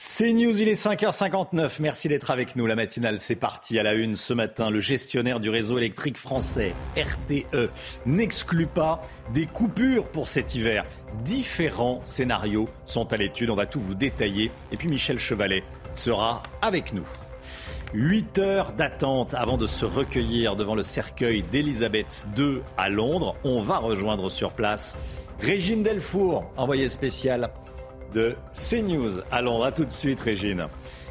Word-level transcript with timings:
C'est 0.00 0.32
News, 0.32 0.62
il 0.62 0.68
est 0.68 0.80
5h59. 0.80 1.78
Merci 1.80 2.06
d'être 2.06 2.30
avec 2.30 2.54
nous. 2.54 2.68
La 2.68 2.76
matinale, 2.76 3.18
c'est 3.18 3.34
parti. 3.34 3.80
À 3.80 3.82
la 3.82 3.94
une 3.94 4.14
ce 4.14 4.32
matin, 4.32 4.70
le 4.70 4.78
gestionnaire 4.78 5.40
du 5.40 5.50
réseau 5.50 5.76
électrique 5.76 6.18
français, 6.18 6.72
RTE, 6.96 7.68
n'exclut 8.06 8.68
pas 8.68 9.02
des 9.34 9.46
coupures 9.46 10.04
pour 10.04 10.28
cet 10.28 10.54
hiver. 10.54 10.84
Différents 11.24 12.00
scénarios 12.04 12.68
sont 12.86 13.12
à 13.12 13.16
l'étude. 13.16 13.50
On 13.50 13.56
va 13.56 13.66
tout 13.66 13.80
vous 13.80 13.96
détailler. 13.96 14.52
Et 14.70 14.76
puis 14.76 14.86
Michel 14.88 15.18
Chevalet 15.18 15.64
sera 15.94 16.44
avec 16.62 16.92
nous. 16.92 17.06
8 17.92 18.38
heures 18.38 18.72
d'attente 18.74 19.34
avant 19.34 19.56
de 19.56 19.66
se 19.66 19.84
recueillir 19.84 20.54
devant 20.54 20.76
le 20.76 20.84
cercueil 20.84 21.42
d'Elisabeth 21.42 22.24
II 22.36 22.60
à 22.76 22.88
Londres. 22.88 23.34
On 23.42 23.60
va 23.62 23.78
rejoindre 23.78 24.30
sur 24.30 24.52
place 24.52 24.96
Régine 25.40 25.82
Delfour, 25.82 26.52
envoyée 26.56 26.88
spéciale 26.88 27.50
de 28.12 28.34
CNews. 28.52 29.20
Allons, 29.30 29.62
à 29.62 29.72
tout 29.72 29.84
de 29.84 29.92
suite, 29.92 30.20
Régine. 30.20 30.66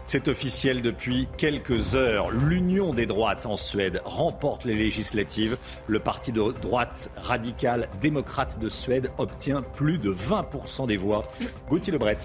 C'est 0.06 0.30
officiel 0.30 0.82
depuis 0.82 1.28
quelques 1.38 1.96
heures. 1.96 2.32
L'Union 2.32 2.94
des 2.94 3.06
droites 3.06 3.46
en 3.46 3.58
Suède 3.58 4.02
remporte 4.06 4.64
les 4.64 4.74
législatives. 4.74 5.58
Le 5.86 6.00
parti 6.00 6.32
de 6.32 6.42
droite 6.62 7.10
radical 7.18 7.90
démocrate 8.00 8.58
de 8.58 8.70
Suède 8.70 9.12
obtient 9.18 9.62
plus 9.62 9.98
de 9.98 10.12
20% 10.12 10.88
des 10.88 10.96
voix. 10.96 11.28
Gauthier 11.70 11.92
Lebret 11.92 12.20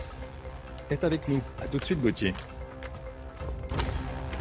est 0.90 1.02
avec 1.02 1.26
nous. 1.28 1.40
À 1.60 1.66
tout 1.66 1.78
de 1.78 1.84
suite, 1.84 2.00
Gauthier. 2.00 2.34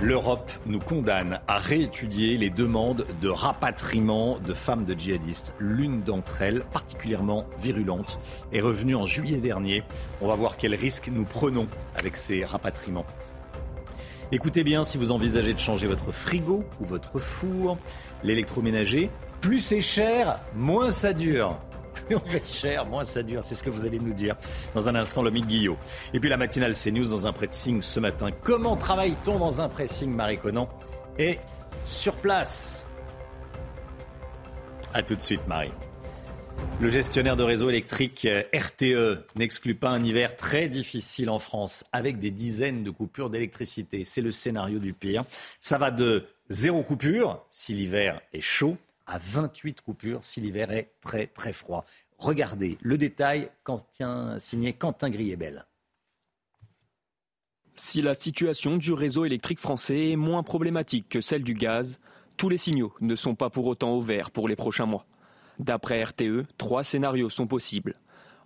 L'Europe 0.02 0.52
nous 0.66 0.80
condamne 0.80 1.41
à 1.48 1.60
réétudier 1.60 2.36
les 2.36 2.50
demandes 2.50 3.05
de 3.22 3.30
rapatriement 3.30 4.40
de 4.40 4.52
femmes 4.55 4.84
de 4.84 5.00
djihadistes. 5.00 5.54
L'une 5.60 6.02
d'entre 6.02 6.41
elles, 6.41 6.62
particulièrement 6.72 7.46
virulente, 7.60 8.20
est 8.52 8.62
revenue 8.62 8.96
en 8.96 9.05
juillet 9.05 9.38
dernier. 9.38 9.84
On 10.20 10.27
va 10.27 10.34
voir 10.34 10.58
quels 10.58 10.74
risques 10.74 11.12
nous 11.14 11.24
prenons 11.24 11.68
avec 11.96 12.18
ces 12.18 12.43
rapatriements. 12.43 13.05
Écoutez 14.32 14.63
bien 14.63 14.84
si 14.84 14.98
vous 14.98 15.12
envisagez 15.12 15.54
de 15.54 15.60
changer 15.60 15.85
votre 15.85 16.12
frigo 16.12 16.63
ou 16.80 16.86
votre 16.86 17.20
four, 17.20 17.77
l'électroménager, 18.24 19.12
plus 19.40 19.60
c'est 19.60 19.82
cher, 19.82 20.40
moins 20.55 20.90
ça 20.90 21.13
dure 21.13 21.60
on 22.15 22.20
fait 22.20 22.45
cher, 22.45 22.85
moins 22.85 23.04
ça 23.04 23.23
dure. 23.23 23.43
C'est 23.43 23.55
ce 23.55 23.63
que 23.63 23.70
vous 23.70 23.85
allez 23.85 23.99
nous 23.99 24.13
dire 24.13 24.35
dans 24.76 24.87
un 24.90 24.95
instant, 24.95 25.21
le 25.21 25.31
Guillot. 25.31 25.77
Et 26.13 26.20
puis 26.20 26.29
la 26.29 26.37
matinale 26.37 26.73
CNews 26.73 27.09
dans 27.09 27.27
un 27.27 27.34
pressing 27.34 27.81
ce 27.81 27.99
matin. 27.99 28.29
Comment 28.43 28.76
travaille-t-on 28.76 29.40
dans 29.40 29.62
un 29.62 29.70
pressing, 29.70 30.13
Marie 30.13 30.37
Conan? 30.37 30.70
Et 31.18 31.40
sur 31.85 32.15
place. 32.15 32.85
A 34.93 35.01
tout 35.03 35.15
de 35.15 35.21
suite, 35.21 35.45
Marie. 35.48 35.71
Le 36.79 36.90
gestionnaire 36.90 37.35
de 37.35 37.43
réseau 37.43 37.70
électrique 37.70 38.25
euh, 38.25 38.43
RTE 38.53 39.25
n'exclut 39.35 39.75
pas 39.75 39.90
un 39.90 40.03
hiver 40.03 40.35
très 40.35 40.68
difficile 40.68 41.29
en 41.29 41.40
France 41.40 41.85
avec 41.91 42.20
des 42.20 42.31
dizaines 42.31 42.84
de 42.84 42.90
coupures 42.90 43.29
d'électricité. 43.29 44.03
C'est 44.03 44.21
le 44.21 44.31
scénario 44.31 44.79
du 44.79 44.93
pire. 44.93 45.23
Ça 45.59 45.77
va 45.77 45.91
de 45.91 46.25
zéro 46.49 46.84
coupure 46.84 47.46
si 47.49 47.73
l'hiver 47.73 48.21
est 48.34 48.41
chaud 48.41 48.77
à 49.12 49.17
28 49.17 49.81
coupures 49.81 50.21
si 50.23 50.40
l'hiver 50.40 50.71
est 50.71 50.93
très 51.01 51.27
très 51.27 51.51
froid. 51.51 51.85
Regardez 52.17 52.77
le 52.81 52.98
détail 52.98 53.49
Quentin, 53.63 54.40
signé 54.40 54.73
Quentin 54.73 55.09
Griebel. 55.09 55.65
Si 57.76 58.01
la 58.01 58.13
situation 58.13 58.77
du 58.77 58.93
réseau 58.93 59.26
électrique 59.26 59.59
français 59.59 60.12
est 60.12 60.15
moins 60.15 60.43
problématique 60.43 61.09
que 61.09 61.20
celle 61.20 61.43
du 61.43 61.53
gaz, 61.53 61.99
tous 62.37 62.48
les 62.48 62.57
signaux 62.57 62.93
ne 63.01 63.15
sont 63.15 63.35
pas 63.35 63.49
pour 63.49 63.65
autant 63.65 63.91
au 63.91 64.01
vert 64.01 64.31
pour 64.31 64.47
les 64.47 64.56
prochains 64.56 64.85
mois. 64.85 65.06
D'après 65.59 66.01
RTE, 66.03 66.46
trois 66.57 66.84
scénarios 66.84 67.29
sont 67.29 67.47
possibles. 67.47 67.96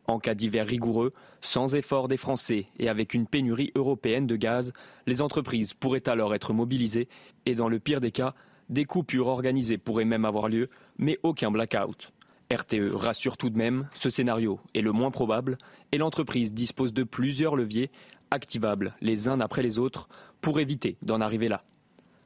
En 0.07 0.19
cas 0.19 0.35
d'hiver 0.35 0.65
rigoureux, 0.65 1.11
sans 1.41 1.75
effort 1.75 2.07
des 2.07 2.17
Français 2.17 2.67
et 2.79 2.89
avec 2.89 3.13
une 3.13 3.27
pénurie 3.27 3.71
européenne 3.75 4.25
de 4.25 4.35
gaz, 4.35 4.73
les 5.05 5.21
entreprises 5.21 5.73
pourraient 5.73 6.09
alors 6.09 6.33
être 6.33 6.53
mobilisées 6.53 7.07
et 7.45 7.55
dans 7.55 7.69
le 7.69 7.79
pire 7.79 8.01
des 8.01 8.11
cas, 8.11 8.33
des 8.69 8.85
coupures 8.85 9.27
organisées 9.27 9.77
pourraient 9.77 10.05
même 10.05 10.25
avoir 10.25 10.49
lieu, 10.49 10.69
mais 10.97 11.19
aucun 11.23 11.51
blackout. 11.51 12.11
RTE 12.51 12.93
rassure 12.93 13.37
tout 13.37 13.49
de 13.49 13.57
même, 13.57 13.87
ce 13.95 14.09
scénario 14.09 14.59
est 14.73 14.81
le 14.81 14.91
moins 14.91 15.11
probable 15.11 15.57
et 15.91 15.97
l'entreprise 15.97 16.53
dispose 16.53 16.93
de 16.93 17.03
plusieurs 17.03 17.55
leviers 17.55 17.89
activables 18.29 18.95
les 19.01 19.27
uns 19.27 19.39
après 19.39 19.63
les 19.63 19.79
autres 19.79 20.07
pour 20.41 20.59
éviter 20.59 20.97
d'en 21.01 21.21
arriver 21.21 21.47
là. 21.47 21.63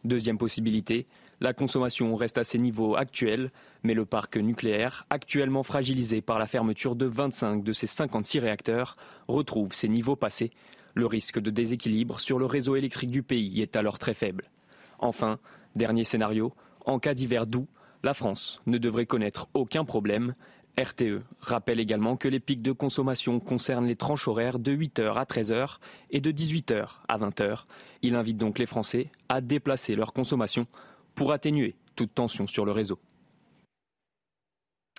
Deuxième 0.04 0.38
possibilité, 0.38 1.08
la 1.42 1.54
consommation 1.54 2.16
reste 2.16 2.38
à 2.38 2.44
ses 2.44 2.58
niveaux 2.58 2.96
actuels, 2.96 3.52
mais 3.84 3.94
le 3.94 4.06
parc 4.06 4.36
nucléaire, 4.36 5.06
actuellement 5.10 5.64
fragilisé 5.64 6.22
par 6.22 6.38
la 6.38 6.48
fermeture 6.48 6.96
de 6.96 7.06
25 7.06 7.64
de 7.64 7.74
ses 7.74 7.88
56 7.88 8.40
réacteurs, 8.40 8.98
retrouve 9.28 9.74
ses 9.74 9.88
niveaux 9.88 10.18
passés. 10.18 10.52
Le 10.96 11.06
risque 11.06 11.40
de 11.40 11.50
déséquilibre 11.50 12.20
sur 12.20 12.40
le 12.40 12.46
réseau 12.46 12.76
électrique 12.76 13.12
du 13.12 13.24
pays 13.24 13.62
est 13.62 13.78
alors 13.78 14.00
très 14.00 14.14
faible. 14.14 14.50
Enfin, 15.00 15.40
Dernier 15.76 16.04
scénario, 16.04 16.54
en 16.86 17.00
cas 17.00 17.14
d'hiver 17.14 17.46
doux, 17.46 17.68
la 18.04 18.14
France 18.14 18.62
ne 18.66 18.78
devrait 18.78 19.06
connaître 19.06 19.48
aucun 19.54 19.86
problème. 19.86 20.36
RTE 20.78 21.22
rappelle 21.40 21.80
également 21.80 22.16
que 22.16 22.28
les 22.28 22.40
pics 22.40 22.62
de 22.62 22.72
consommation 22.72 23.40
concernent 23.40 23.86
les 23.86 23.96
tranches 23.96 24.28
horaires 24.28 24.59
de 24.59 24.72
8h 24.72 25.14
à 25.16 25.24
13h 25.26 25.78
et 26.09 26.22
de 26.22 26.32
18h 26.32 26.88
à 27.08 27.18
20h. 27.18 27.66
Il 28.02 28.16
invite 28.16 28.38
donc 28.38 28.59
les 28.59 28.66
Français 28.66 29.09
à 29.28 29.42
déplacer 29.42 29.96
leur 29.96 30.14
consommation 30.14 30.66
pour 31.16 31.32
atténuer 31.34 31.76
toute 31.96 32.14
tension 32.14 32.48
sur 32.48 32.66
le 32.66 32.72
réseau. 32.72 33.00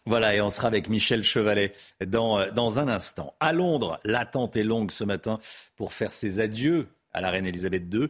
Voilà, 0.07 0.35
et 0.35 0.41
on 0.41 0.51
sera 0.51 0.69
avec 0.69 0.89
Michel 0.89 1.23
Chevalet 1.23 1.73
dans, 2.07 2.51
dans 2.53 2.79
un 2.79 2.89
instant. 2.89 3.35
À 3.39 3.53
Londres, 3.53 4.01
l'attente 4.05 4.57
est 4.57 4.65
longue 4.65 4.91
ce 4.91 5.05
matin 5.05 5.39
pour 5.77 5.93
faire 5.93 6.13
ses 6.13 6.41
adieux 6.41 6.89
à 7.13 7.21
la 7.21 7.31
reine 7.31 7.47
Elisabeth 7.47 7.85
II. 7.93 8.09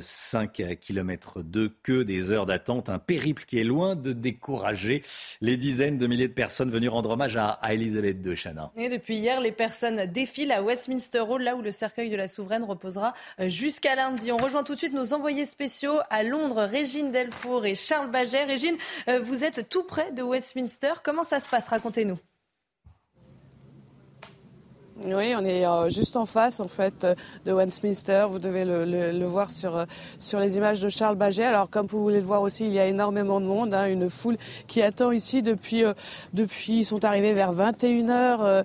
5 0.00 0.60
euh, 0.60 0.74
km 0.74 1.42
de 1.42 1.68
queue, 1.82 2.04
des 2.04 2.32
heures 2.32 2.46
d'attente, 2.46 2.88
un 2.88 2.98
périple 2.98 3.44
qui 3.44 3.58
est 3.58 3.64
loin 3.64 3.96
de 3.96 4.12
décourager 4.12 5.02
les 5.40 5.56
dizaines 5.56 5.98
de 5.98 6.06
milliers 6.06 6.28
de 6.28 6.32
personnes 6.32 6.70
venues 6.70 6.88
rendre 6.88 7.10
hommage 7.10 7.36
à, 7.36 7.58
Elisabeth 7.70 8.24
II, 8.24 8.34
Chana. 8.36 8.72
Et 8.76 8.88
depuis 8.88 9.16
hier, 9.16 9.40
les 9.40 9.52
personnes 9.52 10.06
défilent 10.06 10.52
à 10.52 10.62
Westminster 10.62 11.20
Hall, 11.20 11.42
là 11.42 11.56
où 11.56 11.62
le 11.62 11.70
cercueil 11.70 12.10
de 12.10 12.16
la 12.16 12.28
souveraine 12.28 12.64
reposera 12.64 13.14
euh, 13.40 13.48
jusqu'à 13.48 13.94
lundi. 13.94 14.32
On 14.32 14.36
rejoint 14.36 14.64
tout 14.64 14.74
de 14.74 14.78
suite 14.78 14.94
nos 14.94 15.14
envoyés 15.14 15.44
spéciaux 15.44 15.98
à 16.10 16.22
Londres, 16.22 16.62
Régine 16.62 17.12
Delfour 17.12 17.66
et 17.66 17.74
Charles 17.74 18.10
Baget. 18.10 18.44
Régine, 18.44 18.76
euh, 19.08 19.20
vous 19.20 19.44
êtes 19.44 19.68
tout 19.68 19.84
près 19.84 20.12
de 20.12 20.22
Westminster. 20.22 20.94
Comment 21.02 21.24
ça 21.24 21.40
se 21.40 21.48
passe? 21.48 21.68
Racontez-nous. 21.68 22.18
Oui, 25.04 25.34
on 25.38 25.44
est 25.44 25.66
euh, 25.66 25.90
juste 25.90 26.16
en 26.16 26.24
face 26.24 26.58
en 26.58 26.68
fait 26.68 27.04
euh, 27.04 27.14
de 27.44 27.52
Westminster. 27.52 28.24
Vous 28.30 28.38
devez 28.38 28.64
le, 28.64 29.26
voir 29.26 29.50
sur 29.50 29.76
euh, 29.76 29.84
sur 30.18 30.40
les 30.40 30.56
images 30.56 30.80
de 30.80 30.88
Charles 30.88 31.16
Baget. 31.16 31.44
Alors 31.44 31.68
comme 31.68 31.86
vous 31.86 32.02
voulez 32.02 32.20
le 32.20 32.26
voir 32.26 32.40
aussi, 32.40 32.66
il 32.66 32.72
y 32.72 32.78
a 32.78 32.86
énormément 32.86 33.38
de 33.38 33.44
monde, 33.44 33.74
hein, 33.74 33.88
une 33.88 34.08
foule 34.08 34.38
qui 34.66 34.80
attend 34.80 35.10
ici 35.10 35.42
depuis 35.42 35.84
depuis. 36.32 36.78
Ils 36.78 36.84
sont 36.86 37.04
arrivés 37.04 37.34
vers 37.34 37.52
21 37.52 38.06
h 38.06 38.64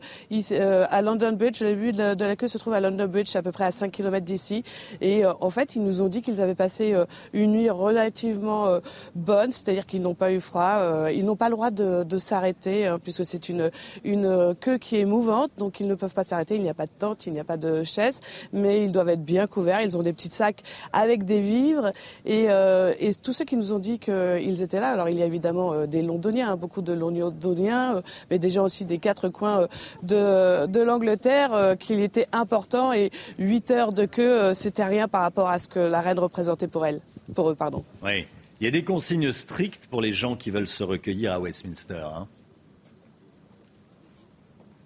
à 0.89 1.01
London 1.01 1.33
Bridge. 1.33 1.61
Le 1.61 1.75
but 1.75 1.97
de, 1.97 2.13
de, 2.13 2.25
la 2.25 2.37
queue 2.37 2.47
se 2.47 2.57
trouve 2.57 2.73
à 2.73 2.79
London 2.79 3.07
Bridge, 3.07 3.35
à 3.35 3.41
peu 3.41 3.51
près 3.51 3.65
à 3.65 3.71
5 3.71 3.91
km 3.91 4.25
d'ici. 4.25 4.63
Et 5.01 5.25
en 5.25 5.49
fait, 5.49 5.75
ils 5.75 5.83
nous 5.83 6.01
ont 6.01 6.07
dit 6.07 6.21
qu'ils 6.21 6.39
avaient 6.39 6.55
passé 6.55 6.95
une 7.33 7.51
nuit 7.51 7.69
relativement 7.69 8.79
bonne, 9.15 9.51
c'est-à-dire 9.51 9.85
qu'ils 9.85 10.01
n'ont 10.01 10.15
pas 10.15 10.31
eu 10.31 10.39
froid. 10.39 11.09
ils 11.13 11.25
n'ont 11.25 11.35
pas 11.35 11.49
le 11.49 11.55
droit 11.55 11.71
de, 11.71 12.03
de 12.03 12.17
s'arrêter 12.17 12.87
hein, 12.87 12.99
puisque 13.03 13.25
c'est 13.25 13.49
une 13.49 13.69
une 14.05 14.55
queue 14.59 14.77
qui 14.77 14.97
est 14.97 15.05
mouvante, 15.05 15.51
donc 15.57 15.81
ils 15.81 15.87
ne 15.87 15.95
peuvent 15.95 16.13
pas 16.13 16.20
s'arrêter. 16.23 16.55
Il 16.55 16.61
n'y 16.61 16.69
a 16.69 16.73
pas 16.73 16.85
de 16.85 16.91
tente, 16.97 17.25
il 17.25 17.33
n'y 17.33 17.39
a 17.39 17.43
pas 17.43 17.57
de 17.57 17.83
chaise, 17.83 18.19
mais 18.53 18.83
ils 18.83 18.91
doivent 18.91 19.09
être 19.09 19.23
bien 19.23 19.47
couverts. 19.47 19.81
Ils 19.81 19.97
ont 19.97 20.01
des 20.01 20.13
petits 20.13 20.29
sacs 20.29 20.63
avec 20.93 21.25
des 21.25 21.39
vivres. 21.39 21.91
Et, 22.25 22.45
euh, 22.49 22.93
tous 23.21 23.33
ceux 23.33 23.45
qui 23.45 23.57
nous 23.57 23.73
ont 23.73 23.79
dit 23.79 23.99
qu'ils 23.99 24.63
étaient 24.63 24.79
là, 24.79 24.89
alors 24.89 25.09
il 25.09 25.17
y 25.17 25.23
a 25.23 25.25
évidemment 25.25 25.73
euh, 25.73 25.85
des 25.85 26.01
Londoniens, 26.01 26.51
hein, 26.51 26.55
beaucoup 26.55 26.81
de 26.81 26.93
Londoniens, 26.93 27.95
euh, 27.97 28.01
mais 28.29 28.39
des 28.39 28.49
gens 28.49 28.63
aussi 28.63 28.85
des 28.85 28.97
quatre 28.97 29.29
coins 29.29 29.67
de, 30.03 30.65
de 30.65 30.79
l'Angleterre, 30.81 31.75
qu'il 31.79 31.99
était 31.99 32.27
important. 32.31 32.93
Et 32.93 33.11
8 33.39 33.71
heures 33.71 33.93
de 33.93 34.05
queue, 34.05 34.53
c'était 34.53 34.85
rien 34.85 35.07
par 35.07 35.21
rapport 35.21 35.49
à 35.49 35.59
ce 35.59 35.67
que 35.67 35.79
la 35.79 36.01
reine 36.01 36.19
représentait 36.19 36.67
pour 36.67 36.85
elle, 36.85 37.01
pour 37.33 37.49
eux, 37.49 37.55
pardon. 37.55 37.83
Oui. 38.03 38.25
Il 38.59 38.65
y 38.65 38.67
a 38.67 38.71
des 38.71 38.83
consignes 38.83 39.31
strictes 39.31 39.87
pour 39.87 40.01
les 40.01 40.13
gens 40.13 40.35
qui 40.35 40.51
veulent 40.51 40.67
se 40.67 40.83
recueillir 40.83 41.33
à 41.33 41.39
Westminster. 41.39 42.05
Hein. 42.15 42.27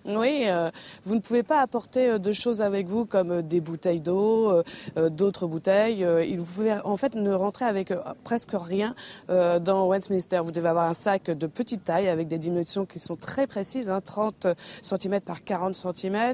Oui, 0.07 0.43
euh, 0.45 0.69
vous 1.03 1.15
ne 1.15 1.19
pouvez 1.19 1.41
pas 1.41 1.61
apporter 1.61 2.09
euh, 2.11 2.17
de 2.19 2.31
choses 2.31 2.61
avec 2.61 2.85
vous 2.85 3.05
comme 3.05 3.31
euh, 3.31 3.41
des 3.41 3.59
bouteilles 3.59 4.01
d'eau, 4.01 4.61
d'autres 5.09 5.47
bouteilles. 5.47 6.05
vous 6.37 6.45
pouvez 6.45 6.73
en 6.83 6.97
fait 6.97 7.15
ne 7.15 7.33
rentrer 7.33 7.65
avec 7.65 7.93
presque 8.23 8.51
rien 8.53 8.95
dans 9.27 9.87
Westminster. 9.87 10.39
Vous 10.43 10.51
devez 10.51 10.69
avoir 10.69 10.89
un 10.89 10.93
sac 10.93 11.25
de 11.29 11.47
petite 11.47 11.83
taille 11.83 12.07
avec 12.07 12.27
des 12.27 12.37
dimensions 12.37 12.85
qui 12.85 12.99
sont 12.99 13.15
très 13.15 13.47
précises, 13.47 13.91
30 14.03 14.45
hein, 14.45 14.53
cm 14.81 15.21
par 15.21 15.43
40 15.43 15.75
cm. 15.75 16.33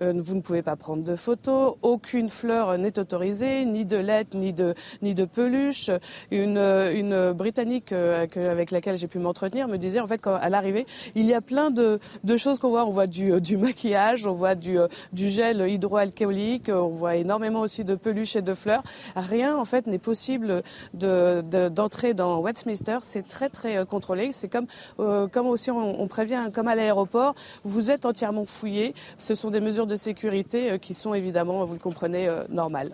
vous 0.00 0.34
ne 0.34 0.40
pouvez 0.40 0.62
pas 0.62 0.76
prendre 0.76 1.02
de 1.02 1.16
photos. 1.16 1.74
Aucune 1.82 2.28
fleur 2.28 2.76
n'est 2.78 2.98
autorisée, 2.98 3.64
ni 3.64 3.84
de 3.84 3.96
lettres, 3.96 4.36
ni 4.36 4.52
de, 4.52 4.74
ni 5.02 5.14
de 5.14 5.24
peluche. 5.24 5.90
Une, 6.30 6.58
une 6.58 7.32
Britannique 7.32 7.92
avec 7.92 8.70
laquelle 8.70 8.96
j'ai 8.96 9.08
pu 9.08 9.18
m'entretenir 9.18 9.68
me 9.68 9.78
disait 9.78 10.00
en 10.00 10.06
fait 10.06 10.20
qu'à 10.20 10.48
l'arrivée, 10.48 10.86
il 11.14 11.26
y 11.26 11.34
a 11.34 11.40
plein 11.40 11.70
de, 11.70 11.98
de 12.24 12.36
choses 12.36 12.58
qu'on 12.58 12.70
voit 12.70 12.84
voit 12.92 13.08
du, 13.08 13.40
du 13.40 13.56
maquillage, 13.56 14.26
on 14.26 14.32
voit 14.32 14.54
du, 14.54 14.78
du 15.12 15.28
gel 15.28 15.68
hydroalcoolique, 15.68 16.68
on 16.68 16.88
voit 16.88 17.16
énormément 17.16 17.60
aussi 17.60 17.84
de 17.84 17.96
peluches 17.96 18.36
et 18.36 18.42
de 18.42 18.54
fleurs. 18.54 18.82
Rien 19.16 19.56
en 19.56 19.64
fait 19.64 19.86
n'est 19.88 19.98
possible 19.98 20.62
d'entrer 20.94 22.12
de, 22.12 22.18
dans 22.18 22.40
Westminster. 22.40 22.98
C'est 23.00 23.26
très 23.26 23.48
très 23.48 23.84
contrôlé. 23.86 24.30
C'est 24.32 24.48
comme, 24.48 24.66
comme 24.96 25.46
aussi 25.46 25.70
on, 25.70 26.06
prévient, 26.06 26.50
comme 26.52 26.68
à 26.68 26.74
l'aéroport, 26.74 27.34
vous 27.64 27.90
êtes 27.90 28.06
entièrement 28.06 28.44
fouillé. 28.46 28.94
Ce 29.18 29.34
sont 29.34 29.50
des 29.50 29.60
mesures 29.60 29.86
de 29.86 29.96
sécurité 29.96 30.78
qui 30.78 30.94
sont 30.94 31.14
évidemment, 31.14 31.64
vous 31.64 31.74
le 31.74 31.80
comprenez, 31.80 32.28
normales. 32.48 32.92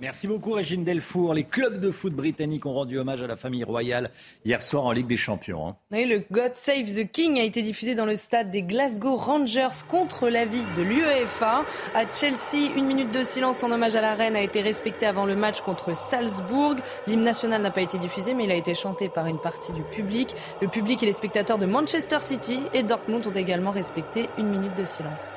Merci 0.00 0.28
beaucoup 0.28 0.52
Régine 0.52 0.84
Delfour. 0.84 1.34
Les 1.34 1.42
clubs 1.42 1.80
de 1.80 1.90
foot 1.90 2.12
britanniques 2.12 2.66
ont 2.66 2.72
rendu 2.72 2.98
hommage 2.98 3.24
à 3.24 3.26
la 3.26 3.36
famille 3.36 3.64
royale 3.64 4.12
hier 4.44 4.62
soir 4.62 4.84
en 4.84 4.92
Ligue 4.92 5.08
des 5.08 5.16
Champions. 5.16 5.66
Hein. 5.68 5.76
le 5.90 6.22
God 6.30 6.54
Save 6.54 6.84
the 6.84 7.10
King 7.10 7.40
a 7.40 7.42
été 7.42 7.62
diffusé 7.62 7.96
dans 7.96 8.06
le 8.06 8.14
stade 8.14 8.48
des 8.52 8.62
Glasgow 8.62 9.16
Rangers 9.16 9.82
contre 9.88 10.28
l'avis 10.28 10.62
de 10.76 10.82
l'UEFA. 10.82 11.64
À 11.96 12.04
Chelsea, 12.12 12.72
une 12.76 12.86
minute 12.86 13.10
de 13.10 13.24
silence 13.24 13.64
en 13.64 13.72
hommage 13.72 13.96
à 13.96 14.00
la 14.00 14.14
reine 14.14 14.36
a 14.36 14.40
été 14.40 14.60
respectée 14.60 15.06
avant 15.06 15.26
le 15.26 15.34
match 15.34 15.62
contre 15.62 15.96
Salzbourg. 15.96 16.76
L'hymne 17.08 17.24
national 17.24 17.60
n'a 17.62 17.72
pas 17.72 17.82
été 17.82 17.98
diffusé 17.98 18.34
mais 18.34 18.44
il 18.44 18.52
a 18.52 18.56
été 18.56 18.74
chanté 18.74 19.08
par 19.08 19.26
une 19.26 19.40
partie 19.40 19.72
du 19.72 19.82
public. 19.82 20.32
Le 20.62 20.68
public 20.68 21.02
et 21.02 21.06
les 21.06 21.12
spectateurs 21.12 21.58
de 21.58 21.66
Manchester 21.66 22.18
City 22.20 22.60
et 22.72 22.84
Dortmund 22.84 23.26
ont 23.26 23.32
également 23.32 23.72
respecté 23.72 24.28
une 24.38 24.48
minute 24.48 24.76
de 24.76 24.84
silence. 24.84 25.34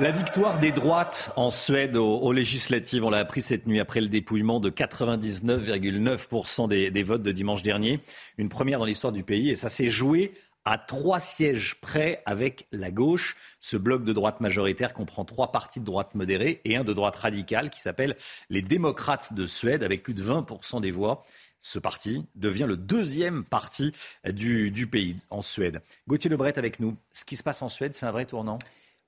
La 0.00 0.12
victoire 0.12 0.60
des 0.60 0.70
droites 0.70 1.32
en 1.34 1.50
Suède 1.50 1.96
aux, 1.96 2.30
législatives, 2.30 3.04
on 3.04 3.10
l'a 3.10 3.18
appris 3.18 3.42
cette 3.42 3.66
nuit 3.66 3.80
après 3.80 4.00
le 4.00 4.06
dépouillement 4.06 4.60
de 4.60 4.70
99,9% 4.70 6.68
des, 6.68 6.92
des 6.92 7.02
votes 7.02 7.24
de 7.24 7.32
dimanche 7.32 7.64
dernier. 7.64 7.98
Une 8.36 8.48
première 8.48 8.78
dans 8.78 8.84
l'histoire 8.84 9.12
du 9.12 9.24
pays 9.24 9.50
et 9.50 9.56
ça 9.56 9.68
s'est 9.68 9.90
joué 9.90 10.34
à 10.64 10.78
trois 10.78 11.18
sièges 11.18 11.80
près 11.80 12.22
avec 12.26 12.68
la 12.70 12.92
gauche. 12.92 13.34
Ce 13.58 13.76
bloc 13.76 14.04
de 14.04 14.12
droite 14.12 14.40
majoritaire 14.40 14.94
comprend 14.94 15.24
trois 15.24 15.50
partis 15.50 15.80
de 15.80 15.84
droite 15.84 16.14
modérée 16.14 16.60
et 16.64 16.76
un 16.76 16.84
de 16.84 16.92
droite 16.92 17.16
radicale 17.16 17.68
qui 17.68 17.80
s'appelle 17.80 18.16
les 18.50 18.62
démocrates 18.62 19.32
de 19.32 19.46
Suède 19.46 19.82
avec 19.82 20.04
plus 20.04 20.14
de 20.14 20.22
20% 20.22 20.80
des 20.80 20.92
voix. 20.92 21.24
Ce 21.58 21.80
parti 21.80 22.24
devient 22.36 22.66
le 22.68 22.76
deuxième 22.76 23.42
parti 23.42 23.90
du, 24.24 24.70
du 24.70 24.86
pays 24.86 25.16
en 25.30 25.42
Suède. 25.42 25.82
Gauthier 26.06 26.30
Lebret 26.30 26.56
avec 26.56 26.78
nous. 26.78 26.96
Ce 27.12 27.24
qui 27.24 27.34
se 27.34 27.42
passe 27.42 27.62
en 27.62 27.68
Suède, 27.68 27.94
c'est 27.94 28.06
un 28.06 28.12
vrai 28.12 28.26
tournant? 28.26 28.58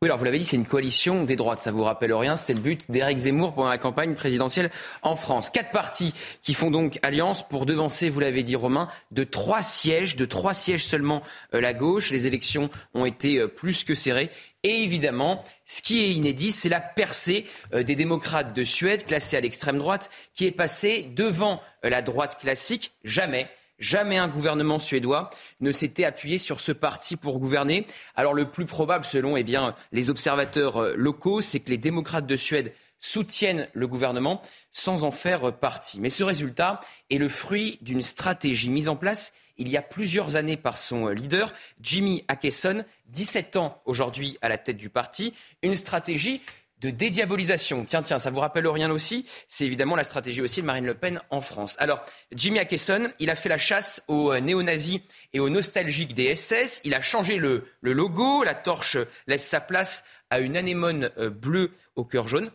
Oui, 0.02 0.08
alors 0.08 0.16
vous 0.16 0.24
l'avez 0.24 0.38
dit, 0.38 0.46
c'est 0.46 0.56
une 0.56 0.64
coalition 0.64 1.24
des 1.24 1.36
droites. 1.36 1.60
Ça 1.60 1.72
vous 1.72 1.82
rappelle 1.82 2.14
rien 2.14 2.34
C'était 2.34 2.54
le 2.54 2.60
but 2.60 2.90
d'Éric 2.90 3.18
Zemmour 3.18 3.52
pendant 3.52 3.68
la 3.68 3.76
campagne 3.76 4.14
présidentielle 4.14 4.70
en 5.02 5.14
France. 5.14 5.50
Quatre 5.50 5.72
partis 5.72 6.14
qui 6.42 6.54
font 6.54 6.70
donc 6.70 6.98
alliance 7.02 7.46
pour 7.46 7.66
devancer, 7.66 8.08
vous 8.08 8.20
l'avez 8.20 8.42
dit 8.42 8.56
Romain, 8.56 8.88
de 9.10 9.24
trois 9.24 9.62
sièges, 9.62 10.16
de 10.16 10.24
trois 10.24 10.54
sièges 10.54 10.86
seulement 10.86 11.20
euh, 11.52 11.60
la 11.60 11.74
gauche. 11.74 12.12
Les 12.12 12.26
élections 12.26 12.70
ont 12.94 13.04
été 13.04 13.40
euh, 13.40 13.46
plus 13.46 13.84
que 13.84 13.94
serrées. 13.94 14.30
Et 14.62 14.84
évidemment, 14.84 15.44
ce 15.66 15.82
qui 15.82 16.00
est 16.02 16.12
inédit, 16.12 16.50
c'est 16.50 16.70
la 16.70 16.80
percée 16.80 17.44
euh, 17.74 17.82
des 17.82 17.94
démocrates 17.94 18.54
de 18.54 18.64
Suède, 18.64 19.04
classés 19.04 19.36
à 19.36 19.42
l'extrême 19.42 19.76
droite, 19.76 20.08
qui 20.34 20.46
est 20.46 20.50
passée 20.50 21.12
devant 21.14 21.60
la 21.82 22.00
droite 22.00 22.38
classique. 22.40 22.92
Jamais 23.04 23.50
Jamais 23.80 24.18
un 24.18 24.28
gouvernement 24.28 24.78
suédois 24.78 25.30
ne 25.60 25.72
s'était 25.72 26.04
appuyé 26.04 26.38
sur 26.38 26.60
ce 26.60 26.70
parti 26.70 27.16
pour 27.16 27.38
gouverner. 27.38 27.86
Alors 28.14 28.34
le 28.34 28.50
plus 28.50 28.66
probable, 28.66 29.04
selon 29.04 29.36
eh 29.36 29.42
bien, 29.42 29.74
les 29.90 30.10
observateurs 30.10 30.76
euh, 30.76 30.94
locaux, 30.96 31.40
c'est 31.40 31.60
que 31.60 31.70
les 31.70 31.78
démocrates 31.78 32.26
de 32.26 32.36
Suède 32.36 32.72
soutiennent 33.00 33.66
le 33.72 33.86
gouvernement 33.86 34.42
sans 34.70 35.02
en 35.02 35.10
faire 35.10 35.54
partie. 35.54 35.98
Mais 35.98 36.10
ce 36.10 36.22
résultat 36.22 36.80
est 37.08 37.16
le 37.16 37.28
fruit 37.28 37.78
d'une 37.80 38.02
stratégie 38.02 38.68
mise 38.68 38.88
en 38.88 38.96
place 38.96 39.32
il 39.60 39.68
y 39.68 39.76
a 39.76 39.82
plusieurs 39.82 40.36
années 40.36 40.56
par 40.56 40.78
son 40.78 41.08
leader, 41.08 41.52
Jimmy 41.82 42.24
Akeson, 42.28 42.82
17 43.08 43.56
ans 43.56 43.80
aujourd'hui 43.84 44.38
à 44.40 44.48
la 44.48 44.56
tête 44.56 44.78
du 44.78 44.88
parti, 44.88 45.34
une 45.62 45.76
stratégie 45.76 46.40
de 46.80 46.90
dédiabolisation. 46.90 47.84
Tiens, 47.84 48.02
tiens, 48.02 48.18
ça 48.18 48.30
vous 48.30 48.40
rappelle 48.40 48.66
rien 48.66 48.90
aussi? 48.90 49.26
C'est 49.48 49.64
évidemment 49.64 49.96
la 49.96 50.04
stratégie 50.04 50.42
aussi 50.42 50.60
de 50.60 50.66
Marine 50.66 50.86
Le 50.86 50.94
Pen 50.94 51.20
en 51.30 51.40
France. 51.40 51.76
Alors, 51.78 52.02
Jimmy 52.32 52.58
Akeson, 52.58 53.08
il 53.18 53.30
a 53.30 53.34
fait 53.34 53.48
la 53.48 53.58
chasse 53.58 54.02
aux 54.08 54.32
euh, 54.32 54.40
néo-nazis 54.40 55.00
et 55.32 55.40
aux 55.40 55.48
nostalgiques 55.48 56.14
des 56.14 56.34
SS. 56.34 56.80
Il 56.84 56.94
a 56.94 57.00
changé 57.00 57.36
le, 57.36 57.66
le 57.80 57.92
logo. 57.92 58.42
La 58.42 58.54
torche 58.54 58.96
laisse 59.26 59.46
sa 59.46 59.60
place 59.60 60.04
à 60.30 60.40
une 60.40 60.56
anémone 60.56 61.10
euh, 61.18 61.28
bleue 61.28 61.70
au 61.96 62.04
cœur 62.04 62.28
jaune. 62.28 62.50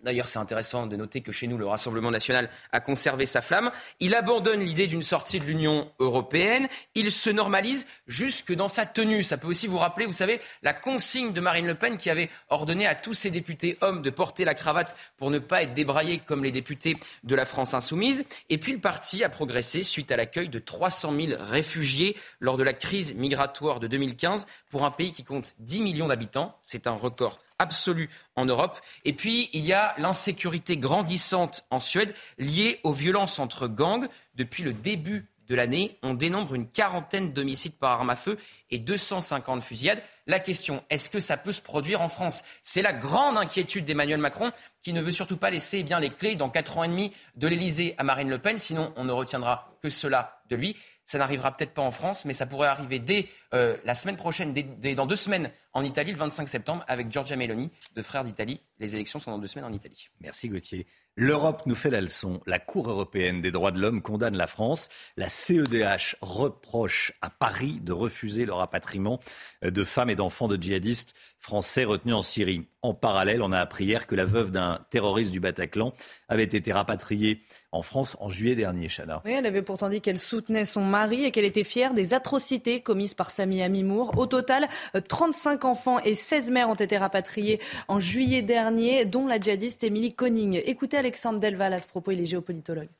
D'ailleurs, 0.00 0.28
c'est 0.28 0.38
intéressant 0.38 0.86
de 0.86 0.94
noter 0.94 1.22
que 1.22 1.32
chez 1.32 1.48
nous, 1.48 1.58
le 1.58 1.66
Rassemblement 1.66 2.12
national 2.12 2.48
a 2.70 2.78
conservé 2.78 3.26
sa 3.26 3.42
flamme. 3.42 3.72
Il 3.98 4.14
abandonne 4.14 4.60
l'idée 4.60 4.86
d'une 4.86 5.02
sortie 5.02 5.40
de 5.40 5.44
l'Union 5.44 5.90
européenne. 5.98 6.68
Il 6.94 7.10
se 7.10 7.30
normalise 7.30 7.84
jusque 8.06 8.54
dans 8.54 8.68
sa 8.68 8.86
tenue. 8.86 9.24
Ça 9.24 9.38
peut 9.38 9.48
aussi 9.48 9.66
vous 9.66 9.78
rappeler, 9.78 10.06
vous 10.06 10.12
savez, 10.12 10.40
la 10.62 10.72
consigne 10.72 11.32
de 11.32 11.40
Marine 11.40 11.66
Le 11.66 11.74
Pen 11.74 11.96
qui 11.96 12.10
avait 12.10 12.30
ordonné 12.48 12.86
à 12.86 12.94
tous 12.94 13.12
ses 13.12 13.30
députés 13.30 13.76
hommes 13.80 14.02
de 14.02 14.10
porter 14.10 14.44
la 14.44 14.54
cravate 14.54 14.96
pour 15.16 15.32
ne 15.32 15.40
pas 15.40 15.64
être 15.64 15.74
débraillés 15.74 16.18
comme 16.18 16.44
les 16.44 16.52
députés 16.52 16.96
de 17.24 17.34
la 17.34 17.44
France 17.44 17.74
insoumise. 17.74 18.24
Et 18.50 18.58
puis 18.58 18.72
le 18.72 18.80
parti 18.80 19.24
a 19.24 19.28
progressé 19.28 19.82
suite 19.82 20.12
à 20.12 20.16
l'accueil 20.16 20.48
de 20.48 20.60
300 20.60 21.12
000 21.12 21.32
réfugiés 21.40 22.16
lors 22.38 22.56
de 22.56 22.62
la 22.62 22.72
crise 22.72 23.16
migratoire 23.16 23.80
de 23.80 23.88
2015 23.88 24.46
pour 24.70 24.84
un 24.84 24.92
pays 24.92 25.10
qui 25.10 25.24
compte 25.24 25.56
10 25.58 25.82
millions 25.82 26.06
d'habitants. 26.06 26.56
C'est 26.62 26.86
un 26.86 26.92
record 26.92 27.40
absolue 27.58 28.08
en 28.36 28.44
Europe. 28.44 28.80
Et 29.04 29.12
puis, 29.12 29.50
il 29.52 29.64
y 29.64 29.72
a 29.72 29.94
l'insécurité 29.98 30.76
grandissante 30.76 31.64
en 31.70 31.80
Suède 31.80 32.14
liée 32.38 32.80
aux 32.84 32.92
violences 32.92 33.38
entre 33.38 33.68
gangs. 33.68 34.08
Depuis 34.34 34.62
le 34.62 34.72
début 34.72 35.28
de 35.48 35.54
l'année, 35.54 35.98
on 36.02 36.14
dénombre 36.14 36.54
une 36.54 36.68
quarantaine 36.68 37.32
d'homicides 37.32 37.76
par 37.76 37.92
arme 37.92 38.10
à 38.10 38.16
feu 38.16 38.38
et 38.70 38.78
250 38.78 39.62
fusillades. 39.62 40.02
La 40.26 40.40
question, 40.40 40.84
est-ce 40.90 41.08
que 41.08 41.20
ça 41.20 41.36
peut 41.36 41.52
se 41.52 41.62
produire 41.62 42.02
en 42.02 42.08
France? 42.08 42.44
C'est 42.62 42.82
la 42.82 42.92
grande 42.92 43.38
inquiétude 43.38 43.86
d'Emmanuel 43.86 44.20
Macron 44.20 44.52
qui 44.82 44.92
ne 44.92 45.00
veut 45.00 45.10
surtout 45.10 45.38
pas 45.38 45.50
laisser 45.50 45.78
eh 45.78 45.82
bien, 45.82 46.00
les 46.00 46.10
clés 46.10 46.36
dans 46.36 46.50
quatre 46.50 46.76
ans 46.76 46.84
et 46.84 46.88
demi 46.88 47.12
de 47.36 47.48
l'Elysée 47.48 47.94
à 47.96 48.04
Marine 48.04 48.28
Le 48.28 48.38
Pen, 48.38 48.58
sinon 48.58 48.92
on 48.96 49.04
ne 49.04 49.12
retiendra 49.12 49.74
que 49.82 49.88
cela 49.88 50.42
de 50.50 50.56
lui. 50.56 50.76
Ça 51.08 51.16
n'arrivera 51.16 51.56
peut-être 51.56 51.72
pas 51.72 51.80
en 51.80 51.90
France, 51.90 52.26
mais 52.26 52.34
ça 52.34 52.44
pourrait 52.44 52.68
arriver 52.68 52.98
dès 52.98 53.28
euh, 53.54 53.78
la 53.84 53.94
semaine 53.94 54.18
prochaine, 54.18 54.52
dans 54.52 55.06
deux 55.06 55.16
semaines 55.16 55.50
en 55.72 55.82
Italie, 55.82 56.12
le 56.12 56.18
25 56.18 56.46
septembre, 56.46 56.84
avec 56.86 57.10
Giorgia 57.10 57.34
Meloni, 57.34 57.72
de 57.94 58.02
Frères 58.02 58.24
d'Italie. 58.24 58.60
Les 58.78 58.94
élections 58.94 59.18
sont 59.18 59.30
dans 59.30 59.38
deux 59.38 59.46
semaines 59.46 59.64
en 59.64 59.72
Italie. 59.72 60.04
Merci 60.20 60.50
Gauthier. 60.50 60.86
L'Europe 61.20 61.62
nous 61.66 61.74
fait 61.74 61.90
la 61.90 62.00
leçon. 62.00 62.40
La 62.46 62.60
Cour 62.60 62.88
européenne 62.88 63.40
des 63.40 63.50
droits 63.50 63.72
de 63.72 63.80
l'homme 63.80 64.02
condamne 64.02 64.36
la 64.36 64.46
France. 64.46 64.88
La 65.16 65.28
CEDH 65.28 66.14
reproche 66.20 67.12
à 67.22 67.28
Paris 67.28 67.80
de 67.82 67.90
refuser 67.90 68.44
le 68.44 68.52
rapatriement 68.52 69.18
euh, 69.64 69.72
de 69.72 69.82
femmes 69.82 70.10
et 70.10 70.14
d'enfants 70.14 70.46
de 70.46 70.56
djihadistes 70.56 71.16
français 71.40 71.84
retenus 71.84 72.14
en 72.14 72.22
Syrie. 72.22 72.66
En 72.82 72.94
parallèle, 72.94 73.42
on 73.42 73.50
a 73.50 73.58
appris 73.58 73.84
hier 73.84 74.06
que 74.06 74.14
la 74.14 74.24
veuve 74.24 74.50
d'un 74.52 74.80
terroriste 74.90 75.32
du 75.32 75.40
Bataclan 75.40 75.92
avait 76.28 76.44
été 76.44 76.72
rapatriée 76.72 77.40
en 77.72 77.82
France 77.82 78.16
en 78.20 78.28
juillet 78.28 78.54
dernier, 78.54 78.88
Chana. 78.88 79.20
Oui, 79.24 79.32
elle 79.32 79.46
avait 79.46 79.62
pourtant 79.62 79.88
dit 79.88 80.00
qu'elle 80.00 80.18
soutenait 80.18 80.64
son 80.64 80.82
mari 80.82 81.24
et 81.24 81.30
qu'elle 81.32 81.44
était 81.44 81.64
fière 81.64 81.92
des 81.92 82.14
atrocités 82.14 82.80
commises 82.80 83.14
par 83.14 83.30
Sami 83.30 83.62
Amimour. 83.62 84.16
Au 84.16 84.26
total, 84.26 84.68
35 85.08 85.64
enfants 85.64 85.98
et 86.00 86.14
16 86.14 86.50
mères 86.50 86.70
ont 86.70 86.74
été 86.74 86.96
rapatriés 86.96 87.60
en 87.88 87.98
juillet 87.98 88.42
dernier, 88.42 89.04
dont 89.04 89.26
la 89.26 89.40
djihadiste 89.40 89.82
Émilie 89.82 90.14
Koning. 90.14 90.62
Écoutez 90.64 90.96
Alexandre 91.08 91.40
Delval 91.40 91.72
à 91.72 91.80
ce 91.80 91.86
propos, 91.86 92.10
il 92.10 92.20
est 92.20 92.26
géopolitologue. 92.26 92.90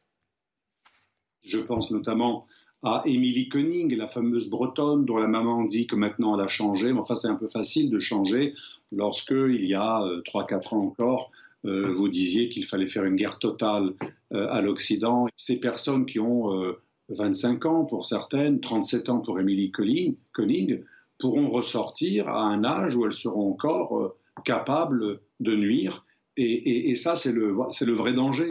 Je 1.43 1.59
pense 1.59 1.91
notamment 1.91 2.47
à 2.83 3.03
Émilie 3.05 3.51
Koning, 3.51 3.95
la 3.95 4.07
fameuse 4.07 4.49
bretonne 4.49 5.05
dont 5.05 5.19
la 5.19 5.27
maman 5.27 5.65
dit 5.65 5.87
que 5.87 5.95
maintenant 5.95 6.35
elle 6.35 6.47
a 6.47 6.49
changé. 6.49 6.91
Mais 6.91 7.01
enfin, 7.01 7.17
c'est 7.17 7.29
un 7.29 7.35
peu 7.35 7.49
facile 7.49 7.91
de 7.91 7.99
changer 7.99 8.55
lorsque, 8.93 9.33
il 9.33 9.67
y 9.67 9.75
a 9.75 10.01
3-4 10.25 10.55
euh, 10.55 10.57
ans 10.71 10.85
encore, 10.87 11.31
euh, 11.67 11.93
vous 11.93 12.09
disiez 12.09 12.49
qu'il 12.49 12.65
fallait 12.65 12.87
faire 12.87 13.05
une 13.05 13.15
guerre 13.15 13.39
totale 13.39 13.93
euh, 14.33 14.49
à 14.49 14.63
l'Occident. 14.63 15.27
Ces 15.37 15.61
personnes 15.61 16.07
qui 16.07 16.19
ont 16.19 16.75
25 17.11 17.67
ans 17.67 17.85
pour 17.85 18.07
certaines, 18.07 18.59
37 18.61 19.11
ans 19.11 19.19
pour 19.19 19.39
Émilie 19.39 19.71
Koning, 19.71 20.83
pourront 21.19 21.51
ressortir 21.51 22.27
à 22.31 22.47
un 22.47 22.65
âge 22.65 22.97
où 22.97 23.05
elles 23.05 23.13
seront 23.13 23.51
encore 23.51 24.15
capables 24.47 25.21
de 25.41 25.55
nuire. 25.55 26.07
Et, 26.41 26.95
ça, 26.95 27.17
c'est 27.17 27.33
le, 27.33 27.93
vrai 27.93 28.13
danger. 28.13 28.49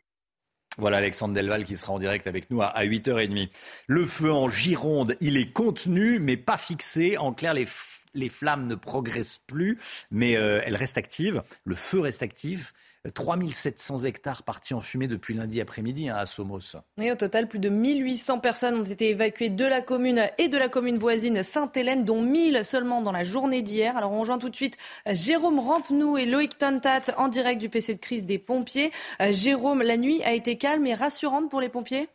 Voilà 0.77 0.98
Alexandre 0.98 1.34
Delval 1.34 1.63
qui 1.63 1.75
sera 1.75 1.94
en 1.94 2.00
direct 2.00 2.27
avec 2.27 2.51
nous 2.51 2.62
à, 2.62 2.84
8h30. 2.84 3.50
Le 3.88 4.06
feu 4.06 4.32
en 4.32 4.50
Gironde, 4.50 5.15
il 5.22 5.38
est 5.38 5.51
contenu 5.51 6.20
mais 6.20 6.38
pas 6.38 6.58
fixé. 6.58 7.17
En 7.17 7.34
clair, 7.34 7.53
les, 7.53 7.65
les 8.17 8.29
flammes 8.29 8.67
ne 8.67 8.75
progressent 8.75 9.39
plus, 9.47 9.79
mais 10.12 10.36
euh, 10.36 10.62
elles 10.65 10.75
restent 10.75 10.97
actives. 10.97 11.43
Le 11.63 11.75
feu 11.75 12.00
reste 12.00 12.24
actif. 12.24 12.74
3700 13.13 14.00
hectares 14.00 14.43
partis 14.43 14.74
en 14.74 14.81
fumée 14.81 15.07
depuis 15.07 15.33
lundi 15.33 15.62
après-midi 15.62 16.09
hein, 16.09 16.15
à 16.17 16.25
Somos. 16.25 16.75
Et 17.00 17.09
au 17.09 17.15
total, 17.15 17.47
plus 17.47 17.59
de 17.59 17.69
1800 17.69 18.39
personnes 18.39 18.75
ont 18.75 18.83
été 18.83 19.09
évacuées 19.09 19.50
de 19.50 19.63
la 19.63 19.81
commune 19.81 20.27
et 20.38 20.50
de 20.50 20.57
la 20.57 20.67
commune 20.67 20.97
voisine 20.97 21.41
Sainte-Hélène, 21.41 22.03
dont 22.03 22.21
1000 22.21 22.65
seulement 22.65 23.01
dans 23.01 23.13
la 23.13 23.24
journée 23.24 23.62
d'hier. 23.62 23.95
Alors 23.95 24.12
on 24.12 24.19
rejoint 24.19 24.39
tout 24.39 24.50
de 24.50 24.55
suite 24.55 24.77
Jérôme 25.05 25.59
Rampenou 25.59 26.17
et 26.17 26.25
Loïc 26.25 26.57
Tontat 26.57 27.03
en 27.17 27.29
direct 27.29 27.62
du 27.62 27.69
PC 27.69 27.95
de 27.95 28.00
crise 28.00 28.25
des 28.25 28.39
pompiers. 28.39 28.91
Euh, 29.21 29.31
Jérôme, 29.31 29.83
la 29.83 29.95
nuit 29.95 30.21
a 30.24 30.33
été 30.33 30.57
calme 30.57 30.86
et 30.88 30.93
rassurante 30.93 31.50
pour 31.50 31.62
les 31.62 31.69
pompiers? 31.69 32.09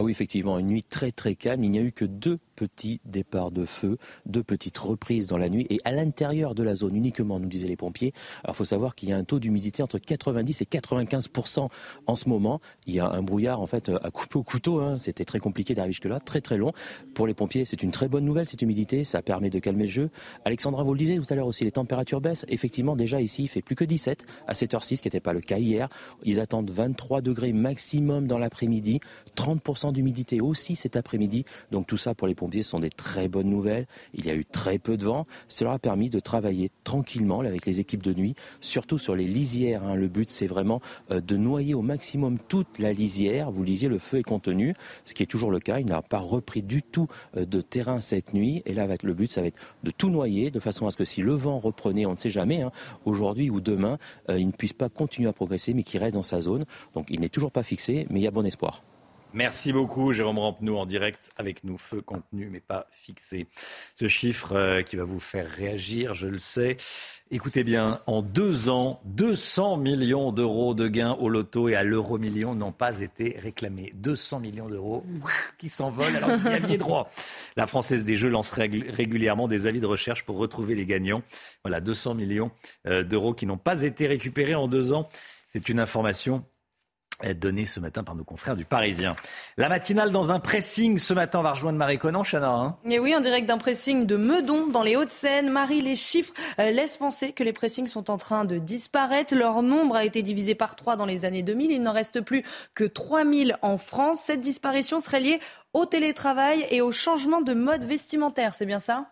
Ah 0.00 0.02
oui, 0.02 0.12
effectivement, 0.12 0.58
une 0.58 0.68
nuit 0.68 0.82
très 0.82 1.12
très 1.12 1.34
calme. 1.34 1.62
Il 1.62 1.70
n'y 1.70 1.78
a 1.78 1.82
eu 1.82 1.92
que 1.92 2.06
deux 2.06 2.38
petits 2.60 3.00
départs 3.06 3.52
de 3.52 3.64
feu, 3.64 3.96
de 4.26 4.42
petites 4.42 4.76
reprises 4.76 5.26
dans 5.26 5.38
la 5.38 5.48
nuit 5.48 5.66
et 5.70 5.80
à 5.86 5.92
l'intérieur 5.92 6.54
de 6.54 6.62
la 6.62 6.74
zone 6.74 6.94
uniquement, 6.94 7.40
nous 7.40 7.48
disaient 7.48 7.66
les 7.66 7.76
pompiers. 7.76 8.12
Alors 8.44 8.54
il 8.54 8.58
faut 8.58 8.66
savoir 8.66 8.94
qu'il 8.94 9.08
y 9.08 9.14
a 9.14 9.16
un 9.16 9.24
taux 9.24 9.38
d'humidité 9.38 9.82
entre 9.82 9.98
90 9.98 10.60
et 10.60 10.66
95 10.66 11.30
en 12.06 12.16
ce 12.16 12.28
moment. 12.28 12.60
Il 12.86 12.94
y 12.94 13.00
a 13.00 13.10
un 13.10 13.22
brouillard 13.22 13.62
en 13.62 13.66
fait 13.66 13.90
à 14.02 14.10
couper 14.10 14.38
au 14.38 14.42
couteau. 14.42 14.80
Hein. 14.80 14.98
C'était 14.98 15.24
très 15.24 15.38
compliqué 15.38 15.72
d'arriver 15.72 15.94
jusque-là, 15.94 16.20
très 16.20 16.42
très 16.42 16.58
long. 16.58 16.72
Pour 17.14 17.26
les 17.26 17.32
pompiers, 17.32 17.64
c'est 17.64 17.82
une 17.82 17.92
très 17.92 18.08
bonne 18.08 18.26
nouvelle 18.26 18.44
cette 18.44 18.60
humidité. 18.60 19.04
Ça 19.04 19.22
permet 19.22 19.48
de 19.48 19.58
calmer 19.58 19.84
le 19.84 19.90
jeu. 19.90 20.10
Alexandra, 20.44 20.82
vous 20.82 20.92
le 20.92 20.98
disiez 20.98 21.18
tout 21.18 21.26
à 21.30 21.34
l'heure 21.34 21.46
aussi, 21.46 21.64
les 21.64 21.72
températures 21.72 22.20
baissent. 22.20 22.44
Effectivement, 22.48 22.94
déjà 22.94 23.22
ici, 23.22 23.44
il 23.44 23.48
fait 23.48 23.62
plus 23.62 23.74
que 23.74 23.84
17 23.84 24.26
à 24.46 24.52
7h06, 24.52 24.96
ce 24.96 25.02
qui 25.02 25.08
n'était 25.08 25.20
pas 25.20 25.32
le 25.32 25.40
cas 25.40 25.56
hier. 25.56 25.88
Ils 26.24 26.40
attendent 26.40 26.70
23 26.70 27.22
degrés 27.22 27.54
maximum 27.54 28.26
dans 28.26 28.38
l'après-midi, 28.38 29.00
30% 29.34 29.94
d'humidité 29.94 30.42
aussi 30.42 30.76
cet 30.76 30.96
après-midi. 30.96 31.46
Donc 31.70 31.86
tout 31.86 31.96
ça 31.96 32.14
pour 32.14 32.28
les 32.28 32.34
pompiers, 32.34 32.49
ce 32.52 32.70
sont 32.70 32.80
des 32.80 32.90
très 32.90 33.28
bonnes 33.28 33.48
nouvelles. 33.48 33.86
Il 34.14 34.26
y 34.26 34.30
a 34.30 34.34
eu 34.34 34.44
très 34.44 34.78
peu 34.78 34.96
de 34.96 35.04
vent. 35.04 35.26
Cela 35.48 35.72
a 35.72 35.78
permis 35.78 36.10
de 36.10 36.20
travailler 36.20 36.70
tranquillement 36.84 37.40
avec 37.40 37.66
les 37.66 37.80
équipes 37.80 38.02
de 38.02 38.12
nuit, 38.12 38.34
surtout 38.60 38.98
sur 38.98 39.16
les 39.16 39.24
lisières. 39.24 39.84
Hein. 39.84 39.94
Le 39.94 40.08
but, 40.08 40.30
c'est 40.30 40.46
vraiment 40.46 40.80
euh, 41.10 41.20
de 41.20 41.36
noyer 41.36 41.74
au 41.74 41.82
maximum 41.82 42.38
toute 42.38 42.78
la 42.78 42.92
lisière. 42.92 43.50
Vous 43.50 43.62
lisiez, 43.62 43.88
le 43.88 43.98
feu 43.98 44.18
est 44.18 44.22
contenu, 44.22 44.74
ce 45.04 45.14
qui 45.14 45.22
est 45.22 45.26
toujours 45.26 45.50
le 45.50 45.60
cas. 45.60 45.78
Il 45.78 45.86
n'a 45.86 46.02
pas 46.02 46.18
repris 46.18 46.62
du 46.62 46.82
tout 46.82 47.08
euh, 47.36 47.44
de 47.44 47.60
terrain 47.60 48.00
cette 48.00 48.34
nuit. 48.34 48.62
Et 48.66 48.74
là, 48.74 48.86
le 49.02 49.14
but, 49.14 49.30
ça 49.30 49.40
va 49.40 49.46
être 49.48 49.58
de 49.84 49.90
tout 49.90 50.10
noyer, 50.10 50.50
de 50.50 50.60
façon 50.60 50.86
à 50.86 50.90
ce 50.90 50.96
que 50.96 51.04
si 51.04 51.22
le 51.22 51.32
vent 51.32 51.58
reprenait, 51.58 52.06
on 52.06 52.12
ne 52.12 52.18
sait 52.18 52.30
jamais, 52.30 52.62
hein, 52.62 52.72
aujourd'hui 53.04 53.50
ou 53.50 53.60
demain, 53.60 53.98
euh, 54.28 54.38
il 54.38 54.46
ne 54.46 54.52
puisse 54.52 54.72
pas 54.72 54.88
continuer 54.88 55.28
à 55.28 55.32
progresser, 55.32 55.74
mais 55.74 55.82
qu'il 55.82 56.00
reste 56.00 56.14
dans 56.14 56.22
sa 56.22 56.40
zone. 56.40 56.64
Donc 56.94 57.06
il 57.10 57.20
n'est 57.20 57.28
toujours 57.28 57.52
pas 57.52 57.62
fixé, 57.62 58.06
mais 58.10 58.20
il 58.20 58.22
y 58.22 58.26
a 58.26 58.30
bon 58.30 58.44
espoir. 58.44 58.82
Merci 59.32 59.72
beaucoup, 59.72 60.10
Jérôme 60.10 60.40
Rampenou, 60.40 60.76
en 60.76 60.86
direct 60.86 61.30
avec 61.36 61.62
nous. 61.62 61.78
Feu 61.78 62.00
contenu, 62.00 62.48
mais 62.50 62.58
pas 62.58 62.86
fixé. 62.90 63.46
Ce 63.94 64.08
chiffre 64.08 64.56
euh, 64.56 64.82
qui 64.82 64.96
va 64.96 65.04
vous 65.04 65.20
faire 65.20 65.48
réagir, 65.48 66.14
je 66.14 66.26
le 66.26 66.38
sais. 66.38 66.76
Écoutez 67.30 67.62
bien, 67.62 68.00
en 68.08 68.22
deux 68.22 68.70
ans, 68.70 69.00
200 69.04 69.76
millions 69.76 70.32
d'euros 70.32 70.74
de 70.74 70.88
gains 70.88 71.12
au 71.12 71.28
loto 71.28 71.68
et 71.68 71.76
à 71.76 71.84
l'euro 71.84 72.18
million 72.18 72.56
n'ont 72.56 72.72
pas 72.72 72.98
été 72.98 73.38
réclamés. 73.38 73.92
200 73.94 74.40
millions 74.40 74.68
d'euros 74.68 75.04
qui 75.56 75.68
s'envolent 75.68 76.16
alors 76.16 76.30
que 76.30 76.36
vous 76.36 76.48
y 76.48 76.54
aviez 76.54 76.76
droit. 76.76 77.08
La 77.54 77.68
Française 77.68 78.04
des 78.04 78.16
Jeux 78.16 78.30
lance 78.30 78.50
régulièrement 78.50 79.46
des 79.46 79.68
avis 79.68 79.80
de 79.80 79.86
recherche 79.86 80.24
pour 80.24 80.38
retrouver 80.38 80.74
les 80.74 80.86
gagnants. 80.86 81.22
Voilà, 81.62 81.80
200 81.80 82.14
millions 82.14 82.50
euh, 82.88 83.04
d'euros 83.04 83.32
qui 83.32 83.46
n'ont 83.46 83.58
pas 83.58 83.82
été 83.82 84.08
récupérés 84.08 84.56
en 84.56 84.66
deux 84.66 84.92
ans. 84.92 85.08
C'est 85.46 85.68
une 85.68 85.78
information 85.78 86.44
donnée 87.34 87.64
ce 87.64 87.80
matin 87.80 88.02
par 88.02 88.14
nos 88.14 88.24
confrères 88.24 88.56
du 88.56 88.64
Parisien. 88.64 89.16
La 89.56 89.68
matinale 89.68 90.10
dans 90.10 90.32
un 90.32 90.40
pressing 90.40 90.98
ce 90.98 91.14
matin, 91.14 91.40
on 91.40 91.42
va 91.42 91.52
rejoindre 91.52 91.78
Marie 91.78 91.98
Conan, 91.98 92.22
Chana. 92.22 92.50
Hein 92.50 92.76
Et 92.88 92.98
oui, 92.98 93.14
en 93.14 93.20
direct 93.20 93.46
d'un 93.46 93.58
pressing 93.58 94.04
de 94.04 94.16
Meudon, 94.16 94.66
dans 94.68 94.82
les 94.82 94.96
Hauts-de-Seine. 94.96 95.50
Marie, 95.50 95.80
les 95.80 95.96
chiffres 95.96 96.32
euh, 96.58 96.70
laissent 96.70 96.96
penser 96.96 97.32
que 97.32 97.44
les 97.44 97.52
pressings 97.52 97.86
sont 97.86 98.10
en 98.10 98.16
train 98.16 98.44
de 98.44 98.58
disparaître. 98.58 99.34
Leur 99.34 99.62
nombre 99.62 99.96
a 99.96 100.04
été 100.04 100.22
divisé 100.22 100.54
par 100.54 100.76
trois 100.76 100.96
dans 100.96 101.06
les 101.06 101.24
années 101.24 101.42
2000. 101.42 101.70
Il 101.70 101.82
n'en 101.82 101.92
reste 101.92 102.20
plus 102.20 102.44
que 102.74 102.84
3000 102.84 103.56
en 103.62 103.78
France. 103.78 104.20
Cette 104.20 104.40
disparition 104.40 105.00
serait 105.00 105.20
liée 105.20 105.40
au 105.72 105.86
télétravail 105.86 106.66
et 106.70 106.80
au 106.80 106.90
changement 106.90 107.40
de 107.40 107.54
mode 107.54 107.84
vestimentaire. 107.84 108.54
C'est 108.54 108.66
bien 108.66 108.78
ça? 108.78 109.06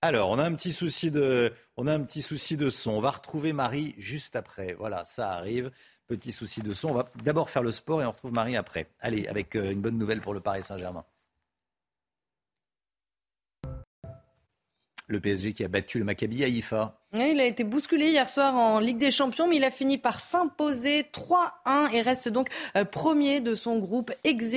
Alors, 0.00 0.30
on 0.30 0.38
a 0.38 0.44
un 0.44 0.54
petit 0.54 0.72
souci 0.72 1.10
de, 1.10 1.52
on 1.76 1.88
a 1.88 1.92
un 1.92 2.00
petit 2.00 2.22
souci 2.22 2.56
de 2.56 2.68
son. 2.68 2.92
On 2.92 3.00
va 3.00 3.10
retrouver 3.10 3.52
Marie 3.52 3.96
juste 3.98 4.36
après. 4.36 4.74
Voilà, 4.74 5.02
ça 5.02 5.32
arrive. 5.32 5.72
Petit 6.06 6.30
souci 6.30 6.62
de 6.62 6.72
son. 6.72 6.90
On 6.90 6.94
va 6.94 7.10
d'abord 7.16 7.50
faire 7.50 7.64
le 7.64 7.72
sport 7.72 8.00
et 8.00 8.06
on 8.06 8.12
retrouve 8.12 8.32
Marie 8.32 8.56
après. 8.56 8.90
Allez, 9.00 9.26
avec 9.26 9.56
euh, 9.56 9.72
une 9.72 9.80
bonne 9.80 9.98
nouvelle 9.98 10.20
pour 10.20 10.34
le 10.34 10.40
Paris 10.40 10.62
Saint-Germain. 10.62 11.04
Le 15.08 15.20
PSG 15.20 15.54
qui 15.54 15.64
a 15.64 15.68
battu 15.68 15.98
le 15.98 16.04
Maccabi 16.04 16.44
Haïfa. 16.44 16.94
il 17.14 17.40
a 17.40 17.44
été 17.46 17.64
bousculé 17.64 18.10
hier 18.10 18.28
soir 18.28 18.54
en 18.54 18.78
Ligue 18.78 18.98
des 18.98 19.10
Champions, 19.10 19.48
mais 19.48 19.56
il 19.56 19.64
a 19.64 19.70
fini 19.70 19.96
par 19.96 20.20
s'imposer 20.20 21.02
3-1 21.02 21.92
et 21.94 22.02
reste 22.02 22.28
donc 22.28 22.48
euh, 22.76 22.84
premier 22.84 23.40
de 23.40 23.54
son 23.54 23.78
groupe 23.78 24.12
ex 24.24 24.54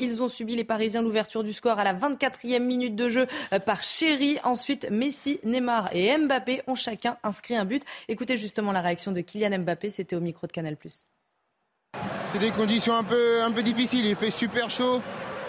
Ils 0.00 0.22
ont 0.22 0.28
subi 0.28 0.56
les 0.56 0.64
Parisiens 0.64 1.02
l'ouverture 1.02 1.44
du 1.44 1.52
score 1.52 1.78
à 1.78 1.84
la 1.84 1.94
24e 1.94 2.60
minute 2.60 2.96
de 2.96 3.08
jeu 3.10 3.26
euh, 3.52 3.58
par 3.58 3.82
Chéri. 3.82 4.38
Ensuite, 4.42 4.90
Messi, 4.90 5.38
Neymar 5.44 5.94
et 5.94 6.16
Mbappé 6.16 6.62
ont 6.66 6.74
chacun 6.74 7.18
inscrit 7.22 7.56
un 7.56 7.66
but. 7.66 7.84
Écoutez 8.08 8.38
justement 8.38 8.72
la 8.72 8.80
réaction 8.80 9.12
de 9.12 9.20
Kylian 9.20 9.58
Mbappé, 9.58 9.90
c'était 9.90 10.16
au 10.16 10.20
micro 10.20 10.46
de 10.46 10.52
Canal+. 10.52 10.76
C'est 12.26 12.38
des 12.38 12.50
conditions 12.52 12.94
un 12.94 13.04
peu, 13.04 13.42
un 13.42 13.52
peu 13.52 13.62
difficiles, 13.62 14.06
il 14.06 14.16
fait 14.16 14.30
super 14.30 14.70
chaud. 14.70 15.02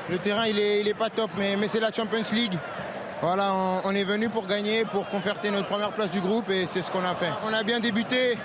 Le 0.10 0.18
terrain, 0.18 0.46
il 0.48 0.60
est, 0.60 0.82
il 0.82 0.88
est 0.88 0.94
pas 0.98 1.10
top, 1.10 1.30
mais, 1.38 1.56
mais 1.56 1.70
c'est 1.70 1.80
la 1.80 1.92
Champions 1.92 2.24
League. 2.34 2.58
Voilà, 3.22 3.54
on, 3.86 3.92
est 3.92 4.04
venu 4.04 4.30
pour 4.30 4.48
gagner, 4.48 4.84
pour 4.84 5.08
conforter 5.08 5.52
notre 5.52 5.68
première 5.68 5.92
place 5.92 6.10
du 6.10 6.20
groupe 6.22 6.50
et 6.50 6.66
c'est 6.66 6.82
ce 6.82 6.90
qu'on 6.90 7.04
a 7.04 7.14
fait. 7.14 7.30
On 7.48 7.54
a 7.54 7.62
bien 7.62 7.80
débuté, 7.80 8.36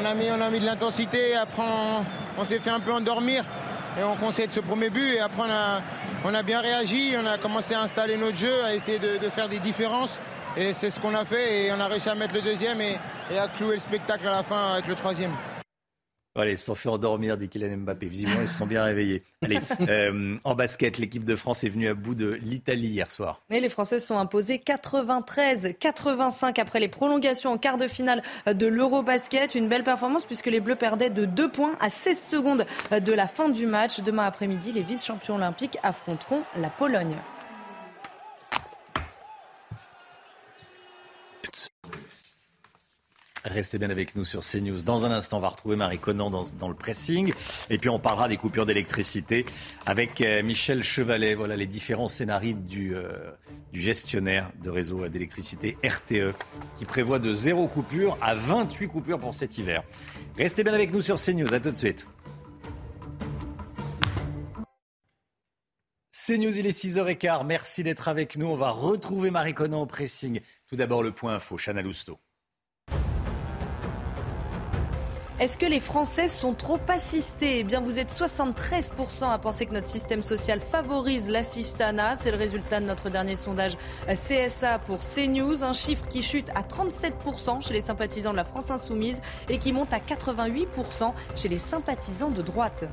on 0.00 0.04
a 0.04 0.14
mis, 0.14 0.26
mis 0.52 0.60
de 0.60 0.64
l'intensité, 0.64 1.34
après 1.34 1.64
on, 2.38 2.44
s'est 2.44 2.60
fait 2.60 2.70
un 2.70 2.78
peu 2.78 2.92
endormir 2.92 3.42
et 3.98 4.04
on 4.04 4.14
concède 4.14 4.52
ce 4.52 4.60
premier 4.60 4.90
but 4.90 5.14
et 5.14 5.18
après 5.18 5.42
on 6.24 6.34
a, 6.34 6.42
bien 6.44 6.60
réagi, 6.60 7.14
on 7.20 7.26
a 7.26 7.36
commencé 7.36 7.74
à 7.74 7.82
installer 7.82 8.16
notre 8.16 8.36
jeu, 8.36 8.64
à 8.64 8.74
essayer 8.74 9.00
de, 9.00 9.28
faire 9.28 9.48
des 9.48 9.58
différences 9.58 10.20
et 10.56 10.72
c'est 10.72 10.92
ce 10.92 11.00
qu'on 11.00 11.14
a 11.16 11.24
fait 11.24 11.64
et 11.64 11.72
on 11.72 11.80
a 11.80 11.86
réussi 11.88 12.08
à 12.08 12.14
mettre 12.14 12.34
le 12.34 12.42
deuxième 12.42 12.80
et 12.80 13.00
à 13.36 13.48
clouer 13.48 13.74
le 13.74 13.80
spectacle 13.80 14.28
à 14.28 14.30
la 14.30 14.42
fin 14.44 14.74
avec 14.74 14.86
le 14.86 14.94
troisième. 14.94 15.32
Allez, 16.36 16.52
ils 16.52 16.58
se 16.58 16.66
sont 16.66 16.74
fait 16.74 16.88
endormir, 16.88 17.36
dit 17.36 17.48
Kylian 17.48 17.78
Mbappé. 17.78 18.06
Visiblement, 18.06 18.40
ils 18.42 18.48
se 18.48 18.58
sont 18.58 18.66
bien 18.66 18.84
réveillés. 18.84 19.22
Allez, 19.42 19.58
euh, 19.88 20.36
en 20.44 20.54
basket, 20.54 20.98
l'équipe 20.98 21.24
de 21.24 21.34
France 21.34 21.64
est 21.64 21.68
venue 21.68 21.88
à 21.88 21.94
bout 21.94 22.14
de 22.14 22.38
l'Italie 22.42 22.88
hier 22.88 23.10
soir. 23.10 23.40
Et 23.50 23.60
les 23.60 23.68
Français 23.68 23.98
sont 23.98 24.18
imposés 24.18 24.62
93-85 24.64 26.60
après 26.60 26.80
les 26.80 26.88
prolongations 26.88 27.52
en 27.52 27.58
quart 27.58 27.78
de 27.78 27.86
finale 27.86 28.22
de 28.46 28.66
l'Eurobasket. 28.66 29.54
Une 29.54 29.68
belle 29.68 29.84
performance 29.84 30.26
puisque 30.26 30.46
les 30.46 30.60
Bleus 30.60 30.76
perdaient 30.76 31.10
de 31.10 31.24
2 31.24 31.50
points 31.50 31.76
à 31.80 31.90
16 31.90 32.20
secondes 32.20 32.66
de 32.90 33.12
la 33.12 33.26
fin 33.26 33.48
du 33.48 33.66
match. 33.66 34.00
Demain 34.00 34.24
après-midi, 34.24 34.72
les 34.72 34.82
vice-champions 34.82 35.36
olympiques 35.36 35.78
affronteront 35.82 36.42
la 36.56 36.68
Pologne. 36.68 37.16
Restez 43.46 43.78
bien 43.78 43.90
avec 43.90 44.16
nous 44.16 44.24
sur 44.24 44.40
CNews. 44.40 44.82
Dans 44.82 45.06
un 45.06 45.12
instant, 45.12 45.38
on 45.38 45.40
va 45.40 45.48
retrouver 45.48 45.76
Marie 45.76 46.00
Conan 46.00 46.30
dans, 46.30 46.68
le 46.68 46.74
pressing. 46.74 47.32
Et 47.70 47.78
puis, 47.78 47.88
on 47.88 48.00
parlera 48.00 48.28
des 48.28 48.36
coupures 48.36 48.66
d'électricité 48.66 49.46
avec 49.86 50.20
euh, 50.20 50.42
Michel 50.42 50.82
Chevalet. 50.82 51.34
Voilà 51.34 51.54
les 51.54 51.66
différents 51.66 52.08
scénarios 52.08 52.56
du, 52.56 52.96
euh, 52.96 53.30
gestionnaire 53.72 54.50
de 54.62 54.68
réseau 54.68 55.06
d'électricité 55.08 55.78
RTE 55.84 56.34
qui 56.76 56.84
prévoit 56.84 57.20
de 57.20 57.32
zéro 57.32 57.68
coupure 57.68 58.18
à 58.20 58.34
28 58.34 58.88
coupures 58.88 59.20
pour 59.20 59.34
cet 59.34 59.58
hiver. 59.58 59.84
Restez 60.36 60.64
bien 60.64 60.74
avec 60.74 60.92
nous 60.92 61.00
sur 61.00 61.16
CNews. 61.16 61.54
À 61.54 61.60
tout 61.60 61.70
de 61.70 61.76
suite. 61.76 62.04
CNews, 66.10 66.58
il 66.58 66.66
est 66.66 66.76
6h15. 66.76 67.46
Merci 67.46 67.84
d'être 67.84 68.08
avec 68.08 68.36
nous. 68.36 68.48
On 68.48 68.56
va 68.56 68.70
retrouver 68.70 69.30
Marie 69.30 69.54
Conan 69.54 69.82
au 69.82 69.86
pressing. 69.86 70.40
Tout 70.68 70.74
d'abord, 70.74 71.04
le 71.04 71.12
point 71.12 71.34
info. 71.34 71.56
Chana 71.56 71.82
Lousteau. 71.82 72.18
Est-ce 75.38 75.58
que 75.58 75.66
les 75.66 75.80
Français 75.80 76.28
sont 76.28 76.54
trop 76.54 76.80
assistés? 76.88 77.58
Eh 77.58 77.64
bien, 77.64 77.82
vous 77.82 77.98
êtes 77.98 78.10
73% 78.10 79.30
à 79.30 79.38
penser 79.38 79.66
que 79.66 79.74
notre 79.74 79.86
système 79.86 80.22
social 80.22 80.60
favorise 80.60 81.28
l'assistanat. 81.28 82.14
C'est 82.14 82.30
le 82.30 82.38
résultat 82.38 82.80
de 82.80 82.86
notre 82.86 83.10
dernier 83.10 83.36
sondage 83.36 83.76
CSA 84.08 84.78
pour 84.78 85.00
CNews. 85.00 85.62
Un 85.62 85.74
chiffre 85.74 86.08
qui 86.08 86.22
chute 86.22 86.48
à 86.54 86.62
37% 86.62 87.60
chez 87.60 87.74
les 87.74 87.82
sympathisants 87.82 88.30
de 88.30 88.36
la 88.38 88.44
France 88.44 88.70
Insoumise 88.70 89.20
et 89.50 89.58
qui 89.58 89.74
monte 89.74 89.92
à 89.92 89.98
88% 89.98 91.12
chez 91.34 91.48
les 91.48 91.58
sympathisants 91.58 92.30
de 92.30 92.40
droite. 92.40 92.86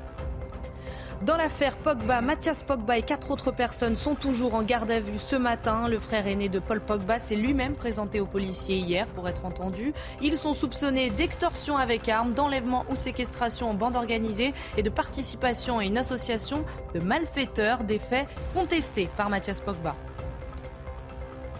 Dans 1.25 1.37
l'affaire 1.37 1.77
Pogba, 1.77 2.19
Mathias 2.19 2.63
Pogba 2.63 2.97
et 2.97 3.01
quatre 3.01 3.31
autres 3.31 3.51
personnes 3.51 3.95
sont 3.95 4.13
toujours 4.13 4.55
en 4.55 4.63
garde 4.63 4.91
à 4.91 4.99
vue 4.99 5.19
ce 5.19 5.37
matin. 5.37 5.87
Le 5.87 5.97
frère 5.97 6.27
aîné 6.27 6.49
de 6.49 6.59
Paul 6.59 6.81
Pogba 6.81 7.17
s'est 7.17 7.37
lui-même 7.37 7.75
présenté 7.77 8.19
aux 8.19 8.25
policiers 8.25 8.75
hier 8.75 9.07
pour 9.07 9.29
être 9.29 9.45
entendu. 9.45 9.93
Ils 10.21 10.37
sont 10.37 10.53
soupçonnés 10.53 11.11
d'extorsion 11.11 11.77
avec 11.77 12.09
armes, 12.09 12.33
d'enlèvement 12.33 12.83
ou 12.89 12.97
séquestration 12.97 13.69
en 13.69 13.73
bande 13.73 13.95
organisée 13.95 14.53
et 14.75 14.83
de 14.83 14.89
participation 14.89 15.79
à 15.79 15.85
une 15.85 15.97
association 15.97 16.65
de 16.93 16.99
malfaiteurs, 16.99 17.85
des 17.85 17.99
faits 17.99 18.27
contestés 18.53 19.07
par 19.15 19.29
Mathias 19.29 19.61
Pogba 19.61 19.95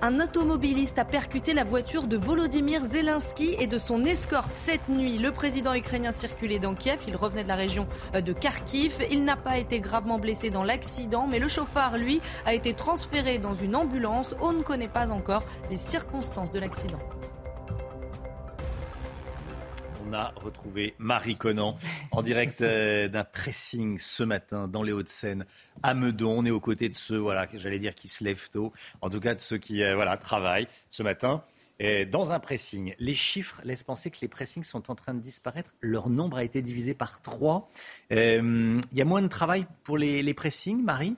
un 0.03 0.19
automobiliste 0.19 1.00
a 1.00 1.05
percuté 1.05 1.53
la 1.53 1.63
voiture 1.63 2.07
de 2.07 2.17
Volodymyr 2.17 2.83
Zelensky 2.83 3.55
et 3.57 3.67
de 3.67 3.77
son 3.77 4.03
escorte 4.03 4.53
cette 4.53 4.89
nuit. 4.89 5.17
Le 5.17 5.31
président 5.31 5.74
ukrainien 5.74 6.12
circulait 6.12 6.60
dans 6.60 6.75
Kiev. 6.75 7.00
Il 7.07 7.15
revenait 7.15 7.43
de 7.43 7.48
la 7.48 7.55
région 7.55 7.88
de 8.13 8.33
Kharkiv. 8.33 8.98
Il 9.10 9.24
n'a 9.24 9.38
pas 9.38 9.57
été 9.60 9.79
gravement 9.79 10.19
blessé 10.19 10.50
dans 10.50 10.65
l'accident, 10.65 11.25
mais 11.25 11.39
le 11.39 11.48
chauffard, 11.48 11.98
lui, 11.98 12.19
a 12.45 12.53
été 12.53 12.74
transféré 12.74 13.39
dans 13.39 13.55
une 13.55 13.77
ambulance. 13.77 14.36
On 14.41 14.51
ne 14.51 14.62
connaît 14.62 14.89
pas 14.89 15.10
encore 15.10 15.43
les 15.69 15.77
circonstances 15.77 16.51
de 16.51 16.60
l'accident 16.60 17.00
On 20.13 20.15
a 20.15 20.32
retrouvé 20.36 20.93
Marie 21.00 21.36
Conan 21.36 21.75
en 22.12 22.22
direct 22.22 22.62
euh, 22.62 23.08
d'un 23.08 23.24
pressing 23.24 23.98
ce 23.98 24.22
matin 24.22 24.67
dans 24.67 24.84
les 24.84 24.91
Hauts-de-Seine 24.91 25.43
à 25.82 25.96
Meudon. 25.96 26.36
On 26.38 26.46
est 26.46 26.51
aux 26.51 26.60
côtés 26.60 26.88
de 26.88 26.93
ceux, 26.93 27.17
voilà, 27.17 27.48
j'allais 27.55 27.79
dire 27.79 27.96
qui 27.96 28.08
se 28.10 28.24
lèvent 28.24 28.51
tôt, 28.51 28.74
en 29.01 29.10
tout 29.10 29.20
cas 29.20 29.34
de 29.34 29.41
ceux 29.41 29.58
qui 29.58 29.82
euh, 29.82 29.96
voilà, 29.96 30.17
travaillent 30.17 30.67
ce 30.91 31.01
matin. 31.01 31.43
Et 31.79 32.05
dans 32.05 32.32
un 32.32 32.39
pressing, 32.39 32.93
les 33.00 33.15
chiffres 33.15 33.60
laissent 33.63 33.82
penser 33.82 34.12
que 34.12 34.17
les 34.22 34.27
pressings 34.27 34.63
sont 34.63 34.91
en 34.91 34.96
train 34.96 35.15
de 35.15 35.20
disparaître. 35.20 35.74
Leur 35.82 36.10
nombre 36.10 36.38
a 36.38 36.43
été 36.43 36.62
divisé 36.62 36.93
par 36.93 37.20
trois. 37.24 37.72
Euh, 38.12 38.79
il 38.91 38.98
y 38.98 39.01
a 39.01 39.05
moins 39.05 39.24
de 39.24 39.27
travail 39.27 39.65
pour 39.84 39.98
les, 39.98 40.22
les 40.22 40.34
pressings, 40.36 40.84
Marie? 40.84 41.15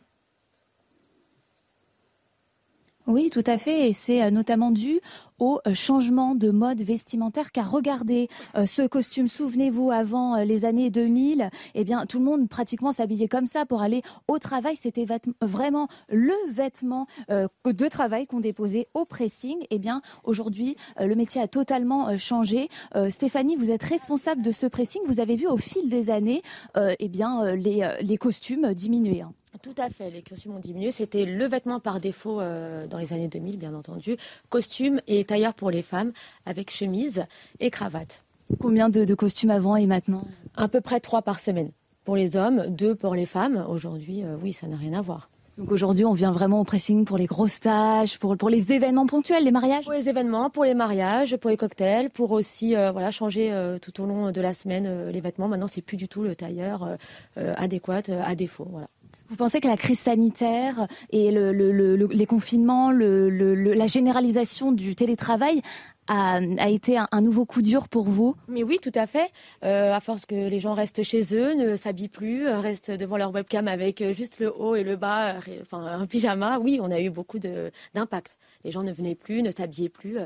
Oui, 3.07 3.29
tout 3.29 3.43
à 3.45 3.57
fait. 3.57 3.89
Et 3.89 3.93
c'est 3.93 4.31
notamment 4.31 4.71
dû 4.71 4.99
au 5.39 5.59
euh, 5.67 5.73
changement 5.73 6.35
de 6.35 6.51
mode 6.51 6.81
vestimentaire. 6.81 7.51
Car 7.51 7.69
regardez 7.69 8.29
euh, 8.55 8.65
ce 8.65 8.83
costume, 8.87 9.27
souvenez-vous, 9.27 9.91
avant 9.91 10.37
les 10.43 10.65
années 10.65 10.89
2000, 10.89 11.49
eh 11.73 11.83
bien, 11.83 12.05
tout 12.05 12.19
le 12.19 12.25
monde 12.25 12.47
pratiquement 12.49 12.91
s'habillait 12.91 13.27
comme 13.27 13.47
ça 13.47 13.65
pour 13.65 13.81
aller 13.81 14.01
au 14.27 14.39
travail. 14.39 14.75
C'était 14.75 15.05
vraiment 15.41 15.87
le 16.09 16.33
vêtement 16.49 17.07
de 17.29 17.87
travail 17.87 18.27
qu'on 18.27 18.39
déposait 18.39 18.87
au 18.93 19.05
pressing. 19.05 19.57
Eh 19.69 19.79
bien, 19.79 20.01
aujourd'hui, 20.23 20.75
le 20.99 21.13
métier 21.15 21.41
a 21.41 21.47
totalement 21.47 22.17
changé. 22.17 22.69
Stéphanie, 23.09 23.55
vous 23.55 23.71
êtes 23.71 23.83
responsable 23.83 24.41
de 24.41 24.51
ce 24.51 24.65
pressing. 24.65 25.01
Vous 25.07 25.19
avez 25.19 25.35
vu 25.35 25.47
au 25.47 25.57
fil 25.57 25.89
des 25.89 26.09
années, 26.09 26.41
eh 26.77 27.07
bien, 27.07 27.55
les, 27.55 27.97
les 28.01 28.17
costumes 28.17 28.73
diminuer. 28.73 29.23
Tout 29.65 29.81
à 29.81 29.89
fait, 29.89 30.11
les 30.11 30.21
costumes 30.21 30.55
ont 30.55 30.59
diminué. 30.59 30.91
C'était 30.91 31.25
le 31.25 31.43
vêtement 31.47 31.79
par 31.79 31.99
défaut 31.99 32.39
euh, 32.39 32.85
dans 32.85 32.99
les 32.99 33.13
années 33.13 33.27
2000, 33.27 33.57
bien 33.57 33.73
entendu. 33.73 34.15
Costume 34.49 35.01
et 35.07 35.23
tailleur 35.23 35.55
pour 35.55 35.71
les 35.71 35.81
femmes, 35.81 36.11
avec 36.45 36.69
chemise 36.69 37.25
et 37.59 37.71
cravate. 37.71 38.23
Combien 38.59 38.89
de, 38.89 39.11
costumes 39.15 39.49
avant 39.49 39.75
et 39.75 39.87
maintenant? 39.87 40.23
À 40.55 40.67
peu 40.67 40.81
près 40.81 40.99
trois 40.99 41.23
par 41.23 41.39
semaine. 41.39 41.71
Pour 42.03 42.15
les 42.15 42.37
hommes, 42.37 42.67
deux 42.67 42.93
pour 42.93 43.15
les 43.15 43.25
femmes. 43.25 43.65
Aujourd'hui, 43.67 44.23
euh, 44.23 44.37
oui, 44.39 44.53
ça 44.53 44.67
n'a 44.67 44.75
rien 44.75 44.93
à 44.93 45.01
voir. 45.01 45.31
Donc 45.57 45.71
aujourd'hui, 45.71 46.05
on 46.05 46.13
vient 46.13 46.31
vraiment 46.31 46.59
au 46.59 46.63
pressing 46.63 47.03
pour 47.03 47.17
les 47.17 47.25
grosses 47.25 47.59
tâches, 47.59 48.19
pour, 48.19 48.37
pour 48.37 48.49
les 48.49 48.71
événements 48.71 49.07
ponctuels, 49.07 49.43
les 49.43 49.51
mariages? 49.51 49.85
Pour 49.85 49.93
les 49.93 50.09
événements, 50.09 50.51
pour 50.51 50.63
les 50.63 50.75
mariages, 50.75 51.37
pour 51.37 51.49
les 51.49 51.57
cocktails, 51.57 52.11
pour 52.11 52.33
aussi 52.33 52.75
euh, 52.75 52.91
voilà, 52.91 53.09
changer 53.09 53.51
tout 53.81 53.99
au 53.99 54.05
long 54.05 54.29
de 54.29 54.41
la 54.41 54.53
semaine 54.53 55.09
les 55.09 55.21
vêtements. 55.21 55.47
Maintenant, 55.47 55.65
c'est 55.65 55.81
plus 55.81 55.97
du 55.97 56.07
tout 56.07 56.21
le 56.21 56.35
tailleur 56.35 56.97
adéquat 57.35 58.03
à 58.23 58.35
défaut. 58.35 58.67
Voilà. 58.69 58.89
Vous 59.27 59.35
pensez 59.35 59.59
que 59.59 59.67
la 59.67 59.77
crise 59.77 59.99
sanitaire 59.99 60.87
et 61.09 61.31
les 61.31 62.25
confinements, 62.25 62.91
la 62.91 63.87
généralisation 63.87 64.71
du 64.71 64.95
télétravail 64.95 65.61
a, 66.07 66.69
été 66.69 66.97
un, 66.97 67.21
nouveau 67.21 67.45
coup 67.45 67.61
dur 67.61 67.87
pour 67.87 68.05
vous? 68.05 68.35
Mais 68.47 68.63
oui, 68.63 68.79
tout 68.81 68.91
à 68.93 69.07
fait. 69.07 69.31
Euh, 69.63 69.93
à 69.93 69.99
force 69.99 70.25
que 70.25 70.35
les 70.35 70.59
gens 70.59 70.73
restent 70.73 71.03
chez 71.03 71.35
eux, 71.35 71.55
ne 71.55 71.75
s'habillent 71.75 72.07
plus, 72.07 72.47
euh, 72.47 72.59
restent 72.59 72.91
devant 72.91 73.17
leur 73.17 73.33
webcam 73.33 73.67
avec 73.67 74.01
euh, 74.01 74.13
juste 74.13 74.39
le 74.39 74.53
haut 74.55 74.75
et 74.75 74.83
le 74.83 74.95
bas, 74.95 75.35
enfin 75.61 75.83
un 75.83 76.05
pyjama, 76.05 76.59
oui, 76.59 76.79
on 76.81 76.91
a 76.91 76.99
eu 76.99 77.09
beaucoup 77.09 77.39
d'impact. 77.39 78.37
Les 78.63 78.71
gens 78.71 78.83
ne 78.83 78.91
venaient 78.91 79.15
plus, 79.15 79.41
ne 79.41 79.51
s'habillaient 79.51 79.89
plus, 79.89 80.17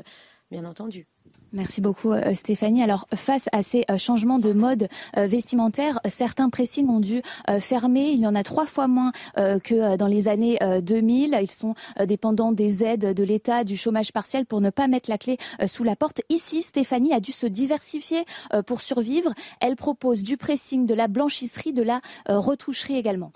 bien 0.50 0.64
entendu. 0.64 1.06
Merci 1.52 1.80
beaucoup 1.80 2.12
euh, 2.12 2.34
Stéphanie. 2.34 2.82
Alors 2.82 3.08
face 3.14 3.48
à 3.50 3.62
ces 3.62 3.84
euh, 3.90 3.98
changements 3.98 4.38
de 4.38 4.52
mode 4.52 4.88
euh, 5.16 5.26
vestimentaire, 5.26 5.98
certains 6.08 6.48
pressings 6.48 6.88
ont 6.88 7.00
dû 7.00 7.22
fermer. 7.60 8.10
Il 8.10 8.20
y 8.20 8.26
en 8.26 8.34
a 8.34 8.42
trois 8.42 8.66
fois 8.66 8.86
moins 8.86 9.12
que 9.36 9.96
dans 9.96 10.06
les 10.06 10.28
années 10.28 10.58
2000. 10.82 11.38
Ils 11.40 11.50
sont 11.50 11.74
dépendants 12.04 12.52
des 12.52 12.84
aides 12.84 13.14
de 13.14 13.24
l'État, 13.24 13.64
du 13.64 13.76
chômage 13.76 14.12
partiel 14.12 14.46
pour 14.46 14.60
ne 14.60 14.70
pas 14.70 14.88
mettre 14.88 15.10
la 15.10 15.18
clé 15.18 15.38
sous 15.66 15.84
la 15.84 15.96
porte. 15.96 16.22
Ici, 16.28 16.62
Stéphanie 16.62 17.12
a 17.12 17.20
dû 17.20 17.32
se 17.32 17.46
diversifier 17.46 18.24
pour 18.66 18.80
survivre. 18.80 19.32
Elle 19.60 19.76
propose 19.76 20.22
du 20.22 20.36
pressing, 20.36 20.86
de 20.86 20.94
la 20.94 21.08
blanchisserie, 21.08 21.72
de 21.72 21.82
la 21.82 22.00
retoucherie 22.26 22.96
également. 22.96 23.32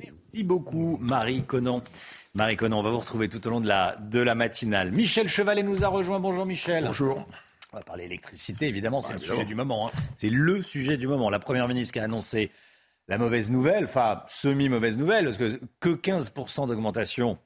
Merci 0.00 0.42
beaucoup 0.42 0.98
Marie 1.00 1.42
Conan. 1.42 1.82
Marie 2.34 2.56
Conan, 2.56 2.80
on 2.80 2.82
va 2.82 2.90
vous 2.90 2.98
retrouver 2.98 3.28
tout 3.28 3.46
au 3.46 3.50
long 3.50 3.60
de 3.60 3.68
la, 3.68 3.96
de 4.10 4.20
la 4.20 4.34
matinale. 4.34 4.90
Michel 4.90 5.28
Chevalet 5.28 5.62
nous 5.62 5.84
a 5.84 5.88
rejoint. 5.88 6.20
Bonjour 6.20 6.46
Michel. 6.46 6.84
Bonjour. 6.86 7.24
On 7.74 7.78
va 7.78 7.82
parler 7.82 8.04
électricité, 8.04 8.68
évidemment, 8.68 9.00
c'est 9.00 9.14
le 9.14 9.18
sujet 9.18 9.44
du 9.44 9.56
moment. 9.56 9.88
Hein. 9.88 9.90
C'est 10.16 10.30
le 10.30 10.62
sujet 10.62 10.96
du 10.96 11.08
moment. 11.08 11.28
La 11.28 11.40
Première 11.40 11.66
ministre 11.66 11.92
qui 11.92 11.98
a 11.98 12.04
annoncé 12.04 12.52
la 13.08 13.18
mauvaise 13.18 13.50
nouvelle, 13.50 13.86
enfin, 13.86 14.22
semi-mauvaise 14.28 14.96
nouvelle, 14.96 15.24
parce 15.24 15.38
que 15.38 15.60
que 15.80 15.88
15% 15.88 16.68
d'augmentation, 16.68 17.36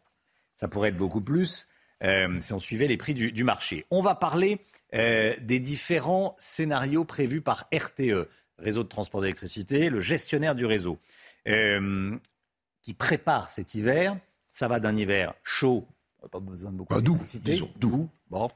ça 0.55 0.69
pourrait 0.69 0.91
être 0.91 0.99
beaucoup 0.99 1.23
plus 1.23 1.67
euh, 2.05 2.39
si 2.43 2.53
on 2.53 2.59
suivait 2.59 2.89
les 2.89 2.99
prix 2.99 3.15
du, 3.15 3.43
marché. 3.43 3.87
On 3.91 4.03
va 4.03 4.15
parler 4.15 4.61
euh, 4.93 5.35
des 5.41 5.61
différents 5.61 6.37
scénarios 6.39 7.07
prévus 7.07 7.41
par 7.41 7.67
RTE, 7.73 8.29
Réseau 8.59 8.83
de 8.83 8.89
transport 8.89 9.23
d'électricité, 9.23 9.89
le 9.89 10.01
gestionnaire 10.01 10.55
du 10.55 10.67
réseau, 10.67 10.99
euh, 11.47 12.19
qui 12.83 12.93
prépare 12.93 13.49
cet 13.49 13.75
hiver. 13.75 14.19
Ça 14.51 14.69
va 14.69 14.79
d'un 14.79 14.95
hiver 14.95 15.33
chaud, 15.43 15.89
pas 16.31 16.39
besoin 16.39 16.71
de 16.71 16.77
beaucoup 16.77 16.95
bah, 16.95 17.01
d'électricité, 17.01 17.63
doux, 17.77 18.11
bon, 18.29 18.51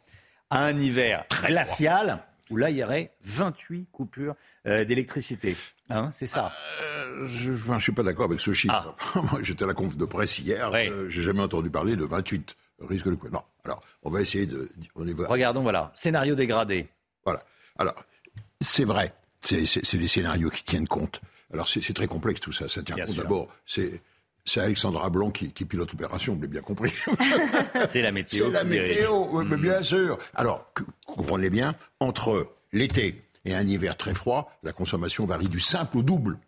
à 0.53 0.65
un 0.65 0.79
hiver 0.79 1.25
glacial 1.47 2.23
où 2.51 2.57
là, 2.57 2.71
il 2.71 2.77
y 2.77 2.85
aurait 2.85 3.12
28 3.25 3.88
coupures 3.91 4.35
euh, 4.67 4.85
d'électricité. 4.85 5.57
Hein, 5.88 6.11
c'est 6.12 6.27
ça. 6.27 6.53
Euh, 6.83 7.27
je 7.27 7.73
ne 7.73 7.79
suis 7.79 7.93
pas 7.93 8.03
d'accord 8.03 8.27
avec 8.27 8.41
ce 8.41 8.53
chiffre. 8.53 8.95
Ah. 9.15 9.23
J'étais 9.43 9.65
à 9.65 9.67
la 9.67 9.75
conf 9.75 9.97
de 9.97 10.05
presse 10.05 10.38
hier. 10.38 10.71
Je 10.71 10.91
Euh, 10.91 11.09
J'ai 11.09 11.23
jamais 11.23 11.43
entendu 11.43 11.71
parler 11.71 11.97
de 11.97 12.05
28 12.05 12.57
risques 12.81 13.07
de 13.07 13.17
Non. 13.31 13.43
Alors, 13.65 13.83
on 14.03 14.11
va 14.11 14.21
essayer 14.21 14.47
de. 14.47 14.71
On 14.95 15.07
y 15.07 15.12
va. 15.12 15.27
Regardons, 15.29 15.62
voilà. 15.62 15.91
Scénario 15.95 16.35
dégradé. 16.35 16.88
Voilà. 17.25 17.43
Alors, 17.79 17.95
c'est 18.61 18.85
vrai. 18.85 19.15
C'est 19.41 19.93
les 19.95 20.09
scénarios 20.09 20.51
qui 20.51 20.65
tiennent 20.65 20.87
compte. 20.88 21.21
Alors, 21.53 21.69
c'est 21.69 21.93
très 21.95 22.07
complexe 22.07 22.41
tout 22.41 22.53
ça. 22.53 22.69
Ça 22.69 22.83
tient 22.83 22.97
compte 22.97 23.17
d'abord. 23.17 23.49
C'est 23.67 24.01
c'est 24.45 24.61
Alexandra 24.61 25.09
Blanc 25.09 25.31
qui, 25.31 25.51
pilote 25.51 25.93
l'opération, 25.93 26.35
vous 26.35 26.41
l'avez 26.41 26.53
bien 26.53 26.63
compris. 26.63 26.93
C'est 27.91 28.03
la 28.03 28.13
météo. 28.13 28.47
C'est 28.47 28.53
la 28.53 28.65
météo, 28.65 29.43
mais 29.45 29.57
bien 29.57 29.83
sûr. 29.83 30.19
Alors, 30.35 30.73
comprenez 31.07 31.51
bien, 31.51 31.75
entre 32.01 32.49
l'été 32.73 33.23
et 33.45 33.55
un 33.55 33.67
hiver 33.67 33.97
très 33.97 34.15
froid, 34.15 34.53
la 34.63 34.73
consommation 34.73 35.27
varie 35.27 35.49
du 35.49 35.61
simple 35.61 35.99
au 35.99 36.03
double. 36.03 36.39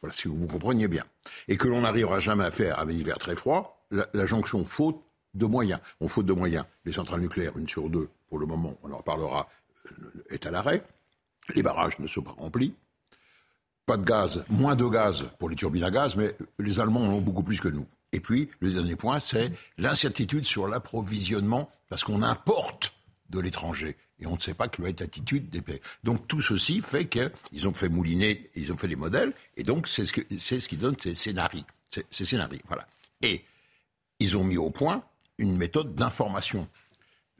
Voilà, 0.00 0.14
si 0.14 0.28
vous 0.28 0.36
vous 0.36 0.46
compreniez 0.46 0.88
bien. 0.88 1.04
Et 1.48 1.56
que 1.56 1.68
l'on 1.68 1.82
n'arrivera 1.82 2.20
jamais 2.20 2.44
à 2.44 2.50
faire 2.50 2.78
avec 2.78 2.96
un 2.96 2.98
hiver 2.98 3.18
très 3.18 3.36
froid, 3.36 3.86
la, 3.90 4.26
jonction 4.26 4.64
faute 4.64 5.00
de 5.34 5.46
moyens. 5.46 5.80
On 6.00 6.08
faute 6.08 6.26
de 6.26 6.32
moyens. 6.32 6.64
Les 6.84 6.92
centrales 6.92 7.20
nucléaires, 7.20 7.56
une 7.56 7.68
sur 7.68 7.88
deux, 7.88 8.08
pour 8.28 8.38
le 8.38 8.46
moment, 8.46 8.76
on 8.82 8.92
en 8.92 8.98
reparlera, 8.98 9.48
euh, 9.86 10.24
est 10.30 10.46
à 10.46 10.50
l'arrêt. 10.50 10.82
Les 11.54 11.62
barrages 11.62 11.98
ne 11.98 12.06
sont 12.06 12.22
pas 12.22 12.32
remplis 12.32 12.74
pas 13.86 13.96
de 13.96 14.04
gaz, 14.04 14.44
moins 14.48 14.76
de 14.76 14.86
gaz 14.86 15.24
pour 15.38 15.48
les 15.48 15.56
turbines 15.56 15.84
à 15.84 15.90
gaz, 15.90 16.16
mais 16.16 16.34
les 16.58 16.80
Allemands 16.80 17.02
en 17.02 17.10
ont 17.10 17.20
beaucoup 17.20 17.42
plus 17.42 17.60
que 17.60 17.68
nous. 17.68 17.86
Et 18.12 18.20
puis, 18.20 18.48
le 18.60 18.72
dernier 18.72 18.96
point, 18.96 19.20
c'est 19.20 19.52
l'incertitude 19.76 20.44
sur 20.44 20.68
l'approvisionnement, 20.68 21.70
parce 21.88 22.04
qu'on 22.04 22.22
importe 22.22 22.94
de 23.30 23.40
l'étranger. 23.40 23.96
Et 24.20 24.26
on 24.26 24.36
ne 24.36 24.40
sait 24.40 24.54
pas 24.54 24.68
quelle 24.68 24.84
va 24.84 24.90
être 24.90 25.00
l'attitude 25.00 25.48
des 25.48 25.60
pays. 25.60 25.80
Donc 26.04 26.28
tout 26.28 26.40
ceci 26.40 26.80
fait 26.80 27.06
qu'ils 27.06 27.68
ont 27.68 27.74
fait 27.74 27.88
mouliner, 27.88 28.50
ils 28.54 28.72
ont 28.72 28.76
fait 28.76 28.88
des 28.88 28.96
modèles, 28.96 29.32
et 29.56 29.64
donc 29.64 29.88
c'est 29.88 30.06
ce, 30.06 30.68
qui 30.68 30.76
donne 30.76 30.96
ces 30.98 31.14
scénarios. 31.14 31.64
Ces 32.10 32.24
scénarios, 32.24 32.60
voilà. 32.68 32.86
Et 33.22 33.44
ils 34.20 34.36
ont 34.36 34.44
mis 34.44 34.56
au 34.56 34.70
point 34.70 35.02
une 35.38 35.56
méthode 35.56 35.94
d'information. 35.94 36.68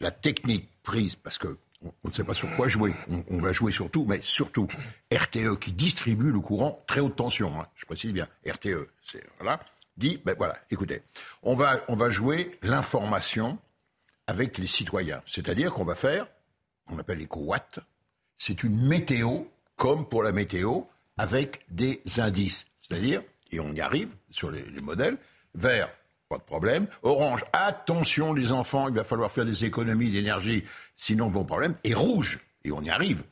La 0.01 0.11
technique 0.11 0.69
prise, 0.83 1.15
parce 1.15 1.39
que 1.39 1.57
on 2.03 2.09
ne 2.09 2.13
sait 2.13 2.25
pas 2.25 2.35
sur 2.35 2.55
quoi 2.57 2.69
jouer. 2.69 2.95
On, 3.31 3.39
va 3.39 3.53
jouer 3.53 3.73
sur 3.73 3.91
tout, 3.91 4.05
mais 4.07 4.21
surtout 4.21 4.69
RTE 5.13 5.59
qui 5.61 5.73
distribue 5.73 6.31
le 6.31 6.41
courant 6.41 6.83
très 6.87 7.01
haute 7.01 7.17
tension. 7.17 7.61
Hein. 7.61 7.67
je 7.75 7.85
précise 7.85 8.13
bien, 8.13 8.29
RTE, 8.47 8.89
voilà, 9.39 9.61
dit 9.97 10.21
ben 10.25 10.35
voilà, 10.37 10.59
écoutez, 10.71 11.03
on 11.43 11.55
va 11.55 11.85
on 11.89 11.97
va 11.97 12.11
jouer 12.11 12.59
l'information 12.63 13.59
avec 14.27 14.59
les 14.59 14.67
citoyens, 14.67 15.23
c'est-à-dire 15.27 15.73
qu'on 15.73 15.85
va 15.85 15.95
faire, 15.95 16.27
on 16.89 16.99
appelle 16.99 17.19
l'éco-watt, 17.19 17.81
c'est 18.39 18.63
une 18.63 18.87
météo 18.87 19.45
comme 19.77 20.09
pour 20.09 20.23
la 20.23 20.33
météo 20.33 20.83
avec 21.19 21.65
des 21.71 22.03
indices, 22.19 22.67
c'est-à-dire 22.81 23.23
et 23.53 23.61
on 23.61 23.73
y 23.73 23.81
arrive 23.81 24.09
sur 24.31 24.51
les, 24.51 24.63
les 24.63 24.83
modèles 24.83 25.19
vers 25.55 25.91
pas 26.35 26.39
de 26.39 26.45
problème. 26.45 26.87
Orange, 27.03 27.45
attention 27.53 28.33
les 28.33 28.51
enfants, 28.51 28.89
il 28.89 28.95
va 28.95 29.05
falloir 29.05 29.31
faire 29.31 29.45
des 29.45 29.65
économies 29.65 30.11
d'énergie, 30.11 30.65
sinon 30.97 31.29
bon 31.29 31.45
problème. 31.45 31.75
Et 31.85 31.95
rouge, 31.95 32.41
et 32.65 32.73
on 32.73 32.83
y 32.83 32.91
arrive. 32.91 33.23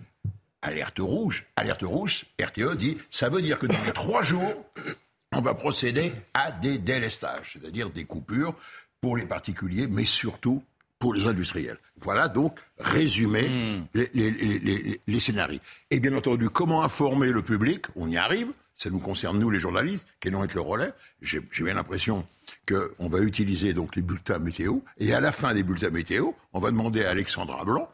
Alerte 0.62 1.00
rouge, 1.00 1.44
alerte 1.56 1.82
rouge, 1.82 2.26
RTE 2.40 2.76
dit, 2.76 2.98
ça 3.10 3.28
veut 3.28 3.42
dire 3.42 3.58
que 3.58 3.66
dans 3.66 3.82
les 3.84 3.92
trois 3.92 4.22
jours, 4.22 4.52
on 5.32 5.40
va 5.40 5.54
procéder 5.54 6.12
à 6.34 6.52
des 6.52 6.78
délestages, 6.78 7.58
c'est-à-dire 7.60 7.90
des 7.90 8.04
coupures 8.04 8.54
pour 9.00 9.16
les 9.16 9.26
particuliers, 9.26 9.88
mais 9.88 10.04
surtout 10.04 10.62
pour 11.00 11.14
les 11.14 11.26
industriels. 11.26 11.78
Voilà 11.96 12.28
donc 12.28 12.60
résumé 12.78 13.48
hmm. 13.48 13.86
les, 13.94 14.10
les, 14.14 15.00
les, 15.04 15.20
scénarios. 15.20 15.58
Et 15.90 15.98
bien 15.98 16.14
entendu, 16.14 16.48
comment 16.48 16.84
informer 16.84 17.32
le 17.32 17.42
public? 17.42 17.86
On 17.96 18.08
y 18.08 18.16
arrive 18.16 18.52
ça 18.82 18.90
nous 18.90 18.98
concerne 18.98 19.38
nous 19.38 19.50
les 19.50 19.60
journalistes, 19.60 20.06
qui 20.20 20.28
allons 20.28 20.44
être 20.44 20.54
le 20.54 20.60
relais? 20.60 20.92
J'ai 21.20 21.40
bien 21.40 21.74
l'impression 21.74 22.26
qu'on 22.68 23.08
va 23.08 23.20
utiliser 23.20 23.74
donc 23.74 23.96
les 23.96 24.02
bulletins 24.02 24.38
météo, 24.38 24.78
et 24.98 25.12
à 25.12 25.20
la 25.20 25.32
fin 25.32 25.54
des 25.54 25.62
bulletins 25.62 25.90
météo, 25.90 26.32
on 26.52 26.60
va 26.60 26.70
demander 26.70 27.04
à 27.04 27.10
Alexandra 27.10 27.64
Blanc 27.64 27.88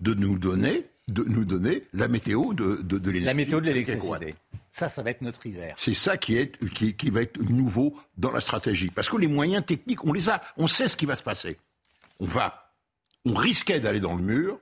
de 0.00 0.14
nous 0.14 0.38
donner 0.38 0.88
de 1.08 1.24
nous 1.24 1.44
donner 1.44 1.82
la 1.92 2.06
météo 2.06 2.54
de, 2.54 2.76
de, 2.76 2.98
de 2.98 3.10
l'électricité. 3.10 3.24
La 3.24 3.34
météo 3.34 3.60
de 3.60 3.66
l'électricité. 3.66 4.34
Ça, 4.70 4.88
ça 4.88 5.02
va 5.02 5.10
être 5.10 5.20
notre 5.20 5.44
hiver. 5.44 5.74
C'est 5.76 5.94
ça 5.94 6.16
qui, 6.16 6.36
est, 6.36 6.64
qui, 6.70 6.94
qui, 6.94 7.10
va 7.10 7.22
être 7.22 7.42
nouveau 7.42 7.98
dans 8.16 8.30
la 8.30 8.40
stratégie. 8.40 8.88
Parce 8.88 9.08
que 9.08 9.16
les 9.16 9.26
moyens 9.26 9.66
techniques, 9.66 10.04
on 10.04 10.12
les 10.12 10.30
a. 10.30 10.40
On 10.56 10.68
sait 10.68 10.86
ce 10.86 10.96
qui 10.96 11.04
va 11.04 11.16
se 11.16 11.22
passer. 11.22 11.58
On 12.20 12.24
va, 12.24 12.72
on 13.24 13.34
risquait 13.34 13.80
d'aller 13.80 14.00
dans 14.00 14.14
le 14.14 14.22
mur. 14.22 14.60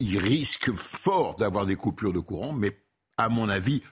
Il 0.00 0.18
risque 0.18 0.72
fort 0.72 1.36
d'avoir 1.36 1.64
des 1.64 1.76
coupures 1.76 2.12
de 2.12 2.20
courant, 2.20 2.52
mais 2.52 2.76
à 3.18 3.28
mon 3.28 3.48
avis, 3.48 3.82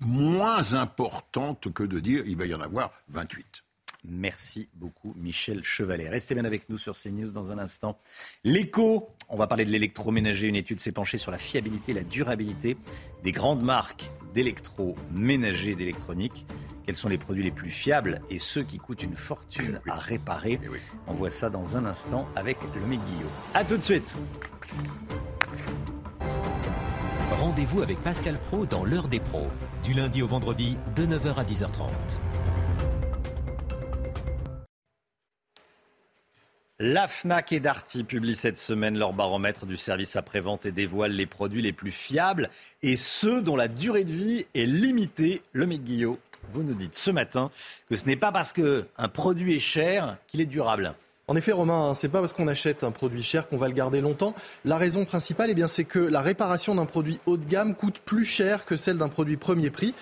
moins 0.00 0.72
importante 0.72 1.72
que 1.72 1.84
de 1.84 2.00
dire 2.00 2.24
il 2.26 2.36
va 2.36 2.46
y 2.46 2.54
en 2.54 2.60
avoir 2.60 2.90
28. 3.10 3.62
Merci 4.04 4.68
beaucoup, 4.74 5.14
Michel 5.16 5.62
Chevalet. 5.62 6.08
Restez 6.08 6.34
bien 6.34 6.44
avec 6.44 6.68
nous 6.68 6.78
sur 6.78 6.98
CNews 6.98 7.30
dans 7.30 7.52
un 7.52 7.58
instant. 7.58 8.00
L'écho, 8.42 9.10
on 9.28 9.36
va 9.36 9.46
parler 9.46 9.64
de 9.64 9.70
l'électroménager. 9.70 10.48
Une 10.48 10.56
étude 10.56 10.80
s'est 10.80 10.90
penchée 10.90 11.18
sur 11.18 11.30
la 11.30 11.38
fiabilité 11.38 11.92
et 11.92 11.94
la 11.94 12.02
durabilité 12.02 12.76
des 13.22 13.30
grandes 13.30 13.62
marques 13.62 14.10
d'électroménager 14.34 15.76
d'électronique. 15.76 16.46
Quels 16.84 16.96
sont 16.96 17.08
les 17.08 17.18
produits 17.18 17.44
les 17.44 17.52
plus 17.52 17.70
fiables 17.70 18.22
et 18.28 18.38
ceux 18.38 18.64
qui 18.64 18.78
coûtent 18.78 19.04
une 19.04 19.14
fortune 19.14 19.80
à 19.88 19.94
réparer? 19.94 20.58
On 21.06 21.14
voit 21.14 21.30
ça 21.30 21.48
dans 21.48 21.76
un 21.76 21.84
instant 21.84 22.26
avec 22.34 22.58
le 22.74 22.80
Guillot. 22.80 23.30
A 23.54 23.64
tout 23.64 23.76
de 23.76 23.82
suite. 23.82 24.16
Rendez-vous 27.32 27.80
avec 27.82 27.98
Pascal 28.02 28.38
Pro 28.38 28.66
dans 28.66 28.84
l'heure 28.84 29.08
des 29.08 29.18
pros, 29.18 29.48
du 29.82 29.94
lundi 29.94 30.22
au 30.22 30.26
vendredi 30.26 30.76
de 30.94 31.06
9h 31.06 31.34
à 31.36 31.44
10h30. 31.44 31.88
La 36.78 37.08
FNAC 37.08 37.52
et 37.52 37.60
Darty 37.60 38.04
publient 38.04 38.34
cette 38.34 38.58
semaine 38.58 38.98
leur 38.98 39.12
baromètre 39.12 39.66
du 39.66 39.76
service 39.76 40.16
après-vente 40.16 40.66
et 40.66 40.72
dévoilent 40.72 41.12
les 41.12 41.26
produits 41.26 41.62
les 41.62 41.72
plus 41.72 41.90
fiables 41.90 42.48
et 42.82 42.96
ceux 42.96 43.40
dont 43.40 43.56
la 43.56 43.68
durée 43.68 44.04
de 44.04 44.12
vie 44.12 44.46
est 44.54 44.66
limitée. 44.66 45.42
Le 45.52 45.64
Guillot, 45.66 46.18
vous 46.50 46.62
nous 46.62 46.74
dites 46.74 46.96
ce 46.96 47.10
matin 47.10 47.50
que 47.88 47.96
ce 47.96 48.04
n'est 48.06 48.16
pas 48.16 48.32
parce 48.32 48.52
qu'un 48.52 49.08
produit 49.12 49.56
est 49.56 49.60
cher 49.60 50.18
qu'il 50.26 50.40
est 50.40 50.46
durable. 50.46 50.94
En 51.28 51.36
effet, 51.36 51.52
Romain, 51.52 51.90
hein, 51.90 51.94
c'est 51.94 52.08
pas 52.08 52.18
parce 52.18 52.32
qu'on 52.32 52.48
achète 52.48 52.82
un 52.82 52.90
produit 52.90 53.22
cher 53.22 53.48
qu'on 53.48 53.56
va 53.56 53.68
le 53.68 53.74
garder 53.74 54.00
longtemps. 54.00 54.34
La 54.64 54.76
raison 54.76 55.04
principale, 55.04 55.50
eh 55.50 55.54
bien, 55.54 55.68
c'est 55.68 55.84
que 55.84 56.00
la 56.00 56.20
réparation 56.20 56.74
d'un 56.74 56.84
produit 56.84 57.20
haut 57.26 57.36
de 57.36 57.44
gamme 57.44 57.76
coûte 57.76 58.00
plus 58.04 58.24
cher 58.24 58.64
que 58.64 58.76
celle 58.76 58.98
d'un 58.98 59.08
produit 59.08 59.36
premier 59.36 59.70
prix. 59.70 59.94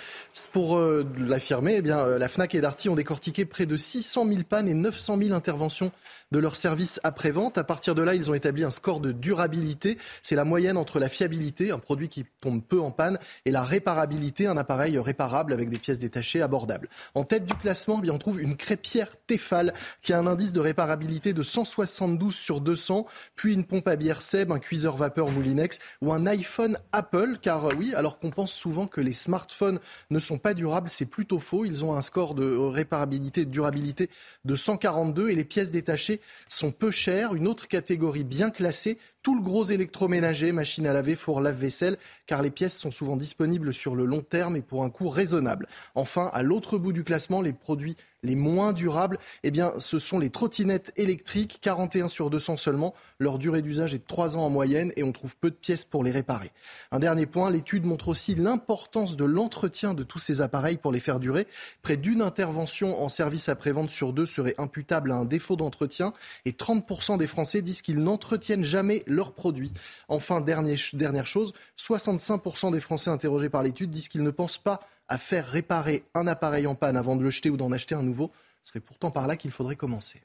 Pour 0.52 0.78
euh, 0.78 1.04
l'affirmer, 1.18 1.80
eh 1.84 1.90
euh, 1.90 2.18
la 2.18 2.28
Fnac 2.28 2.54
et 2.54 2.60
Darty 2.60 2.88
ont 2.88 2.94
décortiqué 2.94 3.44
près 3.44 3.66
de 3.66 3.76
600 3.76 4.26
000 4.28 4.40
pannes 4.48 4.68
et 4.68 4.74
900 4.74 5.18
000 5.18 5.34
interventions 5.34 5.90
de 6.30 6.38
leur 6.38 6.54
service 6.54 7.00
après-vente. 7.02 7.58
À 7.58 7.64
partir 7.64 7.96
de 7.96 8.02
là, 8.02 8.14
ils 8.14 8.30
ont 8.30 8.34
établi 8.34 8.62
un 8.62 8.70
score 8.70 9.00
de 9.00 9.10
durabilité. 9.10 9.98
C'est 10.22 10.36
la 10.36 10.44
moyenne 10.44 10.76
entre 10.76 11.00
la 11.00 11.08
fiabilité, 11.08 11.72
un 11.72 11.78
produit 11.78 12.08
qui 12.08 12.24
tombe 12.40 12.62
peu 12.62 12.80
en 12.80 12.92
panne, 12.92 13.18
et 13.44 13.50
la 13.50 13.64
réparabilité, 13.64 14.46
un 14.46 14.56
appareil 14.56 14.98
réparable 14.98 15.52
avec 15.52 15.68
des 15.68 15.78
pièces 15.78 15.98
détachées 15.98 16.42
abordables. 16.42 16.88
En 17.14 17.24
tête 17.24 17.44
du 17.44 17.54
classement, 17.54 17.96
eh 17.98 18.02
bien, 18.02 18.12
on 18.12 18.18
trouve 18.18 18.40
une 18.40 18.56
crêpière 18.56 19.10
Tefal 19.26 19.74
qui 20.02 20.12
a 20.12 20.18
un 20.18 20.26
indice 20.28 20.52
de 20.52 20.60
réparabilité 20.60 21.32
de 21.32 21.42
172 21.42 22.34
sur 22.34 22.60
200, 22.60 23.06
puis 23.34 23.54
une 23.54 23.64
pompe 23.64 23.88
à 23.88 23.96
bière 23.96 24.22
Seb, 24.22 24.52
un 24.52 24.60
cuiseur 24.60 24.96
vapeur 24.96 25.30
Moulinex 25.30 25.80
ou 26.00 26.12
un 26.12 26.26
iPhone 26.26 26.78
Apple. 26.92 27.38
Car 27.42 27.66
euh, 27.66 27.74
oui, 27.76 27.92
alors 27.94 28.20
qu'on 28.20 28.30
pense 28.30 28.52
souvent 28.52 28.86
que 28.86 29.00
les 29.00 29.12
smartphones 29.12 29.80
ne 30.10 30.19
sont 30.20 30.38
pas 30.38 30.54
durables, 30.54 30.88
c'est 30.88 31.06
plutôt 31.06 31.38
faux. 31.38 31.64
Ils 31.64 31.84
ont 31.84 31.94
un 31.94 32.02
score 32.02 32.34
de 32.34 32.56
réparabilité, 32.56 33.44
de 33.44 33.50
durabilité 33.50 34.10
de 34.44 34.56
142 34.56 35.30
et 35.30 35.34
les 35.34 35.44
pièces 35.44 35.70
détachées 35.70 36.20
sont 36.48 36.72
peu 36.72 36.90
chères. 36.90 37.34
Une 37.34 37.48
autre 37.48 37.68
catégorie 37.68 38.24
bien 38.24 38.50
classée, 38.50 38.98
tout 39.22 39.34
le 39.34 39.42
gros 39.42 39.64
électroménager, 39.64 40.52
machine 40.52 40.86
à 40.86 40.92
laver, 40.92 41.14
four 41.14 41.40
lave-vaisselle, 41.40 41.98
car 42.26 42.42
les 42.42 42.50
pièces 42.50 42.78
sont 42.78 42.90
souvent 42.90 43.16
disponibles 43.16 43.74
sur 43.74 43.94
le 43.94 44.04
long 44.04 44.22
terme 44.22 44.56
et 44.56 44.62
pour 44.62 44.84
un 44.84 44.90
coût 44.90 45.08
raisonnable. 45.08 45.66
Enfin, 45.94 46.30
à 46.32 46.42
l'autre 46.42 46.78
bout 46.78 46.92
du 46.92 47.04
classement, 47.04 47.42
les 47.42 47.52
produits 47.52 47.96
les 48.22 48.34
moins 48.34 48.72
durables, 48.72 49.18
eh 49.42 49.50
bien, 49.50 49.72
ce 49.78 49.98
sont 49.98 50.18
les 50.18 50.30
trottinettes 50.30 50.92
électriques, 50.96 51.58
41 51.62 52.08
sur 52.08 52.30
200 52.30 52.56
seulement. 52.56 52.94
Leur 53.18 53.38
durée 53.38 53.62
d'usage 53.62 53.94
est 53.94 53.98
de 53.98 54.04
3 54.06 54.36
ans 54.36 54.44
en 54.44 54.50
moyenne 54.50 54.92
et 54.96 55.02
on 55.02 55.12
trouve 55.12 55.36
peu 55.36 55.50
de 55.50 55.54
pièces 55.54 55.84
pour 55.84 56.04
les 56.04 56.10
réparer. 56.10 56.50
Un 56.90 56.98
dernier 56.98 57.26
point, 57.26 57.50
l'étude 57.50 57.84
montre 57.84 58.08
aussi 58.08 58.34
l'importance 58.34 59.16
de 59.16 59.24
l'entretien 59.24 59.94
de 59.94 60.02
tous 60.02 60.18
ces 60.18 60.42
appareils 60.42 60.76
pour 60.76 60.92
les 60.92 61.00
faire 61.00 61.20
durer. 61.20 61.46
Près 61.82 61.96
d'une 61.96 62.22
intervention 62.22 63.02
en 63.02 63.08
service 63.08 63.48
après-vente 63.48 63.90
sur 63.90 64.12
deux 64.12 64.26
serait 64.26 64.54
imputable 64.58 65.12
à 65.12 65.16
un 65.16 65.24
défaut 65.24 65.56
d'entretien 65.56 66.12
et 66.44 66.52
30% 66.52 67.18
des 67.18 67.26
Français 67.26 67.62
disent 67.62 67.82
qu'ils 67.82 68.00
n'entretiennent 68.00 68.64
jamais 68.64 69.02
leurs 69.10 69.34
produits. 69.34 69.72
Enfin, 70.08 70.40
dernière 70.40 71.26
chose, 71.26 71.52
65% 71.78 72.72
des 72.72 72.80
Français 72.80 73.10
interrogés 73.10 73.50
par 73.50 73.62
l'étude 73.62 73.90
disent 73.90 74.08
qu'ils 74.08 74.22
ne 74.22 74.30
pensent 74.30 74.58
pas 74.58 74.80
à 75.08 75.18
faire 75.18 75.46
réparer 75.46 76.04
un 76.14 76.26
appareil 76.26 76.66
en 76.66 76.74
panne 76.74 76.96
avant 76.96 77.16
de 77.16 77.22
le 77.22 77.30
jeter 77.30 77.50
ou 77.50 77.56
d'en 77.56 77.72
acheter 77.72 77.94
un 77.94 78.02
nouveau. 78.02 78.30
Ce 78.62 78.70
serait 78.70 78.80
pourtant 78.80 79.10
par 79.10 79.26
là 79.26 79.36
qu'il 79.36 79.50
faudrait 79.50 79.76
commencer. 79.76 80.22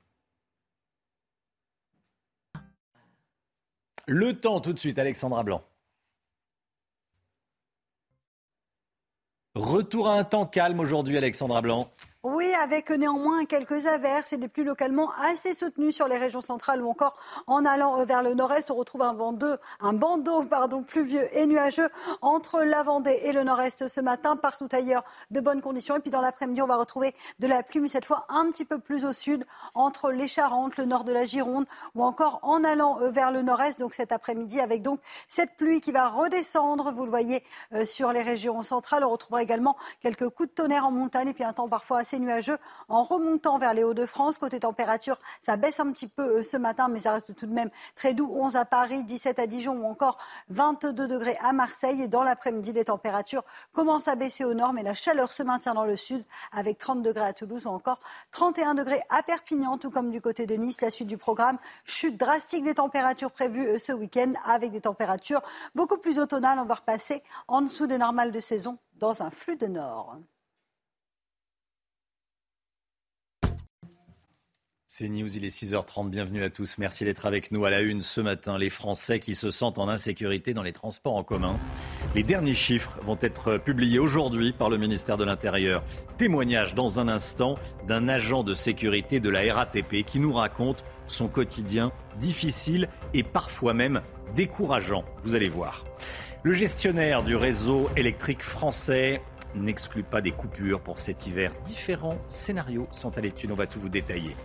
Le 4.08 4.39
temps 4.39 4.60
tout 4.60 4.74
de 4.74 4.80
suite, 4.80 5.00
Alexandra 5.00 5.43
Blanc. 5.43 5.63
Retour 9.56 10.10
à 10.10 10.19
un 10.19 10.24
temps 10.26 10.45
calme 10.45 10.82
aujourd'hui, 10.82 11.17
Alexandra 11.17 11.62
Blanc. 11.62 11.89
Oui, 12.27 12.51
avec 12.55 12.89
néanmoins 12.89 13.45
quelques 13.45 13.85
averses 13.85 14.33
et 14.33 14.38
des 14.38 14.47
pluies 14.47 14.63
localement 14.63 15.11
assez 15.21 15.53
soutenues 15.53 15.91
sur 15.91 16.07
les 16.07 16.17
régions 16.17 16.41
centrales 16.41 16.81
ou 16.81 16.89
encore 16.89 17.15
en 17.45 17.63
allant 17.65 18.03
vers 18.03 18.23
le 18.23 18.33
nord-est, 18.33 18.71
on 18.71 18.73
retrouve 18.73 19.03
un 19.03 19.13
bandeau, 19.13 20.81
pluvieux 20.88 21.29
et 21.38 21.45
nuageux 21.45 21.88
entre 22.23 22.63
la 22.63 22.81
Vendée 22.81 23.19
et 23.25 23.31
le 23.31 23.43
nord-est 23.43 23.88
ce 23.88 24.01
matin. 24.01 24.38
Partout 24.38 24.67
ailleurs, 24.71 25.03
de 25.29 25.39
bonnes 25.39 25.61
conditions. 25.61 25.97
Et 25.97 25.99
puis 25.99 26.09
dans 26.09 26.19
l'après-midi, 26.19 26.63
on 26.63 26.65
va 26.65 26.77
retrouver 26.77 27.13
de 27.38 27.45
la 27.45 27.61
pluie, 27.61 27.79
mais 27.79 27.89
cette 27.89 28.05
fois 28.05 28.25
un 28.29 28.49
petit 28.49 28.65
peu 28.65 28.79
plus 28.79 29.05
au 29.05 29.13
sud, 29.13 29.45
entre 29.75 30.09
les 30.09 30.27
Charentes, 30.27 30.77
le 30.77 30.85
nord 30.85 31.03
de 31.03 31.11
la 31.11 31.25
Gironde 31.25 31.67
ou 31.93 32.03
encore 32.03 32.39
en 32.41 32.63
allant 32.63 32.99
euh, 33.01 33.11
vers 33.11 33.31
le 33.31 33.43
nord-est. 33.43 33.79
Donc 33.79 33.93
cet 33.93 34.11
après-midi, 34.11 34.59
avec 34.59 34.81
donc 34.81 34.99
cette 35.27 35.57
pluie 35.57 35.79
qui 35.79 35.91
va 35.91 36.07
redescendre, 36.07 36.91
vous 36.91 37.03
le 37.03 37.11
voyez, 37.11 37.43
euh, 37.75 37.85
sur 37.85 38.11
les 38.11 38.23
régions 38.23 38.63
centrales. 38.63 39.03
On 39.03 39.11
retrouvera 39.11 39.43
également 39.43 39.77
quelques 40.01 40.29
coups 40.29 40.49
de 40.49 40.55
tonnerre 40.55 40.88
en 40.88 40.91
montagne 40.91 41.27
et 41.27 41.33
puis 41.33 41.43
un 41.43 41.53
temps 41.53 41.69
parfois 41.69 41.99
assez 41.99 42.14
nuageux 42.19 42.58
en 42.89 43.04
remontant 43.04 43.58
vers 43.58 43.73
les 43.73 43.84
Hauts-de-France. 43.84 44.38
Côté 44.38 44.60
température, 44.60 45.19
ça 45.41 45.58
baisse 45.58 45.80
un 45.80 45.91
petit 45.91 46.08
peu 46.08 46.39
euh, 46.39 46.43
ce 46.43 46.58
matin, 46.58 46.88
mais 46.88 46.99
ça 46.99 47.12
reste 47.12 47.36
tout 47.36 47.45
de 47.45 47.54
même 47.54 47.69
très 47.95 48.13
doux. 48.13 48.30
11 48.34 48.56
à 48.56 48.65
Paris, 48.65 49.04
17 49.04 49.39
à 49.39 49.47
Dijon 49.47 49.78
ou 49.78 49.86
encore 49.86 50.17
22 50.49 51.08
degrés 51.08 51.38
à 51.41 51.54
Marseille. 51.54 52.01
Et 52.01 52.08
dans 52.08 52.23
l'après-midi, 52.23 52.73
les 52.73 52.86
températures 52.86 53.43
commencent 53.73 54.08
à 54.08 54.15
baisser 54.15 54.45
au 54.45 54.54
nord, 54.54 54.73
mais 54.73 54.84
la 54.84 54.93
chaleur 54.93 55.32
se 55.32 55.43
maintient 55.43 55.73
dans 55.73 55.86
le 55.86 55.95
sud 55.95 56.23
avec 56.51 56.78
30 56.78 57.01
degrés 57.01 57.25
à 57.25 57.34
Toulouse 57.34 57.65
ou 57.65 57.69
encore 57.69 57.99
31 58.32 58.75
degrés 58.75 59.01
à 59.10 59.23
Perpignan, 59.23 59.78
tout 59.78 59.91
comme 59.91 60.12
du 60.12 60.21
côté 60.21 60.45
de 60.45 60.56
Nice. 60.56 60.82
La 60.82 60.91
suite 60.91 61.08
du 61.08 61.17
programme, 61.17 61.58
chute 61.84 62.17
drastique 62.17 62.63
des 62.63 62.75
températures 62.75 63.32
prévues 63.32 63.67
euh, 63.67 63.80
ce 63.80 63.91
week-end 63.91 64.34
avec 64.45 64.71
des 64.71 64.82
températures 64.82 65.41
beaucoup 65.73 65.97
plus 65.97 66.19
automnales. 66.19 66.60
On 66.60 66.65
va 66.65 66.75
repasser 66.75 67.23
en 67.47 67.62
dessous 67.62 67.88
des 67.88 67.97
normales 67.97 68.32
de 68.32 68.39
saison 68.39 68.78
dans 68.95 69.23
un 69.23 69.30
flux 69.30 69.58
de 69.58 69.67
nord. 69.67 70.17
C'est 74.97 75.10
News, 75.10 75.36
il 75.36 75.43
est 75.43 75.49
6h30, 75.49 76.10
bienvenue 76.10 76.41
à 76.41 76.49
tous. 76.49 76.77
Merci 76.77 77.03
d'être 77.03 77.25
avec 77.25 77.51
nous 77.51 77.65
à 77.65 77.69
la 77.69 77.81
une 77.81 78.01
ce 78.01 78.21
matin. 78.21 78.58
Les 78.58 78.69
Français 78.69 79.19
qui 79.19 79.36
se 79.36 79.51
sentent 79.51 79.77
en 79.77 79.89
insécurité 79.89 80.53
dans 80.53 80.63
les 80.63 80.71
transports 80.71 81.17
en 81.17 81.23
commun. 81.25 81.58
Les 82.15 82.23
derniers 82.23 82.53
chiffres 82.53 82.97
vont 83.01 83.17
être 83.19 83.58
publiés 83.58 83.99
aujourd'hui 83.99 84.53
par 84.53 84.69
le 84.69 84.77
ministère 84.77 85.17
de 85.17 85.25
l'Intérieur. 85.25 85.84
Témoignage 86.17 86.75
dans 86.75 86.97
un 86.97 87.10
instant 87.10 87.55
d'un 87.89 88.08
agent 88.08 88.43
de 88.43 88.53
sécurité 88.53 89.19
de 89.19 89.27
la 89.27 89.53
RATP 89.53 90.05
qui 90.05 90.17
nous 90.17 90.31
raconte 90.31 90.86
son 91.08 91.27
quotidien 91.27 91.91
difficile 92.21 92.88
et 93.13 93.23
parfois 93.23 93.73
même 93.73 94.01
décourageant. 94.34 95.03
Vous 95.25 95.36
allez 95.36 95.49
voir. 95.49 95.84
Le 96.43 96.53
gestionnaire 96.53 97.21
du 97.21 97.36
réseau 97.36 97.89
électrique 97.97 98.43
français 98.43 99.21
n'exclut 99.55 100.03
pas 100.03 100.21
des 100.21 100.31
coupures 100.31 100.79
pour 100.79 100.99
cet 100.99 101.27
hiver. 101.27 101.51
Différents 101.65 102.17
scénarios 102.29 102.88
sont 102.93 103.17
à 103.17 103.19
l'étude, 103.19 103.51
on 103.51 103.55
va 103.55 103.67
tout 103.67 103.81
vous 103.81 103.89
détailler. 103.89 104.38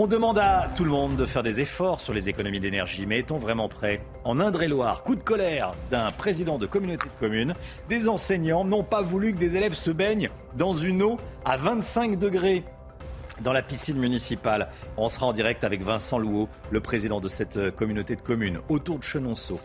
On 0.00 0.06
demande 0.06 0.38
à 0.38 0.70
tout 0.76 0.84
le 0.84 0.90
monde 0.90 1.16
de 1.16 1.26
faire 1.26 1.42
des 1.42 1.58
efforts 1.58 2.00
sur 2.00 2.14
les 2.14 2.28
économies 2.28 2.60
d'énergie, 2.60 3.04
mais 3.04 3.18
est-on 3.18 3.36
vraiment 3.36 3.68
prêt 3.68 4.00
En 4.22 4.38
Indre-et-Loire, 4.38 5.02
coup 5.02 5.16
de 5.16 5.20
colère 5.20 5.72
d'un 5.90 6.12
président 6.12 6.56
de 6.56 6.66
communauté 6.66 7.08
de 7.08 7.18
communes, 7.18 7.52
des 7.88 8.08
enseignants 8.08 8.64
n'ont 8.64 8.84
pas 8.84 9.02
voulu 9.02 9.34
que 9.34 9.40
des 9.40 9.56
élèves 9.56 9.74
se 9.74 9.90
baignent 9.90 10.30
dans 10.54 10.72
une 10.72 11.02
eau 11.02 11.16
à 11.44 11.56
25 11.56 12.16
degrés 12.16 12.62
dans 13.40 13.52
la 13.52 13.60
piscine 13.60 13.98
municipale. 13.98 14.68
On 14.96 15.08
sera 15.08 15.26
en 15.26 15.32
direct 15.32 15.64
avec 15.64 15.82
Vincent 15.82 16.18
Louot, 16.18 16.48
le 16.70 16.78
président 16.78 17.18
de 17.18 17.26
cette 17.26 17.56
euh, 17.56 17.72
communauté 17.72 18.14
de 18.14 18.20
communes, 18.20 18.60
autour 18.68 19.00
de 19.00 19.02
Chenonceau. 19.02 19.58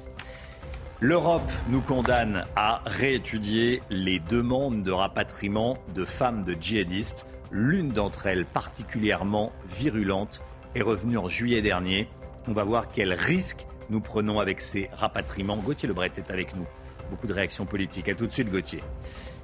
L'Europe 1.00 1.52
nous 1.70 1.82
condamne 1.82 2.46
à 2.56 2.82
réétudier 2.88 3.84
les 3.92 4.18
demandes 4.18 4.82
de 4.82 4.92
rapatriement 4.92 5.78
de 5.94 6.06
femmes 6.06 6.44
de 6.44 6.56
djihadistes. 6.60 7.28
L'une 7.54 7.90
d'entre 7.90 8.26
elles, 8.26 8.46
particulièrement 8.46 9.54
virulente, 9.78 10.42
est 10.74 10.82
revenue 10.82 11.20
en 11.20 11.30
juillet 11.30 11.62
dernier. 11.62 12.10
On 12.48 12.52
va 12.52 12.64
voir 12.64 12.90
qu'elle 12.90 13.14
risque 13.14 13.68
nous 13.90 14.02
prenons 14.02 14.40
avec 14.40 14.60
ces 14.60 14.90
rapatriements. 14.94 15.58
Gauthier 15.58 15.88
Lebret 15.88 16.12
est 16.18 16.32
avec 16.32 16.56
nous. 16.56 16.66
Beaucoup 17.12 17.28
de 17.28 17.34
réactions 17.34 17.66
politiques. 17.66 18.10
A 18.10 18.16
tout 18.16 18.26
de 18.26 18.32
suite, 18.32 18.50
Gauthier. 18.50 18.82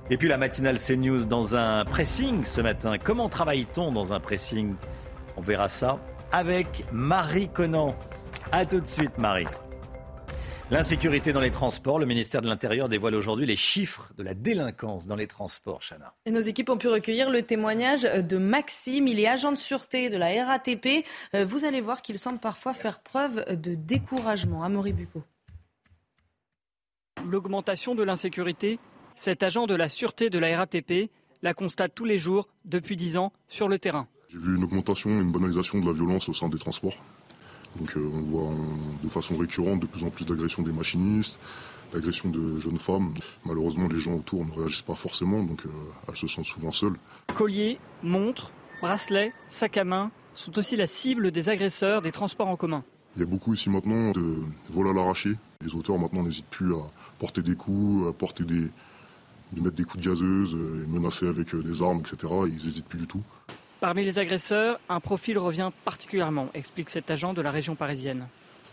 Et 0.10 0.18
puis 0.18 0.28
la 0.28 0.38
matinale 0.38 0.80
CNews 0.80 1.26
dans 1.26 1.56
un 1.56 1.86
pressing 1.86 2.44
ce 2.46 2.62
matin. 2.62 2.98
Comment 2.98 3.30
travaille-t-on 3.30 3.92
dans 3.92 4.12
un 4.12 4.20
pressing? 4.20 4.74
On 5.38 5.42
verra 5.42 5.70
ça 5.70 6.00
avec 6.32 6.86
Marie 6.92 7.50
Conan. 7.50 7.96
A 8.52 8.66
tout 8.66 8.80
de 8.80 8.88
suite, 8.88 9.18
Marie. 9.20 9.46
L'insécurité 10.72 11.34
dans 11.34 11.40
les 11.40 11.50
transports. 11.50 11.98
Le 11.98 12.06
ministère 12.06 12.44
de 12.44 12.48
l'Intérieur 12.48 12.90
dévoile 12.90 13.16
aujourd'hui 13.16 13.48
les 13.48 13.56
chiffres 13.56 14.14
de 14.20 14.22
la 14.22 14.36
délinquance 14.36 15.08
dans 15.08 15.16
les 15.16 15.26
transports, 15.26 15.80
Chana. 15.82 16.14
Et 16.28 16.32
nos 16.32 16.42
équipes 16.42 16.70
ont 16.70 16.78
pu 16.78 16.88
recueillir 16.88 17.32
le 17.32 17.42
témoignage 17.42 18.04
de 18.04 18.38
Maxime. 18.38 19.08
Il 19.08 19.20
est 19.20 19.28
agent 19.28 19.52
de 19.52 19.58
sûreté 19.58 20.12
de 20.12 20.18
la 20.18 20.46
RATP. 20.46 21.08
Euh, 21.34 21.44
vous 21.44 21.66
allez 21.66 21.82
voir 21.82 22.04
qu'il 22.04 22.20
semble 22.20 22.38
parfois 22.38 22.74
faire 22.74 23.00
preuve 23.00 23.44
de 23.60 23.74
découragement. 23.74 24.64
Amaury 24.64 24.94
Bucco. 24.94 25.24
L'augmentation 27.28 27.96
de 27.96 28.04
l'insécurité, 28.04 28.78
cet 29.16 29.42
agent 29.42 29.66
de 29.66 29.74
la 29.74 29.90
sûreté 29.90 30.30
de 30.30 30.38
la 30.38 30.56
RATP 30.56 31.10
la 31.42 31.56
constate 31.56 31.94
tous 31.96 32.06
les 32.06 32.20
jours 32.20 32.48
depuis 32.66 32.96
10 32.96 33.18
ans 33.18 33.34
sur 33.48 33.70
le 33.70 33.80
terrain. 33.80 34.08
J'ai 34.28 34.38
vu 34.38 34.56
une 34.56 34.64
augmentation, 34.64 35.10
une 35.10 35.32
banalisation 35.32 35.80
de 35.80 35.88
la 35.88 35.94
violence 35.94 36.30
au 36.30 36.34
sein 36.34 36.48
des 36.48 36.60
transports. 36.60 36.94
Donc 37.78 37.96
euh, 37.96 38.12
on 38.14 38.22
voit 38.22 38.54
de 39.04 39.10
façon 39.10 39.38
récurrente 39.38 39.80
de 39.80 39.86
plus 39.86 40.04
en 40.04 40.10
plus 40.10 40.26
d'agressions 40.26 40.64
des 40.64 40.72
machinistes, 40.72 41.40
d'agressions 41.94 42.30
de 42.30 42.60
jeunes 42.60 42.80
femmes. 42.80 43.14
Malheureusement, 43.46 43.88
les 43.88 44.00
gens 44.00 44.16
autour 44.16 44.46
ne 44.46 44.52
réagissent 44.52 44.82
pas 44.82 44.96
forcément, 44.96 45.44
donc 45.44 45.66
euh, 45.66 45.70
elles 46.08 46.16
se 46.16 46.28
sentent 46.28 46.46
souvent 46.46 46.72
seules. 46.72 46.98
Colliers, 47.36 47.80
montres, 48.04 48.52
bracelets, 48.82 49.34
sacs 49.50 49.78
à 49.78 49.84
main 49.84 50.12
sont 50.36 50.58
aussi 50.58 50.76
la 50.76 50.88
cible 50.88 51.32
des 51.32 51.50
agresseurs 51.50 52.02
des 52.02 52.12
transports 52.12 52.48
en 52.48 52.56
commun. 52.56 52.84
Il 53.16 53.22
y 53.22 53.24
a 53.24 53.26
beaucoup 53.26 53.54
ici 53.54 53.70
maintenant 53.70 54.12
de 54.12 54.36
vols 54.72 54.88
à 54.88 54.94
l'arraché. 54.94 55.34
Les 55.66 55.74
auteurs 55.74 55.98
maintenant 55.98 56.24
n'hésitent 56.24 56.50
plus 56.50 56.74
à 56.74 56.80
porter 57.18 57.42
des 57.42 57.56
coups, 57.56 58.08
à 58.08 58.14
porter 58.14 58.44
des, 58.44 58.70
de 59.52 59.62
mettre 59.62 59.76
des 59.76 59.84
coups 59.84 60.04
de 60.04 60.10
gazeuse, 60.10 60.56
euh, 60.56 60.86
et 60.86 60.88
menacer 60.88 61.28
avec 61.28 61.56
des 61.56 61.82
armes, 61.82 62.00
etc. 62.00 62.34
Ils 62.48 62.66
n'hésitent 62.66 62.86
plus 62.86 63.00
du 63.00 63.08
tout. 63.08 63.24
Parmi 63.80 64.04
les 64.04 64.20
agresseurs, 64.20 64.78
un 64.90 65.00
profil 65.00 65.38
revient 65.38 65.72
particulièrement, 65.86 66.50
explique 66.54 66.90
cet 66.90 67.10
agent 67.10 67.34
de 67.34 67.42
la 67.42 67.50
région 67.50 67.76
parisienne. 67.76 68.28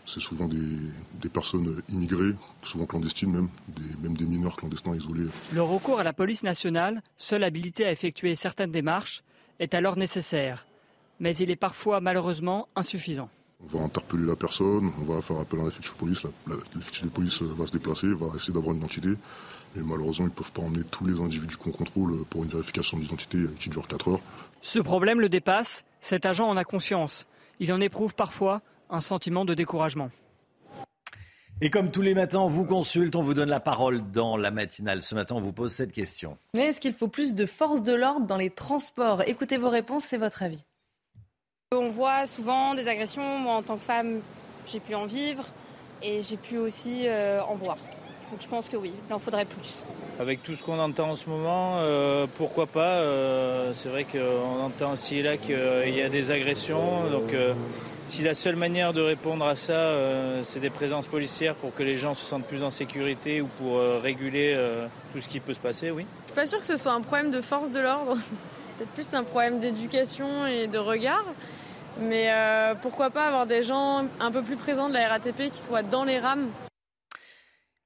C'est 0.05 0.21
souvent 0.21 0.49
des, 0.49 1.29
personnes 1.29 1.81
immigrées, 1.89 2.33
souvent 2.65 2.87
clandestines 2.87 3.31
même, 3.31 3.49
des, 3.69 4.03
même 4.03 4.17
des 4.17 4.25
mineurs 4.25 4.57
clandestins 4.57 4.97
isolés. 4.97 5.29
Le 5.53 5.63
recours 5.63 6.01
à 6.01 6.05
la 6.05 6.13
police 6.13 6.43
nationale, 6.43 7.03
seule 7.19 7.45
habilitée 7.45 7.87
à 7.87 7.93
effectuer 7.93 8.35
certaines 8.35 8.73
démarches, 8.73 9.23
est 9.61 9.75
alors 9.75 9.97
nécessaire. 9.97 10.67
Mais 11.21 11.37
il 11.37 11.51
est 11.51 11.57
parfois 11.57 12.01
malheureusement 12.01 12.69
insuffisant. 12.75 13.29
On 13.63 13.79
va 13.79 13.85
interpeller 13.85 14.27
la 14.27 14.37
personne, 14.37 14.93
on 15.01 15.05
va 15.05 15.23
faire 15.23 15.39
appel 15.39 15.61
à 15.61 15.65
effectif 15.65 15.93
de 15.93 15.99
police, 15.99 16.23
l'effectif 16.75 17.05
de 17.05 17.09
police 17.09 17.43
va 17.43 17.67
se 17.67 17.73
déplacer, 17.73 18.09
va 18.09 18.27
essayer 18.37 18.53
d'avoir 18.53 18.75
une 18.75 18.81
identité. 18.81 19.09
Et 19.77 19.81
malheureusement, 19.81 20.27
ils 20.27 20.31
ne 20.31 20.35
peuvent 20.35 20.53
pas 20.53 20.63
emmener 20.63 20.85
tous 20.91 21.07
les 21.07 21.21
individus 21.21 21.57
qu'on 21.57 21.71
contrôle 21.71 22.25
pour 22.31 22.45
une 22.45 22.51
vérification 22.51 22.99
d'identité 22.99 23.39
qui 23.59 23.69
dure 23.69 23.87
4 23.89 24.09
heures. 24.09 24.21
Ce 24.67 24.81
problème 24.81 25.21
le 25.21 25.29
dépasse, 25.29 25.85
cet 26.01 26.27
agent 26.27 26.45
en 26.45 26.57
a 26.57 26.65
conscience. 26.65 27.29
Il 27.61 27.73
en 27.73 27.81
éprouve 27.81 28.17
parfois 28.17 28.63
un 28.91 29.01
sentiment 29.01 29.45
de 29.45 29.55
découragement. 29.55 30.11
Et 31.61 31.71
comme 31.71 31.93
tous 31.93 32.03
les 32.03 32.15
matins, 32.15 32.41
on 32.41 32.49
vous 32.49 32.65
consulte, 32.65 33.15
on 33.15 33.23
vous 33.23 33.33
donne 33.33 33.49
la 33.49 33.61
parole 33.61 34.11
dans 34.11 34.37
la 34.37 34.51
matinale. 34.51 35.05
Ce 35.05 35.15
matin, 35.15 35.37
on 35.37 35.41
vous 35.41 35.53
pose 35.53 35.73
cette 35.73 35.93
question. 35.93 36.37
Mais 36.53 36.63
est-ce 36.63 36.81
qu'il 36.81 36.95
faut 36.95 37.07
plus 37.07 37.37
de 37.37 37.47
force 37.47 37.85
de 37.85 37.95
l'ordre 37.95 38.27
dans 38.27 38.37
les 38.37 38.51
transports? 38.51 39.23
Écoutez 39.29 39.57
vos 39.57 39.69
réponses, 39.69 40.03
c'est 40.03 40.19
votre 40.19 40.43
avis. 40.43 40.65
On 41.71 41.91
voit 41.91 42.27
souvent 42.27 42.75
des 42.75 42.89
agressions. 42.89 43.39
Moi, 43.39 43.55
en 43.55 43.63
tant 43.63 43.77
que 43.77 43.85
femme, 43.85 44.21
j'ai 44.67 44.81
pu 44.81 44.97
en 44.97 45.07
vivre 45.07 45.45
et 46.03 46.25
j'ai 46.25 46.37
pu 46.37 46.59
aussi 46.59 47.07
euh, 47.07 47.41
en 47.41 47.55
voir. 47.55 47.79
Donc 48.31 48.41
je 48.41 48.49
pense 48.49 48.69
que 48.69 48.77
oui, 48.77 48.93
il 49.09 49.15
en 49.15 49.19
faudrait 49.19 49.45
plus. 49.45 49.83
Avec 50.19 50.43
tout 50.43 50.57
ce 50.57 50.63
qu'on 50.63 50.79
entend 50.79 51.11
en 51.11 51.15
ce 51.15 51.29
moment, 51.29 51.77
euh, 51.77 52.27
pourquoi 52.37 52.67
pas 52.67 52.95
euh, 52.95 53.73
C'est 53.75 53.89
vrai 53.89 54.05
qu'on 54.05 54.65
entend 54.65 54.95
ici 54.95 55.19
et 55.19 55.23
là 55.23 55.37
qu'il 55.37 55.95
y 55.95 56.03
a 56.03 56.09
des 56.09 56.31
agressions. 56.31 57.09
Donc 57.11 57.33
euh, 57.33 57.53
si 58.05 58.23
la 58.23 58.35
seule 58.35 58.57
manière 58.57 58.93
de 58.93 59.01
répondre 59.01 59.47
à 59.47 59.57
ça, 59.57 59.93
c'est 60.43 60.61
des 60.61 60.71
présences 60.71 61.07
policières 61.07 61.55
pour 61.55 61.75
que 61.75 61.83
les 61.83 61.97
gens 61.97 62.15
se 62.15 62.25
sentent 62.25 62.47
plus 62.47 62.63
en 62.63 62.71
sécurité 62.71 63.41
ou 63.41 63.47
pour 63.47 63.81
réguler 63.81 64.57
tout 65.13 65.21
ce 65.21 65.29
qui 65.29 65.41
peut 65.41 65.53
se 65.53 65.59
passer, 65.59 65.91
oui. 65.91 66.07
Je 66.23 66.27
suis 66.27 66.35
pas 66.35 66.47
sûr 66.47 66.61
que 66.61 66.67
ce 66.67 66.77
soit 66.77 66.93
un 66.93 67.01
problème 67.01 67.33
de 67.33 67.41
force 67.41 67.71
de 67.71 67.81
l'ordre. 67.81 68.17
Peut-être 68.79 68.91
plus 68.91 69.15
un 69.15 69.25
problème 69.25 69.59
d'éducation 69.59 70.47
et 70.47 70.69
de 70.69 70.79
regard. 70.79 71.25
Mais 72.01 72.31
pourquoi 72.81 73.11
pas 73.11 73.27
avoir 73.27 73.45
des 73.45 73.65
gens 73.65 74.05
un 74.21 74.31
peu 74.31 74.43
plus 74.43 74.57
présents 74.57 74.89
de 74.89 74.95
la 74.95 75.09
RATP 75.09 75.51
qui 75.51 75.59
soient 75.59 75.83
dans 75.83 76.05
les 76.05 76.21
rames 76.21 76.49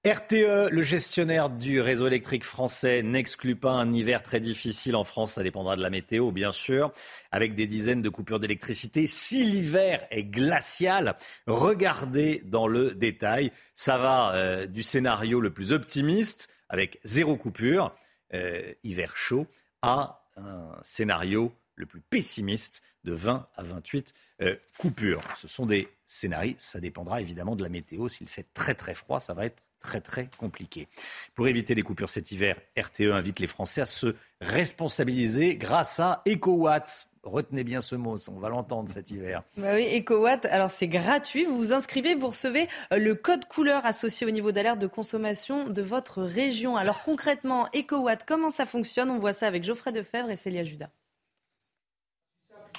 RTE, 0.06 0.70
le 0.70 0.80
gestionnaire 0.80 1.50
du 1.50 1.78
réseau 1.82 2.06
électrique 2.06 2.44
français, 2.44 3.02
n'exclut 3.02 3.54
pas 3.54 3.72
un 3.72 3.92
hiver 3.92 4.22
très 4.22 4.40
difficile 4.40 4.96
en 4.96 5.04
France. 5.04 5.32
Ça 5.34 5.42
dépendra 5.42 5.76
de 5.76 5.82
la 5.82 5.90
météo, 5.90 6.30
bien 6.30 6.52
sûr, 6.52 6.90
avec 7.30 7.54
des 7.54 7.66
dizaines 7.66 8.00
de 8.00 8.08
coupures 8.08 8.40
d'électricité. 8.40 9.06
Si 9.06 9.44
l'hiver 9.44 10.06
est 10.10 10.24
glacial, 10.24 11.16
regardez 11.46 12.40
dans 12.46 12.66
le 12.66 12.92
détail. 12.92 13.52
Ça 13.74 13.98
va 13.98 14.34
euh, 14.36 14.66
du 14.66 14.82
scénario 14.82 15.38
le 15.38 15.50
plus 15.50 15.70
optimiste, 15.70 16.48
avec 16.70 16.98
zéro 17.04 17.36
coupure, 17.36 17.92
euh, 18.32 18.72
hiver 18.82 19.14
chaud, 19.18 19.46
à 19.82 20.24
un 20.38 20.78
scénario 20.82 21.52
le 21.74 21.84
plus 21.84 22.00
pessimiste 22.00 22.82
de 23.04 23.12
20 23.12 23.46
à 23.54 23.62
28 23.62 24.14
euh, 24.40 24.56
coupures. 24.78 25.20
Ce 25.36 25.46
sont 25.46 25.66
des 25.66 25.90
scénarios, 26.06 26.54
ça 26.56 26.80
dépendra 26.80 27.20
évidemment 27.20 27.54
de 27.54 27.62
la 27.62 27.68
météo. 27.68 28.08
S'il 28.08 28.30
fait 28.30 28.46
très 28.54 28.74
très 28.74 28.94
froid, 28.94 29.20
ça 29.20 29.34
va 29.34 29.44
être 29.44 29.62
très 29.80 30.00
très 30.00 30.28
compliqué. 30.38 30.88
Pour 31.34 31.48
éviter 31.48 31.74
les 31.74 31.82
coupures 31.82 32.10
cet 32.10 32.32
hiver, 32.32 32.56
RTE 32.78 33.12
invite 33.12 33.40
les 33.40 33.46
Français 33.46 33.80
à 33.80 33.86
se 33.86 34.14
responsabiliser 34.40 35.56
grâce 35.56 36.00
à 36.00 36.22
EcoWatt. 36.26 37.08
Retenez 37.22 37.64
bien 37.64 37.82
ce 37.82 37.96
mot, 37.96 38.16
on 38.28 38.38
va 38.38 38.48
l'entendre 38.48 38.88
cet 38.88 39.10
hiver. 39.10 39.42
Bah 39.58 39.74
oui, 39.74 39.86
EcoWatt, 39.98 40.46
alors 40.46 40.70
c'est 40.70 40.88
gratuit, 40.88 41.44
vous 41.44 41.56
vous 41.56 41.72
inscrivez, 41.74 42.14
vous 42.14 42.28
recevez 42.28 42.66
euh, 42.92 42.98
le 42.98 43.14
code 43.14 43.44
couleur 43.44 43.84
associé 43.84 44.26
au 44.26 44.30
niveau 44.30 44.52
d'alerte 44.52 44.78
de 44.78 44.86
consommation 44.86 45.68
de 45.68 45.82
votre 45.82 46.22
région. 46.22 46.76
Alors 46.78 47.02
concrètement, 47.02 47.68
EcoWatt, 47.74 48.24
comment 48.26 48.48
ça 48.48 48.64
fonctionne? 48.64 49.10
On 49.10 49.18
voit 49.18 49.34
ça 49.34 49.46
avec 49.46 49.64
Geoffrey 49.64 49.92
Defebvre 49.92 50.30
et 50.30 50.36
Célia 50.36 50.64
Judas. 50.64 50.88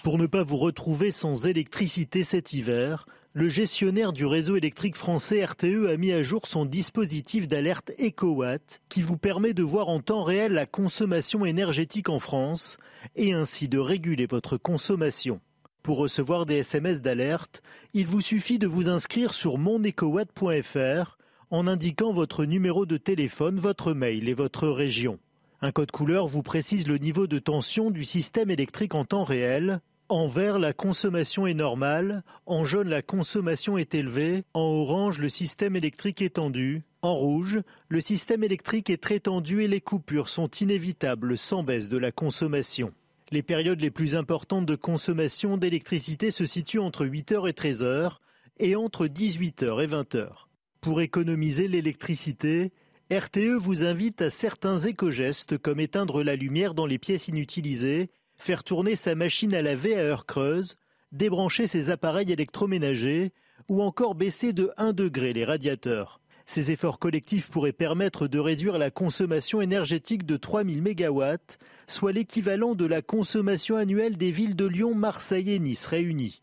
Pour 0.03 0.17
ne 0.17 0.25
pas 0.25 0.43
vous 0.43 0.57
retrouver 0.57 1.11
sans 1.11 1.45
électricité 1.45 2.23
cet 2.23 2.53
hiver, 2.53 3.05
le 3.33 3.47
gestionnaire 3.47 4.11
du 4.11 4.25
réseau 4.25 4.57
électrique 4.57 4.97
français 4.97 5.45
RTE 5.45 5.87
a 5.89 5.95
mis 5.95 6.11
à 6.11 6.21
jour 6.21 6.45
son 6.47 6.65
dispositif 6.65 7.47
d'alerte 7.47 7.91
EcoWatt 7.97 8.81
qui 8.89 9.01
vous 9.01 9.15
permet 9.15 9.53
de 9.53 9.63
voir 9.63 9.87
en 9.87 10.01
temps 10.01 10.23
réel 10.23 10.51
la 10.51 10.65
consommation 10.65 11.45
énergétique 11.45 12.09
en 12.09 12.19
France 12.19 12.77
et 13.15 13.31
ainsi 13.31 13.69
de 13.69 13.79
réguler 13.79 14.25
votre 14.25 14.57
consommation. 14.57 15.39
Pour 15.81 15.97
recevoir 15.97 16.45
des 16.45 16.57
SMS 16.57 17.01
d'alerte, 17.01 17.61
il 17.93 18.05
vous 18.05 18.21
suffit 18.21 18.59
de 18.59 18.67
vous 18.67 18.89
inscrire 18.89 19.33
sur 19.33 19.57
monecowatt.fr 19.57 21.17
en 21.51 21.67
indiquant 21.67 22.11
votre 22.11 22.43
numéro 22.43 22.85
de 22.85 22.97
téléphone, 22.97 23.57
votre 23.57 23.93
mail 23.93 24.27
et 24.27 24.33
votre 24.33 24.67
région. 24.67 25.19
Un 25.61 25.71
code 25.71 25.91
couleur 25.91 26.27
vous 26.27 26.43
précise 26.43 26.87
le 26.87 26.97
niveau 26.97 27.27
de 27.27 27.39
tension 27.39 27.91
du 27.91 28.03
système 28.03 28.49
électrique 28.49 28.93
en 28.93 29.05
temps 29.05 29.23
réel 29.23 29.79
en 30.11 30.27
vert, 30.27 30.59
la 30.59 30.73
consommation 30.73 31.47
est 31.47 31.53
normale. 31.53 32.23
En 32.45 32.65
jaune, 32.65 32.89
la 32.89 33.01
consommation 33.01 33.77
est 33.77 33.95
élevée. 33.95 34.43
En 34.53 34.59
orange, 34.59 35.19
le 35.19 35.29
système 35.29 35.77
électrique 35.77 36.21
est 36.21 36.31
tendu. 36.35 36.83
En 37.01 37.15
rouge, 37.15 37.61
le 37.87 38.01
système 38.01 38.43
électrique 38.43 38.89
est 38.89 39.01
très 39.01 39.21
tendu 39.21 39.63
et 39.63 39.69
les 39.69 39.79
coupures 39.79 40.27
sont 40.27 40.49
inévitables 40.49 41.37
sans 41.37 41.63
baisse 41.63 41.87
de 41.87 41.97
la 41.97 42.11
consommation. 42.11 42.91
Les 43.31 43.41
périodes 43.41 43.79
les 43.79 43.89
plus 43.89 44.17
importantes 44.17 44.65
de 44.65 44.75
consommation 44.75 45.55
d'électricité 45.55 46.29
se 46.29 46.45
situent 46.45 46.79
entre 46.79 47.05
8h 47.05 47.47
et 47.47 47.53
13h 47.53 48.17
et 48.59 48.75
entre 48.75 49.07
18h 49.07 49.81
et 49.81 49.87
20h. 49.87 50.27
Pour 50.81 50.99
économiser 50.99 51.69
l'électricité, 51.69 52.73
RTE 53.09 53.55
vous 53.57 53.85
invite 53.85 54.21
à 54.21 54.29
certains 54.29 54.77
éco-gestes 54.77 55.57
comme 55.57 55.79
éteindre 55.79 56.21
la 56.21 56.35
lumière 56.35 56.73
dans 56.73 56.85
les 56.85 56.99
pièces 56.99 57.29
inutilisées 57.29 58.09
faire 58.41 58.63
tourner 58.63 58.95
sa 58.95 59.15
machine 59.15 59.53
à 59.53 59.61
laver 59.61 59.95
à 59.95 60.01
heure 60.01 60.25
creuse, 60.25 60.75
débrancher 61.11 61.67
ses 61.67 61.89
appareils 61.89 62.31
électroménagers 62.31 63.31
ou 63.69 63.81
encore 63.81 64.15
baisser 64.15 64.53
de 64.53 64.71
1 64.77 64.93
degré 64.93 65.33
les 65.33 65.45
radiateurs. 65.45 66.19
Ces 66.45 66.71
efforts 66.71 66.99
collectifs 66.99 67.49
pourraient 67.49 67.71
permettre 67.71 68.27
de 68.27 68.39
réduire 68.39 68.77
la 68.77 68.91
consommation 68.91 69.61
énergétique 69.61 70.25
de 70.25 70.37
3000 70.37 70.81
MW, 70.81 71.35
soit 71.87 72.11
l'équivalent 72.11 72.75
de 72.75 72.85
la 72.85 73.01
consommation 73.01 73.75
annuelle 73.75 74.17
des 74.17 74.31
villes 74.31 74.55
de 74.55 74.65
Lyon, 74.65 74.95
Marseille 74.95 75.51
et 75.51 75.59
Nice 75.59 75.85
réunies. 75.85 76.41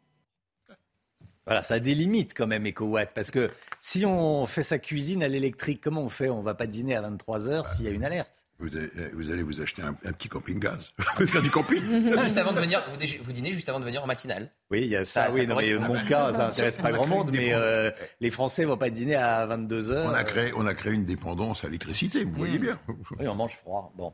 Voilà, 1.47 1.63
ça 1.63 1.75
a 1.75 1.79
des 1.79 1.95
limites 1.95 2.35
quand 2.35 2.47
même, 2.47 2.67
EcoWatt, 2.67 3.13
parce 3.15 3.31
que 3.31 3.49
si 3.81 4.05
on 4.07 4.47
fait 4.47 4.63
sa 4.63 4.79
cuisine 4.79 5.23
à 5.23 5.29
l'électrique, 5.29 5.81
comment 5.83 6.03
on 6.03 6.09
fait? 6.11 6.29
On 6.29 6.39
ne 6.39 6.45
va 6.45 6.55
pas 6.55 6.67
dîner 6.67 6.95
à 6.95 7.01
23 7.01 7.49
heures 7.49 7.67
s'il 7.67 7.87
y 7.87 7.89
a 7.89 7.91
une 7.91 8.05
alerte. 8.05 8.48
Vous 8.61 8.77
allez, 8.77 8.91
vous 9.13 9.31
allez 9.31 9.43
vous 9.43 9.61
acheter 9.61 9.83
un, 9.83 9.97
un 10.05 10.13
petit 10.13 10.29
camping-gaz. 10.29 10.93
Vous 10.99 11.05
allez 11.17 11.27
faire 11.29 11.43
du 11.43 11.51
camping. 11.51 11.81
juste 12.25 12.37
avant 12.37 12.53
de 12.53 12.61
venir, 12.61 12.83
vous, 13.23 13.33
dînez 13.33 13.53
juste 13.53 13.69
avant 13.69 13.79
de 13.79 13.85
venir 13.85 14.03
en 14.03 14.07
matinale. 14.07 14.51
Oui, 14.71 14.81
il 14.83 14.89
y 14.89 14.97
a 14.97 15.05
ça, 15.05 15.27
Ça, 15.27 15.31
ça 15.31 15.35
oui, 15.37 15.47
non, 15.47 15.57
mais 15.57 15.75
mon 15.79 15.95
cas, 16.07 16.33
ça 16.33 16.47
n'intéresse 16.49 16.79
pas 16.79 16.91
grand 16.91 17.07
monde, 17.07 17.31
mais 17.33 17.55
euh, 17.55 17.93
les 18.21 18.31
Français 18.31 18.65
vont 18.65 18.77
pas 18.77 18.91
dîner 18.91 19.15
à 19.15 19.47
22h. 19.47 20.07
On 20.07 20.13
a 20.13 20.25
créé, 20.25 20.53
on 20.57 20.67
a 20.67 20.75
créé 20.75 20.93
une 20.93 21.05
dépendance 21.05 21.63
à 21.63 21.69
l'électricité, 21.69 22.25
vous 22.25 22.35
voyez 22.35 22.59
bien. 22.59 22.81
Oui, 23.19 23.29
on 23.29 23.37
mange 23.37 23.55
froid. 23.55 23.93
Bon. 23.97 24.13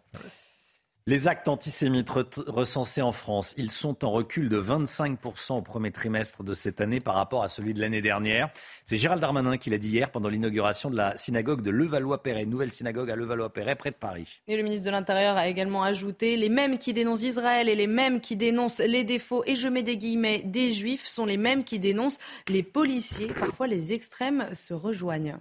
Les 1.07 1.29
actes 1.29 1.49
antisémites 1.49 2.09
re- 2.09 2.49
recensés 2.51 3.03
en 3.03 3.13
France, 3.13 3.53
ils 3.59 3.71
sont 3.71 4.07
en 4.07 4.11
recul 4.11 4.49
de 4.49 4.59
25% 4.59 5.59
au 5.59 5.61
premier 5.61 5.91
trimestre 5.91 6.43
de 6.43 6.55
cette 6.55 6.81
année 6.81 6.99
par 6.99 7.15
rapport 7.17 7.43
à 7.43 7.49
celui 7.51 7.75
de 7.75 7.81
l'année 7.81 8.01
dernière. 8.01 8.49
C'est 8.87 8.97
Gérald 8.97 9.21
Darmanin 9.21 9.59
qui 9.59 9.69
l'a 9.69 9.77
dit 9.77 9.91
hier 9.91 10.11
pendant 10.11 10.31
l'inauguration 10.31 10.89
de 10.89 10.97
la 10.97 11.15
synagogue 11.19 11.61
de 11.61 11.69
Levallois-Perret, 11.71 12.47
nouvelle 12.47 12.73
synagogue 12.73 13.11
à 13.11 13.17
Levallois-Perret, 13.17 13.75
près 13.75 13.91
de 13.91 13.97
Paris. 13.97 14.41
Et 14.49 14.57
le 14.57 14.63
ministre 14.63 14.87
de 14.87 14.93
l'Intérieur 14.93 15.37
a 15.37 15.47
également 15.47 15.83
ajouté 15.83 16.39
les 16.39 16.49
mêmes 16.49 16.79
qui 16.79 16.95
dénoncent 16.95 17.21
Israël 17.23 17.69
et 17.69 17.75
les 17.77 17.87
mêmes 17.87 18.23
qui 18.23 18.37
dénoncent 18.37 18.79
les 18.81 19.05
défauts, 19.05 19.45
et 19.45 19.57
je 19.57 19.69
mets 19.69 19.83
des 19.83 19.99
guillemets, 19.99 20.39
des 20.43 20.71
juifs, 20.71 21.05
sont 21.07 21.27
les 21.27 21.37
mêmes 21.37 21.65
qui 21.65 21.79
dénoncent 21.79 22.19
les 22.49 22.63
policiers. 22.63 23.27
Parfois, 23.27 23.67
les 23.67 23.93
extrêmes 23.93 24.47
se 24.55 24.73
rejoignent. 24.73 25.37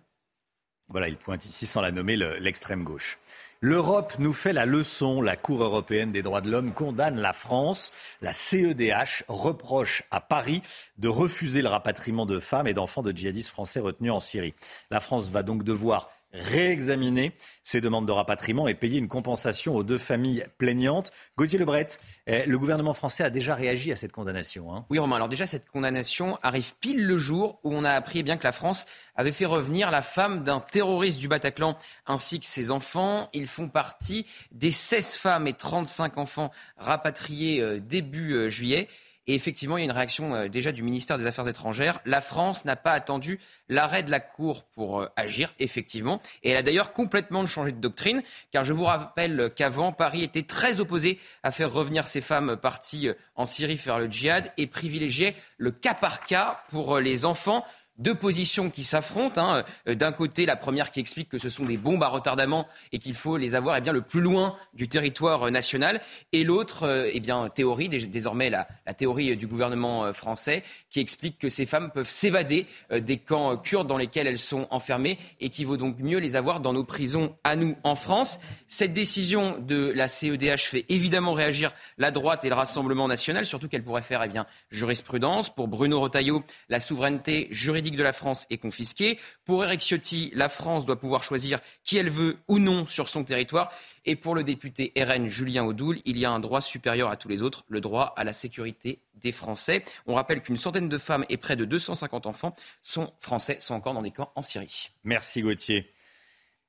Voilà, 0.89 1.07
il 1.07 1.15
pointe 1.15 1.45
ici, 1.45 1.65
sans 1.65 1.79
la 1.79 1.91
nommer, 1.93 2.17
le- 2.17 2.35
l'extrême 2.39 2.83
gauche. 2.83 3.17
L'Europe 3.65 4.15
nous 4.19 4.33
fait 4.33 4.51
la 4.51 4.65
leçon. 4.65 5.21
La 5.21 5.37
Cour 5.37 5.63
européenne 5.63 6.11
des 6.11 6.21
droits 6.21 6.41
de 6.41 6.51
l'homme 6.51 6.73
condamne 6.73 7.21
la 7.21 7.31
France. 7.31 7.93
La 8.21 8.33
CEDH 8.33 9.23
reproche 9.29 10.03
à 10.11 10.19
Paris 10.19 10.61
de 10.97 11.07
refuser 11.07 11.61
le 11.61 11.69
rapatriement 11.69 12.25
de 12.25 12.39
femmes 12.39 12.67
et 12.67 12.73
d'enfants 12.73 13.03
de 13.03 13.13
djihadistes 13.13 13.51
français 13.51 13.79
retenus 13.79 14.11
en 14.11 14.19
Syrie. 14.19 14.53
La 14.91 14.99
France 14.99 15.29
va 15.29 15.43
donc 15.43 15.63
devoir 15.63 16.09
réexaminer 16.33 17.33
ses 17.63 17.79
demandes 17.81 18.07
de 18.07 18.11
rapatriement 18.11 18.67
et 18.67 18.73
payer 18.73 18.99
une 18.99 19.07
compensation 19.07 19.75
aux 19.75 19.83
deux 19.83 19.97
familles 19.97 20.45
plaignantes. 20.57 21.11
Gauthier 21.37 21.59
Lebret, 21.59 21.87
eh, 22.27 22.45
le 22.45 22.59
gouvernement 22.59 22.93
français 22.93 23.23
a 23.23 23.29
déjà 23.29 23.55
réagi 23.55 23.91
à 23.91 23.95
cette 23.95 24.11
condamnation. 24.11 24.75
hein. 24.75 24.85
Oui, 24.89 24.99
Romain. 24.99 25.15
Alors 25.17 25.29
déjà, 25.29 25.45
cette 25.45 25.67
condamnation 25.67 26.37
arrive 26.41 26.73
pile 26.79 27.05
le 27.05 27.17
jour 27.17 27.59
où 27.63 27.73
on 27.73 27.83
a 27.83 27.91
appris 27.91 28.19
eh 28.19 28.23
bien, 28.23 28.37
que 28.37 28.43
la 28.43 28.51
France 28.51 28.85
avait 29.15 29.31
fait 29.31 29.45
revenir 29.45 29.91
la 29.91 30.01
femme 30.01 30.43
d'un 30.43 30.59
terroriste 30.59 31.19
du 31.19 31.27
Bataclan 31.27 31.77
ainsi 32.07 32.39
que 32.39 32.45
ses 32.45 32.71
enfants. 32.71 33.29
Ils 33.33 33.47
font 33.47 33.69
partie 33.69 34.25
des 34.51 34.71
16 34.71 35.15
femmes 35.15 35.47
et 35.47 35.53
35 35.53 36.17
enfants 36.17 36.51
rapatriés 36.77 37.61
euh, 37.61 37.79
début 37.79 38.33
euh, 38.33 38.49
juillet. 38.49 38.87
Et 39.27 39.35
effectivement, 39.35 39.77
il 39.77 39.81
y 39.81 39.83
a 39.83 39.85
une 39.85 39.91
réaction 39.91 40.35
euh, 40.35 40.47
déjà 40.49 40.71
du 40.71 40.83
ministère 40.83 41.17
des 41.17 41.25
Affaires 41.25 41.47
étrangères. 41.47 41.99
La 42.05 42.21
France 42.21 42.65
n'a 42.65 42.75
pas 42.75 42.91
attendu 42.91 43.39
l'arrêt 43.69 44.03
de 44.03 44.11
la 44.11 44.19
Cour 44.19 44.63
pour 44.65 45.01
euh, 45.01 45.07
agir, 45.15 45.53
effectivement. 45.59 46.21
Et 46.43 46.49
elle 46.49 46.57
a 46.57 46.61
d'ailleurs 46.61 46.91
complètement 46.91 47.45
changé 47.47 47.71
de 47.71 47.79
doctrine, 47.79 48.21
car 48.51 48.63
je 48.63 48.73
vous 48.73 48.83
rappelle 48.83 49.51
qu'avant, 49.55 49.93
Paris 49.93 50.23
était 50.23 50.43
très 50.43 50.79
opposé 50.79 51.19
à 51.41 51.51
faire 51.51 51.71
revenir 51.71 52.07
ces 52.07 52.21
femmes 52.21 52.57
parties 52.57 53.07
euh, 53.07 53.13
en 53.35 53.45
Syrie 53.45 53.77
faire 53.77 53.99
le 53.99 54.11
djihad 54.11 54.51
et 54.57 54.67
privilégiait 54.67 55.35
le 55.57 55.71
cas 55.71 55.93
par 55.93 56.23
cas 56.23 56.63
pour 56.69 56.99
les 56.99 57.25
enfants. 57.25 57.65
Deux 57.99 58.15
positions 58.15 58.69
qui 58.71 58.83
s'affrontent. 58.83 59.39
hein. 59.39 59.63
Euh, 59.87 59.93
D'un 59.95 60.11
côté, 60.11 60.45
la 60.45 60.55
première 60.55 60.89
qui 60.89 60.99
explique 60.99 61.29
que 61.29 61.37
ce 61.37 61.47
sont 61.49 61.65
des 61.65 61.77
bombes 61.77 62.01
à 62.01 62.07
retardement 62.07 62.67
et 62.91 62.97
qu'il 62.99 63.13
faut 63.13 63.37
les 63.37 63.53
avoir 63.53 63.77
eh 63.77 63.81
bien, 63.81 63.93
le 63.93 64.01
plus 64.01 64.19
loin 64.21 64.55
du 64.73 64.87
territoire 64.87 65.43
euh, 65.43 65.49
national. 65.51 66.01
Et 66.31 66.43
l'autre, 66.43 66.83
euh, 66.87 67.09
eh 67.13 67.19
bien, 67.19 67.49
théorie, 67.49 67.89
dés- 67.89 68.07
désormais 68.07 68.49
la, 68.49 68.67
théorie 68.95 69.37
du 69.37 69.45
gouvernement 69.47 70.11
français, 70.13 70.63
qui 70.89 70.99
explique 70.99 71.37
que 71.37 71.49
ces 71.49 71.65
femmes 71.65 71.91
peuvent 71.91 72.09
s'évader 72.09 72.65
des 72.91 73.17
camps 73.17 73.57
kurdes 73.57 73.87
dans 73.87 73.97
lesquels 73.97 74.27
elles 74.27 74.39
sont 74.39 74.67
enfermées 74.71 75.17
et 75.39 75.49
qu'il 75.49 75.65
vaut 75.67 75.77
donc 75.77 75.99
mieux 75.99 76.17
les 76.19 76.35
avoir 76.35 76.59
dans 76.59 76.73
nos 76.73 76.83
prisons 76.83 77.35
à 77.43 77.55
nous 77.55 77.75
en 77.83 77.95
France. 77.95 78.39
Cette 78.67 78.93
décision 78.93 79.57
de 79.59 79.91
la 79.95 80.07
CEDH 80.07 80.57
fait 80.59 80.85
évidemment 80.89 81.33
réagir 81.33 81.71
la 81.97 82.11
droite 82.11 82.45
et 82.45 82.49
le 82.49 82.55
Rassemblement 82.55 83.07
national, 83.07 83.45
surtout 83.45 83.67
qu'elle 83.67 83.83
pourrait 83.83 84.01
faire 84.01 84.21
eh 84.23 84.27
bien, 84.29 84.45
jurisprudence. 84.71 85.53
Pour 85.53 85.67
Bruno 85.67 85.99
Retailleau, 86.01 86.43
la 86.69 86.79
souveraineté 86.79 87.47
juridique 87.83 87.97
de 87.97 88.03
la 88.03 88.13
France 88.13 88.47
est 88.49 88.57
confisquée. 88.57 89.19
Pour 89.43 89.65
Eric 89.65 89.81
Ciotti, 89.81 90.31
la 90.33 90.47
France 90.47 90.85
doit 90.85 90.97
pouvoir 90.97 91.21
choisir 91.21 91.59
qui 91.83 91.97
elle 91.97 92.09
veut 92.09 92.37
ou 92.47 92.57
non 92.57 92.85
sur 92.87 93.09
son 93.09 93.25
territoire. 93.25 93.73
Et 94.05 94.15
pour 94.15 94.35
le 94.35 94.43
député 94.45 94.93
RN 94.97 95.27
Julien 95.27 95.65
Audoul, 95.65 95.99
il 96.05 96.17
y 96.17 96.23
a 96.23 96.31
un 96.31 96.39
droit 96.39 96.61
supérieur 96.61 97.09
à 97.09 97.17
tous 97.17 97.27
les 97.27 97.43
autres, 97.43 97.65
le 97.67 97.81
droit 97.81 98.13
à 98.15 98.23
la 98.23 98.31
sécurité 98.31 98.99
des 99.15 99.33
Français. 99.33 99.83
On 100.07 100.15
rappelle 100.15 100.41
qu'une 100.41 100.55
centaine 100.55 100.87
de 100.87 100.97
femmes 100.97 101.25
et 101.27 101.35
près 101.35 101.57
de 101.57 101.65
250 101.65 102.25
enfants 102.25 102.55
sont 102.81 103.11
français, 103.19 103.57
sont 103.59 103.73
encore 103.73 103.93
dans 103.93 104.01
des 104.01 104.11
camps 104.11 104.31
en 104.35 104.41
Syrie. 104.41 104.91
Merci 105.03 105.41
Gauthier. 105.41 105.91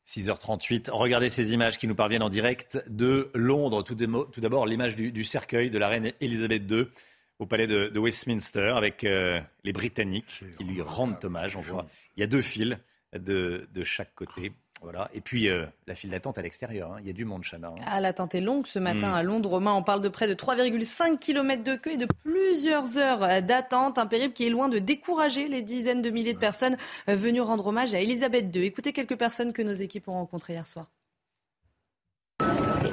6h38, 0.04 0.90
regardez 0.90 1.30
ces 1.30 1.54
images 1.54 1.78
qui 1.78 1.86
nous 1.86 1.94
parviennent 1.94 2.22
en 2.22 2.28
direct 2.28 2.84
de 2.88 3.30
Londres. 3.34 3.82
Tout 3.82 3.94
d'abord, 3.94 4.66
l'image 4.66 4.96
du, 4.96 5.12
du 5.12 5.24
cercueil 5.24 5.70
de 5.70 5.78
la 5.78 5.88
reine 5.88 6.12
Elisabeth 6.20 6.70
II 6.70 6.88
au 7.38 7.46
palais 7.46 7.66
de, 7.66 7.88
de 7.88 7.98
Westminster 7.98 8.72
avec 8.76 9.04
euh, 9.04 9.40
les 9.64 9.72
Britanniques 9.72 10.42
qui 10.56 10.64
lui 10.64 10.80
rendent 10.82 11.22
hommage. 11.24 11.56
On 11.56 11.60
voit, 11.60 11.84
il 12.16 12.20
y 12.20 12.22
a 12.22 12.26
deux 12.26 12.42
files 12.42 12.78
de, 13.12 13.66
de 13.72 13.84
chaque 13.84 14.14
côté. 14.14 14.52
Voilà. 14.82 15.08
Et 15.14 15.22
puis 15.22 15.48
euh, 15.48 15.64
la 15.86 15.94
file 15.94 16.10
d'attente 16.10 16.36
à 16.36 16.42
l'extérieur. 16.42 16.92
hein. 16.92 16.96
Il 17.00 17.06
y 17.06 17.10
a 17.10 17.14
du 17.14 17.24
monde, 17.24 17.42
Chana. 17.42 17.68
hein. 17.68 17.74
Ah, 17.86 18.00
l'attente 18.00 18.34
est 18.34 18.40
longue 18.42 18.66
ce 18.66 18.78
matin 18.78 19.12
Mm. 19.12 19.14
à 19.14 19.22
Londres. 19.22 19.50
Romain, 19.50 19.72
on 19.72 19.82
parle 19.82 20.02
de 20.02 20.08
près 20.10 20.28
de 20.28 20.34
3,5 20.34 21.18
km 21.18 21.62
de 21.64 21.74
queue 21.76 21.92
et 21.92 21.96
de 21.96 22.06
plusieurs 22.22 22.98
heures 22.98 23.42
d'attente. 23.42 23.96
Un 23.98 24.06
périple 24.06 24.34
qui 24.34 24.46
est 24.46 24.50
loin 24.50 24.68
de 24.68 24.78
décourager 24.78 25.48
les 25.48 25.62
dizaines 25.62 26.02
de 26.02 26.10
milliers 26.10 26.34
de 26.34 26.38
personnes 26.38 26.76
venues 27.08 27.40
rendre 27.40 27.66
hommage 27.68 27.94
à 27.94 28.00
Elisabeth 28.00 28.54
II. 28.54 28.62
Écoutez 28.64 28.92
quelques 28.92 29.16
personnes 29.16 29.52
que 29.54 29.62
nos 29.62 29.72
équipes 29.72 30.08
ont 30.08 30.14
rencontrées 30.14 30.52
hier 30.52 30.66
soir. 30.66 30.86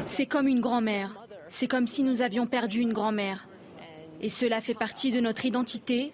C'est 0.01 0.25
comme 0.27 0.47
une 0.47 0.61
grand-mère. 0.61 1.17
C'est 1.49 1.67
comme 1.67 1.87
si 1.87 2.03
nous 2.03 2.21
avions 2.21 2.45
perdu 2.47 2.79
une 2.79 2.93
grand-mère. 2.93 3.47
Et 4.21 4.29
cela 4.29 4.61
fait 4.61 4.73
partie 4.73 5.11
de 5.11 5.19
notre 5.19 5.45
identité. 5.45 6.11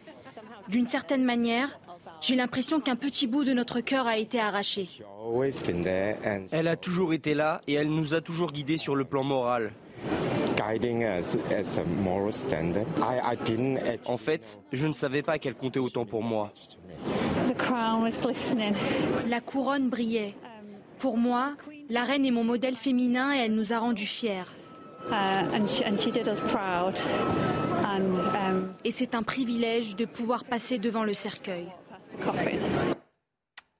D'une 0.70 0.86
certaine 0.86 1.24
manière, 1.24 1.80
j'ai 2.22 2.36
l'impression 2.36 2.80
qu'un 2.80 2.96
petit 2.96 3.28
bout 3.28 3.44
de 3.44 3.54
notre 3.54 3.82
cœur 3.82 4.08
a 4.08 4.18
été 4.18 4.40
arraché. 4.40 4.88
Elle 6.52 6.68
a 6.68 6.76
toujours 6.76 7.14
été 7.14 7.34
là 7.34 7.62
et 7.68 7.74
elle 7.74 7.90
nous 7.90 8.16
a 8.16 8.22
toujours 8.22 8.52
guidés 8.52 8.78
sur 8.78 8.96
le 8.96 9.04
plan 9.04 9.24
moral. 9.24 9.72
En 14.06 14.18
fait, 14.18 14.60
je 14.72 14.88
ne 14.88 14.94
savais 14.94 15.22
pas 15.22 15.38
qu'elle 15.40 15.56
comptait 15.56 15.80
autant 15.80 16.06
pour 16.06 16.24
moi. 16.24 16.52
La 19.28 19.42
couronne 19.42 19.90
brillait. 19.90 20.34
Pour 21.00 21.18
moi, 21.18 21.54
la 21.90 22.04
reine 22.04 22.26
est 22.26 22.32
mon 22.32 22.44
modèle 22.44 22.76
féminin 22.76 23.36
et 23.36 23.40
elle 23.40 23.54
nous 23.54 23.72
a 23.72 23.80
rendus 23.80 24.08
fiers. 24.08 24.44
Et 28.84 28.92
c'est 28.92 29.16
un 29.16 29.24
privilège 29.24 29.96
de 29.96 30.06
pouvoir 30.06 30.44
passer 30.46 30.78
devant 30.78 31.04
le 31.04 31.14
cercueil. 31.14 31.68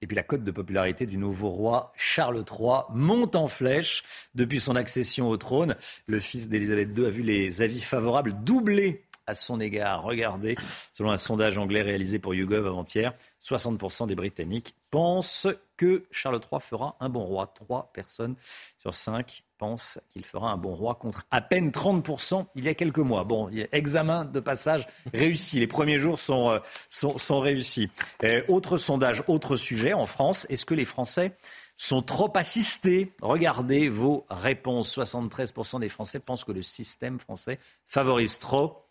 Et 0.02 0.08
puis 0.08 0.16
la 0.16 0.24
cote 0.24 0.44
de 0.44 0.52
popularité 0.52 1.06
du 1.06 1.18
nouveau 1.18 1.50
roi 1.50 1.92
Charles 1.96 2.44
III 2.50 2.82
monte 2.92 3.36
en 3.36 3.48
flèche 3.48 4.04
depuis 4.36 4.60
son 4.60 4.76
accession 4.76 5.28
au 5.30 5.38
trône. 5.38 5.76
Le 6.06 6.20
fils 6.20 6.50
d'Élisabeth 6.50 6.96
II 6.96 7.06
a 7.06 7.10
vu 7.10 7.24
les 7.24 7.62
avis 7.62 7.82
favorables 7.82 8.34
doubler 8.44 9.08
à 9.26 9.34
son 9.34 9.60
égard. 9.60 10.04
Regardez, 10.04 10.56
selon 10.94 11.12
un 11.12 11.18
sondage 11.18 11.58
anglais 11.58 11.82
réalisé 11.82 12.20
pour 12.20 12.34
YouGov 12.34 12.68
avant-hier, 12.68 13.14
60% 13.44 14.08
des 14.08 14.16
Britanniques 14.16 14.76
pensent 14.90 15.48
que 15.76 16.06
Charles 16.12 16.40
III 16.52 16.62
fera 16.62 16.96
un 17.00 17.10
bon 17.10 17.24
roi. 17.24 17.52
Trois 17.54 17.92
personnes 17.94 18.36
sur 18.80 18.96
cinq 18.96 19.44
pensent 19.58 20.00
qu'il 20.10 20.26
fera 20.26 20.52
un 20.52 20.58
bon 20.58 20.76
roi 20.76 20.96
contre 20.96 21.26
à 21.32 21.42
peine 21.42 21.72
30% 21.72 22.46
il 22.56 22.64
y 22.64 22.70
a 22.70 22.74
quelques 22.74 22.98
mois. 23.00 23.24
Bon, 23.24 23.50
examen 23.72 24.26
de 24.26 24.40
passage 24.40 24.88
réussi. 25.14 25.60
Les 25.60 25.68
premiers 25.68 26.00
jours 26.00 26.20
sont, 26.20 26.50
euh, 26.50 26.60
sont 26.90 27.40
réussis. 27.40 27.90
Euh, 28.24 28.42
autre 28.48 28.78
sondage, 28.78 29.24
autre 29.28 29.56
sujet 29.56 29.94
en 29.94 30.06
France. 30.06 30.46
Est-ce 30.50 30.66
que 30.66 30.74
les 30.74 30.86
Français 30.86 31.34
sont 31.76 32.02
trop 32.02 32.32
assistés? 32.36 33.14
Regardez 33.22 33.90
vos 33.90 34.26
réponses. 34.30 34.98
73% 34.98 35.80
des 35.80 35.90
Français 35.90 36.20
pensent 36.20 36.44
que 36.44 36.52
le 36.52 36.64
système 36.64 37.20
français 37.20 37.60
favorise 37.86 38.40
trop 38.40 38.84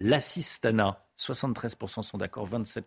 l'assistanat. 0.00 1.04
73% 1.18 2.02
sont 2.02 2.18
d'accord, 2.18 2.48
27% 2.48 2.82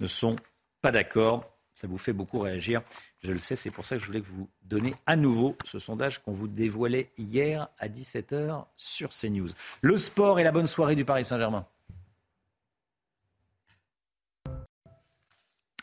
ne 0.00 0.06
sont 0.06 0.36
pas 0.82 0.92
d'accord. 0.92 1.44
Ça 1.78 1.86
vous 1.86 1.96
fait 1.96 2.12
beaucoup 2.12 2.40
réagir. 2.40 2.82
Je 3.20 3.30
le 3.30 3.38
sais, 3.38 3.54
c'est 3.54 3.70
pour 3.70 3.84
ça 3.84 3.94
que 3.94 4.02
je 4.02 4.06
voulais 4.08 4.20
que 4.20 4.26
vous 4.26 4.50
donniez 4.64 4.96
à 5.06 5.14
nouveau 5.14 5.54
ce 5.64 5.78
sondage 5.78 6.18
qu'on 6.18 6.32
vous 6.32 6.48
dévoilait 6.48 7.12
hier 7.16 7.68
à 7.78 7.88
17h 7.88 8.64
sur 8.76 9.10
CNews. 9.10 9.50
Le 9.82 9.96
sport 9.96 10.40
et 10.40 10.42
la 10.42 10.50
bonne 10.50 10.66
soirée 10.66 10.96
du 10.96 11.04
Paris 11.04 11.24
Saint-Germain. 11.24 11.68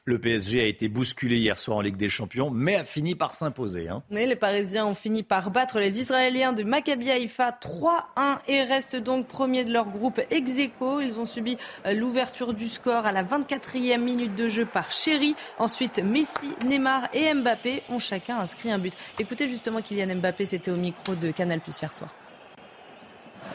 Le 0.07 0.19
PSG 0.19 0.61
a 0.61 0.65
été 0.65 0.87
bousculé 0.87 1.37
hier 1.37 1.57
soir 1.57 1.77
en 1.77 1.81
Ligue 1.81 1.97
des 1.97 2.09
Champions, 2.09 2.51
mais 2.51 2.75
a 2.75 2.83
fini 2.83 3.15
par 3.15 3.33
s'imposer. 3.33 3.89
Hein. 3.89 4.03
les 4.11 4.35
Parisiens 4.35 4.85
ont 4.85 4.93
fini 4.93 5.23
par 5.23 5.49
battre 5.49 5.79
les 5.79 5.99
Israéliens 5.99 6.53
de 6.53 6.61
Maccabi 6.61 7.09
Haïfa 7.09 7.49
3-1 7.49 8.37
et 8.47 8.61
restent 8.61 8.97
donc 8.97 9.25
premiers 9.25 9.63
de 9.63 9.73
leur 9.73 9.87
groupe 9.87 10.21
ex 10.29 10.59
aequo. 10.59 11.01
Ils 11.01 11.17
ont 11.19 11.25
subi 11.25 11.57
euh, 11.87 11.93
l'ouverture 11.93 12.53
du 12.53 12.69
score 12.69 13.07
à 13.07 13.11
la 13.11 13.23
24e 13.23 13.97
minute 13.97 14.35
de 14.35 14.47
jeu 14.47 14.67
par 14.67 14.91
Chéri. 14.91 15.35
Ensuite, 15.57 15.97
Messi, 15.97 16.51
Neymar 16.67 17.09
et 17.11 17.33
Mbappé 17.33 17.81
ont 17.89 17.97
chacun 17.97 18.37
inscrit 18.37 18.69
un 18.69 18.77
but. 18.77 18.93
Écoutez 19.17 19.47
justement 19.47 19.81
Kylian 19.81 20.17
Mbappé, 20.17 20.45
c'était 20.45 20.69
au 20.69 20.77
micro 20.77 21.15
de 21.15 21.31
Canal 21.31 21.61
Plus 21.61 21.81
hier 21.81 21.91
soir. 21.91 22.13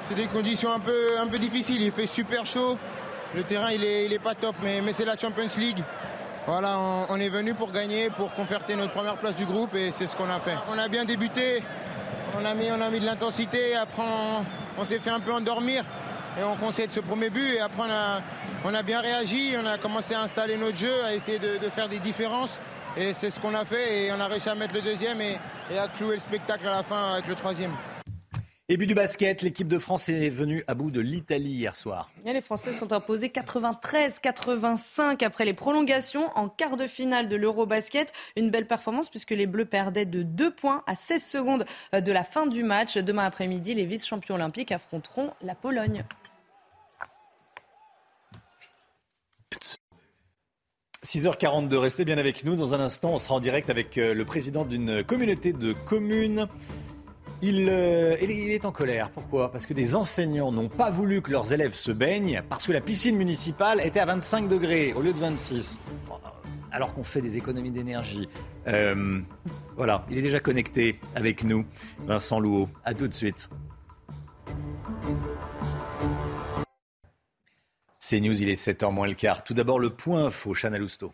C'est 0.02 0.16
des 0.16 0.26
conditions 0.26 0.72
un 0.72 0.80
peu, 0.80 1.16
un 1.16 1.28
peu 1.28 1.38
difficiles. 1.38 1.80
Il 1.80 1.92
fait 1.92 2.08
super 2.08 2.44
chaud. 2.44 2.76
Le 3.36 3.44
terrain, 3.44 3.70
il 3.70 3.84
est, 3.84 4.06
il 4.06 4.12
est 4.12 4.18
pas 4.18 4.34
top, 4.34 4.56
mais, 4.64 4.80
mais 4.80 4.92
c'est 4.92 5.04
la 5.04 5.16
Champions 5.16 5.46
League. 5.56 5.84
Voilà, 6.46 6.78
on, 7.10 7.16
est 7.16 7.28
venu 7.28 7.54
pour 7.54 7.70
gagner, 7.70 8.08
pour 8.08 8.32
conforter 8.32 8.74
notre 8.74 8.92
première 8.92 9.18
place 9.18 9.34
du 9.34 9.44
groupe 9.44 9.74
et 9.74 9.92
c'est 9.92 10.06
ce 10.06 10.16
qu'on 10.16 10.28
a 10.30 10.40
fait. 10.40 10.54
On 10.72 10.78
a 10.78 10.88
bien 10.88 11.04
débuté, 11.04 11.62
on 12.34 12.44
a 12.44 12.54
mis, 12.54 13.00
de 13.00 13.04
l'intensité, 13.04 13.76
après 13.76 14.02
on, 14.78 14.84
s'est 14.86 15.00
fait 15.00 15.10
un 15.10 15.20
peu 15.20 15.32
endormir 15.32 15.84
et 16.38 16.42
on 16.42 16.56
concède 16.56 16.92
ce 16.92 17.00
premier 17.00 17.28
but 17.28 17.56
et 17.56 17.60
après 17.60 17.82
on 18.64 18.74
a, 18.74 18.82
bien 18.82 19.00
réagi, 19.00 19.54
on 19.62 19.66
a 19.66 19.76
commencé 19.76 20.14
à 20.14 20.22
installer 20.22 20.56
notre 20.56 20.78
jeu, 20.78 21.04
à 21.04 21.14
essayer 21.14 21.38
de, 21.38 21.68
faire 21.68 21.88
des 21.88 21.98
différences 21.98 22.58
et 22.96 23.12
c'est 23.12 23.30
ce 23.30 23.38
qu'on 23.38 23.54
a 23.54 23.66
fait 23.66 24.06
et 24.06 24.12
on 24.12 24.18
a 24.18 24.26
réussi 24.26 24.48
à 24.48 24.54
mettre 24.54 24.74
le 24.74 24.82
deuxième 24.82 25.20
et 25.20 25.38
à 25.78 25.88
clouer 25.88 26.14
le 26.14 26.20
spectacle 26.20 26.66
à 26.66 26.70
la 26.70 26.82
fin 26.82 27.12
avec 27.12 27.28
le 27.28 27.34
troisième. 27.34 27.72
Et 28.72 28.76
but 28.76 28.86
du 28.86 28.94
basket, 28.94 29.42
l'équipe 29.42 29.66
de 29.66 29.80
France 29.80 30.08
est 30.08 30.28
venue 30.28 30.62
à 30.68 30.74
bout 30.74 30.92
de 30.92 31.00
l'Italie 31.00 31.50
hier 31.50 31.74
soir. 31.74 32.08
les 32.24 32.40
Français 32.40 32.72
sont 32.72 32.92
imposés 32.92 33.26
93-85 33.26 35.24
après 35.24 35.44
les 35.44 35.54
prolongations 35.54 36.30
en 36.36 36.48
quart 36.48 36.76
de 36.76 36.86
finale 36.86 37.28
de 37.28 37.34
l'Eurobasket. 37.34 38.12
Une 38.36 38.48
belle 38.52 38.68
performance 38.68 39.10
puisque 39.10 39.32
les 39.32 39.48
Bleus 39.48 39.64
perdaient 39.64 40.06
de 40.06 40.22
2 40.22 40.52
points 40.52 40.84
à 40.86 40.94
16 40.94 41.20
secondes 41.20 41.64
de 41.92 42.12
la 42.12 42.22
fin 42.22 42.46
du 42.46 42.62
match. 42.62 42.96
Demain 42.96 43.24
après-midi, 43.24 43.74
les 43.74 43.84
vice-champions 43.84 44.36
olympiques 44.36 44.70
affronteront 44.70 45.32
la 45.42 45.56
Pologne. 45.56 46.04
6h42, 51.04 51.74
restez 51.74 52.04
bien 52.04 52.18
avec 52.18 52.44
nous. 52.44 52.54
Dans 52.54 52.72
un 52.72 52.80
instant, 52.80 53.14
on 53.14 53.18
sera 53.18 53.34
en 53.34 53.40
direct 53.40 53.68
avec 53.68 53.98
euh, 53.98 54.14
le 54.14 54.24
président 54.24 54.64
d'une 54.64 55.02
communauté 55.02 55.52
de 55.52 55.72
communes 55.72 56.46
euh, 57.42 58.16
il, 58.20 58.50
est 58.50 58.64
en 58.64 58.72
colère. 58.72 59.10
Pourquoi? 59.10 59.50
Parce 59.50 59.66
que 59.66 59.74
des 59.74 59.96
enseignants 59.96 60.52
n'ont 60.52 60.68
pas 60.68 60.90
voulu 60.90 61.22
que 61.22 61.30
leurs 61.30 61.52
élèves 61.52 61.74
se 61.74 61.90
baignent 61.90 62.42
parce 62.48 62.66
que 62.66 62.72
la 62.72 62.80
piscine 62.80 63.16
municipale 63.16 63.80
était 63.80 64.00
à 64.00 64.06
25 64.06 64.48
degrés 64.48 64.92
au 64.94 65.02
lieu 65.02 65.12
de 65.12 65.18
26. 65.18 65.80
Alors 66.72 66.94
qu'on 66.94 67.02
fait 67.02 67.20
des 67.20 67.38
économies 67.38 67.70
d'énergie. 67.70 68.28
Euh, 68.68 69.20
voilà, 69.76 70.04
il 70.10 70.18
est 70.18 70.22
déjà 70.22 70.40
connecté 70.40 71.00
avec 71.14 71.42
nous, 71.42 71.64
Vincent 72.06 72.38
Louot. 72.38 72.68
À 72.84 72.94
tout 72.94 73.08
de 73.08 73.14
suite. 73.14 73.48
C'est 77.98 78.20
News, 78.20 78.40
il 78.40 78.48
est 78.48 78.54
7h 78.54 78.92
moins 78.92 79.06
le 79.06 79.14
quart. 79.14 79.44
Tout 79.44 79.54
d'abord, 79.54 79.78
le 79.78 79.90
point 79.90 80.26
info, 80.26 80.54
Chana 80.54 80.78
Lousteau. 80.78 81.12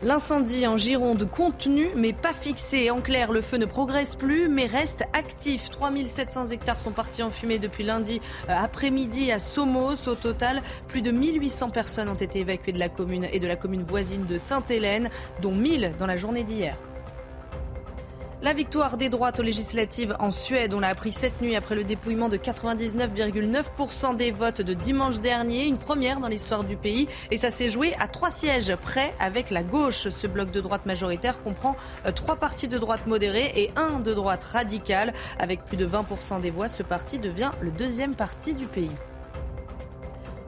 L'incendie 0.00 0.64
en 0.68 0.76
Gironde 0.76 1.28
contenu 1.28 1.88
mais 1.96 2.12
pas 2.12 2.32
fixé. 2.32 2.88
En 2.92 3.00
clair, 3.00 3.32
le 3.32 3.42
feu 3.42 3.56
ne 3.56 3.64
progresse 3.64 4.14
plus 4.14 4.48
mais 4.48 4.66
reste 4.66 5.02
actif. 5.12 5.70
3700 5.70 6.50
hectares 6.50 6.78
sont 6.78 6.92
partis 6.92 7.24
en 7.24 7.30
fumée 7.30 7.58
depuis 7.58 7.82
lundi 7.82 8.20
euh, 8.48 8.54
après-midi 8.56 9.32
à 9.32 9.40
Somos. 9.40 10.06
Au 10.06 10.14
total, 10.14 10.62
plus 10.86 11.02
de 11.02 11.10
1800 11.10 11.70
personnes 11.70 12.08
ont 12.08 12.14
été 12.14 12.38
évacuées 12.38 12.70
de 12.70 12.78
la 12.78 12.88
commune 12.88 13.26
et 13.32 13.40
de 13.40 13.46
la 13.48 13.56
commune 13.56 13.82
voisine 13.82 14.24
de 14.24 14.38
Sainte-Hélène, 14.38 15.10
dont 15.42 15.52
1000 15.52 15.94
dans 15.98 16.06
la 16.06 16.16
journée 16.16 16.44
d'hier. 16.44 16.76
La 18.40 18.52
victoire 18.52 18.96
des 18.98 19.08
droites 19.08 19.40
aux 19.40 19.42
législatives 19.42 20.14
en 20.20 20.30
Suède, 20.30 20.72
on 20.72 20.78
l'a 20.78 20.90
appris 20.90 21.10
cette 21.10 21.42
nuit 21.42 21.56
après 21.56 21.74
le 21.74 21.82
dépouillement 21.82 22.28
de 22.28 22.36
99,9% 22.36 24.14
des 24.14 24.30
votes 24.30 24.62
de 24.62 24.74
dimanche 24.74 25.20
dernier, 25.20 25.66
une 25.66 25.76
première 25.76 26.20
dans 26.20 26.28
l'histoire 26.28 26.62
du 26.62 26.76
pays. 26.76 27.08
Et 27.32 27.36
ça 27.36 27.50
s'est 27.50 27.68
joué 27.68 27.94
à 27.98 28.06
trois 28.06 28.30
sièges 28.30 28.76
près 28.76 29.12
avec 29.18 29.50
la 29.50 29.64
gauche. 29.64 30.08
Ce 30.08 30.28
bloc 30.28 30.52
de 30.52 30.60
droite 30.60 30.86
majoritaire 30.86 31.42
comprend 31.42 31.74
euh, 32.06 32.12
trois 32.12 32.36
partis 32.36 32.68
de 32.68 32.78
droite 32.78 33.08
modérés 33.08 33.50
et 33.56 33.72
un 33.74 33.98
de 33.98 34.14
droite 34.14 34.44
radicale. 34.44 35.14
Avec 35.40 35.64
plus 35.64 35.76
de 35.76 35.86
20% 35.88 36.40
des 36.40 36.50
voix, 36.50 36.68
ce 36.68 36.84
parti 36.84 37.18
devient 37.18 37.50
le 37.60 37.72
deuxième 37.72 38.14
parti 38.14 38.54
du 38.54 38.66
pays. 38.66 38.92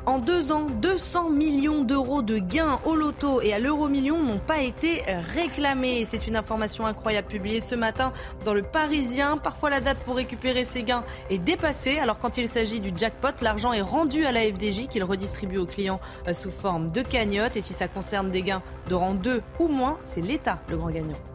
En 0.06 0.18
deux 0.18 0.50
ans, 0.50 0.66
200 0.80 1.30
millions 1.30 1.84
d'euros 1.84 2.22
de 2.22 2.38
gains 2.38 2.80
au 2.86 2.94
loto 2.94 3.42
et 3.42 3.52
à 3.52 3.58
l'euro-million 3.58 4.22
n'ont 4.22 4.38
pas 4.38 4.60
été 4.60 5.02
réclamés. 5.06 6.04
C'est 6.04 6.26
une 6.26 6.36
information 6.36 6.86
incroyable 6.86 7.28
publiée 7.28 7.60
ce 7.60 7.74
matin 7.74 8.12
dans 8.44 8.54
le 8.54 8.62
Parisien. 8.62 9.36
Parfois, 9.36 9.70
la 9.70 9.80
date 9.80 9.98
pour 9.98 10.16
récupérer 10.16 10.64
ces 10.64 10.82
gains 10.82 11.04
est 11.28 11.38
dépassée. 11.38 11.98
Alors, 11.98 12.18
quand 12.18 12.38
il 12.38 12.48
s'agit 12.48 12.80
du 12.80 12.92
jackpot, 12.96 13.28
l'argent 13.42 13.72
est 13.72 13.82
rendu 13.82 14.24
à 14.24 14.32
la 14.32 14.40
FDJ 14.42 14.88
qu'il 14.88 15.04
redistribue 15.04 15.58
aux 15.58 15.66
clients 15.66 16.00
euh, 16.26 16.32
sous 16.32 16.50
forme 16.50 16.90
de 16.90 17.02
cagnotte. 17.02 17.56
Et 17.56 17.62
si 17.62 17.74
ça 17.74 17.86
concerne 17.86 18.30
des 18.30 18.42
gains 18.42 18.62
de 18.88 18.94
rang 18.94 19.14
2 19.14 19.42
ou 19.58 19.68
moins, 19.68 19.98
c'est 20.00 20.22
l'État 20.22 20.60
le 20.68 20.78
grand 20.78 20.90
gagnant. 20.90 21.29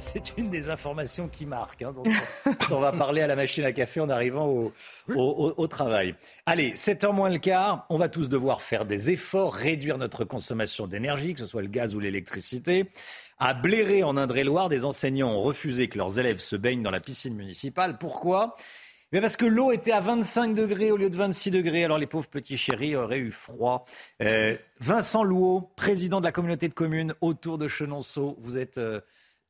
C'est 0.00 0.36
une 0.36 0.50
des 0.50 0.70
informations 0.70 1.28
qui 1.28 1.46
marque. 1.46 1.82
Hein, 1.82 1.92
on 2.70 2.80
va 2.80 2.92
parler 2.92 3.20
à 3.20 3.26
la 3.26 3.36
machine 3.36 3.64
à 3.64 3.72
café 3.72 4.00
en 4.00 4.08
arrivant 4.08 4.72
au, 5.08 5.66
travail. 5.66 6.14
Allez, 6.46 6.72
7h 6.72 7.12
moins 7.12 7.30
le 7.30 7.38
quart, 7.38 7.86
on 7.90 7.96
va 7.96 8.08
tous 8.08 8.28
devoir 8.28 8.62
faire 8.62 8.84
des 8.84 9.10
efforts, 9.10 9.54
réduire 9.54 9.98
notre 9.98 10.24
consommation 10.24 10.86
d'énergie, 10.86 11.34
que 11.34 11.40
ce 11.40 11.46
soit 11.46 11.62
le 11.62 11.68
gaz 11.68 11.94
ou 11.94 12.00
l'électricité. 12.00 12.86
À 13.38 13.54
Bléré, 13.54 14.02
en 14.02 14.16
Indre-et-Loire, 14.16 14.68
des 14.68 14.84
enseignants 14.84 15.30
ont 15.30 15.42
refusé 15.42 15.88
que 15.88 15.98
leurs 15.98 16.18
élèves 16.18 16.40
se 16.40 16.56
baignent 16.56 16.82
dans 16.82 16.90
la 16.90 17.00
piscine 17.00 17.34
municipale. 17.34 17.98
Pourquoi? 17.98 18.56
Mais 19.12 19.20
parce 19.22 19.36
que 19.36 19.46
l'eau 19.46 19.72
était 19.72 19.92
à 19.92 20.00
25 20.00 20.54
degrés 20.54 20.90
au 20.90 20.96
lieu 20.96 21.08
de 21.08 21.16
26 21.16 21.50
degrés. 21.50 21.84
Alors 21.84 21.98
les 21.98 22.06
pauvres 22.06 22.26
petits 22.26 22.58
chéris 22.58 22.94
auraient 22.94 23.18
eu 23.18 23.30
froid. 23.30 23.86
Euh, 24.22 24.56
Vincent 24.80 25.22
Louot, 25.22 25.70
président 25.76 26.20
de 26.20 26.26
la 26.26 26.32
communauté 26.32 26.68
de 26.68 26.74
communes 26.74 27.14
autour 27.22 27.56
de 27.56 27.68
Chenonceau, 27.68 28.36
vous 28.40 28.58
êtes 28.58 28.76
euh, 28.76 29.00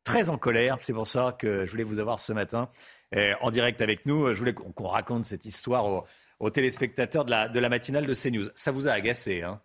très 0.08 0.30
en 0.30 0.38
colère. 0.38 0.78
C'est 0.80 0.94
pour 0.94 1.06
ça 1.06 1.36
que 1.38 1.66
je 1.66 1.70
voulais 1.70 1.84
vous 1.84 2.00
avoir 2.00 2.18
ce 2.18 2.32
matin 2.32 2.70
euh, 3.14 3.34
en 3.42 3.50
direct 3.50 3.82
avec 3.82 4.06
nous. 4.06 4.32
Je 4.32 4.38
voulais 4.38 4.54
qu'on 4.54 4.88
raconte 4.88 5.26
cette 5.26 5.44
histoire 5.44 6.06
aux, 6.40 6.50
téléspectateurs 6.50 7.26
de 7.26 7.30
la, 7.30 7.48
de 7.48 7.60
la, 7.60 7.68
matinale 7.68 8.06
de 8.06 8.14
CNews. 8.14 8.48
Ça 8.54 8.70
vous 8.72 8.88
a 8.88 8.92
agacé, 8.92 9.42
hein? 9.42 9.60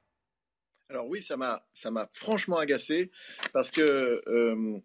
Alors 0.90 1.08
oui, 1.08 1.22
ça 1.22 1.38
m'a, 1.38 1.66
ça 1.72 1.92
m'a 1.92 2.10
franchement 2.12 2.58
agacé 2.58 3.10
parce 3.54 3.72
que 3.72 3.82
euh, 3.82 4.78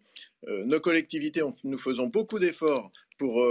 euh, 0.47 0.63
nos 0.65 0.79
collectivités, 0.79 1.41
nous 1.65 1.77
faisons 1.77 2.07
beaucoup 2.07 2.39
d'efforts 2.39 2.89
pour 3.17 3.43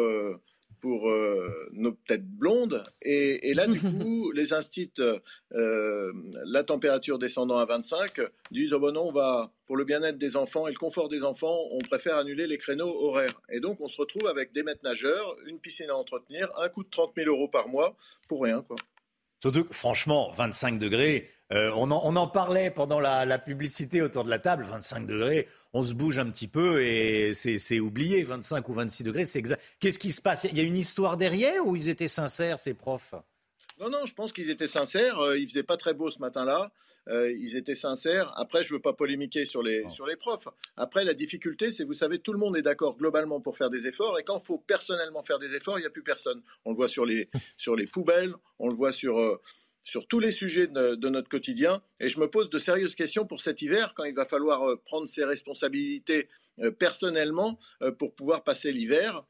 pour 0.80 1.10
euh, 1.10 1.68
nos 1.72 1.92
têtes 1.92 2.26
blondes. 2.26 2.84
Et, 3.02 3.54
là, 3.54 3.66
du 3.66 3.80
coup, 4.02 4.30
les 4.32 4.52
instits, 4.52 4.92
euh, 5.00 6.12
la 6.44 6.64
température 6.64 7.18
descendant 7.18 7.58
à 7.58 7.66
25, 7.66 8.20
disent 8.50 8.72
oh 8.72 8.80
ben 8.80 8.92
non, 8.92 9.08
on 9.08 9.12
va, 9.12 9.52
pour 9.68 9.76
le 9.76 9.84
bien-être 9.84 10.16
des 10.16 10.34
enfants 10.36 10.66
et 10.66 10.72
le 10.72 10.78
confort 10.78 11.10
des 11.10 11.22
enfants, 11.22 11.56
on 11.72 11.78
préfère 11.80 12.16
annuler 12.16 12.46
les 12.46 12.56
créneaux 12.56 12.90
horaires. 13.04 13.38
Et 13.50 13.60
donc, 13.60 13.82
on 13.82 13.86
se 13.86 14.00
retrouve 14.00 14.26
avec 14.26 14.50
des 14.52 14.62
maîtres 14.62 14.82
nageurs, 14.82 15.36
une 15.46 15.60
piscine 15.60 15.90
à 15.90 15.94
entretenir, 15.94 16.48
un 16.58 16.70
coût 16.70 16.82
de 16.82 16.88
30 16.88 17.12
000 17.14 17.28
euros 17.28 17.48
par 17.48 17.68
mois 17.68 17.94
pour 18.28 18.42
rien, 18.42 18.62
quoi. 18.62 18.76
Surtout 19.40 19.64
que, 19.64 19.74
franchement, 19.74 20.32
25 20.32 20.78
degrés, 20.78 21.30
euh, 21.52 21.70
on, 21.76 21.90
en, 21.90 22.26
parlait 22.28 22.70
pendant 22.70 22.98
la, 22.98 23.38
publicité 23.38 24.00
autour 24.00 24.24
de 24.24 24.30
la 24.30 24.38
table, 24.38 24.64
25 24.64 25.06
degrés, 25.06 25.46
on 25.74 25.84
se 25.84 25.92
bouge 25.92 26.18
un 26.18 26.30
petit 26.30 26.48
peu 26.48 26.82
et 26.82 27.34
c'est 27.34 27.78
oublié, 27.78 28.22
25 28.22 28.66
ou 28.70 28.72
26 28.72 29.04
degrés, 29.04 29.26
c'est 29.26 29.38
exact. 29.38 29.62
Qu'est-ce 29.80 29.98
qui 29.98 30.12
se 30.12 30.22
passe? 30.22 30.44
Il 30.44 30.56
y 30.56 30.60
a 30.60 30.64
une 30.64 30.76
histoire 30.76 31.18
derrière 31.18 31.66
ou 31.66 31.76
ils 31.76 31.90
étaient 31.90 32.08
sincères, 32.08 32.58
ces 32.58 32.72
profs? 32.72 33.14
Non, 33.80 33.90
non, 33.90 34.06
je 34.06 34.14
pense 34.14 34.32
qu'ils 34.32 34.50
étaient 34.50 34.66
sincères. 34.66 35.20
Euh, 35.20 35.38
il 35.38 35.46
faisait 35.46 35.62
pas 35.62 35.76
très 35.76 35.94
beau 35.94 36.10
ce 36.10 36.18
matin-là. 36.18 36.72
Euh, 37.08 37.30
ils 37.32 37.56
étaient 37.56 37.74
sincères. 37.74 38.32
Après, 38.36 38.62
je 38.62 38.72
veux 38.74 38.80
pas 38.80 38.92
polémiquer 38.92 39.44
sur 39.44 39.62
les, 39.62 39.88
sur 39.88 40.06
les 40.06 40.16
profs. 40.16 40.48
Après, 40.76 41.04
la 41.04 41.14
difficulté, 41.14 41.70
c'est, 41.70 41.84
vous 41.84 41.94
savez, 41.94 42.18
tout 42.18 42.32
le 42.32 42.38
monde 42.38 42.56
est 42.56 42.62
d'accord 42.62 42.96
globalement 42.96 43.40
pour 43.40 43.56
faire 43.56 43.70
des 43.70 43.86
efforts. 43.86 44.18
Et 44.18 44.22
quand 44.22 44.38
il 44.42 44.46
faut 44.46 44.58
personnellement 44.58 45.24
faire 45.24 45.38
des 45.38 45.54
efforts, 45.54 45.78
il 45.78 45.82
n'y 45.82 45.86
a 45.86 45.90
plus 45.90 46.02
personne. 46.02 46.42
On 46.64 46.70
le 46.70 46.76
voit 46.76 46.88
sur 46.88 47.06
les, 47.06 47.30
sur 47.56 47.76
les 47.76 47.86
poubelles, 47.86 48.34
on 48.58 48.68
le 48.68 48.74
voit 48.74 48.92
sur 48.92 49.40
sur 49.88 50.06
tous 50.06 50.20
les 50.20 50.32
sujets 50.32 50.66
de, 50.66 51.08
notre 51.08 51.30
quotidien. 51.30 51.80
Et 51.98 52.08
je 52.08 52.20
me 52.20 52.28
pose 52.28 52.50
de 52.50 52.58
sérieuses 52.58 52.94
questions 52.94 53.24
pour 53.24 53.40
cet 53.40 53.62
hiver, 53.62 53.94
quand 53.96 54.04
il 54.04 54.14
va 54.14 54.26
falloir 54.26 54.68
euh, 54.68 54.76
prendre 54.84 55.08
ses 55.08 55.24
responsabilités 55.24 56.28
euh, 56.58 56.70
personnellement 56.70 57.58
euh, 57.80 57.90
pour 57.90 58.14
pouvoir 58.14 58.44
passer 58.44 58.70
l'hiver 58.70 59.24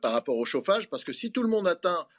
par 0.00 0.12
rapport 0.12 0.38
au 0.38 0.46
chauffage. 0.46 0.88
Parce 0.88 1.04
que 1.04 1.12
si 1.12 1.32
tout 1.32 1.42
le 1.42 1.48
monde 1.50 1.68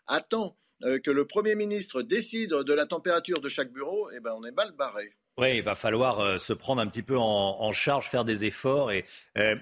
attend 0.08 0.56
que 1.04 1.12
le 1.12 1.26
Premier 1.26 1.56
ministre 1.56 2.02
décide 2.02 2.52
de 2.52 2.74
la 2.74 2.86
température 2.86 3.40
de 3.40 3.50
chaque 3.50 3.72
bureau, 3.72 4.10
eh 4.12 4.20
ben 4.20 4.34
on 4.36 4.44
est 4.46 4.52
mal 4.52 4.72
barré. 4.72 5.14
Oui, 5.38 5.58
il 5.58 5.64
va 5.64 5.76
falloir 5.76 6.40
se 6.40 6.54
prendre 6.54 6.82
un 6.82 6.88
petit 6.88 7.04
peu 7.04 7.18
en, 7.18 7.72
charge, 7.72 8.10
faire 8.10 8.26
des 8.26 8.46
efforts. 8.46 8.92
Et 8.92 9.06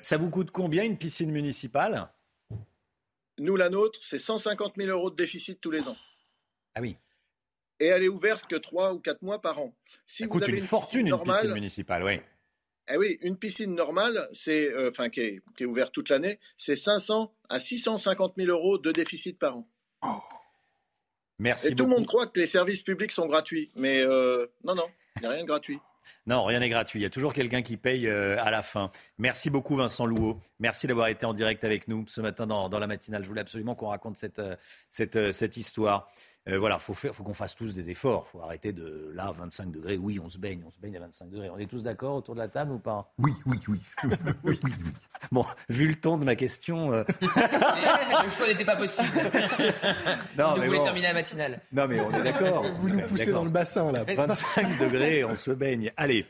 ça 0.02 0.18
vous 0.18 0.30
coûte 0.30 0.52
combien 0.52 0.84
une 0.84 0.98
piscine 0.98 1.32
municipale? 1.32 2.10
Nous, 3.40 3.56
la 3.56 3.70
nôtre, 3.70 4.00
c'est 4.02 4.20
150 4.20 4.74
000 4.78 4.90
euros 4.90 5.10
de 5.10 5.16
déficit 5.16 5.62
tous 5.62 5.72
les 5.72 5.88
ans. 5.88 5.98
Ah 6.76 6.82
oui. 6.82 6.98
et 7.80 7.88
elle 7.88 8.04
est 8.04 8.10
ouverte 8.10 8.46
que 8.48 8.56
3 8.56 8.94
ou 8.94 9.00
4 9.00 9.24
mois 9.24 9.42
par 9.42 9.60
an. 9.60 9.74
Si 10.06 10.24
Ça 10.24 10.26
vous 10.26 10.32
coûte 10.32 10.44
avez 10.44 10.58
une, 10.58 10.66
fortune, 10.66 11.08
une 11.08 11.18
piscine 11.18 11.54
municipale, 11.54 12.04
oui. 12.04 12.20
Eh 12.92 12.98
oui, 12.98 13.18
une 13.22 13.38
piscine 13.38 13.74
normale, 13.74 14.28
c'est, 14.32 14.72
euh, 14.74 14.90
enfin, 14.90 15.10
qui, 15.10 15.22
est, 15.22 15.42
qui 15.56 15.64
est 15.64 15.66
ouverte 15.66 15.94
toute 15.94 16.10
l'année, 16.10 16.40
c'est 16.58 16.76
500 16.76 17.34
à 17.50 17.60
650 17.60 18.34
000 18.38 18.50
euros 18.50 18.78
de 18.78 18.92
déficit 18.92 19.38
par 19.40 19.58
an. 19.58 19.70
Oh. 20.04 20.20
Merci 21.40 21.70
Et 21.70 21.76
tout 21.76 21.84
le 21.84 21.90
monde 21.90 22.06
croit 22.06 22.28
que 22.28 22.40
les 22.40 22.46
services 22.46 22.84
publics 22.84 23.12
sont 23.12 23.28
gratuits, 23.28 23.70
mais 23.76 24.02
euh, 24.02 24.46
non, 24.64 24.76
non, 24.76 24.84
il 25.16 25.22
n'y 25.22 25.28
a 25.28 25.30
rien 25.32 25.42
de 25.42 25.48
gratuit. 25.48 25.80
Non, 26.28 26.44
rien 26.44 26.60
n'est 26.60 26.70
gratuit. 26.70 27.00
Il 27.00 27.04
y 27.04 27.08
a 27.08 27.10
toujours 27.10 27.34
quelqu'un 27.34 27.64
qui 27.64 27.76
paye 27.76 28.06
euh, 28.08 28.40
à 28.44 28.52
la 28.52 28.62
fin. 28.62 28.92
Merci 29.18 29.50
beaucoup, 29.50 29.76
Vincent 29.76 30.06
Louot. 30.06 30.40
Merci 30.60 30.86
d'avoir 30.86 31.08
été 31.08 31.26
en 31.26 31.34
direct 31.34 31.64
avec 31.64 31.88
nous 31.88 32.06
ce 32.08 32.22
matin 32.22 32.46
dans, 32.46 32.68
la 32.70 32.88
matinale. 32.88 33.24
Je 33.24 33.28
voulais 33.28 33.42
absolument 33.42 33.74
qu'on 33.74 33.88
raconte 33.88 34.18
cette, 34.18 34.42
cette, 34.92 35.32
cette 35.32 35.58
histoire. 35.58 36.08
Euh, 36.50 36.58
voilà, 36.58 36.80
faut 36.80 36.94
faut 36.94 37.24
qu'on 37.24 37.34
fasse 37.34 37.56
tous 37.56 37.74
des 37.74 37.90
efforts. 37.90 38.28
Faut 38.28 38.42
arrêter 38.42 38.74
de 38.74 39.12
là 39.14 39.32
25 39.38 39.72
degrés. 39.72 39.98
Oui, 39.98 40.20
on 40.24 40.30
se 40.30 40.38
baigne, 40.38 40.64
on 40.66 40.72
se 40.72 40.80
baigne 40.80 40.98
à 40.98 41.00
25 41.02 41.30
degrés. 41.30 41.50
On 41.50 41.58
est 41.58 41.68
tous 41.68 41.84
d'accord 41.84 42.16
autour 42.16 42.36
de 42.36 42.40
la 42.40 42.48
table 42.48 42.72
ou 42.72 42.80
pas? 42.80 43.12
Oui, 43.20 43.34
oui, 43.46 43.60
oui. 43.68 43.80
oui, 44.44 44.60
Bon, 45.32 45.46
vu 45.68 45.88
le 45.88 45.96
ton 45.96 46.18
de 46.18 46.26
ma 46.26 46.36
question, 46.36 46.94
euh, 46.94 47.04
le 47.22 48.30
choix 48.30 48.48
n'était 48.48 48.66
pas 48.66 48.78
possible. 48.78 49.10
non, 50.38 50.54
si 50.54 50.60
vous 50.60 50.66
voulez 50.66 50.82
terminer 50.82 51.08
la 51.08 51.14
matinale. 51.14 51.60
Non, 51.72 51.88
mais 51.88 52.00
on 52.00 52.12
est 52.14 52.24
d'accord. 52.24 52.66
Vous 52.80 52.90
nous 52.90 53.02
poussez 53.02 53.32
dans 53.32 53.44
le 53.44 53.50
bassin 53.50 53.92
là. 53.92 54.04
25 54.08 54.80
degrés, 54.80 55.24
on 55.24 55.36
se 55.36 55.52
baigne. 55.52 55.92
Allez. 55.98 56.26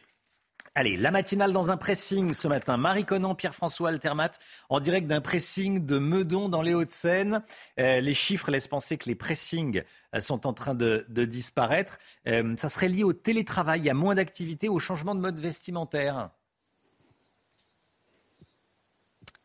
Allez, 0.76 0.97
la 0.97 1.11
matinale 1.11 1.51
dans 1.51 1.72
un 1.72 1.78
pressing 1.78 2.34
ce 2.34 2.47
matin. 2.47 2.78
Marie 2.78 3.05
Conan, 3.05 3.34
Pierre-François 3.34 3.89
Altermat, 3.89 4.32
en 4.70 4.80
direct 4.80 5.07
d'un 5.07 5.22
pressing 5.22 5.86
de 5.86 5.97
Meudon 5.97 6.47
dans 6.47 6.61
les 6.61 6.74
Hauts-de-Seine. 6.74 7.41
Euh, 7.80 7.99
les 7.99 8.13
chiffres 8.13 8.51
laissent 8.51 8.67
penser 8.67 8.97
que 8.97 9.09
les 9.09 9.15
pressings 9.15 9.84
euh, 10.15 10.20
sont 10.20 10.45
en 10.45 10.53
train 10.53 10.76
de, 10.76 11.05
disparaître. 11.09 11.97
Euh, 12.28 12.55
ça 12.57 12.70
serait 12.70 12.88
lié 12.88 13.03
au 13.03 13.13
télétravail, 13.13 13.89
a 13.89 13.93
moins 13.93 14.15
d'activité, 14.15 14.70
au 14.70 14.80
changement 14.80 15.15
de 15.15 15.22
mode 15.22 15.39
vestimentaire. 15.39 16.30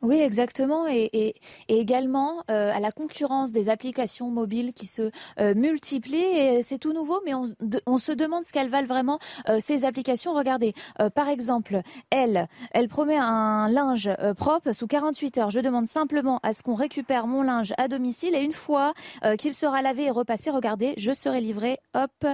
Oui, 0.05 0.21
exactement. 0.21 0.87
Et, 0.87 1.35
également 1.69 2.45
euh, 2.51 2.71
à 2.75 2.79
la 2.79 2.93
concurrence 2.93 3.53
des 3.53 3.71
applications 3.71 4.31
mobiles 4.31 4.75
qui 4.75 4.87
se 4.87 5.11
euh, 5.41 5.55
multiplient. 5.55 6.17
Et 6.17 6.63
c'est 6.63 6.79
tout 6.79 6.93
nouveau, 6.93 7.21
mais 7.25 7.33
on, 7.35 7.99
se 7.99 8.13
demande 8.13 8.45
ce 8.45 8.53
qu'elles 8.53 8.69
valent 8.69 8.87
vraiment, 8.87 9.19
euh, 9.49 9.61
ces 9.63 9.87
applications. 9.87 10.35
Regardez, 10.35 10.75
par 11.15 11.29
exemple, 11.29 11.81
elle, 12.11 12.49
elle 12.73 12.89
promet 12.89 13.17
un 13.17 13.69
linge 13.71 14.11
propre 14.37 14.73
sous 14.73 14.87
48 14.87 15.39
heures. 15.39 15.51
Je 15.51 15.61
demande 15.61 15.89
simplement 15.89 16.39
à 16.43 16.53
ce 16.53 16.63
qu'on 16.63 16.75
récupère 16.75 17.27
mon 17.27 17.43
linge 17.43 17.73
à 17.79 17.89
domicile. 17.89 18.35
Et 18.35 18.43
une 18.43 18.53
fois 18.53 18.93
qu'il 19.39 19.55
sera 19.55 19.81
lavé 19.81 20.05
et 20.05 20.11
repassé, 20.11 20.51
regardez, 20.51 20.95
je 20.99 21.13
serai 21.13 21.41
livré, 21.41 21.79
hop, 21.95 22.27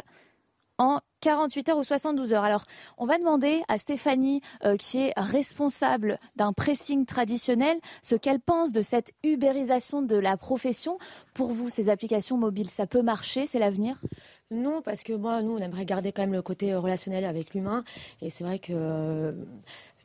en 0.78 1.00
48 1.20 1.68
heures 1.68 1.78
ou 1.78 1.84
72 1.84 2.32
heures. 2.32 2.44
Alors, 2.44 2.64
on 2.98 3.06
va 3.06 3.18
demander 3.18 3.62
à 3.68 3.78
Stéphanie, 3.78 4.40
euh, 4.64 4.76
qui 4.76 4.98
est 4.98 5.12
responsable 5.16 6.18
d'un 6.36 6.52
pressing 6.52 7.06
traditionnel, 7.06 7.78
ce 8.02 8.14
qu'elle 8.14 8.40
pense 8.40 8.72
de 8.72 8.82
cette 8.82 9.12
ubérisation 9.24 10.02
de 10.02 10.16
la 10.16 10.36
profession. 10.36 10.98
Pour 11.34 11.52
vous, 11.52 11.68
ces 11.68 11.88
applications 11.88 12.36
mobiles, 12.36 12.70
ça 12.70 12.86
peut 12.86 13.02
marcher 13.02 13.46
C'est 13.46 13.58
l'avenir? 13.58 14.00
Non, 14.50 14.82
parce 14.82 15.04
que 15.04 15.12
moi, 15.12 15.42
nous, 15.42 15.52
on 15.52 15.58
aimerait 15.58 15.84
garder 15.84 16.10
quand 16.10 16.22
même 16.22 16.32
le 16.32 16.42
côté 16.42 16.74
relationnel 16.74 17.24
avec 17.24 17.54
l'humain. 17.54 17.84
Et 18.20 18.30
c'est 18.30 18.42
vrai 18.42 18.58
que 18.58 18.72
euh, 18.72 19.32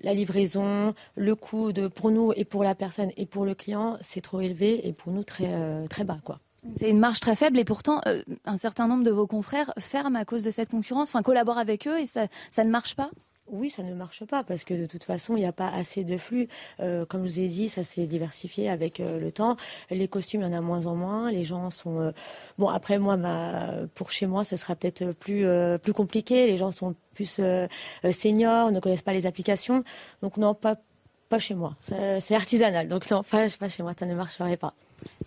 la 0.03 0.13
livraison, 0.13 0.93
le 1.15 1.35
coût 1.35 1.71
de, 1.71 1.87
pour 1.87 2.11
nous 2.11 2.31
et 2.35 2.45
pour 2.45 2.63
la 2.63 2.75
personne 2.75 3.09
et 3.17 3.25
pour 3.25 3.45
le 3.45 3.55
client, 3.55 3.97
c'est 4.01 4.21
trop 4.21 4.41
élevé 4.41 4.87
et 4.87 4.93
pour 4.93 5.11
nous 5.11 5.23
très, 5.23 5.51
euh, 5.51 5.87
très 5.87 6.03
bas. 6.03 6.19
Quoi. 6.23 6.39
C'est 6.73 6.89
une 6.89 6.99
marge 6.99 7.19
très 7.19 7.35
faible 7.35 7.59
et 7.59 7.65
pourtant 7.65 8.01
euh, 8.07 8.23
un 8.45 8.57
certain 8.57 8.87
nombre 8.87 9.03
de 9.03 9.11
vos 9.11 9.27
confrères 9.27 9.73
ferment 9.79 10.19
à 10.19 10.25
cause 10.25 10.43
de 10.43 10.51
cette 10.51 10.69
concurrence, 10.69 11.09
enfin 11.09 11.21
collaborent 11.21 11.57
avec 11.57 11.87
eux 11.87 11.99
et 11.99 12.05
ça, 12.05 12.27
ne 12.57 12.69
marche 12.69 12.95
pas? 12.95 13.11
Oui, 13.47 13.69
ça 13.69 13.83
ne 13.83 13.93
marche 13.93 14.25
pas 14.25 14.43
parce 14.43 14.63
que 14.63 14.73
de 14.73 14.87
toute 14.87 15.03
façon, 15.03 15.35
il 15.35 15.41
n'y 15.41 15.45
a 15.45 15.51
pas 15.51 15.69
assez 15.69 16.03
de 16.03 16.17
flux. 16.17 16.47
Euh, 16.79 17.05
comme 17.05 17.27
je 17.27 17.31
vous 17.33 17.39
ai 17.41 17.47
dit, 17.47 17.69
ça 17.69 17.83
s'est 17.83 18.07
diversifié 18.07 18.69
avec 18.69 18.99
euh, 18.99 19.19
le 19.19 19.31
temps. 19.31 19.55
Les 19.91 20.07
costumes, 20.07 20.41
il 20.41 20.45
y 20.45 20.49
en 20.49 20.53
a 20.57 20.61
moins 20.61 20.87
en 20.87 20.95
moins. 20.95 21.31
Les 21.31 21.43
gens 21.43 21.69
sont 21.69 22.11
bon. 22.57 22.67
Après, 22.67 22.97
moi, 22.97 23.17
pour 23.93 24.09
chez 24.09 24.25
moi, 24.25 24.43
ce 24.43 24.55
sera 24.55 24.75
peut-être 24.75 25.11
plus 25.11 25.45
plus 25.83 25.93
compliqué. 25.93 26.47
Les 26.47 26.57
gens 26.57 26.71
sont 26.71 26.95
plus 27.13 27.39
seniors, 28.11 28.71
ne 28.71 28.79
connaissent 28.79 29.03
pas 29.03 29.13
les 29.13 29.27
applications. 29.27 29.83
Donc 30.23 30.37
non, 30.37 30.55
pas 30.55 30.77
pas 31.29 31.37
chez 31.37 31.53
moi. 31.53 31.75
C'est 31.79 32.33
artisanal. 32.33 32.87
Donc 32.87 33.09
non, 33.11 33.21
pas 33.21 33.47
chez 33.47 33.83
moi, 33.83 33.91
ça 33.97 34.07
ne 34.07 34.15
marcherait 34.15 34.57
pas. 34.57 34.73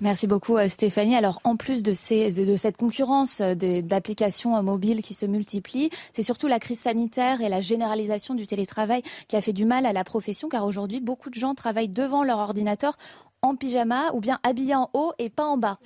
Merci 0.00 0.26
beaucoup 0.26 0.56
euh, 0.56 0.68
Stéphanie. 0.68 1.16
Alors 1.16 1.40
en 1.44 1.56
plus 1.56 1.82
de, 1.82 1.92
ces, 1.92 2.44
de 2.44 2.56
cette 2.56 2.76
concurrence 2.76 3.40
euh, 3.40 3.54
d'applications 3.54 4.56
euh, 4.56 4.62
mobiles 4.62 5.02
qui 5.02 5.14
se 5.14 5.26
multiplient, 5.26 5.90
c'est 6.12 6.22
surtout 6.22 6.46
la 6.46 6.60
crise 6.60 6.80
sanitaire 6.80 7.40
et 7.40 7.48
la 7.48 7.60
généralisation 7.60 8.34
du 8.34 8.46
télétravail 8.46 9.02
qui 9.26 9.36
a 9.36 9.40
fait 9.40 9.52
du 9.52 9.64
mal 9.64 9.86
à 9.86 9.92
la 9.92 10.04
profession 10.04 10.48
car 10.48 10.64
aujourd'hui 10.64 11.00
beaucoup 11.00 11.30
de 11.30 11.34
gens 11.34 11.54
travaillent 11.54 11.88
devant 11.88 12.22
leur 12.22 12.38
ordinateur 12.38 12.96
en 13.42 13.56
pyjama 13.56 14.12
ou 14.14 14.20
bien 14.20 14.38
habillés 14.42 14.76
en 14.76 14.90
haut 14.94 15.12
et 15.18 15.30
pas 15.30 15.46
en 15.46 15.56
bas. 15.56 15.78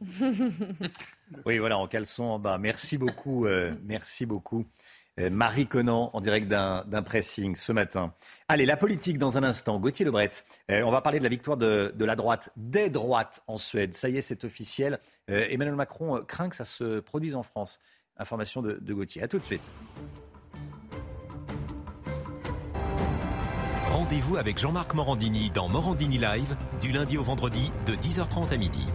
oui, 1.46 1.58
voilà, 1.58 1.78
en 1.78 1.86
caleçon 1.86 2.24
en 2.24 2.38
bas. 2.38 2.58
Merci 2.58 2.96
beaucoup, 2.96 3.46
merci 3.84 4.24
beaucoup. 4.24 4.64
Euh, 5.20 5.30
Marie 5.30 5.66
Conan 5.66 6.10
en 6.12 6.20
direct 6.20 6.48
d'un 6.48 7.02
pressing 7.02 7.56
ce 7.56 7.72
matin. 7.72 8.12
Allez, 8.48 8.66
la 8.66 8.76
politique 8.76 9.18
dans 9.18 9.38
un 9.38 9.42
instant. 9.42 9.78
Gauthier 9.78 10.04
Lebret, 10.04 10.30
euh, 10.70 10.82
on 10.82 10.90
va 10.90 11.00
parler 11.02 11.18
de 11.18 11.24
la 11.24 11.30
victoire 11.30 11.56
de, 11.56 11.92
la 11.98 12.16
droite, 12.16 12.50
des 12.56 12.90
droites 12.90 13.42
en 13.46 13.56
Suède. 13.56 13.94
Ça 13.94 14.08
y 14.08 14.16
est, 14.16 14.22
c'est 14.22 14.44
officiel. 14.44 14.98
Euh, 15.30 15.46
Emmanuel 15.50 15.76
Macron 15.76 16.20
craint 16.26 16.48
que 16.48 16.56
ça 16.56 16.64
se 16.64 17.00
produise 17.00 17.34
en 17.34 17.42
France. 17.42 17.80
Information 18.16 18.62
de, 18.62 18.72
de 18.80 18.94
Gauthier. 18.94 19.22
À 19.22 19.28
tout 19.28 19.38
de 19.38 19.44
suite. 19.44 19.70
Rendez-vous 23.92 24.36
avec 24.36 24.58
Jean-Marc 24.58 24.94
Morandini 24.94 25.50
dans 25.50 25.68
Morandini 25.68 26.18
Live 26.18 26.56
du 26.80 26.92
lundi 26.92 27.18
au 27.18 27.22
vendredi 27.22 27.72
de 27.86 27.94
10h30 27.94 28.52
à 28.52 28.56
midi. 28.56 28.86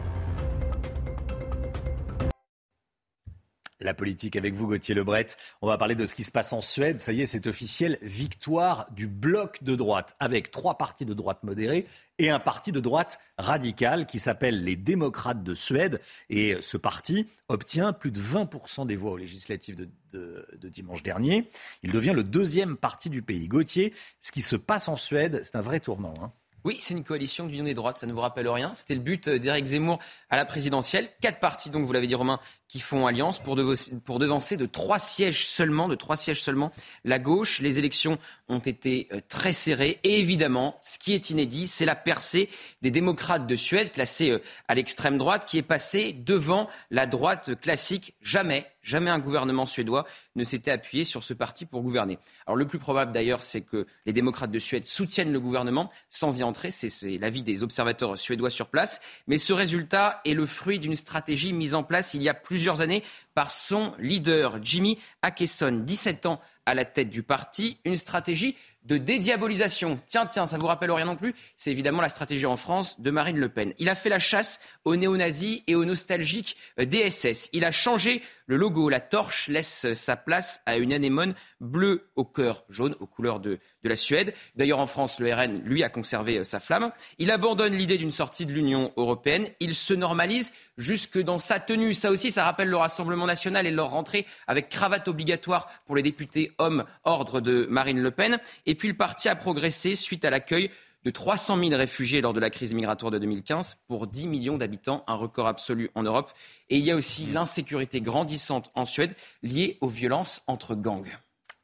La 3.81 3.93
politique 3.93 4.37
avec 4.37 4.53
vous, 4.53 4.67
Gauthier 4.67 4.95
Lebret. 4.95 5.27
On 5.61 5.67
va 5.67 5.77
parler 5.77 5.95
de 5.95 6.05
ce 6.05 6.15
qui 6.15 6.23
se 6.23 6.31
passe 6.31 6.53
en 6.53 6.61
Suède. 6.61 7.01
Ça 7.01 7.11
y 7.11 7.21
est, 7.21 7.25
c'est 7.25 7.45
officiel. 7.45 7.97
Victoire 8.01 8.87
du 8.91 9.05
bloc 9.05 9.63
de 9.63 9.75
droite 9.75 10.15
avec 10.21 10.49
trois 10.49 10.77
partis 10.77 11.03
de 11.03 11.13
droite 11.13 11.43
modérés 11.43 11.85
et 12.17 12.29
un 12.29 12.39
parti 12.39 12.71
de 12.71 12.79
droite 12.79 13.19
radical 13.37 14.05
qui 14.05 14.19
s'appelle 14.19 14.63
les 14.63 14.77
démocrates 14.77 15.43
de 15.43 15.53
Suède. 15.53 15.99
Et 16.29 16.55
ce 16.61 16.77
parti 16.77 17.27
obtient 17.49 17.91
plus 17.91 18.11
de 18.11 18.21
20% 18.21 18.87
des 18.87 18.95
voix 18.95 19.11
aux 19.11 19.17
législatives 19.17 19.75
de, 19.75 20.47
dimanche 20.69 21.03
dernier. 21.03 21.49
Il 21.83 21.91
devient 21.91 22.13
le 22.15 22.23
deuxième 22.23 22.77
parti 22.77 23.09
du 23.09 23.21
pays. 23.21 23.49
Gauthier, 23.49 23.93
ce 24.21 24.31
qui 24.31 24.41
se 24.41 24.55
passe 24.55 24.87
en 24.87 24.95
Suède, 24.95 25.41
c'est 25.43 25.57
un 25.57 25.61
vrai 25.61 25.81
tournant. 25.81 26.13
Hein. 26.21 26.31
Oui, 26.65 26.77
c'est 26.79 26.95
une 26.95 27.03
coalition 27.03 27.45
d'union 27.45 27.63
des 27.63 27.75
droites, 27.75 27.99
ça 27.99 28.07
ne 28.07 28.11
vous 28.11 28.21
rappelle 28.21 28.47
rien. 28.49 28.73
C'était 28.73 28.95
le 28.95 28.99
but 28.99 29.29
d'Éric 29.29 29.65
Zemmour 29.65 29.99
à 30.31 30.35
la 30.35 30.45
présidentielle. 30.45 31.07
Quatre 31.21 31.39
partis, 31.39 31.69
donc 31.69 31.85
vous 31.85 31.93
l'avez 31.93 32.07
dit 32.07 32.15
Romain, 32.15 32.39
qui 32.67 32.79
font 32.79 33.05
alliance 33.05 33.37
pour, 33.37 33.55
pour 34.03 34.17
devancer 34.17 34.57
de 34.57 34.65
trois 34.65 34.97
sièges 34.97 35.45
seulement, 35.45 35.87
de 35.87 35.93
trois 35.93 36.17
sièges 36.17 36.41
seulement, 36.41 36.71
la 37.03 37.19
gauche. 37.19 37.61
Les 37.61 37.77
élections 37.77 38.17
ont 38.49 38.57
été 38.57 39.07
euh, 39.11 39.21
très 39.29 39.53
serrées. 39.53 39.99
Et 40.03 40.19
évidemment, 40.19 40.75
ce 40.81 40.97
qui 40.97 41.13
est 41.13 41.29
inédit, 41.29 41.67
c'est 41.67 41.85
la 41.85 41.95
percée 41.95 42.49
des 42.81 42.89
démocrates 42.89 43.45
de 43.45 43.55
Suède, 43.55 43.91
classés 43.91 44.31
euh, 44.31 44.41
à 44.67 44.73
l'extrême 44.73 45.19
droite, 45.19 45.45
qui 45.45 45.59
est 45.59 45.61
passée 45.61 46.13
devant 46.13 46.67
la 46.89 47.05
droite 47.05 47.61
classique. 47.61 48.15
Jamais 48.23 48.65
Jamais 48.85 49.09
un 49.09 49.17
gouvernement 49.17 49.65
suédois 49.65 50.05
ne 50.35 50.43
s'était 50.43 50.69
appuyé 50.69 51.03
sur 51.05 51.23
ce 51.23 51.33
parti 51.33 51.65
pour 51.65 51.81
gouverner. 51.81 52.19
Alors 52.45 52.55
le 52.55 52.67
plus 52.67 52.77
probable 52.77 53.11
d'ailleurs, 53.11 53.41
c'est 53.41 53.61
que 53.61 53.87
les 54.05 54.13
démocrates 54.13 54.51
de 54.51 54.59
Suède 54.59 54.85
soutiennent 54.85 55.33
le 55.33 55.39
gouvernement 55.39 55.89
sans 56.11 56.37
y 56.37 56.43
entrer. 56.43 56.69
C'est 56.69 57.17
l'avis 57.17 57.41
des 57.41 57.63
observateurs 57.63 58.19
suédois 58.19 58.51
sur 58.51 58.67
place. 58.67 59.01
Mais 59.25 59.39
ce 59.39 59.53
résultat 59.53 60.21
est 60.23 60.35
le 60.35 60.45
fruit 60.45 60.77
d'une 60.77 60.95
stratégie 60.95 61.51
mise 61.51 61.73
en 61.73 61.81
place 61.81 62.13
il 62.13 62.21
y 62.21 62.29
a 62.29 62.35
plusieurs 62.35 62.81
années 62.81 63.03
par 63.33 63.49
son 63.49 63.91
leader, 63.97 64.59
Jimmy 64.61 64.99
Akesson, 65.23 65.81
17 65.83 66.27
ans 66.27 66.39
à 66.65 66.73
la 66.73 66.85
tête 66.85 67.09
du 67.09 67.21
parti, 67.21 67.77
une 67.85 67.97
stratégie 67.97 68.55
de 68.85 68.97
dédiabolisation. 68.97 69.99
Tiens, 70.07 70.25
tiens, 70.25 70.45
ça 70.45 70.57
vous 70.57 70.67
rappelle 70.67 70.91
rien 70.91 71.05
non 71.05 71.15
plus? 71.15 71.35
C'est 71.57 71.71
évidemment 71.71 72.01
la 72.01 72.09
stratégie 72.09 72.45
en 72.45 72.57
France 72.57 72.99
de 72.99 73.11
Marine 73.11 73.37
Le 73.37 73.49
Pen. 73.49 73.73
Il 73.77 73.89
a 73.89 73.95
fait 73.95 74.09
la 74.09 74.19
chasse 74.19 74.59
aux 74.83 74.95
néo-nazis 74.95 75.61
et 75.67 75.75
aux 75.75 75.85
nostalgiques 75.85 76.55
euh, 76.79 76.85
DSS. 76.85 77.49
Il 77.53 77.65
a 77.65 77.71
changé 77.71 78.21
le 78.45 78.57
logo. 78.57 78.89
La 78.89 78.99
torche 78.99 79.47
laisse 79.47 79.93
sa 79.93 80.15
place 80.15 80.61
à 80.65 80.77
une 80.77 80.93
anémone 80.93 81.35
bleue 81.59 82.09
au 82.15 82.25
cœur 82.25 82.63
jaune, 82.69 82.95
aux 82.99 83.07
couleurs 83.07 83.39
de, 83.39 83.59
de 83.83 83.89
la 83.89 83.95
Suède. 83.95 84.33
D'ailleurs, 84.55 84.79
en 84.79 84.87
France, 84.87 85.19
le 85.19 85.33
RN, 85.33 85.61
lui, 85.63 85.83
a 85.83 85.89
conservé 85.89 86.39
euh, 86.39 86.43
sa 86.43 86.59
flamme. 86.59 86.91
Il 87.17 87.31
abandonne 87.31 87.73
l'idée 87.73 87.97
d'une 87.97 88.11
sortie 88.11 88.45
de 88.45 88.53
l'Union 88.53 88.91
européenne. 88.97 89.47
Il 89.59 89.75
se 89.75 89.93
normalise 89.93 90.51
jusque 90.77 91.19
dans 91.19 91.39
sa 91.39 91.59
tenue. 91.59 91.93
Ça 91.93 92.11
aussi, 92.11 92.31
ça 92.31 92.43
rappelle 92.43 92.69
le 92.69 92.77
Rassemblement 92.77 93.25
national 93.25 93.67
et 93.67 93.71
leur 93.71 93.89
rentrée 93.89 94.25
avec 94.47 94.69
cravate 94.69 95.07
obligatoire 95.07 95.69
pour 95.85 95.95
les 95.95 96.03
députés 96.03 96.51
hommes 96.57 96.85
ordre 97.03 97.41
de 97.41 97.67
Marine 97.69 98.01
Le 98.01 98.11
Pen. 98.11 98.39
Et 98.65 98.75
puis 98.75 98.87
le 98.87 98.95
parti 98.95 99.29
a 99.29 99.35
progressé 99.35 99.95
suite 99.95 100.25
à 100.25 100.29
l'accueil 100.29 100.69
de 101.05 101.11
300 101.11 101.57
000 101.57 101.69
réfugiés 101.75 102.19
lors 102.19 102.33
de 102.33 102.39
la 102.39 102.49
crise 102.49 102.73
migratoire 102.73 103.11
de 103.11 103.19
2015 103.19 103.77
pour 103.87 104.07
10 104.07 104.27
millions 104.27 104.57
d'habitants, 104.57 105.03
un 105.07 105.15
record 105.15 105.47
absolu 105.47 105.91
en 105.93 106.01
Europe. 106.01 106.31
Et 106.69 106.77
il 106.77 106.83
y 106.83 106.91
a 106.91 106.95
aussi 106.95 107.27
l'insécurité 107.27 108.01
grandissante 108.01 108.71
en 108.75 108.85
Suède 108.85 109.15
liée 109.43 109.77
aux 109.81 109.87
violences 109.87 110.41
entre 110.47 110.73
gangs. 110.75 111.15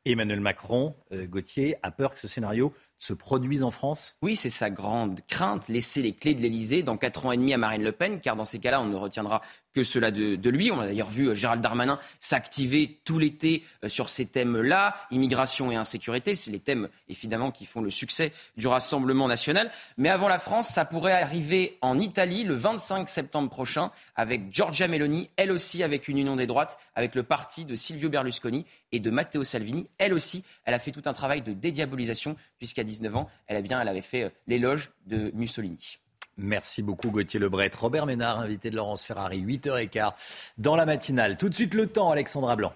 Emmanuel 0.06 0.39
Macron, 0.39 0.96
euh, 1.12 1.28
Gauthier, 1.28 1.76
a 1.84 1.92
peur 1.92 2.14
que 2.14 2.20
ce 2.20 2.28
scénario 2.28 2.74
se 2.98 3.14
produise 3.14 3.62
en 3.62 3.72
France? 3.72 4.16
Oui, 4.22 4.36
c'est 4.36 4.50
sa 4.50 4.70
grande 4.70 5.22
crainte, 5.28 5.68
laisser 5.68 6.02
les 6.02 6.14
clés 6.14 6.34
de 6.34 6.42
l'Elysée 6.42 6.82
dans 6.82 6.98
quatre 6.98 7.26
ans 7.26 7.32
et 7.32 7.38
demi 7.38 7.54
à 7.54 7.58
Marine 7.58 7.84
Le 7.84 7.92
Pen, 7.92 8.20
car 8.20 8.36
dans 8.36 8.46
ces 8.46 8.60
cas-là, 8.60 8.82
on 8.82 8.86
ne 8.86 8.96
retiendra 8.96 9.42
que 9.74 9.84
cela 9.84 10.11
de, 10.11 10.49
lui. 10.49 10.72
On 10.72 10.80
a 10.80 10.86
d'ailleurs 10.86 11.09
vu 11.09 11.30
euh, 11.30 11.36
Gérald 11.36 11.61
Darmanin 11.61 11.99
s'activer 12.19 12.99
tout 13.05 13.19
l'été 13.19 13.63
euh, 13.84 13.89
sur 13.89 14.09
ces 14.09 14.26
thèmes-là, 14.26 14.95
immigration 15.11 15.72
et 15.72 15.76
insécurité. 15.76 16.36
C'est 16.36 16.51
les 16.51 16.59
thèmes, 16.59 16.89
évidemment, 17.09 17.51
qui 17.51 17.65
font 17.65 17.82
le 17.82 17.89
succès 17.89 18.32
du 18.57 18.67
Rassemblement 18.67 19.28
national. 19.28 19.72
Mais 19.97 20.09
avant 20.09 20.28
la 20.28 20.39
France, 20.39 20.67
ça 20.67 20.86
pourrait 20.86 21.13
arriver 21.13 21.78
en 21.82 21.99
Italie 21.99 22.43
le 22.43 22.55
25 22.55 23.09
septembre 23.09 23.49
prochain 23.49 23.91
avec 24.15 24.53
Giorgia 24.53 24.88
Meloni, 24.88 25.30
elle 25.38 25.51
aussi 25.51 25.84
avec 25.84 26.07
une 26.07 26.17
union 26.17 26.36
des 26.36 26.47
droites, 26.47 26.78
avec 26.95 27.15
le 27.15 27.24
parti 27.24 27.65
de 27.65 27.76
Silvio 27.76 28.09
Berlusconi 28.09 28.65
et 28.91 28.99
de 28.99 29.09
Matteo 29.09 29.43
Salvini. 29.43 29.88
Elle 29.97 30.13
aussi, 30.13 30.43
elle 30.65 30.74
a 30.74 30.80
fait 30.80 30.91
tout 30.91 31.03
un 31.05 31.13
travail 31.13 31.41
de 31.41 31.53
dédiabolisation, 31.53 32.36
puisqu'à 32.57 32.84
19 32.84 33.15
ans, 33.15 33.30
elle, 33.47 33.57
a 33.57 33.61
bien, 33.61 33.82
elle 33.82 33.88
avait 33.88 34.01
fait 34.01 34.24
euh, 34.24 34.30
l'éloge 34.47 34.91
de 35.05 35.32
Mussolini. 35.34 35.97
Merci 36.42 36.82
beaucoup 36.82 37.12
Gauthier 37.12 37.39
Lebret. 37.39 37.72
Robert 37.78 38.06
Ménard, 38.06 38.39
invité 38.39 38.70
de 38.70 38.76
Laurence 38.76 39.06
Ferrari, 39.06 39.42
8h15 39.42 40.14
dans 40.58 40.76
la 40.76 40.86
matinale. 40.86 41.38
Tout 41.38 41.50
de 41.50 41.54
suite 41.54 41.74
le 41.74 41.88
temps, 41.88 42.12
Alexandra 42.12 42.56
Blanc. 42.56 42.74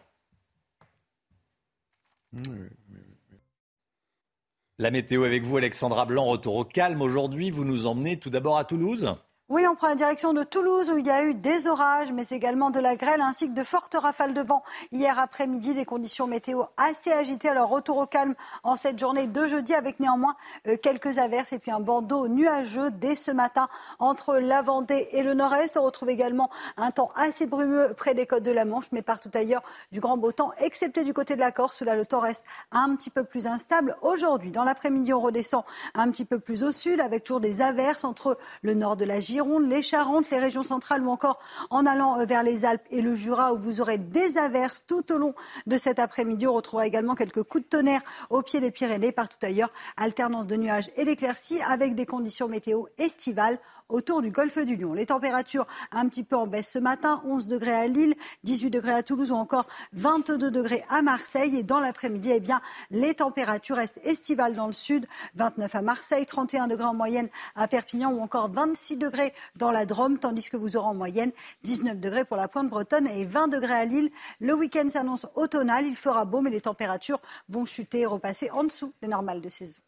La 4.78 4.92
météo 4.92 5.24
avec 5.24 5.44
vous, 5.44 5.58
Alexandra 5.58 6.06
Blanc, 6.06 6.26
retour 6.26 6.56
au 6.56 6.66
calme. 6.66 7.02
Aujourd'hui, 7.02 7.50
vous 7.50 7.64
nous 7.64 7.88
emmenez 7.88 8.20
tout 8.20 8.30
d'abord 8.30 8.58
à 8.58 8.66
Toulouse. 8.66 9.16
Oui, 9.48 9.68
on 9.68 9.76
prend 9.76 9.90
la 9.90 9.96
direction 9.96 10.34
de 10.34 10.42
Toulouse 10.42 10.90
où 10.90 10.98
il 10.98 11.06
y 11.06 11.12
a 11.12 11.24
eu 11.24 11.36
des 11.36 11.68
orages, 11.68 12.12
mais 12.12 12.28
également 12.30 12.72
de 12.72 12.80
la 12.80 12.96
grêle 12.96 13.22
ainsi 13.22 13.48
que 13.48 13.54
de 13.54 13.64
fortes 13.64 13.94
rafales 13.94 14.34
de 14.34 14.42
vent. 14.42 14.64
Hier 14.92 15.20
après-midi, 15.20 15.76
des 15.76 15.86
conditions 15.86 16.26
météo 16.26 16.64
assez 16.78 17.12
agitées. 17.12 17.50
Alors 17.50 17.70
retour 17.70 18.00
au 18.00 18.08
calme 18.08 18.34
en 18.64 18.76
cette 18.76 18.98
journée 18.98 19.28
de 19.28 19.46
jeudi 19.46 19.76
avec 19.76 20.00
néanmoins 20.00 20.36
euh, 20.68 20.78
quelques 20.82 21.20
averses 21.20 21.54
et 21.54 21.60
puis 21.60 21.70
un 21.70 21.80
bandeau 21.80 22.28
nuageux 22.28 22.90
dès 22.90 23.14
ce 23.14 23.30
matin 23.30 23.70
entre 24.00 24.38
la 24.38 24.64
Vendée 24.64 25.10
et 25.12 25.22
le 25.22 25.36
nord-est. 25.36 25.78
On 25.78 25.84
retrouve 25.84 26.10
également 26.10 26.50
un 26.76 26.90
temps 26.90 27.12
assez 27.14 27.46
brumeux 27.46 27.94
près 27.96 28.16
des 28.16 28.26
côtes 28.26 28.42
de 28.42 28.52
la 28.52 28.66
Manche, 28.66 28.92
mais 28.92 29.04
partout 29.04 29.30
ailleurs 29.36 29.62
du 29.92 30.00
grand 30.00 30.18
beau 30.18 30.32
temps, 30.32 30.54
excepté 30.58 31.04
du 31.04 31.14
côté 31.14 31.36
de 31.36 31.42
la 31.42 31.52
Corse. 31.52 31.84
Là, 31.84 31.96
le 31.96 32.08
temps 32.08 32.18
reste 32.18 32.46
un 32.72 32.96
petit 32.96 33.12
peu 33.12 33.24
plus 33.24 33.46
instable. 33.46 33.96
Aujourd'hui, 34.02 34.50
dans 34.50 34.64
l'après-midi, 34.64 35.14
on 35.14 35.22
redescend 35.22 35.66
un 35.94 36.10
petit 36.10 36.26
peu 36.26 36.40
plus 36.40 36.64
au 36.64 36.72
sud 36.72 37.00
avec 37.00 37.24
toujours 37.24 37.42
des 37.42 37.62
averses 37.62 38.06
entre 38.06 38.40
le 38.64 38.74
nord 38.74 38.98
de 38.98 39.06
la 39.06 39.20
Gironde 39.20 39.35
Les 39.36 39.82
Charentes, 39.82 40.30
les 40.30 40.40
régions 40.40 40.64
centrales 40.64 41.04
ou 41.04 41.10
encore 41.10 41.40
en 41.70 41.86
allant 41.86 42.20
euh, 42.20 42.26
vers 42.26 42.42
les 42.42 42.64
Alpes 42.64 42.86
et 42.90 43.02
le 43.02 43.16
Jura 43.16 43.54
où 43.54 43.58
vous 43.58 43.82
aurez 43.82 43.98
des 43.98 44.38
averses 44.38 44.84
tout 44.88 45.12
au 45.12 45.18
long 45.18 45.36
de 45.68 45.78
cet 45.78 46.00
après-midi. 46.00 46.48
On 46.48 46.54
retrouvera 46.54 46.88
également 46.88 47.16
quelques 47.16 47.44
coups 47.44 47.66
de 47.66 47.70
tonnerre 47.70 48.02
au 48.30 48.42
pied 48.42 48.62
des 48.62 48.72
Pyrénées. 48.72 49.12
Partout 49.12 49.38
ailleurs, 49.42 49.74
alternance 49.98 50.48
de 50.48 50.56
nuages 50.56 50.90
et 50.96 51.04
d'éclaircies 51.04 51.62
avec 51.64 51.96
des 51.96 52.06
conditions 52.06 52.48
météo 52.48 52.86
estivales 52.98 53.60
autour 53.90 54.22
du 54.22 54.32
golfe 54.32 54.58
du 54.60 54.76
Lion. 54.76 54.94
Les 54.94 55.08
températures 55.08 55.68
un 55.92 56.08
petit 56.08 56.24
peu 56.24 56.36
en 56.36 56.48
baisse 56.48 56.70
ce 56.70 56.80
matin, 56.80 57.22
11 57.26 57.48
degrés 57.48 57.74
à 57.74 57.88
Lille, 57.88 58.16
18 58.44 58.70
degrés 58.70 58.94
à 58.94 59.04
Toulouse 59.04 59.32
ou 59.32 59.36
encore 59.36 59.68
22 59.94 60.52
degrés 60.52 60.84
à 60.90 61.02
Marseille. 61.02 61.58
Et 61.58 61.64
dans 61.64 61.80
l'après-midi, 61.80 62.32
eh 62.34 62.40
bien, 62.40 62.62
les 62.92 63.16
températures 63.16 63.76
restent 63.76 64.00
estivales 64.04 64.54
dans 64.54 64.68
le 64.68 64.74
sud, 64.74 65.08
29 65.36 65.76
à 65.76 65.82
Marseille, 65.82 66.26
31 66.26 66.68
degrés 66.68 66.86
en 66.86 66.94
moyenne 66.94 67.30
à 67.56 67.68
Perpignan 67.68 68.12
ou 68.12 68.22
encore 68.22 68.50
26 68.50 68.98
degrés 68.98 69.34
dans 69.56 69.72
la 69.72 69.86
Drôme, 69.86 70.20
tandis 70.20 70.50
que 70.50 70.58
vous 70.58 70.78
aurez 70.78 70.88
en 70.88 70.96
moyenne 70.96 71.32
19 71.64 72.00
degrés 72.00 72.26
pour 72.26 72.38
la 72.38 72.48
pointe 72.48 72.70
bretonne 72.70 73.08
et 73.08 73.26
20 73.26 73.48
degrés 73.48 73.74
à 73.74 73.86
Lille. 73.86 74.12
Le 74.40 74.54
week-end 74.54 74.90
s'annonce 74.90 75.28
automnal, 75.36 75.86
il 75.86 75.96
fera 75.96 76.26
beau, 76.26 76.42
mais 76.42 76.50
les 76.50 76.62
températures 76.62 77.20
vont 77.50 77.66
chuter 77.66 78.02
et 78.02 78.06
repasser 78.06 78.50
en 78.52 78.64
dessous 78.64 78.94
des 79.02 79.08
normales 79.08 79.42
de 79.42 79.50
saison. 79.50 79.82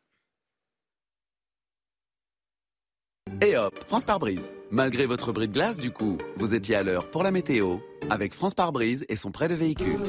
Et 3.41 3.55
hop, 3.55 3.73
France 3.85 4.03
par 4.03 4.19
brise. 4.19 4.51
Malgré 4.71 5.05
votre 5.05 5.31
bris 5.31 5.47
de 5.47 5.53
glace, 5.53 5.77
du 5.77 5.91
coup, 5.91 6.17
vous 6.37 6.55
étiez 6.55 6.75
à 6.75 6.83
l'heure 6.83 7.09
pour 7.11 7.23
la 7.23 7.31
météo 7.31 7.77
avec 8.09 8.33
France 8.33 8.53
par 8.53 8.71
brise 8.71 9.05
et 9.09 9.15
son 9.15 9.31
prêt 9.31 9.47
de 9.47 9.53
véhicule. 9.53 9.99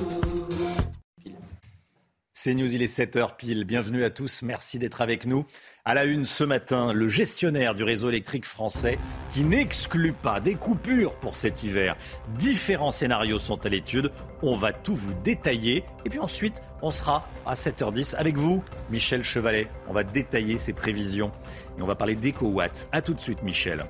C'est 2.41 2.55
News, 2.55 2.72
il 2.72 2.82
est 2.82 2.99
7h 2.99 3.34
pile. 3.34 3.64
Bienvenue 3.64 4.05
à 4.05 4.11
tous, 4.11 4.43
merci 4.43 4.78
d'être 4.78 5.01
avec 5.01 5.26
nous. 5.26 5.45
À 5.84 5.93
la 5.93 6.05
une 6.05 6.24
ce 6.24 6.45
matin, 6.45 6.93
le 6.93 7.09
gestionnaire 7.09 7.74
du 7.74 7.82
réseau 7.82 8.11
électrique 8.11 8.45
français 8.45 8.97
qui 9.34 9.43
n'exclut 9.43 10.12
pas 10.12 10.39
des 10.39 10.55
coupures 10.55 11.16
pour 11.16 11.34
cet 11.34 11.64
hiver. 11.64 11.97
Différents 12.39 12.93
scénarios 12.93 13.41
sont 13.41 13.66
à 13.66 13.68
l'étude. 13.68 14.12
On 14.41 14.55
va 14.55 14.72
tout 14.72 14.95
vous 14.95 15.14
détailler. 15.24 15.82
Et 16.05 16.11
puis 16.11 16.20
ensuite, 16.20 16.62
on 16.80 16.93
sera 16.93 17.26
à 17.45 17.55
7h10 17.55 18.14
avec 18.14 18.36
vous, 18.36 18.62
Michel 18.89 19.24
Chevalet. 19.24 19.66
On 19.89 19.93
va 19.93 20.05
détailler 20.05 20.59
ces 20.59 20.72
prévisions. 20.72 21.32
Et 21.76 21.82
on 21.82 21.86
va 21.86 21.97
parler 21.97 22.14
d'EcoWatt. 22.14 22.89
A 22.93 23.03
tout 23.03 23.14
de 23.14 23.20
suite, 23.20 23.43
Michel. 23.43 23.84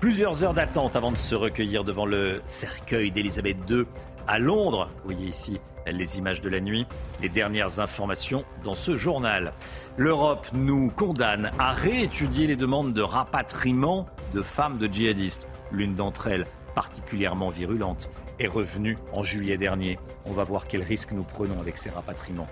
Plusieurs 0.00 0.42
heures 0.42 0.54
d'attente 0.54 0.96
avant 0.96 1.12
de 1.12 1.18
se 1.18 1.34
recueillir 1.34 1.84
devant 1.84 2.06
le 2.06 2.40
cercueil 2.46 3.10
d'Elisabeth 3.10 3.58
II 3.68 3.84
à 4.26 4.38
Londres. 4.38 4.88
Vous 5.02 5.12
voyez 5.12 5.28
ici 5.28 5.60
les 5.92 6.18
images 6.18 6.40
de 6.40 6.48
la 6.48 6.60
nuit, 6.60 6.86
les 7.20 7.28
dernières 7.28 7.80
informations 7.80 8.44
dans 8.62 8.74
ce 8.74 8.96
journal. 8.96 9.52
L'Europe 9.96 10.46
nous 10.52 10.90
condamne 10.90 11.50
à 11.58 11.72
réétudier 11.72 12.46
les 12.46 12.56
demandes 12.56 12.92
de 12.92 13.02
rapatriement 13.02 14.06
de 14.32 14.42
femmes 14.42 14.78
de 14.78 14.86
djihadistes. 14.92 15.48
L'une 15.70 15.94
d'entre 15.94 16.26
elles, 16.26 16.46
particulièrement 16.74 17.50
virulente, 17.50 18.10
est 18.38 18.46
revenue 18.46 18.96
en 19.12 19.22
juillet 19.22 19.56
dernier. 19.56 19.98
On 20.26 20.32
va 20.32 20.44
voir 20.44 20.66
quels 20.66 20.82
risques 20.82 21.12
nous 21.12 21.22
prenons 21.22 21.60
avec 21.60 21.78
ces 21.78 21.90
rapatriements. 21.90 22.48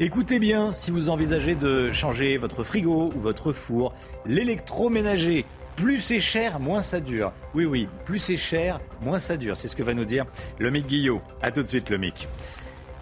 Écoutez 0.00 0.40
bien, 0.40 0.72
si 0.72 0.90
vous 0.90 1.08
envisagez 1.08 1.54
de 1.54 1.92
changer 1.92 2.36
votre 2.36 2.64
frigo 2.64 3.12
ou 3.14 3.20
votre 3.20 3.52
four, 3.52 3.94
l'électroménager 4.26 5.44
plus 5.76 6.00
c'est 6.00 6.20
cher, 6.20 6.60
moins 6.60 6.82
ça 6.82 7.00
dure. 7.00 7.32
Oui, 7.54 7.64
oui, 7.64 7.88
plus 8.04 8.18
c'est 8.18 8.36
cher, 8.36 8.80
moins 9.00 9.18
ça 9.18 9.36
dure. 9.36 9.56
C'est 9.56 9.68
ce 9.68 9.76
que 9.76 9.82
va 9.82 9.94
nous 9.94 10.04
dire 10.04 10.26
le 10.58 10.70
Mick 10.70 10.86
Guillot. 10.86 11.20
A 11.42 11.50
tout 11.50 11.62
de 11.62 11.68
suite, 11.68 11.90
le 11.90 11.98
Mick. 11.98 12.28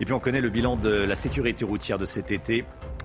Et 0.01 0.05
puis 0.05 0.15
on 0.15 0.21
connaît 0.21 0.41
le 0.41 0.51
bilan 0.51 0.77
de 0.77 0.91
la 0.91 1.15
sécurité 1.15 1.65
routière 1.65 1.99
de 1.99 2.07
cet 2.07 2.31
été. 2.31 2.65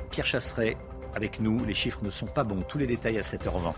Pierre 0.09 0.26
Chasseret 0.26 0.78
avec 1.15 1.39
nous. 1.39 1.63
Les 1.65 1.74
chiffres 1.74 1.99
ne 2.03 2.09
sont 2.09 2.26
pas 2.26 2.43
bons. 2.43 2.61
Tous 2.61 2.78
les 2.78 2.88
détails 2.88 3.18
à 3.18 3.22
7h20. 3.22 3.74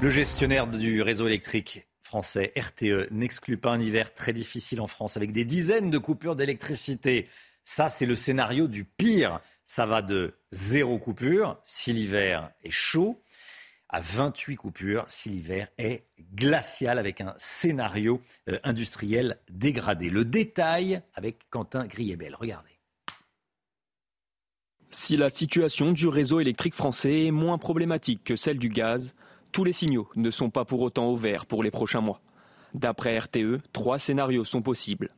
Le 0.00 0.10
gestionnaire 0.10 0.66
du 0.66 1.02
réseau 1.02 1.26
électrique 1.26 1.86
français 2.02 2.52
RTE 2.58 3.10
n'exclut 3.10 3.56
pas 3.56 3.70
un 3.70 3.80
hiver 3.80 4.14
très 4.14 4.32
difficile 4.32 4.80
en 4.80 4.86
France 4.86 5.16
avec 5.16 5.32
des 5.32 5.44
dizaines 5.44 5.90
de 5.90 5.98
coupures 5.98 6.36
d'électricité. 6.36 7.28
Ça, 7.64 7.88
c'est 7.88 8.06
le 8.06 8.14
scénario 8.14 8.66
du 8.66 8.84
pire. 8.84 9.40
Ça 9.64 9.86
va 9.86 10.02
de 10.02 10.34
zéro 10.50 10.98
coupure 10.98 11.60
si 11.64 11.92
l'hiver 11.92 12.50
est 12.64 12.70
chaud 12.70 13.22
à 13.92 14.00
28 14.00 14.56
coupures 14.56 15.04
si 15.08 15.28
l'hiver 15.28 15.68
est 15.78 16.04
glacial 16.34 16.98
avec 16.98 17.20
un 17.20 17.34
scénario 17.36 18.20
euh, 18.48 18.58
industriel 18.64 19.38
dégradé. 19.50 20.10
Le 20.10 20.24
détail 20.24 21.02
avec 21.14 21.48
Quentin 21.50 21.86
Griebel. 21.86 22.34
Regardez. 22.34 22.70
Si 24.90 25.16
la 25.16 25.30
situation 25.30 25.92
du 25.92 26.08
réseau 26.08 26.40
électrique 26.40 26.74
français 26.74 27.26
est 27.26 27.30
moins 27.30 27.58
problématique 27.58 28.24
que 28.24 28.36
celle 28.36 28.58
du 28.58 28.68
gaz, 28.68 29.14
tous 29.50 29.64
les 29.64 29.72
signaux 29.72 30.10
ne 30.16 30.30
sont 30.30 30.50
pas 30.50 30.64
pour 30.64 30.80
autant 30.80 31.06
au 31.06 31.16
vert 31.16 31.46
pour 31.46 31.62
les 31.62 31.70
prochains 31.70 32.00
mois. 32.00 32.20
D'après 32.74 33.18
RTE, 33.18 33.60
trois 33.72 33.98
scénarios 33.98 34.44
sont 34.44 34.62
possibles. 34.62 35.10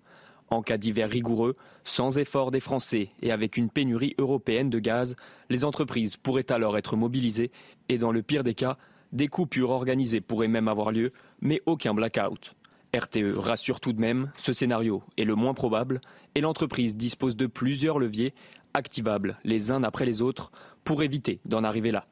En 0.50 0.62
cas 0.62 0.76
d'hiver 0.76 1.08
rigoureux, 1.08 1.54
sans 1.84 2.18
effort 2.18 2.50
des 2.50 2.60
Français 2.60 3.10
et 3.22 3.32
avec 3.32 3.56
une 3.56 3.70
pénurie 3.70 4.14
européenne 4.18 4.70
de 4.70 4.78
gaz, 4.78 5.16
les 5.50 5.64
entreprises 5.64 6.16
pourraient 6.16 6.52
alors 6.52 6.76
être 6.78 6.96
mobilisées 6.96 7.50
et 7.88 7.98
dans 7.98 8.12
le 8.12 8.22
pire 8.22 8.44
des 8.44 8.54
cas, 8.54 8.76
des 9.12 9.28
coupures 9.28 9.70
organisées 9.70 10.20
pourraient 10.20 10.48
même 10.48 10.68
avoir 10.68 10.92
lieu, 10.92 11.12
mais 11.40 11.62
aucun 11.66 11.94
blackout. 11.94 12.54
RTE 12.94 13.36
rassure 13.36 13.80
tout 13.80 13.92
de 13.92 14.00
même, 14.00 14.30
ce 14.36 14.52
scénario 14.52 15.02
est 15.16 15.24
le 15.24 15.34
moins 15.34 15.54
probable 15.54 16.00
et 16.34 16.40
l'entreprise 16.40 16.96
dispose 16.96 17.36
de 17.36 17.46
plusieurs 17.46 17.98
leviers 17.98 18.34
activables 18.72 19.38
les 19.44 19.70
uns 19.70 19.82
après 19.82 20.04
les 20.04 20.22
autres 20.22 20.52
pour 20.84 21.02
éviter 21.02 21.40
d'en 21.44 21.64
arriver 21.64 21.90
là. 21.90 22.06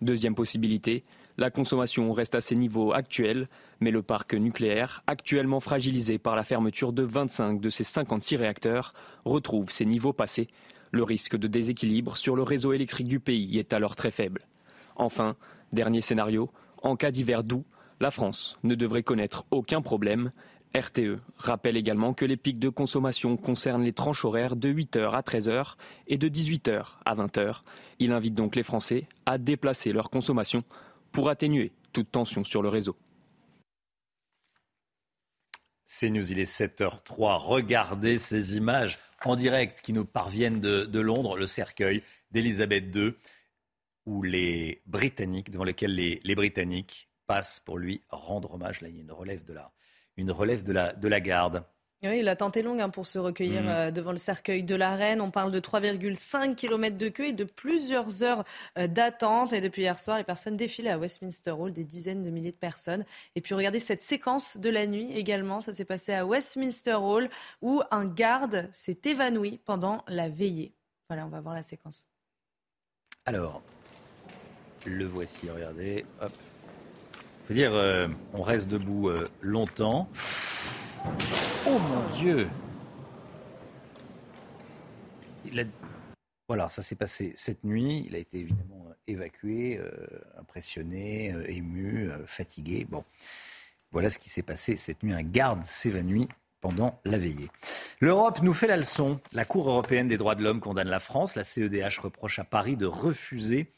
Deuxième 0.00 0.34
possibilité, 0.34 1.04
la 1.42 1.50
consommation 1.50 2.12
reste 2.12 2.36
à 2.36 2.40
ses 2.40 2.54
niveaux 2.54 2.92
actuels, 2.92 3.48
mais 3.80 3.90
le 3.90 4.00
parc 4.00 4.34
nucléaire, 4.34 5.02
actuellement 5.08 5.58
fragilisé 5.58 6.16
par 6.16 6.36
la 6.36 6.44
fermeture 6.44 6.92
de 6.92 7.02
25 7.02 7.60
de 7.60 7.68
ses 7.68 7.82
56 7.82 8.36
réacteurs, 8.36 8.94
retrouve 9.24 9.68
ses 9.68 9.84
niveaux 9.84 10.12
passés. 10.12 10.46
Le 10.92 11.02
risque 11.02 11.36
de 11.36 11.48
déséquilibre 11.48 12.16
sur 12.16 12.36
le 12.36 12.44
réseau 12.44 12.72
électrique 12.72 13.08
du 13.08 13.18
pays 13.18 13.58
est 13.58 13.72
alors 13.72 13.96
très 13.96 14.12
faible. 14.12 14.42
Enfin, 14.94 15.34
dernier 15.72 16.00
scénario, 16.00 16.48
en 16.80 16.94
cas 16.94 17.10
d'hiver 17.10 17.42
doux, 17.42 17.64
la 17.98 18.12
France 18.12 18.56
ne 18.62 18.76
devrait 18.76 19.02
connaître 19.02 19.44
aucun 19.50 19.82
problème. 19.82 20.30
RTE 20.76 21.18
rappelle 21.38 21.76
également 21.76 22.14
que 22.14 22.24
les 22.24 22.36
pics 22.36 22.60
de 22.60 22.68
consommation 22.68 23.36
concernent 23.36 23.82
les 23.82 23.92
tranches 23.92 24.24
horaires 24.24 24.54
de 24.54 24.72
8h 24.72 25.10
à 25.10 25.22
13h 25.22 25.74
et 26.06 26.18
de 26.18 26.28
18h 26.28 26.84
à 27.04 27.16
20h. 27.16 27.62
Il 27.98 28.12
invite 28.12 28.34
donc 28.34 28.54
les 28.54 28.62
Français 28.62 29.08
à 29.26 29.38
déplacer 29.38 29.92
leur 29.92 30.08
consommation 30.08 30.62
pour 31.12 31.28
atténuer 31.28 31.72
toute 31.92 32.10
tension 32.10 32.44
sur 32.44 32.62
le 32.62 32.68
réseau. 32.68 32.96
C'est 35.94 36.08
News, 36.08 36.32
il 36.32 36.38
est 36.38 36.50
7h03. 36.50 37.36
Regardez 37.38 38.16
ces 38.16 38.56
images 38.56 38.98
en 39.24 39.36
direct 39.36 39.82
qui 39.82 39.92
nous 39.92 40.06
parviennent 40.06 40.60
de, 40.60 41.00
Londres, 41.00 41.36
le 41.36 41.46
cercueil 41.46 42.02
d'Elisabeth 42.30 42.94
II, 42.96 43.14
où 44.06 44.22
les 44.22 44.82
Britanniques, 44.86 45.50
devant 45.50 45.64
lequel 45.64 45.94
les, 45.94 46.34
Britanniques 46.34 47.10
passent 47.26 47.60
pour 47.60 47.78
lui 47.78 48.02
rendre 48.08 48.54
hommage. 48.54 48.80
Là, 48.80 48.88
il 48.88 48.96
y 48.96 48.98
a 48.98 49.02
une 49.02 49.12
relève 49.12 49.44
de 49.44 49.52
la, 49.52 49.70
une 50.16 50.30
relève 50.30 50.62
de 50.62 50.72
la, 50.72 50.94
de 50.94 51.08
la 51.08 51.20
garde. 51.20 51.62
Oui, 52.04 52.18
il 52.18 52.28
a 52.28 52.34
tenté 52.34 52.62
long 52.62 52.78
hein, 52.80 52.88
pour 52.88 53.06
se 53.06 53.18
recueillir 53.18 53.62
mm. 53.62 53.68
euh, 53.68 53.90
devant 53.92 54.10
le 54.10 54.18
cercueil 54.18 54.64
de 54.64 54.74
la 54.74 54.96
reine. 54.96 55.20
On 55.20 55.30
parle 55.30 55.52
de 55.52 55.60
3,5 55.60 56.56
km 56.56 56.96
de 56.96 57.08
queue 57.08 57.28
et 57.28 57.32
de 57.32 57.44
plusieurs 57.44 58.24
heures 58.24 58.44
euh, 58.76 58.88
d'attente. 58.88 59.52
Et 59.52 59.60
depuis 59.60 59.82
hier 59.82 59.98
soir, 59.98 60.18
les 60.18 60.24
personnes 60.24 60.56
défilent 60.56 60.88
à 60.88 60.98
Westminster 60.98 61.52
Hall, 61.52 61.72
des 61.72 61.84
dizaines 61.84 62.24
de 62.24 62.30
milliers 62.30 62.50
de 62.50 62.56
personnes. 62.56 63.04
Et 63.36 63.40
puis 63.40 63.54
regardez 63.54 63.78
cette 63.78 64.02
séquence 64.02 64.56
de 64.56 64.68
la 64.68 64.86
nuit 64.86 65.12
également. 65.14 65.60
Ça 65.60 65.72
s'est 65.72 65.84
passé 65.84 66.12
à 66.12 66.26
Westminster 66.26 66.94
Hall 66.94 67.30
où 67.60 67.82
un 67.92 68.04
garde 68.04 68.68
s'est 68.72 68.98
évanoui 69.04 69.60
pendant 69.64 70.04
la 70.08 70.28
veillée. 70.28 70.72
Voilà, 71.08 71.24
on 71.26 71.30
va 71.30 71.40
voir 71.40 71.54
la 71.54 71.62
séquence. 71.62 72.08
Alors, 73.26 73.62
le 74.86 75.04
voici, 75.04 75.48
regardez. 75.48 76.04
Hop 76.20 76.32
faut 77.46 77.54
dire, 77.54 77.74
euh, 77.74 78.06
on 78.34 78.42
reste 78.42 78.68
debout 78.68 79.08
euh, 79.08 79.28
longtemps. 79.40 80.08
Oh 81.66 81.78
mon 81.78 82.16
Dieu 82.16 82.48
Voilà, 86.48 86.68
ça 86.68 86.82
s'est 86.82 86.94
passé 86.94 87.32
cette 87.36 87.64
nuit. 87.64 88.04
Il 88.06 88.14
a 88.14 88.18
été 88.18 88.38
évidemment 88.38 88.86
euh, 88.88 88.94
évacué, 89.06 89.80
impressionné, 90.38 91.34
ému, 91.48 92.10
fatigué. 92.26 92.86
Bon, 92.88 93.04
voilà 93.90 94.08
ce 94.08 94.18
qui 94.18 94.30
s'est 94.30 94.42
passé 94.42 94.76
cette 94.76 95.02
nuit. 95.02 95.12
Un 95.12 95.22
garde 95.22 95.64
s'évanouit 95.64 96.28
pendant 96.62 97.00
la 97.04 97.18
veillée. 97.18 97.50
L'Europe 98.00 98.40
nous 98.42 98.54
fait 98.54 98.66
la 98.66 98.78
leçon. 98.78 99.20
La 99.32 99.44
Cour 99.44 99.68
européenne 99.68 100.08
des 100.08 100.16
droits 100.16 100.34
de 100.34 100.42
l'homme 100.42 100.60
condamne 100.60 100.88
la 100.88 101.00
France. 101.00 101.34
La 101.34 101.44
CEDH 101.44 101.98
reproche 102.00 102.38
à 102.38 102.44
Paris 102.44 102.76
de 102.76 102.86
refuser 102.86 103.70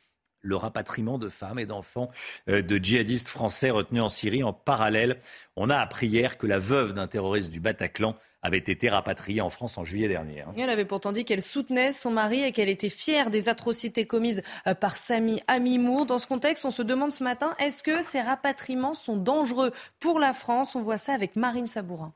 le 0.45 0.57
rapatriement 0.57 1.19
de 1.19 1.29
femmes 1.29 1.59
et 1.59 1.67
d'enfants 1.67 2.11
euh, 2.49 2.63
de 2.63 2.77
djihadistes 2.77 3.29
français 3.29 3.71
retenus 3.71 4.03
en 4.03 4.09
Syrie. 4.09 4.45
En 4.45 4.53
parallèle, 4.53 5.19
on 5.57 5.71
a 5.71 5.77
appris 5.77 6.07
hier 6.07 6.39
que 6.39 6.47
la 6.47 6.59
veuve 6.59 6.93
d'un 6.93 7.09
terroriste 7.09 7.51
du 7.51 7.61
Bataclan 7.61 8.15
avait 8.43 8.59
été 8.59 8.91
rapatriée 8.91 9.41
en 9.41 9.49
France 9.49 9.79
en 9.79 9.85
juillet 9.85 10.07
dernier. 10.07 10.43
Hein. 10.43 10.55
Elle 10.57 10.69
avait 10.69 10.85
pourtant 10.85 11.13
dit 11.13 11.25
qu'elle 11.25 11.43
soutenait 11.43 11.93
son 11.93 12.11
mari 12.11 12.43
et 12.43 12.53
qu'elle 12.53 12.69
était 12.69 12.91
fière 12.91 13.31
des 13.31 13.49
atrocités 13.49 14.07
commises 14.07 14.43
euh, 14.67 14.75
par 14.75 14.99
Sami 14.99 15.43
Amimour. 15.49 16.05
Dans 16.05 16.19
ce 16.19 16.27
contexte, 16.27 16.65
on 16.67 16.71
se 16.71 16.83
demande 16.83 17.11
ce 17.11 17.25
matin, 17.25 17.55
est-ce 17.59 17.83
que 17.83 18.03
ces 18.03 18.21
rapatriements 18.21 18.95
sont 18.95 19.17
dangereux 19.17 19.73
pour 19.99 20.21
la 20.21 20.35
France? 20.35 20.77
On 20.77 20.83
voit 20.83 20.99
ça 20.99 21.15
avec 21.15 21.37
Marine 21.37 21.67
Sabourin. 21.67 22.13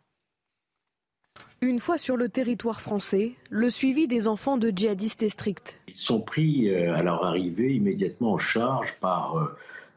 Une 1.61 1.81
fois 1.81 1.99
sur 1.99 2.17
le 2.17 2.29
territoire 2.29 2.81
français, 2.81 3.33
le 3.51 3.69
suivi 3.69 4.07
des 4.07 4.29
enfants 4.29 4.59
de 4.59 4.71
djihadistes 4.71 5.25
est 5.25 5.29
strict. 5.29 5.81
Ils 5.89 5.97
sont 5.97 6.21
pris 6.21 6.71
euh, 6.71 6.95
à 6.95 7.03
leur 7.03 7.25
arrivée 7.25 7.75
immédiatement 7.75 8.35
en 8.35 8.39
charge 8.39 8.95
par 9.01 9.37
euh, 9.37 9.47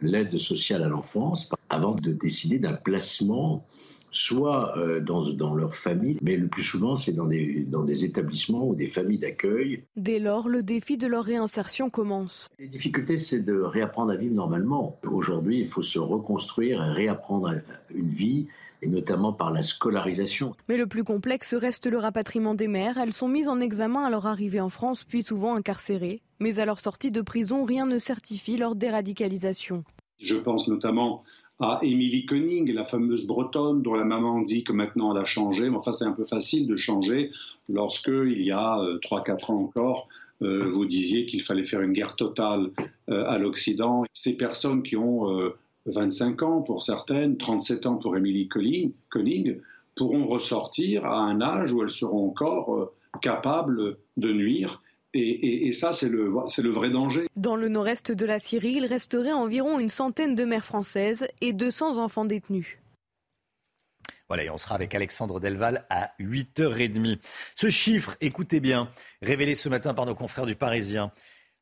l'aide 0.01 0.35
sociale 0.39 0.81
à 0.81 0.87
l'enfance 0.87 1.47
avant 1.69 1.93
de 1.93 2.13
décider 2.13 2.57
d'un 2.57 2.73
placement 2.73 3.63
soit 4.09 4.75
euh, 4.75 4.99
dans, 5.01 5.53
leur 5.53 5.75
famille, 5.75 6.17
mais 6.23 6.35
le 6.35 6.47
plus 6.47 6.63
souvent 6.63 6.95
c'est 6.95 7.13
dans 7.13 7.27
des, 7.27 7.63
dans 7.65 7.85
des 7.85 8.05
établissements 8.05 8.67
ou 8.67 8.73
des 8.73 8.87
familles 8.87 9.19
d'accueil. 9.19 9.83
Dès 9.95 10.17
lors, 10.17 10.49
le 10.49 10.63
défi 10.63 10.97
de 10.97 11.05
leur 11.05 11.23
réinsertion 11.23 11.91
commence. 11.91 12.47
Les 12.57 12.67
difficultés, 12.67 13.17
c'est 13.17 13.39
de 13.39 13.53
réapprendre 13.53 14.11
à 14.11 14.15
vivre 14.15 14.33
normalement. 14.33 14.99
Aujourd'hui, 15.03 15.59
il 15.59 15.67
faut 15.67 15.83
se 15.83 15.99
reconstruire 15.99 16.83
et 16.83 16.91
réapprendre 16.91 17.53
une 17.93 18.09
vie 18.09 18.47
et 18.81 18.87
notamment 18.87 19.33
par 19.33 19.51
la 19.51 19.61
scolarisation. 19.61 20.55
Mais 20.67 20.77
le 20.77 20.87
plus 20.87 21.03
complexe 21.03 21.53
reste 21.53 21.87
le 21.87 21.97
rapatriement 21.97 22.55
des 22.55 22.67
mères. 22.67 22.97
Elles 22.97 23.13
sont 23.13 23.27
mises 23.27 23.47
en 23.47 23.59
examen 23.59 24.05
à 24.05 24.09
leur 24.09 24.27
arrivée 24.27 24.61
en 24.61 24.69
France, 24.69 25.03
puis 25.03 25.23
souvent 25.23 25.55
incarcérées. 25.55 26.21
Mais 26.39 26.59
à 26.59 26.65
leur 26.65 26.79
sortie 26.79 27.11
de 27.11 27.21
prison, 27.21 27.65
rien 27.65 27.85
ne 27.85 27.99
certifie 27.99 28.57
leur 28.57 28.75
déradicalisation. 28.75 29.83
Je 30.17 30.35
pense 30.35 30.67
notamment 30.67 31.23
à 31.59 31.79
Émilie 31.83 32.25
Koenig, 32.25 32.73
la 32.73 32.83
fameuse 32.83 33.27
bretonne 33.27 33.83
dont 33.83 33.93
la 33.93 34.03
maman 34.03 34.41
dit 34.41 34.63
que 34.63 34.73
maintenant 34.73 35.15
elle 35.15 35.21
a 35.21 35.25
changé. 35.25 35.69
Mais 35.69 35.77
enfin, 35.77 35.91
c'est 35.91 36.05
un 36.05 36.11
peu 36.11 36.25
facile 36.25 36.67
de 36.67 36.75
changer 36.75 37.29
lorsque, 37.69 38.07
il 38.07 38.41
y 38.41 38.51
a 38.51 38.77
3-4 39.03 39.29
euh, 39.29 39.53
ans 39.53 39.61
encore, 39.61 40.07
euh, 40.41 40.67
vous 40.69 40.85
disiez 40.85 41.27
qu'il 41.27 41.43
fallait 41.43 41.63
faire 41.63 41.81
une 41.81 41.93
guerre 41.93 42.15
totale 42.15 42.71
euh, 43.09 43.25
à 43.27 43.37
l'Occident. 43.37 44.05
Ces 44.13 44.37
personnes 44.37 44.81
qui 44.81 44.95
ont 44.97 45.51
25 45.85 46.43
ans 46.43 46.61
pour 46.61 46.83
certaines, 46.83 47.37
37 47.37 47.85
ans 47.85 47.95
pour 47.95 48.15
Émilie 48.15 48.47
Koenig, 48.47 49.61
pourront 49.95 50.25
ressortir 50.25 51.05
à 51.05 51.21
un 51.21 51.41
âge 51.41 51.73
où 51.73 51.81
elles 51.83 51.89
seront 51.89 52.29
encore 52.29 52.75
euh, 52.75 52.93
capables 53.21 53.97
de 54.17 54.31
nuire. 54.31 54.81
Et, 55.13 55.73
ça, 55.73 55.91
c'est 55.91 56.07
le, 56.07 56.31
le 56.31 56.69
vrai 56.69 56.89
danger. 56.89 57.27
Dans 57.35 57.57
le 57.57 57.67
nord-est 57.67 58.13
de 58.13 58.25
la 58.25 58.39
Syrie, 58.39 58.75
il 58.77 58.85
resterait 58.85 59.33
environ 59.33 59.77
une 59.77 59.89
centaine 59.89 60.35
de 60.35 60.45
mères 60.45 60.63
françaises 60.63 61.27
et 61.41 61.51
200 61.51 61.97
enfants 61.97 62.23
détenus. 62.23 62.77
Voilà, 64.29 64.45
et 64.45 64.49
on 64.49 64.57
sera 64.57 64.75
avec 64.75 64.95
Alexandre 64.95 65.41
Delval 65.41 65.85
à 65.89 66.13
8h30. 66.21 67.19
Ce 67.57 67.67
chiffre, 67.67 68.15
écoutez 68.21 68.61
bien, 68.61 68.87
révélé 69.21 69.55
ce 69.55 69.67
matin 69.67 69.93
par 69.93 70.05
nos 70.05 70.15
confrères 70.15 70.45
du 70.45 70.55
Parisien. 70.55 71.11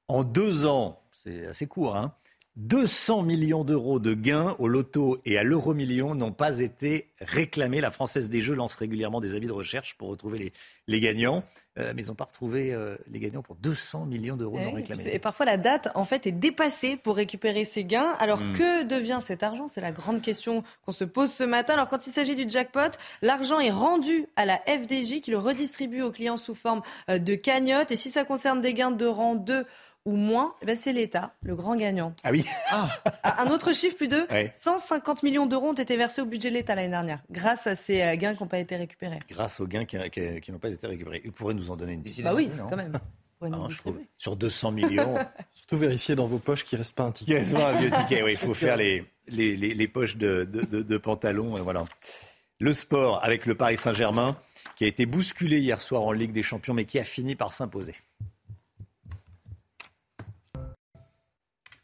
En 0.08 0.24
deux 0.24 0.68
ans, 0.68 1.02
c'est 1.12 1.48
assez 1.48 1.66
court, 1.66 1.96
hein, 1.96 2.14
200 2.60 3.24
millions 3.24 3.64
d'euros 3.64 4.00
de 4.00 4.14
gains 4.14 4.58
au 4.60 4.68
loto 4.68 5.22
et 5.24 5.38
à 5.38 5.44
l'euro 5.44 5.74
million 5.74 6.14
n'ont 6.14 6.34
pas 6.34 6.60
été 6.60 7.08
réclamés. 7.22 7.80
La 7.80 7.90
Française 7.90 8.30
des 8.30 8.42
Jeux 8.42 8.54
lance 8.54 8.76
régulièrement 8.76 9.22
des 9.22 9.36
avis 9.36 9.48
de 9.48 9.54
recherche 9.54 9.96
pour 9.96 10.10
retrouver 10.10 10.52
les, 10.88 11.00
gagnants, 11.00 11.46
euh, 11.78 11.94
mais 11.96 12.04
ils 12.04 12.08
n'ont 12.10 12.16
pas 12.16 12.26
retrouvé 12.26 12.74
euh, 12.74 12.98
les 13.10 13.20
gagnants 13.22 13.42
pour 13.42 13.56
200 13.56 14.08
millions 14.08 14.36
d'euros 14.36 14.60
non 14.60 14.74
réclamés. 14.74 15.10
Et 15.14 15.20
parfois 15.20 15.46
la 15.46 15.56
date 15.56 15.88
en 15.96 16.04
fait 16.04 16.28
est 16.28 16.34
dépassée 16.34 16.98
pour 16.98 17.16
récupérer 17.16 17.64
ces 17.64 17.86
gains. 17.86 18.12
Alors 18.20 18.42
hmm. 18.42 18.52
que 18.52 18.84
devient 18.84 19.20
cet 19.22 19.42
argent? 19.42 19.70
C'est 19.70 19.80
la 19.80 19.94
grande 19.94 20.22
question 20.22 20.64
qu'on 20.86 20.92
se 20.92 21.06
pose 21.06 21.32
ce 21.32 21.46
matin. 21.46 21.76
Alors 21.76 21.88
quand 21.88 22.08
il 22.08 22.12
s'agit 22.12 22.36
du 22.36 22.50
jackpot, 22.50 22.92
l'argent 23.22 23.62
est 23.62 23.72
rendu 23.72 24.28
à 24.36 24.46
la 24.46 24.58
FDJ 24.68 25.22
qui 25.22 25.32
le 25.32 25.38
redistribue 25.38 26.02
aux 26.02 26.12
clients 26.12 26.36
sous 26.36 26.56
forme 26.56 26.82
euh, 27.10 27.20
de 27.20 27.36
cagnotte. 27.36 27.92
Et 27.92 27.96
si 27.96 28.12
ça 28.12 28.26
concerne 28.26 28.60
des 28.60 28.74
gains 28.74 28.92
de 28.92 29.06
rang 29.06 29.36
2 29.36 29.66
ou 30.06 30.16
moins, 30.16 30.56
eh 30.62 30.66
ben, 30.66 30.76
c'est 30.76 30.94
l'État, 30.94 31.34
le 31.44 31.56
grand 31.56 31.76
gagnant. 31.76 32.14
Ah 32.24 32.32
oui 32.32 32.46
ah. 32.70 32.90
Un 33.24 33.50
autre 33.52 33.74
chiffre, 33.74 33.96
plus 33.96 34.08
de 34.08 34.26
150 34.60 35.24
millions 35.24 35.46
d'euros 35.46 35.70
ont 35.70 35.74
été 35.74 35.98
versés 35.98 36.22
au 36.22 36.26
budget 36.26 36.50
de 36.50 36.56
l'État 36.56 36.76
l'année 36.76 36.90
dernière, 36.90 37.22
grâce 37.30 37.68
à 37.68 37.76
ces 37.76 38.02
euh, 38.02 38.16
gains 38.16 38.36
qui 38.36 38.44
n'ont 38.44 38.50
pas 38.50 38.60
été 38.60 38.76
récupérés. 38.76 39.20
Grâce 39.30 39.60
aux 39.60 39.68
gains 39.68 39.86
qui, 39.86 39.98
n'ont 39.98 40.60
pas 40.60 40.70
été 40.70 40.88
récupérés. 40.88 41.22
Vous 41.26 41.32
pourrez 41.32 41.54
nous 41.54 41.70
en 41.70 41.78
donner 41.78 41.94
une 41.94 42.02
idée 42.02 42.24
Bah 42.24 42.34
oui, 42.34 42.50
quand 42.70 42.78
même. 42.78 42.94
Ah, 43.42 43.68
sur 44.18 44.36
200 44.36 44.72
millions. 44.72 45.18
Surtout 45.54 45.78
vérifier 45.78 46.16
dans 46.16 46.26
vos 46.26 46.40
poches 46.40 46.66
qu'il 46.66 46.78
ne 46.78 46.82
reste 46.82 46.96
pas 46.96 47.04
un 47.04 47.12
ticket. 47.12 47.32
Il 47.32 47.38
reste 47.38 47.54
pas 47.54 47.70
un 47.70 47.80
vieux 47.80 47.90
ticket, 47.90 48.22
oui. 48.22 48.32
Il 48.32 48.38
faut 48.38 48.54
faire 48.54 48.76
les, 48.76 49.06
les, 49.28 49.56
les, 49.56 49.88
poches 49.88 50.18
de, 50.18 50.44
de, 50.44 50.82
de, 50.82 50.98
pantalon. 50.98 51.56
Voilà. 51.64 51.86
Le 52.60 52.74
sport 52.74 53.24
avec 53.24 53.46
le 53.46 53.56
Paris 53.56 53.78
Saint-Germain 53.78 54.38
qui 54.76 54.84
a 54.84 54.88
été 54.88 55.06
bousculé 55.06 55.60
hier 55.60 55.82
soir 55.82 56.04
en 56.04 56.12
Ligue 56.12 56.34
des 56.34 56.44
Champions 56.44 56.74
mais 56.74 56.86
qui 56.86 57.00
a 57.00 57.06
fini 57.06 57.36
par 57.36 57.54
s'imposer. 57.54 57.96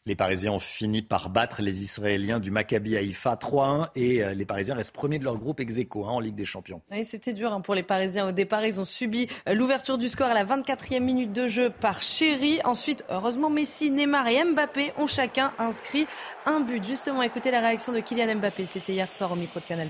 Les 0.08 0.16
Parisiens 0.16 0.52
ont 0.52 0.60
fini 0.60 1.02
par 1.02 1.30
battre 1.32 1.64
les 1.64 1.82
Israéliens 1.82 2.40
du 2.40 2.52
Maccabi 2.52 2.96
Haïfa 2.96 3.34
3-1 3.34 3.88
et 3.96 4.24
euh, 4.24 4.36
les 4.36 4.46
Parisiens 4.46 4.76
restent 4.76 4.94
premiers 4.94 5.18
de 5.18 5.24
leur 5.24 5.40
groupe 5.40 5.60
ex 5.60 5.80
hein, 5.80 5.84
en 5.96 6.20
Ligue 6.20 6.36
des 6.36 6.46
Champions. 6.46 6.80
C'était 7.02 7.34
dur 7.34 7.52
hein, 7.52 7.62
pour 7.62 7.74
les 7.74 7.82
Parisiens. 7.82 8.28
Au 8.28 8.32
départ, 8.32 8.64
ils 8.64 8.80
ont 8.80 8.86
subi 8.86 9.28
euh, 9.50 9.56
l'ouverture 9.56 9.98
du 9.98 10.08
score 10.08 10.28
à 10.28 10.36
la 10.36 10.46
24e 10.46 11.00
minute 11.00 11.34
de 11.34 11.48
jeu 11.48 11.72
par 11.72 12.04
Chéri. 12.04 12.60
Ensuite, 12.66 13.04
heureusement, 13.10 13.50
Messi, 13.50 13.90
Neymar 13.90 14.28
et 14.28 14.44
Mbappé 14.44 14.94
ont 15.00 15.08
chacun 15.08 15.54
inscrit 15.58 16.06
un 16.46 16.60
but. 16.60 16.84
Justement, 16.84 17.24
écoutez 17.24 17.50
la 17.50 17.62
réaction 17.62 17.92
de 17.92 18.00
Kylian 18.00 18.36
Mbappé. 18.36 18.68
C'était 18.68 18.94
hier 18.94 19.12
soir 19.12 19.32
au 19.32 19.36
micro 19.36 19.60
de 19.60 19.66
Canal+. 19.66 19.90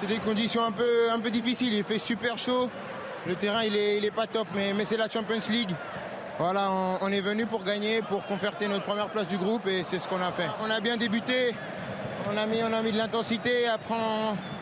C'est 0.00 0.08
des 0.08 0.18
conditions 0.18 0.64
un 0.64 0.72
peu, 0.72 1.12
un 1.12 1.20
peu 1.20 1.30
difficiles. 1.30 1.74
Il 1.74 1.84
fait 1.84 2.00
super 2.00 2.36
chaud. 2.36 2.68
Le 3.24 3.36
terrain, 3.36 3.62
il 3.62 3.76
est, 3.76 3.98
il 3.98 4.04
est 4.04 4.10
pas 4.10 4.26
top, 4.26 4.48
mais, 4.52 4.74
mais 4.74 4.84
c'est 4.84 4.96
la 4.96 5.08
Champions 5.08 5.38
League. 5.48 5.76
Voilà, 6.38 6.70
on, 7.02 7.08
est 7.08 7.20
venu 7.20 7.46
pour 7.46 7.64
gagner, 7.64 8.00
pour 8.00 8.24
conforter 8.24 8.68
notre 8.68 8.84
première 8.84 9.08
place 9.08 9.26
du 9.26 9.36
groupe 9.36 9.66
et 9.66 9.82
c'est 9.84 9.98
ce 9.98 10.06
qu'on 10.06 10.20
a 10.22 10.30
fait. 10.30 10.46
On 10.64 10.70
a 10.70 10.78
bien 10.78 10.96
débuté, 10.96 11.52
on 12.32 12.36
a 12.36 12.46
mis, 12.46 12.92
de 12.92 12.96
l'intensité, 12.96 13.66
après 13.66 13.96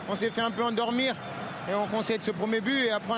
on, 0.09 0.15
s'est 0.15 0.31
fait 0.31 0.41
un 0.41 0.49
peu 0.49 0.63
endormir 0.63 1.13
et 1.69 1.75
on 1.75 1.85
concède 1.85 2.23
ce 2.23 2.31
premier 2.31 2.61
but 2.61 2.85
et 2.85 2.89
après 2.89 3.13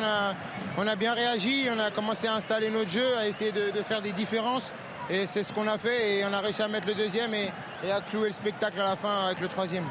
on 0.78 0.86
a, 0.86 0.96
bien 0.98 1.14
réagi, 1.14 1.68
on 1.74 1.80
a 1.80 1.90
commencé 1.90 2.28
à 2.28 2.36
installer 2.36 2.70
notre 2.70 2.90
jeu, 2.90 3.18
à 3.18 3.28
essayer 3.28 3.54
de, 3.54 3.82
faire 3.82 4.02
des 4.02 4.12
différences 4.12 4.74
et 5.10 5.26
c'est 5.26 5.46
ce 5.46 5.54
qu'on 5.54 5.68
a 5.70 5.78
fait 5.78 6.18
et 6.18 6.26
on 6.26 6.34
a 6.34 6.40
réussi 6.40 6.62
à 6.62 6.68
mettre 6.68 6.88
le 6.88 6.96
deuxième 6.96 7.34
et 7.34 7.54
à 7.90 8.02
clouer 8.02 8.28
le 8.28 8.34
spectacle 8.34 8.82
à 8.82 8.84
la 8.84 8.96
fin 8.98 9.28
avec 9.28 9.40
le 9.40 9.48
troisième. 9.48 9.86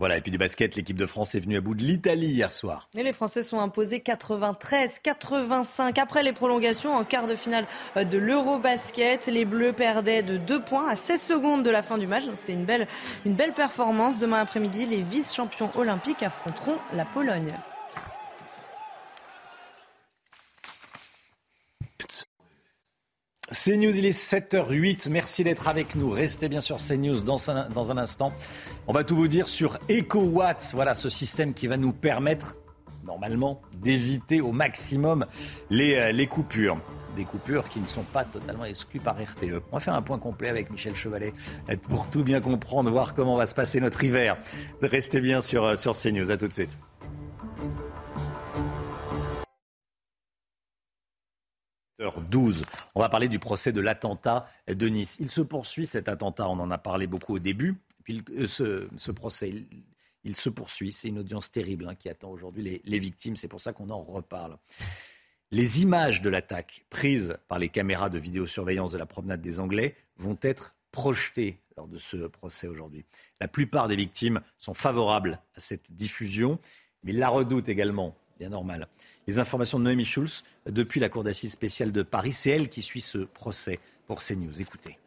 Voilà, 0.00 0.16
et 0.16 0.22
puis 0.22 0.30
du 0.30 0.38
basket, 0.38 0.76
l'équipe 0.76 0.96
de 0.96 1.04
France 1.04 1.34
est 1.34 1.40
venue 1.40 1.58
à 1.58 1.60
bout 1.60 1.74
de 1.74 1.82
l'Italie 1.82 2.28
hier 2.28 2.54
soir. 2.54 2.88
Et 2.96 3.02
les 3.02 3.12
Français 3.12 3.42
sont 3.42 3.60
imposés 3.60 3.98
93-85 3.98 6.00
après 6.00 6.22
les 6.22 6.32
prolongations 6.32 6.94
en 6.94 7.04
quart 7.04 7.26
de 7.26 7.36
finale 7.36 7.66
euh, 7.98 8.04
de 8.04 8.16
l'Eurobasket. 8.16 9.26
Les 9.26 9.44
Bleus 9.44 9.74
perdaient 9.74 10.22
de 10.22 10.38
2 10.38 10.62
points 10.62 10.88
à 10.88 10.96
16 10.96 11.20
secondes 11.20 11.62
de 11.62 11.68
la 11.68 11.82
fin 11.82 11.98
du 11.98 12.06
match. 12.06 12.24
C'est 12.34 12.54
une 12.54 12.64
belle, 12.64 12.88
une 13.26 13.34
belle 13.34 13.52
performance. 13.52 14.16
Demain 14.16 14.40
après-midi, 14.40 14.86
les 14.86 15.02
vice-champions 15.02 15.70
olympiques 15.76 16.22
affronteront 16.22 16.78
la 16.94 17.04
Pologne. 17.04 17.52
CNews, 23.52 23.98
il 23.98 24.06
est 24.06 24.16
7h08. 24.16 25.10
Merci 25.10 25.42
d'être 25.42 25.66
avec 25.66 25.96
nous. 25.96 26.10
Restez 26.10 26.48
bien 26.48 26.60
sur 26.60 26.76
CNews 26.76 27.24
dans 27.24 27.50
un, 27.50 27.68
dans 27.68 27.90
instant. 27.98 28.32
On 28.86 28.92
va 28.92 29.02
tout 29.02 29.16
vous 29.16 29.26
dire 29.26 29.48
sur 29.48 29.78
EcoWatt. 29.90 30.70
Voilà 30.72 30.94
ce 30.94 31.10
système 31.10 31.52
qui 31.52 31.66
va 31.66 31.76
nous 31.76 31.92
permettre, 31.92 32.56
normalement, 33.04 33.60
d'éviter 33.78 34.40
au 34.40 34.52
maximum 34.52 35.26
les, 35.68 35.96
euh, 35.96 36.26
coupures 36.26 36.78
des 37.16 37.24
coupures 37.24 37.68
qui 37.68 37.80
ne 37.80 37.86
sont 37.86 38.04
pas 38.04 38.24
totalement 38.24 38.64
exclues 38.64 39.00
par 39.00 39.16
RTE. 39.16 39.62
On 39.72 39.76
va 39.76 39.80
faire 39.80 39.94
un 39.94 40.02
point 40.02 40.20
complet 40.20 40.48
avec 40.48 40.70
Michel 40.70 40.94
Chevalet 40.94 41.34
pour 41.88 42.08
tout 42.08 42.22
bien 42.22 42.40
comprendre, 42.40 42.88
voir 42.88 43.14
comment 43.14 43.34
va 43.34 43.46
se 43.46 43.54
passer 43.56 43.80
notre 43.80 44.04
hiver. 44.04 44.36
Restez 44.80 45.20
bien 45.20 45.40
sur, 45.40 45.64
euh, 45.64 45.74
sur 45.74 45.96
CNews. 45.96 46.30
À 46.30 46.36
tout 46.36 46.46
de 46.46 46.52
suite. 46.52 46.78
12. 52.30 52.64
On 52.94 53.00
va 53.00 53.08
parler 53.08 53.28
du 53.28 53.38
procès 53.38 53.72
de 53.72 53.80
l'attentat 53.80 54.48
de 54.68 54.88
Nice. 54.88 55.18
Il 55.20 55.28
se 55.28 55.40
poursuit 55.40 55.86
cet 55.86 56.08
attentat, 56.08 56.48
on 56.48 56.58
en 56.58 56.70
a 56.70 56.78
parlé 56.78 57.06
beaucoup 57.06 57.36
au 57.36 57.38
début. 57.38 57.76
Euh, 58.08 58.88
ce, 58.96 59.10
procès, 59.10 59.52
il, 60.24 60.36
se 60.36 60.48
poursuit. 60.48 60.92
C'est 60.92 61.08
une 61.08 61.18
audience 61.18 61.52
terrible 61.52 61.88
hein, 61.88 61.94
qui 61.94 62.08
attend 62.08 62.30
aujourd'hui 62.30 62.62
les, 62.62 62.82
les 62.84 62.98
victimes. 62.98 63.36
C'est 63.36 63.48
pour 63.48 63.60
ça 63.60 63.72
qu'on 63.72 63.90
en 63.90 64.02
reparle. 64.02 64.56
Les 65.52 65.82
images 65.82 66.22
de 66.22 66.30
l'attaque 66.30 66.84
prises 66.90 67.36
par 67.48 67.58
les 67.58 67.68
caméras 67.68 68.08
de 68.08 68.18
vidéosurveillance 68.18 68.92
de 68.92 68.98
la 68.98 69.06
promenade 69.06 69.40
des 69.40 69.60
Anglais 69.60 69.96
vont 70.16 70.38
être 70.42 70.76
projetées 70.92 71.58
lors 71.76 71.88
de 71.88 71.98
ce 71.98 72.16
procès 72.16 72.66
aujourd'hui. 72.66 73.04
La 73.40 73.48
plupart 73.48 73.88
des 73.88 73.96
victimes 73.96 74.40
sont 74.58 74.74
favorables 74.74 75.40
à 75.56 75.60
cette 75.60 75.92
diffusion, 75.92 76.58
mais 77.02 77.12
la 77.12 77.28
redoutent 77.28 77.68
également 77.68 78.16
bien 78.40 78.48
normal. 78.48 78.88
Les 79.26 79.38
informations 79.38 79.78
de 79.78 79.84
Noémie 79.84 80.06
Schulz 80.06 80.44
depuis 80.66 80.98
la 80.98 81.10
Cour 81.10 81.22
d'assises 81.22 81.52
spéciale 81.52 81.92
de 81.92 82.02
Paris. 82.02 82.32
C'est 82.32 82.50
elle 82.50 82.70
qui 82.70 82.80
suit 82.80 83.02
ce 83.02 83.18
procès 83.18 83.78
pour 84.06 84.20
CNews. 84.20 84.60
Écoutez. 84.60 84.99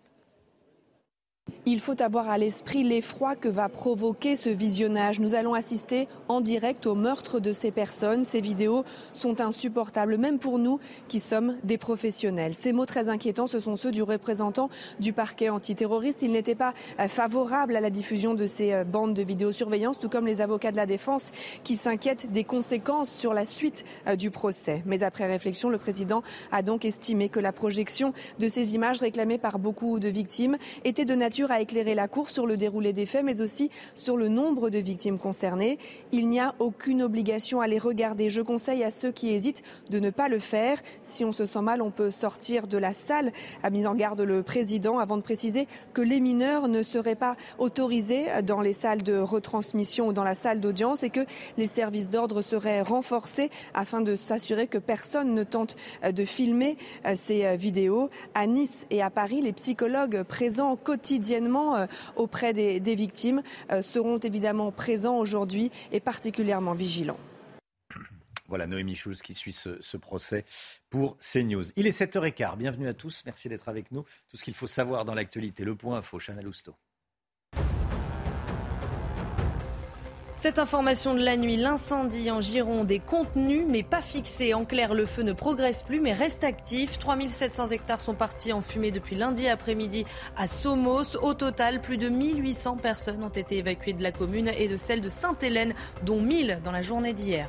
Il 1.66 1.80
faut 1.80 2.02
avoir 2.02 2.30
à 2.30 2.38
l'esprit 2.38 2.84
l'effroi 2.84 3.38
que 3.38 3.48
va 3.48 3.70
provoquer 3.70 4.36
ce 4.36 4.50
visionnage. 4.50 5.22
Nous 5.22 5.34
allons 5.34 5.54
assister 5.54 6.08
en 6.28 6.42
direct 6.42 6.86
au 6.88 6.94
meurtre 6.94 7.40
de 7.40 7.54
ces 7.54 7.72
personnes. 7.72 8.26
Ces 8.26 8.42
vidéos 8.42 8.84
sont 9.14 9.40
insupportables, 9.40 10.18
même 10.18 10.40
pour 10.40 10.60
nous 10.60 10.80
qui 11.08 11.22
sommes 11.22 11.56
des 11.64 11.78
professionnels. 11.78 12.54
Ces 12.56 12.74
mots 12.74 12.86
très 12.86 13.08
inquiétants, 13.10 13.48
ce 13.48 13.60
sont 13.62 13.78
ceux 13.78 13.92
du 13.92 14.04
représentant 14.04 14.70
du 15.00 15.14
parquet 15.14 15.48
antiterroriste. 15.50 16.22
Il 16.22 16.32
n'était 16.32 16.56
pas 16.56 16.74
euh, 17.00 17.08
favorable 17.08 17.76
à 17.76 17.82
la 17.82 17.90
diffusion 17.90 18.36
de 18.36 18.46
ces 18.46 18.74
euh, 18.74 18.84
bandes 18.84 19.14
de 19.14 19.24
vidéosurveillance, 19.24 19.98
tout 19.98 20.10
comme 20.10 20.28
les 20.28 20.42
avocats 20.42 20.72
de 20.72 20.78
la 20.78 20.86
défense 20.86 21.32
qui 21.64 21.78
s'inquiètent 21.78 22.32
des 22.32 22.44
conséquences 22.44 23.10
sur 23.10 23.34
la 23.34 23.46
suite 23.46 23.86
euh, 24.08 24.18
du 24.18 24.32
procès. 24.32 24.84
Mais 24.86 25.02
après 25.02 25.28
réflexion, 25.28 25.70
le 25.70 25.78
président 25.78 26.24
a 26.52 26.62
donc 26.62 26.84
estimé 26.84 27.30
que 27.30 27.40
la 27.40 27.54
projection 27.54 28.14
de 28.40 28.50
ces 28.50 28.76
images 28.76 29.00
réclamées 29.00 29.38
par 29.38 29.60
beaucoup 29.60 30.00
de 30.00 30.10
victimes 30.10 30.58
était 30.84 31.06
de 31.06 31.16
nature 31.16 31.33
à 31.42 31.62
éclairer 31.62 31.96
la 31.96 32.08
Cour 32.08 32.30
sur 32.30 32.46
le 32.46 32.58
déroulé 32.58 32.94
des 32.94 33.08
faits, 33.08 33.26
mais 33.26 33.42
aussi 33.42 33.72
sur 33.96 34.18
le 34.18 34.28
nombre 34.28 34.70
de 34.70 34.78
victimes 34.78 35.18
concernées. 35.18 35.80
Il 36.12 36.30
n'y 36.30 36.40
a 36.40 36.54
aucune 36.60 37.02
obligation 37.02 37.60
à 37.60 37.68
les 37.68 37.80
regarder. 37.80 38.30
Je 38.30 38.42
conseille 38.42 38.84
à 38.84 38.92
ceux 38.92 39.12
qui 39.12 39.30
hésitent 39.30 39.64
de 39.90 40.00
ne 40.00 40.12
pas 40.12 40.30
le 40.30 40.38
faire. 40.38 40.78
Si 41.02 41.26
on 41.26 41.32
se 41.32 41.46
sent 41.46 41.62
mal, 41.62 41.82
on 41.82 41.90
peut 41.90 42.12
sortir 42.12 42.68
de 42.68 42.78
la 42.78 42.94
salle, 42.94 43.32
a 43.64 43.72
mis 43.72 43.88
en 43.88 43.96
garde 43.96 44.22
le 44.22 44.44
président, 44.44 45.00
avant 45.00 45.18
de 45.18 45.24
préciser 45.24 45.68
que 45.94 46.02
les 46.02 46.20
mineurs 46.20 46.68
ne 46.68 46.84
seraient 46.84 47.16
pas 47.16 47.36
autorisés 47.58 48.26
dans 48.44 48.62
les 48.62 48.74
salles 48.74 49.02
de 49.02 49.18
retransmission 49.18 50.10
ou 50.10 50.14
dans 50.14 50.24
la 50.24 50.36
salle 50.36 50.60
d'audience 50.60 51.02
et 51.02 51.10
que 51.10 51.26
les 51.58 51.68
services 51.68 52.12
d'ordre 52.12 52.44
seraient 52.44 52.84
renforcés 52.84 53.50
afin 53.74 54.02
de 54.02 54.16
s'assurer 54.16 54.68
que 54.68 54.78
personne 54.78 55.34
ne 55.34 55.44
tente 55.44 55.76
de 56.04 56.26
filmer 56.26 56.78
ces 57.16 57.58
vidéos. 57.58 58.12
À 58.36 58.46
Nice 58.46 58.86
et 58.92 59.02
à 59.02 59.10
Paris, 59.10 59.42
les 59.42 59.54
psychologues 59.54 60.22
présents 60.22 60.76
quotidiennement 60.76 61.23
quotidiennement 61.24 61.78
euh, 61.78 61.86
auprès 62.18 62.54
des, 62.54 62.96
victimes 62.96 63.44
euh, 63.72 63.82
seront 63.82 64.18
évidemment 64.18 64.72
présents 64.72 65.18
aujourd'hui 65.18 65.72
et 65.94 66.02
particulièrement 66.02 66.74
vigilants. 66.74 67.20
Voilà 68.50 68.68
Noémie 68.68 68.96
Schulz 68.96 69.22
qui 69.22 69.34
suit 69.34 69.54
ce, 69.54 69.98
procès 69.98 70.44
pour 70.90 71.18
CNews. 71.20 71.64
Il 71.78 71.88
est 71.88 71.98
7h15. 71.98 72.58
Bienvenue 72.58 72.90
à 72.90 72.94
tous. 72.94 73.24
Merci 73.26 73.48
d'être 73.48 73.70
avec 73.70 73.92
nous. 73.94 74.04
Tout 74.28 74.36
ce 74.36 74.44
qu'il 74.44 74.54
faut 74.54 74.68
savoir 74.68 75.06
dans 75.06 75.16
l'actualité. 75.16 75.64
Le 75.64 75.76
point 75.76 75.98
info, 75.98 76.20
Chanel 76.20 76.46
Housteau. 76.46 76.76
Cette 80.44 80.60
information 80.60 81.14
de 81.14 81.22
la 81.22 81.38
nuit, 81.38 81.56
l'incendie 81.56 82.30
en 82.30 82.42
Gironde 82.42 82.92
est 82.92 83.00
contenu 83.00 83.64
mais 83.66 83.82
pas 83.82 84.02
fixé. 84.02 84.54
En 84.54 84.66
clair, 84.66 84.94
le 84.94 85.06
feu 85.06 85.22
ne 85.22 85.32
progresse 85.32 85.84
plus 85.84 86.02
mais 86.02 86.12
reste 86.12 86.44
actif. 86.44 87.00
3700 87.00 87.70
hectares 87.70 88.02
sont 88.02 88.14
partis 88.14 88.52
en 88.52 88.60
fumée 88.60 88.92
depuis 88.92 89.16
lundi 89.16 89.48
après-midi 89.48 90.04
à 90.36 90.48
Somos. 90.48 91.16
Au 91.22 91.34
total, 91.34 91.80
plus 91.80 91.98
de 91.98 92.10
1800 92.10 92.76
personnes 92.76 93.24
ont 93.24 93.30
été 93.30 93.60
évacuées 93.60 93.94
de 93.94 94.04
la 94.04 94.12
commune 94.12 94.52
et 94.58 94.68
de 94.68 94.76
celle 94.76 95.00
de 95.00 95.08
Sainte-Hélène, 95.08 95.76
dont 96.04 96.20
1000 96.20 96.60
dans 96.62 96.74
la 96.74 96.82
journée 96.82 97.14
d'hier. 97.14 97.48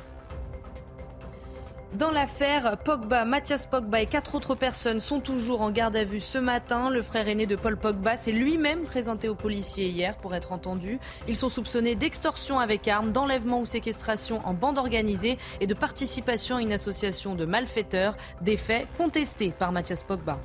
Dans 1.95 2.11
l'affaire, 2.11 2.75
Pogba, 2.83 3.23
Mathias 3.23 3.67
Pogba 3.67 4.01
et 4.01 4.05
quatre 4.05 4.35
autres 4.35 4.53
personnes 4.53 4.99
sont 4.99 5.21
toujours 5.21 5.61
en 5.61 5.71
garde 5.71 5.95
à 5.95 6.03
vue 6.03 6.19
ce 6.19 6.37
matin. 6.37 6.89
Le 6.89 7.01
frère 7.01 7.29
aîné 7.29 7.45
de 7.45 7.55
Paul 7.55 7.77
Pogba 7.77 8.17
s'est 8.17 8.33
lui-même 8.33 8.83
présenté 8.83 9.29
aux 9.29 9.35
policiers 9.35 9.87
hier 9.87 10.17
pour 10.17 10.35
être 10.35 10.51
entendu. 10.51 10.99
Ils 11.29 11.37
sont 11.37 11.47
soupçonnés 11.47 11.95
d'extorsion 11.95 12.59
avec 12.59 12.89
armes, 12.89 13.13
d'enlèvement 13.13 13.61
ou 13.61 13.65
séquestration 13.65 14.45
en 14.45 14.53
bande 14.53 14.77
organisée 14.77 15.37
et 15.61 15.67
de 15.67 15.73
participation 15.73 16.57
à 16.57 16.61
une 16.61 16.73
association 16.73 17.33
de 17.33 17.45
malfaiteurs, 17.45 18.17
des 18.41 18.57
faits 18.57 18.89
contestés 18.97 19.53
par 19.57 19.71
Mathias 19.71 20.03
Pogba. 20.03 20.37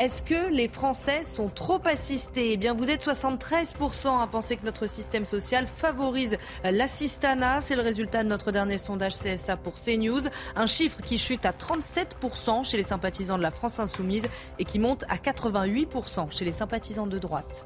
Est-ce 0.00 0.24
que 0.24 0.52
les 0.52 0.66
Français 0.66 1.22
sont 1.22 1.48
trop 1.48 1.80
assistés? 1.84 2.52
Eh 2.52 2.56
bien, 2.56 2.74
vous 2.74 2.90
êtes 2.90 3.06
73% 3.06 4.20
à 4.20 4.26
penser 4.26 4.56
que 4.56 4.64
notre 4.64 4.88
système 4.88 5.24
social 5.24 5.68
favorise 5.68 6.36
l'assistanat. 6.64 7.60
C'est 7.60 7.76
le 7.76 7.82
résultat 7.82 8.24
de 8.24 8.28
notre 8.28 8.50
dernier 8.50 8.78
sondage 8.78 9.16
CSA 9.16 9.56
pour 9.56 9.74
CNews. 9.74 10.22
Un 10.56 10.66
chiffre 10.66 11.00
qui 11.00 11.16
chute 11.16 11.46
à 11.46 11.52
37% 11.52 12.64
chez 12.64 12.76
les 12.76 12.82
sympathisants 12.82 13.38
de 13.38 13.42
la 13.44 13.52
France 13.52 13.78
insoumise 13.78 14.26
et 14.58 14.64
qui 14.64 14.80
monte 14.80 15.04
à 15.08 15.14
88% 15.14 16.36
chez 16.36 16.44
les 16.44 16.52
sympathisants 16.52 17.06
de 17.06 17.20
droite. 17.20 17.64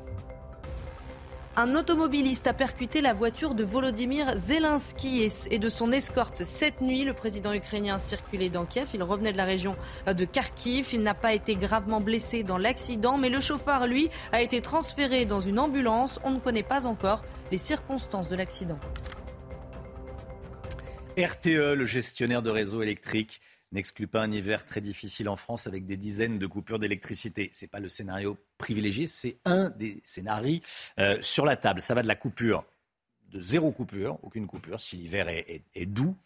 Un 1.60 1.74
automobiliste 1.74 2.46
a 2.46 2.54
percuté 2.54 3.00
la 3.00 3.12
voiture 3.12 3.56
de 3.56 3.64
Volodymyr 3.64 4.38
Zelensky 4.38 5.28
et 5.50 5.58
de 5.58 5.68
son 5.68 5.90
escorte 5.90 6.44
cette 6.44 6.80
nuit. 6.80 7.02
Le 7.02 7.14
président 7.14 7.52
ukrainien 7.52 7.98
circulait 7.98 8.48
dans 8.48 8.64
Kiev. 8.64 8.90
Il 8.94 9.02
revenait 9.02 9.32
de 9.32 9.36
la 9.36 9.44
région 9.44 9.74
de 10.06 10.24
Kharkiv. 10.24 10.90
Il 10.92 11.02
n'a 11.02 11.14
pas 11.14 11.34
été 11.34 11.56
gravement 11.56 12.00
blessé 12.00 12.44
dans 12.44 12.58
l'accident, 12.58 13.18
mais 13.18 13.28
le 13.28 13.40
chauffeur, 13.40 13.88
lui, 13.88 14.08
a 14.30 14.40
été 14.40 14.62
transféré 14.62 15.26
dans 15.26 15.40
une 15.40 15.58
ambulance. 15.58 16.20
On 16.22 16.30
ne 16.30 16.38
connaît 16.38 16.62
pas 16.62 16.86
encore 16.86 17.24
les 17.50 17.58
circonstances 17.58 18.28
de 18.28 18.36
l'accident. 18.36 18.78
RTE, 21.18 21.74
le 21.74 21.86
gestionnaire 21.86 22.42
de 22.42 22.50
réseau 22.50 22.82
électrique, 22.82 23.40
n'exclut 23.72 24.06
pas 24.06 24.22
un 24.22 24.30
hiver 24.30 24.64
très 24.64 24.80
difficile 24.80 25.28
en 25.28 25.34
France 25.34 25.66
avec 25.66 25.86
des 25.86 25.96
dizaines 25.96 26.38
de 26.38 26.46
coupures 26.46 26.78
d'électricité. 26.78 27.50
Ce 27.52 27.64
n'est 27.64 27.68
pas 27.68 27.80
le 27.80 27.88
scénario 27.88 28.38
privilégié, 28.58 29.06
c'est 29.06 29.38
un 29.44 29.70
des 29.70 30.00
scénarios 30.04 30.60
euh, 30.98 31.18
sur 31.20 31.46
la 31.46 31.56
table. 31.56 31.80
Ça 31.80 31.94
va 31.94 32.02
de 32.02 32.08
la 32.08 32.16
coupure, 32.16 32.64
de 33.30 33.40
zéro 33.40 33.70
coupure, 33.70 34.18
aucune 34.22 34.46
coupure, 34.46 34.80
si 34.80 34.96
l'hiver 34.96 35.28
est, 35.28 35.86
doux, 35.86 36.16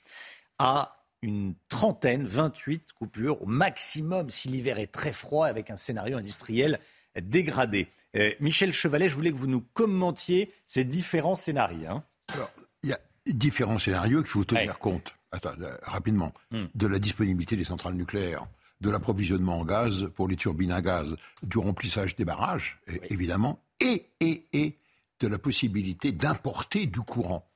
à 0.59 0.97
une 1.23 1.55
trentaine, 1.69 2.27
28 2.27 2.93
coupures 2.95 3.43
au 3.43 3.47
maximum 3.47 4.29
si 4.31 4.49
l'hiver 4.49 4.79
est 4.79 4.91
très 4.91 5.13
froid 5.13 5.47
avec 5.47 5.71
un 5.71 5.77
scénario 5.77 6.19
industriel 6.19 6.81
dégradé. 7.21 7.89
Euh, 8.17 8.33
Michel 8.41 8.73
Chevalet, 8.73 9.09
je 9.09 9.15
voulais 9.15 9.31
que 9.31 9.37
vous 9.37 9.47
nous 9.47 9.61
commentiez 9.61 10.53
ces 10.67 10.85
différents 10.85 11.37
scénarios. 11.37 11.89
Hein. 11.89 12.05
Alors, 12.35 12.51
il 12.83 12.89
y 12.89 12.93
a 12.93 13.01
différents 13.27 13.79
scénarios 13.79 14.23
qu'il 14.23 14.31
faut 14.31 14.45
tenir 14.45 14.79
compte 14.79 15.15
attends, 15.33 15.55
euh, 15.61 15.77
rapidement, 15.83 16.33
hmm. 16.51 16.65
de 16.75 16.87
la 16.87 16.99
disponibilité 16.99 17.57
des 17.57 17.65
centrales 17.65 17.95
nucléaires, 17.95 18.47
de 18.83 18.91
l'approvisionnement 18.91 19.61
en 19.61 19.65
gaz 19.65 20.11
pour 20.17 20.27
les 20.29 20.37
turbines 20.37 20.73
à 20.73 20.83
gaz, 20.83 21.17
du 21.43 21.59
remplissage 21.59 22.17
des 22.17 22.25
barrages, 22.25 22.81
évidemment, 23.11 23.63
et, 23.81 24.07
et, 24.21 24.45
et 24.53 24.77
de 25.21 25.29
la 25.29 25.39
possibilité 25.39 26.11
d'importer 26.11 26.87
du 26.87 27.01
courant. 27.01 27.49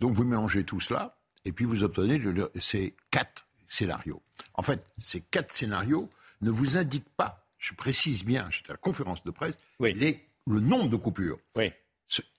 Donc 0.00 0.14
vous 0.14 0.24
mélangez 0.24 0.64
tout 0.64 0.80
cela, 0.80 1.16
et 1.44 1.52
puis 1.52 1.64
vous 1.64 1.84
obtenez 1.84 2.20
ces 2.60 2.96
quatre 3.12 3.46
scénarios. 3.68 4.20
En 4.54 4.62
fait, 4.62 4.84
ces 4.98 5.20
quatre 5.20 5.52
scénarios 5.52 6.10
ne 6.40 6.50
vous 6.50 6.76
indiquent 6.76 7.14
pas, 7.16 7.46
je 7.58 7.74
précise 7.74 8.24
bien, 8.24 8.48
j'étais 8.50 8.70
à 8.70 8.74
la 8.74 8.78
conférence 8.78 9.22
de 9.22 9.30
presse, 9.30 9.56
les, 9.80 10.26
le 10.48 10.58
nombre 10.58 10.88
de 10.88 10.96
coupures. 10.96 11.38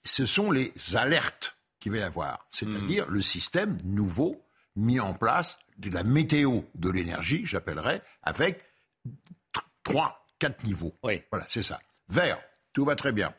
ce 0.04 0.26
sont 0.26 0.52
les 0.52 0.74
alertes 0.96 1.56
qu'il 1.80 1.94
va 1.94 2.00
y 2.00 2.02
avoir, 2.02 2.46
c'est-à-dire 2.52 3.08
le 3.08 3.22
système 3.22 3.80
nouveau 3.86 4.44
mis 4.76 5.00
en 5.00 5.14
place 5.14 5.58
de 5.78 5.90
la 5.90 6.04
météo 6.04 6.62
de 6.76 6.90
l'énergie, 6.90 7.46
j'appellerais, 7.46 8.02
avec 8.22 8.64
trois, 9.84 10.26
quatre 10.40 10.64
niveaux. 10.64 10.96
Voilà, 11.32 11.46
c'est 11.48 11.64
ça. 11.64 11.80
Vert, 12.10 12.40
tout 12.74 12.86
va 12.86 12.96
très 12.96 13.12
bien. 13.12 13.34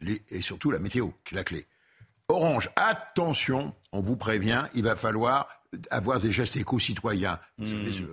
et 0.00 0.42
surtout 0.42 0.70
la 0.70 0.78
météo, 0.78 1.10
qui 1.24 1.34
est 1.34 1.36
la 1.36 1.44
clé. 1.44 1.66
Orange, 2.28 2.70
attention, 2.76 3.74
on 3.92 4.00
vous 4.00 4.16
prévient, 4.16 4.64
il 4.74 4.82
va 4.82 4.96
falloir 4.96 5.48
avoir 5.90 6.20
des 6.20 6.32
gestes 6.32 6.56
éco-citoyens. 6.56 7.38
Vous 7.58 7.68
savez, 7.68 8.00
hmm. 8.00 8.08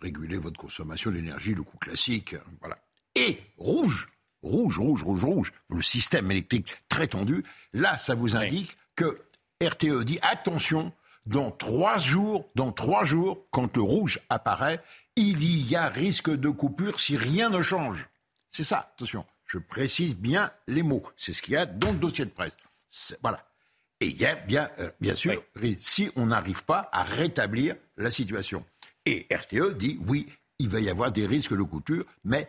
réguler 0.00 0.38
votre 0.38 0.58
consommation 0.58 1.10
d'énergie, 1.10 1.54
le 1.54 1.62
coût 1.62 1.78
classique, 1.78 2.34
voilà. 2.60 2.78
Et 3.14 3.38
rouge, 3.56 4.08
rouge, 4.42 4.78
rouge, 4.78 5.02
rouge, 5.02 5.24
rouge, 5.24 5.52
le 5.68 5.82
système 5.82 6.30
électrique 6.30 6.72
très 6.88 7.06
tendu, 7.06 7.44
là, 7.72 7.98
ça 7.98 8.14
vous 8.14 8.36
indique 8.36 8.76
que 8.96 9.20
RTE 9.62 10.04
dit 10.04 10.18
attention, 10.22 10.92
dans 11.26 11.50
trois 11.50 11.98
jours, 11.98 12.48
dans 12.54 12.72
trois 12.72 13.04
jours, 13.04 13.46
quand 13.50 13.76
le 13.76 13.82
rouge 13.82 14.20
apparaît, 14.28 14.80
il 15.16 15.42
y 15.68 15.76
a 15.76 15.88
risque 15.88 16.30
de 16.30 16.48
coupure 16.48 17.00
si 17.00 17.16
rien 17.16 17.50
ne 17.50 17.62
change. 17.62 18.08
C'est 18.50 18.64
ça, 18.64 18.90
attention. 18.94 19.24
Je 19.46 19.58
précise 19.58 20.16
bien 20.16 20.52
les 20.66 20.82
mots. 20.82 21.02
C'est 21.16 21.32
ce 21.32 21.42
qu'il 21.42 21.54
y 21.54 21.56
a 21.56 21.66
dans 21.66 21.92
le 21.92 21.98
dossier 21.98 22.24
de 22.24 22.30
presse. 22.30 22.52
Voilà. 23.22 23.44
Et 24.00 24.06
il 24.06 24.16
y 24.16 24.26
a 24.26 24.34
bien, 24.34 24.70
euh, 24.78 24.90
bien 25.00 25.14
sûr, 25.14 25.42
si 25.78 26.10
on 26.16 26.26
n'arrive 26.26 26.64
pas 26.64 26.88
à 26.92 27.02
rétablir 27.02 27.76
la 27.96 28.10
situation. 28.10 28.64
Et 29.04 29.26
RTE 29.30 29.76
dit 29.76 29.98
oui, 30.06 30.26
il 30.58 30.68
va 30.68 30.80
y 30.80 30.88
avoir 30.88 31.12
des 31.12 31.26
risques 31.26 31.56
de 31.56 31.62
couture, 31.62 32.04
mais 32.24 32.48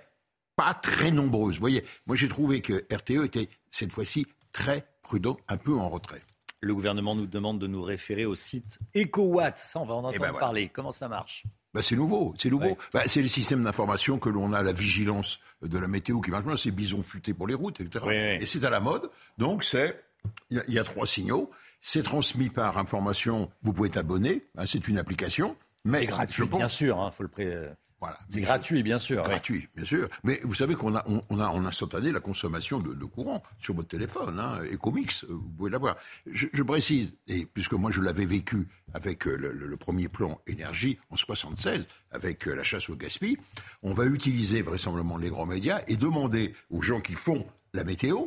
pas 0.55 0.73
très 0.73 1.11
nombreuses. 1.11 1.55
Vous 1.55 1.61
voyez, 1.61 1.83
moi 2.05 2.15
j'ai 2.15 2.29
trouvé 2.29 2.61
que 2.61 2.85
RTE 2.93 3.25
était 3.25 3.49
cette 3.69 3.91
fois-ci 3.91 4.27
très 4.51 4.85
prudent, 5.01 5.37
un 5.47 5.57
peu 5.57 5.73
en 5.73 5.89
retrait. 5.89 6.21
Le 6.61 6.75
gouvernement 6.75 7.15
nous 7.15 7.25
demande 7.25 7.59
de 7.59 7.65
nous 7.65 7.81
référer 7.81 8.25
au 8.25 8.35
site 8.35 8.79
EcoWatt. 8.95 9.57
Ça, 9.57 9.79
on 9.79 9.85
va 9.85 9.95
en 9.95 10.11
eh 10.11 10.19
ben 10.19 10.25
entendre 10.25 10.39
parler. 10.39 10.69
Comment 10.69 10.91
ça 10.91 11.07
marche? 11.07 11.43
Bah, 11.73 11.81
c'est 11.81 11.95
nouveau, 11.95 12.35
c'est 12.37 12.49
nouveau. 12.49 12.77
Bah, 12.93 13.01
c'est 13.07 13.21
le 13.21 13.27
système 13.27 13.63
d'information 13.63 14.19
que 14.19 14.29
l'on 14.29 14.53
a, 14.53 14.61
la 14.61 14.71
vigilance 14.71 15.39
de 15.63 15.77
la 15.79 15.87
météo 15.87 16.21
qui 16.21 16.29
marche. 16.29 16.61
C'est 16.61 16.71
bison 16.71 17.01
futé 17.01 17.33
pour 17.33 17.47
les 17.47 17.55
routes, 17.55 17.81
etc. 17.81 18.37
Et 18.39 18.45
c'est 18.45 18.63
à 18.63 18.69
la 18.69 18.79
mode. 18.79 19.09
Donc 19.39 19.63
c'est, 19.63 20.03
il 20.51 20.63
y, 20.67 20.79
a 20.79 20.83
trois 20.83 21.07
signaux. 21.07 21.49
C'est 21.81 22.03
transmis 22.03 22.49
par 22.49 22.77
information. 22.77 23.49
Vous 23.63 23.73
pouvez 23.73 23.89
être 23.89 23.97
abonné. 23.97 24.43
Hein, 24.55 24.65
c'est 24.67 24.87
une 24.87 24.99
application. 24.99 25.55
Mais 25.83 26.05
gratuit, 26.05 26.45
bien 26.45 26.67
sûr. 26.67 26.99
Hein, 26.99 27.09
faut 27.09 27.23
le 27.23 27.29
pré... 27.29 27.57
Voilà. 28.01 28.17
C'est 28.29 28.41
gratuit, 28.41 28.81
bien 28.81 28.97
sûr. 28.97 29.23
Gratuit, 29.23 29.67
bien 29.75 29.85
sûr. 29.85 30.09
Mais 30.23 30.39
vous 30.43 30.55
savez 30.55 30.73
qu'on 30.73 30.95
a, 30.95 31.05
on, 31.29 31.39
a 31.39 31.47
en 31.47 31.65
instantané 31.65 32.11
la 32.11 32.19
consommation 32.19 32.79
de, 32.79 33.05
courant 33.05 33.43
sur 33.59 33.75
votre 33.75 33.89
téléphone. 33.89 34.39
Hein. 34.39 34.63
Ecomix, 34.73 35.23
euh, 35.23 35.27
vous 35.33 35.49
pouvez 35.55 35.69
l'avoir. 35.69 35.95
Je, 36.25 36.47
je, 36.51 36.63
précise, 36.63 37.13
et 37.27 37.45
puisque 37.45 37.73
moi 37.73 37.91
je 37.91 38.01
l'avais 38.01 38.25
vécu 38.25 38.67
avec 38.95 39.27
euh, 39.27 39.35
le, 39.37 39.77
premier 39.77 40.09
plan 40.09 40.41
énergie 40.47 40.97
en 41.11 41.15
76, 41.15 41.87
avec 42.09 42.47
euh, 42.47 42.55
la 42.55 42.63
chasse 42.63 42.89
au 42.89 42.95
gaspillage, 42.95 43.37
on 43.83 43.93
va 43.93 44.05
utiliser 44.05 44.63
vraisemblablement 44.63 45.17
les 45.17 45.29
grands 45.29 45.45
médias 45.45 45.81
et 45.87 45.95
demander 45.95 46.55
aux 46.71 46.81
gens 46.81 47.01
qui 47.01 47.13
font 47.13 47.45
la 47.73 47.83
météo, 47.83 48.25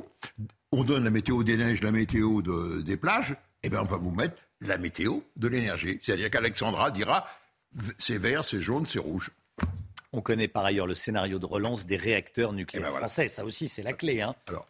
on 0.71 0.85
donne 0.85 1.03
la 1.03 1.11
météo 1.11 1.43
des 1.43 1.57
neiges, 1.57 1.83
la 1.83 1.91
météo 1.91 2.43
de, 2.43 2.81
des 2.81 2.97
plages, 2.97 3.33
et 3.33 3.67
eh 3.67 3.71
bien 3.71 3.81
on 3.83 3.87
va 3.87 3.97
vous 3.97 4.13
mettre 4.13 4.41
la 4.61 4.79
météo 4.79 5.21
de 5.37 5.49
l'énergie. 5.49 5.99
C'est-à-dire 6.01 6.31
qu'Alexandra 6.31 6.93
dira 6.93 7.27
c'est 7.99 8.19
vert, 8.19 8.45
c'est 8.45 8.63
jaune, 8.63 8.87
c'est 8.87 9.01
rouge. 9.01 9.31
On 10.17 10.21
connaît 10.21 10.47
par 10.47 10.65
ailleurs 10.65 10.87
le 10.87 10.95
scénario 10.95 11.41
de 11.41 11.47
relance 11.47 11.87
des 11.87 11.97
réacteurs 11.97 12.53
nucléaires 12.53 12.87
eh 12.89 12.93
ben 12.93 12.99
français. 12.99 13.27
Ça 13.27 13.45
aussi, 13.45 13.67
c'est 13.67 13.83
la 13.83 13.95
clé. 13.95 14.21
Hein. 14.21 14.37
Alors, 14.47 14.69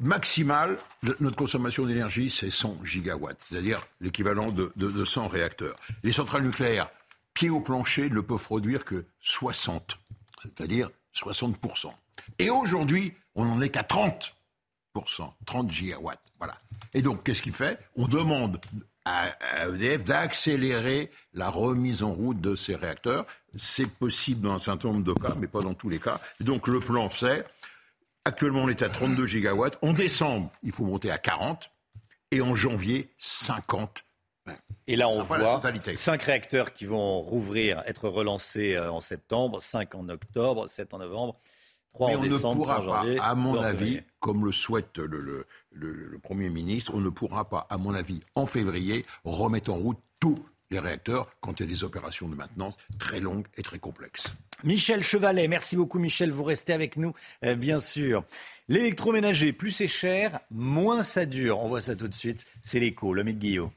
maximal, 0.00 0.78
notre 1.20 1.36
consommation 1.36 1.84
d'énergie, 1.84 2.30
c'est 2.30 2.50
100 2.50 2.78
gigawatts, 2.82 3.36
c'est-à-dire 3.50 3.82
l'équivalent 4.00 4.50
de, 4.50 5.04
100 5.04 5.28
réacteurs. 5.28 5.76
Les 6.02 6.12
centrales 6.12 6.44
nucléaires, 6.44 6.88
pied 7.34 7.50
au 7.50 7.60
plancher, 7.60 8.08
ne 8.08 8.20
peuvent 8.20 8.42
produire 8.42 8.86
que 8.86 9.04
60, 9.20 9.98
c'est-à-dire 10.42 10.88
60%. 11.14 11.92
Et 12.38 12.48
aujourd'hui, 12.48 13.12
on 13.34 13.44
n'en 13.44 13.60
est 13.60 13.68
qu'à 13.68 13.82
30%, 13.82 14.32
30 15.44 15.70
gigawatts. 15.70 16.32
Voilà. 16.38 16.56
Et 16.94 17.02
donc, 17.02 17.22
qu'est-ce 17.22 17.42
qu'il 17.42 17.52
fait? 17.52 17.78
On 17.96 18.08
demande 18.08 18.58
à, 19.04 19.28
EDF 19.66 20.04
d'accélérer 20.04 21.10
la 21.32 21.50
remise 21.50 22.02
en 22.02 22.12
route 22.12 22.40
de 22.40 22.54
ces 22.54 22.74
réacteurs. 22.74 23.26
C'est 23.56 23.90
possible 23.90 24.42
dans 24.42 24.54
un 24.54 24.58
certain 24.58 24.88
nombre 24.88 25.04
de 25.04 25.12
cas, 25.12 25.34
mais 25.38 25.48
pas 25.48 25.60
dans 25.60 25.74
tous 25.74 25.88
les 25.88 25.98
cas. 25.98 26.20
donc 26.40 26.68
le 26.68 26.80
plan 26.80 27.08
c'est, 27.08 27.44
actuellement 28.24 28.62
on 28.62 28.68
est 28.68 28.82
à 28.82 28.88
32 28.88 29.26
gigawatts, 29.26 29.78
en 29.82 29.92
décembre 29.92 30.50
il 30.62 30.72
faut 30.72 30.84
monter 30.84 31.10
à 31.10 31.18
40, 31.18 31.70
et 32.30 32.40
en 32.40 32.54
janvier 32.54 33.08
50. 33.18 34.04
Et 34.86 34.96
là, 34.96 35.08
on 35.08 35.22
voit 35.22 35.60
5 35.94 36.22
réacteurs 36.22 36.72
qui 36.72 36.86
vont 36.86 37.20
rouvrir, 37.20 37.82
être 37.86 38.08
relancés 38.08 38.74
euh, 38.74 38.90
en 38.90 39.00
septembre, 39.00 39.60
5 39.60 39.94
en 39.94 40.08
octobre, 40.08 40.68
7 40.68 40.94
en 40.94 40.98
novembre. 40.98 41.36
Mais 41.98 42.16
on 42.16 42.22
ne 42.22 42.38
pourra 42.38 42.80
pas, 42.80 43.04
à 43.20 43.34
mon 43.34 43.60
avis, 43.60 44.00
comme 44.20 44.44
le 44.44 44.52
souhaite 44.52 44.98
le, 44.98 45.46
Premier 46.22 46.48
ministre, 46.48 46.92
on 46.94 47.00
ne 47.00 47.10
pourra 47.10 47.48
pas, 47.48 47.66
à 47.70 47.78
mon 47.78 47.94
avis, 47.94 48.20
en 48.34 48.46
février, 48.46 49.04
remettre 49.24 49.72
en 49.72 49.76
route 49.76 49.98
tous 50.20 50.38
les 50.70 50.78
réacteurs 50.78 51.28
quand 51.40 51.58
il 51.58 51.64
y 51.64 51.66
a 51.66 51.68
des 51.68 51.82
opérations 51.82 52.28
de 52.28 52.36
maintenance 52.36 52.76
très 52.98 53.20
longues 53.20 53.46
et 53.56 53.62
très 53.62 53.78
complexes. 53.78 54.32
Michel 54.62 55.02
Chevalet, 55.02 55.48
merci 55.48 55.74
beaucoup 55.74 55.98
Michel, 55.98 56.30
vous 56.30 56.44
restez 56.44 56.72
avec 56.72 56.96
nous, 56.96 57.12
euh, 57.44 57.56
bien 57.56 57.78
sûr. 57.78 58.24
L'électroménager, 58.68 59.52
plus 59.52 59.72
c'est 59.72 59.88
cher, 59.88 60.38
moins 60.50 61.02
ça 61.02 61.26
dure. 61.26 61.58
On 61.60 61.68
voit 61.68 61.80
ça 61.80 61.96
tout 61.96 62.08
de 62.08 62.14
suite, 62.14 62.46
c'est 62.62 62.78
l'écho, 62.78 63.12
le 63.14 63.24
Guillaume. 63.24 63.70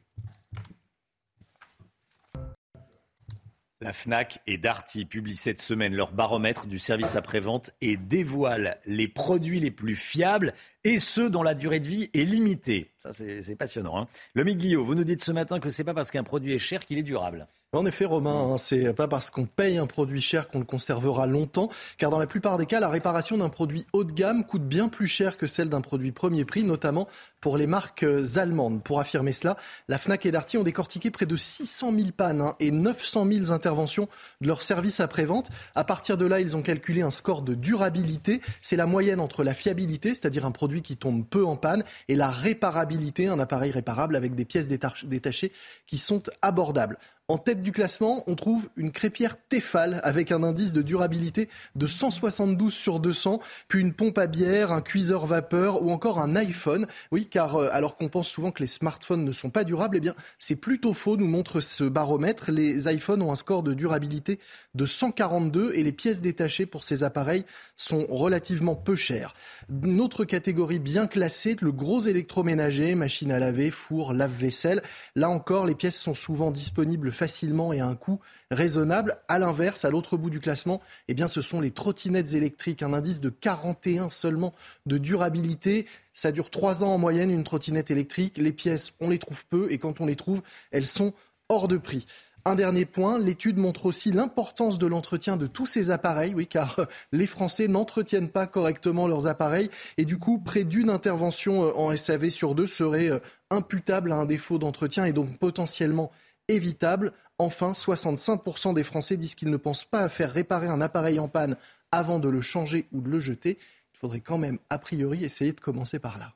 La 3.84 3.92
FNAC 3.92 4.40
et 4.48 4.58
Darty 4.58 5.04
publient 5.04 5.36
cette 5.36 5.62
semaine 5.62 5.94
leur 5.94 6.14
baromètre 6.14 6.68
du 6.68 6.80
service 6.80 7.18
après-vente 7.18 7.72
et 7.82 7.98
dévoilent 7.98 8.78
les 8.86 9.10
produits 9.10 9.60
les 9.60 9.72
plus 9.72 9.98
fiables 9.98 10.54
et 10.84 11.00
ceux 11.00 11.30
dont 11.30 11.44
la 11.44 11.54
durée 11.54 11.80
de 11.80 11.86
vie 11.86 12.10
est 12.14 12.24
limitée. 12.24 12.92
Ça, 13.00 13.12
c'est 13.12 13.56
passionnant. 13.56 13.98
Hein 13.98 14.08
Le 14.34 14.44
Guillaume, 14.44 14.86
vous 14.86 14.96
nous 14.96 15.04
dites 15.04 15.24
ce 15.24 15.32
matin 15.32 15.60
que 15.60 15.70
c'est 15.70 15.84
pas 15.84 15.94
parce 15.94 16.12
qu'un 16.12 16.24
produit 16.24 16.54
est 16.54 16.60
cher 16.60 16.86
qu'il 16.86 16.98
est 16.98 17.04
durable. 17.04 17.48
En 17.76 17.88
effet, 17.88 18.06
Romain, 18.06 18.54
hein, 18.54 18.58
c'est 18.60 18.94
pas 18.94 19.08
parce 19.08 19.32
qu'on 19.32 19.46
paye 19.46 19.80
un 19.80 19.88
produit 19.88 20.22
cher 20.22 20.48
qu'on 20.48 20.60
le 20.60 20.66
conservera 20.66 21.26
longtemps, 21.26 21.70
car 21.98 22.12
dans 22.12 22.20
la 22.20 22.28
plupart 22.28 22.60
des 22.60 22.68
cas, 22.68 22.80
la 22.80 22.90
réparation 22.90 23.36
d'un 23.36 23.50
produit 23.50 23.88
haut 23.94 24.04
de 24.04 24.12
gamme 24.12 24.46
coûte 24.46 24.62
bien 24.62 24.90
plus 24.90 25.08
cher 25.08 25.38
que 25.38 25.48
celle 25.48 25.70
d'un 25.70 25.82
produit 25.82 26.12
premier 26.12 26.46
prix, 26.46 26.64
notamment 26.64 27.08
pour 27.42 27.58
les 27.58 27.66
marques 27.66 28.04
euh, 28.04 28.38
allemandes. 28.38 28.84
Pour 28.84 29.00
affirmer 29.00 29.34
cela, 29.34 29.58
la 29.88 29.98
Fnac 29.98 30.24
et 30.26 30.32
Darty 30.32 30.58
ont 30.58 30.64
décortiqué 30.64 31.10
près 31.10 31.26
de 31.26 31.36
600 31.36 31.92
000 31.94 32.08
pannes 32.16 32.42
hein, 32.42 32.56
et 32.60 32.70
900 32.70 33.26
000 33.26 33.52
interventions 33.52 34.08
de 34.40 34.48
leur 34.48 34.62
service 34.62 35.00
après-vente. 35.00 35.50
À 35.74 35.84
partir 35.84 36.16
de 36.16 36.26
là, 36.26 36.40
ils 36.40 36.56
ont 36.56 36.62
calculé 36.62 37.02
un 37.02 37.12
score 37.12 37.42
de 37.42 37.56
durabilité. 37.56 38.40
C'est 38.62 38.76
la 38.76 38.86
moyenne 38.86 39.20
entre 39.20 39.44
la 39.44 39.56
fiabilité, 39.56 40.10
c'est-à-dire 40.10 40.46
un 40.46 40.52
produit 40.52 40.73
qui 40.82 40.98
tombe 40.98 41.26
peu 41.28 41.46
en 41.46 41.56
panne, 41.56 41.84
et 42.08 42.16
la 42.16 42.30
réparabilité, 42.30 43.28
un 43.28 43.40
appareil 43.40 43.72
réparable 43.72 44.16
avec 44.16 44.36
des 44.36 44.46
pièces 44.46 44.68
détachées 44.68 45.52
qui 45.86 45.98
sont 45.98 46.24
abordables. 46.42 46.98
En 47.30 47.38
tête 47.38 47.62
du 47.62 47.72
classement, 47.72 48.26
on 48.28 48.36
trouve 48.36 48.68
une 48.76 48.92
crêpière 48.92 49.38
Tefal 49.48 50.02
avec 50.04 50.34
un 50.34 50.44
indice 50.44 50.74
de 50.74 50.82
durabilité 50.82 51.48
de 51.76 51.88
172 51.88 52.74
sur 52.74 53.00
200, 53.00 53.40
puis 53.70 53.80
une 53.80 53.94
pompe 53.94 54.18
à 54.18 54.28
bière, 54.28 54.74
un 54.74 54.82
cuiseur 54.82 55.26
vapeur 55.26 55.84
ou 55.84 55.92
encore 55.92 56.20
un 56.20 56.36
iPhone. 56.36 56.86
Oui, 57.14 57.28
car 57.32 57.56
euh, 57.56 57.70
alors 57.72 57.96
qu'on 57.96 58.10
pense 58.10 58.28
souvent 58.28 58.52
que 58.52 58.62
les 58.62 58.68
smartphones 58.68 59.24
ne 59.24 59.32
sont 59.32 59.52
pas 59.52 59.64
durables, 59.64 59.96
eh 59.96 60.02
bien 60.02 60.16
c'est 60.38 60.58
plutôt 60.58 60.92
faux, 60.92 61.16
nous 61.16 61.30
montre 61.30 61.62
ce 61.62 61.86
baromètre. 61.86 62.52
Les 62.52 62.94
iPhones 62.94 63.22
ont 63.22 63.32
un 63.32 63.36
score 63.36 63.64
de 63.64 63.74
durabilité 63.74 64.38
de 64.76 64.86
142 64.86 65.74
et 65.76 65.84
les 65.84 65.92
pièces 65.92 66.22
détachées 66.22 66.66
pour 66.66 66.84
ces 66.84 67.04
appareils 67.04 67.46
sont 67.78 68.06
relativement 68.10 68.76
peu 68.76 68.96
chères. 68.96 69.36
Une 69.70 70.02
autre 70.02 70.26
catégorie 70.26 70.80
bien 70.80 71.08
classée, 71.08 71.56
le 71.62 71.72
gros 71.72 72.02
électroménager, 72.02 72.96
machine 72.96 73.32
à 73.32 73.40
laver, 73.40 73.70
four, 73.70 74.14
lave-vaisselle. 74.14 74.82
Là 75.16 75.30
encore, 75.30 75.66
les 75.66 75.76
pièces 75.76 76.00
sont 76.00 76.16
souvent 76.16 76.50
disponibles 76.50 77.12
facilement 77.12 77.72
et 77.72 77.82
à 77.82 77.88
un 77.88 77.96
coût 77.96 78.20
raisonnable. 78.50 79.18
À 79.28 79.38
l'inverse, 79.40 79.86
à 79.86 79.90
l'autre 79.90 80.18
bout 80.18 80.30
du 80.30 80.40
classement, 80.40 80.82
eh 81.08 81.14
bien, 81.14 81.28
ce 81.28 81.42
sont 81.42 81.62
les 81.62 81.72
trottinettes 81.72 82.34
électriques, 82.34 82.82
un 82.82 82.94
indice 82.94 83.22
de 83.22 83.30
41 83.30 84.10
seulement 84.10 84.54
de 84.86 84.98
durabilité. 84.98 85.88
Ça 86.14 86.32
dure 86.32 86.50
trois 86.50 86.84
ans 86.84 86.94
en 86.94 86.98
moyenne, 86.98 87.32
une 87.32 87.44
trottinette 87.44 87.92
électrique. 87.92 88.38
Les 88.38 88.52
pièces, 88.52 88.94
on 89.00 89.10
les 89.10 89.20
trouve 89.20 89.46
peu 89.46 89.72
et 89.72 89.78
quand 89.78 90.02
on 90.02 90.06
les 90.06 90.16
trouve, 90.16 90.42
elles 90.72 90.86
sont 90.86 91.14
hors 91.50 91.68
de 91.68 91.78
prix. 91.78 92.06
Un 92.46 92.56
dernier 92.56 92.86
point, 92.86 93.20
l'étude 93.20 93.58
montre 93.58 93.86
aussi 93.86 94.12
l'importance 94.12 94.78
de 94.78 94.86
l'entretien 94.86 95.38
de 95.38 95.48
tous 95.48 95.66
ces 95.66 95.92
appareils, 95.92 96.34
oui, 96.36 96.46
car 96.46 96.78
euh, 96.80 96.86
les 97.14 97.26
Français 97.26 97.70
n'entretiennent 97.70 98.30
pas 98.30 98.48
correctement 98.48 99.08
leurs 99.08 99.28
appareils 99.28 99.70
et 99.98 100.04
du 100.04 100.20
coup, 100.20 100.40
près 100.40 100.66
d'une 100.66 100.90
intervention 100.90 101.64
euh, 101.64 101.72
en 101.76 101.96
SAV 101.96 102.30
sur 102.30 102.54
deux 102.54 102.68
serait 102.68 103.10
euh, 103.10 103.20
imputable 103.50 104.12
à 104.12 104.18
un 104.18 104.26
défaut 104.26 104.58
d'entretien 104.58 105.06
et 105.06 105.14
donc 105.14 105.38
potentiellement 105.40 106.12
évitable. 106.50 107.14
Enfin, 107.38 107.72
65% 107.72 108.74
des 108.74 108.84
Français 108.84 109.16
disent 109.16 109.36
qu'ils 109.36 109.50
ne 109.50 109.58
pensent 109.58 109.86
pas 109.86 110.02
à 110.02 110.10
faire 110.10 110.34
réparer 110.34 110.68
un 110.68 110.82
appareil 110.82 111.20
en 111.20 111.30
panne 111.30 111.56
avant 111.94 112.20
de 112.20 112.28
le 112.28 112.42
changer 112.42 112.88
ou 112.92 113.00
de 113.00 113.10
le 113.10 113.22
jeter. 113.22 113.58
Il 113.94 113.98
faudrait 113.98 114.20
quand 114.20 114.38
même, 114.38 114.60
a 114.70 114.80
priori, 114.80 115.24
essayer 115.24 115.54
de 115.54 115.62
commencer 115.62 115.98
par 115.98 116.20
là. 116.20 116.34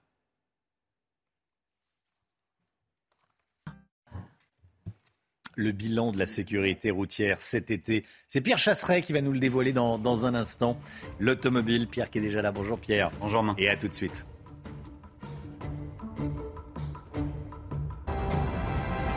Le 5.57 5.71
bilan 5.71 6.13
de 6.13 6.19
la 6.19 6.25
sécurité 6.25 6.91
routière 6.91 7.41
cet 7.41 7.71
été. 7.71 8.05
C'est 8.29 8.39
Pierre 8.39 8.59
Chasseret 8.59 9.01
qui 9.01 9.11
va 9.11 9.21
nous 9.21 9.33
le 9.33 9.39
dévoiler 9.39 9.73
dans, 9.73 9.97
dans 9.97 10.25
un 10.25 10.35
instant. 10.35 10.79
L'automobile, 11.19 11.87
Pierre 11.87 12.09
qui 12.09 12.19
est 12.19 12.21
déjà 12.21 12.41
là. 12.41 12.51
Bonjour 12.51 12.79
Pierre. 12.79 13.11
Bonjour 13.19 13.41
Romain. 13.41 13.55
Et 13.57 13.67
à 13.67 13.75
tout 13.75 13.89
de 13.89 13.93
suite. 13.93 14.25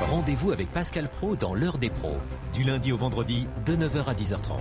Rendez-vous 0.00 0.50
avec 0.50 0.68
Pascal 0.72 1.08
Pro 1.08 1.36
dans 1.36 1.54
l'heure 1.54 1.78
des 1.78 1.90
pros, 1.90 2.18
du 2.52 2.64
lundi 2.64 2.90
au 2.90 2.96
vendredi 2.96 3.46
de 3.64 3.76
9h 3.76 4.06
à 4.06 4.14
10h30. 4.14 4.58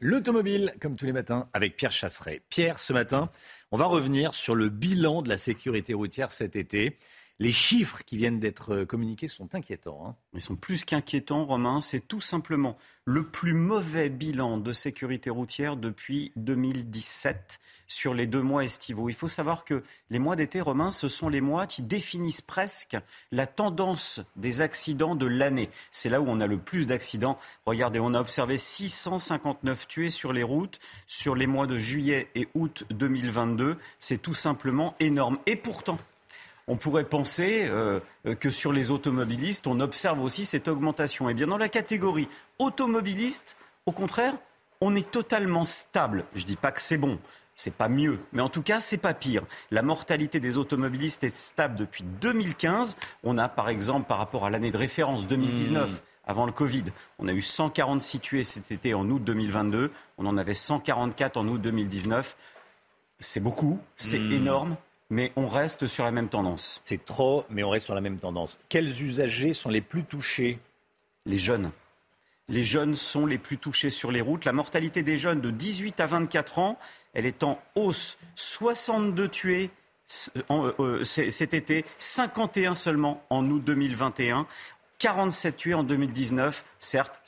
L'automobile, 0.00 0.74
comme 0.82 0.98
tous 0.98 1.06
les 1.06 1.12
matins, 1.12 1.48
avec 1.54 1.76
Pierre 1.76 1.92
Chasseret. 1.92 2.42
Pierre, 2.50 2.78
ce 2.78 2.92
matin, 2.92 3.30
on 3.70 3.78
va 3.78 3.86
revenir 3.86 4.34
sur 4.34 4.54
le 4.54 4.68
bilan 4.68 5.22
de 5.22 5.30
la 5.30 5.38
sécurité 5.38 5.94
routière 5.94 6.30
cet 6.30 6.56
été. 6.56 6.98
Les 7.40 7.50
chiffres 7.50 8.04
qui 8.06 8.16
viennent 8.16 8.38
d'être 8.38 8.84
communiqués 8.84 9.26
sont 9.26 9.56
inquiétants. 9.56 10.06
Hein. 10.06 10.16
Ils 10.34 10.40
sont 10.40 10.54
plus 10.54 10.84
qu'inquiétants, 10.84 11.44
Romain. 11.44 11.80
C'est 11.80 12.06
tout 12.06 12.20
simplement 12.20 12.76
le 13.04 13.26
plus 13.26 13.54
mauvais 13.54 14.08
bilan 14.08 14.56
de 14.56 14.72
sécurité 14.72 15.30
routière 15.30 15.76
depuis 15.76 16.30
2017 16.36 17.58
sur 17.88 18.14
les 18.14 18.28
deux 18.28 18.40
mois 18.40 18.62
estivaux. 18.62 19.08
Il 19.08 19.14
faut 19.14 19.28
savoir 19.28 19.64
que 19.64 19.82
les 20.10 20.20
mois 20.20 20.36
d'été, 20.36 20.60
Romain, 20.60 20.92
ce 20.92 21.08
sont 21.08 21.28
les 21.28 21.40
mois 21.40 21.66
qui 21.66 21.82
définissent 21.82 22.40
presque 22.40 22.96
la 23.32 23.48
tendance 23.48 24.20
des 24.36 24.60
accidents 24.60 25.16
de 25.16 25.26
l'année. 25.26 25.70
C'est 25.90 26.08
là 26.08 26.20
où 26.20 26.26
on 26.28 26.38
a 26.38 26.46
le 26.46 26.58
plus 26.58 26.86
d'accidents. 26.86 27.38
Regardez, 27.66 27.98
on 27.98 28.14
a 28.14 28.20
observé 28.20 28.56
659 28.56 29.88
tués 29.88 30.10
sur 30.10 30.32
les 30.32 30.44
routes 30.44 30.78
sur 31.08 31.34
les 31.34 31.48
mois 31.48 31.66
de 31.66 31.78
juillet 31.78 32.28
et 32.36 32.46
août 32.54 32.84
2022. 32.90 33.76
C'est 33.98 34.22
tout 34.22 34.34
simplement 34.34 34.94
énorme. 35.00 35.38
Et 35.46 35.56
pourtant, 35.56 35.98
on 36.68 36.76
pourrait 36.76 37.04
penser 37.04 37.66
euh, 37.68 38.00
que 38.40 38.50
sur 38.50 38.72
les 38.72 38.90
automobilistes, 38.90 39.66
on 39.66 39.80
observe 39.80 40.20
aussi 40.22 40.44
cette 40.44 40.68
augmentation. 40.68 41.28
Eh 41.28 41.34
bien, 41.34 41.46
dans 41.46 41.58
la 41.58 41.68
catégorie 41.68 42.28
automobiliste, 42.58 43.56
au 43.86 43.92
contraire, 43.92 44.34
on 44.80 44.94
est 44.94 45.10
totalement 45.10 45.64
stable. 45.64 46.24
Je 46.34 46.42
ne 46.42 46.46
dis 46.46 46.56
pas 46.56 46.72
que 46.72 46.80
c'est 46.80 46.98
bon, 46.98 47.18
c'est 47.54 47.74
pas 47.74 47.88
mieux, 47.88 48.18
mais 48.32 48.42
en 48.42 48.48
tout 48.48 48.62
cas, 48.62 48.80
c'est 48.80 48.98
pas 48.98 49.14
pire. 49.14 49.42
La 49.70 49.82
mortalité 49.82 50.40
des 50.40 50.56
automobilistes 50.56 51.24
est 51.24 51.34
stable 51.34 51.76
depuis 51.76 52.04
2015. 52.20 52.96
On 53.22 53.38
a, 53.38 53.48
par 53.48 53.68
exemple, 53.68 54.06
par 54.06 54.18
rapport 54.18 54.44
à 54.44 54.50
l'année 54.50 54.70
de 54.70 54.76
référence 54.76 55.26
2019. 55.26 55.90
Mmh. 55.90 55.94
Avant 56.26 56.46
le 56.46 56.52
Covid, 56.52 56.84
on 57.18 57.28
a 57.28 57.32
eu 57.32 57.42
146 57.42 58.20
tués 58.20 58.44
cet 58.44 58.72
été 58.72 58.94
en 58.94 59.08
août 59.10 59.22
2022. 59.22 59.90
On 60.16 60.26
en 60.26 60.38
avait 60.38 60.54
144 60.54 61.36
en 61.36 61.46
août 61.48 61.60
2019. 61.60 62.36
C'est 63.20 63.40
beaucoup, 63.40 63.78
c'est 63.96 64.18
mmh. 64.18 64.32
énorme 64.32 64.76
mais 65.10 65.32
on 65.36 65.48
reste 65.48 65.86
sur 65.86 66.04
la 66.04 66.10
même 66.10 66.28
tendance. 66.28 66.80
C'est 66.84 67.04
trop, 67.04 67.44
mais 67.50 67.62
on 67.62 67.70
reste 67.70 67.84
sur 67.84 67.94
la 67.94 68.00
même 68.00 68.18
tendance. 68.18 68.58
Quels 68.68 69.02
usagers 69.02 69.52
sont 69.52 69.70
les 69.70 69.80
plus 69.80 70.04
touchés? 70.04 70.58
Les 71.26 71.38
jeunes. 71.38 71.70
Les 72.48 72.64
jeunes 72.64 72.94
sont 72.94 73.24
les 73.24 73.38
plus 73.38 73.56
touchés 73.56 73.90
sur 73.90 74.10
les 74.10 74.20
routes. 74.20 74.44
La 74.44 74.52
mortalité 74.52 75.02
des 75.02 75.16
jeunes 75.16 75.40
de 75.40 75.50
18 75.50 76.00
à 76.00 76.06
24 76.06 76.58
ans, 76.58 76.78
elle 77.14 77.26
est 77.26 77.42
en 77.42 77.58
hausse. 77.74 78.18
62 78.34 79.28
tués 79.28 79.70
euh, 80.50 80.72
euh, 80.80 81.02
cet 81.02 81.54
été, 81.54 81.86
51 81.98 82.74
seulement 82.74 83.24
en 83.30 83.48
août 83.48 83.64
2021. 83.64 84.46
47 84.98 85.56
tués 85.56 85.74
en 85.74 85.82
2019. 85.82 86.64
Certes, 86.78 87.20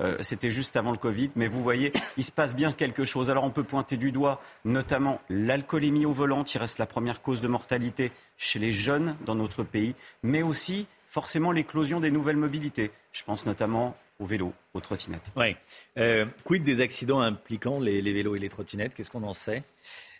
euh, 0.00 0.16
c'était 0.20 0.50
juste 0.50 0.76
avant 0.76 0.92
le 0.92 0.98
Covid, 0.98 1.30
mais 1.36 1.48
vous 1.48 1.62
voyez, 1.62 1.92
il 2.16 2.24
se 2.24 2.32
passe 2.32 2.54
bien 2.54 2.72
quelque 2.72 3.04
chose. 3.04 3.30
Alors 3.30 3.44
on 3.44 3.50
peut 3.50 3.64
pointer 3.64 3.96
du 3.96 4.12
doigt 4.12 4.40
notamment 4.64 5.20
l'alcoolémie 5.28 6.06
au 6.06 6.12
volant, 6.12 6.44
qui 6.44 6.58
reste 6.58 6.78
la 6.78 6.86
première 6.86 7.22
cause 7.22 7.40
de 7.40 7.48
mortalité 7.48 8.12
chez 8.36 8.58
les 8.58 8.72
jeunes 8.72 9.16
dans 9.24 9.34
notre 9.34 9.64
pays, 9.64 9.94
mais 10.22 10.42
aussi 10.42 10.86
forcément 11.06 11.52
l'éclosion 11.52 12.00
des 12.00 12.10
nouvelles 12.10 12.36
mobilités. 12.36 12.90
Je 13.12 13.24
pense 13.24 13.46
notamment 13.46 13.96
au 14.20 14.26
vélo, 14.26 14.52
aux 14.74 14.80
trottinettes. 14.80 15.30
Oui. 15.36 15.56
Euh, 15.96 16.26
quid 16.44 16.64
des 16.64 16.80
accidents 16.80 17.20
impliquant 17.20 17.80
les, 17.80 18.02
les 18.02 18.12
vélos 18.12 18.36
et 18.36 18.38
les 18.38 18.48
trottinettes? 18.48 18.94
Qu'est-ce 18.94 19.10
qu'on 19.10 19.22
en 19.22 19.32
sait? 19.32 19.62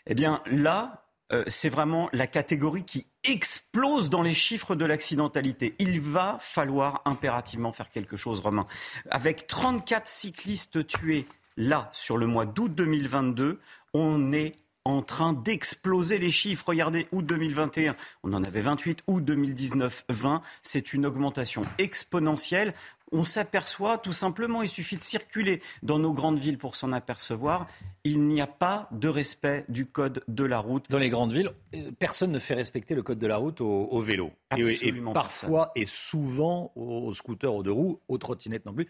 Eh 0.07 0.15
bien 0.15 0.41
là, 0.47 1.03
euh, 1.31 1.43
c'est 1.47 1.69
vraiment 1.69 2.09
la 2.11 2.27
catégorie 2.27 2.83
qui 2.83 3.07
explose 3.23 4.09
dans 4.09 4.21
les 4.21 4.33
chiffres 4.33 4.75
de 4.75 4.85
l'accidentalité. 4.85 5.75
Il 5.79 5.99
va 6.01 6.37
falloir 6.39 7.01
impérativement 7.05 7.71
faire 7.71 7.91
quelque 7.91 8.17
chose, 8.17 8.39
Romain. 8.39 8.65
Avec 9.11 9.47
34 9.47 10.07
cyclistes 10.07 10.87
tués 10.87 11.27
là 11.57 11.89
sur 11.93 12.17
le 12.17 12.25
mois 12.25 12.45
d'août 12.45 12.73
2022, 12.73 13.59
on 13.93 14.33
est 14.33 14.53
en 14.85 15.01
train 15.01 15.33
d'exploser 15.33 16.17
les 16.17 16.31
chiffres. 16.31 16.65
Regardez, 16.67 17.07
août 17.11 17.25
2021, 17.25 17.95
on 18.23 18.33
en 18.33 18.43
avait 18.43 18.61
28, 18.61 19.03
août 19.07 19.23
2019, 19.23 20.05
20. 20.09 20.41
C'est 20.63 20.93
une 20.93 21.05
augmentation 21.05 21.65
exponentielle 21.77 22.73
on 23.11 23.23
s'aperçoit 23.23 23.97
tout 23.97 24.11
simplement, 24.11 24.61
il 24.61 24.67
suffit 24.67 24.97
de 24.97 25.01
circuler 25.01 25.61
dans 25.83 25.99
nos 25.99 26.13
grandes 26.13 26.39
villes 26.39 26.57
pour 26.57 26.75
s'en 26.75 26.91
apercevoir, 26.91 27.67
il 28.03 28.21
n'y 28.27 28.41
a 28.41 28.47
pas 28.47 28.87
de 28.91 29.07
respect 29.07 29.65
du 29.67 29.85
code 29.85 30.23
de 30.27 30.43
la 30.43 30.59
route. 30.59 30.85
Dans 30.89 30.97
les 30.97 31.09
grandes 31.09 31.31
villes, 31.31 31.51
euh, 31.75 31.91
personne 31.97 32.31
ne 32.31 32.39
fait 32.39 32.53
respecter 32.53 32.95
le 32.95 33.03
code 33.03 33.19
de 33.19 33.27
la 33.27 33.37
route 33.37 33.61
au, 33.61 34.01
vélo. 34.01 34.31
Absolument 34.49 35.11
et, 35.11 35.13
parfois 35.13 35.71
et 35.75 35.85
souvent 35.85 36.71
aux, 36.75 37.13
scooters, 37.13 37.53
aux 37.53 37.63
deux 37.63 37.71
roues, 37.71 37.99
aux 38.07 38.17
trottinettes 38.17 38.65
non 38.65 38.73
plus. 38.73 38.87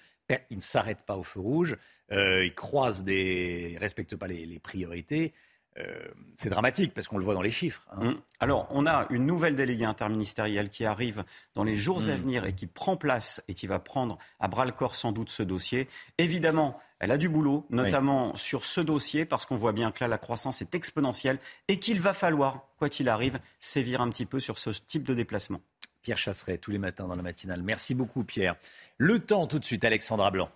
Ils 0.49 0.57
ne 0.57 0.61
s'arrêtent 0.61 1.05
pas 1.05 1.17
au 1.17 1.23
feu 1.23 1.39
rouge, 1.39 1.77
euh, 2.11 2.45
ils 2.45 2.53
croisent 2.53 3.03
des, 3.03 3.77
respectent 3.79 4.15
pas 4.15 4.27
les 4.27 4.59
priorités. 4.59 5.33
Euh, 5.80 6.07
c'est 6.38 6.49
dramatique 6.49 6.93
parce 6.93 7.07
qu'on 7.07 7.17
le 7.17 7.23
voit 7.23 7.34
dans 7.34 7.41
les 7.41 7.51
chiffres. 7.51 7.86
Hein. 7.91 8.11
Mmh. 8.11 8.21
Alors, 8.39 8.67
on 8.71 8.86
a 8.86 9.07
une 9.09 9.25
nouvelle 9.25 9.55
déléguée 9.55 9.86
interministérielle 9.86 10.69
qui 10.69 10.86
arrive 10.86 11.23
dans 11.55 11.63
les 11.63 11.75
jours 11.75 12.07
à 12.07 12.15
mmh. 12.15 12.17
venir 12.17 12.45
et 12.45 12.53
qui 12.53 12.67
prend 12.67 12.97
place 12.97 13.43
et 13.47 13.53
qui 13.53 13.67
va 13.67 13.80
prendre 13.80 14.17
à 14.39 14.47
bras 14.47 14.65
le 14.65 14.71
corps 14.71 14.95
sans 14.95 15.11
doute 15.11 15.30
ce 15.30 15.43
dossier. 15.43 15.88
Évidemment, 16.17 16.80
elle 16.99 17.11
a 17.11 17.17
du 17.17 17.30
boulot, 17.30 17.65
notamment 17.69 18.36
sur 18.36 18.65
ce 18.65 18.82
dossier, 18.82 19.25
parce 19.25 19.45
qu'on 19.45 19.55
voit 19.55 19.71
bien 19.71 19.91
que 19.91 20.03
là, 20.03 20.09
la 20.09 20.17
croissance 20.17 20.61
est 20.61 20.75
exponentielle 20.75 21.39
et 21.69 21.80
qu'il 21.80 21.99
va 22.01 22.13
falloir, 22.13 22.67
quoi 22.77 22.89
qu'il 22.89 23.07
arrive, 23.07 23.39
sévir 23.59 24.01
un 24.01 24.09
petit 24.09 24.25
peu 24.25 24.41
sur 24.41 24.59
ce 24.59 24.69
type 24.71 25.03
de 25.03 25.13
déplacement. 25.13 25.61
Pierre 26.01 26.17
Chasseret, 26.17 26.57
tous 26.57 26.71
les 26.71 26.77
matins 26.77 27.07
dans 27.07 27.15
la 27.15 27.21
matinale. 27.21 27.61
Merci 27.63 27.95
beaucoup, 27.95 28.23
Pierre. 28.23 28.55
Le 28.97 29.19
temps, 29.19 29.47
tout 29.47 29.59
de 29.59 29.65
suite, 29.65 29.84
Alexandra 29.84 30.32
Blanc. 30.32 30.49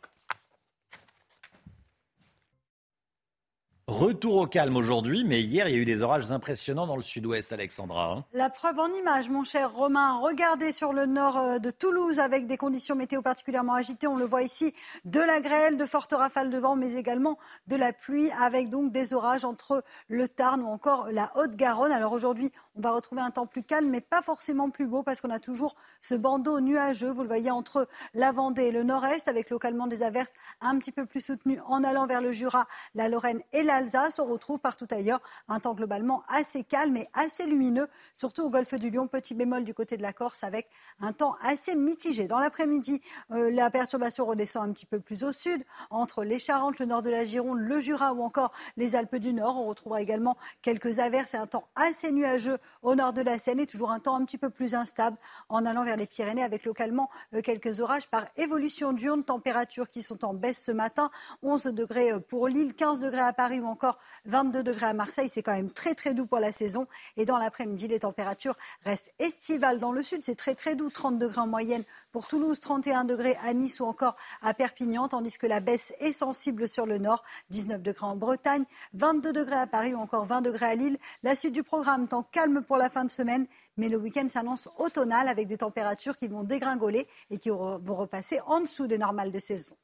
Retour 3.90 4.38
au 4.38 4.48
calme 4.48 4.78
aujourd'hui, 4.78 5.26
mais 5.26 5.42
hier, 5.42 5.68
il 5.68 5.76
y 5.76 5.78
a 5.78 5.82
eu 5.82 5.84
des 5.84 6.04
orages 6.04 6.32
impressionnants 6.32 6.88
dans 6.88 6.96
le 6.96 7.02
sud-ouest, 7.02 7.52
Alexandra. 7.52 8.14
Hein. 8.14 8.24
La 8.32 8.50
preuve 8.50 8.80
en 8.80 8.88
image, 8.88 9.28
mon 9.30 9.44
cher 9.44 9.74
Romain. 9.74 10.20
Regardez 10.20 10.72
sur 10.72 10.94
le 10.94 11.06
nord 11.06 11.38
euh, 11.38 11.58
de 11.60 11.70
Toulouse 11.70 12.22
avec 12.22 12.48
des 12.48 12.56
conditions 12.56 12.96
météo 12.96 13.22
particulièrement 13.22 13.74
agitées. 13.74 14.08
On 14.08 14.16
le 14.16 14.24
voit 14.24 14.42
ici, 14.42 14.74
de 15.04 15.20
la 15.20 15.42
grêle, 15.42 15.76
de 15.76 15.86
fortes 15.86 16.14
rafales 16.14 16.50
de 16.50 16.58
vent, 16.58 16.78
mais 16.78 16.94
également 16.94 17.38
de 17.68 17.76
la 17.76 17.92
pluie 17.92 18.32
avec 18.40 18.70
donc 18.70 18.94
des 18.94 19.14
orages 19.14 19.44
entre 19.44 19.84
le 20.08 20.30
Tarn 20.30 20.62
ou 20.62 20.68
encore 20.68 21.10
la 21.12 21.30
Haute-Garonne. 21.36 21.92
Alors 21.92 22.14
aujourd'hui, 22.14 22.54
on 22.76 22.82
va 22.82 22.92
retrouver 22.92 23.22
un 23.22 23.32
temps 23.32 23.48
plus 23.48 23.64
calme, 23.64 23.90
mais 23.90 24.00
pas 24.00 24.22
forcément 24.22 24.70
plus 24.70 24.88
beau 24.88 25.04
parce 25.04 25.20
qu'on 25.20 25.30
a 25.30 25.40
toujours 25.40 25.76
ce 26.02 26.16
bandeau 26.16 26.62
nuageux. 26.62 27.12
Vous 27.12 27.24
le 27.24 27.28
voyez 27.28 27.52
entre 27.52 27.90
la 28.14 28.32
Vendée 28.32 28.64
et 28.64 28.72
le 28.72 28.84
nord-est 28.84 29.28
avec 29.28 29.50
localement 29.50 29.88
des 29.88 30.04
averses 30.04 30.32
un 30.62 30.80
petit 30.80 30.94
peu 30.94 31.06
plus 31.06 31.20
soutenues 31.20 31.60
en 31.66 31.84
allant 31.84 32.08
vers 32.08 32.22
le 32.22 32.32
Jura, 32.32 32.66
la 32.96 33.10
Lorraine 33.10 33.42
et 33.52 33.62
la 33.64 33.73
l'Alsace. 33.74 34.20
On 34.20 34.26
retrouve 34.26 34.60
partout 34.60 34.88
ailleurs 34.92 35.22
un 35.48 35.60
temps 35.60 35.74
globalement 35.74 36.24
assez 36.28 36.64
calme 36.64 36.98
et 36.98 37.08
assez 37.14 37.46
lumineux, 37.46 37.88
surtout 38.14 38.44
au 38.44 38.50
golfe 38.50 38.76
du 38.76 38.90
Lion. 38.90 39.08
Petit 39.08 39.34
bémol 39.34 39.64
du 39.64 39.74
côté 39.74 39.98
de 39.98 40.02
la 40.02 40.14
Corse 40.14 40.44
avec 40.44 40.70
un 41.02 41.14
temps 41.14 41.36
assez 41.42 41.76
mitigé. 41.76 42.28
Dans 42.28 42.40
l'après-midi, 42.40 43.02
euh, 43.32 43.50
la 43.52 43.70
perturbation 43.70 44.26
redescend 44.26 44.70
un 44.70 44.74
petit 44.74 44.86
peu 44.86 45.00
plus 45.00 45.24
au 45.24 45.32
sud, 45.32 45.64
entre 45.90 46.24
les 46.24 46.40
Charentes, 46.40 46.80
le 46.80 46.86
nord 46.86 47.02
de 47.02 47.10
la 47.10 47.26
Gironde, 47.26 47.60
le 47.60 47.80
Jura 47.80 48.14
ou 48.14 48.22
encore 48.22 48.52
les 48.78 48.96
Alpes 48.96 49.16
du 49.16 49.34
Nord. 49.34 49.58
On 49.58 49.68
retrouvera 49.68 50.02
également 50.02 50.38
quelques 50.62 51.00
averses 51.00 51.34
et 51.34 51.38
un 51.38 51.48
temps 51.48 51.68
assez 51.76 52.12
nuageux 52.12 52.58
au 52.82 52.96
nord 52.96 53.14
de 53.14 53.22
la 53.22 53.40
Seine 53.40 53.60
et 53.60 53.68
toujours 53.68 53.92
un 53.92 54.00
temps 54.00 54.16
un 54.16 54.26
petit 54.26 54.38
peu 54.38 54.50
plus 54.50 54.76
instable 54.76 55.18
en 55.50 55.66
allant 55.66 55.84
vers 55.84 55.98
les 55.98 56.06
Pyrénées 56.06 56.44
avec 56.44 56.66
localement 56.66 57.10
euh, 57.34 57.42
quelques 57.42 57.80
orages 57.80 58.08
par 58.08 58.26
évolution 58.38 58.94
diurne. 58.94 59.24
Températures 59.24 59.90
qui 59.90 60.04
sont 60.04 60.24
en 60.26 60.34
baisse 60.34 60.62
ce 60.62 60.72
matin. 60.72 61.10
11 61.42 61.64
degrés 61.66 62.12
euh, 62.12 62.20
pour 62.20 62.48
Lille, 62.48 62.74
15 62.74 63.00
degrés 63.00 63.22
à 63.22 63.34
Paris 63.34 63.60
ou 63.64 63.68
encore 63.68 64.00
22 64.26 64.64
degrés 64.64 64.88
à 64.88 64.94
Marseille. 64.94 65.30
C'est 65.30 65.42
quand 65.42 65.54
même 65.54 65.72
très 65.72 65.96
très 65.96 66.14
doux 66.14 66.26
pour 66.26 66.40
la 66.40 66.52
saison. 66.52 66.88
Et 67.18 67.26
dans 67.26 67.38
l'après-midi, 67.38 67.88
les 67.88 68.00
températures 68.00 68.56
restent 68.86 69.14
estivales 69.20 69.80
dans 69.80 69.92
le 69.92 70.04
sud. 70.04 70.24
C'est 70.24 70.36
très 70.36 70.56
très 70.56 70.76
doux, 70.76 70.90
30 70.90 71.18
degrés 71.18 71.42
en 71.42 71.48
moyenne 71.48 71.84
pour 72.12 72.28
Toulouse, 72.28 72.60
31 72.60 73.06
degrés 73.06 73.36
à 73.44 73.54
Nice 73.54 73.80
ou 73.80 73.86
encore 73.86 74.16
à 74.42 74.54
Perpignan, 74.54 75.08
tandis 75.08 75.38
que 75.38 75.48
la 75.48 75.60
baisse 75.60 75.94
est 76.00 76.14
sensible 76.14 76.70
sur 76.70 76.86
le 76.86 77.00
nord, 77.00 77.24
19 77.50 77.82
degrés 77.82 78.06
en 78.06 78.16
Bretagne, 78.16 78.66
22 78.94 79.34
degrés 79.34 79.56
à 79.56 79.68
Paris 79.68 79.94
ou 79.94 79.98
encore 79.98 80.26
20 80.26 80.42
degrés 80.42 80.68
à 80.68 80.76
Lille. 80.76 80.98
La 81.24 81.36
suite 81.36 81.54
du 81.54 81.64
programme, 81.64 82.08
temps 82.08 82.24
calme 82.24 82.62
pour 82.62 82.78
la 82.78 82.90
fin 82.90 83.04
de 83.04 83.10
semaine, 83.10 83.48
mais 83.78 83.90
le 83.90 83.98
week-end 83.98 84.28
s'annonce 84.30 84.70
automnal 84.78 85.28
avec 85.28 85.48
des 85.48 85.58
températures 85.58 86.18
qui 86.18 86.28
vont 86.28 86.44
dégringoler 86.44 87.08
et 87.32 87.40
qui 87.40 87.50
vont 87.50 87.80
repasser 87.96 88.40
en 88.46 88.62
dessous 88.62 88.88
des 88.88 88.98
normales 88.98 89.32
de 89.32 89.40
saison. 89.40 89.76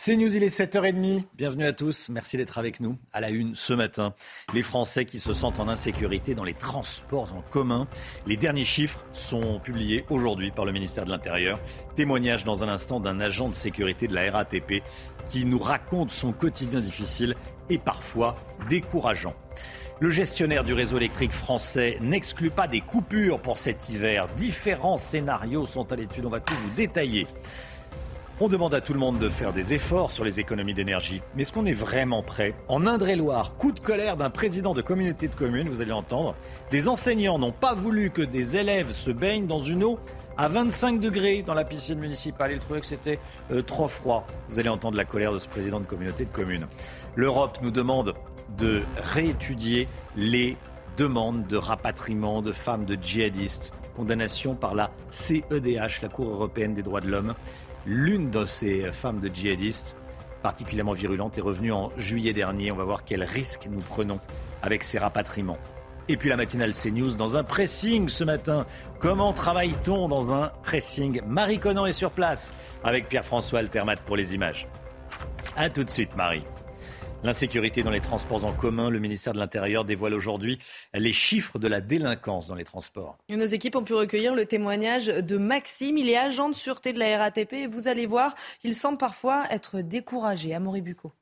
C'est 0.00 0.14
News, 0.14 0.36
il 0.36 0.44
est 0.44 0.56
7h30. 0.56 1.24
Bienvenue 1.34 1.64
à 1.64 1.72
tous. 1.72 2.08
Merci 2.08 2.36
d'être 2.36 2.56
avec 2.56 2.78
nous. 2.78 2.96
À 3.12 3.20
la 3.20 3.30
une 3.30 3.56
ce 3.56 3.72
matin, 3.72 4.14
les 4.54 4.62
Français 4.62 5.04
qui 5.04 5.18
se 5.18 5.32
sentent 5.32 5.58
en 5.58 5.66
insécurité 5.66 6.36
dans 6.36 6.44
les 6.44 6.54
transports 6.54 7.34
en 7.34 7.42
commun. 7.42 7.88
Les 8.24 8.36
derniers 8.36 8.64
chiffres 8.64 9.04
sont 9.12 9.58
publiés 9.58 10.04
aujourd'hui 10.08 10.52
par 10.52 10.64
le 10.64 10.70
ministère 10.70 11.04
de 11.04 11.10
l'Intérieur. 11.10 11.58
Témoignage 11.96 12.44
dans 12.44 12.62
un 12.62 12.68
instant 12.68 13.00
d'un 13.00 13.18
agent 13.18 13.48
de 13.48 13.56
sécurité 13.56 14.06
de 14.06 14.14
la 14.14 14.30
RATP 14.30 14.84
qui 15.28 15.44
nous 15.44 15.58
raconte 15.58 16.12
son 16.12 16.32
quotidien 16.32 16.78
difficile 16.78 17.34
et 17.68 17.78
parfois 17.78 18.36
décourageant. 18.68 19.34
Le 19.98 20.10
gestionnaire 20.10 20.62
du 20.62 20.74
réseau 20.74 20.98
électrique 20.98 21.32
français 21.32 21.98
n'exclut 22.00 22.50
pas 22.50 22.68
des 22.68 22.82
coupures 22.82 23.40
pour 23.40 23.58
cet 23.58 23.88
hiver. 23.88 24.28
Différents 24.36 24.96
scénarios 24.96 25.66
sont 25.66 25.90
à 25.90 25.96
l'étude. 25.96 26.24
On 26.24 26.30
va 26.30 26.38
tout 26.38 26.54
vous 26.54 26.74
détailler. 26.76 27.26
On 28.40 28.46
demande 28.46 28.72
à 28.72 28.80
tout 28.80 28.92
le 28.92 29.00
monde 29.00 29.18
de 29.18 29.28
faire 29.28 29.52
des 29.52 29.74
efforts 29.74 30.12
sur 30.12 30.22
les 30.22 30.38
économies 30.38 30.72
d'énergie. 30.72 31.22
Mais 31.34 31.42
est-ce 31.42 31.52
qu'on 31.52 31.66
est 31.66 31.72
vraiment 31.72 32.22
prêt 32.22 32.54
En 32.68 32.86
Indre-et-Loire, 32.86 33.56
coup 33.56 33.72
de 33.72 33.80
colère 33.80 34.16
d'un 34.16 34.30
président 34.30 34.74
de 34.74 34.80
communauté 34.80 35.26
de 35.26 35.34
communes, 35.34 35.68
vous 35.68 35.80
allez 35.80 35.90
entendre. 35.90 36.36
Des 36.70 36.86
enseignants 36.86 37.40
n'ont 37.40 37.50
pas 37.50 37.74
voulu 37.74 38.10
que 38.10 38.22
des 38.22 38.56
élèves 38.56 38.94
se 38.94 39.10
baignent 39.10 39.48
dans 39.48 39.58
une 39.58 39.82
eau 39.82 39.98
à 40.36 40.46
25 40.46 41.00
degrés 41.00 41.42
dans 41.42 41.54
la 41.54 41.64
piscine 41.64 41.98
municipale. 41.98 42.52
Ils 42.52 42.60
trouvaient 42.60 42.80
que 42.80 42.86
c'était 42.86 43.18
euh, 43.50 43.60
trop 43.60 43.88
froid. 43.88 44.24
Vous 44.50 44.60
allez 44.60 44.68
entendre 44.68 44.96
la 44.96 45.04
colère 45.04 45.32
de 45.32 45.38
ce 45.38 45.48
président 45.48 45.80
de 45.80 45.86
communauté 45.86 46.24
de 46.24 46.30
communes. 46.30 46.68
L'Europe 47.16 47.58
nous 47.60 47.72
demande 47.72 48.14
de 48.56 48.82
réétudier 48.98 49.88
les 50.14 50.56
demandes 50.96 51.48
de 51.48 51.56
rapatriement 51.56 52.40
de 52.40 52.52
femmes 52.52 52.84
de 52.84 52.96
djihadistes. 53.00 53.74
Condamnation 53.96 54.54
par 54.54 54.76
la 54.76 54.92
CEDH, 55.08 56.02
la 56.02 56.08
Cour 56.08 56.28
européenne 56.28 56.72
des 56.72 56.82
droits 56.82 57.00
de 57.00 57.08
l'homme. 57.08 57.34
L'une 57.90 58.28
de 58.28 58.44
ces 58.44 58.92
femmes 58.92 59.18
de 59.18 59.34
djihadistes, 59.34 59.96
particulièrement 60.42 60.92
virulente, 60.92 61.38
est 61.38 61.40
revenue 61.40 61.72
en 61.72 61.90
juillet 61.96 62.34
dernier. 62.34 62.70
On 62.70 62.76
va 62.76 62.84
voir 62.84 63.02
quel 63.02 63.24
risque 63.24 63.66
nous 63.70 63.80
prenons 63.80 64.20
avec 64.60 64.84
ces 64.84 64.98
rapatriements. 64.98 65.56
Et 66.06 66.18
puis 66.18 66.28
la 66.28 66.36
matinale 66.36 66.74
CNews 66.74 67.14
dans 67.14 67.38
un 67.38 67.44
pressing 67.44 68.10
ce 68.10 68.24
matin. 68.24 68.66
Comment 69.00 69.32
travaille-t-on 69.32 70.06
dans 70.06 70.34
un 70.34 70.48
pressing? 70.62 71.22
Marie 71.26 71.60
Conan 71.60 71.86
est 71.86 71.92
sur 71.92 72.10
place 72.10 72.52
avec 72.84 73.08
Pierre-François 73.08 73.60
Altermat 73.60 73.96
pour 73.96 74.16
les 74.16 74.34
images. 74.34 74.68
A 75.56 75.70
tout 75.70 75.82
de 75.82 75.88
suite 75.88 76.14
Marie. 76.14 76.44
L'insécurité 77.24 77.82
dans 77.82 77.90
les 77.90 78.00
transports 78.00 78.44
en 78.44 78.52
commun, 78.52 78.90
le 78.90 79.00
ministère 79.00 79.32
de 79.32 79.38
l'Intérieur 79.38 79.84
dévoile 79.84 80.14
aujourd'hui 80.14 80.58
les 80.94 81.12
chiffres 81.12 81.58
de 81.58 81.66
la 81.66 81.80
délinquance 81.80 82.46
dans 82.46 82.54
les 82.54 82.62
transports. 82.62 83.18
Nos 83.28 83.44
équipes 83.44 83.74
ont 83.74 83.82
pu 83.82 83.94
recueillir 83.94 84.36
le 84.36 84.46
témoignage 84.46 85.06
de 85.06 85.36
Maxime. 85.36 85.98
Il 85.98 86.08
est 86.08 86.16
agent 86.16 86.48
de 86.48 86.54
sûreté 86.54 86.92
de 86.92 87.00
la 87.00 87.18
RATP 87.18 87.52
et 87.54 87.66
vous 87.66 87.88
allez 87.88 88.06
voir 88.06 88.36
qu'il 88.60 88.72
semble 88.72 88.98
parfois 88.98 89.46
être 89.50 89.80
découragé. 89.80 90.54
à 90.54 90.60
Bucco. 90.60 91.12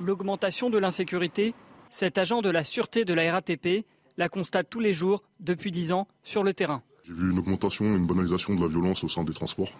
L'augmentation 0.00 0.70
de 0.70 0.78
l'insécurité, 0.78 1.54
cet 1.90 2.16
agent 2.16 2.40
de 2.40 2.48
la 2.48 2.64
sûreté 2.64 3.04
de 3.04 3.12
la 3.12 3.30
RATP 3.32 3.84
la 4.16 4.30
constate 4.30 4.68
tous 4.70 4.80
les 4.80 4.92
jours 4.92 5.22
depuis 5.40 5.70
10 5.70 5.92
ans 5.92 6.08
sur 6.22 6.42
le 6.42 6.54
terrain. 6.54 6.82
J'ai 7.04 7.12
vu 7.12 7.30
une 7.30 7.38
augmentation, 7.38 7.84
une 7.84 8.06
banalisation 8.06 8.54
de 8.54 8.62
la 8.62 8.68
violence 8.68 9.04
au 9.04 9.08
sein 9.08 9.24
des 9.24 9.34
transports. 9.34 9.72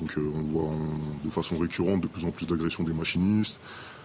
Donc 0.00 0.16
euh, 0.16 0.32
on 0.34 0.42
voit 0.52 0.74
de 1.24 1.30
façon 1.30 1.58
récurrente 1.58 2.00
de 2.00 2.06
plus 2.08 2.24
en 2.24 2.30
plus 2.30 2.46
d'agressions 2.46 2.84
des 2.84 2.92
machinistes, 2.92 3.60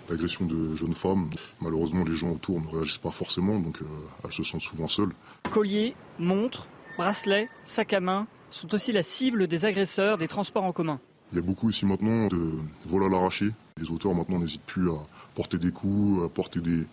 d'agressions 0.10 0.46
de 0.46 0.76
jeunes 0.76 0.94
femmes. 0.94 1.30
Malheureusement, 1.62 2.04
les 2.04 2.16
gens 2.16 2.32
autour 2.32 2.62
ne 2.62 2.68
réagissent 2.68 2.98
pas 2.98 3.12
forcément, 3.12 3.60
donc 3.60 3.82
euh, 3.82 3.86
elles 4.24 4.32
se 4.32 4.44
sentent 4.44 4.62
souvent 4.62 4.88
seules. 4.88 5.12
Colliers, 5.52 5.96
montres, 6.20 6.68
bracelets, 6.98 7.50
sacs 7.66 7.94
à 7.94 8.00
main 8.00 8.28
sont 8.52 8.74
aussi 8.74 8.92
la 8.92 9.04
cible 9.04 9.48
des 9.48 9.66
agresseurs 9.66 10.18
des 10.18 10.28
transports 10.28 10.64
en 10.64 10.72
commun. 10.72 11.00
Il 11.32 11.38
y 11.38 11.40
a 11.40 11.42
beaucoup 11.42 11.70
ici 11.70 11.86
maintenant 11.86 12.28
de 12.28 12.52
vols 12.88 13.06
à 13.06 13.10
l'arraché. 13.10 13.50
Les 13.82 13.90
auteurs 13.90 14.14
maintenant 14.14 14.40
n'hésitent 14.40 14.66
plus 14.66 14.90
à 14.92 14.98
porter 15.34 15.58
des 15.58 15.72
coups, 15.72 16.24
à 16.24 16.30
porter 16.30 16.60
des, 16.60 16.86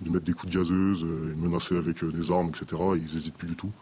de 0.00 0.10
mettre 0.10 0.24
des 0.24 0.32
coups 0.32 0.52
de 0.52 0.58
gazeuse, 0.58 1.04
euh, 1.04 1.34
menacer 1.36 1.76
avec 1.76 2.04
des 2.04 2.30
armes, 2.30 2.50
etc. 2.50 2.80
Ils 2.94 3.14
n'hésitent 3.14 3.34
plus 3.34 3.48
du 3.48 3.56
tout. 3.56 3.72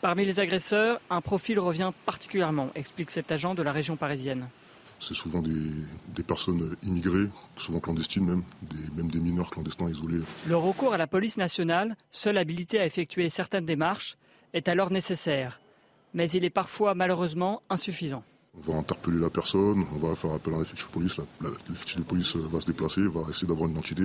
Parmi 0.00 0.24
les 0.24 0.38
agresseurs, 0.38 1.00
un 1.10 1.20
profil 1.20 1.58
revient 1.58 1.90
particulièrement, 2.06 2.70
explique 2.76 3.10
cet 3.10 3.32
agent 3.32 3.56
de 3.56 3.62
la 3.62 3.72
région 3.72 3.96
parisienne. 3.96 4.48
C'est 5.00 5.14
souvent 5.14 5.42
des, 5.42 6.22
personnes 6.22 6.76
immigrées, 6.84 7.28
souvent 7.56 7.80
clandestines 7.80 8.24
même, 8.24 8.42
même 8.96 9.08
des 9.08 9.18
mineurs 9.18 9.50
clandestins 9.50 9.88
isolés. 9.88 10.20
Le 10.46 10.56
recours 10.56 10.92
à 10.92 10.98
la 10.98 11.06
police 11.06 11.36
nationale, 11.36 11.96
seule 12.12 12.38
habilité 12.38 12.78
à 12.78 12.86
effectuer 12.86 13.28
certaines 13.28 13.64
démarches, 13.64 14.16
est 14.52 14.68
alors 14.68 14.90
nécessaire. 14.92 15.60
Mais 16.14 16.30
il 16.30 16.44
est 16.44 16.50
parfois 16.50 16.94
malheureusement 16.94 17.62
insuffisant. 17.68 18.22
On 18.56 18.72
va 18.72 18.78
interpeller 18.78 19.18
la 19.18 19.30
personne, 19.30 19.84
on 19.94 19.98
va 19.98 20.14
faire 20.14 20.32
appel 20.32 20.54
à 20.54 20.58
un 20.58 20.62
effectif 20.62 20.86
de 20.88 20.92
police, 20.92 21.16
l'effectif 21.68 21.96
de 21.96 22.02
police 22.02 22.36
va 22.36 22.60
se 22.60 22.66
déplacer, 22.66 23.02
va 23.02 23.22
essayer 23.30 23.46
d'avoir 23.46 23.68
une 23.68 23.74
identité. 23.74 24.04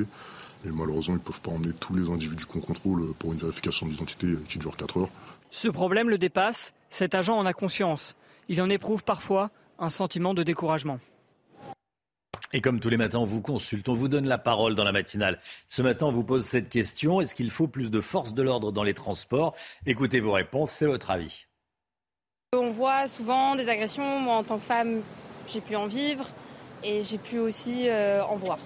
Et 0.66 0.72
malheureusement, 0.72 1.16
ils 1.16 1.20
ne 1.20 1.24
peuvent 1.24 1.42
pas 1.42 1.52
emmener 1.52 1.74
tous 1.80 1.96
les 1.96 2.10
individus 2.10 2.46
qu'on 2.46 2.62
contrôle 2.62 3.14
pour 3.20 3.34
une 3.34 3.40
vérification 3.40 3.86
d'identité 3.86 4.28
qui 4.48 4.60
dure 4.60 4.78
4 4.78 4.98
heures. 4.98 5.10
Ce 5.54 5.68
problème 5.68 6.10
le 6.10 6.18
dépasse, 6.18 6.74
cet 6.90 7.14
agent 7.14 7.38
en 7.38 7.46
a 7.46 7.54
conscience. 7.54 8.16
Il 8.50 8.60
en 8.60 8.70
éprouve 8.70 9.04
parfois 9.04 9.52
un 9.78 9.92
sentiment 9.92 10.34
de 10.34 10.42
découragement. 10.42 10.98
Et 12.54 12.60
comme 12.60 12.80
tous 12.80 12.90
les 12.90 12.98
matins, 12.98 13.20
on 13.20 13.26
vous 13.26 13.40
consulte, 13.40 13.88
on 13.88 13.94
vous 13.94 14.08
donne 14.08 14.26
la 14.26 14.40
parole 14.40 14.74
dans 14.74 14.84
la 14.84 14.92
matinale. 14.92 15.40
Ce 15.70 15.84
matin, 15.84 16.08
on 16.08 16.12
vous 16.12 16.24
pose 16.24 16.44
cette 16.44 16.70
question 16.70 17.22
est-ce 17.22 17.36
qu'il 17.36 17.52
faut 17.52 17.68
plus 17.68 17.92
de 17.92 18.02
force 18.02 18.34
de 18.34 18.42
l'ordre 18.42 18.72
dans 18.72 18.82
les 18.82 18.96
transports? 18.96 19.54
Écoutez 19.86 20.20
vos 20.20 20.32
réponses, 20.32 20.72
c'est 20.72 20.88
votre 20.88 21.12
avis. 21.12 21.46
On 22.54 22.72
voit 22.72 23.06
souvent 23.06 23.56
des 23.56 23.70
agressions. 23.70 24.20
Moi, 24.22 24.34
en 24.34 24.44
tant 24.44 24.58
que 24.58 24.66
femme, 24.66 25.04
j'ai 25.48 25.62
pu 25.62 25.76
en 25.76 25.86
vivre 25.86 26.26
et 26.84 27.04
j'ai 27.04 27.20
pu 27.20 27.38
aussi 27.38 27.90
euh, 27.90 28.26
en 28.26 28.38
voir. 28.38 28.58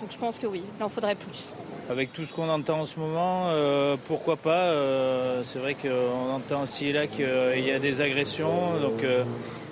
Donc 0.00 0.10
je 0.10 0.18
pense 0.18 0.40
que 0.40 0.48
oui, 0.48 0.64
il 0.76 0.82
en 0.82 0.88
faudrait 0.88 1.14
plus. 1.14 1.52
Avec 1.90 2.12
tout 2.12 2.24
ce 2.24 2.32
qu'on 2.32 2.48
entend 2.48 2.80
en 2.80 2.84
ce 2.84 2.98
moment, 2.98 3.46
euh, 3.48 3.96
pourquoi 4.06 4.36
pas 4.36 4.56
euh, 4.56 5.42
C'est 5.42 5.58
vrai 5.58 5.74
qu'on 5.74 6.32
entend 6.32 6.62
aussi 6.62 6.88
et 6.88 6.92
là 6.92 7.06
qu'il 7.06 7.26
y 7.64 7.70
a 7.72 7.78
des 7.78 8.00
agressions. 8.00 8.78
Donc 8.80 9.02
euh, 9.02 9.24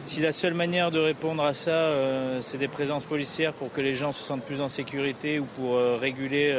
si 0.03 0.21
la 0.21 0.33
seule 0.33 0.55
manière 0.55 0.91
de 0.91 0.99
répondre 0.99 1.43
à 1.45 1.55
ça, 1.55 1.93
c'est 2.41 2.59
des 2.59 2.69
présences 2.69 3.05
policières 3.05 3.53
pour 3.53 3.73
que 3.73 3.81
les 3.81 3.95
gens 3.95 4.13
se 4.13 4.25
sentent 4.25 4.43
plus 4.43 4.61
en 4.61 4.69
sécurité 4.69 5.39
ou 5.39 5.45
pour 5.45 5.77
réguler 5.77 6.55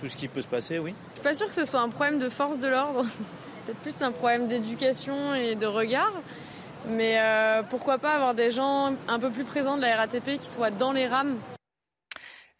tout 0.00 0.08
ce 0.08 0.16
qui 0.16 0.28
peut 0.28 0.42
se 0.42 0.48
passer, 0.48 0.78
oui. 0.78 0.92
Je 1.14 1.20
suis 1.20 1.22
pas 1.22 1.34
sûre 1.34 1.48
que 1.48 1.54
ce 1.54 1.64
soit 1.64 1.80
un 1.80 1.88
problème 1.88 2.18
de 2.18 2.28
force 2.28 2.58
de 2.58 2.68
l'ordre. 2.68 3.04
Peut-être 3.64 3.78
plus 3.78 4.02
un 4.02 4.12
problème 4.12 4.48
d'éducation 4.48 5.34
et 5.34 5.54
de 5.54 5.66
regard. 5.66 6.12
Mais 6.88 7.16
pourquoi 7.70 7.98
pas 7.98 8.14
avoir 8.14 8.34
des 8.34 8.50
gens 8.50 8.92
un 9.08 9.18
peu 9.18 9.30
plus 9.30 9.44
présents 9.44 9.76
de 9.76 9.82
la 9.82 9.96
RATP 9.96 10.38
qui 10.38 10.46
soient 10.46 10.70
dans 10.70 10.92
les 10.92 11.06
rames 11.06 11.36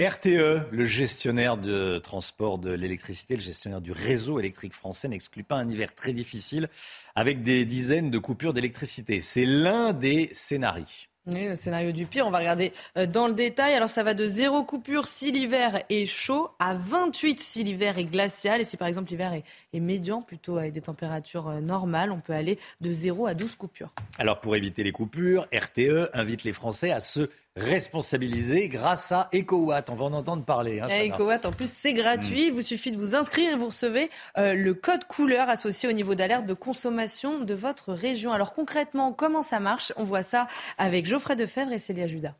RTE, 0.00 0.66
le 0.70 0.84
gestionnaire 0.86 1.58
de 1.58 1.98
transport 1.98 2.56
de 2.56 2.70
l'électricité, 2.70 3.34
le 3.34 3.42
gestionnaire 3.42 3.82
du 3.82 3.92
réseau 3.92 4.38
électrique 4.38 4.72
français, 4.72 5.08
n'exclut 5.08 5.44
pas 5.44 5.56
un 5.56 5.68
hiver 5.68 5.94
très 5.94 6.14
difficile 6.14 6.70
avec 7.14 7.42
des 7.42 7.66
dizaines 7.66 8.10
de 8.10 8.16
coupures 8.16 8.54
d'électricité. 8.54 9.20
C'est 9.20 9.44
l'un 9.44 9.92
des 9.92 10.30
scénarios. 10.32 10.86
Oui, 11.26 11.48
le 11.48 11.54
scénario 11.54 11.92
du 11.92 12.06
pire, 12.06 12.26
on 12.26 12.30
va 12.30 12.38
regarder 12.38 12.72
euh, 12.96 13.04
dans 13.04 13.28
le 13.28 13.34
détail. 13.34 13.74
Alors 13.74 13.90
ça 13.90 14.02
va 14.02 14.14
de 14.14 14.24
zéro 14.24 14.64
coupure 14.64 15.06
si 15.06 15.30
l'hiver 15.30 15.82
est 15.90 16.06
chaud 16.06 16.48
à 16.58 16.72
28 16.72 17.38
si 17.38 17.62
l'hiver 17.62 17.98
est 17.98 18.04
glacial. 18.04 18.62
Et 18.62 18.64
si 18.64 18.78
par 18.78 18.88
exemple 18.88 19.10
l'hiver 19.10 19.34
est, 19.34 19.44
est, 19.74 19.80
médian, 19.80 20.22
plutôt 20.22 20.56
avec 20.56 20.72
des 20.72 20.80
températures 20.80 21.48
euh, 21.48 21.60
normales, 21.60 22.10
on 22.10 22.20
peut 22.20 22.32
aller 22.32 22.58
de 22.80 22.90
0 22.90 23.26
à 23.26 23.34
12 23.34 23.54
coupures. 23.56 23.92
Alors 24.18 24.40
pour 24.40 24.56
éviter 24.56 24.82
les 24.82 24.92
coupures, 24.92 25.46
RTE 25.52 26.08
invite 26.14 26.42
les 26.44 26.52
Français 26.52 26.90
à 26.90 27.00
se 27.00 27.28
responsabilisé 27.60 28.68
grâce 28.68 29.12
à 29.12 29.28
EcoWatt. 29.34 29.90
On 29.90 29.94
va 29.94 30.06
en 30.06 30.12
entendre 30.12 30.44
parler. 30.44 30.80
Hein, 30.80 30.88
EcoWatt, 30.88 31.46
en 31.46 31.52
plus, 31.52 31.70
c'est 31.70 31.92
gratuit. 31.92 32.46
Il 32.46 32.52
vous 32.52 32.62
suffit 32.62 32.90
de 32.90 32.98
vous 32.98 33.14
inscrire 33.14 33.52
et 33.52 33.56
vous 33.56 33.66
recevez 33.66 34.10
euh, 34.38 34.54
le 34.54 34.74
code 34.74 35.04
couleur 35.04 35.48
associé 35.48 35.88
au 35.88 35.92
niveau 35.92 36.14
d'alerte 36.14 36.46
de 36.46 36.54
consommation 36.54 37.40
de 37.40 37.54
votre 37.54 37.92
région. 37.92 38.32
Alors 38.32 38.54
concrètement, 38.54 39.12
comment 39.12 39.42
ça 39.42 39.60
marche? 39.60 39.92
On 39.96 40.04
voit 40.04 40.22
ça 40.22 40.48
avec 40.78 41.06
Geoffrey 41.06 41.36
Defebvre 41.36 41.72
et 41.72 41.78
Célia 41.78 42.06
Judas. 42.06 42.34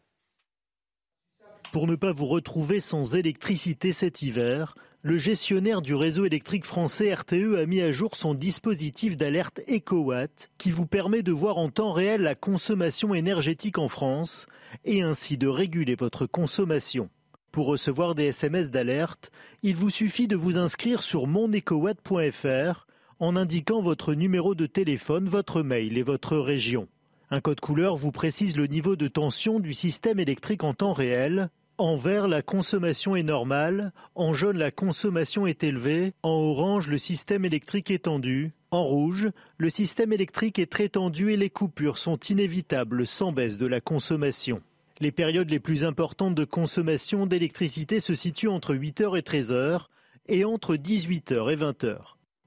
Pour 1.73 1.87
ne 1.87 1.95
pas 1.95 2.13
vous 2.13 2.27
retrouver 2.27 2.81
sans 2.81 3.15
électricité 3.15 3.93
cet 3.93 4.23
hiver, 4.23 4.75
le 5.03 5.17
gestionnaire 5.17 5.81
du 5.81 5.95
réseau 5.95 6.27
électrique 6.27 6.67
français 6.67 7.15
RTE 7.15 7.57
a 7.59 7.65
mis 7.65 7.81
à 7.81 7.91
jour 7.91 8.15
son 8.15 8.35
dispositif 8.35 9.17
d'alerte 9.17 9.61
EcoWatt 9.67 10.51
qui 10.59 10.71
vous 10.71 10.85
permet 10.85 11.23
de 11.23 11.33
voir 11.33 11.57
en 11.57 11.71
temps 11.71 11.93
réel 11.93 12.21
la 12.21 12.35
consommation 12.35 13.15
énergétique 13.15 13.79
en 13.79 13.89
France 13.89 14.47
et 14.85 15.01
ainsi 15.01 15.39
de 15.39 15.49
réguler 15.49 15.95
votre 15.95 16.27
consommation. 16.27 17.09
Pour 17.51 17.67
recevoir 17.67 18.15
des 18.15 18.27
SMS 18.27 18.71
d'alerte, 18.71 19.31
il 19.63 19.75
vous 19.75 19.91
suffit 19.91 20.29
de 20.29 20.37
vous 20.37 20.59
inscrire 20.59 21.03
sur 21.03 21.27
monecowatt.fr 21.27 22.87
en 23.21 23.37
indiquant 23.37 23.81
votre 23.81 24.13
numéro 24.13 24.55
de 24.55 24.67
téléphone, 24.67 25.27
votre 25.27 25.63
mail 25.63 25.97
et 25.97 26.03
votre 26.03 26.37
région. 26.37 26.89
Un 27.31 27.41
code 27.41 27.61
couleur 27.61 27.97
vous 27.97 28.13
précise 28.13 28.57
le 28.57 28.67
niveau 28.67 28.97
de 28.97 29.09
tension 29.09 29.61
du 29.61 29.73
système 29.73 30.21
électrique 30.21 30.63
en 30.63 30.75
temps 30.75 30.93
réel 30.93 31.49
en 31.81 31.97
vert, 31.97 32.29
la 32.29 32.43
consommation 32.43 33.17
est 33.17 33.23
normale. 33.23 33.93
En 34.15 34.35
jaune, 34.35 34.59
la 34.59 34.71
consommation 34.71 35.47
est 35.47 35.65
élevée. 35.65 36.13
En 36.23 36.29
orange, 36.29 36.89
le 36.89 36.99
système 36.99 37.47
électrique 37.47 37.91
est 37.91 38.05
tendu. 38.05 38.53
En 38.71 38.85
rouge, 38.85 39.31
le 39.57 39.71
système 39.71 40.13
électrique 40.13 40.59
est 40.59 40.71
très 40.71 40.91
tendu 40.91 41.33
et 41.33 41.39
les 41.39 41.49
coupures 41.49 41.97
sont 41.97 42.19
inévitables 42.19 43.07
sans 43.07 43.33
baisse 43.33 43.57
de 43.57 43.67
la 43.67 43.81
consommation. 43.81 44.61
Les 45.01 45.11
périodes 45.11 45.49
les 45.49 45.59
plus 45.59 45.87
importantes 45.87 46.35
de 46.35 46.45
consommation 46.45 47.27
d'électricité 47.27 47.99
se 47.99 48.15
situent 48.15 48.49
entre 48.49 48.75
8h 48.75 49.19
et 49.19 49.23
13h 49.23 49.87
et 50.29 50.45
entre 50.45 50.77
18h 50.77 51.51
et 51.51 51.57
20h. 51.57 51.97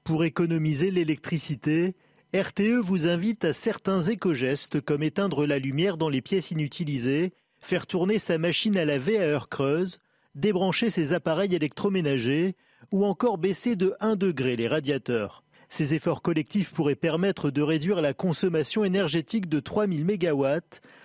Pour 0.04 0.22
économiser 0.22 0.92
l'électricité, 0.92 1.96
RTE 2.32 2.78
vous 2.80 3.08
invite 3.08 3.44
à 3.44 3.52
certains 3.52 4.02
éco-gestes 4.02 4.80
comme 4.80 5.02
éteindre 5.02 5.44
la 5.44 5.58
lumière 5.58 5.96
dans 5.96 6.08
les 6.08 6.22
pièces 6.22 6.52
inutilisées, 6.52 7.32
faire 7.64 7.86
tourner 7.86 8.18
sa 8.18 8.38
machine 8.38 8.76
à 8.76 8.84
laver 8.84 9.18
à 9.18 9.22
heure 9.22 9.48
creuse, 9.48 9.98
débrancher 10.34 10.90
ses 10.90 11.12
appareils 11.12 11.54
électroménagers 11.54 12.56
ou 12.92 13.04
encore 13.04 13.38
baisser 13.38 13.76
de 13.76 13.94
1 14.00 14.16
degré 14.16 14.56
les 14.56 14.68
radiateurs. 14.68 15.42
Ces 15.68 15.94
efforts 15.94 16.22
collectifs 16.22 16.72
pourraient 16.72 16.94
permettre 16.94 17.50
de 17.50 17.62
réduire 17.62 18.00
la 18.00 18.14
consommation 18.14 18.84
énergétique 18.84 19.48
de 19.48 19.60
3000 19.60 20.04
MW, 20.04 20.58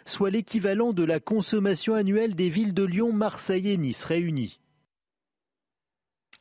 soit 0.05 0.29
l'équivalent 0.29 0.93
de 0.93 1.03
la 1.03 1.19
consommation 1.19 1.93
annuelle 1.93 2.35
des 2.35 2.49
villes 2.49 2.73
de 2.73 2.83
Lyon, 2.83 3.13
Marseille 3.13 3.69
et 3.69 3.77
Nice 3.77 4.03
réunies. 4.03 4.59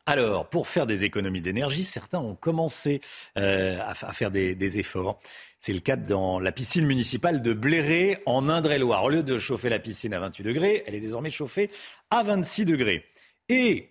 Alors, 0.05 0.49
pour 0.49 0.69
faire 0.69 0.87
des 0.87 1.05
économies 1.05 1.43
d'énergie, 1.43 1.85
certains 1.85 2.19
ont 2.19 2.35
commencé 2.35 3.03
euh, 3.37 3.79
à, 3.87 3.95
faire 3.95 4.31
des, 4.31 4.55
des 4.55 4.79
efforts. 4.79 5.19
C'est 5.61 5.73
le 5.73 5.81
cas 5.81 5.97
dans 5.97 6.39
la 6.39 6.53
piscine 6.53 6.87
municipale 6.87 7.43
de 7.43 7.53
Bléré, 7.53 8.23
en 8.27 8.49
Indre-et-Loire. 8.49 9.05
Au 9.05 9.09
lieu 9.09 9.23
de 9.23 9.39
chauffer 9.39 9.69
la 9.69 9.79
piscine 9.79 10.15
à 10.15 10.21
28 10.21 10.45
degrés, 10.45 10.85
elle 10.87 10.95
est 10.95 11.01
désormais 11.01 11.31
chauffée 11.31 11.71
à 12.11 12.23
26 12.23 12.65
degrés. 12.65 13.05
Et 13.49 13.91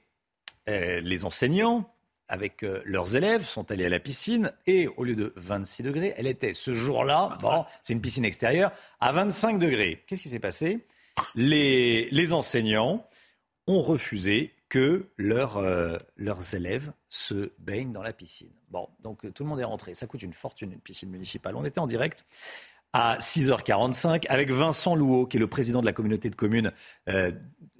euh, 0.70 1.02
les 1.02 1.26
enseignants, 1.26 1.90
avec 2.30 2.64
euh, 2.64 2.82
leurs 2.86 3.16
élèves, 3.16 3.44
sont 3.44 3.70
allés 3.72 3.86
à 3.86 3.90
la 3.90 4.00
piscine 4.00 4.52
et 4.66 4.88
au 4.88 5.04
lieu 5.04 5.16
de 5.16 5.34
26 5.36 5.84
degrés, 5.84 6.14
elle 6.18 6.28
était 6.28 6.54
ce 6.54 6.74
jour-là, 6.74 7.38
bon, 7.42 7.66
c'est 7.84 7.94
une 7.94 8.02
piscine 8.02 8.26
extérieure, 8.26 8.72
à 9.00 9.12
25 9.12 9.60
degrés. 9.60 10.04
Qu'est-ce 10.08 10.24
qui 10.24 10.30
s'est 10.30 10.40
passé? 10.40 10.86
Les, 11.36 12.10
les 12.12 12.34
enseignants 12.34 13.06
ont 13.68 13.82
refusé 13.82 14.54
que 14.70 15.08
euh, 15.20 15.98
leurs 16.16 16.56
élèves 16.56 16.92
se 17.10 17.52
baignent 17.60 17.92
dans 17.92 18.04
la 18.04 18.14
piscine. 18.14 18.54
Bon, 18.70 18.90
donc 19.02 19.32
tout 19.34 19.44
le 19.44 19.50
monde 19.50 19.60
est 19.60 19.66
rentré. 19.66 19.94
Ça 19.94 20.08
coûte 20.08 20.22
une 20.22 20.34
fortune, 20.34 20.72
une 20.74 20.80
piscine 20.80 21.10
municipale. 21.10 21.56
On 21.56 21.66
était 21.66 21.80
en 21.80 21.88
direct 21.88 22.26
à 22.94 23.18
6h45 23.20 24.26
avec 24.28 24.52
Vincent 24.52 24.96
Louot, 24.96 25.26
qui 25.26 25.38
est 25.38 25.40
le 25.40 25.48
président 25.48 25.82
de 25.82 25.86
la 25.86 25.94
communauté 25.94 26.30
de 26.30 26.36
communes 26.36 26.72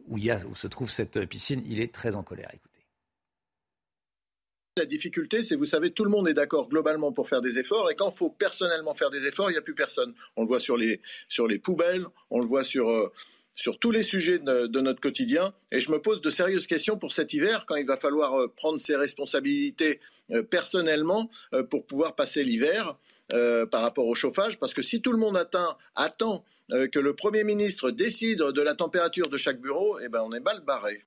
où, 0.08 0.18
il 0.18 0.46
où 0.50 0.56
se 0.56 0.68
trouve 0.68 0.90
cette 0.90 1.26
piscine. 1.26 1.62
Il 1.66 1.80
est 1.82 1.94
très 1.94 2.16
en 2.16 2.24
colère. 2.24 2.50
Écoutez. 2.54 2.68
La 4.78 4.86
difficulté, 4.86 5.42
c'est, 5.42 5.56
vous 5.56 5.66
savez, 5.66 5.90
tout 5.90 6.04
le 6.04 6.12
monde 6.12 6.30
est 6.30 6.36
d'accord 6.36 6.70
globalement 6.70 7.12
pour 7.12 7.28
faire 7.28 7.42
des 7.42 7.58
efforts, 7.58 7.90
et 7.90 7.96
quand 7.96 8.12
il 8.12 8.18
faut 8.18 8.30
personnellement 8.30 8.94
faire 8.94 9.10
des 9.10 9.26
efforts, 9.26 9.50
il 9.50 9.54
n'y 9.54 9.58
a 9.58 9.64
plus 9.64 9.74
personne. 9.74 10.14
On 10.36 10.44
le 10.44 10.48
voit 10.48 10.60
sur 10.60 10.78
les, 10.78 11.02
poubelles, 11.58 12.06
on 12.30 12.40
le 12.40 12.46
voit 12.46 12.64
sur, 12.64 12.88
euh, 12.88 13.12
sur 13.58 13.78
tous 13.80 13.92
les 13.92 14.04
sujets 14.04 14.40
de, 14.40 14.68
de, 14.68 14.80
notre 14.80 15.02
quotidien, 15.02 15.54
et 15.74 15.80
je 15.80 15.92
me 15.92 16.02
pose 16.02 16.22
de 16.22 16.30
sérieuses 16.30 16.68
questions 16.68 16.98
pour 16.98 17.12
cet 17.12 17.34
hiver, 17.34 17.66
quand 17.68 17.76
il 17.76 17.86
va 17.86 17.98
falloir 17.98 18.40
euh, 18.40 18.48
prendre 18.48 18.80
ses 18.80 18.96
responsabilités 18.96 20.00
euh, 20.32 20.44
personnellement 20.44 21.30
pour 21.70 21.86
pouvoir 21.86 22.16
passer 22.16 22.44
l'hiver 22.46 22.96
par 23.72 23.82
rapport 23.82 24.08
au 24.08 24.16
chauffage, 24.16 24.58
parce 24.58 24.74
que 24.74 24.82
si 24.82 25.02
tout 25.02 25.12
le 25.12 25.18
monde 25.18 25.36
atteint, 25.36 25.76
attend 25.96 26.46
que 26.70 27.00
le 27.00 27.14
Premier 27.14 27.44
ministre 27.44 27.92
décide 27.92 28.40
de 28.40 28.62
la 28.62 28.74
température 28.74 29.28
de 29.28 29.36
chaque 29.36 29.60
bureau, 29.60 30.00
eh 30.00 30.08
ben 30.08 30.22
on 30.24 30.32
est 30.32 30.40
mal 30.40 30.62
barré 30.62 31.04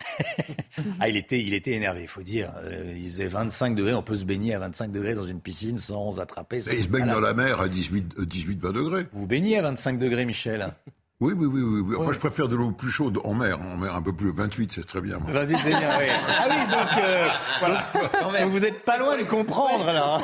ah, 1.00 1.08
il 1.08 1.16
était, 1.16 1.40
il 1.40 1.54
était 1.54 1.72
énervé, 1.72 2.02
il 2.02 2.08
faut 2.08 2.22
dire. 2.22 2.52
Euh, 2.64 2.94
il 2.96 3.06
faisait 3.06 3.28
25 3.28 3.74
degrés, 3.74 3.94
on 3.94 4.02
peut 4.02 4.16
se 4.16 4.24
baigner 4.24 4.54
à 4.54 4.58
25 4.58 4.90
degrés 4.90 5.14
dans 5.14 5.24
une 5.24 5.40
piscine 5.40 5.78
sans 5.78 6.20
attraper. 6.20 6.58
il 6.58 6.82
se 6.82 6.88
baigne 6.88 7.06
dans 7.06 7.20
la 7.20 7.34
mer 7.34 7.60
à 7.60 7.68
18-20 7.68 8.04
euh, 8.18 8.72
degrés. 8.72 9.06
Vous 9.12 9.26
baignez 9.26 9.58
à 9.58 9.62
25 9.62 9.98
degrés, 9.98 10.24
Michel? 10.24 10.74
Oui, 11.20 11.34
oui, 11.36 11.46
oui, 11.46 11.80
oui. 11.86 11.96
Enfin, 11.98 12.12
je 12.12 12.18
préfère 12.18 12.48
de 12.48 12.56
l'eau 12.56 12.70
plus 12.72 12.90
chaude 12.90 13.18
en 13.24 13.34
mer, 13.34 13.60
en 13.60 13.76
mer 13.76 13.94
un 13.94 14.00
peu 14.00 14.12
plus. 14.12 14.32
28, 14.32 14.72
c'est 14.72 14.86
très 14.86 15.02
bien. 15.02 15.18
28, 15.26 15.58
c'est 15.58 15.68
bien, 15.68 15.98
oui. 15.98 16.06
Ah 16.28 16.46
oui, 16.48 16.70
donc, 16.70 17.04
euh, 17.04 17.28
voilà. 17.60 18.46
vous 18.46 18.60
n'êtes 18.60 18.82
pas 18.82 18.96
loin 18.96 19.18
de 19.18 19.24
comprendre, 19.24 19.84
là. 19.92 20.20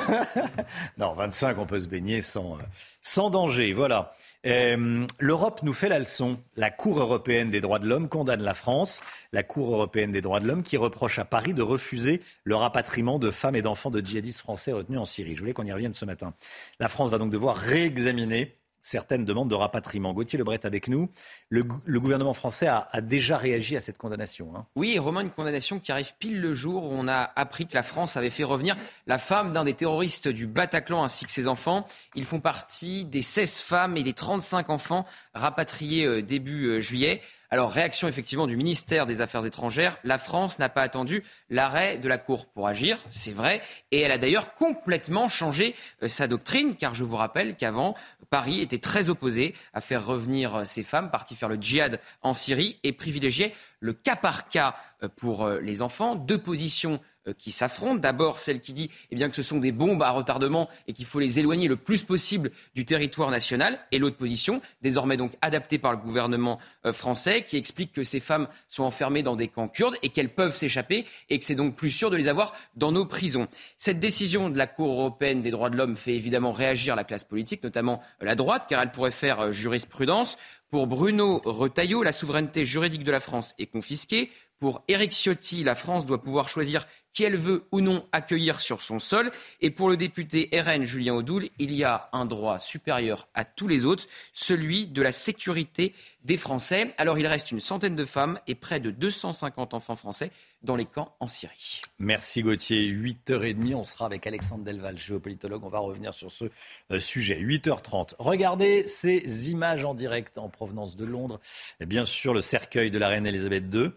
non, 0.99 1.13
25, 1.13 1.59
on 1.59 1.67
peut 1.67 1.81
se 1.81 1.89
baigner 1.89 2.23
sans, 2.23 2.57
sans 3.03 3.29
danger, 3.29 3.73
voilà. 3.73 4.13
Euh, 4.47 5.07
L'Europe 5.19 5.61
nous 5.63 5.73
fait 5.73 5.89
la 5.89 5.99
leçon. 5.99 6.39
La 6.57 6.71
Cour 6.71 7.01
européenne 7.01 7.51
des 7.51 7.61
droits 7.61 7.79
de 7.79 7.87
l'homme 7.87 8.09
condamne 8.09 8.43
la 8.43 8.55
France, 8.55 9.03
la 9.33 9.43
Cour 9.43 9.75
européenne 9.75 10.13
des 10.13 10.21
droits 10.21 10.41
de 10.41 10.47
l'homme 10.47 10.63
qui 10.63 10.77
reproche 10.77 11.19
à 11.19 11.25
Paris 11.25 11.53
de 11.53 11.63
refuser 11.63 12.23
le 12.45 12.57
rapatriement 12.57 13.19
de 13.19 13.31
femmes 13.31 13.57
et 13.57 13.63
d'enfants 13.63 13.91
de 13.91 14.01
djihadistes 14.01 14.41
français 14.41 14.73
retenus 14.73 15.01
en 15.01 15.05
Syrie. 15.05 15.35
Je 15.35 15.41
voulais 15.41 15.53
qu'on 15.53 15.67
y 15.67 15.73
revienne 15.73 15.93
ce 15.93 16.05
matin. 16.05 16.33
La 16.81 16.89
France 16.89 17.11
va 17.11 17.19
donc 17.19 17.31
devoir 17.31 17.57
réexaminer 17.57 18.57
certaines 18.87 19.25
demandes 19.25 19.51
de 19.51 19.55
rapatriement. 19.57 20.13
Gauthier 20.13 20.39
Lebret 20.39 20.65
avec 20.65 20.87
nous. 20.87 21.11
Le, 21.49 21.65
gouvernement 21.65 22.35
français 22.35 22.69
a, 22.69 22.89
déjà 23.01 23.37
réagi 23.37 23.77
à 23.77 23.81
cette 23.81 23.99
condamnation. 23.99 24.53
Hein. 24.55 24.65
Oui, 24.77 24.97
Romain, 24.99 25.23
une 25.23 25.31
condamnation 25.31 25.81
qui 25.81 25.91
arrive 25.91 26.15
pile 26.21 26.41
le 26.41 26.55
jour 26.55 26.85
où 26.85 26.91
on 26.93 27.09
a 27.09 27.33
appris 27.35 27.67
que 27.67 27.75
la 27.75 27.83
France 27.83 28.17
avait 28.17 28.31
fait 28.31 28.45
revenir 28.45 28.77
la 29.09 29.19
femme 29.19 29.53
d'un 29.53 29.65
des 29.65 29.75
terroristes 29.75 30.29
du 30.29 30.47
Bataclan 30.47 31.03
ainsi 31.03 31.25
que 31.25 31.33
ses 31.33 31.49
enfants. 31.49 31.85
Ils 32.15 32.25
font 32.25 32.39
partie 32.39 33.05
des 33.05 33.23
16 33.23 33.59
femmes 33.59 33.97
et 33.97 34.05
des 34.05 34.13
35 34.13 34.71
enfants 34.71 35.05
rapatriés 35.35 36.07
euh, 36.07 36.23
début 36.23 36.67
euh, 36.67 36.81
juillet. 36.81 37.23
Alors, 37.51 37.71
réaction 37.71 38.09
effectivement 38.09 38.47
du 38.47 38.57
ministère 38.57 39.07
des 39.07 39.21
Affaires 39.21 39.47
étrangères. 39.47 39.99
La 40.05 40.19
France 40.19 40.59
n'a 40.59 40.69
pas 40.69 40.83
attendu 40.83 41.23
l'arrêt 41.49 41.99
de 41.99 42.09
la 42.09 42.19
Cour 42.19 42.47
pour 42.47 42.67
agir, 42.67 42.99
c'est 43.09 43.33
vrai. 43.33 43.63
Et 43.93 44.01
elle 44.01 44.11
a 44.11 44.19
d'ailleurs 44.19 44.55
complètement 44.55 45.29
changé 45.29 45.75
euh, 46.03 46.09
sa 46.09 46.27
doctrine, 46.27 46.77
car 46.77 46.95
je 46.95 47.05
vous 47.05 47.17
rappelle 47.17 47.57
qu'avant, 47.57 47.95
Paris 48.31 48.61
était 48.61 48.79
très 48.79 49.09
opposé 49.09 49.55
à 49.73 49.81
faire 49.81 50.05
revenir 50.05 50.57
euh, 50.57 50.65
ces 50.65 50.83
femmes 50.83 51.11
parties 51.11 51.37
faire 51.37 51.49
le 51.49 51.57
djihad 51.57 52.01
en 52.23 52.35
Syrie 52.35 52.81
et 52.83 52.93
privilégiait 52.93 53.55
le 53.81 53.93
cas 53.93 54.17
par 54.17 54.49
cas 54.49 54.75
euh, 55.03 55.09
pour 55.09 55.49
les 55.49 55.83
enfants. 55.83 56.17
Deux 56.17 56.39
positions 56.39 57.01
qui 57.33 57.53
s'affrontent. 57.53 58.01
D'abord, 58.01 58.39
celle 58.39 58.61
qui 58.61 58.73
dit 58.73 58.91
eh 59.11 59.17
bien, 59.17 59.29
que 59.29 59.37
ce 59.37 59.43
sont 59.43 59.59
des 59.59 59.73
bombes 59.73 60.03
à 60.03 60.11
retardement 60.11 60.69
et 60.87 60.93
qu'il 60.93 61.07
faut 61.07 61.21
les 61.21 61.39
éloigner 61.39 61.69
le 61.69 61.77
plus 61.77 62.05
possible 62.05 62.51
du 62.75 62.85
territoire 62.85 63.31
national. 63.31 63.79
Et 63.93 63.99
l'autre 63.99 64.17
position, 64.17 64.61
désormais 64.83 65.17
donc 65.17 65.33
adaptée 65.43 65.79
par 65.79 65.93
le 65.93 65.99
gouvernement 65.99 66.59
euh, 66.85 66.93
français, 66.93 67.43
qui 67.43 67.57
explique 67.57 67.93
que 67.93 68.03
ces 68.03 68.21
femmes 68.21 68.49
sont 68.69 68.85
enfermées 68.85 69.23
dans 69.23 69.37
des 69.37 69.49
camps 69.49 69.69
kurdes 69.69 69.97
et 70.03 70.09
qu'elles 70.09 70.35
peuvent 70.35 70.57
s'échapper 70.57 71.07
et 71.31 71.39
que 71.39 71.45
c'est 71.45 71.55
donc 71.55 71.77
plus 71.77 71.91
sûr 71.91 72.11
de 72.11 72.17
les 72.17 72.29
avoir 72.29 72.55
dans 72.77 72.93
nos 72.93 73.05
prisons. 73.05 73.49
Cette 73.79 73.99
décision 73.99 74.51
de 74.51 74.59
la 74.59 74.67
Cour 74.67 74.91
européenne 74.93 75.43
des 75.43 75.51
droits 75.51 75.71
de 75.71 75.77
l'homme 75.77 75.97
fait 75.97 76.15
évidemment 76.15 76.53
réagir 76.53 76.97
la 76.97 77.05
classe 77.05 77.25
politique, 77.25 77.63
notamment 77.63 78.03
la 78.21 78.35
droite, 78.35 78.67
car 78.69 78.83
elle 78.83 78.93
pourrait 78.93 79.11
faire 79.11 79.41
euh, 79.41 79.53
jurisprudence. 79.53 80.37
Pour 80.69 80.89
Bruno 80.89 81.41
Retailleau, 81.45 82.03
la 82.03 82.11
souveraineté 82.11 82.65
juridique 82.65 83.05
de 83.05 83.13
la 83.13 83.21
France 83.21 83.55
est 83.57 83.67
confisquée. 83.67 84.31
Pour 84.59 84.83
Éric 84.89 85.13
Ciotti, 85.13 85.63
la 85.63 85.77
France 85.77 86.07
doit 86.07 86.21
pouvoir 86.21 86.49
choisir 86.49 86.87
qui 87.13 87.23
elle 87.23 87.37
veut 87.37 87.69
ou 87.71 87.81
non 87.81 88.05
accueillir 88.11 88.59
sur 88.59 88.83
son 88.83 88.99
sol. 88.99 89.31
Et 89.61 89.71
pour 89.71 89.89
le 89.89 89.97
député 89.97 90.51
RN 90.53 90.85
Julien 90.85 91.15
Audoul, 91.15 91.51
il 91.61 91.73
y 91.73 91.85
a 91.85 92.09
un 92.13 92.27
droit 92.27 92.59
supérieur 92.59 93.29
à 93.35 93.45
tous 93.45 93.69
les 93.69 93.87
autres, 93.87 94.07
celui 94.33 94.89
de 94.89 95.03
la 95.03 95.13
sécurité 95.13 95.95
des 96.25 96.37
Français. 96.37 96.95
Alors 96.99 97.17
il 97.17 97.29
reste 97.29 97.53
une 97.53 97.61
centaine 97.61 97.95
de 97.95 98.05
femmes 98.05 98.41
et 98.49 98.57
près 98.57 98.81
de 98.81 98.91
250 98.91 99.73
enfants 99.73 99.95
français 99.95 100.33
dans 100.63 100.77
les 100.77 100.85
camps 100.85 101.15
en 101.21 101.29
Syrie. 101.29 101.83
Merci 101.99 102.43
Gauthier. 102.43 102.91
8h30, 102.91 103.75
on 103.75 103.85
sera 103.85 104.07
avec 104.07 104.27
Alexandre 104.27 104.65
Delval, 104.65 104.99
géopolitologue. 104.99 105.65
On 105.65 105.69
va 105.69 105.79
revenir 105.79 106.15
sur 106.15 106.31
ce 106.31 106.47
euh, 106.91 107.01
sujet. 107.01 107.41
8h30. 107.41 108.15
Regardez 108.19 108.87
ces 108.87 109.51
images 109.51 109.85
en 109.85 109.95
direct 109.95 110.39
en 110.39 110.49
provenance 110.49 110.97
de 110.97 111.05
Londres. 111.05 111.41
Et 111.81 111.87
bien 111.87 112.05
sûr, 112.05 112.35
le 112.35 112.41
cercueil 112.41 112.91
de 112.91 112.99
la 112.99 113.09
reine 113.09 113.27
Elisabeth 113.27 113.65
II 113.73 113.91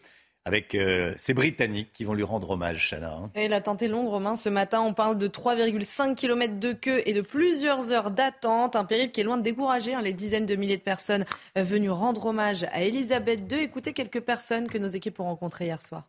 avec 0.46 0.74
euh, 0.74 1.14
ces 1.18 1.34
Britanniques 1.34 1.92
qui 1.94 2.04
vont 2.04 2.14
lui 2.14 2.24
rendre 2.24 2.50
hommage, 2.50 2.90
Chana. 2.90 3.14
Hein. 3.14 3.30
Et 3.36 3.48
la 3.48 3.62
tenté 3.62 3.88
longue, 3.88 4.08
Romain. 4.08 4.36
Ce 4.36 4.50
matin, 4.50 4.82
on 4.82 4.94
parle 4.94 5.18
de 5.18 5.28
3,5 5.28 6.16
km 6.16 6.60
de 6.60 6.74
queue 6.74 7.04
et 7.06 7.14
de 7.14 7.22
plusieurs 7.22 7.92
heures 7.92 8.10
d'attente. 8.10 8.76
Un 8.76 8.86
périple 8.86 9.12
qui 9.12 9.22
est 9.22 9.24
loin 9.24 9.38
de 9.38 9.44
décourager 9.44 9.94
hein, 9.94 10.02
les 10.02 10.14
dizaines 10.14 10.46
de 10.46 10.56
milliers 10.56 10.78
de 10.78 10.82
personnes 10.82 11.26
euh, 11.58 11.64
venues 11.64 11.92
rendre 11.92 12.26
hommage 12.26 12.64
à 12.72 12.82
Elisabeth 12.82 13.42
II. 13.52 13.60
Écoutez 13.60 13.94
quelques 13.94 14.22
personnes 14.22 14.68
que 14.68 14.78
nos 14.78 14.88
équipes 14.88 15.20
ont 15.20 15.26
rencontrées 15.26 15.66
hier 15.66 15.82
soir. 15.82 16.08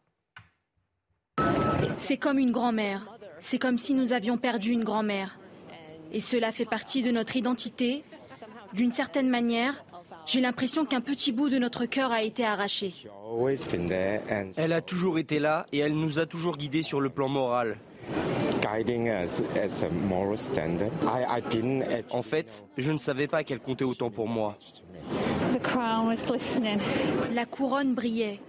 C'est 1.93 2.17
comme 2.17 2.39
une 2.39 2.53
grand-mère. 2.53 3.07
C'est 3.41 3.59
comme 3.59 3.79
si 3.79 3.95
nous 3.95 4.13
avions 4.13 4.37
perdu 4.37 4.73
une 4.73 4.85
grand-mère. 4.85 5.39
Et 6.13 6.21
cela 6.21 6.53
fait 6.53 6.65
partie 6.65 7.03
de 7.03 7.11
notre 7.11 7.37
identité. 7.37 8.03
D'une 8.73 8.91
certaine 8.91 9.29
manière, 9.29 9.85
j'ai 10.27 10.41
l'impression 10.41 10.85
qu'un 10.85 11.01
petit 11.01 11.33
bout 11.33 11.49
de 11.49 11.59
notre 11.59 11.87
cœur 11.87 12.13
a 12.13 12.23
été 12.23 12.45
arraché. 12.45 12.93
Elle 14.57 14.73
a 14.73 14.81
toujours 14.81 15.19
été 15.19 15.39
là 15.39 15.67
et 15.73 15.79
elle 15.79 15.95
nous 15.95 16.19
a 16.19 16.27
toujours 16.27 16.57
guidés 16.57 16.83
sur 16.83 17.01
le 17.01 17.11
plan 17.11 17.29
moral. 17.29 17.79
En 22.11 22.23
fait, 22.23 22.65
je 22.77 22.93
ne 22.93 22.99
savais 22.99 23.27
pas 23.27 23.45
qu'elle 23.45 23.61
comptait 23.61 23.85
autant 23.85 24.11
pour 24.11 24.29
moi. 24.29 24.57
La 27.33 27.47
couronne 27.47 27.95
brillait. 27.95 28.41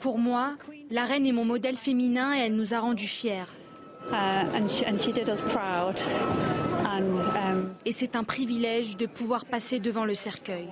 Pour 0.00 0.18
moi, 0.18 0.56
la 0.90 1.04
reine 1.04 1.26
est 1.26 1.32
mon 1.32 1.44
modèle 1.44 1.76
féminin 1.76 2.36
et 2.36 2.40
elle 2.40 2.54
nous 2.54 2.74
a 2.74 2.80
rendus 2.80 3.08
fiers. 3.08 3.44
Et 7.84 7.92
c'est 7.92 8.16
un 8.16 8.24
privilège 8.24 8.96
de 8.96 9.06
pouvoir 9.06 9.44
passer 9.44 9.80
devant 9.80 10.04
le 10.04 10.14
cercueil. 10.14 10.68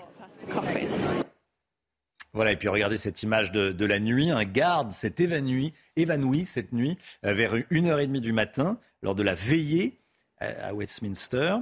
Voilà, 2.33 2.51
et 2.51 2.57
puis 2.57 2.67
regardez 2.67 2.99
cette 2.99 3.23
image 3.23 3.53
de, 3.53 3.85
la 3.85 4.01
nuit. 4.01 4.31
Un 4.31 4.45
garde 4.45 4.93
s'est 4.93 5.15
évanoui, 5.19 5.73
évanoui 5.97 6.45
cette 6.47 6.73
nuit 6.73 6.99
euh, 7.25 7.33
vers 7.33 7.55
1h30 7.55 8.21
du 8.21 8.33
matin 8.33 8.77
lors 9.03 9.15
de 9.15 9.23
la 9.23 9.35
veillée 9.35 9.99
à, 10.41 10.75
Westminster. 10.75 11.59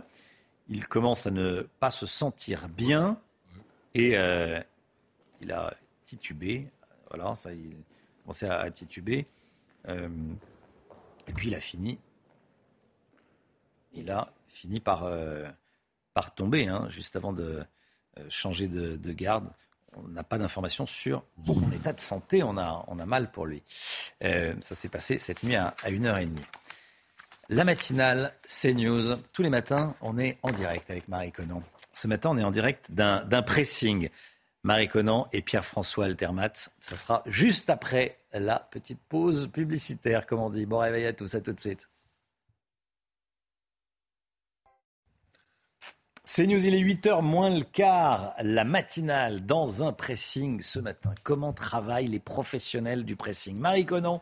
Il 0.69 0.87
commence 0.87 1.27
à 1.27 1.31
ne 1.31 1.67
pas 1.79 1.91
se 1.91 2.07
sentir 2.07 2.69
bien 2.71 3.19
et 3.95 4.17
euh, 4.17 4.61
il 5.43 5.53
a 5.53 5.75
titubé. 6.07 6.69
Voilà, 7.13 7.35
ça, 7.35 7.53
il 7.53 7.73
a 7.73 8.23
commencé 8.23 8.47
à, 8.47 8.71
tituber. 8.71 9.27
Euh, 9.89 10.09
et 11.27 11.33
puis 11.33 11.49
il 11.49 11.55
a 11.55 11.61
fini. 11.61 11.99
Il 13.95 14.11
a 14.11 14.33
fini 14.49 14.81
par, 14.81 15.11
par 16.15 16.35
tomber, 16.35 16.67
hein, 16.67 16.87
juste 16.89 17.17
avant 17.17 17.33
de 17.33 17.63
changer 18.29 18.67
de 18.67 19.13
garde 19.13 19.53
on 19.97 20.09
n'a 20.09 20.23
pas 20.23 20.39
d'informations 20.39 20.87
sur 20.87 21.25
son 21.47 21.73
état 21.73 21.93
de 21.93 22.01
santé. 22.01 22.43
On 22.43 22.57
a, 22.57 22.85
on 22.89 22.99
a 22.99 23.07
mal 23.07 23.31
pour 23.31 23.47
lui. 23.47 23.63
Euh, 24.25 24.55
ça 24.61 24.75
s'est 24.75 24.89
passé 24.89 25.19
cette 25.19 25.43
nuit 25.43 25.57
à, 25.57 25.75
1h30. 25.85 26.31
La 27.49 27.65
matinale 27.65 28.35
CNews. 28.47 29.17
Tous 29.33 29.43
les 29.43 29.51
matins, 29.51 29.95
on 30.01 30.19
est 30.19 30.39
en 30.43 30.51
direct 30.51 30.91
avec 30.91 31.09
Marie 31.09 31.33
Conan. 31.33 31.63
Ce 31.93 32.09
matin, 32.09 32.31
on 32.31 32.39
est 32.39 32.45
en 32.45 32.51
direct 32.51 32.91
d'un 32.91 33.43
pressing. 33.43 34.09
Marie 34.65 34.89
Conan 34.89 35.29
et 35.33 35.43
Pierre-François 35.43 36.05
Altermat. 36.05 36.53
Ça 36.81 36.97
sera 36.97 37.23
juste 37.27 37.69
après 37.69 38.19
la 38.33 38.61
petite 38.61 39.01
pause 39.09 39.49
publicitaire, 39.53 40.27
comme 40.27 40.41
on 40.41 40.51
dit. 40.51 40.67
Bon 40.67 40.79
réveil 40.79 41.07
à 41.07 41.13
tous, 41.13 41.35
à 41.35 41.41
tout 41.41 41.53
de 41.53 41.61
suite. 41.61 41.89
C'est 46.25 46.47
News, 46.47 46.65
il 46.65 46.75
est 46.75 46.81
8h 46.81 47.21
moins 47.21 47.51
le 47.51 47.65
quart, 47.65 48.35
la 48.41 48.63
matinale 48.65 49.45
dans 49.45 49.83
un 49.83 49.93
pressing 49.93 50.61
ce 50.61 50.79
matin. 50.79 51.13
Comment 51.25 51.53
travaillent 51.53 52.07
les 52.07 52.21
professionnels 52.21 53.05
du 53.05 53.17
pressing? 53.17 53.59
Marie 53.59 53.85
Conan, 53.85 54.21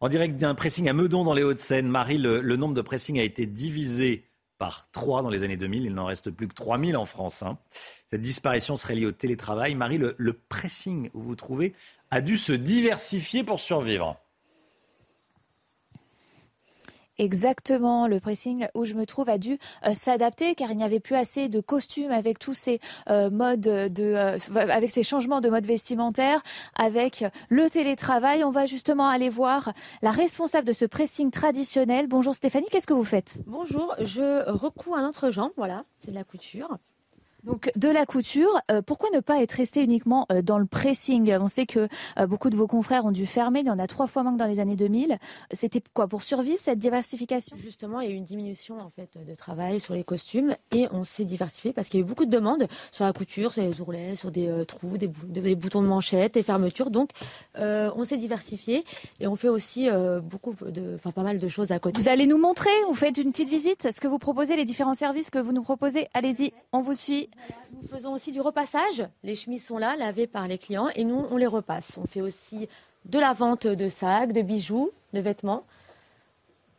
en 0.00 0.08
direct 0.08 0.38
d'un 0.38 0.54
pressing 0.54 0.88
à 0.88 0.92
Meudon 0.92 1.24
dans 1.24 1.34
les 1.34 1.42
Hauts-de-Seine. 1.42 1.88
Marie, 1.88 2.18
le, 2.18 2.56
nombre 2.56 2.74
de 2.74 2.80
pressing 2.80 3.18
a 3.18 3.24
été 3.24 3.46
divisé 3.46 4.24
par 4.62 4.86
3 4.92 5.22
dans 5.22 5.28
les 5.28 5.42
années 5.42 5.56
2000. 5.56 5.86
Il 5.86 5.92
n'en 5.92 6.04
reste 6.04 6.30
plus 6.30 6.46
que 6.46 6.54
3000 6.54 6.96
en 6.96 7.04
France. 7.04 7.42
Hein. 7.42 7.58
Cette 8.06 8.22
disparition 8.22 8.76
serait 8.76 8.94
liée 8.94 9.06
au 9.06 9.10
télétravail. 9.10 9.74
Marie, 9.74 9.98
le, 9.98 10.14
le 10.18 10.32
pressing 10.34 11.10
où 11.14 11.20
vous 11.20 11.34
trouvez 11.34 11.74
a 12.12 12.20
dû 12.20 12.38
se 12.38 12.52
diversifier 12.52 13.42
pour 13.42 13.58
survivre. 13.58 14.20
Exactement, 17.18 18.06
le 18.06 18.20
pressing 18.20 18.66
où 18.74 18.84
je 18.84 18.94
me 18.94 19.04
trouve 19.04 19.28
a 19.28 19.38
dû 19.38 19.58
euh, 19.86 19.94
s'adapter 19.94 20.54
car 20.54 20.70
il 20.70 20.78
n'y 20.78 20.84
avait 20.84 21.00
plus 21.00 21.14
assez 21.14 21.48
de 21.48 21.60
costumes 21.60 22.10
avec 22.10 22.38
tous 22.38 22.54
ces 22.54 22.80
euh, 23.10 23.30
modes 23.30 23.60
de, 23.60 23.92
euh, 24.02 24.38
avec 24.54 24.90
ces 24.90 25.02
changements 25.02 25.40
de 25.40 25.50
mode 25.50 25.66
vestimentaire, 25.66 26.42
avec 26.76 27.24
le 27.48 27.68
télétravail. 27.68 28.44
On 28.44 28.50
va 28.50 28.66
justement 28.66 29.08
aller 29.08 29.28
voir 29.28 29.72
la 30.00 30.10
responsable 30.10 30.66
de 30.66 30.72
ce 30.72 30.84
pressing 30.84 31.30
traditionnel. 31.30 32.06
Bonjour 32.06 32.34
Stéphanie, 32.34 32.66
qu'est-ce 32.70 32.86
que 32.86 32.94
vous 32.94 33.04
faites? 33.04 33.38
Bonjour, 33.46 33.94
je 34.00 34.48
recous 34.50 34.94
un 34.94 35.06
entrejambe, 35.06 35.52
voilà, 35.56 35.84
c'est 35.98 36.10
de 36.10 36.16
la 36.16 36.24
couture. 36.24 36.78
Donc 37.44 37.72
de 37.74 37.88
la 37.88 38.06
couture, 38.06 38.60
euh, 38.70 38.82
pourquoi 38.82 39.10
ne 39.12 39.18
pas 39.18 39.42
être 39.42 39.52
resté 39.52 39.82
uniquement 39.82 40.26
euh, 40.30 40.42
dans 40.42 40.58
le 40.58 40.64
pressing? 40.64 41.34
On 41.40 41.48
sait 41.48 41.66
que 41.66 41.88
euh, 42.18 42.26
beaucoup 42.28 42.50
de 42.50 42.56
vos 42.56 42.68
confrères 42.68 43.04
ont 43.04 43.10
dû 43.10 43.26
fermer, 43.26 43.60
il 43.60 43.66
y 43.66 43.70
en 43.70 43.78
a 43.78 43.88
trois 43.88 44.06
fois 44.06 44.22
moins 44.22 44.32
que 44.32 44.38
dans 44.38 44.46
les 44.46 44.60
années 44.60 44.76
2000. 44.76 45.18
C'était 45.50 45.82
quoi 45.92 46.06
pour 46.06 46.22
survivre 46.22 46.60
cette 46.60 46.78
diversification? 46.78 47.56
Justement, 47.56 48.00
il 48.00 48.08
y 48.08 48.12
a 48.12 48.14
eu 48.14 48.16
une 48.16 48.22
diminution 48.22 48.78
en 48.78 48.90
fait 48.90 49.18
de 49.26 49.34
travail 49.34 49.80
sur 49.80 49.94
les 49.94 50.04
costumes 50.04 50.54
et 50.70 50.86
on 50.92 51.02
s'est 51.02 51.24
diversifié 51.24 51.72
parce 51.72 51.88
qu'il 51.88 51.98
y 51.98 52.02
a 52.02 52.06
eu 52.06 52.08
beaucoup 52.08 52.26
de 52.26 52.30
demandes 52.30 52.68
sur 52.92 53.04
la 53.04 53.12
couture, 53.12 53.52
sur 53.52 53.62
les 53.62 53.80
ourlets, 53.80 54.14
sur 54.14 54.30
des 54.30 54.64
trous, 54.66 54.96
des, 54.96 55.08
boutons 55.56 55.82
de 55.82 55.88
manchette, 55.88 56.34
des 56.34 56.44
fermetures. 56.44 56.90
Donc 56.90 57.10
on 57.56 58.04
s'est 58.04 58.16
diversifié 58.16 58.84
et 59.18 59.26
on 59.26 59.34
fait 59.34 59.48
aussi 59.48 59.88
beaucoup 60.22 60.54
de, 60.64 60.94
enfin 60.94 61.10
pas 61.10 61.22
mal 61.24 61.38
de 61.38 61.48
choses 61.48 61.72
à 61.72 61.80
côté. 61.80 62.00
Vous 62.00 62.08
allez 62.08 62.26
nous 62.26 62.38
montrer 62.38 62.70
Vous 62.86 62.94
faites 62.94 63.16
une 63.16 63.32
petite 63.32 63.50
visite 63.50 63.88
Ce 63.92 64.00
que 64.00 64.06
vous 64.06 64.18
proposez, 64.18 64.54
les 64.54 64.64
différents 64.64 64.94
services 64.94 65.30
que 65.30 65.38
vous 65.38 65.52
nous 65.52 65.62
proposez 65.62 66.06
Allez-y, 66.14 66.52
on 66.72 66.82
vous 66.82 66.94
suit. 66.94 67.28
Nous 67.80 67.88
faisons 67.88 68.12
aussi 68.12 68.32
du 68.32 68.40
repassage. 68.40 69.04
Les 69.22 69.34
chemises 69.34 69.66
sont 69.66 69.78
là, 69.78 69.96
lavées 69.96 70.26
par 70.26 70.48
les 70.48 70.58
clients, 70.58 70.88
et 70.94 71.04
nous, 71.04 71.26
on 71.30 71.36
les 71.36 71.46
repasse. 71.46 71.98
On 71.98 72.06
fait 72.06 72.20
aussi 72.20 72.68
de 73.06 73.18
la 73.18 73.32
vente 73.32 73.66
de 73.66 73.88
sacs, 73.88 74.32
de 74.32 74.42
bijoux, 74.42 74.90
de 75.12 75.20
vêtements. 75.20 75.64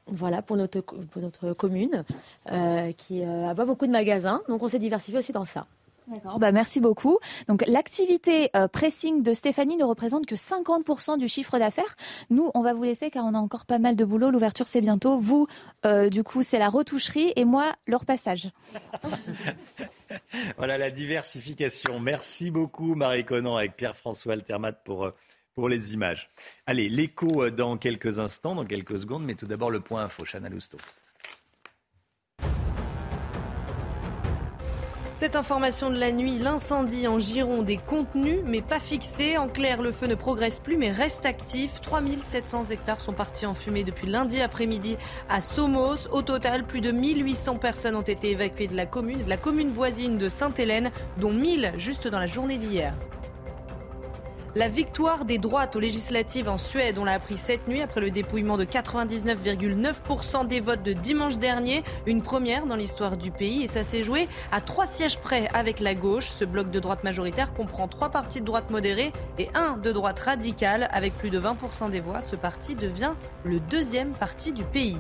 Voilà, 0.08 0.42
pour 0.42 0.58
notre, 0.58 1.54
commune, 1.54 2.04
euh, 2.52 2.92
qui 2.92 3.22
n'a 3.22 3.52
euh, 3.52 3.56
pas 3.56 3.66
beaucoup 3.66 3.88
de 3.88 3.92
magasins. 3.92 4.42
Donc, 4.50 4.62
on 4.62 4.68
s'est 4.68 4.80
diversifié 4.80 5.18
aussi 5.18 5.32
dans 5.32 5.46
ça. 5.46 5.66
D'accord, 6.08 6.38
bah 6.40 6.52
merci 6.52 6.82
beaucoup. 6.82 7.20
Donc 7.48 7.64
l'activité 7.66 8.50
euh, 8.56 8.68
pressing 8.68 9.24
de 9.24 9.34
Stéphanie 9.34 9.78
ne 9.78 9.86
représente 9.86 10.26
que 10.26 10.36
50% 10.36 11.18
du 11.18 11.28
chiffre 11.28 11.58
d'affaires. 11.60 11.96
Nous, 12.30 12.52
on 12.54 12.62
va 12.62 12.74
vous 12.74 12.84
laisser 12.84 13.10
car 13.10 13.26
on 13.26 13.34
a 13.34 13.38
encore 13.38 13.66
pas 13.66 13.80
mal 13.80 13.96
de 13.96 14.04
boulot. 14.04 14.30
L'ouverture 14.30 14.68
c'est 14.68 14.82
bientôt. 14.82 15.18
Vous, 15.18 15.48
euh, 15.86 16.10
du 16.10 16.24
coup, 16.24 16.44
c'est 16.44 16.60
la 16.60 16.70
retoucherie 16.70 17.32
et 17.36 17.46
moi, 17.46 17.74
le 17.88 17.96
repassage. 17.96 18.50
voilà 20.58 20.78
la 20.78 20.92
diversification. 20.92 22.00
Merci 22.00 22.52
beaucoup 22.52 22.96
Marie 22.96 23.24
Conan 23.24 23.56
avec 23.56 23.78
Pierre-François 23.78 24.34
Altermat 24.34 24.74
pour, 24.74 25.06
euh, 25.06 25.12
pour 25.56 25.70
les 25.70 25.94
images. 25.94 26.30
Allez, 26.66 26.90
l'écho 26.90 27.50
dans 27.50 27.78
quelques 27.78 28.20
instants, 28.20 28.56
dans 28.56 28.66
quelques 28.66 28.98
secondes, 28.98 29.24
mais 29.24 29.36
tout 29.36 29.48
d'abord 29.48 29.72
le 29.72 29.80
point 29.80 30.04
info, 30.04 30.26
Chana 30.26 30.50
Lousteau. 30.50 30.78
Cette 35.24 35.38
information 35.38 35.90
de 35.90 35.98
la 35.98 36.12
nuit, 36.12 36.38
l'incendie 36.38 37.08
en 37.08 37.18
Gironde 37.18 37.70
est 37.70 37.78
contenu 37.78 38.42
mais 38.46 38.62
pas 38.62 38.82
fixé. 38.82 39.38
En 39.38 39.48
clair, 39.48 39.82
le 39.82 39.94
feu 39.94 40.08
ne 40.08 40.16
progresse 40.16 40.60
plus 40.60 40.76
mais 40.76 40.92
reste 40.92 41.26
actif. 41.26 41.80
3700 41.80 42.66
hectares 42.72 43.00
sont 43.00 43.14
partis 43.14 43.46
en 43.46 43.54
fumée 43.54 43.86
depuis 43.86 44.06
lundi 44.06 44.42
après-midi 44.42 44.98
à 45.30 45.40
Somos. 45.40 46.10
Au 46.12 46.24
total, 46.24 46.66
plus 46.66 46.82
de 46.82 46.92
1800 46.92 47.56
personnes 47.56 47.96
ont 47.96 48.02
été 48.02 48.32
évacuées 48.32 48.68
de 48.68 48.76
la 48.76 48.86
commune, 48.86 49.24
de 49.24 49.30
la 49.30 49.38
commune 49.38 49.72
voisine 49.72 50.18
de 50.18 50.28
Sainte-Hélène, 50.28 50.92
dont 51.16 51.32
1000 51.32 51.76
juste 51.78 52.10
dans 52.10 52.20
la 52.20 52.28
journée 52.28 52.58
d'hier. 52.58 52.94
La 54.56 54.68
victoire 54.68 55.26
des 55.26 55.40
droites 55.40 55.76
aux 55.76 55.80
législatives 55.80 56.48
en 56.48 56.58
Suède, 56.58 57.00
on 57.00 57.06
l'a 57.06 57.14
appris 57.14 57.38
cette 57.38 57.68
nuit 57.68 57.82
après 57.82 58.02
le 58.02 58.12
dépouillement 58.12 58.56
de 58.56 58.66
99,9% 58.66 60.48
des 60.48 60.60
votes 60.60 60.84
de 60.84 60.94
dimanche 60.94 61.40
dernier. 61.40 61.84
Une 62.06 62.22
première 62.22 62.68
dans 62.68 62.76
l'histoire 62.76 63.18
du 63.18 63.32
pays 63.32 63.64
et 63.64 63.68
ça 63.68 63.84
s'est 63.84 64.04
joué 64.04 64.28
à 64.52 64.62
trois 64.62 64.86
sièges 64.86 65.18
près 65.18 65.48
avec 65.56 65.80
la 65.80 65.96
gauche. 65.96 66.28
Ce 66.28 66.46
bloc 66.46 66.70
de 66.70 66.80
droite 66.80 67.04
majoritaire 67.04 67.52
comprend 67.56 67.88
trois 67.88 68.10
partis 68.10 68.42
de 68.42 68.46
droite 68.46 68.70
modérée 68.70 69.12
et 69.40 69.50
un 69.56 69.76
de 69.78 69.92
droite 69.92 70.20
radicale. 70.20 70.88
Avec 70.92 71.18
plus 71.18 71.32
de 71.32 71.40
20% 71.40 71.90
des 71.90 72.00
voix, 72.00 72.22
ce 72.22 72.36
parti 72.36 72.76
devient 72.76 73.14
le 73.44 73.60
deuxième 73.60 74.12
parti 74.12 74.54
du 74.54 74.64
pays. 74.64 75.00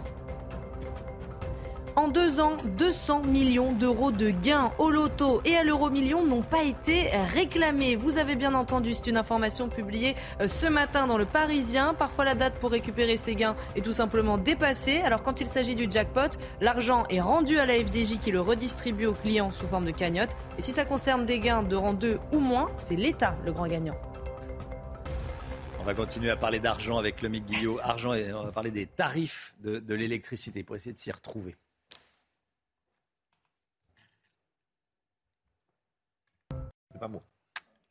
En 1.95 2.07
deux 2.07 2.39
ans, 2.39 2.57
200 2.77 3.21
millions 3.27 3.71
d'euros 3.71 4.11
de 4.11 4.31
gains 4.31 4.71
au 4.79 4.89
loto 4.89 5.41
et 5.45 5.55
à 5.55 5.63
l'euro 5.63 5.91
million 5.91 6.25
n'ont 6.25 6.41
pas 6.41 6.63
été 6.63 7.09
réclamés. 7.31 7.95
Vous 7.95 8.17
avez 8.17 8.33
bien 8.35 8.55
entendu, 8.55 8.95
c'est 8.95 9.05
une 9.05 9.17
information 9.17 9.69
publiée 9.69 10.15
euh, 10.41 10.47
ce 10.47 10.65
matin 10.65 11.05
dans 11.05 11.19
le 11.19 11.25
Parisien. 11.25 11.93
Parfois, 11.93 12.25
la 12.25 12.33
date 12.33 12.55
pour 12.55 12.71
récupérer 12.71 13.15
ces 13.15 13.35
gains 13.35 13.55
est 13.75 13.81
tout 13.81 13.91
simplement 13.91 14.39
dépassée. 14.39 15.01
Alors, 15.01 15.21
quand 15.21 15.39
il 15.39 15.45
s'agit 15.45 15.75
du 15.75 15.85
jackpot, 15.87 16.35
l'argent 16.61 17.05
est 17.11 17.21
rendu 17.21 17.59
à 17.59 17.67
la 17.67 17.75
FDJ 17.75 18.17
qui 18.19 18.31
le 18.31 18.41
redistribue 18.41 19.05
aux 19.05 19.13
clients 19.13 19.51
sous 19.51 19.67
forme 19.67 19.85
de 19.85 19.91
cagnotte. 19.91 20.35
Et 20.57 20.63
si 20.63 20.73
ça 20.73 20.85
concerne 20.85 21.27
des 21.27 21.37
gains 21.37 21.61
de 21.61 21.75
rang 21.75 21.93
2 21.93 22.17
ou 22.31 22.39
moins, 22.39 22.71
c'est 22.75 22.95
l'État 22.95 23.35
le 23.45 23.51
grand 23.51 23.67
gagnant. 23.67 23.95
On 25.79 25.83
va 25.83 25.93
continuer 25.93 26.31
à 26.31 26.37
parler 26.37 26.59
d'argent 26.59 26.97
avec 26.97 27.21
le 27.21 27.29
Guillot. 27.29 27.77
Argent 27.83 28.15
et 28.15 28.33
on 28.33 28.45
va 28.45 28.51
parler 28.51 28.71
des 28.71 28.87
tarifs 28.87 29.53
de 29.59 29.93
l'électricité 29.93 30.63
pour 30.63 30.75
essayer 30.75 30.93
de 30.93 30.99
s'y 30.99 31.11
retrouver. 31.11 31.55
Pas 37.09 37.23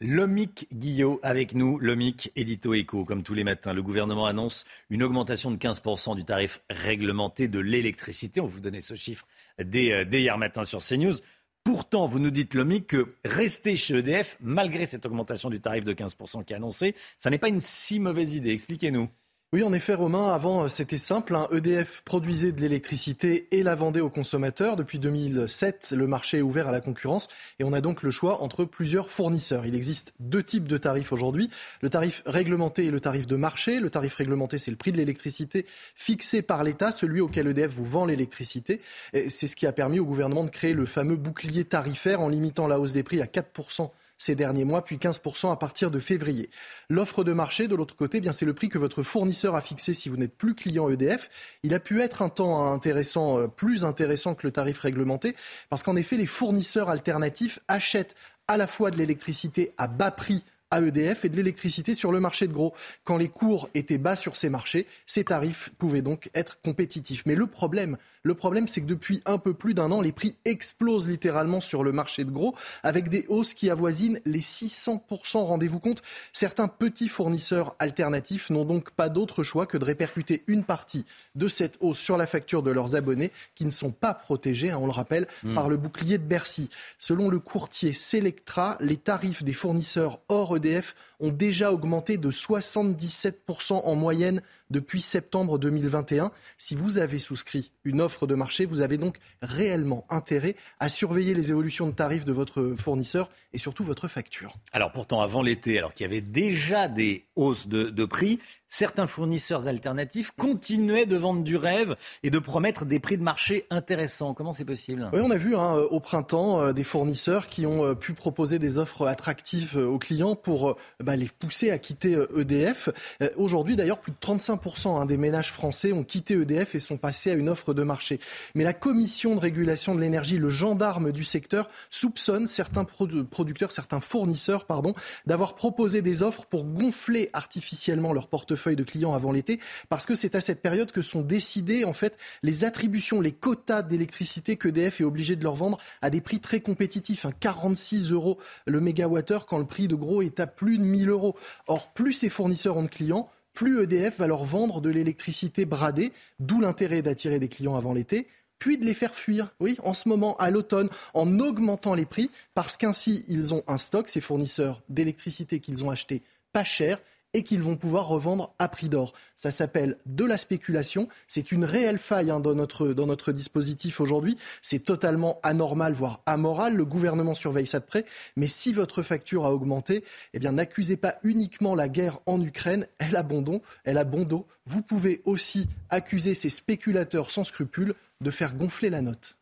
Lomic 0.01 0.67
Guillot 0.73 1.21
avec 1.23 1.55
nous, 1.55 1.79
Lomic 1.79 2.33
Édito 2.35 2.75
Eco, 2.75 3.05
comme 3.05 3.23
tous 3.23 3.35
les 3.35 3.45
matins. 3.45 3.73
Le 3.73 3.83
gouvernement 3.83 4.27
annonce 4.27 4.65
une 4.91 5.05
augmentation 5.05 5.53
de 5.53 5.57
15% 5.57 6.17
du 6.17 6.25
tarif 6.25 6.61
réglementé 6.71 7.47
de 7.47 7.61
l'électricité. 7.61 8.41
On 8.41 8.47
vous 8.47 8.59
donnait 8.59 8.81
ce 8.81 8.97
chiffre 8.97 9.27
dès, 9.63 9.93
euh, 9.93 10.05
dès, 10.05 10.23
hier 10.23 10.37
matin 10.39 10.65
sur 10.65 10.81
CNews. 10.81 11.15
Pourtant, 11.63 12.07
vous 12.09 12.19
nous 12.19 12.33
dites, 12.33 12.55
Lomic, 12.55 12.89
que 12.89 13.15
rester 13.25 13.77
chez 13.77 13.99
EDF, 13.99 14.37
malgré 14.41 14.87
cette 14.87 15.07
augmentation 15.07 15.51
du 15.51 15.61
tarif 15.61 15.85
de 15.85 15.93
15% 15.93 16.45
qui 16.45 16.53
est 16.53 16.57
annoncée, 16.57 16.97
ça 17.17 17.31
n'est 17.31 17.39
pas 17.39 17.49
une 17.49 17.61
si 17.61 18.01
mauvaise 18.01 18.35
idée. 18.35 18.51
Expliquez-nous. 18.51 19.09
Oui, 19.55 19.63
en 19.63 19.75
effet, 19.75 19.93
Romain, 19.93 20.33
avant, 20.33 20.65
euh, 20.65 20.69
c'était 20.69 20.97
simple. 20.97 21.37
EDF 21.53 22.01
produisait 22.07 22.53
de 22.53 22.61
l'électricité 22.63 23.49
et 23.51 23.63
la 23.63 23.75
vendait 23.75 24.01
aux 24.01 24.09
consommateurs. 24.09 24.77
Depuis 24.77 24.99
2007, 24.99 25.93
le 25.95 26.07
marché 26.07 26.39
est 26.39 26.41
ouvert 26.41 26.69
à 26.69 26.73
la 26.73 26.81
concurrence 26.81 27.29
et 27.59 27.65
on 27.65 27.75
a 27.75 27.83
donc 27.83 28.03
le 28.03 28.11
choix 28.11 28.43
entre 28.43 28.65
plusieurs 28.65 29.11
fournisseurs. 29.11 29.67
Il 29.67 29.75
existe 29.75 30.15
deux 30.21 30.43
types 30.43 30.67
de 30.67 30.79
tarifs 30.79 31.13
aujourd'hui. 31.13 31.51
Le 31.83 31.91
tarif 31.91 32.23
réglementé 32.25 32.87
et 32.87 32.91
le 32.91 32.99
tarif 32.99 33.27
de 33.27 33.37
marché. 33.37 33.79
Le 33.79 33.91
tarif 33.91 34.15
réglementé, 34.15 34.57
c'est 34.57 34.71
le 34.71 34.79
prix 34.79 34.91
de 34.91 34.97
l'électricité 34.97 35.67
fixé 35.97 36.41
par 36.41 36.65
l'État, 36.65 36.91
celui 36.91 37.21
auquel 37.21 37.47
EDF 37.47 37.75
vous 37.75 37.85
vend 37.85 38.07
l'électricité. 38.07 38.81
C'est 39.13 39.49
ce 39.49 39.55
qui 39.55 39.67
a 39.67 39.73
permis 39.73 39.99
au 39.99 40.07
gouvernement 40.07 40.45
de 40.45 40.51
créer 40.51 40.73
le 40.73 40.87
fameux 40.87 41.17
bouclier 41.17 41.67
tarifaire 41.67 42.23
en 42.23 42.31
limitant 42.31 42.67
la 42.69 42.81
hausse 42.81 42.95
des 42.95 43.03
prix 43.03 43.21
à 43.21 43.27
4% 43.27 43.91
ces 44.23 44.37
derniers 44.37 44.65
mois, 44.65 44.85
puis 44.85 44.97
15% 44.97 45.51
à 45.51 45.57
partir 45.57 45.91
de 45.91 45.99
février. 45.99 46.49
L'offre 46.89 47.25
de 47.25 47.33
marché, 47.33 47.67
de 47.67 47.75
l'autre 47.75 47.97
côté, 47.97 48.21
eh 48.25 48.33
c'est 48.33 48.45
le 48.45 48.55
prix 48.55 48.69
que 48.69 48.79
votre 48.79 49.03
fournisseur 49.03 49.57
a 49.57 49.61
fixé 49.61 49.95
si 49.95 50.09
vous 50.09 50.17
n'êtes 50.17 50.37
plus 50.37 50.55
client 50.55 50.89
EDF. 50.89 51.29
Il 51.65 51.75
a 51.75 51.81
pu 51.81 52.01
être 52.01 52.23
un 52.23 52.29
temps 52.29 52.73
intéressant, 52.73 53.41
euh, 53.41 53.49
plus 53.49 53.85
intéressant 53.85 54.35
que 54.35 54.47
le 54.47 54.53
tarif 54.53 54.79
réglementé, 54.79 55.35
parce 55.71 55.83
qu'en 55.83 55.97
effet, 55.97 56.17
les 56.17 56.27
fournisseurs 56.27 56.89
alternatifs 56.89 57.59
achètent 57.67 58.15
à 58.47 58.57
la 58.57 58.67
fois 58.67 58.91
de 58.91 58.97
l'électricité 58.99 59.73
à 59.77 59.89
bas 59.89 60.13
prix 60.13 60.45
à 60.71 60.81
EDF 60.81 61.25
et 61.25 61.29
de 61.29 61.37
l'électricité 61.37 61.95
sur 61.95 62.13
le 62.13 62.21
marché 62.21 62.47
de 62.47 62.53
gros. 62.53 62.73
Quand 63.05 63.19
les 63.19 63.29
cours 63.29 63.69
étaient 63.75 63.99
bas 63.99 64.17
sur 64.17 64.37
ces 64.37 64.49
marchés, 64.49 64.87
ces 65.07 65.25
tarifs 65.25 65.71
pouvaient 65.79 66.01
donc 66.01 66.31
être 66.35 66.61
compétitifs. 66.63 67.25
Mais 67.27 67.35
le 67.35 67.47
problème, 67.47 67.99
le 68.23 68.35
problème, 68.35 68.69
c'est 68.69 68.81
que 68.81 68.87
depuis 68.87 69.21
un 69.27 69.39
peu 69.39 69.53
plus 69.53 69.75
d'un 69.75 69.91
an, 69.91 70.01
les 70.01 70.13
prix 70.13 70.37
explosent 70.45 71.09
littéralement 71.09 71.61
sur 71.61 71.83
le 71.83 71.91
marché 71.91 72.25
de 72.25 72.31
gros, 72.31 72.55
avec 72.85 73.09
des 73.09 73.27
hausses 73.29 73.53
qui 73.53 73.69
avoisinent 73.69 74.21
les 74.25 74.41
600%. 74.41 75.39
Rendez-vous 75.39 75.81
compte, 75.81 76.03
certains 76.33 76.69
petits 76.69 77.09
fournisseurs 77.09 77.75
alternatifs 77.81 78.51
n'ont 78.51 78.65
donc 78.65 78.93
pas 78.93 79.09
d'autre 79.09 79.43
choix 79.43 79.67
que 79.67 79.77
de 79.77 79.85
répercuter 79.85 80.45
une 80.47 80.63
partie 80.63 81.05
de 81.35 81.49
cette 81.49 81.77
hausse 81.81 81.99
sur 81.99 82.17
la 82.17 82.29
facture 82.29 82.63
de 82.63 82.71
leurs 82.71 82.95
abonnés 82.95 83.33
qui 83.57 83.65
ne 83.65 83.71
sont 83.71 83.91
pas 83.91 84.15
protégés, 84.15 84.71
hein, 84.71 84.79
on 84.81 84.87
le 84.87 84.93
rappelle, 84.93 85.27
hmm. 85.43 85.55
par 85.55 85.69
le 85.69 85.77
bouclier 85.77 86.19
de 86.19 86.25
Bercy. 86.25 86.71
Selon 87.01 87.29
le 87.29 87.41
courtier 87.41 87.93
Selectra, 87.93 88.77
les 88.81 88.97
tarifs 88.97 89.43
des 89.43 89.53
fournisseurs 89.53 90.21
hors 90.29 90.57
EDF 90.57 90.95
ont 91.19 91.33
déjà 91.33 91.73
augmenté 91.73 92.19
de 92.19 92.31
77% 92.31 93.81
en 93.85 93.95
moyenne 93.97 94.43
depuis 94.73 95.01
septembre 95.01 95.59
2021. 95.59 96.33
Si 96.59 96.75
vous 96.75 96.99
avez 96.99 97.21
souscrit 97.21 97.71
une 97.85 98.01
offre 98.01 98.27
de 98.27 98.35
marché, 98.35 98.67
vous 98.67 98.81
avez 98.81 98.99
donc 98.99 99.19
réellement 99.41 100.05
intérêt 100.09 100.57
à 100.81 100.89
surveiller 100.89 101.35
les 101.35 101.51
évolutions 101.51 101.87
de 101.87 101.93
tarifs 101.93 102.25
de 102.25 102.33
votre 102.33 102.75
fournisseur 102.77 103.31
et 103.53 103.59
surtout 103.59 103.85
votre 103.85 104.09
facture. 104.09 104.57
Alors 104.73 104.91
pourtant, 104.91 105.21
avant 105.21 105.43
l'été, 105.43 105.79
alors 105.79 105.95
qu'il 105.95 106.05
y 106.05 106.11
avait 106.11 106.21
déjà 106.21 106.89
des 106.89 107.27
hausses 107.37 107.69
de, 107.69 107.91
de 107.91 108.05
prix, 108.05 108.41
certains 108.73 109.07
fournisseurs 109.07 109.69
alternatifs 109.69 110.33
continuaient 110.37 111.05
de 111.05 111.17
vendre 111.17 111.45
du 111.45 111.57
rêve 111.57 111.95
et 112.23 112.31
de 112.31 112.39
promettre 112.39 112.87
des 112.87 112.99
prix 112.99 113.19
de 113.19 113.23
marché 113.23 113.67
intéressants. 113.69 114.33
Comment 114.33 114.55
c'est 114.55 114.65
possible? 114.65 115.11
On 115.13 115.31
a 115.31 115.37
vu 115.37 115.55
hein, 115.55 115.75
au 115.75 116.01
printemps 116.01 116.59
euh, 116.59 116.73
des 116.73 116.83
fournisseurs 116.83 117.49
qui 117.49 117.67
ont 117.67 117.85
euh, 117.85 117.95
pu 117.95 118.15
proposer 118.15 118.59
des 118.59 118.79
offres 118.79 119.07
attractives 119.07 119.77
euh, 119.77 119.87
aux 119.87 119.99
clients 119.99 120.37
pour 120.37 120.79
bah, 121.01 121.17
les 121.17 121.27
pousser 121.27 121.71
à 121.71 121.77
quitter 121.77 122.19
EDF. 122.35 122.89
E 123.21 123.31
aujourd'hui, 123.37 123.77
d'ailleurs, 123.77 123.99
plus 123.99 124.13
de 124.13 124.17
35% 124.17 125.03
hein, 125.03 125.05
des 125.05 125.19
ménages 125.19 125.53
français 125.53 125.93
ont 125.93 126.03
quitté 126.03 126.35
EDF 126.35 126.75
et 126.75 126.81
sont 126.81 126.97
passés 126.97 127.31
à 127.31 127.35
une 127.35 127.51
offre 127.51 127.75
de 127.75 127.83
marché. 127.83 128.21
Mais 128.55 128.65
la 128.65 128.73
commission 128.73 129.35
de 129.35 129.41
régulation 129.41 129.95
de 129.95 130.01
l'énergie, 130.01 130.39
le 130.39 130.49
gendarme 130.49 131.13
du 131.13 131.25
secteur, 131.25 131.69
soupçonne 131.91 132.47
certains 132.47 132.85
producteurs, 132.85 133.71
certains 133.71 134.01
fournisseurs, 134.01 134.65
pardon, 134.65 134.95
d'avoir 135.27 135.57
proposé 135.57 136.01
des 136.01 136.23
offres 136.23 136.47
pour 136.47 136.65
gonfler 136.65 137.29
artificiellement 137.35 138.15
leur 138.15 138.29
portefeuille 138.29 138.62
de 138.71 138.83
clients 138.85 139.13
avant 139.13 139.33
l'été, 139.33 139.61
parce 139.89 140.07
que 140.07 140.15
c'est 140.15 140.35
à 140.35 140.41
cette 140.41 140.63
période 140.63 140.93
que 140.93 141.03
sont 141.03 141.23
décidées 141.23 141.85
en 141.85 141.93
fait 141.93 142.17
les 142.43 142.65
attributions, 142.65 143.21
les 143.21 143.33
quotas 143.33 143.83
d'électricité 143.83 144.57
qu'EDF 144.57 145.01
est 145.01 145.05
obligé 145.05 145.37
de 145.37 145.45
leur 145.45 145.55
vendre 145.55 145.79
à 146.01 146.11
des 146.11 146.21
prix 146.21 146.41
très 146.41 146.61
compétitifs, 146.61 147.27
46 147.41 148.07
hein. 148.07 148.15
euros 148.15 148.39
le 148.67 148.81
mégawattheure 148.81 149.47
quand 149.47 149.59
le 149.59 149.67
prix 149.67 149.89
de 149.89 149.95
gros 149.95 150.23
est 150.23 150.41
à 150.41 150.47
plus 150.47 150.79
de 150.79 150.85
1000 150.85 151.09
euros. 151.09 151.37
Or, 151.67 151.93
plus 151.93 152.13
ces 152.13 152.29
fournisseurs 152.29 152.77
ont 152.77 152.83
de 152.83 152.89
clients, 152.89 153.29
plus 153.55 153.83
EDF 153.83 154.19
va 154.19 154.27
leur 154.27 154.45
vendre 154.45 154.81
de 154.81 154.91
l'électricité 154.91 155.65
bradée, 155.65 156.13
d'où 156.41 156.61
l'intérêt 156.61 157.03
d'attirer 157.03 157.39
des 157.39 157.49
clients 157.49 157.77
avant 157.77 157.93
l'été 157.93 158.27
puis 158.63 158.79
de 158.79 158.85
les 158.85 158.95
faire 158.95 159.17
fuir, 159.17 159.53
oui, 159.59 159.77
en 159.83 159.93
ce 159.93 160.09
moment, 160.09 160.37
à 160.37 160.49
l'automne, 160.49 160.89
en 161.15 161.41
augmentant 161.41 161.95
les 161.95 162.07
prix, 162.07 162.31
parce 162.55 162.77
qu'ainsi, 162.77 163.25
ils 163.27 163.53
ont 163.53 163.65
un 163.67 163.77
stock, 163.77 164.09
ces 164.09 164.21
fournisseurs 164.21 164.85
d'électricité 164.89 165.59
qu'ils 165.59 165.85
ont 165.85 165.91
acheté 165.91 166.23
pas 166.53 166.63
cher, 166.63 167.01
et 167.35 167.43
qu'ils 167.43 167.63
vont 167.63 167.77
pouvoir 167.77 168.07
revendre 168.09 168.55
à 168.59 168.69
prix 168.69 168.89
d'or. 168.89 169.13
Ça 169.37 169.51
s'appelle 169.51 169.97
de 170.07 170.25
la 170.25 170.37
spéculation. 170.37 171.09
C'est 171.29 171.53
une 171.53 171.65
réelle 171.65 171.99
faille 171.99 172.31
hein, 172.31 172.41
dans, 172.41 172.55
notre, 172.55 173.33
dispositif 173.33 174.01
aujourd'hui. 174.01 174.37
C'est 174.61 174.85
totalement 174.85 175.41
anormal, 175.43 175.93
voire 175.93 176.21
amoral. 176.27 176.77
Le 176.77 176.85
gouvernement 176.85 177.35
surveille 177.35 177.67
ça 177.67 177.81
de 177.81 177.85
près. 177.85 178.05
Mais 178.37 178.49
si 178.49 178.73
votre 178.73 179.03
facture 179.03 179.47
a 179.47 179.53
augmenté, 179.53 180.05
eh 180.35 180.39
bien, 180.39 180.53
n'accusez 180.53 180.97
pas 180.97 181.17
uniquement 181.23 181.75
la 181.75 181.89
guerre 181.89 182.19
en 182.27 182.41
Ukraine. 182.41 182.87
Elle 182.99 183.17
a 183.17 183.23
bon 183.23 183.43
dos. 183.43 183.63
Elle 183.85 183.99
a 183.99 184.05
bon 184.05 184.23
dos. 184.23 184.47
Vous 184.67 184.83
pouvez 184.83 185.23
aussi 185.25 185.69
accuser 185.91 186.35
ces 186.35 186.51
spéculateurs 186.51 187.31
sans 187.31 187.45
scrupules 187.45 187.95
de 188.21 188.31
faire 188.31 188.55
gonfler 188.55 188.91
la 188.91 189.03
note. 189.03 189.37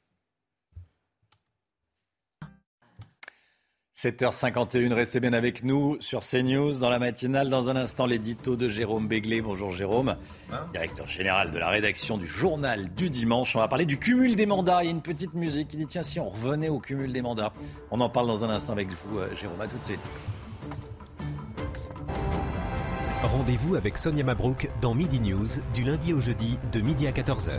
7h51, 4.03 4.95
restez 4.95 5.21
bien 5.21 5.35
avec 5.35 5.63
nous 5.63 5.99
sur 6.01 6.21
CNews 6.21 6.79
dans 6.79 6.89
la 6.89 6.99
matinale. 6.99 7.51
Dans 7.51 7.69
un 7.69 7.77
instant, 7.77 8.07
l'édito 8.07 8.57
de 8.57 8.67
Jérôme 8.67 9.07
Béglé. 9.07 9.43
Bonjour 9.43 9.73
Jérôme, 9.73 10.17
hein 10.51 10.57
directeur 10.73 11.07
général 11.07 11.51
de 11.51 11.59
la 11.59 11.69
rédaction 11.69 12.17
du 12.17 12.27
journal 12.27 12.95
du 12.95 13.11
dimanche. 13.11 13.55
On 13.57 13.59
va 13.59 13.69
parler 13.69 13.85
du 13.85 13.99
cumul 13.99 14.37
des 14.37 14.47
mandats. 14.47 14.83
Il 14.83 14.87
y 14.87 14.89
a 14.89 14.91
une 14.91 15.03
petite 15.03 15.35
musique 15.35 15.69
qui 15.69 15.77
dit 15.77 15.87
tiens, 15.87 16.03
si 16.03 16.19
on 16.19 16.31
revenait 16.31 16.71
au 16.71 16.79
cumul 16.79 17.13
des 17.13 17.21
mandats. 17.21 17.53
On 17.91 18.01
en 18.01 18.09
parle 18.09 18.27
dans 18.29 18.43
un 18.43 18.49
instant 18.49 18.73
avec 18.73 18.89
vous, 18.89 19.19
euh, 19.19 19.37
Jérôme. 19.37 19.61
À 19.61 19.67
tout 19.67 19.77
de 19.77 19.85
suite. 19.85 20.09
Rendez-vous 23.23 23.75
avec 23.75 23.99
Sonia 23.99 24.25
Mabrouk 24.25 24.71
dans 24.81 24.95
Midi 24.95 25.21
News 25.21 25.47
du 25.75 25.85
lundi 25.85 26.15
au 26.15 26.23
jeudi 26.23 26.57
de 26.73 26.81
midi 26.81 27.07
à 27.07 27.13
14h. 27.13 27.51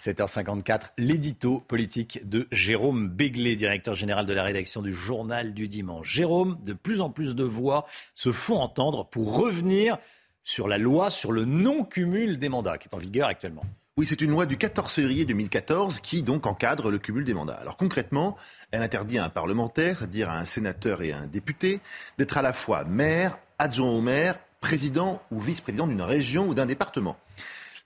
7h54, 0.00 0.92
l'édito 0.96 1.60
politique 1.60 2.26
de 2.28 2.48
Jérôme 2.50 3.08
Béglé, 3.08 3.54
directeur 3.54 3.94
général 3.94 4.24
de 4.24 4.32
la 4.32 4.42
rédaction 4.42 4.80
du 4.80 4.94
Journal 4.94 5.52
du 5.52 5.68
Dimanche. 5.68 6.10
Jérôme, 6.10 6.58
de 6.64 6.72
plus 6.72 7.02
en 7.02 7.10
plus 7.10 7.34
de 7.34 7.44
voix 7.44 7.86
se 8.14 8.32
font 8.32 8.58
entendre 8.58 9.06
pour 9.06 9.36
revenir 9.36 9.98
sur 10.42 10.68
la 10.68 10.78
loi 10.78 11.10
sur 11.10 11.32
le 11.32 11.44
non-cumul 11.44 12.38
des 12.38 12.48
mandats 12.48 12.78
qui 12.78 12.88
est 12.88 12.94
en 12.94 12.98
vigueur 12.98 13.28
actuellement. 13.28 13.62
Oui, 13.98 14.06
c'est 14.06 14.22
une 14.22 14.30
loi 14.30 14.46
du 14.46 14.56
14 14.56 14.90
février 14.90 15.26
2014 15.26 16.00
qui 16.00 16.22
donc 16.22 16.46
encadre 16.46 16.90
le 16.90 16.98
cumul 16.98 17.24
des 17.24 17.34
mandats. 17.34 17.58
Alors 17.60 17.76
concrètement, 17.76 18.36
elle 18.70 18.82
interdit 18.82 19.18
à 19.18 19.26
un 19.26 19.28
parlementaire, 19.28 19.98
c'est-à-dire 19.98 20.30
à 20.30 20.38
un 20.38 20.44
sénateur 20.44 21.02
et 21.02 21.12
à 21.12 21.18
un 21.18 21.26
député, 21.26 21.80
d'être 22.16 22.38
à 22.38 22.42
la 22.42 22.54
fois 22.54 22.84
maire, 22.84 23.38
adjoint 23.58 23.90
au 23.90 24.00
maire, 24.00 24.36
président 24.60 25.20
ou 25.30 25.38
vice-président 25.38 25.86
d'une 25.86 26.00
région 26.00 26.48
ou 26.48 26.54
d'un 26.54 26.66
département. 26.66 27.18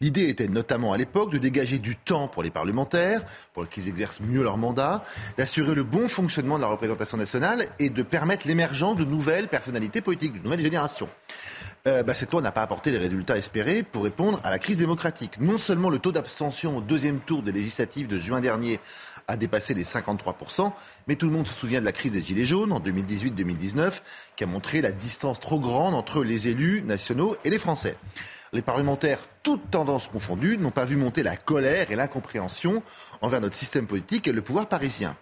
L'idée 0.05 0.29
était 0.29 0.49
notamment 0.49 0.93
à 0.93 0.99
l'époque 0.99 1.33
de 1.33 1.39
dégager 1.39 1.79
du 1.79 1.97
temps 1.97 2.29
pour 2.29 2.43
les 2.43 2.51
parlementaires, 2.51 3.23
pour 3.55 3.67
qu'ils 3.67 3.89
exercent 3.89 4.21
mieux 4.21 4.43
leur 4.43 4.59
mandat, 4.59 5.03
d'assurer 5.39 5.75
le 5.75 5.83
bon 5.83 6.09
fonctionnement 6.09 6.57
de 6.57 6.61
la 6.61 6.69
représentation 6.69 7.17
nationale 7.17 7.65
et 7.79 7.89
de 7.89 8.03
permettre 8.03 8.47
l'émergence 8.47 8.97
de 8.97 9.05
nouvelles 9.05 9.49
personnalités 9.49 10.03
politiques, 10.03 10.35
de 10.35 10.45
nouvelles 10.45 10.61
générations. 10.61 11.09
Euh, 11.89 12.03
bah, 12.03 12.13
cette 12.13 12.33
loi 12.33 12.43
n'a 12.43 12.53
pas 12.53 12.61
apporté 12.61 12.91
les 12.91 12.99
résultats 12.99 13.39
espérés 13.39 13.83
pour 13.83 14.05
répondre 14.05 14.41
à 14.45 14.51
la 14.51 14.59
crise 14.59 14.77
démocratique. 14.77 15.41
Non 15.41 15.57
seulement 15.57 15.89
le 15.89 15.99
taux 15.99 16.13
d'abstention 16.13 16.77
au 16.77 16.81
deuxième 16.83 17.21
tour 17.21 17.43
des 17.43 17.53
législatives 17.53 18.07
de 18.07 18.19
juin 18.19 18.43
dernier 18.43 18.81
a 19.27 19.39
dépassé 19.39 19.73
les 19.73 19.85
53%, 19.85 20.71
mais 21.09 21.15
tout 21.15 21.29
le 21.29 21.33
monde 21.33 21.49
se 21.49 21.55
souvient 21.55 21.81
de 21.81 21.87
la 21.87 21.93
crise 21.93 22.13
des 22.13 22.21
Gilets 22.21 22.45
jaunes 22.45 22.73
en 22.73 22.81
2018-2019, 22.81 24.03
qui 24.37 24.45
a 24.45 24.47
montré 24.47 24.83
la 24.83 24.93
distance 24.93 25.41
trop 25.41 25.59
grande 25.59 25.95
entre 25.95 26.23
les 26.23 26.49
élus 26.49 26.83
nationaux 26.83 27.39
et 27.43 27.49
les 27.49 27.59
Français 27.59 27.97
les 28.55 28.63
parlementaires, 28.63 29.19
toutes 29.43 29.71
tendances 29.71 30.09
confondues, 30.09 30.57
n'ont 30.59 30.71
pas 30.71 30.85
vu 30.85 30.97
monter 30.97 31.23
la 31.23 31.37
colère 31.37 31.91
et 31.91 31.97
l'incompréhension 31.97 32.83
envers 33.21 33.41
notre 33.41 33.57
système 33.57 33.87
politique 33.87 34.29
et 34.29 34.33
le 34.33 34.43
pouvoir 34.43 34.69
parisien. 34.69 35.17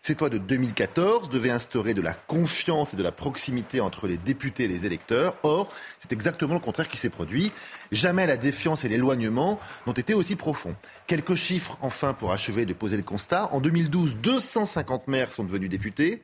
Cette 0.00 0.20
loi 0.20 0.30
de 0.30 0.38
2014 0.38 1.28
devait 1.28 1.50
instaurer 1.50 1.92
de 1.92 2.00
la 2.00 2.14
confiance 2.14 2.94
et 2.94 2.96
de 2.96 3.02
la 3.02 3.10
proximité 3.10 3.80
entre 3.80 4.06
les 4.06 4.16
députés 4.16 4.64
et 4.64 4.68
les 4.68 4.86
électeurs. 4.86 5.36
Or, 5.42 5.68
c'est 5.98 6.12
exactement 6.12 6.54
le 6.54 6.60
contraire 6.60 6.88
qui 6.88 6.96
s'est 6.96 7.10
produit. 7.10 7.52
Jamais 7.90 8.26
la 8.26 8.36
défiance 8.36 8.84
et 8.84 8.88
l'éloignement 8.88 9.58
n'ont 9.86 9.92
été 9.92 10.14
aussi 10.14 10.36
profonds. 10.36 10.76
Quelques 11.08 11.34
chiffres, 11.34 11.76
enfin, 11.82 12.14
pour 12.14 12.32
achever 12.32 12.64
de 12.64 12.74
poser 12.74 12.96
le 12.96 13.02
constat. 13.02 13.52
En 13.52 13.60
2012, 13.60 14.16
250 14.16 15.08
maires 15.08 15.32
sont 15.32 15.44
devenus 15.44 15.68
députés. 15.68 16.22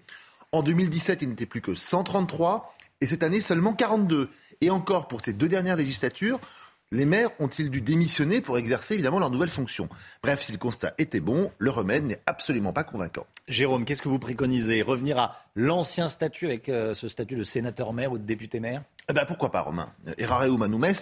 En 0.53 0.63
2017, 0.63 1.23
il 1.23 1.31
n'était 1.31 1.47
plus 1.47 1.61
que 1.61 1.75
133. 1.75 2.77
Et 3.01 3.07
cette 3.07 3.25
année, 3.25 3.41
seulement 3.41 3.75
42. 3.75 4.31
Et 4.61 4.71
encore, 4.71 5.09
pour 5.09 5.21
ces 5.21 5.33
deux 5.33 5.49
dernières 5.49 5.77
législatures, 5.77 6.41
les 6.95 7.07
maires 7.07 7.31
ont-ils 7.41 7.71
dû 7.71 7.81
démissionner 7.81 8.41
pour 8.41 8.57
exercer 8.57 8.95
évidemment 8.95 9.19
leurs 9.19 9.31
nouvelles 9.31 9.51
fonctions 9.51 9.89
Bref, 10.23 10.43
si 10.43 10.53
le 10.53 10.59
constat 10.59 10.95
était 10.99 11.21
bon, 11.21 11.51
le 11.59 11.71
remède 11.71 12.05
n'est 12.05 12.21
absolument 12.27 12.73
pas 12.73 12.85
convaincant. 12.85 13.27
Jérôme, 13.49 13.85
qu'est-ce 13.85 14.03
que 14.03 14.09
vous 14.09 14.21
préconisez? 14.21 14.81
Revenir 14.83 15.19
à 15.19 15.37
l'ancien 15.57 16.09
statut 16.09 16.47
avec 16.47 16.69
euh, 16.69 16.95
ce 16.95 17.09
statut 17.09 17.37
de 17.37 17.43
sénateur-maire 17.43 18.13
ou 18.13 18.19
de 18.19 18.25
député-maire 18.25 18.83
eh 19.11 19.13
ben 19.13 19.27
pourquoi 19.27 19.53
pas, 19.53 19.61
Romain? 19.61 19.93
Errare 20.17 20.47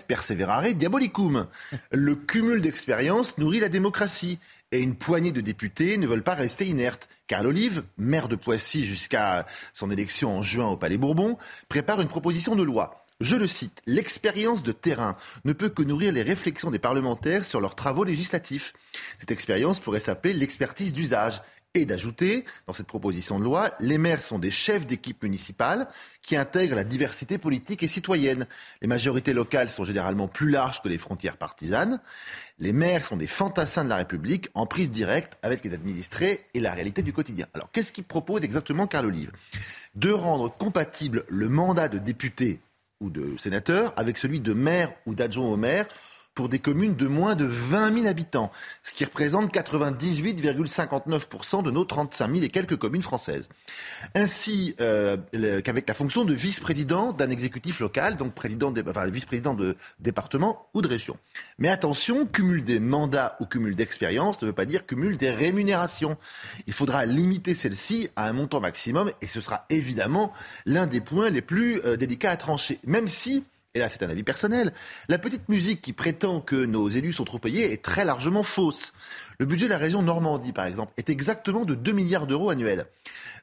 perseverare 0.08 0.74
diabolicum. 0.74 1.46
Le 1.92 2.16
cumul 2.16 2.60
d'expérience 2.60 3.38
nourrit 3.38 3.60
la 3.60 3.68
démocratie. 3.68 4.40
Et 4.72 4.80
une 4.80 4.96
poignée 4.96 5.30
de 5.30 5.40
députés 5.40 5.98
ne 5.98 6.06
veulent 6.08 6.24
pas 6.24 6.34
rester 6.34 6.66
inertes. 6.66 7.08
Car 7.28 7.44
Olive, 7.44 7.84
maire 7.98 8.26
de 8.26 8.34
Poissy 8.34 8.84
jusqu'à 8.84 9.46
son 9.72 9.88
élection 9.90 10.36
en 10.36 10.42
juin 10.42 10.66
au 10.66 10.76
Palais 10.76 10.98
Bourbon, 10.98 11.38
prépare 11.68 12.00
une 12.00 12.08
proposition 12.08 12.56
de 12.56 12.64
loi 12.64 13.01
je 13.22 13.36
le 13.36 13.46
cite, 13.46 13.82
l'expérience 13.86 14.62
de 14.62 14.72
terrain 14.72 15.16
ne 15.44 15.52
peut 15.52 15.68
que 15.68 15.82
nourrir 15.82 16.12
les 16.12 16.22
réflexions 16.22 16.70
des 16.70 16.78
parlementaires 16.78 17.44
sur 17.44 17.60
leurs 17.60 17.74
travaux 17.74 18.04
législatifs. 18.04 18.72
Cette 19.18 19.30
expérience 19.30 19.80
pourrait 19.80 20.00
s'appeler 20.00 20.34
l'expertise 20.34 20.92
d'usage 20.92 21.42
et 21.74 21.86
d'ajouter, 21.86 22.44
dans 22.66 22.74
cette 22.74 22.86
proposition 22.86 23.38
de 23.38 23.44
loi, 23.44 23.70
les 23.80 23.96
maires 23.96 24.22
sont 24.22 24.38
des 24.38 24.50
chefs 24.50 24.86
d'équipe 24.86 25.22
municipale 25.22 25.88
qui 26.20 26.36
intègrent 26.36 26.76
la 26.76 26.84
diversité 26.84 27.38
politique 27.38 27.82
et 27.82 27.88
citoyenne. 27.88 28.46
Les 28.82 28.88
majorités 28.88 29.32
locales 29.32 29.70
sont 29.70 29.84
généralement 29.84 30.28
plus 30.28 30.50
larges 30.50 30.82
que 30.82 30.90
les 30.90 30.98
frontières 30.98 31.38
partisanes. 31.38 31.98
Les 32.58 32.74
maires 32.74 33.06
sont 33.06 33.16
des 33.16 33.26
fantassins 33.26 33.84
de 33.84 33.88
la 33.88 33.96
République 33.96 34.50
en 34.52 34.66
prise 34.66 34.90
directe 34.90 35.38
avec 35.42 35.64
les 35.64 35.72
administrés 35.72 36.44
et 36.52 36.60
la 36.60 36.74
réalité 36.74 37.00
du 37.00 37.14
quotidien. 37.14 37.46
Alors, 37.54 37.70
qu'est-ce 37.70 37.92
qu'il 37.92 38.04
propose 38.04 38.44
exactement, 38.44 38.86
Carl 38.86 39.06
Olive? 39.06 39.32
De 39.94 40.10
rendre 40.10 40.50
compatible 40.50 41.24
le 41.28 41.48
mandat 41.48 41.88
de 41.88 41.96
député 41.96 42.60
ou 43.02 43.10
de 43.10 43.36
sénateur 43.38 43.92
avec 43.96 44.16
celui 44.16 44.40
de 44.40 44.54
maire 44.54 44.92
ou 45.06 45.14
d'adjoint 45.14 45.50
au 45.50 45.56
maire 45.56 45.86
pour 46.34 46.48
des 46.48 46.58
communes 46.58 46.96
de 46.96 47.06
moins 47.06 47.34
de 47.34 47.44
20 47.44 47.94
000 47.94 48.06
habitants, 48.06 48.50
ce 48.84 48.92
qui 48.92 49.04
représente 49.04 49.52
98,59% 49.52 51.62
de 51.62 51.70
nos 51.70 51.84
35 51.84 52.32
000 52.32 52.44
et 52.44 52.48
quelques 52.48 52.76
communes 52.76 53.02
françaises. 53.02 53.48
Ainsi 54.14 54.74
euh, 54.80 55.16
qu'avec 55.62 55.88
la 55.88 55.94
fonction 55.94 56.24
de 56.24 56.32
vice-président 56.32 57.12
d'un 57.12 57.30
exécutif 57.30 57.80
local, 57.80 58.16
donc 58.16 58.34
président 58.34 58.70
de, 58.70 58.82
enfin, 58.88 59.06
vice-président 59.08 59.54
de 59.54 59.76
département 60.00 60.68
ou 60.74 60.80
de 60.80 60.88
région. 60.88 61.18
Mais 61.58 61.68
attention, 61.68 62.26
cumul 62.26 62.64
des 62.64 62.80
mandats 62.80 63.36
ou 63.40 63.46
cumul 63.46 63.74
d'expérience 63.74 64.40
ne 64.40 64.46
veut 64.46 64.52
pas 64.52 64.64
dire 64.64 64.86
cumul 64.86 65.18
des 65.18 65.30
rémunérations. 65.30 66.16
Il 66.66 66.72
faudra 66.72 67.04
limiter 67.04 67.54
celle-ci 67.54 68.08
à 68.16 68.28
un 68.28 68.32
montant 68.32 68.60
maximum 68.60 69.10
et 69.20 69.26
ce 69.26 69.40
sera 69.40 69.66
évidemment 69.68 70.32
l'un 70.64 70.86
des 70.86 71.00
points 71.00 71.30
les 71.30 71.42
plus 71.42 71.80
euh, 71.84 71.96
délicats 71.96 72.30
à 72.30 72.36
trancher, 72.36 72.78
même 72.86 73.08
si 73.08 73.44
et 73.74 73.78
là 73.78 73.88
c'est 73.88 74.02
un 74.02 74.10
avis 74.10 74.22
personnel, 74.22 74.72
la 75.08 75.18
petite 75.18 75.48
musique 75.48 75.80
qui 75.80 75.92
prétend 75.92 76.40
que 76.40 76.64
nos 76.64 76.88
élus 76.88 77.14
sont 77.14 77.24
trop 77.24 77.38
payés 77.38 77.72
est 77.72 77.82
très 77.82 78.04
largement 78.04 78.42
fausse. 78.42 78.92
Le 79.38 79.46
budget 79.46 79.66
de 79.66 79.70
la 79.70 79.78
région 79.78 80.02
Normandie, 80.02 80.52
par 80.52 80.66
exemple, 80.66 80.92
est 80.96 81.10
exactement 81.10 81.64
de 81.64 81.74
2 81.74 81.92
milliards 81.92 82.26
d'euros 82.26 82.50
annuels. 82.50 82.86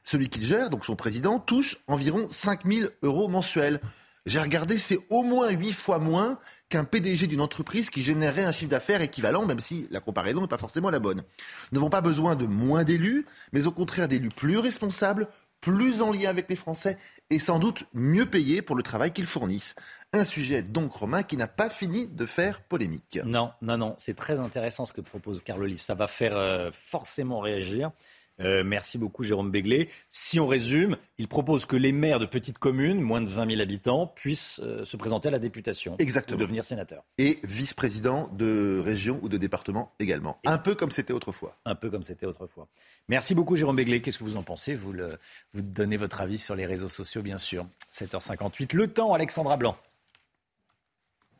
Celui 0.04 0.28
qu'il 0.28 0.44
gère, 0.44 0.70
donc 0.70 0.84
son 0.84 0.96
président, 0.96 1.40
touche 1.40 1.78
environ 1.86 2.26
5 2.28 2.60
000 2.64 2.88
euros 3.02 3.28
mensuels. 3.28 3.80
J'ai 4.26 4.40
regardé, 4.40 4.78
c'est 4.78 4.98
au 5.08 5.22
moins 5.22 5.50
8 5.50 5.72
fois 5.72 5.98
moins 5.98 6.38
qu'un 6.68 6.84
PDG 6.84 7.26
d'une 7.26 7.40
entreprise 7.40 7.90
qui 7.90 8.02
générerait 8.02 8.44
un 8.44 8.52
chiffre 8.52 8.70
d'affaires 8.70 9.00
équivalent, 9.00 9.46
même 9.46 9.60
si 9.60 9.88
la 9.90 10.00
comparaison 10.00 10.42
n'est 10.42 10.46
pas 10.46 10.58
forcément 10.58 10.90
la 10.90 11.00
bonne. 11.00 11.24
Nous 11.72 11.78
n'avons 11.78 11.90
pas 11.90 12.02
besoin 12.02 12.36
de 12.36 12.46
moins 12.46 12.84
d'élus, 12.84 13.26
mais 13.52 13.66
au 13.66 13.72
contraire 13.72 14.08
d'élus 14.08 14.28
plus 14.28 14.58
responsables, 14.58 15.26
plus 15.60 16.00
en 16.02 16.12
lien 16.12 16.30
avec 16.30 16.48
les 16.48 16.56
Français 16.56 16.96
et 17.28 17.38
sans 17.38 17.58
doute 17.58 17.84
mieux 17.92 18.26
payés 18.26 18.62
pour 18.62 18.76
le 18.76 18.82
travail 18.82 19.12
qu'ils 19.12 19.26
fournissent. 19.26 19.74
Un 20.12 20.24
sujet 20.24 20.62
donc, 20.62 20.92
Romain, 20.92 21.22
qui 21.22 21.36
n'a 21.36 21.46
pas 21.46 21.70
fini 21.70 22.08
de 22.08 22.26
faire 22.26 22.62
polémique. 22.62 23.20
Non, 23.24 23.52
non, 23.62 23.78
non, 23.78 23.94
c'est 23.96 24.16
très 24.16 24.40
intéressant 24.40 24.84
ce 24.84 24.92
que 24.92 25.00
propose 25.00 25.40
Carl 25.40 25.76
Ça 25.76 25.94
va 25.94 26.08
faire 26.08 26.36
euh, 26.36 26.70
forcément 26.72 27.38
réagir. 27.38 27.92
Euh, 28.40 28.64
merci 28.64 28.98
beaucoup, 28.98 29.22
Jérôme 29.22 29.50
Béglé. 29.50 29.88
Si 30.10 30.40
on 30.40 30.46
résume, 30.46 30.96
il 31.18 31.28
propose 31.28 31.64
que 31.64 31.76
les 31.76 31.92
maires 31.92 32.18
de 32.18 32.26
petites 32.26 32.58
communes, 32.58 33.00
moins 33.00 33.20
de 33.20 33.28
20 33.28 33.50
000 33.50 33.60
habitants, 33.60 34.06
puissent 34.06 34.60
euh, 34.64 34.84
se 34.84 34.96
présenter 34.96 35.28
à 35.28 35.30
la 35.30 35.38
députation. 35.38 35.94
Exactement. 35.98 36.38
Ou 36.38 36.40
devenir 36.40 36.64
sénateur. 36.64 37.04
Et 37.18 37.38
vice-président 37.44 38.28
de 38.32 38.80
région 38.82 39.20
ou 39.22 39.28
de 39.28 39.36
département 39.36 39.92
également. 40.00 40.38
Un 40.44 40.58
peu 40.58 40.74
comme 40.74 40.90
c'était 40.90 41.12
autrefois. 41.12 41.56
Un 41.64 41.74
peu 41.74 41.90
comme 41.90 42.02
c'était 42.02 42.26
autrefois. 42.26 42.66
Merci 43.08 43.34
beaucoup, 43.34 43.56
Jérôme 43.56 43.76
Béglé. 43.76 44.00
Qu'est-ce 44.00 44.18
que 44.18 44.24
vous 44.24 44.36
en 44.36 44.42
pensez 44.42 44.74
vous, 44.74 44.92
le, 44.92 45.18
vous 45.52 45.62
donnez 45.62 45.98
votre 45.98 46.20
avis 46.20 46.38
sur 46.38 46.54
les 46.54 46.66
réseaux 46.66 46.88
sociaux, 46.88 47.22
bien 47.22 47.38
sûr. 47.38 47.66
7h58. 47.92 48.74
Le 48.74 48.88
temps, 48.88 49.12
Alexandra 49.12 49.56
Blanc. 49.56 49.76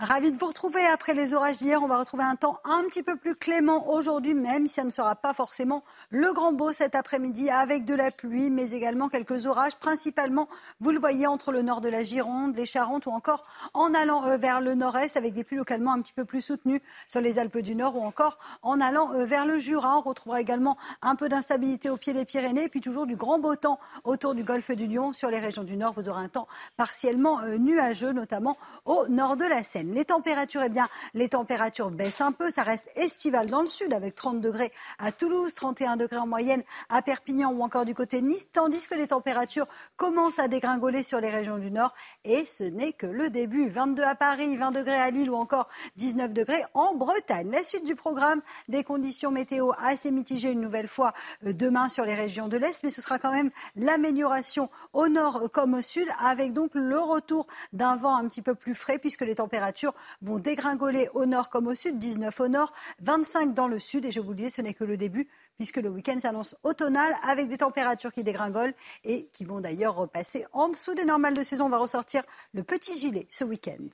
Ravi 0.00 0.30
de 0.30 0.38
vous 0.38 0.46
retrouver 0.46 0.86
après 0.86 1.12
les 1.12 1.34
orages 1.34 1.58
d'hier. 1.58 1.82
On 1.82 1.88
va 1.88 1.98
retrouver 1.98 2.22
un 2.22 2.36
temps 2.36 2.60
un 2.64 2.84
petit 2.84 3.02
peu 3.02 3.16
plus 3.16 3.34
clément 3.34 3.90
aujourd'hui, 3.90 4.32
même 4.32 4.68
si 4.68 4.74
ça 4.74 4.84
ne 4.84 4.90
sera 4.90 5.16
pas 5.16 5.34
forcément 5.34 5.82
le 6.10 6.32
grand 6.32 6.52
beau 6.52 6.72
cet 6.72 6.94
après-midi 6.94 7.50
avec 7.50 7.84
de 7.84 7.96
la 7.96 8.12
pluie, 8.12 8.48
mais 8.48 8.70
également 8.70 9.08
quelques 9.08 9.46
orages, 9.46 9.74
principalement, 9.74 10.46
vous 10.78 10.92
le 10.92 11.00
voyez, 11.00 11.26
entre 11.26 11.50
le 11.50 11.62
nord 11.62 11.80
de 11.80 11.88
la 11.88 12.04
Gironde, 12.04 12.54
les 12.54 12.64
Charentes 12.64 13.06
ou 13.06 13.10
encore 13.10 13.44
en 13.74 13.92
allant 13.92 14.24
euh, 14.24 14.36
vers 14.36 14.60
le 14.60 14.76
nord-est 14.76 15.16
avec 15.16 15.34
des 15.34 15.42
pluies 15.42 15.56
localement 15.56 15.92
un 15.94 16.00
petit 16.00 16.12
peu 16.12 16.24
plus 16.24 16.42
soutenues 16.42 16.80
sur 17.08 17.20
les 17.20 17.40
Alpes 17.40 17.58
du 17.58 17.74
Nord 17.74 17.96
ou 17.96 18.04
encore 18.04 18.38
en 18.62 18.80
allant 18.80 19.12
euh, 19.14 19.24
vers 19.24 19.46
le 19.46 19.58
Jura. 19.58 19.96
On 19.96 20.02
retrouvera 20.02 20.40
également 20.40 20.78
un 21.02 21.16
peu 21.16 21.28
d'instabilité 21.28 21.90
au 21.90 21.96
pied 21.96 22.12
des 22.12 22.24
Pyrénées 22.24 22.62
et 22.62 22.68
puis 22.68 22.80
toujours 22.80 23.08
du 23.08 23.16
grand 23.16 23.40
beau 23.40 23.56
temps 23.56 23.80
autour 24.04 24.36
du 24.36 24.44
golfe 24.44 24.70
du 24.70 24.86
Lion. 24.86 25.12
Sur 25.12 25.28
les 25.28 25.40
régions 25.40 25.64
du 25.64 25.76
Nord, 25.76 25.92
vous 25.92 26.08
aurez 26.08 26.22
un 26.22 26.28
temps 26.28 26.46
partiellement 26.76 27.40
euh, 27.40 27.58
nuageux, 27.58 28.12
notamment 28.12 28.56
au 28.84 29.08
nord 29.08 29.36
de 29.36 29.44
la 29.44 29.64
Seine. 29.64 29.87
Les 29.94 30.04
températures, 30.04 30.62
eh 30.62 30.68
bien, 30.68 30.86
les 31.14 31.28
températures 31.28 31.90
baissent 31.90 32.20
un 32.20 32.32
peu. 32.32 32.50
Ça 32.50 32.62
reste 32.62 32.90
estival 32.96 33.46
dans 33.46 33.62
le 33.62 33.66
sud 33.66 33.92
avec 33.92 34.14
30 34.14 34.40
degrés 34.40 34.72
à 34.98 35.12
Toulouse, 35.12 35.54
31 35.54 35.96
degrés 35.96 36.18
en 36.18 36.26
moyenne 36.26 36.62
à 36.88 37.02
Perpignan 37.02 37.52
ou 37.52 37.62
encore 37.62 37.84
du 37.84 37.94
côté 37.94 38.20
de 38.20 38.26
Nice, 38.26 38.50
tandis 38.52 38.86
que 38.86 38.94
les 38.94 39.08
températures 39.08 39.66
commencent 39.96 40.38
à 40.38 40.48
dégringoler 40.48 41.02
sur 41.02 41.20
les 41.20 41.30
régions 41.30 41.58
du 41.58 41.70
nord. 41.70 41.94
Et 42.24 42.44
ce 42.44 42.64
n'est 42.64 42.92
que 42.92 43.06
le 43.06 43.30
début. 43.30 43.68
22 43.68 44.02
à 44.02 44.14
Paris, 44.14 44.56
20 44.56 44.72
degrés 44.72 44.98
à 44.98 45.10
Lille 45.10 45.30
ou 45.30 45.36
encore 45.36 45.68
19 45.96 46.32
degrés 46.32 46.62
en 46.74 46.94
Bretagne. 46.94 47.50
La 47.50 47.62
suite 47.62 47.84
du 47.84 47.94
programme, 47.94 48.42
des 48.68 48.84
conditions 48.84 49.30
météo 49.30 49.70
assez 49.78 50.10
mitigées 50.10 50.52
une 50.52 50.60
nouvelle 50.60 50.88
fois 50.88 51.12
euh, 51.46 51.52
demain 51.52 51.88
sur 51.88 52.04
les 52.04 52.14
régions 52.14 52.48
de 52.48 52.56
l'Est, 52.56 52.82
mais 52.84 52.90
ce 52.90 53.00
sera 53.00 53.18
quand 53.18 53.32
même 53.32 53.50
l'amélioration 53.76 54.70
au 54.92 55.08
nord 55.08 55.50
comme 55.52 55.74
au 55.74 55.82
sud, 55.82 56.08
avec 56.20 56.52
donc 56.52 56.72
le 56.74 56.98
retour 56.98 57.46
d'un 57.72 57.96
vent 57.96 58.16
un 58.16 58.28
petit 58.28 58.42
peu 58.42 58.54
plus 58.54 58.74
frais, 58.74 58.98
puisque 58.98 59.22
les 59.22 59.36
températures 59.36 59.77
vont 60.22 60.38
dégringoler 60.38 61.08
au 61.14 61.26
nord 61.26 61.50
comme 61.50 61.66
au 61.66 61.74
sud, 61.74 61.98
19 61.98 62.40
au 62.40 62.48
nord, 62.48 62.72
25 63.00 63.54
dans 63.54 63.68
le 63.68 63.78
sud. 63.78 64.04
Et 64.04 64.10
je 64.10 64.20
vous 64.20 64.30
le 64.30 64.36
disais, 64.36 64.50
ce 64.50 64.62
n'est 64.62 64.74
que 64.74 64.84
le 64.84 64.96
début, 64.96 65.28
puisque 65.56 65.76
le 65.76 65.88
week-end 65.88 66.18
s'annonce 66.18 66.56
automnal 66.62 67.14
avec 67.22 67.48
des 67.48 67.58
températures 67.58 68.12
qui 68.12 68.22
dégringolent 68.22 68.74
et 69.04 69.26
qui 69.32 69.44
vont 69.44 69.60
d'ailleurs 69.60 69.96
repasser 69.96 70.46
en 70.52 70.68
dessous 70.68 70.94
des 70.94 71.04
normales 71.04 71.34
de 71.34 71.42
saison. 71.42 71.66
On 71.66 71.70
va 71.70 71.78
ressortir 71.78 72.22
le 72.52 72.62
petit 72.62 72.98
gilet 72.98 73.26
ce 73.28 73.44
week-end. 73.44 73.88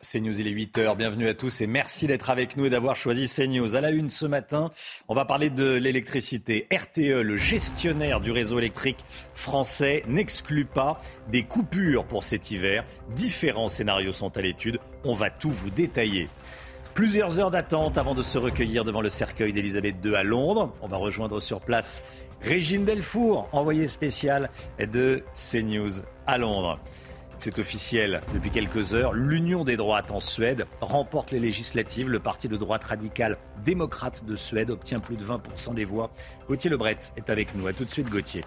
CNews, 0.00 0.40
il 0.40 0.46
est 0.46 0.52
8h. 0.52 0.96
Bienvenue 0.96 1.26
à 1.26 1.34
tous 1.34 1.60
et 1.60 1.66
merci 1.66 2.06
d'être 2.06 2.30
avec 2.30 2.56
nous 2.56 2.66
et 2.66 2.70
d'avoir 2.70 2.94
choisi 2.94 3.26
CNews. 3.26 3.74
À 3.74 3.80
la 3.80 3.90
une 3.90 4.10
ce 4.10 4.26
matin, 4.26 4.70
on 5.08 5.14
va 5.14 5.24
parler 5.24 5.50
de 5.50 5.72
l'électricité. 5.72 6.68
RTE, 6.72 7.22
le 7.22 7.36
gestionnaire 7.36 8.20
du 8.20 8.30
réseau 8.30 8.60
électrique 8.60 9.04
français, 9.34 10.04
n'exclut 10.06 10.66
pas 10.66 11.02
des 11.28 11.42
coupures 11.42 12.04
pour 12.04 12.22
cet 12.22 12.52
hiver. 12.52 12.84
Différents 13.16 13.66
scénarios 13.66 14.12
sont 14.12 14.36
à 14.36 14.40
l'étude. 14.40 14.78
On 15.02 15.14
va 15.14 15.30
tout 15.30 15.50
vous 15.50 15.70
détailler. 15.70 16.28
Plusieurs 16.94 17.40
heures 17.40 17.50
d'attente 17.50 17.98
avant 17.98 18.14
de 18.14 18.22
se 18.22 18.38
recueillir 18.38 18.84
devant 18.84 19.00
le 19.00 19.10
cercueil 19.10 19.52
d'Elisabeth 19.52 19.96
II 20.04 20.14
à 20.14 20.22
Londres. 20.22 20.74
On 20.80 20.86
va 20.86 20.96
rejoindre 20.96 21.40
sur 21.40 21.60
place 21.60 22.04
Régine 22.40 22.84
Delfour, 22.84 23.48
envoyée 23.50 23.88
spéciale 23.88 24.48
de 24.78 25.24
CNews 25.34 26.02
à 26.28 26.38
Londres. 26.38 26.78
C'est 27.38 27.60
officiel 27.60 28.20
depuis 28.34 28.50
quelques 28.50 28.94
heures. 28.94 29.12
L'Union 29.12 29.62
des 29.64 29.76
droites 29.76 30.10
en 30.10 30.18
Suède 30.18 30.66
remporte 30.80 31.30
les 31.30 31.38
législatives. 31.38 32.08
Le 32.08 32.18
parti 32.18 32.48
de 32.48 32.56
droite 32.56 32.82
radicale 32.82 33.38
démocrate 33.64 34.24
de 34.24 34.34
Suède 34.34 34.70
obtient 34.70 34.98
plus 34.98 35.16
de 35.16 35.24
20% 35.24 35.74
des 35.74 35.84
voix. 35.84 36.10
Gauthier 36.48 36.68
Lebret 36.68 36.98
est 37.16 37.30
avec 37.30 37.54
nous. 37.54 37.68
A 37.68 37.72
tout 37.72 37.84
de 37.84 37.90
suite, 37.90 38.10
Gauthier. 38.10 38.44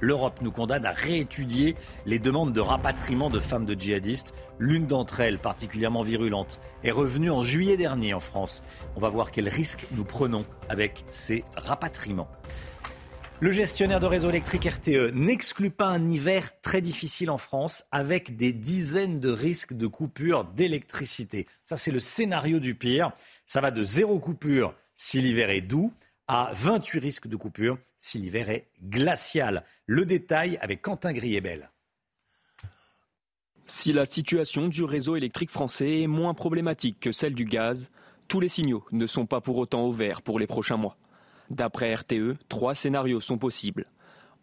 L'Europe 0.00 0.40
nous 0.42 0.52
condamne 0.52 0.84
à 0.84 0.92
réétudier 0.92 1.74
les 2.04 2.18
demandes 2.18 2.52
de 2.52 2.60
rapatriement 2.60 3.30
de 3.30 3.40
femmes 3.40 3.64
de 3.64 3.72
djihadistes. 3.72 4.34
L'une 4.58 4.86
d'entre 4.86 5.20
elles, 5.20 5.38
particulièrement 5.38 6.02
virulente, 6.02 6.60
est 6.84 6.90
revenue 6.90 7.30
en 7.30 7.42
juillet 7.42 7.78
dernier 7.78 8.12
en 8.12 8.20
France. 8.20 8.62
On 8.94 9.00
va 9.00 9.08
voir 9.08 9.30
quels 9.30 9.48
risques 9.48 9.86
nous 9.92 10.04
prenons 10.04 10.44
avec 10.68 11.06
ces 11.10 11.44
rapatriements. 11.56 12.28
Le 13.38 13.52
gestionnaire 13.52 14.00
de 14.00 14.06
réseau 14.06 14.30
électrique 14.30 14.64
RTE 14.64 15.12
n'exclut 15.12 15.70
pas 15.70 15.88
un 15.88 16.10
hiver 16.10 16.58
très 16.62 16.80
difficile 16.80 17.30
en 17.30 17.36
France 17.36 17.84
avec 17.92 18.38
des 18.38 18.54
dizaines 18.54 19.20
de 19.20 19.28
risques 19.28 19.74
de 19.74 19.86
coupure 19.86 20.44
d'électricité. 20.44 21.46
Ça, 21.62 21.76
c'est 21.76 21.90
le 21.90 22.00
scénario 22.00 22.60
du 22.60 22.74
pire. 22.74 23.12
Ça 23.46 23.60
va 23.60 23.70
de 23.70 23.84
zéro 23.84 24.18
coupure 24.20 24.74
si 24.94 25.20
l'hiver 25.20 25.50
est 25.50 25.60
doux 25.60 25.92
à 26.28 26.50
28 26.54 26.98
risques 26.98 27.28
de 27.28 27.36
coupure 27.36 27.76
si 27.98 28.18
l'hiver 28.18 28.48
est 28.48 28.68
glacial. 28.82 29.64
Le 29.84 30.06
détail 30.06 30.56
avec 30.62 30.80
Quentin 30.80 31.12
Griebel. 31.12 31.68
Si 33.66 33.92
la 33.92 34.06
situation 34.06 34.68
du 34.68 34.82
réseau 34.82 35.14
électrique 35.14 35.50
français 35.50 36.00
est 36.00 36.06
moins 36.06 36.32
problématique 36.32 37.00
que 37.00 37.12
celle 37.12 37.34
du 37.34 37.44
gaz, 37.44 37.90
tous 38.28 38.40
les 38.40 38.48
signaux 38.48 38.86
ne 38.92 39.06
sont 39.06 39.26
pas 39.26 39.42
pour 39.42 39.58
autant 39.58 39.82
au 39.82 39.92
vert 39.92 40.22
pour 40.22 40.38
les 40.38 40.46
prochains 40.46 40.78
mois. 40.78 40.96
D'après 41.50 41.94
RTE, 41.94 42.36
trois 42.48 42.74
scénarios 42.74 43.20
sont 43.20 43.38
possibles. 43.38 43.86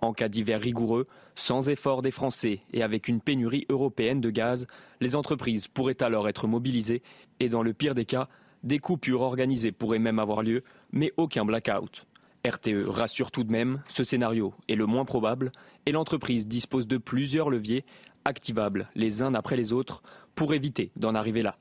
En 0.01 0.13
cas 0.13 0.29
d'hiver 0.29 0.59
rigoureux, 0.59 1.05
sans 1.35 1.69
effort 1.69 2.01
des 2.01 2.11
Français 2.11 2.61
et 2.73 2.83
avec 2.83 3.07
une 3.07 3.21
pénurie 3.21 3.65
européenne 3.69 4.21
de 4.21 4.29
gaz, 4.29 4.67
les 4.99 5.15
entreprises 5.15 5.67
pourraient 5.67 6.01
alors 6.03 6.27
être 6.27 6.47
mobilisées 6.47 7.01
et 7.39 7.49
dans 7.49 7.63
le 7.63 7.73
pire 7.73 7.95
des 7.95 8.05
cas, 8.05 8.27
des 8.63 8.79
coupures 8.79 9.21
organisées 9.21 9.71
pourraient 9.71 9.99
même 9.99 10.19
avoir 10.19 10.43
lieu, 10.43 10.63
mais 10.91 11.13
aucun 11.17 11.45
blackout. 11.45 12.05
RTE 12.45 12.85
rassure 12.87 13.31
tout 13.31 13.45
de 13.45 13.51
même, 13.51 13.81
ce 13.87 14.03
scénario 14.03 14.53
est 14.67 14.75
le 14.75 14.85
moins 14.85 15.05
probable 15.05 15.51
et 15.85 15.93
l'entreprise 15.93 16.47
dispose 16.47 16.87
de 16.87 16.97
plusieurs 16.97 17.49
leviers 17.49 17.85
activables 18.25 18.89
les 18.95 19.21
uns 19.21 19.33
après 19.33 19.55
les 19.55 19.71
autres 19.71 20.03
pour 20.35 20.53
éviter 20.53 20.91
d'en 20.97 21.15
arriver 21.15 21.41
là. 21.41 21.57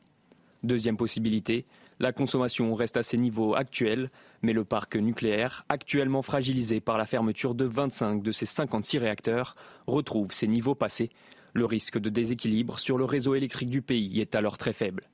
Deuxième 0.65 0.97
possibilité, 0.97 1.67
la 2.01 2.13
consommation 2.13 2.75
reste 2.75 2.97
à 2.97 3.03
ses 3.03 3.17
niveaux 3.17 3.55
actuels, 3.55 4.11
mais 4.43 4.53
le 4.53 4.65
parc 4.65 4.97
nucléaire, 4.97 5.65
actuellement 5.69 6.23
fragilisé 6.23 6.81
par 6.81 6.99
la 6.99 7.07
fermeture 7.07 7.55
de 7.55 7.65
25 7.65 8.23
de 8.23 8.33
ses 8.33 8.47
56 8.47 8.99
réacteurs, 8.99 9.57
retrouve 9.87 10.33
ses 10.33 10.49
niveaux 10.49 10.75
passés. 10.75 11.11
Le 11.55 11.65
risque 11.65 11.99
de 11.99 12.11
déséquilibre 12.11 12.79
sur 12.79 12.99
le 12.99 13.05
réseau 13.05 13.35
électrique 13.35 13.71
du 13.71 13.83
pays 13.83 14.21
est 14.21 14.35
alors 14.35 14.59
très 14.59 14.73
faible. 14.73 15.09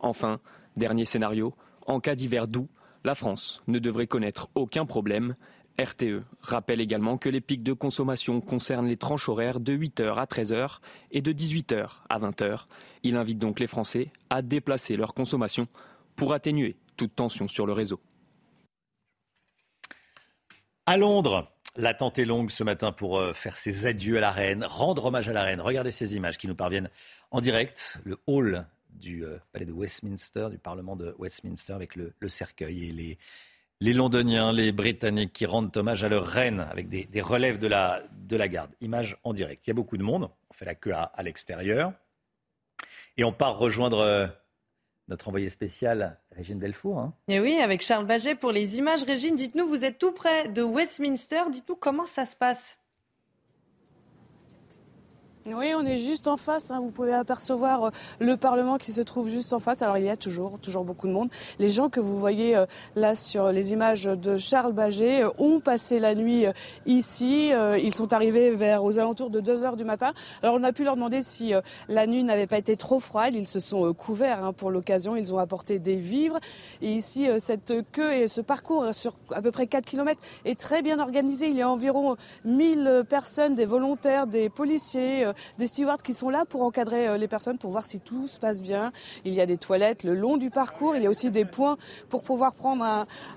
Enfin, 0.00 0.40
dernier 0.76 1.06
scénario, 1.06 1.54
en 1.86 2.00
cas 2.00 2.14
d'hiver 2.14 2.46
doux, 2.46 2.68
la 3.04 3.14
France 3.14 3.62
ne 3.68 3.78
devrait 3.78 4.06
connaître 4.06 4.48
aucun 4.54 4.86
problème. 4.86 5.36
RTE 5.78 6.22
rappelle 6.40 6.80
également 6.80 7.18
que 7.18 7.28
les 7.28 7.40
pics 7.40 7.62
de 7.62 7.72
consommation 7.72 8.40
concernent 8.40 8.86
les 8.86 8.96
tranches 8.96 9.28
horaires 9.28 9.60
de 9.60 9.76
8h 9.76 10.14
à 10.16 10.24
13h 10.24 10.78
et 11.10 11.20
de 11.20 11.32
18h 11.32 11.86
à 12.08 12.18
20h. 12.18 12.66
Il 13.02 13.16
invite 13.16 13.38
donc 13.38 13.60
les 13.60 13.66
Français 13.66 14.10
à 14.30 14.40
déplacer 14.40 14.96
leur 14.96 15.14
consommation 15.14 15.66
pour 16.16 16.32
atténuer 16.32 16.76
toute 16.96 17.14
tension 17.14 17.48
sur 17.48 17.66
le 17.66 17.72
réseau. 17.72 18.00
À 20.86 20.98
Londres, 20.98 21.50
l'attente 21.76 22.18
est 22.18 22.26
longue 22.26 22.50
ce 22.50 22.62
matin 22.62 22.92
pour 22.92 23.18
euh, 23.18 23.32
faire 23.32 23.56
ses 23.56 23.86
adieux 23.86 24.18
à 24.18 24.20
la 24.20 24.30
reine, 24.30 24.64
rendre 24.64 25.06
hommage 25.06 25.30
à 25.30 25.32
la 25.32 25.42
reine. 25.42 25.62
Regardez 25.62 25.90
ces 25.90 26.14
images 26.14 26.36
qui 26.36 26.46
nous 26.46 26.54
parviennent 26.54 26.90
en 27.30 27.40
direct. 27.40 28.02
Le 28.04 28.18
hall 28.26 28.66
du 28.90 29.24
euh, 29.24 29.38
palais 29.52 29.64
de 29.64 29.72
Westminster, 29.72 30.48
du 30.50 30.58
Parlement 30.58 30.94
de 30.94 31.14
Westminster, 31.18 31.72
avec 31.72 31.96
le, 31.96 32.12
cercueil 32.28 32.90
et 32.90 33.16
les, 33.80 33.92
Londoniens, 33.94 34.52
les 34.52 34.72
Britanniques 34.72 35.32
qui 35.32 35.46
rendent 35.46 35.74
hommage 35.74 36.04
à 36.04 36.10
leur 36.10 36.26
reine 36.26 36.60
avec 36.60 36.90
des, 36.90 37.20
relèves 37.22 37.56
de 37.56 37.66
la, 37.66 38.02
de 38.12 38.36
la 38.36 38.48
garde. 38.48 38.70
Image 38.82 39.16
en 39.24 39.32
direct. 39.32 39.66
Il 39.66 39.70
y 39.70 39.72
a 39.72 39.74
beaucoup 39.74 39.96
de 39.96 40.02
monde. 40.02 40.28
On 40.50 40.52
fait 40.52 40.66
la 40.66 40.74
queue 40.74 40.92
à, 40.92 41.22
l'extérieur. 41.22 41.94
Et 43.16 43.24
on 43.24 43.32
part 43.32 43.56
rejoindre 43.56 44.00
euh, 44.00 44.26
notre 45.08 45.28
envoyé 45.28 45.48
spécial, 45.48 46.20
Régine 46.36 46.58
Delfour. 46.58 46.98
Hein. 46.98 47.14
Et 47.28 47.40
oui, 47.40 47.56
avec 47.60 47.82
Charles 47.82 48.06
Baget 48.06 48.34
pour 48.34 48.52
les 48.52 48.78
images. 48.78 49.02
Régine, 49.04 49.36
dites-nous, 49.36 49.66
vous 49.66 49.84
êtes 49.84 49.98
tout 49.98 50.12
près 50.12 50.48
de 50.48 50.62
Westminster. 50.62 51.42
Dites-nous 51.50 51.76
comment 51.76 52.06
ça 52.06 52.24
se 52.24 52.36
passe. 52.36 52.78
Oui, 55.46 55.74
on 55.76 55.84
est 55.84 55.98
juste 55.98 56.26
en 56.26 56.38
face. 56.38 56.70
Hein. 56.70 56.80
Vous 56.80 56.90
pouvez 56.90 57.12
apercevoir 57.12 57.84
euh, 57.84 57.90
le 58.18 58.38
Parlement 58.38 58.78
qui 58.78 58.92
se 58.92 59.02
trouve 59.02 59.28
juste 59.28 59.52
en 59.52 59.60
face. 59.60 59.82
Alors 59.82 59.98
il 59.98 60.04
y 60.06 60.08
a 60.08 60.16
toujours, 60.16 60.58
toujours 60.58 60.84
beaucoup 60.84 61.06
de 61.06 61.12
monde. 61.12 61.28
Les 61.58 61.68
gens 61.68 61.90
que 61.90 62.00
vous 62.00 62.16
voyez 62.16 62.56
euh, 62.56 62.64
là 62.96 63.14
sur 63.14 63.52
les 63.52 63.74
images 63.74 64.04
de 64.04 64.38
Charles 64.38 64.72
Baget 64.72 65.22
euh, 65.22 65.30
ont 65.36 65.60
passé 65.60 66.00
la 66.00 66.14
nuit 66.14 66.46
ici. 66.86 67.52
Ils 67.78 67.94
sont 67.94 68.14
arrivés 68.14 68.52
vers 68.52 68.84
aux 68.84 68.98
alentours 68.98 69.28
de 69.28 69.40
2 69.40 69.64
heures 69.64 69.76
du 69.76 69.84
matin. 69.84 70.12
Alors 70.42 70.54
on 70.58 70.64
a 70.64 70.72
pu 70.72 70.82
leur 70.82 70.94
demander 70.94 71.22
si 71.22 71.52
la 71.88 72.06
nuit 72.06 72.24
n'avait 72.24 72.46
pas 72.46 72.58
été 72.58 72.76
trop 72.76 72.98
froide. 72.98 73.34
Ils 73.34 73.48
se 73.48 73.60
sont 73.60 73.92
couverts 73.92 74.42
hein, 74.42 74.52
pour 74.54 74.70
l'occasion. 74.70 75.14
Ils 75.14 75.34
ont 75.34 75.38
apporté 75.38 75.78
des 75.78 75.96
vivres. 75.96 76.38
Et 76.80 76.90
ici, 76.90 77.28
cette 77.38 77.90
queue 77.92 78.14
et 78.14 78.28
ce 78.28 78.40
parcours 78.40 78.94
sur 78.94 79.14
à 79.32 79.42
peu 79.42 79.50
près 79.50 79.66
4 79.66 79.84
km 79.84 80.20
est 80.46 80.58
très 80.58 80.80
bien 80.80 81.00
organisé. 81.00 81.48
Il 81.48 81.56
y 81.56 81.62
a 81.62 81.68
environ 81.68 82.16
1000 82.44 83.04
personnes, 83.08 83.54
des 83.54 83.66
volontaires, 83.66 84.26
des 84.26 84.48
policiers 84.48 85.26
des 85.58 85.66
stewards 85.66 86.02
qui 86.02 86.14
sont 86.14 86.30
là 86.30 86.44
pour 86.44 86.62
encadrer 86.62 87.08
euh, 87.08 87.16
les 87.16 87.28
personnes, 87.28 87.58
pour 87.58 87.70
voir 87.70 87.86
si 87.86 88.00
tout 88.00 88.26
se 88.26 88.38
passe 88.38 88.62
bien. 88.62 88.92
Il 89.24 89.34
y 89.34 89.40
a 89.40 89.46
des 89.46 89.56
toilettes 89.56 90.04
le 90.04 90.14
long 90.14 90.36
du 90.36 90.50
parcours. 90.50 90.96
Il 90.96 91.02
y 91.02 91.06
a 91.06 91.10
aussi 91.10 91.30
des 91.30 91.44
points 91.44 91.76
pour 92.08 92.22
pouvoir 92.22 92.54
prendre 92.54 92.84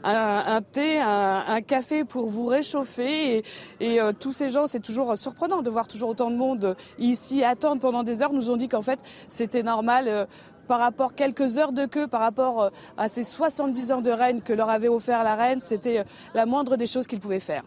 un, 0.03 0.61
thé, 0.71 0.99
un, 0.99 1.61
café 1.61 2.03
pour 2.03 2.27
vous 2.27 2.45
réchauffer. 2.45 3.43
Et, 3.79 4.01
euh, 4.01 4.11
tous 4.17 4.33
ces 4.33 4.49
gens, 4.49 4.67
c'est 4.67 4.79
toujours 4.79 5.17
surprenant 5.17 5.61
de 5.61 5.69
voir 5.69 5.87
toujours 5.87 6.09
autant 6.09 6.31
de 6.31 6.35
monde 6.35 6.75
ici 6.99 7.43
attendre 7.43 7.81
pendant 7.81 8.03
des 8.03 8.21
heures. 8.21 8.33
Nous 8.33 8.49
ont 8.49 8.57
dit 8.57 8.67
qu'en 8.67 8.81
fait, 8.81 8.99
c'était 9.29 9.63
normal. 9.63 10.07
Euh, 10.07 10.25
par 10.67 10.79
rapport 10.79 11.15
quelques 11.15 11.57
heures 11.57 11.71
de 11.71 11.85
queue, 11.85 12.07
par 12.07 12.19
rapport 12.19 12.71
à 12.97 13.07
ces 13.07 13.23
70 13.23 13.93
ans 13.93 14.01
de 14.01 14.11
reine 14.11 14.41
que 14.41 14.51
leur 14.51 14.69
avait 14.69 14.89
offert 14.89 15.23
la 15.23 15.35
reine, 15.35 15.61
c'était 15.61 16.03
la 16.33 16.45
moindre 16.45 16.75
des 16.75 16.87
choses 16.87 17.07
qu'ils 17.07 17.21
pouvaient 17.21 17.39
faire. 17.39 17.63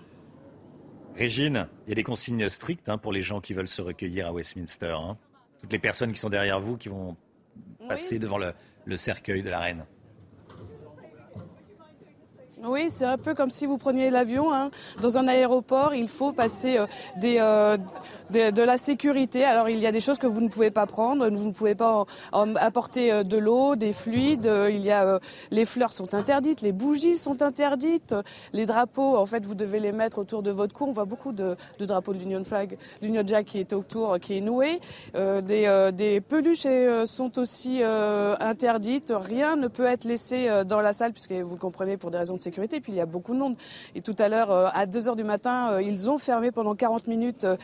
Régine, 1.20 1.68
il 1.86 1.90
y 1.90 1.92
a 1.92 1.96
des 1.96 2.02
consignes 2.02 2.48
strictes 2.48 2.88
hein, 2.88 2.96
pour 2.96 3.12
les 3.12 3.20
gens 3.20 3.42
qui 3.42 3.52
veulent 3.52 3.68
se 3.68 3.82
recueillir 3.82 4.26
à 4.26 4.32
Westminster. 4.32 4.96
Hein. 4.98 5.18
Toutes 5.60 5.70
les 5.70 5.78
personnes 5.78 6.12
qui 6.14 6.18
sont 6.18 6.30
derrière 6.30 6.58
vous 6.58 6.78
qui 6.78 6.88
vont 6.88 7.14
passer 7.86 8.18
devant 8.18 8.38
le 8.38 8.96
cercueil 8.96 9.42
de 9.42 9.50
la 9.50 9.60
reine. 9.60 9.84
Oui, 12.62 12.88
c'est 12.90 13.04
un 13.04 13.16
peu 13.16 13.34
comme 13.34 13.50
si 13.50 13.66
vous 13.66 13.78
preniez 13.78 14.10
l'avion. 14.10 14.52
Hein. 14.52 14.70
Dans 15.00 15.16
un 15.16 15.28
aéroport, 15.28 15.94
il 15.94 16.08
faut 16.08 16.32
passer 16.32 16.78
euh, 16.78 16.86
des, 17.16 17.38
euh, 17.38 17.78
de, 18.30 18.62
la 18.62 18.78
sécurité. 18.78 19.44
Alors, 19.44 19.68
il 19.68 19.78
y 19.78 19.86
a 19.86 19.92
des 19.92 20.00
choses 20.00 20.18
que 20.18 20.26
vous 20.26 20.40
ne 20.40 20.48
pouvez 20.48 20.70
pas 20.70 20.86
prendre. 20.86 21.28
Vous 21.28 21.48
ne 21.48 21.52
pouvez 21.52 21.74
pas 21.74 22.06
apporter 22.32 23.12
euh, 23.12 23.22
de 23.22 23.36
l'eau, 23.36 23.76
des 23.76 23.92
fluides. 23.92 24.50
Il 24.70 24.80
y 24.80 24.90
a, 24.90 25.20
les 25.50 25.64
fleurs 25.64 25.92
sont 25.92 26.14
interdites, 26.14 26.60
les 26.60 26.72
bougies 26.72 27.16
sont 27.16 27.42
interdites. 27.42 28.14
Les 28.52 28.66
drapeaux, 28.66 29.16
en 29.16 29.26
fait, 29.26 29.44
vous 29.44 29.54
devez 29.54 29.80
les 29.80 29.92
mettre 29.92 30.18
autour 30.18 30.42
de 30.42 30.50
votre 30.50 30.74
cou. 30.74 30.86
On 30.86 30.92
voit 30.92 31.04
beaucoup 31.04 31.32
de, 31.32 31.56
drapeaux 31.78 32.12
de 32.12 32.18
l'Union 32.18 32.44
Flag, 32.44 32.76
l'Union 33.02 33.22
Jack 33.26 33.46
qui 33.46 33.58
est 33.58 33.72
autour, 33.72 34.18
qui 34.18 34.38
est 34.38 34.40
noué. 34.40 34.80
des, 35.14 35.90
des 35.92 36.20
peluches 36.20 36.66
sont 37.06 37.38
aussi 37.38 37.82
interdites. 37.82 39.12
Rien 39.14 39.56
ne 39.56 39.68
peut 39.68 39.86
être 39.86 40.04
laissé 40.04 40.48
dans 40.64 40.80
la 40.80 40.92
salle, 40.92 41.12
puisque 41.12 41.32
vous 41.32 41.56
comprenez, 41.56 41.96
pour 41.96 42.10
des 42.10 42.18
raisons 42.18 42.36
de 42.36 42.40
sécurité. 42.40 42.80
Puis 42.80 42.92
il 42.92 42.96
y 42.96 43.00
a 43.00 43.06
beaucoup 43.06 43.34
de 43.34 43.38
monde. 43.38 43.56
Et 43.94 44.02
tout 44.02 44.16
à 44.18 44.28
l'heure, 44.28 44.50
euh, 44.50 44.68
à 44.72 44.86
2 44.86 45.08
heures 45.08 45.16
du 45.16 45.24
matin, 45.24 45.72
euh, 45.72 45.82
ils 45.82 46.10
ont 46.10 46.18
fermé 46.18 46.50
pendant 46.50 46.74
40 46.74 47.06
minutes 47.06 47.44
euh, 47.44 47.56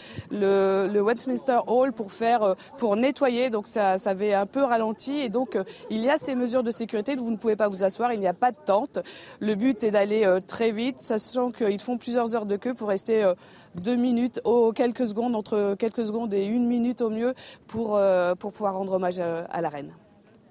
le, 0.88 1.00
Westminster 1.00 1.58
Hall 1.66 1.92
pour 1.92 2.12
faire, 2.12 2.56
pour 2.78 2.96
nettoyer. 2.96 3.50
Donc 3.50 3.66
ça, 3.66 3.98
ça 3.98 4.10
avait 4.10 4.34
un 4.34 4.46
peu 4.46 4.62
ralenti. 4.62 5.18
Et 5.18 5.28
donc 5.28 5.58
il 5.90 6.00
y 6.00 6.10
a 6.10 6.18
ces 6.18 6.34
mesures 6.34 6.62
de 6.62 6.70
sécurité. 6.70 7.16
Vous 7.16 7.30
ne 7.30 7.36
pouvez 7.36 7.56
pas 7.56 7.68
vous 7.68 7.84
asseoir. 7.84 8.12
Il 8.12 8.20
n'y 8.20 8.26
a 8.26 8.34
pas 8.34 8.52
de 8.52 8.58
tente. 8.64 8.98
Le 9.40 9.54
but 9.54 9.84
est 9.84 9.90
d'aller 9.90 10.26
très 10.46 10.70
vite, 10.72 10.98
sachant 11.00 11.50
qu'ils 11.50 11.80
font 11.80 11.98
plusieurs 11.98 12.34
heures 12.34 12.46
de 12.46 12.56
queue 12.56 12.74
pour 12.74 12.88
rester 12.88 13.32
deux 13.74 13.96
minutes, 13.96 14.40
ou 14.44 14.72
quelques 14.72 15.08
secondes, 15.08 15.36
entre 15.36 15.74
quelques 15.78 16.06
secondes 16.06 16.32
et 16.32 16.44
une 16.44 16.66
minute 16.66 17.02
au 17.02 17.10
mieux, 17.10 17.34
pour, 17.66 18.00
pour 18.38 18.52
pouvoir 18.52 18.74
rendre 18.74 18.94
hommage 18.94 19.20
à 19.20 19.60
la 19.60 19.68
reine. 19.68 19.92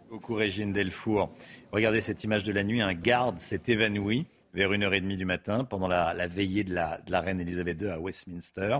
Beaucoup 0.09 0.35
Régine 0.35 0.71
Delfour. 0.71 1.29
Regardez 1.71 1.99
cette 1.99 2.23
image 2.23 2.43
de 2.43 2.53
la 2.53 2.63
nuit, 2.63 2.81
un 2.81 2.93
garde 2.93 3.39
s'est 3.39 3.61
évanoui 3.67 4.27
vers 4.53 4.71
1h30 4.71 5.17
du 5.17 5.25
matin 5.25 5.65
pendant 5.65 5.87
la, 5.87 6.27
veillée 6.27 6.63
de 6.63 6.73
la, 6.73 7.21
reine 7.21 7.41
Elisabeth 7.41 7.81
II 7.81 7.89
à 7.89 7.99
Westminster. 7.99 8.79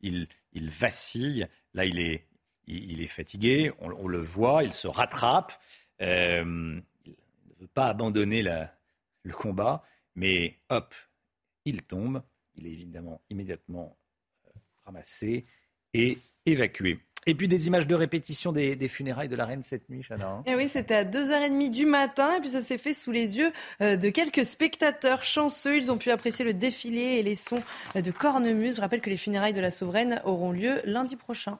Il, 0.00 0.26
vacille, 0.54 1.48
là 1.74 1.84
il 1.84 1.98
est, 1.98 2.26
il, 2.66 3.02
est 3.02 3.06
fatigué, 3.06 3.72
on, 3.78 4.08
le 4.08 4.22
voit, 4.22 4.64
il 4.64 4.72
se 4.72 4.86
rattrape. 4.86 5.52
Euh, 6.00 6.80
il 7.04 7.10
ne 7.10 7.54
veut 7.60 7.66
pas 7.68 7.88
abandonner 7.88 8.42
le 8.42 9.32
combat, 9.32 9.82
mais 10.14 10.58
hop, 10.70 10.94
il 11.64 11.82
tombe. 11.82 12.22
Il 12.56 12.66
est 12.66 12.72
évidemment 12.72 13.20
immédiatement 13.30 13.96
euh, 14.46 14.50
ramassé 14.84 15.44
et 15.92 16.18
évacué. 16.46 17.00
Et 17.26 17.34
puis 17.34 17.48
des 17.48 17.66
images 17.66 17.86
de 17.86 17.94
répétition 17.94 18.52
des, 18.52 18.88
funérailles 18.88 19.28
de 19.28 19.36
la 19.36 19.46
reine 19.46 19.62
cette 19.62 19.88
nuit, 19.88 20.02
Chana. 20.06 20.26
Hein. 20.26 20.42
Et 20.46 20.52
eh 20.52 20.54
oui, 20.56 20.68
c'était 20.68 20.94
à 20.94 21.04
2h30 21.04 21.70
du 21.70 21.86
matin. 21.86 22.36
Et 22.36 22.40
puis 22.40 22.50
ça 22.50 22.60
s'est 22.60 22.78
fait 22.78 22.92
sous 22.92 23.12
les 23.12 23.38
yeux 23.38 23.52
euh, 23.80 23.96
de 23.96 24.10
quelques 24.10 24.44
spectateurs 24.44 25.22
chanceux. 25.22 25.76
Ils 25.76 25.90
ont 25.90 25.96
pu 25.96 26.10
apprécier 26.10 26.44
le 26.44 26.54
défilé 26.54 27.00
et 27.00 27.22
les 27.22 27.34
sons 27.34 27.62
de 27.94 28.10
cornemuse. 28.10 28.76
Je 28.76 28.80
rappelle 28.80 29.00
que 29.00 29.10
les 29.10 29.16
funérailles 29.16 29.52
de 29.52 29.60
la 29.60 29.70
souveraine 29.70 30.20
auront 30.24 30.52
lieu 30.52 30.80
lundi 30.84 31.16
prochain. 31.16 31.58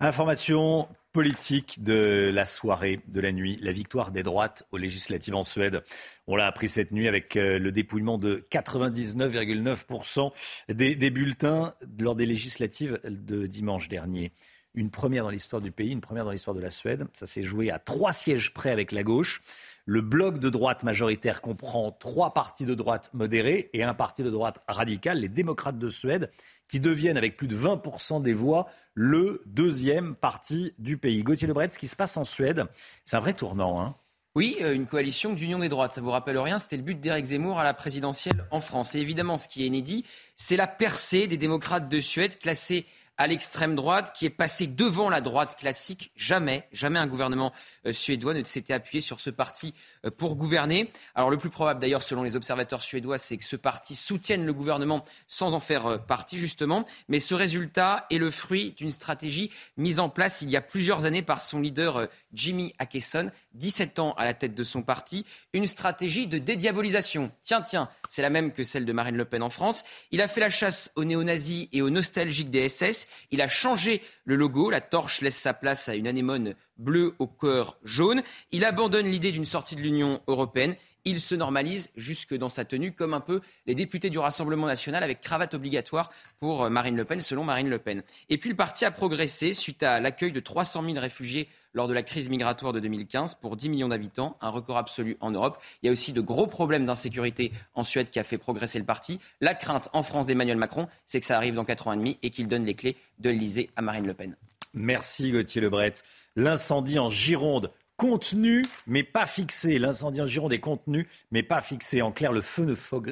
Information 0.00 0.88
politique 1.12 1.82
de 1.82 2.30
la 2.32 2.44
soirée, 2.46 3.00
de 3.08 3.20
la 3.20 3.32
nuit, 3.32 3.58
la 3.60 3.72
victoire 3.72 4.12
des 4.12 4.22
droites 4.22 4.62
aux 4.70 4.76
législatives 4.76 5.34
en 5.34 5.42
Suède. 5.42 5.82
On 6.28 6.36
l'a 6.36 6.46
appris 6.46 6.68
cette 6.68 6.92
nuit 6.92 7.08
avec 7.08 7.34
euh, 7.36 7.58
le 7.58 7.72
dépouillement 7.72 8.18
de 8.18 8.46
99,9% 8.52 10.30
des, 10.68 10.94
des 10.94 11.10
bulletins 11.10 11.74
lors 11.98 12.14
des 12.14 12.26
législatives 12.26 13.00
de 13.04 13.46
dimanche 13.46 13.88
dernier 13.88 14.30
une 14.78 14.90
première 14.90 15.24
dans 15.24 15.30
l'histoire 15.30 15.60
du 15.60 15.72
pays, 15.72 15.90
une 15.90 16.00
première 16.00 16.24
dans 16.24 16.30
l'histoire 16.30 16.54
de 16.54 16.60
la 16.60 16.70
Suède. 16.70 17.06
Ça 17.12 17.26
s'est 17.26 17.42
joué 17.42 17.70
à 17.70 17.78
trois 17.78 18.12
sièges 18.12 18.54
près 18.54 18.70
avec 18.70 18.92
la 18.92 19.02
gauche. 19.02 19.40
Le 19.86 20.00
bloc 20.00 20.38
de 20.38 20.48
droite 20.50 20.84
majoritaire 20.84 21.40
comprend 21.40 21.90
trois 21.90 22.32
partis 22.32 22.64
de 22.64 22.74
droite 22.74 23.10
modérés 23.12 23.70
et 23.72 23.82
un 23.82 23.94
parti 23.94 24.22
de 24.22 24.30
droite 24.30 24.62
radical, 24.68 25.18
les 25.18 25.28
démocrates 25.28 25.78
de 25.78 25.88
Suède, 25.88 26.30
qui 26.68 26.78
deviennent 26.78 27.16
avec 27.16 27.36
plus 27.36 27.48
de 27.48 27.56
20% 27.56 28.22
des 28.22 28.34
voix 28.34 28.68
le 28.94 29.42
deuxième 29.46 30.14
parti 30.14 30.74
du 30.78 30.96
pays. 30.96 31.22
Gauthier 31.22 31.48
Lebret, 31.48 31.70
ce 31.72 31.78
qui 31.78 31.88
se 31.88 31.96
passe 31.96 32.16
en 32.16 32.24
Suède, 32.24 32.64
c'est 33.04 33.16
un 33.16 33.20
vrai 33.20 33.34
tournant. 33.34 33.80
Hein 33.80 33.96
oui, 34.34 34.56
euh, 34.60 34.72
une 34.72 34.86
coalition 34.86 35.32
d'union 35.32 35.58
des 35.58 35.68
droites. 35.68 35.90
Ça 35.90 36.00
vous 36.00 36.10
rappelle 36.10 36.38
rien? 36.38 36.58
C'était 36.58 36.76
le 36.76 36.84
but 36.84 37.00
d'Éric 37.00 37.24
Zemmour 37.24 37.58
à 37.58 37.64
la 37.64 37.74
présidentielle 37.74 38.44
en 38.52 38.60
France. 38.60 38.94
Et 38.94 39.00
évidemment, 39.00 39.36
ce 39.36 39.48
qui 39.48 39.64
est 39.64 39.66
inédit, 39.66 40.04
c'est 40.36 40.54
la 40.54 40.68
percée 40.68 41.26
des 41.26 41.36
démocrates 41.38 41.88
de 41.88 41.98
Suède, 41.98 42.38
classés 42.38 42.86
à 43.18 43.26
l'extrême 43.26 43.74
droite 43.74 44.14
qui 44.16 44.24
est 44.24 44.30
passé 44.30 44.66
devant 44.66 45.10
la 45.10 45.20
droite 45.20 45.56
classique. 45.56 46.12
Jamais, 46.16 46.66
jamais 46.72 46.98
un 46.98 47.06
gouvernement 47.06 47.52
euh, 47.84 47.92
suédois 47.92 48.32
ne 48.32 48.44
s'était 48.44 48.72
appuyé 48.72 49.00
sur 49.00 49.20
ce 49.20 49.30
parti 49.30 49.74
pour 50.16 50.36
gouverner. 50.36 50.90
Alors 51.14 51.30
le 51.30 51.36
plus 51.36 51.50
probable 51.50 51.80
d'ailleurs 51.80 52.02
selon 52.02 52.22
les 52.22 52.36
observateurs 52.36 52.82
suédois, 52.82 53.18
c'est 53.18 53.36
que 53.36 53.44
ce 53.44 53.56
parti 53.56 53.94
soutienne 53.94 54.46
le 54.46 54.52
gouvernement 54.52 55.04
sans 55.26 55.54
en 55.54 55.60
faire 55.60 55.86
euh, 55.86 55.98
partie 55.98 56.38
justement. 56.38 56.84
Mais 57.08 57.18
ce 57.18 57.34
résultat 57.34 58.06
est 58.10 58.18
le 58.18 58.30
fruit 58.30 58.74
d'une 58.76 58.90
stratégie 58.90 59.50
mise 59.76 60.00
en 60.00 60.08
place 60.08 60.42
il 60.42 60.50
y 60.50 60.56
a 60.56 60.60
plusieurs 60.60 61.04
années 61.04 61.22
par 61.22 61.40
son 61.40 61.60
leader 61.60 62.08
Jimmy 62.32 62.74
Akeson, 62.78 63.30
17 63.54 63.98
ans 63.98 64.12
à 64.16 64.24
la 64.24 64.34
tête 64.34 64.54
de 64.54 64.62
son 64.62 64.82
parti, 64.82 65.24
une 65.52 65.66
stratégie 65.66 66.26
de 66.26 66.38
dédiabolisation. 66.38 67.30
Tiens, 67.42 67.62
tiens, 67.62 67.88
c'est 68.08 68.22
la 68.22 68.30
même 68.30 68.52
que 68.52 68.62
celle 68.62 68.84
de 68.84 68.92
Marine 68.92 69.16
Le 69.16 69.24
Pen 69.24 69.42
en 69.42 69.50
France. 69.50 69.84
Il 70.10 70.20
a 70.20 70.28
fait 70.28 70.40
la 70.40 70.50
chasse 70.50 70.90
aux 70.96 71.04
néo-nazis 71.04 71.68
et 71.72 71.82
aux 71.82 71.90
nostalgiques 71.90 72.50
des 72.50 72.68
SS. 72.68 73.08
Il 73.30 73.40
a 73.40 73.48
changé 73.48 74.02
le 74.24 74.36
logo. 74.36 74.70
La 74.70 74.80
torche 74.80 75.20
laisse 75.20 75.36
sa 75.36 75.54
place 75.54 75.88
à 75.88 75.94
une 75.94 76.06
anémone 76.06 76.54
bleue 76.78 77.14
au 77.18 77.26
cœur 77.26 77.76
jaune. 77.84 78.22
Il 78.52 78.64
abandonne 78.64 79.06
l'idée 79.06 79.32
d'une 79.32 79.44
sortie 79.44 79.76
de 79.76 79.80
l'Union 79.80 80.20
européenne 80.26 80.76
il 81.08 81.20
se 81.20 81.34
normalise 81.34 81.90
jusque 81.96 82.34
dans 82.34 82.48
sa 82.48 82.64
tenue, 82.64 82.92
comme 82.92 83.14
un 83.14 83.20
peu 83.20 83.40
les 83.66 83.74
députés 83.74 84.10
du 84.10 84.18
Rassemblement 84.18 84.66
national 84.66 85.02
avec 85.02 85.20
cravate 85.20 85.54
obligatoire 85.54 86.10
pour 86.38 86.64
euh, 86.64 86.70
Marine 86.70 86.96
Le 86.96 87.04
Pen, 87.04 87.20
selon 87.20 87.44
Marine 87.44 87.70
Le 87.70 87.78
Pen. 87.78 88.02
Et 88.28 88.36
puis 88.36 88.50
le 88.50 88.56
parti 88.56 88.84
a 88.84 88.90
progressé 88.90 89.52
suite 89.52 89.82
à 89.82 90.00
l'accueil 90.00 90.32
de 90.32 90.40
300 90.40 90.82
000 90.84 90.98
réfugiés 90.98 91.48
lors 91.72 91.88
de 91.88 91.94
la 91.94 92.02
crise 92.02 92.28
migratoire 92.28 92.72
de 92.72 92.80
2015 92.80 93.36
pour 93.36 93.56
10 93.56 93.68
millions 93.70 93.88
d'habitants, 93.88 94.36
un 94.40 94.50
record 94.50 94.76
absolu 94.76 95.16
en 95.20 95.30
Europe. 95.30 95.58
Il 95.82 95.86
y 95.86 95.88
a 95.88 95.92
aussi 95.92 96.12
de 96.12 96.20
gros 96.20 96.46
problèmes 96.46 96.84
d'insécurité 96.84 97.52
en 97.74 97.84
Suède 97.84 98.10
qui 98.10 98.18
a 98.18 98.24
fait 98.24 98.38
progresser 98.38 98.78
le 98.78 98.84
parti. 98.84 99.18
La 99.40 99.54
crainte 99.54 99.88
en 99.92 100.02
France 100.02 100.26
d'Emmanuel 100.26 100.56
Macron, 100.56 100.88
c'est 101.06 101.20
que 101.20 101.26
ça 101.26 101.36
arrive 101.36 101.54
dans 101.54 101.64
4 101.64 101.88
ans 101.88 101.92
et 101.92 101.96
demi 101.96 102.18
et 102.22 102.30
qu'il 102.30 102.48
donne 102.48 102.64
les 102.64 102.74
clés 102.74 102.96
de 103.18 103.30
l'Elysée 103.30 103.70
à 103.76 103.82
Marine 103.82 104.06
Le 104.06 104.14
Pen. 104.14 104.36
Merci 104.74 105.32
Gauthier 105.32 105.60
Lebret. 105.60 105.94
L'incendie 106.36 106.98
en 106.98 107.08
Gironde 107.08 107.72
contenu 107.96 108.64
mais 108.86 109.02
pas 109.02 109.26
fixé. 109.26 109.78
L'incendie 109.78 110.22
en 110.22 110.26
Gironde 110.26 110.52
est 110.52 110.60
contenu 110.60 111.06
mais 111.30 111.42
pas 111.42 111.60
fixé. 111.60 112.00
En 112.00 112.12
clair, 112.12 112.32
le 112.32 112.40
feu 112.40 112.64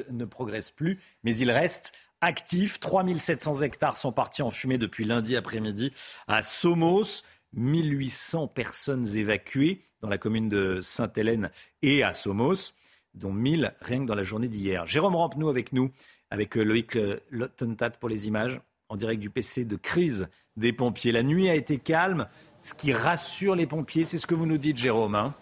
ne, 0.09 0.25
progresse 0.25 0.71
plus, 0.71 0.99
mais 1.23 1.37
il 1.37 1.51
reste 1.51 1.93
actif. 2.21 2.79
3700 2.79 3.61
hectares 3.61 3.97
sont 3.97 4.11
partis 4.11 4.41
en 4.41 4.49
fumée 4.49 4.77
depuis 4.77 5.05
lundi 5.05 5.35
après-midi 5.35 5.91
à 6.27 6.41
Somos. 6.41 7.23
1800 7.53 8.49
personnes 8.49 9.07
évacuées 9.15 9.79
dans 10.01 10.09
la 10.09 10.17
commune 10.17 10.49
de 10.49 10.81
Sainte-Hélène 10.81 11.49
et 11.81 12.03
à 12.03 12.13
Somos, 12.13 12.73
dont 13.13 13.31
1000 13.31 13.73
rien 13.79 13.99
que 14.01 14.05
dans 14.05 14.15
la 14.15 14.23
journée 14.23 14.49
d'hier. 14.49 14.85
Jérôme 14.85 15.15
Rampenou 15.15 15.47
avec 15.47 15.71
nous, 15.71 15.91
avec 16.29 16.57
euh, 16.57 16.63
Loïc 16.63 16.97
Lottentat 17.29 17.91
pour 17.91 18.09
les 18.09 18.27
images, 18.27 18.59
en 18.89 18.95
direct 18.95 19.21
du 19.21 19.29
PC 19.29 19.65
de 19.65 19.75
crise 19.75 20.27
des 20.55 20.73
pompiers. 20.73 21.11
La 21.11 21.23
nuit 21.23 21.49
a 21.49 21.55
été 21.55 21.77
calme, 21.77 22.27
ce 22.61 22.73
qui 22.73 22.93
rassure 22.93 23.55
les 23.55 23.65
pompiers. 23.65 24.03
C'est 24.03 24.17
ce 24.17 24.27
que 24.27 24.35
vous 24.35 24.45
nous 24.45 24.57
dites, 24.57 24.77
Jérôme. 24.77 25.15
Hein 25.15 25.33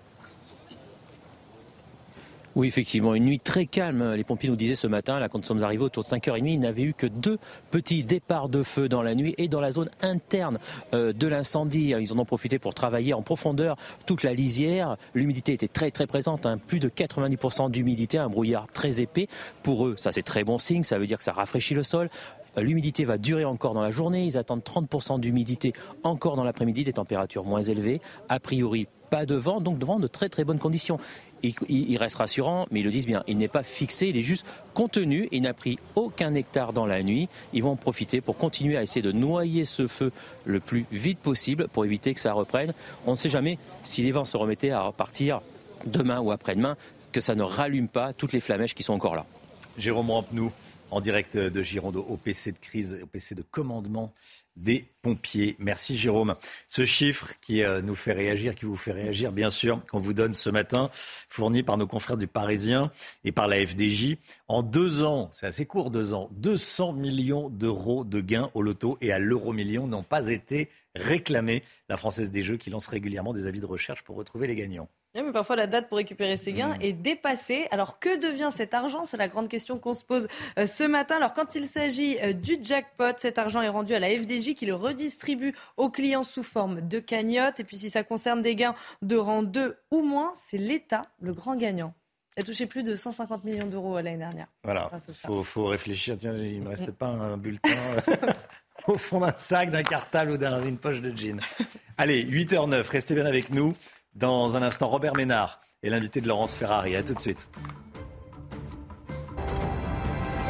oui, 2.56 2.68
effectivement, 2.68 3.14
une 3.16 3.26
nuit 3.26 3.40
très 3.40 3.66
calme. 3.66 4.14
Les 4.14 4.24
pompiers 4.24 4.50
nous 4.50 4.56
disaient 4.56 4.76
ce 4.76 4.88
matin, 4.88 5.20
là, 5.20 5.28
quand 5.28 5.40
nous 5.40 5.44
sommes 5.44 5.62
arrivés 5.62 5.84
autour 5.84 6.04
de 6.04 6.08
5h30, 6.08 6.48
ils 6.48 6.60
n'avaient 6.60 6.84
eu 6.84 6.94
que 6.94 7.06
deux 7.06 7.38
petits 7.70 8.06
départs 8.06 8.48
de 8.48 8.64
feu 8.64 8.88
dans 8.88 9.02
la 9.02 9.14
nuit 9.14 9.36
et 9.38 9.50
dans 9.50 9.60
la 9.60 9.72
zone 9.72 9.90
interne 10.02 10.58
euh, 10.94 11.12
de 11.12 11.28
l'incendie. 11.28 11.94
Ils 12.00 12.14
en 12.14 12.20
ont 12.20 12.26
profité 12.26 12.58
pour 12.58 12.74
travailler 12.74 13.14
en 13.14 13.22
profondeur 13.22 13.76
toute 14.06 14.24
la 14.24 14.34
lisière. 14.34 14.96
L'humidité 15.14 15.52
était 15.52 15.68
très 15.68 15.92
très 15.92 16.08
présente, 16.08 16.46
hein. 16.46 16.58
plus 16.58 16.80
de 16.80 16.88
90% 16.88 17.72
d'humidité, 17.72 18.20
un 18.20 18.30
brouillard 18.30 18.68
très 18.68 19.02
épais. 19.02 19.28
Pour 19.62 19.86
eux, 19.86 19.96
ça 19.98 20.14
c'est 20.14 20.24
très 20.24 20.46
bon 20.46 20.58
signe, 20.58 20.84
ça 20.84 20.98
veut 20.98 21.08
dire 21.08 21.18
que 21.18 21.26
ça 21.26 21.34
rafraîchit 21.34 21.74
le 21.74 21.84
sol. 21.84 22.10
L'humidité 22.58 23.06
va 23.06 23.18
durer 23.18 23.46
encore 23.46 23.74
dans 23.74 23.82
la 23.82 23.92
journée. 23.92 24.26
Ils 24.26 24.38
attendent 24.38 24.64
30% 24.64 25.20
d'humidité 25.20 25.74
encore 26.04 26.36
dans 26.36 26.44
l'après-midi, 26.44 26.84
des 26.84 26.94
températures 26.94 27.46
moins 27.46 27.62
élevées. 27.62 28.02
A 28.30 28.40
priori, 28.40 28.88
pas 29.10 29.26
de 29.26 29.36
vent, 29.36 29.62
donc 29.62 29.78
de 29.78 29.86
vent 29.86 30.00
de 30.00 30.08
très 30.08 30.30
très 30.30 30.44
bonnes 30.44 30.60
conditions. 30.60 31.00
Il, 31.44 31.98
reste 31.98 32.16
rassurant, 32.16 32.66
mais 32.72 32.80
ils 32.80 32.84
le 32.84 32.90
disent 32.90 33.06
bien, 33.06 33.24
il 33.28 33.38
n'est 33.38 33.48
pas 33.48 33.62
fixé, 33.62 34.08
il 34.08 34.18
est 34.18 34.22
juste 34.22 34.48
contenu, 34.74 35.30
il 35.32 35.44
n'a 35.44 35.54
pris 35.54 35.78
aucun 35.94 36.34
hectare 36.34 36.74
dans 36.74 36.88
la 36.88 37.04
nuit. 37.04 37.30
Ils 37.54 37.62
vont 37.62 37.72
en 37.72 37.76
profiter 37.76 38.20
pour 38.20 38.36
continuer 38.36 38.78
à 38.78 38.82
essayer 38.82 39.04
de 39.04 39.12
noyer 39.12 39.64
ce 39.64 39.86
feu 39.86 40.12
le 40.46 40.60
plus 40.60 40.88
vite 40.92 41.20
possible 41.20 41.68
pour 41.68 41.86
éviter 41.86 42.16
que 42.16 42.20
ça 42.20 42.34
reprenne. 42.34 42.74
On 43.06 43.12
ne 43.12 43.16
sait 43.16 43.30
jamais 43.30 43.60
si 43.84 44.02
les 44.02 44.12
vents 44.12 44.26
se 44.26 44.38
remettaient 44.38 44.72
à 44.72 44.82
repartir 44.82 45.42
demain 45.86 46.20
ou 46.20 46.32
après-demain, 46.32 46.78
que 47.12 47.22
ça 47.22 47.36
ne 47.36 47.44
rallume 47.44 47.90
pas 47.90 48.12
toutes 48.12 48.34
les 48.34 48.40
flamèches 48.40 48.74
qui 48.74 48.82
sont 48.84 48.94
encore 48.94 49.16
là. 49.16 49.26
Jérôme 49.78 50.10
Rampenou, 50.10 50.52
en 50.92 51.02
direct 51.02 51.38
de 51.38 51.62
Gironde 51.62 51.98
au 51.98 52.18
PC 52.18 52.52
de 52.52 52.58
crise, 52.58 52.98
au 53.02 53.06
PC 53.06 53.36
de 53.36 53.42
commandement 53.42 54.14
des 54.56 54.86
pompiers. 55.02 55.56
Merci 55.60 55.98
Jérôme. 55.98 56.36
Ce 56.68 56.86
chiffre 56.86 57.34
qui 57.42 57.64
euh, 57.64 57.82
nous 57.82 57.96
fait 57.96 58.14
réagir, 58.14 58.56
qui 58.56 58.66
vous 58.66 58.78
fait 58.78 58.92
réagir, 58.92 59.32
bien 59.32 59.50
sûr, 59.50 59.82
qu'on 59.88 60.00
vous 60.00 60.14
donne 60.14 60.34
ce 60.34 60.50
matin, 60.50 60.90
fourni 61.30 61.64
par 61.64 61.78
nos 61.78 61.88
confrères 61.88 62.18
du 62.18 62.28
Parisien 62.28 62.92
et 63.24 63.32
par 63.32 63.48
la 63.48 63.66
FDJ. 63.66 64.16
En 64.48 64.64
deux 64.64 65.04
ans, 65.04 65.30
c'est 65.34 65.48
assez 65.48 65.66
court, 65.66 65.92
deux 65.92 66.14
ans, 66.14 66.30
200 66.32 66.94
millions 66.94 67.50
d'euros 67.50 68.06
de 68.06 68.22
gains 68.22 68.50
au 68.54 68.62
loto 68.62 68.98
et 69.02 69.12
à 69.12 69.20
l'euro 69.20 69.52
million 69.52 69.88
n'ont 69.88 70.04
pas 70.04 70.30
été 70.30 70.70
réclamés. 70.96 71.64
La 71.90 71.98
Française 71.98 72.32
des 72.32 72.42
Jeux 72.42 72.58
qui 72.58 72.70
lance 72.70 72.88
régulièrement 72.88 73.34
des 73.34 73.48
avis 73.48 73.60
de 73.60 73.66
recherche 73.66 74.04
pour 74.04 74.16
retrouver 74.16 74.48
les 74.48 74.56
gagnants 74.56 74.88
mais 75.24 75.32
parfois 75.32 75.56
la 75.56 75.68
date 75.68 75.88
pour 75.88 75.98
récupérer 75.98 76.38
ses 76.38 76.54
gains 76.54 76.76
mmh. 76.76 76.82
est 76.82 76.94
dépassée. 76.94 77.68
Alors 77.72 78.00
que 78.00 78.18
devient 78.18 78.50
cet 78.52 78.74
argent? 78.74 79.06
C'est 79.06 79.18
la 79.18 79.28
grande 79.28 79.48
question 79.48 79.80
qu'on 79.80 79.94
se 79.94 80.04
pose 80.04 80.28
euh, 80.60 80.68
ce 80.68 80.84
matin. 80.84 81.18
Alors 81.18 81.34
quand 81.34 81.56
il 81.56 81.68
s'agit 81.68 82.18
euh, 82.22 82.34
du 82.34 82.58
jackpot, 82.62 83.18
cet 83.18 83.38
argent 83.38 83.62
est 83.62 83.70
rendu 83.70 83.94
à 83.94 84.00
la 84.00 84.10
FDJ 84.10 84.54
qui 84.54 84.66
le 84.66 84.76
redistribue 84.76 85.54
aux 85.78 85.90
clients 85.90 86.24
sous 86.24 86.44
forme 86.44 86.82
de 86.82 87.00
cagnotte. 87.00 87.60
Et 87.60 87.64
puis 87.64 87.78
si 87.78 87.90
ça 87.90 88.04
concerne 88.04 88.42
des 88.42 88.56
gains 88.56 88.76
de 89.02 89.16
rang 89.16 89.44
2 89.44 89.78
ou 89.92 90.02
moins, 90.02 90.34
c'est 90.36 90.58
l'État 90.58 91.04
le 91.20 91.34
grand 91.34 91.56
gagnant. 91.56 91.94
Il 92.38 92.42
a 92.42 92.44
touché 92.44 92.66
plus 92.66 92.84
de 92.84 92.96
150 92.96 93.46
millions 93.46 93.68
d'euros 93.68 93.96
l'année 93.96 94.18
dernière. 94.18 94.48
Voilà, 94.66 94.92
il 95.30 95.44
faut, 95.44 95.68
réfléchir. 95.68 96.18
Tiens, 96.20 96.36
il 96.36 96.60
ne 96.60 96.66
me 96.66 96.70
reste 96.70 96.92
pas 96.92 97.08
un 97.08 97.38
bulletin 97.38 97.72
euh, 98.10 98.16
au 98.88 98.98
fond 98.98 99.22
d'un 99.22 99.34
sac, 99.34 99.72
d'un 99.72 99.84
cartable 99.84 100.32
ou 100.32 100.38
d'une 100.38 100.78
poche 100.78 101.00
de 101.00 101.16
jean. 101.16 101.40
Allez, 101.98 102.26
8h09, 102.26 102.90
restez 102.90 103.16
bien 103.16 103.26
avec 103.26 103.52
nous. 103.52 103.72
Dans 104.16 104.56
un 104.56 104.64
instant, 104.64 104.88
Robert 104.88 105.14
Ménard 105.18 105.60
est 105.84 105.90
l'invité 105.90 106.22
de 106.22 106.28
Laurence 106.30 106.56
Ferrari. 106.56 106.96
A 106.96 107.04
tout 107.04 107.14
de 107.14 107.20
suite. 107.20 107.50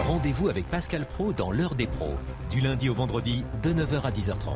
Rendez-vous 0.04 0.50
avec 0.50 0.70
Pascal 0.70 1.08
Pro 1.08 1.34
dans 1.34 1.50
l'heure 1.50 1.74
des 1.74 1.88
pros, 1.88 2.14
du 2.52 2.62
lundi 2.62 2.90
au 2.90 2.94
vendredi 2.94 3.44
de 3.64 3.74
9h 3.74 4.02
à 4.04 4.12
10h30. 4.12 4.56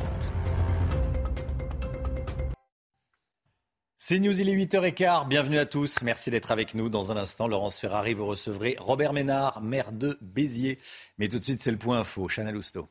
C'est 3.96 4.20
News, 4.20 4.40
il 4.40 4.48
est 4.48 4.54
8h15. 4.54 5.26
Bienvenue 5.26 5.58
à 5.58 5.66
tous. 5.66 6.04
Merci 6.04 6.30
d'être 6.30 6.52
avec 6.52 6.76
nous. 6.76 6.88
Dans 6.88 7.10
un 7.10 7.16
instant, 7.16 7.48
Laurence 7.48 7.80
Ferrari, 7.80 8.14
vous 8.14 8.26
recevrez 8.26 8.76
Robert 8.78 9.12
Ménard, 9.12 9.60
maire 9.60 9.90
de 9.90 10.18
Béziers. 10.20 10.78
Mais 11.18 11.28
tout 11.28 11.40
de 11.40 11.44
suite, 11.44 11.60
c'est 11.62 11.72
le 11.72 11.78
point 11.78 11.98
info. 11.98 12.28
Chanel 12.28 12.56
Housteau. 12.56 12.88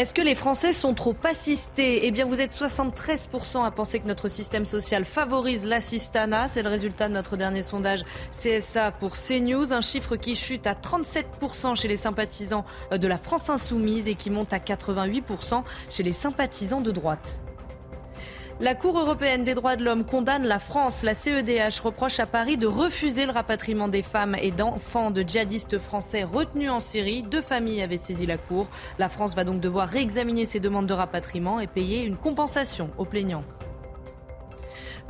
Est-ce 0.00 0.14
que 0.14 0.22
les 0.22 0.34
Français 0.34 0.72
sont 0.72 0.94
trop 0.94 1.14
assistés? 1.24 2.06
Eh 2.06 2.10
bien, 2.10 2.24
vous 2.24 2.40
êtes 2.40 2.54
73% 2.54 3.66
à 3.66 3.70
penser 3.70 3.98
que 3.98 4.08
notre 4.08 4.28
système 4.28 4.64
social 4.64 5.04
favorise 5.04 5.66
l'assistanat. 5.66 6.48
C'est 6.48 6.62
le 6.62 6.70
résultat 6.70 7.08
de 7.08 7.12
notre 7.12 7.36
dernier 7.36 7.60
sondage 7.60 8.06
CSA 8.32 8.92
pour 8.92 9.12
CNews. 9.12 9.74
Un 9.74 9.82
chiffre 9.82 10.16
qui 10.16 10.36
chute 10.36 10.66
à 10.66 10.72
37% 10.72 11.78
chez 11.78 11.86
les 11.86 11.98
sympathisants 11.98 12.64
de 12.90 13.06
la 13.06 13.18
France 13.18 13.50
insoumise 13.50 14.08
et 14.08 14.14
qui 14.14 14.30
monte 14.30 14.54
à 14.54 14.58
88% 14.58 15.64
chez 15.90 16.02
les 16.02 16.12
sympathisants 16.12 16.80
de 16.80 16.92
droite. 16.92 17.42
La 18.62 18.74
Cour 18.74 18.98
européenne 18.98 19.42
des 19.42 19.54
droits 19.54 19.76
de 19.76 19.82
l'homme 19.82 20.04
condamne 20.04 20.46
la 20.46 20.58
France. 20.58 21.02
La 21.02 21.14
CEDH 21.14 21.80
reproche 21.82 22.20
à 22.20 22.26
Paris 22.26 22.58
de 22.58 22.66
refuser 22.66 23.24
le 23.24 23.32
rapatriement 23.32 23.88
des 23.88 24.02
femmes 24.02 24.36
et 24.38 24.50
d'enfants 24.50 25.10
de 25.10 25.22
djihadistes 25.22 25.78
français 25.78 26.24
retenus 26.24 26.70
en 26.70 26.80
Syrie. 26.80 27.22
Deux 27.22 27.40
familles 27.40 27.80
avaient 27.80 27.96
saisi 27.96 28.26
la 28.26 28.36
Cour. 28.36 28.66
La 28.98 29.08
France 29.08 29.34
va 29.34 29.44
donc 29.44 29.60
devoir 29.60 29.88
réexaminer 29.88 30.44
ses 30.44 30.60
demandes 30.60 30.84
de 30.84 30.92
rapatriement 30.92 31.58
et 31.58 31.68
payer 31.68 32.02
une 32.02 32.18
compensation 32.18 32.90
aux 32.98 33.06
plaignants. 33.06 33.44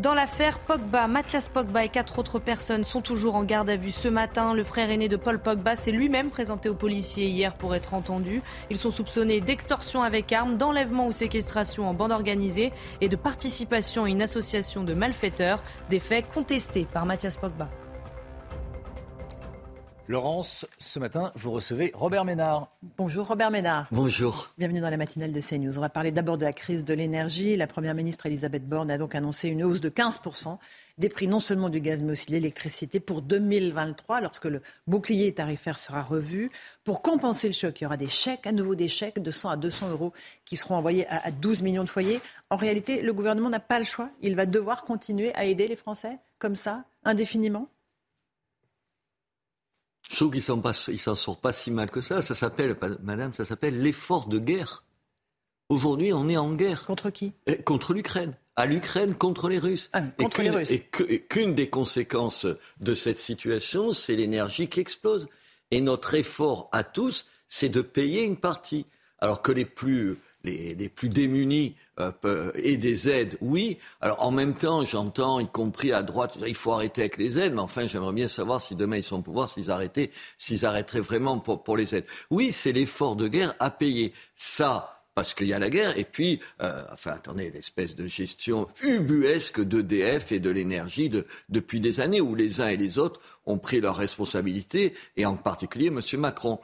Dans 0.01 0.15
l'affaire 0.15 0.61
Pogba, 0.61 1.09
Mathias 1.09 1.51
Pogba 1.51 1.85
et 1.85 1.91
quatre 1.91 2.19
autres 2.19 2.39
personnes 2.39 2.85
sont 2.85 3.03
toujours 3.03 3.35
en 3.35 3.45
garde 3.45 3.69
à 3.69 3.77
vue 3.77 3.91
ce 3.91 4.09
matin. 4.09 4.55
Le 4.55 4.65
frère 4.65 4.89
aîné 4.89 5.11
de 5.11 5.17
Paul 5.17 5.39
Pogba 5.39 5.77
s'est 5.77 5.91
lui-même 5.91 6.31
présenté 6.31 6.71
aux 6.71 6.75
policiers 6.75 7.27
hier 7.27 7.53
pour 7.53 7.75
être 7.75 7.93
entendu. 7.93 8.41
Ils 8.71 8.79
sont 8.79 8.91
soupçonnés 8.91 9.43
d'extorsion 9.43 10.03
avec 10.03 10.33
armes, 10.33 10.57
d'enlèvement 10.57 11.07
ou 11.07 11.13
séquestration 11.13 11.87
en 11.87 11.93
bande 11.93 12.13
organisée 12.13 12.73
et 13.03 13.11
de 13.11 13.17
participation 13.17 14.05
à 14.05 14.09
une 14.09 14.23
association 14.23 14.85
de 14.85 14.95
malfaiteurs, 14.95 15.63
des 15.91 16.01
faits 16.01 16.33
contestés 16.33 16.87
par 16.91 17.05
Mathias 17.05 17.37
Pogba. 17.37 17.69
Laurence, 20.11 20.67
ce 20.79 20.99
matin, 20.99 21.31
vous 21.37 21.53
recevez 21.53 21.93
Robert 21.95 22.25
Ménard. 22.25 22.67
Bonjour 22.99 23.29
Robert 23.29 23.53
Ménard. 23.53 23.87
Bonjour. 23.93 24.51
Bienvenue 24.59 24.81
dans 24.81 24.91
la 24.91 24.97
matinale 24.97 25.31
de 25.31 25.41
CNews. 25.41 25.79
On 25.79 25.81
va 25.81 25.89
parler 25.89 26.11
d'abord 26.11 26.37
de 26.37 26.45
la 26.45 26.53
crise 26.53 26.85
de 26.85 26.93
l'énergie. 26.93 27.57
La 27.57 27.69
Première 27.69 27.95
ministre 27.95 28.27
Elisabeth 28.27 28.69
Borne 28.69 28.91
a 28.91 28.99
donc 28.99 29.15
annoncé 29.15 29.47
une 29.47 29.63
hausse 29.63 29.81
de 29.81 29.89
15% 29.89 30.59
des 30.99 31.09
prix 31.09 31.29
non 31.29 31.39
seulement 31.39 31.69
du 31.69 31.81
gaz 31.81 32.03
mais 32.03 32.11
aussi 32.11 32.27
de 32.27 32.33
l'électricité 32.33 32.99
pour 32.99 33.23
2023 33.23 34.21
lorsque 34.21 34.47
le 34.47 34.63
bouclier 34.89 35.33
tarifaire 35.33 35.79
sera 35.79 36.03
revu. 36.03 36.51
Pour 36.83 37.03
compenser 37.03 37.47
le 37.47 37.55
choc, 37.55 37.81
il 37.81 37.85
y 37.85 37.87
aura 37.87 37.97
des 37.97 38.09
chèques, 38.09 38.49
à 38.49 38.53
nouveau 38.53 38.75
des 38.75 38.89
chèques 38.89 39.23
de 39.23 39.31
100 39.31 39.51
à 39.51 39.57
200 39.57 39.91
euros 39.91 40.13
qui 40.45 40.57
seront 40.57 40.75
envoyés 40.75 41.07
à 41.07 41.31
12 41.31 41.63
millions 41.63 41.85
de 41.85 41.89
foyers. 41.89 42.21
En 42.51 42.57
réalité, 42.57 43.01
le 43.01 43.13
gouvernement 43.13 43.49
n'a 43.49 43.61
pas 43.61 43.79
le 43.79 43.85
choix. 43.85 44.09
Il 44.23 44.35
va 44.35 44.47
devoir 44.47 44.83
continuer 44.83 45.33
à 45.37 45.45
aider 45.45 45.69
les 45.69 45.77
Français 45.77 46.19
comme 46.41 46.57
ça, 46.57 46.83
indéfiniment? 47.05 47.69
Je 50.09 50.17
trouve 50.17 50.31
qu'il 50.31 50.43
s'en 51.01 51.15
sort 51.15 51.39
pas 51.39 51.53
si 51.53 51.71
mal 51.71 51.91
que 51.91 52.01
ça. 52.01 52.23
Ça 52.23 52.35
s'appelle, 52.35 52.77
madame, 53.03 53.33
ça 53.35 53.45
s'appelle 53.45 53.81
l'effort 53.81 54.27
de 54.27 54.39
guerre. 54.39 54.85
Aujourd'hui, 55.69 56.13
on 56.13 56.29
est 56.29 56.37
en 56.37 56.53
guerre. 56.55 56.85
Contre 56.85 57.11
qui? 57.11 57.33
Contre 57.65 57.95
l'Ukraine. 57.95 58.35
À 58.57 58.67
l'Ukraine 58.67 59.15
contre 59.15 59.49
les 59.49 59.59
Russes. 59.59 59.89
Ah, 59.93 60.03
contre 60.19 60.43
les 60.43 60.51
Russes. 60.51 60.71
Et 60.71 60.81
qu'une 60.81 61.55
des 61.55 61.71
conséquences 61.71 62.47
de 62.81 62.95
cette 62.95 63.21
situation, 63.21 63.93
c'est 63.93 64.17
l'énergie 64.17 64.69
qui 64.69 64.81
explose. 64.81 65.29
Et 65.71 65.81
notre 65.81 66.15
effort 66.15 66.69
à 66.73 66.83
tous, 66.83 67.27
c'est 67.49 67.69
de 67.69 67.81
payer 67.81 68.25
une 68.25 68.37
partie. 68.37 68.87
Alors 69.19 69.43
que 69.43 69.53
les 69.53 69.65
plus 69.65 70.19
les, 70.45 70.89
plus 70.89 71.09
démunis 71.09 71.75
euh, 71.99 72.51
et 72.55 72.77
des 72.77 73.09
aides, 73.09 73.37
oui. 73.41 73.79
Alors 74.01 74.25
en 74.25 74.31
même 74.31 74.55
temps, 74.55 74.85
j'entends, 74.85 75.41
y 75.41 75.47
compris 75.47 75.93
à 75.93 76.03
droite, 76.03 76.39
il 76.47 76.55
faut 76.55 76.73
arrêter 76.73 77.03
avec 77.03 77.17
les 77.17 77.39
aides, 77.39 77.55
mais 77.55 77.61
enfin, 77.61 77.87
j'aimerais 77.87 78.13
bien 78.13 78.29
savoir 78.29 78.61
si 78.61 78.75
demain 78.75 78.97
ils 78.97 79.03
sont 79.03 79.19
au 79.19 79.23
pouvoir, 79.23 79.49
s'ils 79.49 79.71
arrêtaient, 79.71 80.11
s'ils 80.39 80.65
arrêteraient 80.65 81.01
vraiment 81.01 81.39
pour, 81.39 81.77
les 81.77 81.95
aides. 81.95 82.07
Oui, 82.31 82.53
c'est 82.53 82.73
l'effort 82.73 83.17
de 83.17 83.29
guerre 83.29 83.55
à 83.59 83.71
payer. 83.71 84.13
Ça, 84.35 85.05
parce 85.15 85.35
qu'il 85.35 85.49
y 85.49 85.53
a 85.53 85.59
la 85.59 85.71
guerre, 85.71 85.99
et 85.99 86.05
puis, 86.05 86.41
euh, 86.63 86.83
enfin, 86.93 87.13
attendez, 87.13 87.51
l'espèce 87.51 87.95
de 87.95 88.07
gestion 88.07 88.69
ubuesque 88.83 89.61
d'EDF 89.61 90.33
et 90.33 90.41
de 90.41 90.51
l'énergie 90.51 91.11
de, 91.11 91.27
depuis 91.49 91.81
des 91.81 92.01
années, 92.01 92.21
où 92.21 92.35
les 92.35 92.61
uns 92.61 92.69
et 92.69 92.77
les 92.77 92.99
autres 92.99 93.21
ont 93.45 93.59
pris 93.59 93.81
leurs 93.81 93.97
responsabilités, 93.97 94.95
et 95.17 95.27
en 95.27 95.37
particulier 95.37 95.89
M. 95.89 96.01
Macron. 96.19 96.61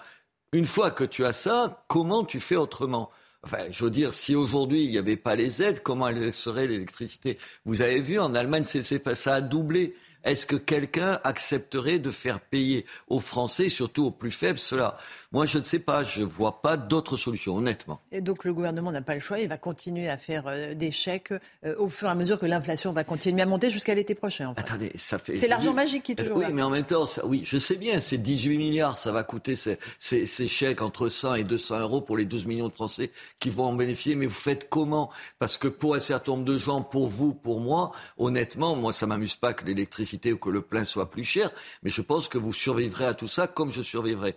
Une 0.53 0.67
fois 0.67 0.91
que 0.91 1.05
tu 1.05 1.25
as 1.25 1.33
ça, 1.33 1.85
comment 1.89 2.25
tu 2.25 2.41
fais 2.41 2.57
autrement? 2.57 3.11
Enfin, 3.47 3.63
je 3.71 3.85
veux 3.85 3.93
dire, 3.93 4.13
si 4.13 4.35
aujourd'hui 4.35 4.83
il 4.83 4.91
n'y 4.91 4.99
avait 4.99 5.17
pas 5.17 5.37
les 5.37 5.63
aides, 5.63 5.81
comment 5.81 6.11
serait 6.33 6.67
l'électricité? 6.67 7.39
Vous 7.65 7.81
avez 7.81 8.01
vu, 8.01 8.19
en 8.19 8.35
Allemagne, 8.35 8.65
ça 8.65 9.35
a 9.35 9.41
doublé. 9.41 9.95
Est-ce 10.27 10.45
que 10.45 10.57
quelqu'un 10.57 11.21
accepterait 11.23 12.01
de 12.01 12.11
faire 12.11 12.41
payer 12.41 12.85
aux 13.07 13.21
Français, 13.21 13.69
surtout 13.69 14.07
aux 14.07 14.11
plus 14.11 14.33
faibles, 14.33 14.59
cela? 14.59 14.99
Moi, 15.31 15.47
je 15.47 15.59
ne 15.59 15.63
sais 15.63 15.79
pas. 15.79 16.03
Je 16.03 16.23
ne 16.23 16.27
vois 16.27 16.63
pas 16.63 16.77
d'autre 16.77 17.17
solution, 17.17 17.57
honnêtement. 17.57 18.01
Et 18.11 18.21
donc, 18.21 18.45
le 18.45 18.53
gouvernement 18.53 18.91
n'a 18.91 19.03
pas 19.03 19.15
le 19.15 19.21
choix. 19.21 19.39
Il 19.39 19.49
va 19.49 19.57
continuer 19.57 20.09
à 20.09 20.17
faire 20.17 20.45
euh, 20.49 20.75
des 20.75 20.91
chèques 20.91 21.33
euh, 21.65 21.77
au 21.79 21.89
fur 21.89 22.09
et 22.09 22.11
à 22.11 22.17
mesure 22.17 22.41
que 22.41 22.47
l'inflation 22.47 22.93
va 22.93 23.05
continuer 23.05 23.43
à 23.43 23.47
monter 23.47 23.71
jusqu'à 23.71 23.95
l'été 23.95 24.17
prochain. 24.17 24.53
Attendez, 24.57 24.91
ça 24.97 25.21
fait. 25.21 25.39
C'est 25.39 25.47
l'argent 25.47 25.75
magique 25.75 26.03
qui 26.03 26.13
est 26.13 26.17
toujours 26.17 26.39
oui, 26.39 26.43
là. 26.43 26.49
Oui, 26.49 26.55
mais 26.55 26.63
en 26.63 26.71
même 26.71 26.85
temps, 26.85 27.07
ça, 27.07 27.25
oui, 27.25 27.43
je 27.45 27.59
sais 27.59 27.77
bien, 27.77 28.01
c'est 28.01 28.19
18 28.19 28.59
milliards. 28.59 28.99
Ça 28.99 29.13
va 29.13 29.23
coûter 29.23 29.55
ces, 29.55 29.79
ces, 30.01 30.27
ces, 30.27 30.49
chèques 30.49 30.83
entre 30.83 31.09
100 31.09 31.37
et 31.37 31.45
200 31.45 31.81
euros 31.81 32.01
pour 32.01 32.17
les 32.17 32.25
12 32.25 32.47
millions 32.47 32.69
de 32.69 32.73
Français 32.73 33.13
qui 33.39 33.51
vont 33.51 33.67
en 33.67 33.75
bénéficier. 33.75 34.17
Mais 34.17 34.27
vous 34.27 34.33
faites 34.33 34.69
comment? 34.69 35.11
Parce 35.39 35.57
que 35.57 35.69
pour 35.69 35.95
un 35.95 36.01
certain 36.01 36.33
nombre 36.33 36.45
de 36.45 36.59
gens, 36.59 36.83
pour 36.83 37.07
vous, 37.07 37.33
pour 37.33 37.61
moi, 37.61 37.93
honnêtement, 38.19 38.75
moi, 38.75 38.93
ça 38.93 39.07
m'amuse 39.07 39.37
pas 39.37 39.53
que 39.53 39.65
l'électricité 39.65 40.16
ou 40.33 40.39
que 40.39 40.51
le 40.51 40.63
plein 40.63 40.85
soit 40.85 41.11
plus 41.11 41.25
cher, 41.25 41.51
mais 41.83 41.91
je 41.91 42.03
pense 42.03 42.29
que 42.29 42.39
vous 42.39 42.53
survivrez 42.53 43.07
à 43.07 43.15
tout 43.15 43.29
ça 43.29 43.47
comme 43.47 43.71
je 43.71 43.83
survivrai. 43.83 44.35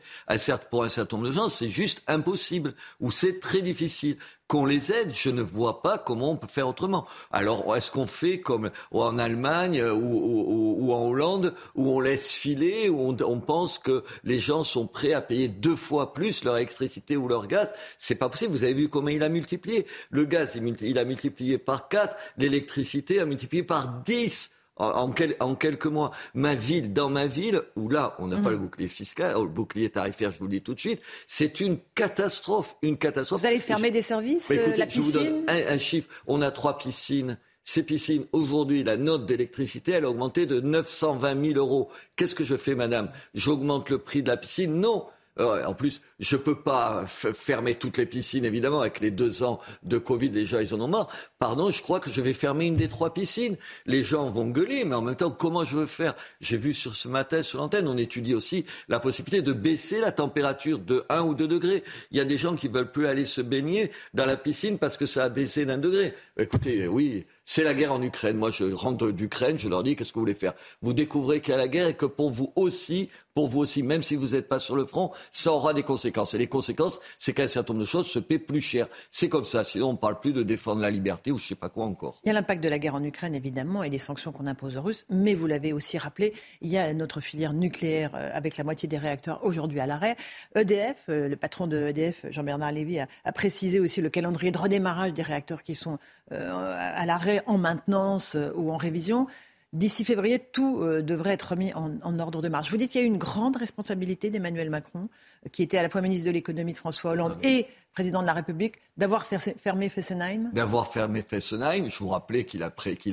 pour 0.69 0.83
un 0.83 0.89
certain 0.89 1.17
nombre 1.17 1.29
de 1.29 1.33
gens, 1.33 1.49
c'est 1.49 1.69
juste 1.69 2.03
impossible 2.07 2.75
ou 2.99 3.11
c'est 3.11 3.39
très 3.39 3.61
difficile 3.61 4.17
qu'on 4.49 4.65
les 4.65 4.91
aide, 4.91 5.13
je 5.13 5.29
ne 5.29 5.43
vois 5.43 5.83
pas 5.83 5.99
comment 5.99 6.31
on 6.31 6.35
peut 6.35 6.47
faire 6.47 6.67
autrement. 6.67 7.05
Alors, 7.31 7.75
est-ce 7.75 7.91
qu'on 7.91 8.07
fait 8.07 8.39
comme 8.39 8.71
en 8.89 9.19
Allemagne 9.19 9.79
ou, 9.83 10.91
en 10.91 11.07
Hollande, 11.07 11.53
où 11.75 11.91
on 11.91 11.99
laisse 11.99 12.31
filer, 12.31 12.89
où 12.89 13.15
on, 13.21 13.39
pense 13.39 13.77
que 13.77 14.03
les 14.23 14.39
gens 14.39 14.63
sont 14.63 14.87
prêts 14.87 15.13
à 15.13 15.21
payer 15.21 15.49
deux 15.49 15.75
fois 15.75 16.13
plus 16.13 16.43
leur 16.43 16.57
électricité 16.57 17.15
ou 17.15 17.27
leur 17.27 17.45
gaz? 17.45 17.71
C'est 17.99 18.15
pas 18.15 18.27
possible. 18.27 18.51
Vous 18.51 18.63
avez 18.63 18.73
vu 18.73 18.89
comment 18.89 19.09
il 19.09 19.21
a 19.21 19.29
multiplié. 19.29 19.85
Le 20.09 20.25
gaz, 20.25 20.59
il 20.81 20.97
a 20.97 21.05
multiplié 21.05 21.59
par 21.59 21.87
quatre, 21.87 22.15
l'électricité 22.39 23.19
a 23.19 23.25
multiplié 23.25 23.61
par 23.61 24.01
dix 24.01 24.49
en, 24.79 25.55
quelques 25.55 25.85
mois. 25.85 26.11
Ma 26.33 26.55
ville, 26.55 26.93
dans 26.93 27.09
ma 27.09 27.27
ville, 27.27 27.61
où 27.75 27.89
là, 27.89 28.15
on 28.19 28.27
n'a 28.27 28.37
pas 28.37 28.49
mhm. 28.49 28.51
le 28.51 28.57
bouclier 28.57 28.87
fiscal, 28.87 29.35
le 29.35 29.47
bouclier 29.47 29.89
tarifaire, 29.89 30.31
je 30.31 30.39
vous 30.39 30.45
le 30.45 30.51
dis 30.51 30.61
tout 30.61 30.73
de 30.73 30.79
suite, 30.79 31.01
c'est 31.27 31.59
une 31.59 31.77
catastrophe, 31.95 32.75
une 32.81 32.97
catastrophe. 32.97 33.41
Vous 33.41 33.47
allez 33.47 33.59
fermer 33.59 33.91
des 33.91 34.01
services, 34.01 34.49
euh, 34.51 34.75
la 34.77 34.85
piscine 34.85 35.11
Je 35.11 35.19
vous 35.19 35.23
donne 35.23 35.45
un, 35.47 35.77
chiffre. 35.77 36.07
On 36.27 36.41
a 36.41 36.51
trois 36.51 36.77
piscines. 36.77 37.37
Ces 37.65 37.83
piscines, 37.83 38.25
aujourd'hui, 38.31 38.83
la 38.83 38.97
note 38.97 39.27
d'électricité, 39.27 39.91
elle 39.91 40.05
a 40.05 40.09
augmenté 40.09 40.47
de 40.47 40.59
920 40.59 41.45
000 41.45 41.57
euros. 41.59 41.89
Qu'est-ce 42.15 42.33
que 42.33 42.43
je 42.43 42.57
fais, 42.57 42.73
madame? 42.73 43.11
J'augmente 43.35 43.89
le 43.89 43.99
prix 43.99 44.23
de 44.23 44.29
la 44.29 44.37
piscine? 44.37 44.79
Non 44.79 45.05
euh, 45.39 45.63
en 45.65 45.73
plus, 45.73 46.01
je 46.19 46.35
ne 46.35 46.41
peux 46.41 46.59
pas 46.59 47.05
fermer 47.07 47.75
toutes 47.75 47.97
les 47.97 48.05
piscines, 48.05 48.45
évidemment, 48.45 48.81
avec 48.81 48.99
les 48.99 49.11
deux 49.11 49.43
ans 49.43 49.59
de 49.83 49.97
Covid, 49.97 50.29
les 50.29 50.45
gens, 50.45 50.59
ils 50.59 50.73
en 50.73 50.81
ont 50.81 50.87
marre. 50.87 51.07
Pardon, 51.39 51.71
je 51.71 51.81
crois 51.81 51.99
que 51.99 52.09
je 52.09 52.21
vais 52.21 52.33
fermer 52.33 52.65
une 52.65 52.75
des 52.75 52.89
trois 52.89 53.13
piscines. 53.13 53.55
Les 53.85 54.03
gens 54.03 54.29
vont 54.29 54.47
gueuler, 54.47 54.83
mais 54.83 54.95
en 54.95 55.01
même 55.01 55.15
temps, 55.15 55.31
comment 55.31 55.63
je 55.63 55.75
veux 55.75 55.85
faire? 55.85 56.15
J'ai 56.41 56.57
vu 56.57 56.73
sur 56.73 56.95
ce 56.95 57.07
matin, 57.07 57.41
sur 57.41 57.59
l'antenne, 57.59 57.87
on 57.87 57.97
étudie 57.97 58.33
aussi 58.33 58.65
la 58.89 58.99
possibilité 58.99 59.41
de 59.41 59.53
baisser 59.53 60.01
la 60.01 60.11
température 60.11 60.79
de 60.79 61.05
1 61.09 61.21
ou 61.21 61.33
2 61.35 61.47
degrés. 61.47 61.83
Il 62.11 62.17
y 62.17 62.21
a 62.21 62.25
des 62.25 62.37
gens 62.37 62.55
qui 62.55 62.67
veulent 62.67 62.91
plus 62.91 63.07
aller 63.07 63.25
se 63.25 63.41
baigner 63.41 63.91
dans 64.13 64.25
la 64.25 64.35
piscine 64.35 64.77
parce 64.77 64.97
que 64.97 65.05
ça 65.05 65.23
a 65.23 65.29
baissé 65.29 65.65
d'un 65.65 65.77
degré. 65.77 66.13
Écoutez, 66.37 66.87
oui, 66.87 67.25
c'est 67.49 67.63
la 67.63 67.73
guerre 67.73 67.93
en 67.93 68.01
Ukraine. 68.03 68.37
Moi, 68.37 68.51
je 68.51 68.63
rentre 68.63 69.09
d'Ukraine, 69.09 69.57
je 69.57 69.67
leur 69.67 69.81
dis 69.81 69.95
qu'est-ce 69.95 70.09
que 70.09 70.19
vous 70.19 70.21
voulez 70.21 70.35
faire? 70.35 70.53
Vous 70.83 70.93
découvrez 70.93 71.41
qu'il 71.41 71.49
y 71.49 71.55
a 71.55 71.57
la 71.57 71.67
guerre 71.67 71.87
et 71.87 71.95
que 71.95 72.05
pour 72.05 72.29
vous 72.29 72.53
aussi, 72.55 73.09
pour 73.33 73.47
vous 73.47 73.61
aussi, 73.61 73.81
même 73.81 74.03
si 74.03 74.15
vous 74.15 74.35
n'êtes 74.35 74.47
pas 74.47 74.59
sur 74.59 74.75
le 74.75 74.85
front, 74.85 75.09
ça 75.31 75.51
aura 75.51 75.73
des 75.73 75.81
conséquences. 75.81 76.35
Et 76.35 76.37
les 76.37 76.45
conséquences, 76.45 76.99
c'est 77.17 77.33
qu'un 77.33 77.47
certain 77.47 77.73
nombre 77.73 77.85
de 77.85 77.89
choses 77.89 78.05
se 78.05 78.19
paient 78.19 78.37
plus 78.37 78.61
cher. 78.61 78.87
C'est 79.09 79.29
comme 79.29 79.45
ça. 79.45 79.63
Sinon, 79.63 79.89
on 79.89 79.93
ne 79.93 79.97
parle 79.97 80.19
plus 80.19 80.31
de 80.31 80.43
défendre 80.43 80.81
la 80.81 80.91
liberté 80.91 81.31
ou 81.31 81.39
je 81.39 81.43
ne 81.45 81.47
sais 81.47 81.55
pas 81.55 81.69
quoi 81.69 81.85
encore. 81.85 82.21
Il 82.23 82.27
y 82.27 82.29
a 82.29 82.33
l'impact 82.33 82.63
de 82.63 82.69
la 82.69 82.77
guerre 82.77 82.93
en 82.93 83.03
Ukraine, 83.03 83.33
évidemment, 83.33 83.81
et 83.81 83.89
des 83.89 83.97
sanctions 83.97 84.31
qu'on 84.31 84.45
impose 84.45 84.77
aux 84.77 84.83
Russes. 84.83 85.07
Mais 85.09 85.33
vous 85.33 85.47
l'avez 85.47 85.73
aussi 85.73 85.97
rappelé, 85.97 86.33
il 86.61 86.69
y 86.69 86.77
a 86.77 86.93
notre 86.93 87.19
filière 87.19 87.53
nucléaire 87.53 88.11
euh, 88.13 88.29
avec 88.31 88.57
la 88.57 88.63
moitié 88.63 88.87
des 88.87 88.99
réacteurs 88.99 89.43
aujourd'hui 89.43 89.79
à 89.79 89.87
l'arrêt. 89.87 90.17
EDF, 90.53 91.05
euh, 91.09 91.27
le 91.27 91.35
patron 91.35 91.65
de 91.65 91.87
EDF, 91.87 92.27
Jean-Bernard 92.29 92.73
Lévy, 92.73 92.99
a, 92.99 93.07
a 93.25 93.31
précisé 93.31 93.79
aussi 93.79 94.01
le 94.01 94.11
calendrier 94.11 94.51
de 94.51 94.57
redémarrage 94.59 95.13
des 95.13 95.23
réacteurs 95.23 95.63
qui 95.63 95.73
sont 95.73 95.97
à 96.31 97.05
l'arrêt 97.05 97.41
en 97.45 97.57
maintenance 97.57 98.35
euh, 98.35 98.51
ou 98.55 98.71
en 98.71 98.77
révision. 98.77 99.27
D'ici 99.71 100.03
février, 100.03 100.39
tout 100.39 100.79
euh, 100.81 101.03
devrait 101.03 101.33
être 101.33 101.55
mis 101.55 101.71
en, 101.75 102.19
ordre 102.19 102.41
de 102.41 102.49
marche. 102.49 102.71
Vous 102.71 102.77
dites 102.77 102.91
qu'il 102.91 103.01
y 103.01 103.03
a 103.03 103.05
eu 103.05 103.09
une 103.09 103.19
grande 103.19 103.55
responsabilité 103.55 104.31
d'Emmanuel 104.31 104.71
Macron, 104.71 105.09
qui 105.51 105.61
était 105.61 105.77
à 105.77 105.83
la 105.83 105.89
fois 105.89 106.01
ministre 106.01 106.25
de 106.25 106.31
l'économie 106.31 106.73
de 106.73 106.77
François 106.79 107.11
Hollande 107.11 107.37
et 107.43 107.67
président 107.93 108.21
de 108.21 108.25
la 108.25 108.33
République, 108.33 108.77
d'avoir 108.97 109.27
fermé 109.27 109.89
Fessenheim? 109.89 110.49
D'avoir 110.53 110.91
fermé 110.91 111.21
Fessenheim. 111.21 111.87
Je 111.87 111.99
vous 111.99 112.09
rappelais 112.09 112.45
qu'il 112.45 112.63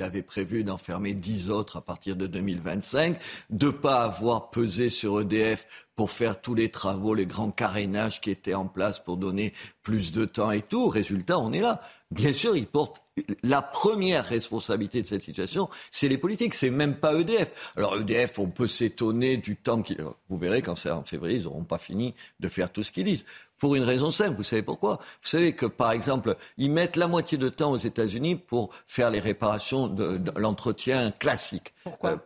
avait 0.02 0.22
prévu 0.22 0.64
d'en 0.64 0.78
fermer 0.78 1.12
dix 1.12 1.50
autres 1.50 1.76
à 1.76 1.82
partir 1.82 2.16
de 2.16 2.26
2025, 2.26 3.18
de 3.50 3.66
ne 3.66 3.70
pas 3.70 4.04
avoir 4.04 4.48
pesé 4.48 4.88
sur 4.88 5.20
EDF 5.20 5.66
pour 5.94 6.10
faire 6.10 6.40
tous 6.40 6.54
les 6.54 6.70
travaux, 6.70 7.12
les 7.12 7.26
grands 7.26 7.50
carénages 7.50 8.22
qui 8.22 8.30
étaient 8.30 8.54
en 8.54 8.66
place 8.66 8.98
pour 8.98 9.18
donner 9.18 9.52
plus 9.82 10.10
de 10.10 10.24
temps 10.24 10.52
et 10.52 10.62
tout. 10.62 10.88
Résultat, 10.88 11.38
on 11.38 11.52
est 11.52 11.60
là. 11.60 11.82
Bien 12.10 12.32
sûr, 12.32 12.56
il 12.56 12.66
porte 12.66 13.02
la 13.42 13.62
première 13.62 14.26
responsabilité 14.26 15.00
de 15.00 15.06
cette 15.06 15.22
situation, 15.22 15.68
c'est 15.90 16.08
les 16.08 16.18
politiques, 16.18 16.54
c'est 16.54 16.70
même 16.70 16.96
pas 16.96 17.14
EDF. 17.14 17.72
Alors 17.76 17.96
EDF, 17.96 18.38
on 18.38 18.48
peut 18.48 18.66
s'étonner 18.66 19.36
du 19.36 19.56
temps 19.56 19.82
qu'ils... 19.82 20.04
Vous 20.28 20.36
verrez 20.36 20.60
quand 20.60 20.74
c'est 20.74 20.90
en 20.90 21.02
février, 21.02 21.38
ils 21.38 21.44
n'auront 21.44 21.64
pas 21.64 21.78
fini 21.78 22.14
de 22.40 22.48
faire 22.48 22.70
tout 22.70 22.82
ce 22.82 22.92
qu'ils 22.92 23.04
disent. 23.04 23.24
Pour 23.58 23.74
une 23.74 23.84
raison 23.84 24.10
simple, 24.10 24.36
vous 24.36 24.42
savez 24.42 24.62
pourquoi? 24.62 24.96
Vous 25.22 25.28
savez 25.28 25.54
que, 25.54 25.64
par 25.64 25.92
exemple, 25.92 26.36
ils 26.58 26.70
mettent 26.70 26.96
la 26.96 27.08
moitié 27.08 27.38
de 27.38 27.48
temps 27.48 27.72
aux 27.72 27.78
États-Unis 27.78 28.36
pour 28.36 28.70
faire 28.86 29.10
les 29.10 29.20
réparations 29.20 29.88
de, 29.88 30.20
l'entretien 30.36 31.10
classique. 31.10 31.72
Pourquoi? 31.84 32.10
Euh, 32.10 32.16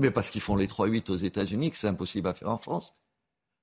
Mais 0.00 0.10
parce 0.10 0.28
qu'ils 0.28 0.40
font 0.40 0.56
les 0.56 0.66
3-8 0.66 1.10
aux 1.12 1.16
États-Unis, 1.16 1.70
que 1.70 1.76
c'est 1.76 1.86
impossible 1.86 2.28
à 2.28 2.34
faire 2.34 2.48
en 2.48 2.58
France. 2.58 2.94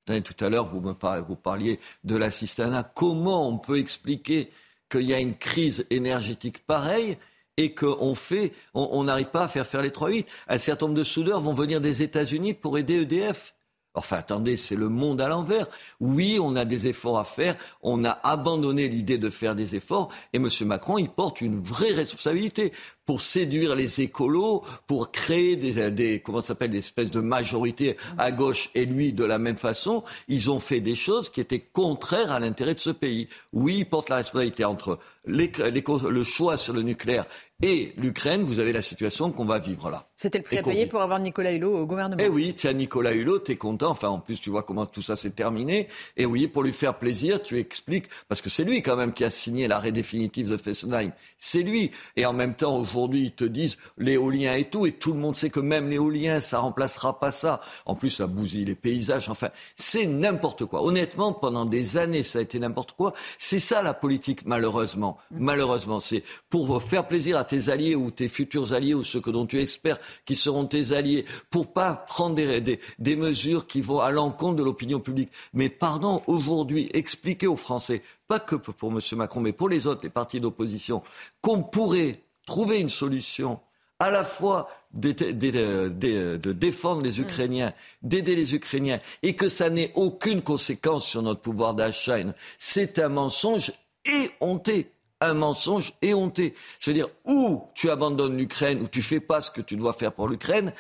Tout 0.06 0.44
à 0.44 0.50
l'heure, 0.50 0.66
vous, 0.66 0.80
me 0.80 0.94
parliez, 0.94 1.24
vous 1.28 1.36
parliez 1.36 1.80
de 2.04 2.16
l'assistanat. 2.16 2.84
Comment 2.84 3.48
on 3.48 3.58
peut 3.60 3.78
expliquer 3.78 4.50
qu'il 4.90 5.04
y 5.04 5.14
a 5.14 5.20
une 5.20 5.36
crise 5.36 5.86
énergétique 5.90 6.66
pareille 6.66 7.18
et 7.58 7.74
qu'on 7.74 8.16
fait, 8.16 8.54
on 8.74 9.04
n'arrive 9.04 9.28
pas 9.28 9.44
à 9.44 9.48
faire 9.48 9.68
faire 9.68 9.82
les 9.82 9.90
3-8. 9.90 10.26
Un 10.48 10.58
certain 10.58 10.88
nombre 10.88 10.98
de 10.98 11.04
soudeurs 11.04 11.42
vont 11.42 11.54
venir 11.54 11.82
des 11.82 12.02
États-Unis 12.02 12.54
pour 12.54 12.78
aider 12.78 13.02
EDF. 13.02 13.54
Enfin, 14.00 14.16
attendez, 14.16 14.56
c'est 14.56 14.78
le 14.78 14.88
monde 14.88 15.20
à 15.20 15.28
l'envers. 15.28 15.68
Oui, 16.00 16.40
on 16.42 16.56
a 16.56 16.64
des 16.64 16.88
efforts 16.88 17.20
à 17.20 17.26
faire. 17.26 17.56
On 17.82 18.06
a 18.06 18.12
abandonné 18.24 18.88
l'idée 18.88 19.18
de 19.18 19.30
faire 19.30 19.56
des 19.56 19.76
efforts. 19.76 20.10
Et 20.32 20.38
M. 20.38 20.48
Macron, 20.62 20.98
il 20.98 21.10
porte 21.10 21.42
une 21.42 21.60
vraie 21.60 21.92
responsabilité 21.92 22.72
pour 23.06 23.22
séduire 23.22 23.76
les 23.76 24.00
écolos, 24.00 24.64
pour 24.88 25.12
créer 25.12 25.58
des, 25.58 26.22
comment 26.24 26.42
s'appelle, 26.42 26.70
des 26.70 26.78
espèces 26.78 27.12
de 27.12 27.20
majorités 27.20 27.98
à 28.18 28.32
gauche 28.32 28.70
et 28.74 28.86
lui 28.86 29.12
de 29.12 29.26
la 29.26 29.38
même 29.38 29.58
façon. 29.58 30.04
Ils 30.30 30.50
ont 30.50 30.62
fait 30.62 30.80
des 30.80 30.96
choses 30.96 31.30
qui 31.30 31.42
étaient 31.42 31.60
contraires 31.60 32.32
à 32.32 32.40
l'intérêt 32.40 32.76
de 32.76 32.80
ce 32.80 32.92
pays. 32.92 33.28
Oui, 33.52 33.80
il 33.80 33.86
porte 33.86 34.10
la 34.10 34.18
responsabilité 34.18 34.64
entre 34.64 35.00
le 35.26 36.24
choix 36.24 36.56
sur 36.56 36.74
le 36.74 36.84
nucléaire 36.84 37.26
et 37.62 37.94
l'Ukraine, 37.98 38.44
vous 38.44 38.60
avez 38.60 38.72
la 38.72 38.82
situation 38.82 39.32
qu'on 39.32 39.46
va 39.46 39.60
vivre 39.60 39.90
là. 39.90 40.06
C'était 40.22 40.40
le 40.40 40.44
prix 40.44 40.58
à 40.58 40.64
payer 40.64 40.86
pour 40.86 41.02
avoir 41.02 41.18
Nicolas 41.22 41.54
Hulot 41.54 41.78
au 41.78 41.86
gouvernement. 41.86 42.22
Eh 42.22 42.28
oui, 42.28 42.54
tiens, 42.54 42.74
Nicolas 42.74 43.14
Hulot, 43.14 43.40
t'es 43.40 43.56
content. 43.56 43.92
Enfin, 43.92 44.10
en 44.10 44.20
plus, 44.20 44.38
tu 44.42 44.50
vois 44.50 44.64
comment 44.64 44.86
tout 44.86 45.02
ça 45.02 45.16
s'est 45.16 45.30
terminé. 45.30 45.88
Et 46.18 46.26
oui, 46.26 46.50
pour 46.50 46.62
lui 46.62 46.74
faire 46.74 46.98
plaisir, 46.98 47.42
tu 47.42 47.58
expliques, 47.58 48.04
parce 48.28 48.42
que 48.42 48.50
c'est 48.50 48.66
lui 48.66 48.82
quand 48.82 48.98
même 48.98 49.14
qui 49.14 49.24
a 49.24 49.30
signé 49.30 49.70
l'arrêt 49.70 49.94
définitif 49.94 50.50
de 50.50 50.58
Fessenheim. 50.58 51.14
C'est 51.38 51.62
lui. 51.62 51.92
Et 52.18 52.26
en 52.26 52.34
même 52.34 52.54
temps, 52.54 52.78
aujourd'hui, 52.78 53.28
ils 53.28 53.32
te 53.32 53.46
disent 53.46 53.78
l'éolien 53.98 54.56
et 54.56 54.66
tout. 54.66 54.86
Et 54.86 54.92
tout 54.92 55.14
le 55.14 55.20
monde 55.20 55.38
sait 55.38 55.50
que 55.50 55.62
même 55.62 55.90
l'éolien, 55.90 56.42
ça 56.42 56.60
remplacera 56.60 57.18
pas 57.18 57.32
ça. 57.32 57.62
En 57.86 57.96
plus, 57.96 58.10
ça 58.10 58.28
bousille 58.28 58.66
les 58.66 58.76
paysages. 58.76 59.30
Enfin, 59.30 59.48
c'est 59.78 60.06
n'importe 60.06 60.66
quoi. 60.66 60.84
Honnêtement, 60.84 61.32
pendant 61.32 61.64
des 61.64 61.96
années, 61.96 62.24
ça 62.24 62.40
a 62.40 62.42
été 62.42 62.60
n'importe 62.60 62.92
quoi. 62.92 63.14
C'est 63.38 63.60
ça 63.60 63.82
la 63.82 63.94
politique, 63.94 64.46
malheureusement. 64.46 65.18
Malheureusement, 65.32 66.02
c'est 66.02 66.24
pour 66.50 66.84
faire 66.84 67.08
plaisir 67.08 67.38
à 67.38 67.46
tes 67.46 67.70
alliés 67.70 67.96
ou 67.96 68.12
tes 68.12 68.28
futurs 68.28 68.74
alliés 68.74 68.94
ou 68.94 69.06
ceux 69.06 69.22
que 69.22 69.30
dont 69.30 69.46
tu 69.46 69.62
espères 69.62 69.98
qui 70.26 70.36
seront 70.36 70.66
tes 70.66 70.92
alliés, 70.92 71.26
pour 71.50 71.74
pas 71.74 71.94
prendre 71.94 72.36
des, 72.36 72.80
des, 73.00 73.16
mesures 73.16 73.68
qui 73.68 73.82
vont 73.82 74.00
à 74.00 74.12
l'encontre 74.12 74.56
de 74.56 74.64
l'opinion 74.64 75.00
publique. 75.00 75.30
Mais 75.54 75.70
pardon, 75.70 76.22
aujourd'hui, 76.28 76.90
expliquer 76.94 77.48
aux 77.48 77.56
Français, 77.56 78.02
pas 78.28 78.40
que 78.40 78.56
pour 78.56 78.92
M. 78.92 79.00
Macron, 79.14 79.42
mais 79.42 79.54
pour 79.54 79.70
les 79.70 79.88
autres, 79.88 80.02
les 80.04 80.10
partis 80.10 80.40
d'opposition, 80.40 81.04
qu'on 81.42 81.64
pourrait 81.64 82.22
trouver 82.46 82.80
une 82.80 82.90
solution 82.90 83.60
à 84.00 84.10
la 84.10 84.24
fois 84.24 84.70
de 84.94 86.52
défendre 86.52 87.02
les 87.02 87.20
Ukrainiens, 87.20 87.74
d'aider 88.02 88.36
les 88.36 88.56
Ukrainiens, 88.56 89.00
et 89.24 89.36
que 89.36 89.50
ça 89.50 89.70
n'ait 89.70 89.92
aucune 89.96 90.42
conséquence 90.42 91.06
sur 91.06 91.22
notre 91.22 91.42
pouvoir 91.42 91.74
d'achat, 91.74 92.18
c'est 92.58 92.98
un 92.98 93.10
mensonge 93.10 93.74
éhonté 94.06 94.90
un 95.22 95.34
mensonge 95.34 95.94
éhonté. 96.02 96.54
C'est-à-dire, 96.80 97.08
ou 97.26 97.64
tu 97.74 97.90
abandonnes 97.90 98.38
l'Ukraine, 98.38 98.82
ou 98.82 98.88
tu 98.88 99.02
fais 99.02 99.20
pas 99.20 99.42
ce 99.42 99.52
que 99.52 99.62
tu 99.62 99.76
dois 99.76 99.94
faire 99.94 100.12
pour 100.12 100.28
l'Ukraine, 100.28 100.74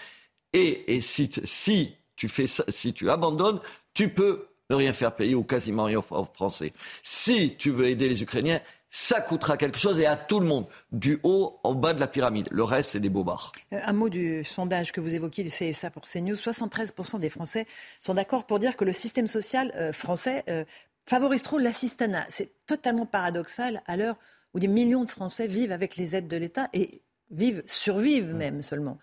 et, 0.53 0.99
si, 1.01 1.29
si, 1.43 1.95
tu 2.15 2.27
fais 2.27 2.45
si 2.47 2.93
tu 2.93 3.09
abandonnes, 3.09 3.59
tu 3.93 4.09
peux 4.09 4.47
ne 4.69 4.75
rien 4.75 4.93
faire 4.93 5.15
payer 5.15 5.35
ou 5.35 5.43
quasiment 5.43 5.85
rien 5.85 5.99
aux 6.09 6.25
Français. 6.33 6.73
Si 7.03 7.55
tu 7.57 7.69
veux 7.69 7.87
aider 7.87 8.09
les 8.09 8.23
Ukrainiens, 8.23 8.59
ça 8.91 9.21
coûtera 9.21 9.57
quelque 9.57 9.77
chose 9.77 9.99
et 9.99 10.05
à 10.05 10.15
tout 10.15 10.39
le 10.39 10.47
monde, 10.47 10.65
du 10.91 11.19
haut 11.23 11.59
au 11.63 11.75
bas 11.75 11.93
de 11.93 11.99
la 11.99 12.07
pyramide. 12.07 12.47
Le 12.51 12.63
reste, 12.63 12.91
c'est 12.91 12.99
des 12.99 13.09
bobards. 13.09 13.51
Euh, 13.73 13.79
un 13.83 13.93
mot 13.93 14.09
du 14.09 14.43
sondage 14.43 14.91
que 14.91 14.99
vous 14.99 15.13
évoquiez 15.13 15.43
du 15.43 15.51
CSA 15.51 15.91
pour 15.91 16.03
CNews. 16.07 16.35
73% 16.35 17.19
des 17.19 17.29
Français 17.29 17.67
sont 18.01 18.15
d'accord 18.15 18.45
pour 18.45 18.59
dire 18.59 18.75
que 18.75 18.85
le 18.85 18.93
système 18.93 19.27
social 19.27 19.71
euh, 19.75 19.93
français 19.93 20.43
euh, 20.49 20.65
favorise 21.09 21.43
trop 21.43 21.57
l'assistanat. 21.57 22.25
C'est 22.29 22.65
totalement 22.65 23.05
paradoxal 23.05 23.81
à 23.87 23.97
l'heure 23.97 24.15
où 24.53 24.59
des 24.59 24.67
millions 24.67 25.03
de 25.03 25.11
Français 25.11 25.47
vivent 25.47 25.71
avec 25.71 25.97
les 25.97 26.15
aides 26.15 26.27
de 26.27 26.37
l'État 26.37 26.69
et 26.73 27.01
vivent, 27.31 27.63
survivent 27.65 28.33
même 28.33 28.61
seulement. 28.61 28.97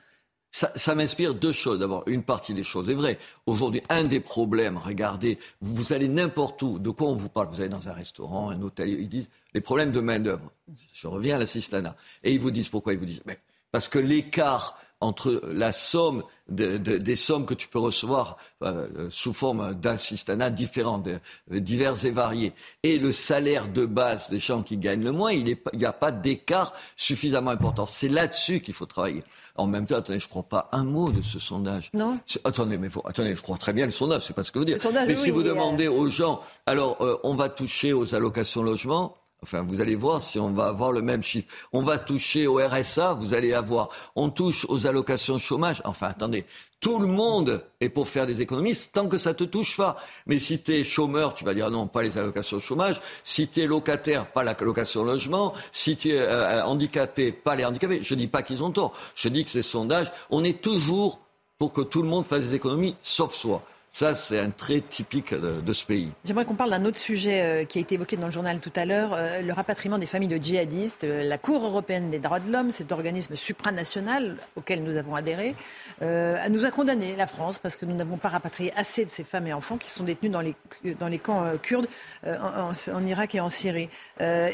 Ça, 0.52 0.94
m'inspire 0.94 1.34
deux 1.34 1.52
choses. 1.52 1.80
D'abord, 1.80 2.02
une 2.06 2.22
partie 2.22 2.54
des 2.54 2.64
choses 2.64 2.88
est 2.88 2.94
vraie. 2.94 3.18
Aujourd'hui, 3.44 3.82
un 3.90 4.04
des 4.04 4.20
problèmes, 4.20 4.78
regardez, 4.78 5.38
vous 5.60 5.92
allez 5.92 6.08
n'importe 6.08 6.62
où, 6.62 6.78
de 6.78 6.88
quoi 6.88 7.08
on 7.08 7.14
vous 7.14 7.28
parle? 7.28 7.48
Vous 7.48 7.60
allez 7.60 7.68
dans 7.68 7.90
un 7.90 7.92
restaurant, 7.92 8.48
un 8.48 8.62
hôtel, 8.62 8.88
ils 8.88 9.08
disent 9.08 9.28
les 9.52 9.60
problèmes 9.60 9.92
de 9.92 10.00
main-d'œuvre. 10.00 10.50
Je 10.94 11.08
reviens 11.08 11.36
à 11.36 11.38
l'assistanat. 11.38 11.94
Et 12.24 12.32
ils 12.32 12.40
vous 12.40 12.50
disent 12.50 12.70
pourquoi? 12.70 12.94
Ils 12.94 12.98
vous 12.98 13.04
disent 13.04 13.22
mais 13.26 13.38
parce 13.70 13.88
que 13.88 13.98
l'écart 13.98 14.78
entre 15.00 15.42
la 15.52 15.72
somme 15.72 16.22
des 16.48 17.16
sommes 17.16 17.44
que 17.44 17.54
tu 17.54 17.68
peux 17.68 17.78
recevoir 17.78 18.36
euh, 18.62 19.08
sous 19.10 19.32
forme 19.32 19.74
d'assistanat 19.74 20.50
différents, 20.50 21.02
divers 21.50 22.04
et 22.04 22.10
variés, 22.10 22.52
et 22.82 22.98
le 22.98 23.12
salaire 23.12 23.68
de 23.68 23.84
base 23.84 24.30
des 24.30 24.38
gens 24.38 24.62
qui 24.62 24.76
gagnent 24.76 25.02
le 25.02 25.12
moins, 25.12 25.32
il 25.32 25.56
n'y 25.74 25.84
a 25.84 25.92
pas 25.92 26.12
d'écart 26.12 26.72
suffisamment 26.96 27.50
important. 27.50 27.84
C'est 27.84 28.08
là-dessus 28.08 28.60
qu'il 28.60 28.74
faut 28.74 28.86
travailler. 28.86 29.24
En 29.56 29.66
même 29.66 29.86
temps, 29.86 29.96
attendez, 29.96 30.20
je 30.20 30.26
ne 30.26 30.30
crois 30.30 30.42
pas 30.44 30.68
un 30.72 30.84
mot 30.84 31.10
de 31.10 31.22
ce 31.22 31.38
sondage. 31.38 31.90
Non. 31.94 32.18
Attendez, 32.44 32.78
mais 32.78 32.88
attendez, 33.04 33.34
je 33.34 33.40
crois 33.40 33.56
très 33.56 33.72
bien 33.72 33.86
le 33.86 33.92
sondage, 33.92 34.22
c'est 34.26 34.34
pas 34.34 34.44
ce 34.44 34.52
que 34.52 34.58
vous 34.58 34.64
dites. 34.64 34.86
mais 35.06 35.16
si 35.16 35.30
vous 35.30 35.42
demandez 35.42 35.88
aux 35.88 36.08
gens, 36.10 36.42
alors 36.66 36.96
euh, 37.00 37.18
on 37.24 37.34
va 37.34 37.48
toucher 37.48 37.92
aux 37.92 38.14
allocations 38.14 38.62
logement, 38.62 39.16
Enfin, 39.42 39.62
vous 39.62 39.80
allez 39.80 39.94
voir 39.94 40.22
si 40.22 40.38
on 40.38 40.50
va 40.50 40.64
avoir 40.64 40.92
le 40.92 41.02
même 41.02 41.22
chiffre. 41.22 41.46
On 41.72 41.82
va 41.82 41.98
toucher 41.98 42.46
au 42.46 42.56
RSA, 42.56 43.12
vous 43.14 43.34
allez 43.34 43.52
avoir. 43.52 43.90
On 44.16 44.30
touche 44.30 44.64
aux 44.68 44.86
allocations 44.86 45.38
chômage. 45.38 45.82
Enfin, 45.84 46.06
attendez, 46.08 46.46
tout 46.80 46.98
le 46.98 47.06
monde 47.06 47.62
est 47.80 47.90
pour 47.90 48.08
faire 48.08 48.26
des 48.26 48.40
économies 48.40 48.74
tant 48.92 49.08
que 49.08 49.18
ça 49.18 49.34
te 49.34 49.44
touche 49.44 49.76
pas. 49.76 49.98
Mais 50.26 50.38
si 50.38 50.62
tu 50.62 50.72
es 50.72 50.84
chômeur, 50.84 51.34
tu 51.34 51.44
vas 51.44 51.52
dire 51.52 51.70
non, 51.70 51.86
pas 51.86 52.02
les 52.02 52.16
allocations 52.16 52.60
chômage. 52.60 53.00
Si 53.24 53.46
tu 53.48 53.60
es 53.60 53.66
locataire, 53.66 54.30
pas 54.32 54.42
la 54.42 54.56
location 54.58 55.04
logement. 55.04 55.52
Si 55.70 55.96
tu 55.96 56.10
es 56.10 56.18
euh, 56.18 56.64
handicapé, 56.64 57.30
pas 57.30 57.56
les 57.56 57.64
handicapés. 57.64 58.00
Je 58.02 58.14
dis 58.14 58.28
pas 58.28 58.42
qu'ils 58.42 58.64
ont 58.64 58.70
tort. 58.70 58.94
Je 59.14 59.28
dis 59.28 59.44
que 59.44 59.50
ces 59.50 59.62
sondages, 59.62 60.10
on 60.30 60.44
est 60.44 60.62
toujours 60.62 61.20
pour 61.58 61.72
que 61.72 61.82
tout 61.82 62.02
le 62.02 62.08
monde 62.08 62.24
fasse 62.24 62.44
des 62.44 62.54
économies, 62.54 62.96
sauf 63.02 63.34
soi. 63.34 63.62
Ça, 63.98 64.14
c'est 64.14 64.38
un 64.38 64.50
trait 64.50 64.80
typique 64.80 65.32
de, 65.32 65.72
ce 65.72 65.82
pays. 65.82 66.12
J'aimerais 66.22 66.44
qu'on 66.44 66.54
parle 66.54 66.68
d'un 66.68 66.84
autre 66.84 66.98
sujet 66.98 67.40
euh, 67.40 67.64
qui 67.64 67.78
a 67.78 67.80
été 67.80 67.94
évoqué 67.94 68.18
dans 68.18 68.26
le 68.26 68.32
journal 68.32 68.58
tout 68.58 68.72
à 68.76 68.84
l'heure, 68.84 69.14
euh, 69.14 69.40
le 69.40 69.50
rapatriement 69.54 69.96
des 69.96 70.04
familles 70.04 70.28
de 70.28 70.36
djihadistes. 70.36 71.04
Euh, 71.04 71.26
la 71.26 71.38
Cour 71.38 71.64
européenne 71.64 72.10
des 72.10 72.18
droits 72.18 72.38
de 72.38 72.52
l'homme, 72.52 72.72
cet 72.72 72.92
organisme 72.92 73.36
supranational 73.36 74.36
auquel 74.54 74.82
nous 74.82 74.98
avons 74.98 75.14
adhéré, 75.14 75.54
nous 76.02 76.66
a 76.66 76.70
condamné, 76.70 77.16
la 77.16 77.26
France, 77.26 77.58
parce 77.58 77.78
que 77.78 77.86
nous 77.86 77.94
n'avons 77.94 78.18
pas 78.18 78.28
rapatrié 78.28 78.70
assez 78.76 79.06
de 79.06 79.10
ces 79.10 79.24
femmes 79.24 79.46
et 79.46 79.54
enfants 79.54 79.78
qui 79.78 79.90
sont 79.90 80.04
détenus 80.04 80.30
dans 80.30 80.42
les, 80.42 80.54
dans 80.98 81.08
les 81.08 81.18
camps 81.18 81.44
kurdes 81.62 81.88
en, 82.26 82.72
en, 82.92 83.06
Irak 83.06 83.34
et 83.34 83.40
en 83.40 83.48
Syrie. 83.48 83.88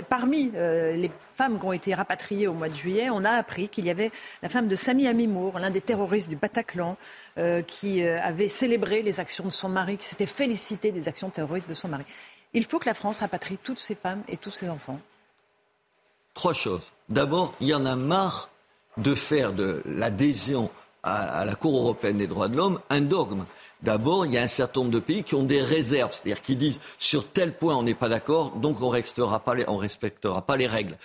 parmi 0.08 0.52
les 0.52 1.10
femmes 1.32 1.58
qui 1.58 1.64
ont 1.66 1.72
été 1.72 1.94
rapatriées 1.94 2.46
au 2.46 2.52
mois 2.52 2.68
de 2.68 2.74
juillet, 2.74 3.08
on 3.10 3.24
a 3.24 3.30
appris 3.30 3.68
qu'il 3.68 3.84
y 3.86 3.90
avait 3.90 4.10
la 4.42 4.48
femme 4.48 4.68
de 4.68 4.76
Sami 4.76 5.06
Amimour, 5.06 5.58
l'un 5.58 5.70
des 5.70 5.80
terroristes 5.80 6.28
du 6.28 6.36
Bataclan, 6.36 6.96
euh, 7.38 7.62
qui 7.62 8.02
euh, 8.02 8.20
avait 8.22 8.48
célébré 8.48 9.02
les 9.02 9.20
actions 9.20 9.44
de 9.44 9.50
son 9.50 9.68
mari, 9.68 9.96
qui 9.96 10.06
s'était 10.06 10.26
félicité 10.26 10.92
des 10.92 11.08
actions 11.08 11.30
terroristes 11.30 11.68
de 11.68 11.74
son 11.74 11.88
mari. 11.88 12.04
Il 12.54 12.64
faut 12.64 12.78
que 12.78 12.88
la 12.88 12.94
France 12.94 13.20
rapatrie 13.20 13.58
toutes 13.58 13.78
ces 13.78 13.94
femmes 13.94 14.22
et 14.28 14.36
tous 14.36 14.50
ces 14.50 14.68
enfants. 14.68 15.00
Trois 16.34 16.54
choses. 16.54 16.92
D'abord, 17.08 17.54
il 17.60 17.68
y 17.68 17.74
en 17.74 17.84
a 17.84 17.96
marre 17.96 18.50
de 18.96 19.14
faire 19.14 19.52
de 19.52 19.82
l'adhésion 19.86 20.70
à, 21.02 21.44
la 21.44 21.54
Cour 21.54 21.76
européenne 21.76 22.18
des 22.18 22.26
droits 22.26 22.48
de 22.48 22.56
l'homme 22.56 22.80
un 22.90 23.00
dogme. 23.00 23.44
D'abord, 23.82 24.26
il 24.26 24.32
y 24.32 24.38
a 24.38 24.42
un 24.42 24.48
certain 24.48 24.80
nombre 24.80 24.92
de 24.92 25.00
pays 25.00 25.24
qui 25.24 25.34
ont 25.34 25.42
des 25.42 25.60
réserves, 25.60 26.12
c'est-à-dire 26.12 26.42
qui 26.42 26.56
disent 26.56 26.80
sur 26.98 27.28
tel 27.28 27.52
point 27.52 27.76
on 27.76 27.82
n'est 27.82 27.94
pas 27.94 28.08
d'accord, 28.08 28.50
donc 28.52 28.80
on 28.80 28.86
ne 28.86 28.90
respectera 28.92 29.40
pas 29.40 30.56
les 30.56 30.66
règles. 30.66 30.96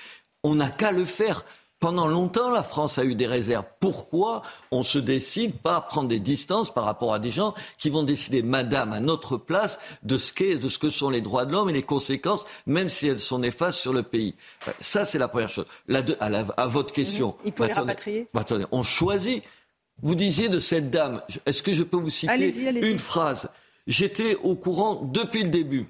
On 0.44 0.56
n'a 0.56 0.70
qu'à 0.70 0.92
le 0.92 1.06
faire. 1.06 1.44
Pendant 1.80 2.08
longtemps, 2.08 2.50
la 2.50 2.64
France 2.64 2.98
a 2.98 3.04
eu 3.04 3.14
des 3.14 3.28
réserves. 3.28 3.66
Pourquoi 3.80 4.42
on 4.72 4.82
se 4.82 4.98
décide 4.98 5.54
pas 5.60 5.76
à 5.76 5.82
prendre 5.82 6.10
des 6.10 6.20
distances 6.20 6.74
par 6.74 6.86
rapport 6.86 7.14
à 7.14 7.20
des 7.20 7.30
gens 7.30 7.54
qui 7.78 7.92
vont 7.92 8.02
décider, 8.02 8.42
madame, 8.42 8.94
à 8.94 9.00
notre 9.00 9.38
place, 9.38 9.80
de 10.02 10.18
ce, 10.18 10.34
qu'est, 10.34 10.58
de 10.58 10.70
ce 10.70 10.80
que 10.80 10.90
sont 10.90 11.12
les 11.12 11.22
droits 11.22 11.46
de 11.46 11.52
l'homme 11.52 11.70
et 11.70 11.74
les 11.74 11.84
conséquences, 11.84 12.48
même 12.66 12.90
si 12.90 13.08
elles 13.08 13.20
sont 13.20 13.38
néfastes 13.38 13.78
sur 13.78 13.94
le 13.94 14.02
pays? 14.02 14.34
Ça, 14.82 15.06
c'est 15.06 15.20
la 15.20 15.28
première 15.28 15.50
chose. 15.50 15.68
à, 16.20 16.68
votre 16.68 16.92
question. 16.94 17.36
Il 17.46 17.54
faut 17.54 17.66
les 17.66 17.74
rapatrier 17.74 18.28
attendez, 18.34 18.66
on 18.72 18.82
choisit. 18.82 19.44
Vous 20.02 20.16
disiez 20.16 20.50
de 20.50 20.60
cette 20.60 20.90
dame, 20.90 21.22
est-ce 21.46 21.64
que 21.64 21.74
je 21.74 21.84
peux 21.84 21.98
vous 21.98 22.10
citer 22.10 22.68
une 22.88 23.00
phrase? 23.00 23.50
J'étais 23.88 24.36
au 24.36 24.56
courant 24.56 24.96
depuis 24.96 25.44
le 25.44 25.50
début. 25.50 25.88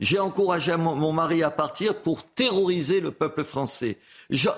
J'ai 0.00 0.18
encouragé 0.18 0.76
mon 0.76 1.12
mari 1.12 1.42
à 1.42 1.50
partir 1.50 2.02
pour 2.02 2.24
terroriser 2.24 3.00
le 3.00 3.12
peuple 3.12 3.44
français. 3.44 3.98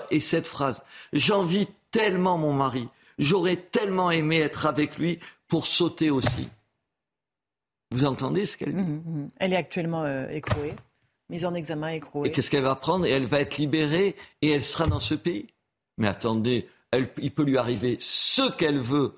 Et 0.09 0.19
cette 0.19 0.47
phrase, 0.47 0.81
j'envie 1.13 1.67
tellement 1.91 2.37
mon 2.37 2.51
mari, 2.51 2.87
j'aurais 3.19 3.55
tellement 3.55 4.11
aimé 4.11 4.39
être 4.39 4.65
avec 4.65 4.97
lui 4.97 5.19
pour 5.47 5.67
sauter 5.67 6.09
aussi. 6.09 6.49
Vous 7.91 8.03
entendez 8.03 8.45
ce 8.45 8.57
qu'elle 8.57 8.75
dit? 8.75 8.81
Mmh, 8.81 9.03
mmh. 9.05 9.29
Elle 9.37 9.53
est 9.53 9.57
actuellement 9.57 10.03
euh, 10.03 10.27
écrouée, 10.29 10.73
mise 11.29 11.45
en 11.45 11.53
examen, 11.53 11.89
écrouée. 11.89 12.27
Et 12.27 12.31
qu'est-ce 12.31 12.49
qu'elle 12.49 12.63
va 12.63 12.75
prendre? 12.75 13.05
Et 13.05 13.11
elle 13.11 13.25
va 13.25 13.39
être 13.39 13.57
libérée 13.57 14.15
et 14.41 14.49
elle 14.49 14.63
sera 14.63 14.87
dans 14.87 14.99
ce 14.99 15.13
pays? 15.13 15.47
Mais 15.97 16.07
attendez, 16.07 16.67
il 17.21 17.31
peut 17.31 17.43
lui 17.43 17.57
arriver 17.57 17.97
ce 17.99 18.51
qu'elle 18.51 18.79
veut 18.79 19.15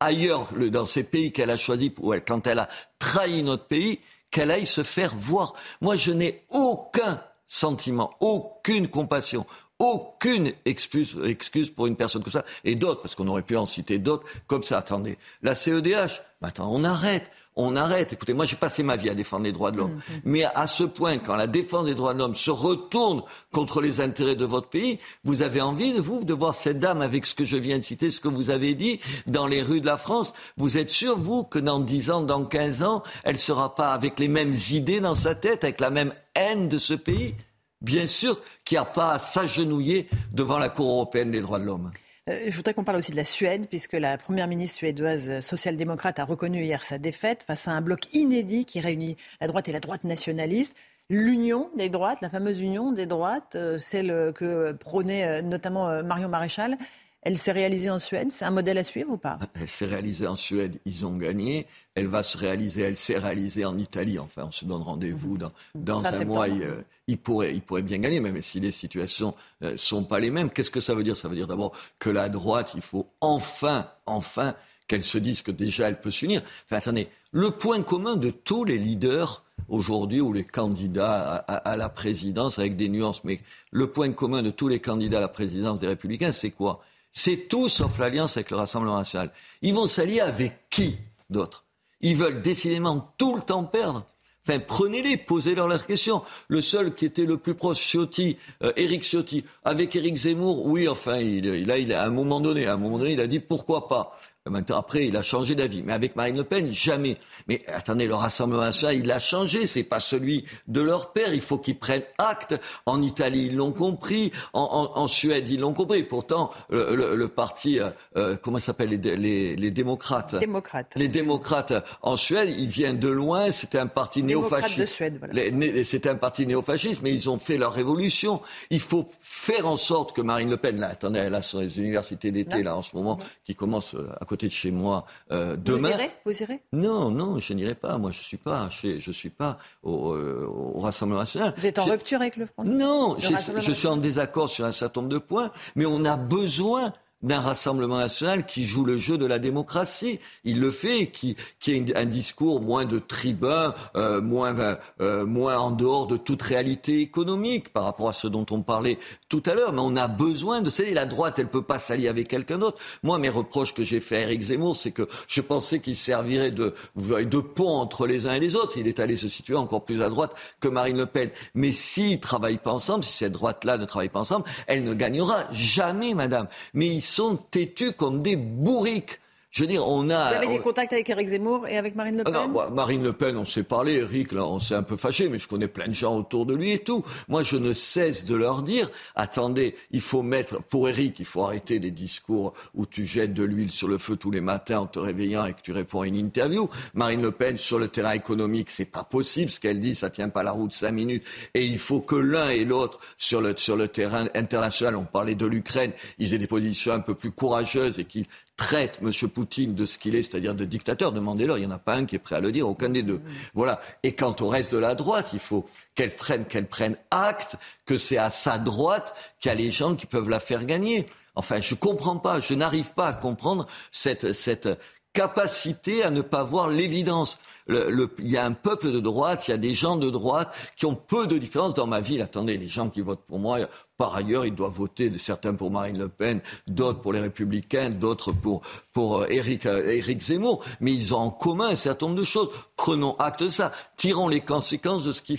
ailleurs, 0.00 0.48
dans 0.54 0.86
ces 0.86 1.04
pays 1.04 1.32
qu'elle 1.32 1.50
a 1.50 1.56
choisis, 1.56 1.90
quand 2.26 2.46
elle 2.46 2.58
a 2.58 2.68
trahi 2.98 3.42
notre 3.42 3.66
pays, 3.66 4.00
qu'elle 4.30 4.50
aille 4.50 4.66
se 4.66 4.82
faire 4.82 5.14
voir. 5.14 5.54
Moi, 5.80 5.96
je 5.96 6.10
n'ai 6.10 6.44
aucun 6.50 7.22
sentiment, 7.46 8.10
aucune 8.20 8.88
compassion, 8.88 9.46
aucune 9.78 10.52
excuse, 10.64 11.16
excuse 11.24 11.70
pour 11.70 11.86
une 11.86 11.96
personne 11.96 12.22
comme 12.22 12.32
ça, 12.32 12.44
et 12.64 12.74
d'autres, 12.74 13.02
parce 13.02 13.14
qu'on 13.14 13.28
aurait 13.28 13.42
pu 13.42 13.56
en 13.56 13.66
citer 13.66 13.98
d'autres, 13.98 14.26
comme 14.46 14.62
ça. 14.62 14.78
Attendez, 14.78 15.18
la 15.42 15.54
CEDH, 15.54 16.22
attends, 16.42 16.72
on 16.72 16.82
arrête. 16.84 17.30
On 17.56 17.76
arrête. 17.76 18.12
Écoutez, 18.12 18.34
moi 18.34 18.44
j'ai 18.44 18.56
passé 18.56 18.82
ma 18.82 18.96
vie 18.96 19.10
à 19.10 19.14
défendre 19.14 19.44
les 19.44 19.52
droits 19.52 19.70
de 19.70 19.78
l'homme. 19.78 19.94
Mm, 19.94 20.14
mm. 20.14 20.20
Mais 20.24 20.44
à 20.44 20.66
ce 20.66 20.84
point, 20.84 21.18
quand 21.18 21.36
la 21.36 21.46
défense 21.46 21.86
des 21.86 21.94
droits 21.94 22.14
de 22.14 22.18
l'homme 22.18 22.34
se 22.34 22.50
retourne 22.50 23.22
contre 23.52 23.80
les 23.80 24.00
intérêts 24.00 24.36
de 24.36 24.44
votre 24.44 24.68
pays, 24.68 24.98
vous 25.24 25.42
avez 25.42 25.60
envie, 25.60 25.92
de 25.92 26.00
vous, 26.00 26.24
de 26.24 26.32
voir 26.32 26.54
cette 26.54 26.78
dame 26.78 27.02
avec 27.02 27.26
ce 27.26 27.34
que 27.34 27.44
je 27.44 27.56
viens 27.56 27.78
de 27.78 27.82
citer, 27.82 28.10
ce 28.10 28.20
que 28.20 28.28
vous 28.28 28.50
avez 28.50 28.74
dit, 28.74 29.00
dans 29.26 29.46
les 29.46 29.62
rues 29.62 29.80
de 29.80 29.86
la 29.86 29.98
France. 29.98 30.34
Vous 30.56 30.76
êtes 30.76 30.90
sûr, 30.90 31.18
vous, 31.18 31.44
que 31.44 31.58
dans 31.58 31.80
10 31.80 32.10
ans, 32.10 32.22
dans 32.22 32.44
15 32.44 32.82
ans, 32.82 33.02
elle 33.24 33.34
ne 33.34 33.38
sera 33.38 33.74
pas 33.74 33.92
avec 33.92 34.18
les 34.18 34.28
mêmes 34.28 34.54
idées 34.70 35.00
dans 35.00 35.14
sa 35.14 35.34
tête, 35.34 35.64
avec 35.64 35.80
la 35.80 35.90
même 35.90 36.12
haine 36.34 36.68
de 36.68 36.78
ce 36.78 36.94
pays? 36.94 37.34
Bien 37.80 38.06
sûr 38.06 38.40
qu'il 38.64 38.76
n'y 38.76 38.80
a 38.80 38.84
pas 38.84 39.10
à 39.12 39.18
s'agenouiller 39.18 40.08
devant 40.32 40.58
la 40.58 40.68
Cour 40.68 40.88
européenne 40.88 41.32
des 41.32 41.40
droits 41.40 41.58
de 41.58 41.64
l'homme. 41.64 41.90
Euh, 42.30 42.50
je 42.50 42.56
voudrais 42.56 42.72
qu'on 42.72 42.84
parle 42.84 42.98
aussi 42.98 43.10
de 43.10 43.16
la 43.16 43.24
Suède, 43.24 43.66
puisque 43.68 43.94
la 43.94 44.16
première 44.16 44.46
ministre 44.46 44.78
suédoise 44.78 45.28
euh, 45.28 45.40
social-démocrate 45.40 46.20
a 46.20 46.24
reconnu 46.24 46.62
hier 46.62 46.84
sa 46.84 46.98
défaite 46.98 47.42
face 47.42 47.66
à 47.66 47.72
un 47.72 47.80
bloc 47.80 48.14
inédit 48.14 48.64
qui 48.64 48.78
réunit 48.78 49.16
la 49.40 49.48
droite 49.48 49.68
et 49.68 49.72
la 49.72 49.80
droite 49.80 50.04
nationaliste. 50.04 50.76
L'union 51.10 51.68
des 51.76 51.88
droites, 51.88 52.20
la 52.20 52.30
fameuse 52.30 52.60
union 52.60 52.92
des 52.92 53.06
droites, 53.06 53.56
euh, 53.56 53.76
celle 53.76 54.32
que 54.36 54.70
prônait 54.70 55.42
notamment 55.42 56.02
Marion 56.04 56.28
Maréchal, 56.28 56.76
elle 57.22 57.38
s'est 57.38 57.52
réalisée 57.52 57.88
en 57.88 58.00
Suède. 58.00 58.28
C'est 58.32 58.44
un 58.44 58.50
modèle 58.50 58.78
à 58.78 58.84
suivre 58.84 59.12
ou 59.12 59.16
pas? 59.16 59.38
Elle 59.54 59.68
s'est 59.68 59.86
réalisée 59.86 60.26
en 60.26 60.34
Suède. 60.34 60.78
Ils 60.84 61.06
ont 61.06 61.16
gagné. 61.16 61.66
Elle 61.94 62.08
va 62.08 62.24
se 62.24 62.36
réaliser. 62.36 62.82
Elle 62.82 62.96
s'est 62.96 63.18
réalisée 63.18 63.64
en 63.64 63.78
Italie. 63.78 64.18
Enfin, 64.18 64.46
on 64.48 64.52
se 64.52 64.64
donne 64.64 64.82
rendez-vous 64.82 65.38
dans, 65.38 65.52
dans 65.76 66.04
un 66.04 66.24
mois. 66.24 66.48
Euh, 66.48 66.82
il, 67.06 67.18
pourrait, 67.18 67.54
il 67.54 67.62
pourrait 67.62 67.82
bien 67.82 67.98
gagner, 67.98 68.18
même 68.18 68.42
si 68.42 68.58
les 68.58 68.72
situations 68.72 69.34
ne 69.60 69.68
euh, 69.68 69.76
sont 69.76 70.02
pas 70.02 70.18
les 70.18 70.30
mêmes. 70.30 70.50
Qu'est-ce 70.50 70.72
que 70.72 70.80
ça 70.80 70.94
veut 70.94 71.04
dire? 71.04 71.16
Ça 71.16 71.28
veut 71.28 71.36
dire 71.36 71.46
d'abord 71.46 71.72
que 72.00 72.10
la 72.10 72.28
droite, 72.28 72.72
il 72.74 72.82
faut 72.82 73.06
enfin, 73.20 73.88
enfin, 74.06 74.56
qu'elle 74.88 75.04
se 75.04 75.18
dise 75.18 75.42
que 75.42 75.52
déjà 75.52 75.88
elle 75.88 76.00
peut 76.00 76.10
s'unir. 76.10 76.42
Enfin, 76.66 76.78
attendez, 76.78 77.08
le 77.30 77.52
point 77.52 77.82
commun 77.82 78.16
de 78.16 78.30
tous 78.30 78.64
les 78.64 78.78
leaders 78.78 79.44
aujourd'hui 79.68 80.20
ou 80.20 80.32
les 80.32 80.44
candidats 80.44 81.34
à, 81.46 81.76
la 81.76 81.88
présidence 81.88 82.58
avec 82.58 82.76
des 82.76 82.88
nuances, 82.88 83.22
mais 83.22 83.40
le 83.70 83.86
point 83.86 84.10
commun 84.12 84.42
de 84.42 84.50
tous 84.50 84.66
les 84.66 84.80
candidats 84.80 85.18
à 85.18 85.20
la 85.20 85.28
présidence 85.28 85.78
des 85.78 85.86
Républicains, 85.86 86.32
c'est 86.32 86.50
quoi? 86.50 86.82
C'est 87.12 87.48
tout 87.48 87.68
sauf 87.68 87.98
l'alliance 87.98 88.36
avec 88.36 88.50
le 88.50 88.56
Rassemblement 88.56 88.98
national. 88.98 89.30
Ils 89.60 89.74
vont 89.74 89.86
s'allier 89.86 90.20
avec 90.20 90.68
qui 90.70 90.96
d'autre? 91.30 91.64
Ils 92.00 92.16
veulent 92.16 92.42
décidément 92.42 93.14
tout 93.18 93.36
le 93.36 93.42
temps 93.42 93.64
perdre. 93.64 94.06
Enfin, 94.46 94.58
prenez-les, 94.58 95.18
posez-leur 95.18 95.68
leurs 95.68 95.86
questions. 95.86 96.22
Le 96.48 96.60
seul 96.60 96.94
qui 96.94 97.04
était 97.04 97.26
le 97.26 97.36
plus 97.36 97.54
proche, 97.54 97.78
Ciotti, 97.78 98.36
euh, 98.64 98.72
Éric 98.76 99.04
Ciotti, 99.04 99.44
avec 99.64 99.94
Éric 99.94 100.16
Zemmour, 100.16 100.66
oui, 100.66 100.88
enfin, 100.88 101.18
il, 101.18 101.46
il, 101.46 101.92
a, 101.92 102.04
un 102.04 102.10
moment 102.10 102.40
donné, 102.40 102.66
à 102.66 102.74
un 102.74 102.76
moment 102.76 102.98
donné, 102.98 103.12
il 103.12 103.20
a 103.20 103.28
dit 103.28 103.38
pourquoi 103.38 103.86
pas. 103.86 104.18
Maintenant, 104.50 104.76
après, 104.76 105.06
il 105.06 105.16
a 105.16 105.22
changé 105.22 105.54
d'avis. 105.54 105.84
Mais 105.84 105.92
avec 105.92 106.16
Marine 106.16 106.36
Le 106.36 106.42
Pen, 106.42 106.72
jamais. 106.72 107.16
Mais 107.46 107.62
attendez, 107.68 108.08
le 108.08 108.14
Rassemblement 108.14 108.62
national, 108.62 108.96
il 108.96 109.10
a 109.12 109.20
changé. 109.20 109.68
C'est 109.68 109.84
pas 109.84 110.00
celui 110.00 110.46
de 110.66 110.80
leur 110.80 111.12
père. 111.12 111.32
Il 111.32 111.40
faut 111.40 111.58
qu'ils 111.58 111.78
prennent 111.78 112.02
acte. 112.18 112.58
En 112.84 113.00
Italie, 113.02 113.46
ils 113.46 113.56
l'ont 113.56 113.70
compris. 113.70 114.32
En, 114.52 114.62
en, 114.96 115.00
en, 115.00 115.06
Suède, 115.06 115.48
ils 115.48 115.60
l'ont 115.60 115.74
compris. 115.74 116.02
Pourtant, 116.02 116.50
le, 116.70 116.96
le, 116.96 117.14
le 117.14 117.28
parti, 117.28 117.78
euh, 117.78 117.90
euh 118.16 118.36
comment 118.36 118.58
s'appelle 118.58 118.88
les, 118.88 119.16
les, 119.16 119.54
les, 119.54 119.70
démocrates? 119.70 120.34
Démocrates. 120.34 120.92
Les 120.96 121.06
démocrates 121.06 121.72
en 122.02 122.16
Suède, 122.16 122.52
ils 122.58 122.68
viennent 122.68 122.98
de 122.98 123.08
loin. 123.08 123.52
C'était 123.52 123.78
un 123.78 123.86
parti 123.86 124.24
néofasciste. 124.24 125.04
Voilà. 125.20 125.84
C'était 125.84 126.08
un 126.08 126.16
parti 126.16 126.48
néofasciste, 126.48 127.00
mais 127.02 127.14
ils 127.14 127.30
ont 127.30 127.38
fait 127.38 127.58
leur 127.58 127.72
révolution. 127.72 128.42
Il 128.70 128.80
faut 128.80 129.08
faire 129.20 129.68
en 129.68 129.76
sorte 129.76 130.16
que 130.16 130.20
Marine 130.20 130.50
Le 130.50 130.56
Pen, 130.56 130.80
là, 130.80 130.88
attendez, 130.88 131.20
elle 131.20 131.34
a 131.34 131.42
son 131.42 131.60
universités 131.60 132.32
d'été, 132.32 132.64
là, 132.64 132.76
en 132.76 132.82
ce 132.82 132.96
moment, 132.96 133.20
qui 133.44 133.54
commence 133.54 133.94
euh, 133.94 134.08
à 134.20 134.24
côté 134.32 134.46
de 134.46 134.52
chez 134.52 134.70
moi 134.70 135.04
euh, 135.30 135.56
demain. 135.56 135.90
Vous 135.90 135.94
irez 135.94 136.10
Vous 136.24 136.42
irez? 136.42 136.62
Non, 136.72 137.10
non, 137.10 137.38
je 137.38 137.52
n'irai 137.52 137.74
pas. 137.74 137.98
Moi, 137.98 138.10
je 138.10 138.22
suis 138.22 138.38
pas, 138.38 138.70
je, 138.70 138.98
je 138.98 139.12
suis 139.12 139.28
pas 139.28 139.58
au, 139.82 140.12
euh, 140.12 140.46
au, 140.48 140.80
Rassemblement 140.80 141.20
national. 141.20 141.52
Vous 141.58 141.66
êtes 141.66 141.78
en 141.78 141.84
rupture 141.84 142.18
avec 142.18 142.38
le 142.38 142.46
Front 142.46 142.64
Non, 142.64 143.16
je 143.18 143.72
suis 143.72 143.88
en 143.88 143.98
désaccord 143.98 144.48
sur 144.48 144.64
un 144.64 144.72
certain 144.72 145.02
nombre 145.02 145.12
de 145.12 145.18
points, 145.18 145.50
mais 145.76 145.84
on 145.84 146.06
a 146.06 146.16
besoin 146.16 146.94
d'un 147.22 147.40
Rassemblement 147.40 147.98
national 147.98 148.46
qui 148.46 148.64
joue 148.64 148.84
le 148.84 148.98
jeu 148.98 149.16
de 149.16 149.26
la 149.26 149.38
démocratie. 149.38 150.18
Il 150.44 150.60
le 150.60 150.70
fait, 150.70 151.08
qui, 151.08 151.36
qui 151.60 151.84
a 151.94 151.98
un 151.98 152.04
discours 152.04 152.60
moins 152.60 152.84
de 152.84 152.98
tribun, 152.98 153.74
euh, 153.96 154.20
moins, 154.20 154.54
euh, 155.00 155.24
moins 155.24 155.58
en 155.58 155.70
dehors 155.70 156.06
de 156.06 156.16
toute 156.16 156.42
réalité 156.42 157.00
économique 157.00 157.72
par 157.72 157.84
rapport 157.84 158.08
à 158.08 158.12
ce 158.12 158.26
dont 158.26 158.46
on 158.50 158.62
parlait 158.62 158.98
tout 159.32 159.42
à 159.50 159.54
l'heure. 159.54 159.72
Mais 159.72 159.80
on 159.80 159.96
a 159.96 160.08
besoin 160.08 160.60
de 160.60 160.68
ça. 160.68 160.82
La 160.92 161.06
droite, 161.06 161.38
elle 161.38 161.46
peut 161.46 161.62
pas 161.62 161.78
s'allier 161.78 162.08
avec 162.08 162.28
quelqu'un 162.28 162.58
d'autre. 162.58 162.76
Moi, 163.02 163.18
mes 163.18 163.30
reproches 163.30 163.72
que 163.72 163.82
j'ai 163.82 164.00
fait 164.00 164.16
à 164.16 164.20
Eric 164.20 164.42
Zemmour, 164.42 164.76
c'est 164.76 164.90
que 164.90 165.08
je 165.26 165.40
pensais 165.40 165.80
qu'il 165.80 165.96
servirait 165.96 166.50
de, 166.50 166.74
de 166.96 167.38
pont 167.38 167.70
entre 167.70 168.06
les 168.06 168.26
uns 168.26 168.34
et 168.34 168.40
les 168.40 168.56
autres. 168.56 168.76
Il 168.76 168.86
est 168.86 169.00
allé 169.00 169.16
se 169.16 169.28
situer 169.28 169.54
encore 169.54 169.86
plus 169.86 170.02
à 170.02 170.10
droite 170.10 170.34
que 170.60 170.68
Marine 170.68 170.98
Le 170.98 171.06
Pen. 171.06 171.30
Mais 171.54 171.72
s'ils 171.72 172.20
travaillent 172.20 172.58
pas 172.58 172.72
ensemble, 172.72 173.04
si 173.04 173.14
cette 173.14 173.32
droite-là 173.32 173.78
ne 173.78 173.86
travaille 173.86 174.10
pas 174.10 174.20
ensemble, 174.20 174.44
elle 174.66 174.84
ne 174.84 174.92
gagnera 174.92 175.44
jamais, 175.50 176.12
madame. 176.12 176.48
Mais 176.74 176.88
ils 176.88 177.00
sont 177.00 177.36
têtus 177.36 177.92
comme 177.92 178.22
des 178.22 178.36
bourriques. 178.36 179.18
Je 179.52 179.60
veux 179.60 179.66
dire, 179.66 179.86
on 179.86 180.08
a. 180.08 180.30
Vous 180.30 180.36
avez 180.36 180.48
des 180.48 180.60
contacts 180.60 180.94
avec 180.94 181.10
Eric 181.10 181.28
Zemmour 181.28 181.68
et 181.68 181.76
avec 181.76 181.94
Marine 181.94 182.16
Le 182.16 182.24
Pen 182.24 182.34
ah 182.34 182.46
non, 182.48 182.70
Marine 182.70 183.02
Le 183.02 183.12
Pen, 183.12 183.36
on 183.36 183.44
s'est 183.44 183.62
parlé. 183.62 183.96
Eric, 183.96 184.32
là, 184.32 184.46
on 184.46 184.58
s'est 184.58 184.74
un 184.74 184.82
peu 184.82 184.96
fâché, 184.96 185.28
mais 185.28 185.38
je 185.38 185.46
connais 185.46 185.68
plein 185.68 185.88
de 185.88 185.92
gens 185.92 186.16
autour 186.16 186.46
de 186.46 186.54
lui 186.54 186.70
et 186.70 186.78
tout. 186.78 187.04
Moi, 187.28 187.42
je 187.42 187.56
ne 187.56 187.74
cesse 187.74 188.24
de 188.24 188.34
leur 188.34 188.62
dire 188.62 188.90
attendez, 189.14 189.76
il 189.90 190.00
faut 190.00 190.22
mettre. 190.22 190.62
Pour 190.62 190.88
Eric, 190.88 191.20
il 191.20 191.26
faut 191.26 191.42
arrêter 191.42 191.78
les 191.78 191.90
discours 191.90 192.54
où 192.74 192.86
tu 192.86 193.04
jettes 193.04 193.34
de 193.34 193.42
l'huile 193.42 193.70
sur 193.70 193.88
le 193.88 193.98
feu 193.98 194.16
tous 194.16 194.30
les 194.30 194.40
matins 194.40 194.80
en 194.80 194.86
te 194.86 194.98
réveillant 194.98 195.44
et 195.44 195.52
que 195.52 195.60
tu 195.60 195.72
réponds 195.72 196.00
à 196.00 196.06
une 196.06 196.16
interview. 196.16 196.70
Marine 196.94 197.20
Le 197.20 197.30
Pen, 197.30 197.58
sur 197.58 197.78
le 197.78 197.88
terrain 197.88 198.12
économique, 198.12 198.70
c'est 198.70 198.86
pas 198.86 199.04
possible. 199.04 199.50
Ce 199.50 199.60
qu'elle 199.60 199.80
dit, 199.80 199.94
ça 199.94 200.08
tient 200.08 200.30
pas 200.30 200.42
la 200.42 200.52
route 200.52 200.72
cinq 200.72 200.92
minutes. 200.92 201.24
Et 201.52 201.66
il 201.66 201.78
faut 201.78 202.00
que 202.00 202.16
l'un 202.16 202.48
et 202.48 202.64
l'autre, 202.64 203.00
sur 203.18 203.42
le, 203.42 203.52
sur 203.58 203.76
le 203.76 203.88
terrain 203.88 204.28
international, 204.34 204.96
on 204.96 205.04
parlait 205.04 205.34
de 205.34 205.44
l'Ukraine, 205.44 205.92
ils 206.18 206.32
aient 206.32 206.38
des 206.38 206.46
positions 206.46 206.92
un 206.92 207.00
peu 207.00 207.14
plus 207.14 207.32
courageuses 207.32 207.98
et 207.98 208.06
qu'ils 208.06 208.24
traite 208.62 209.00
M. 209.02 209.10
Poutine 209.28 209.74
de 209.74 209.86
ce 209.86 209.98
qu'il 209.98 210.14
est, 210.14 210.22
c'est-à-dire 210.22 210.54
de 210.54 210.64
dictateur, 210.64 211.12
demandez-leur, 211.12 211.58
il 211.58 211.62
n'y 211.62 211.66
en 211.66 211.74
a 211.74 211.78
pas 211.78 211.96
un 211.96 212.04
qui 212.04 212.16
est 212.16 212.20
prêt 212.20 212.36
à 212.36 212.40
le 212.40 212.52
dire, 212.52 212.68
aucun 212.68 212.88
des 212.88 213.02
deux. 213.02 213.20
Voilà. 213.54 213.80
Et 214.02 214.12
quant 214.12 214.34
au 214.40 214.48
reste 214.48 214.72
de 214.72 214.78
la 214.78 214.94
droite, 214.94 215.30
il 215.32 215.38
faut 215.38 215.68
qu'elle 215.94 216.14
prenne, 216.14 216.44
qu'elle 216.44 216.66
prenne 216.66 216.96
acte 217.10 217.56
que 217.86 217.98
c'est 217.98 218.18
à 218.18 218.30
sa 218.30 218.58
droite 218.58 219.14
qu'il 219.40 219.50
y 219.50 219.52
a 219.52 219.54
les 219.56 219.70
gens 219.70 219.94
qui 219.94 220.06
peuvent 220.06 220.28
la 220.28 220.40
faire 220.40 220.64
gagner. 220.64 221.08
Enfin, 221.34 221.60
je 221.60 221.74
comprends 221.74 222.18
pas, 222.18 222.40
je 222.40 222.54
n'arrive 222.54 222.92
pas 222.92 223.08
à 223.08 223.12
comprendre 223.12 223.66
cette, 223.90 224.32
cette 224.32 224.68
capacité 225.12 226.02
à 226.02 226.10
ne 226.10 226.22
pas 226.22 226.42
voir 226.42 226.68
l'évidence. 226.68 227.38
Il 227.68 228.08
y 228.18 228.36
a 228.36 228.44
un 228.44 228.52
peuple 228.52 228.90
de 228.90 228.98
droite, 228.98 229.46
il 229.46 229.52
y 229.52 229.54
a 229.54 229.58
des 229.58 229.72
gens 229.72 229.96
de 229.96 230.10
droite 230.10 230.52
qui 230.76 230.84
ont 230.84 230.96
peu 230.96 231.26
de 231.26 231.38
différence 231.38 231.74
dans 231.74 231.86
ma 231.86 232.00
ville. 232.00 232.20
Attendez, 232.20 232.56
les 232.56 232.66
gens 232.66 232.88
qui 232.88 233.02
votent 233.02 233.24
pour 233.24 233.38
moi, 233.38 233.58
par 233.98 234.16
ailleurs, 234.16 234.44
ils 234.44 234.54
doivent 234.54 234.72
voter, 234.72 235.12
certains 235.18 235.54
pour 235.54 235.70
Marine 235.70 235.98
Le 235.98 236.08
Pen, 236.08 236.40
d'autres 236.66 237.00
pour 237.00 237.12
les 237.12 237.20
Républicains, 237.20 237.90
d'autres 237.90 238.32
pour, 238.32 238.62
pour 238.92 239.26
Eric, 239.30 239.66
euh, 239.66 240.00
euh, 240.00 240.20
Zemmour. 240.20 240.64
Mais 240.80 240.92
ils 240.92 241.14
ont 241.14 241.18
en 241.18 241.30
commun 241.30 241.68
un 241.68 241.76
certain 241.76 242.06
nombre 242.06 242.18
de 242.18 242.24
choses. 242.24 242.50
Prenons 242.76 243.14
acte 243.18 243.44
de 243.44 243.48
ça. 243.48 243.70
Tirons 243.96 244.28
les 244.28 244.40
conséquences 244.40 245.04
de 245.04 245.12
ce 245.12 245.22
qui, 245.22 245.36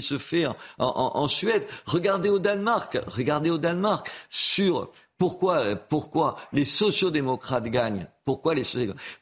se 0.00 0.18
fait 0.18 0.46
en 0.78 1.28
Suède. 1.28 1.66
Regardez 1.86 2.30
au 2.30 2.40
Danemark. 2.40 2.98
Regardez 3.06 3.50
au 3.50 3.58
Danemark 3.58 4.10
sur 4.28 4.90
pourquoi, 5.20 5.76
pourquoi 5.76 6.36
les 6.52 6.64
sociodémocrates 6.64 7.68
gagnent 7.68 8.08
Pourquoi 8.30 8.54
les 8.54 8.62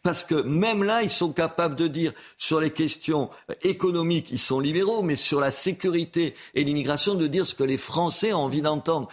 Parce 0.02 0.22
que 0.22 0.34
même 0.34 0.82
là, 0.82 1.02
ils 1.02 1.10
sont 1.10 1.32
capables 1.32 1.76
de 1.76 1.86
dire 1.86 2.12
sur 2.36 2.60
les 2.60 2.72
questions 2.72 3.30
économiques, 3.62 4.28
ils 4.30 4.38
sont 4.38 4.60
libéraux, 4.60 5.00
mais 5.00 5.16
sur 5.16 5.40
la 5.40 5.50
sécurité 5.50 6.34
et 6.54 6.62
l'immigration, 6.62 7.14
de 7.14 7.26
dire 7.26 7.46
ce 7.46 7.54
que 7.54 7.64
les 7.64 7.78
Français 7.78 8.34
ont 8.34 8.40
envie 8.40 8.60
d'entendre 8.60 9.08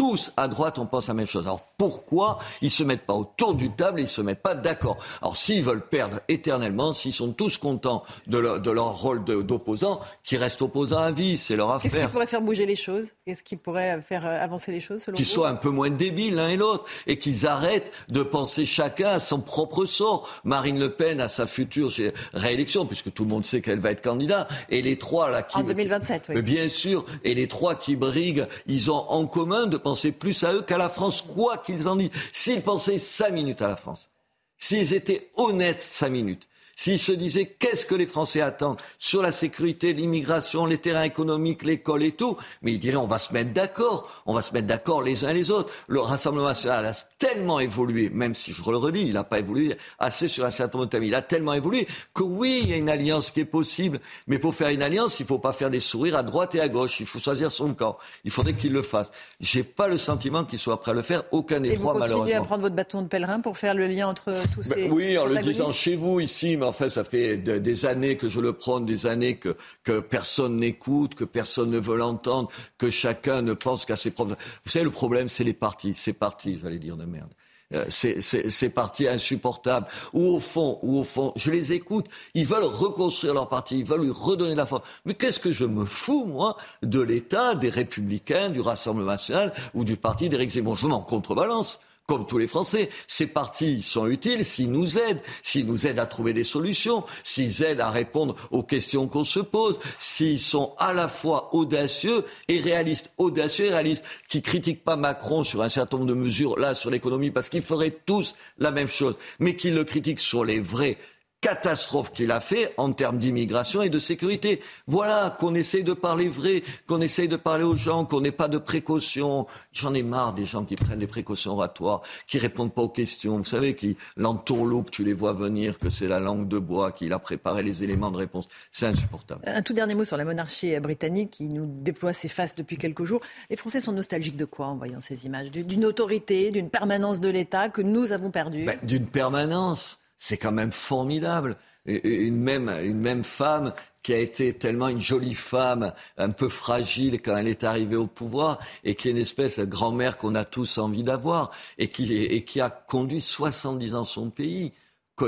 tous 0.00 0.32
à 0.38 0.48
droite, 0.48 0.78
on 0.78 0.86
pense 0.86 1.08
la 1.08 1.14
même 1.14 1.26
chose. 1.26 1.44
Alors 1.44 1.60
pourquoi 1.76 2.38
ils 2.62 2.70
se 2.70 2.82
mettent 2.82 3.04
pas 3.04 3.12
autour 3.12 3.52
du 3.52 3.70
table 3.70 4.00
et 4.00 4.04
ils 4.04 4.08
se 4.08 4.22
mettent 4.22 4.40
pas 4.40 4.54
d'accord? 4.54 4.96
Alors 5.20 5.36
s'ils 5.36 5.62
veulent 5.62 5.86
perdre 5.86 6.20
éternellement, 6.26 6.94
s'ils 6.94 7.12
sont 7.12 7.32
tous 7.32 7.58
contents 7.58 8.02
de 8.26 8.38
leur, 8.38 8.62
de 8.62 8.70
leur 8.70 8.98
rôle 8.98 9.22
d'opposant, 9.22 10.00
qu'ils 10.24 10.38
restent 10.38 10.62
opposants 10.62 11.02
à 11.02 11.10
vie, 11.10 11.36
c'est 11.36 11.54
leur 11.54 11.70
affaire. 11.70 11.90
Qu'est-ce 11.90 12.04
qui 12.06 12.12
pourrait 12.12 12.26
faire 12.26 12.40
bouger 12.40 12.64
les 12.64 12.76
choses? 12.76 13.08
Qu'est-ce 13.26 13.42
qui 13.42 13.56
pourrait 13.56 14.00
faire 14.00 14.24
euh, 14.24 14.42
avancer 14.42 14.72
les 14.72 14.80
choses 14.80 15.02
selon 15.02 15.16
Qu'ils 15.16 15.26
soient 15.26 15.50
un 15.50 15.54
peu 15.54 15.68
moins 15.68 15.90
débiles 15.90 16.36
l'un 16.36 16.48
et 16.48 16.56
l'autre 16.56 16.86
et 17.06 17.18
qu'ils 17.18 17.46
arrêtent 17.46 17.92
de 18.08 18.22
penser 18.22 18.64
chacun 18.64 19.08
à 19.10 19.18
son 19.18 19.40
propre 19.40 19.84
sort. 19.84 20.26
Marine 20.44 20.78
Le 20.78 20.88
Pen 20.88 21.20
à 21.20 21.28
sa 21.28 21.46
future 21.46 21.92
réélection, 22.32 22.86
puisque 22.86 23.12
tout 23.12 23.24
le 23.24 23.28
monde 23.28 23.44
sait 23.44 23.60
qu'elle 23.60 23.80
va 23.80 23.90
être 23.90 24.00
candidat, 24.00 24.48
et 24.70 24.80
les 24.80 24.96
trois 24.96 25.28
là 25.28 25.42
qui 25.42 25.58
en 25.58 25.62
2027, 25.62 26.30
oui. 26.30 26.40
Bien 26.40 26.68
sûr, 26.68 27.04
et 27.22 27.34
les 27.34 27.48
trois 27.48 27.74
qui 27.74 27.96
briguent, 27.96 28.46
ils 28.66 28.90
ont 28.90 29.04
en 29.10 29.26
commun 29.26 29.66
de 29.66 29.76
penser 29.76 29.89
pensaient 29.90 30.12
plus 30.12 30.44
à 30.44 30.52
eux 30.52 30.62
qu'à 30.62 30.78
la 30.78 30.88
France, 30.88 31.20
quoi 31.20 31.58
qu'ils 31.58 31.88
en 31.88 31.96
disent. 31.96 32.10
S'ils 32.32 32.62
pensaient 32.62 32.98
cinq 32.98 33.32
minutes 33.32 33.60
à 33.60 33.66
la 33.66 33.74
France, 33.74 34.08
s'ils 34.56 34.94
étaient 34.94 35.30
honnêtes 35.34 35.82
cinq 35.82 36.10
minutes, 36.10 36.48
s'ils 36.80 36.98
se 36.98 37.12
disaient 37.12 37.44
qu'est-ce 37.44 37.84
que 37.84 37.94
les 37.94 38.06
Français 38.06 38.40
attendent 38.40 38.78
sur 38.98 39.20
la 39.20 39.32
sécurité, 39.32 39.92
l'immigration, 39.92 40.64
les 40.64 40.78
terrains 40.78 41.02
économiques, 41.02 41.62
l'école 41.62 42.02
et 42.02 42.12
tout, 42.12 42.38
mais 42.62 42.72
ils 42.72 42.78
diraient 42.78 42.96
on 42.96 43.06
va 43.06 43.18
se 43.18 43.34
mettre 43.34 43.52
d'accord, 43.52 44.10
on 44.24 44.32
va 44.32 44.40
se 44.40 44.54
mettre 44.54 44.66
d'accord 44.66 45.02
les 45.02 45.26
uns 45.26 45.34
les 45.34 45.50
autres. 45.50 45.70
Le 45.88 46.00
Rassemblement 46.00 46.48
national 46.48 46.86
a 46.86 46.94
tellement 47.18 47.60
évolué, 47.60 48.08
même 48.08 48.34
si 48.34 48.54
je 48.54 48.62
le 48.70 48.78
redis, 48.78 49.02
il 49.08 49.12
n'a 49.12 49.24
pas 49.24 49.40
évolué 49.40 49.76
assez 49.98 50.26
sur 50.26 50.46
un 50.46 50.50
certain 50.50 50.78
nombre 50.78 50.86
de 50.86 50.90
thèmes, 50.92 51.04
il 51.04 51.14
a 51.14 51.20
tellement 51.20 51.52
évolué 51.52 51.86
que 52.14 52.22
oui, 52.22 52.60
il 52.62 52.70
y 52.70 52.72
a 52.72 52.78
une 52.78 52.88
alliance 52.88 53.30
qui 53.30 53.40
est 53.40 53.44
possible, 53.44 54.00
mais 54.26 54.38
pour 54.38 54.54
faire 54.54 54.70
une 54.70 54.80
alliance, 54.80 55.20
il 55.20 55.24
ne 55.24 55.28
faut 55.28 55.38
pas 55.38 55.52
faire 55.52 55.68
des 55.68 55.80
sourires 55.80 56.16
à 56.16 56.22
droite 56.22 56.54
et 56.54 56.62
à 56.62 56.68
gauche, 56.68 56.98
il 57.00 57.04
faut 57.04 57.18
choisir 57.18 57.52
son 57.52 57.74
camp. 57.74 57.98
Il 58.24 58.30
faudrait 58.30 58.54
qu'il 58.54 58.72
le 58.72 58.80
fasse. 58.80 59.10
J'ai 59.38 59.64
pas 59.64 59.86
le 59.86 59.98
sentiment 59.98 60.44
qu'il 60.44 60.58
soit 60.58 60.80
prêt 60.80 60.92
à 60.92 60.94
le 60.94 61.02
faire, 61.02 61.24
aucun 61.30 61.60
des 61.60 61.72
Et 61.72 61.74
trois 61.74 61.92
vous 61.92 61.98
continuez 61.98 62.16
malheureusement. 62.16 62.42
à 62.42 62.46
prendre 62.46 62.62
votre 62.62 62.74
bâton 62.74 63.02
de 63.02 63.08
pèlerin 63.08 63.40
pour 63.40 63.58
faire 63.58 63.74
le 63.74 63.86
lien 63.86 64.08
entre 64.08 64.32
tous 64.54 64.66
Ben 64.66 64.76
ces 64.76 64.88
oui, 64.88 65.18
en 65.18 65.26
le 65.26 65.36
disant 65.40 65.72
chez 65.72 65.94
vous 65.94 66.20
ici, 66.20 66.56
mais 66.56 66.69
en 66.70 66.72
fait, 66.72 66.88
ça 66.88 67.04
fait 67.04 67.36
de- 67.36 67.58
des 67.58 67.84
années 67.84 68.16
que 68.16 68.28
je 68.28 68.40
le 68.40 68.52
prône, 68.54 68.86
des 68.86 69.06
années 69.06 69.36
que, 69.36 69.56
que 69.84 70.00
personne 70.00 70.56
n'écoute, 70.56 71.14
que 71.14 71.24
personne 71.24 71.70
ne 71.70 71.78
veut 71.78 71.96
l'entendre, 71.96 72.48
que 72.78 72.88
chacun 72.90 73.42
ne 73.42 73.52
pense 73.52 73.84
qu'à 73.84 73.96
ses 73.96 74.10
propres. 74.12 74.36
Vous 74.64 74.70
savez, 74.70 74.84
le 74.84 74.90
problème, 74.90 75.28
c'est 75.28 75.44
les 75.44 75.52
partis, 75.52 75.94
ces 75.94 76.12
partis, 76.12 76.58
j'allais 76.62 76.78
dire 76.78 76.96
de 76.96 77.04
merde. 77.04 77.30
Euh, 77.72 77.84
C'est 77.88 78.20
c'est- 78.20 78.50
ces 78.50 78.68
partis 78.70 79.06
insupportables. 79.06 79.86
Ou 80.12 80.26
au 80.36 80.40
fond, 80.40 80.80
ou 80.82 80.98
au 80.98 81.04
fond, 81.04 81.32
je 81.36 81.52
les 81.52 81.72
écoute. 81.72 82.06
Ils 82.34 82.44
veulent 82.46 82.64
reconstruire 82.64 83.32
leur 83.34 83.48
parti, 83.48 83.78
ils 83.78 83.84
veulent 83.84 84.02
lui 84.02 84.10
redonner 84.12 84.56
la 84.56 84.66
force. 84.66 84.82
Mais 85.04 85.14
qu'est-ce 85.14 85.38
que 85.38 85.52
je 85.52 85.64
me 85.64 85.84
fous, 85.84 86.24
moi, 86.24 86.56
de 86.82 87.00
l'État, 87.00 87.54
des 87.54 87.68
Républicains, 87.68 88.48
du 88.48 88.60
Rassemblement 88.60 89.12
national 89.12 89.52
ou 89.74 89.84
du 89.84 89.96
parti 89.96 90.28
d'Éric 90.28 90.50
Zemmour? 90.50 90.76
Je 90.76 90.86
m'en 90.86 91.00
contrebalance 91.00 91.80
comme 92.10 92.26
tous 92.26 92.38
les 92.38 92.48
Français. 92.48 92.90
Ces 93.06 93.28
partis 93.28 93.82
sont 93.82 94.08
utiles 94.08 94.44
s'ils 94.44 94.72
nous 94.72 94.98
aident, 94.98 95.22
s'ils 95.44 95.64
nous 95.64 95.86
aident 95.86 96.00
à 96.00 96.06
trouver 96.06 96.32
des 96.32 96.42
solutions, 96.42 97.04
s'ils 97.22 97.62
aident 97.62 97.82
à 97.82 97.90
répondre 97.90 98.34
aux 98.50 98.64
questions 98.64 99.06
qu'on 99.06 99.22
se 99.22 99.38
pose, 99.38 99.78
s'ils 100.00 100.40
sont 100.40 100.74
à 100.78 100.92
la 100.92 101.06
fois 101.06 101.54
audacieux 101.54 102.24
et 102.48 102.58
réalistes. 102.58 103.12
Audacieux 103.16 103.66
et 103.66 103.70
réalistes, 103.70 104.02
qui 104.28 104.42
critiquent 104.42 104.82
pas 104.82 104.96
Macron 104.96 105.44
sur 105.44 105.62
un 105.62 105.68
certain 105.68 105.98
nombre 105.98 106.08
de 106.08 106.14
mesures, 106.14 106.58
là, 106.58 106.74
sur 106.74 106.90
l'économie, 106.90 107.30
parce 107.30 107.48
qu'ils 107.48 107.62
feraient 107.62 107.96
tous 108.04 108.34
la 108.58 108.72
même 108.72 108.88
chose, 108.88 109.14
mais 109.38 109.54
qui 109.54 109.70
le 109.70 109.84
critiquent 109.84 110.20
sur 110.20 110.44
les 110.44 110.58
vrais 110.58 110.98
catastrophe 111.40 112.12
qu'il 112.12 112.30
a 112.32 112.40
fait 112.40 112.74
en 112.76 112.92
termes 112.92 113.18
d'immigration 113.18 113.82
et 113.82 113.88
de 113.88 113.98
sécurité. 113.98 114.60
Voilà, 114.86 115.36
qu'on 115.40 115.54
essaye 115.54 115.82
de 115.84 115.92
parler 115.94 116.28
vrai, 116.28 116.62
qu'on 116.86 117.00
essaye 117.00 117.28
de 117.28 117.36
parler 117.36 117.64
aux 117.64 117.76
gens, 117.76 118.04
qu'on 118.04 118.20
n'ait 118.20 118.30
pas 118.32 118.48
de 118.48 118.58
précautions. 118.58 119.46
J'en 119.72 119.94
ai 119.94 120.02
marre 120.02 120.34
des 120.34 120.44
gens 120.46 120.64
qui 120.64 120.76
prennent 120.76 120.98
des 120.98 121.06
précautions 121.06 121.52
oratoires, 121.52 122.02
qui 122.26 122.38
répondent 122.38 122.72
pas 122.72 122.82
aux 122.82 122.88
questions. 122.88 123.38
Vous 123.38 123.44
savez, 123.44 123.74
qui 123.74 123.96
l'entourloupe, 124.16 124.90
tu 124.90 125.02
les 125.04 125.12
vois 125.14 125.32
venir, 125.32 125.78
que 125.78 125.88
c'est 125.88 126.08
la 126.08 126.20
langue 126.20 126.46
de 126.48 126.58
bois, 126.58 126.92
qu'il 126.92 127.12
a 127.12 127.18
préparé 127.18 127.62
les 127.62 127.82
éléments 127.82 128.10
de 128.10 128.18
réponse. 128.18 128.48
C'est 128.70 128.86
insupportable. 128.86 129.40
Un 129.46 129.62
tout 129.62 129.72
dernier 129.72 129.94
mot 129.94 130.04
sur 130.04 130.16
la 130.16 130.24
monarchie 130.24 130.78
britannique 130.80 131.30
qui 131.30 131.48
nous 131.48 131.66
déploie 131.66 132.12
ses 132.12 132.28
faces 132.28 132.54
depuis 132.54 132.76
quelques 132.76 133.04
jours. 133.04 133.20
Les 133.48 133.56
Français 133.56 133.80
sont 133.80 133.92
nostalgiques 133.92 134.36
de 134.36 134.44
quoi 134.44 134.66
en 134.66 134.76
voyant 134.76 135.00
ces 135.00 135.24
images? 135.26 135.50
Du- 135.50 135.64
D'une 135.64 135.84
autorité, 135.84 136.50
d'une 136.50 136.68
permanence 136.68 137.20
de 137.20 137.28
l'État 137.28 137.68
que 137.68 137.80
nous 137.80 138.12
avons 138.12 138.30
perdue? 138.30 138.64
Ben, 138.64 138.78
d'une 138.82 139.06
permanence. 139.06 139.99
C'est 140.20 140.36
quand 140.36 140.52
même 140.52 140.70
formidable. 140.70 141.56
Une 141.86 142.36
même, 142.36 142.68
une 142.84 143.00
même 143.00 143.24
femme 143.24 143.72
qui 144.02 144.12
a 144.12 144.18
été 144.18 144.52
tellement 144.52 144.88
une 144.88 145.00
jolie 145.00 145.34
femme, 145.34 145.92
un 146.18 146.30
peu 146.30 146.50
fragile 146.50 147.20
quand 147.22 147.36
elle 147.36 147.48
est 147.48 147.64
arrivée 147.64 147.96
au 147.96 148.06
pouvoir, 148.06 148.58
et 148.84 148.94
qui 148.94 149.08
est 149.08 149.12
une 149.12 149.16
espèce 149.16 149.58
de 149.58 149.64
grand-mère 149.64 150.18
qu'on 150.18 150.34
a 150.34 150.44
tous 150.44 150.78
envie 150.78 151.02
d'avoir, 151.02 151.50
et 151.78 151.88
qui, 151.88 152.14
et 152.14 152.44
qui 152.44 152.60
a 152.60 152.70
conduit 152.70 153.20
70 153.22 153.94
ans 153.94 154.04
son 154.04 154.30
pays 154.30 154.72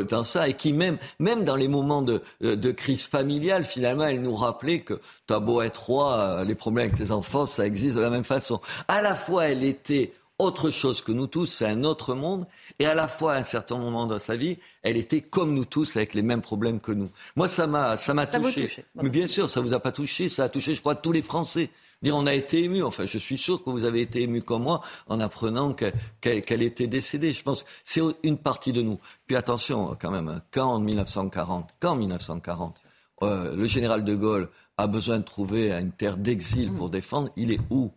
dans 0.01 0.24
ça, 0.24 0.48
et 0.48 0.55
qui 0.55 0.73
même, 0.73 0.98
même 1.19 1.44
dans 1.44 1.56
les 1.56 1.69
moments 1.69 2.02
de, 2.02 2.23
de 2.40 2.70
crise 2.70 3.05
familiale, 3.05 3.64
finalement, 3.64 4.05
elle 4.05 4.23
nous 4.23 4.35
rappelait 4.35 4.81
que 4.81 5.01
t'as 5.27 5.40
beau 5.40 5.60
être 5.60 5.85
roi, 5.85 6.19
euh, 6.19 6.44
les 6.44 6.55
problèmes 6.55 6.86
avec 6.86 6.98
tes 6.98 7.10
enfants, 7.10 7.47
ça 7.47 7.66
existe 7.66 7.97
de 7.97 8.01
la 8.01 8.10
même 8.10 8.24
façon. 8.24 8.60
À 8.89 9.02
la 9.02 9.14
fois, 9.14 9.48
elle 9.48 9.64
était 9.64 10.12
autre 10.43 10.70
chose 10.70 11.01
que 11.02 11.12
nous 11.12 11.27
tous, 11.27 11.47
c'est 11.47 11.66
un 11.66 11.85
autre 11.85 12.14
monde, 12.14 12.47
et 12.78 12.86
à 12.86 12.94
la 12.94 13.09
fois, 13.09 13.35
à 13.35 13.39
un 13.39 13.44
certain 13.44 13.78
moment 13.78 14.06
dans 14.06 14.19
sa 14.19 14.36
vie, 14.36 14.59
elle 14.82 14.97
était 14.97 15.20
comme 15.20 15.55
nous 15.55 15.64
tous, 15.64 15.97
avec 15.97 16.14
les 16.14 16.23
mêmes 16.23 16.43
problèmes 16.43 16.81
que 16.81 16.93
nous. 16.93 17.10
Moi, 17.36 17.48
ça 17.48 17.66
m'a, 17.66 17.97
ça 17.97 18.12
m'a 18.14 18.27
touché. 18.27 18.62
touche. 18.69 18.81
Mais 19.02 19.09
bien 19.10 19.27
sûr, 19.27 19.48
ça 19.51 19.60
vous 19.60 19.73
a 19.73 19.81
pas 19.81 19.93
touché, 19.93 20.28
ça 20.28 20.44
a 20.44 20.48
touché, 20.48 20.74
je 20.74 20.81
crois, 20.81 20.94
tous 20.94 21.12
les 21.12 21.23
Français. 21.23 21.70
Dire, 22.02 22.16
on 22.16 22.27
a 22.27 22.35
été 22.35 22.62
ému. 22.64 22.82
Enfin, 22.82 23.06
je 23.06 23.16
suis 23.16 23.39
sûr 23.39 23.62
que 23.62 23.70
vous 23.70 23.85
avez 23.85 24.01
été 24.01 24.23
ému 24.23 24.43
comme 24.43 24.64
moi 24.64 24.81
en 25.06 25.20
apprenant 25.20 25.73
que- 25.73 25.93
qu'elle 26.20 26.62
était 26.62 26.89
décédée. 26.89 27.32
Je 27.32 27.44
pense 27.44 27.62
que 27.62 27.69
c'est 27.85 28.01
une 28.24 28.39
partie 28.39 28.73
de 28.73 28.82
nous. 28.82 28.98
Puis 29.28 29.36
attention, 29.36 29.97
quand 30.01 30.10
même, 30.10 30.27
hein, 30.27 30.43
quand 30.51 30.66
en 30.69 30.81
1940, 30.81 31.70
quand 31.78 31.93
en 31.93 31.97
1940, 31.97 32.74
euh, 33.23 33.55
le 33.55 33.66
général 33.66 34.02
de 34.05 34.16
Gaulle 34.16 34.48
a 34.78 34.89
besoin 34.89 35.19
de 35.19 35.24
trouver 35.24 35.70
une 35.70 35.93
terre 35.93 36.16
d'exil 36.16 36.73
pour 36.73 36.90
défendre, 36.90 37.31
il 37.36 37.52
est 37.52 37.60
où? 37.70 37.93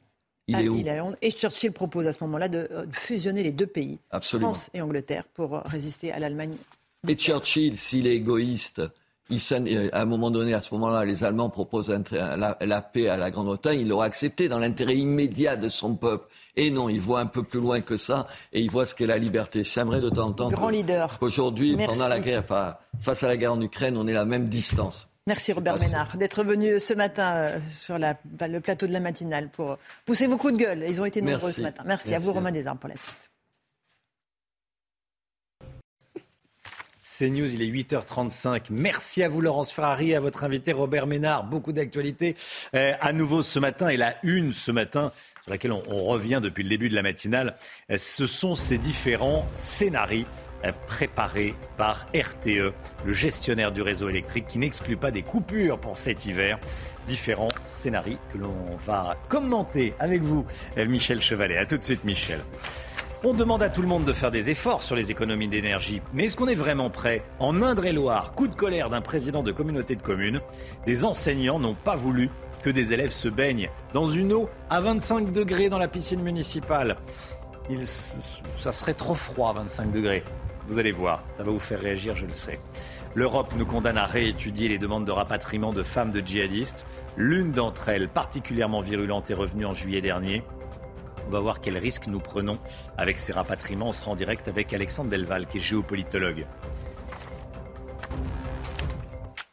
Il 0.48 0.56
Ah, 0.56 0.62
est 0.64 0.68
où 0.68 0.76
il 0.78 0.88
est 0.88 0.92
à 0.92 0.98
Londres. 0.98 1.18
Et 1.22 1.32
Churchill 1.32 1.72
propose 1.72 2.06
à 2.08 2.14
ce 2.14 2.24
moment-là 2.24 2.48
de 2.48 2.68
euh, 2.72 2.86
fusionner 2.92 3.42
les 3.44 3.52
deux 3.52 3.66
pays, 3.68 3.98
Absolument. 4.12 4.54
France 4.54 4.70
et 4.74 4.82
Angleterre, 4.82 5.24
pour 5.34 5.56
euh, 5.56 5.62
résister 5.66 6.12
à 6.12 6.20
l'Allemagne. 6.20 6.56
Et 7.08 7.16
Churchill, 7.16 7.78
s'il 7.78 8.06
est 8.08 8.16
égoïste, 8.16 8.82
il 9.32 9.40
euh, 9.52 9.90
à 9.92 10.04
un 10.04 10.06
moment 10.06 10.30
donné, 10.30 10.54
à 10.54 10.62
ce 10.62 10.72
moment-là, 10.76 11.04
les 11.04 11.24
Allemands 11.24 11.50
proposent 11.50 11.90
la, 12.12 12.58
la 12.62 12.82
paix 12.84 13.08
à 13.10 13.18
la 13.18 13.32
Grande-Bretagne, 13.32 13.80
il 13.80 13.88
l'aurait 13.88 14.06
accepté 14.06 14.48
dans 14.50 14.60
l'intérêt 14.60 14.96
immédiat 14.96 15.56
de 15.56 15.68
son 15.68 15.96
peuple. 15.96 16.28
Et 16.56 16.70
non, 16.70 16.90
il 16.90 17.00
voit 17.02 17.22
un 17.22 17.26
peu 17.26 17.42
plus 17.42 17.60
loin 17.60 17.82
que 17.82 17.98
ça, 17.98 18.28
et 18.54 18.62
il 18.62 18.70
voit 18.70 18.86
ce 18.86 18.94
qu'est 18.94 19.08
la 19.08 19.18
liberté. 19.18 19.64
J'aimerais 19.64 20.00
de 20.00 20.10
temps 20.12 20.28
en 20.28 20.34
temps 20.34 20.52
Grand 20.52 20.68
que- 20.68 20.74
leader. 20.74 21.18
qu'aujourd'hui, 21.18 21.76
pendant 21.76 22.08
la 22.08 22.20
guerre, 22.20 22.44
face 23.00 23.24
à 23.24 23.28
la 23.28 23.36
guerre 23.38 23.54
en 23.54 23.62
Ukraine, 23.62 23.98
on 23.98 24.06
ait 24.08 24.14
la 24.14 24.26
même 24.26 24.48
distance. 24.48 25.10
Merci 25.28 25.54
Robert. 25.54 25.80
Ménard 25.80 26.16
d'être 26.18 26.44
venu 26.44 26.80
ce 26.80 26.94
matin 26.94 27.34
euh, 27.36 27.60
sur 27.72 27.98
la- 27.98 28.16
bah, 28.26 28.48
le 28.48 28.60
plateau 28.62 28.86
de 28.86 28.94
la 28.94 29.00
matinale 29.00 29.50
pour 29.50 29.78
pousser 30.06 30.28
vos 30.28 30.38
coups 30.38 30.54
de 30.54 30.60
gueule. 30.60 30.86
Ils 30.88 31.02
ont 31.02 31.06
été 31.06 31.22
nombreux 31.22 31.40
Merci. 31.48 31.54
ce 31.56 31.62
matin. 31.62 31.84
Merci, 31.86 32.14
à 32.14 32.20
vous 32.20 32.32
Romain 32.32 32.52
Desarmes 32.52 32.78
pour 32.78 32.90
la 32.90 32.98
suite. 32.98 33.16
C'est 37.02 37.30
News, 37.30 37.52
il 37.52 37.62
est 37.64 37.68
8h35. 37.68 38.66
Merci 38.72 39.24
à 39.24 39.30
vous 39.30 39.42
Laurence 39.42 39.72
Ferrari, 39.72 40.14
à 40.14 40.20
votre 40.20 40.44
invité 40.44 40.74
Robert 40.74 41.08
Ménard. 41.08 41.44
Beaucoup 41.46 41.72
d'actualités 41.72 42.36
euh, 42.76 42.94
à 43.02 43.12
nouveau 43.14 43.42
ce 43.42 43.58
matin 43.58 43.88
et 43.90 43.98
la 43.98 44.16
une 44.24 44.54
ce 44.54 44.70
matin 44.72 45.12
sur 45.44 45.52
laquelle 45.52 45.72
on, 45.72 45.82
on 45.88 46.04
revient 46.06 46.40
depuis 46.44 46.62
le 46.64 46.70
début 46.70 46.90
de 46.90 46.96
la 46.96 47.04
matinale. 47.04 47.56
euh, 47.90 47.98
ce 47.98 48.28
sont 48.28 48.54
ces 48.54 48.78
différents 48.78 49.48
scénarios 49.56 50.26
préparés 50.88 51.54
par 51.78 52.06
RTE, 52.16 52.74
le 53.06 53.14
gestionnaire 53.14 53.72
du 53.72 53.82
réseau 53.82 54.10
électrique 54.10 54.48
qui 54.48 54.58
n'exclut 54.58 54.98
pas 54.98 55.12
des 55.12 55.24
coupures 55.24 55.80
pour 55.80 55.98
cet 55.98 56.26
hiver. 56.26 56.60
Différents 57.08 57.50
scénarios 57.64 58.18
que 58.34 58.38
l'on 58.38 58.78
va 58.86 59.16
commenter 59.30 59.94
avec 60.00 60.24
vous, 60.24 60.46
euh, 60.78 60.88
Michel 60.88 61.22
Chevalet. 61.22 61.58
À 61.58 61.66
tout 61.66 61.78
de 61.78 61.84
suite 61.84 62.04
Michel. 62.04 62.40
On 63.24 63.34
demande 63.34 63.64
à 63.64 63.70
tout 63.70 63.82
le 63.82 63.88
monde 63.88 64.06
de 64.06 64.14
faire 64.14 64.30
des 64.30 64.52
efforts 64.52 64.84
sur 64.84 64.96
les 64.96 65.10
économies 65.10 65.48
d'énergie. 65.48 66.02
Mais 66.14 66.26
est-ce 66.26 66.36
qu'on 66.36 66.48
est 66.48 66.56
vraiment 66.56 66.92
prêt? 66.92 67.24
En 67.40 67.64
Indre-et-Loire, 67.64 68.34
coup 68.34 68.48
de 68.48 68.54
colère 68.54 68.90
d'un 68.90 69.02
président 69.02 69.42
de 69.42 69.52
communauté 69.52 69.96
de 69.96 70.02
communes, 70.02 70.42
des 70.86 71.06
enseignants 71.06 71.58
n'ont 71.58 71.74
pas 71.74 71.96
voulu 71.96 72.30
que 72.62 72.70
des 72.70 72.94
élèves 72.94 73.12
se 73.12 73.28
baignent 73.28 73.70
dans 73.94 74.10
une 74.10 74.34
eau 74.34 74.50
à 74.70 74.80
25 74.80 75.32
degrés 75.32 75.70
dans 75.70 75.78
la 75.78 75.88
piscine 75.88 76.22
municipale. 76.22 76.98
Ça 78.60 78.72
serait 78.72 78.94
trop 78.94 79.16
froid 79.16 79.50
à 79.50 79.54
25 79.54 79.92
degrés. 79.92 80.24
Vous 80.68 80.80
allez 80.80 80.92
voir, 80.92 81.24
ça 81.34 81.44
va 81.44 81.52
vous 81.52 81.60
faire 81.60 81.80
réagir, 81.80 82.16
je 82.16 82.26
le 82.26 82.34
sais. 82.34 82.60
L'Europe 83.14 83.54
nous 83.56 83.66
condamne 83.66 83.98
à 83.98 84.06
réétudier 84.06 84.68
les 84.68 84.78
demandes 84.78 85.06
de 85.06 85.12
rapatriement 85.12 85.72
de 85.72 85.84
femmes 85.84 86.12
de 86.12 86.22
djihadistes. 86.26 86.88
L'une 87.16 87.52
d'entre 87.52 87.90
elles, 87.90 88.10
particulièrement 88.10 88.82
virulente, 88.82 89.30
est 89.30 89.36
revenue 89.36 89.66
en 89.66 89.74
juillet 89.74 90.02
dernier. 90.02 90.44
On 91.28 91.30
va 91.30 91.40
voir 91.40 91.62
quels 91.62 91.78
risques 91.78 92.08
nous 92.08 92.20
prenons 92.20 92.58
avec 92.98 93.20
ces 93.20 93.32
rapatriements. 93.32 93.90
On 93.90 93.92
sera 93.92 94.12
en 94.12 94.16
direct 94.16 94.48
avec 94.48 94.74
Alexandre 94.74 95.10
Delval, 95.10 95.48
qui 95.48 95.58
est 95.58 95.62
géopolitologue. 95.62 96.46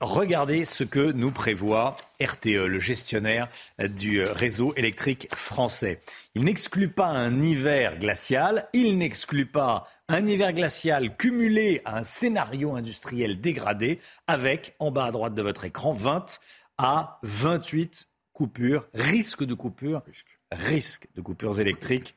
Regardez 0.00 0.64
ce 0.64 0.82
que 0.82 1.12
nous 1.12 1.30
prévoit 1.30 1.96
RTE, 2.20 2.66
le 2.66 2.80
gestionnaire 2.80 3.48
du 3.78 4.24
réseau 4.24 4.74
électrique 4.76 5.28
français. 5.32 6.00
Il 6.34 6.42
n'exclut 6.42 6.88
pas 6.88 7.06
un 7.06 7.40
hiver 7.40 7.98
glacial, 8.00 8.68
il 8.72 8.98
n'exclut 8.98 9.46
pas 9.46 9.86
un 10.12 10.26
hiver 10.26 10.52
glacial 10.52 11.16
cumulé 11.16 11.80
à 11.86 11.98
un 11.98 12.02
scénario 12.04 12.76
industriel 12.76 13.40
dégradé 13.40 13.98
avec, 14.26 14.76
en 14.78 14.90
bas 14.90 15.06
à 15.06 15.10
droite 15.10 15.34
de 15.34 15.40
votre 15.40 15.64
écran, 15.64 15.92
20 15.92 16.38
à 16.76 17.18
28 17.22 18.08
coupures, 18.32 18.86
risque 18.92 19.44
de 19.44 19.54
coupure, 19.54 20.02
risque 20.50 21.08
de 21.14 21.22
coupures 21.22 21.58
électriques 21.60 22.14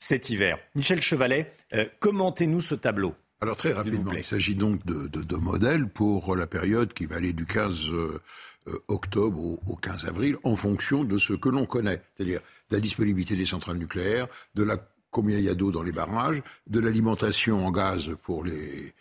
cet 0.00 0.30
hiver. 0.30 0.58
Michel 0.74 1.00
Chevalet, 1.00 1.52
euh, 1.74 1.86
commentez-nous 2.00 2.60
ce 2.60 2.74
tableau. 2.74 3.14
Alors 3.40 3.56
très 3.56 3.72
rapidement, 3.72 4.12
il 4.12 4.24
s'agit 4.24 4.56
donc 4.56 4.84
de, 4.84 5.06
de, 5.06 5.22
de, 5.22 5.36
modèles 5.36 5.88
pour 5.88 6.34
la 6.34 6.48
période 6.48 6.92
qui 6.92 7.06
va 7.06 7.16
aller 7.16 7.32
du 7.32 7.46
15 7.46 7.90
euh, 7.90 8.20
octobre 8.88 9.38
au, 9.38 9.60
au, 9.66 9.76
15 9.76 10.06
avril 10.06 10.36
en 10.42 10.56
fonction 10.56 11.04
de 11.04 11.18
ce 11.18 11.34
que 11.34 11.48
l'on 11.48 11.66
connaît, 11.66 12.02
c'est-à-dire 12.14 12.40
la 12.70 12.80
disponibilité 12.80 13.36
des 13.36 13.46
centrales 13.46 13.76
nucléaires, 13.76 14.26
de 14.54 14.64
la 14.64 14.76
combien 15.10 15.38
il 15.38 15.44
y 15.44 15.48
a 15.48 15.54
d'eau 15.54 15.70
dans 15.70 15.82
les 15.82 15.92
barrages, 15.92 16.42
de 16.66 16.80
l'alimentation 16.80 17.66
en 17.66 17.70
gaz 17.70 18.10
pour 18.22 18.44
les, 18.44 18.92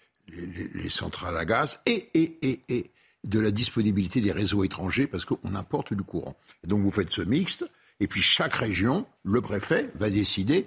les, 0.74 0.90
centrales 0.90 1.38
à 1.38 1.46
gaz 1.46 1.80
et, 1.86 2.10
et, 2.14 2.38
et, 2.42 2.62
et 2.70 2.92
de 3.24 3.40
la 3.40 3.52
disponibilité 3.52 4.22
des 4.22 4.32
réseaux 4.32 4.64
étrangers 4.64 5.08
parce 5.08 5.26
qu'on 5.26 5.56
importe 5.56 5.94
du 5.94 6.04
courant. 6.04 6.36
donc 6.66 6.82
vous 6.82 6.92
faites 6.92 7.10
ce 7.10 7.22
mixte 7.22 7.66
et 8.00 8.08
puis 8.08 8.22
chaque 8.22 8.54
région, 8.54 9.06
le 9.24 9.42
préfet 9.42 9.90
va 9.96 10.10
décider 10.10 10.66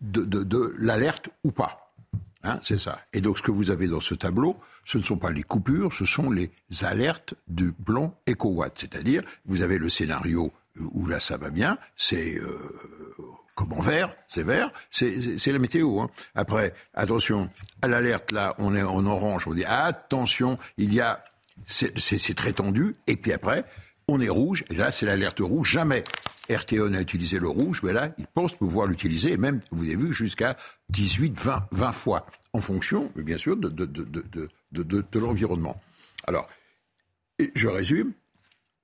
de, 0.00 0.22
de, 0.22 0.74
l'alerte 0.78 1.28
ou 1.44 1.50
pas. 1.50 1.92
Hein, 2.42 2.60
c'est 2.62 2.78
ça. 2.78 3.00
Et 3.12 3.20
donc 3.20 3.38
ce 3.38 3.42
que 3.42 3.50
vous 3.50 3.70
avez 3.70 3.88
dans 3.88 4.00
ce 4.00 4.14
tableau, 4.14 4.56
ce 4.84 4.98
ne 4.98 5.02
sont 5.02 5.18
pas 5.18 5.32
les 5.32 5.42
coupures, 5.42 5.92
ce 5.92 6.04
sont 6.04 6.30
les 6.30 6.50
alertes 6.82 7.34
du 7.48 7.72
plan 7.72 8.14
EcoWatt. 8.28 8.78
C'est-à-dire, 8.78 9.22
vous 9.44 9.62
avez 9.62 9.78
le 9.78 9.90
scénario 9.90 10.52
où 10.80 11.06
là 11.06 11.20
ça 11.20 11.36
va 11.36 11.50
bien, 11.50 11.78
c'est 11.96 12.38
euh, 12.38 12.58
comme 13.56 13.72
en 13.72 13.80
vert, 13.80 14.14
c'est 14.28 14.44
vert, 14.44 14.70
c'est 14.92 15.46
la 15.46 15.58
météo. 15.58 15.98
Hein. 15.98 16.10
Après, 16.36 16.74
attention, 16.94 17.50
à 17.82 17.88
l'alerte 17.88 18.30
là, 18.30 18.54
on 18.58 18.76
est 18.76 18.82
en 18.82 19.04
orange, 19.06 19.48
on 19.48 19.54
dit 19.54 19.64
attention, 19.64 20.56
il 20.76 20.94
y 20.94 21.00
a, 21.00 21.24
c'est 21.66 22.34
très 22.34 22.52
tendu, 22.52 22.94
et 23.08 23.16
puis 23.16 23.32
après, 23.32 23.64
on 24.08 24.20
est 24.20 24.28
rouge, 24.28 24.62
et 24.70 24.74
là 24.74 24.92
c'est 24.92 25.06
l'alerte 25.06 25.40
rouge, 25.40 25.70
jamais 25.70 26.04
RTE 26.50 26.88
n'a 26.90 27.00
utilisé 27.00 27.38
le 27.40 27.48
rouge, 27.48 27.80
mais 27.82 27.92
là, 27.92 28.12
ils 28.18 28.26
pensent 28.26 28.54
pouvoir 28.54 28.86
l'utiliser, 28.86 29.32
et 29.32 29.36
même, 29.36 29.60
vous 29.72 29.84
avez 29.84 29.96
vu, 29.96 30.12
jusqu'à 30.12 30.56
18, 30.90 31.38
20, 31.38 31.68
20 31.72 31.92
fois, 31.92 32.26
en 32.52 32.60
fonction, 32.60 33.10
bien 33.16 33.38
sûr, 33.38 33.56
de, 33.56 33.68
de, 33.68 35.18
l'environnement. 35.18 35.80
Alors, 36.26 36.48
je 37.54 37.68
résume, 37.68 38.12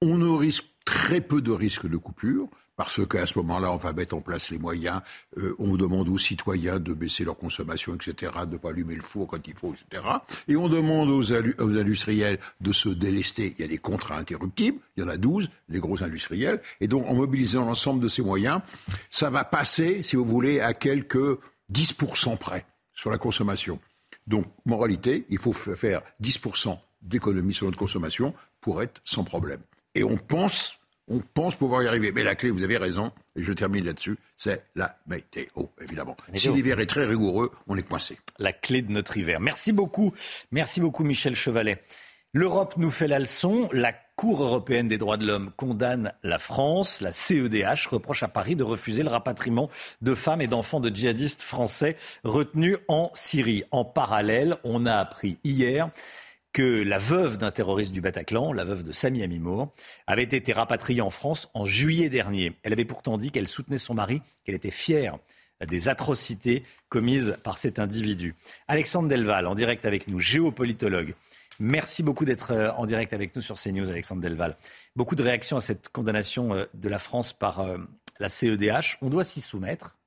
on 0.00 0.36
risque 0.36 0.64
très 0.84 1.20
peu 1.20 1.40
de 1.40 1.52
risques 1.52 1.88
de 1.88 1.96
coupure, 1.96 2.48
parce 2.84 3.06
qu'à 3.06 3.26
ce 3.26 3.38
moment-là, 3.38 3.72
on 3.72 3.76
va 3.76 3.92
mettre 3.92 4.14
en 4.14 4.20
place 4.20 4.50
les 4.50 4.58
moyens. 4.58 5.00
Euh, 5.38 5.54
on 5.58 5.76
demande 5.76 6.08
aux 6.08 6.18
citoyens 6.18 6.78
de 6.78 6.92
baisser 6.92 7.24
leur 7.24 7.36
consommation, 7.36 7.94
etc., 7.94 8.32
de 8.46 8.52
ne 8.52 8.56
pas 8.56 8.70
allumer 8.70 8.94
le 8.94 9.02
four 9.02 9.28
quand 9.28 9.46
il 9.46 9.54
faut, 9.54 9.74
etc. 9.74 10.02
Et 10.48 10.56
on 10.56 10.68
demande 10.68 11.08
aux, 11.10 11.32
aux, 11.32 11.78
industriels 11.78 12.38
de 12.60 12.72
se 12.72 12.88
délester. 12.88 13.54
Il 13.56 13.60
y 13.60 13.64
a 13.64 13.68
des 13.68 13.78
contrats 13.78 14.18
interruptibles, 14.18 14.78
il 14.96 15.02
y 15.02 15.06
en 15.06 15.08
a 15.08 15.16
12, 15.16 15.48
les 15.68 15.78
gros 15.78 16.02
industriels. 16.02 16.60
Et 16.80 16.88
donc, 16.88 17.06
en 17.06 17.14
mobilisant 17.14 17.64
l'ensemble 17.64 18.00
de 18.00 18.08
ces 18.08 18.22
moyens, 18.22 18.60
ça 19.10 19.30
va 19.30 19.44
passer, 19.44 20.02
si 20.02 20.16
vous 20.16 20.24
voulez, 20.24 20.60
à 20.60 20.74
quelques 20.74 21.38
10% 21.72 22.36
près 22.36 22.66
sur 22.94 23.10
la 23.10 23.18
consommation. 23.18 23.78
Donc, 24.26 24.46
moralité, 24.66 25.26
il 25.30 25.38
faut 25.38 25.52
faire 25.52 26.02
10% 26.22 26.78
d'économie 27.00 27.54
sur 27.54 27.66
notre 27.66 27.78
consommation 27.78 28.34
pour 28.60 28.82
être 28.82 29.00
sans 29.04 29.24
problème. 29.24 29.60
Et 29.94 30.04
on 30.04 30.16
pense 30.16 30.78
on 31.08 31.20
pense 31.20 31.54
pouvoir 31.56 31.82
y 31.82 31.88
arriver. 31.88 32.12
Mais 32.12 32.22
la 32.22 32.34
clé, 32.34 32.50
vous 32.50 32.64
avez 32.64 32.76
raison, 32.76 33.12
et 33.36 33.42
je 33.42 33.52
termine 33.52 33.84
là-dessus, 33.84 34.16
c'est 34.36 34.64
la 34.74 34.96
météo, 35.06 35.66
évidemment. 35.80 36.16
Si 36.34 36.48
l'hiver 36.48 36.80
est 36.80 36.86
très 36.86 37.04
rigoureux, 37.06 37.50
on 37.66 37.76
est 37.76 37.82
coincé. 37.82 38.18
La 38.38 38.52
clé 38.52 38.82
de 38.82 38.92
notre 38.92 39.16
hiver. 39.16 39.40
Merci 39.40 39.72
beaucoup. 39.72 40.12
Merci 40.50 40.80
beaucoup, 40.80 41.04
Michel 41.04 41.36
Chevalet. 41.36 41.80
L'Europe 42.34 42.74
nous 42.78 42.90
fait 42.90 43.08
la 43.08 43.18
leçon. 43.18 43.68
La 43.72 43.92
Cour 44.16 44.42
européenne 44.42 44.88
des 44.88 44.98
droits 44.98 45.16
de 45.16 45.26
l'homme 45.26 45.50
condamne 45.56 46.12
la 46.22 46.38
France. 46.38 47.00
La 47.00 47.12
CEDH 47.12 47.88
reproche 47.90 48.22
à 48.22 48.28
Paris 48.28 48.56
de 48.56 48.62
refuser 48.62 49.02
le 49.02 49.08
rapatriement 49.08 49.68
de 50.00 50.14
femmes 50.14 50.40
et 50.40 50.46
d'enfants 50.46 50.80
de 50.80 50.94
djihadistes 50.94 51.42
français 51.42 51.96
retenus 52.22 52.76
en 52.88 53.10
Syrie. 53.14 53.64
En 53.70 53.84
parallèle, 53.84 54.56
on 54.64 54.86
a 54.86 54.94
appris 54.94 55.38
hier 55.44 55.90
que 56.52 56.82
la 56.82 56.98
veuve 56.98 57.38
d'un 57.38 57.50
terroriste 57.50 57.92
du 57.92 58.00
Bataclan, 58.00 58.52
la 58.52 58.64
veuve 58.64 58.82
de 58.82 58.92
Sami 58.92 59.22
Amimour, 59.22 59.72
avait 60.06 60.22
été 60.22 60.52
rapatriée 60.52 61.00
en 61.00 61.10
France 61.10 61.50
en 61.54 61.64
juillet 61.64 62.08
dernier. 62.08 62.52
Elle 62.62 62.72
avait 62.72 62.84
pourtant 62.84 63.18
dit 63.18 63.30
qu'elle 63.30 63.48
soutenait 63.48 63.78
son 63.78 63.94
mari, 63.94 64.20
qu'elle 64.44 64.54
était 64.54 64.70
fière 64.70 65.18
des 65.66 65.88
atrocités 65.88 66.64
commises 66.88 67.38
par 67.42 67.58
cet 67.58 67.78
individu. 67.78 68.34
Alexandre 68.68 69.08
Delval, 69.08 69.46
en 69.46 69.54
direct 69.54 69.84
avec 69.84 70.08
nous, 70.08 70.18
géopolitologue. 70.18 71.14
Merci 71.60 72.02
beaucoup 72.02 72.24
d'être 72.24 72.52
euh, 72.52 72.72
en 72.72 72.86
direct 72.86 73.12
avec 73.12 73.36
nous 73.36 73.42
sur 73.42 73.56
CNews, 73.56 73.90
Alexandre 73.90 74.22
Delval. 74.22 74.56
Beaucoup 74.96 75.14
de 75.14 75.22
réactions 75.22 75.56
à 75.56 75.60
cette 75.60 75.88
condamnation 75.90 76.54
euh, 76.54 76.64
de 76.74 76.88
la 76.88 76.98
France 76.98 77.32
par 77.32 77.60
euh, 77.60 77.78
la 78.18 78.28
CEDH. 78.28 78.98
On 79.02 79.10
doit 79.10 79.24
s'y 79.24 79.40
soumettre 79.40 79.98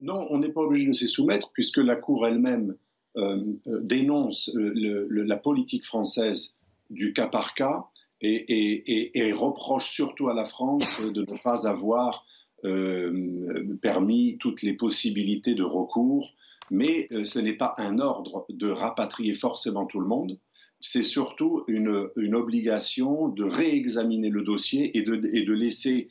Non, 0.00 0.26
on 0.30 0.38
n'est 0.38 0.48
pas 0.48 0.62
obligé 0.62 0.88
de 0.88 0.92
s'y 0.92 1.08
soumettre 1.08 1.50
puisque 1.52 1.76
la 1.76 1.96
Cour 1.96 2.26
elle-même 2.26 2.76
euh, 3.16 3.44
euh, 3.66 3.80
dénonce 3.82 4.50
la 4.54 5.36
politique 5.36 5.84
française 5.84 6.54
du 6.90 7.12
cas 7.12 7.26
par 7.26 7.54
cas 7.54 7.86
et, 8.20 9.32
reproche 9.32 9.90
surtout 9.90 10.28
à 10.28 10.34
la 10.34 10.44
France 10.44 11.00
de 11.02 11.22
ne 11.22 11.42
pas 11.42 11.66
avoir 11.66 12.24
euh, 12.64 13.76
permis 13.80 14.36
toutes 14.38 14.62
les 14.62 14.74
possibilités 14.74 15.54
de 15.54 15.62
recours. 15.64 16.34
Mais 16.70 17.08
ce 17.24 17.40
n'est 17.40 17.56
pas 17.56 17.74
un 17.78 17.98
ordre 17.98 18.46
de 18.48 18.70
rapatrier 18.70 19.34
forcément 19.34 19.86
tout 19.86 20.00
le 20.00 20.06
monde 20.06 20.38
c'est 20.82 21.02
surtout 21.02 21.62
une, 21.68 22.08
obligation 22.34 23.28
de 23.28 23.44
réexaminer 23.44 24.30
le 24.30 24.42
dossier 24.42 24.96
et 24.96 25.02
de 25.02 25.52
laisser 25.52 26.08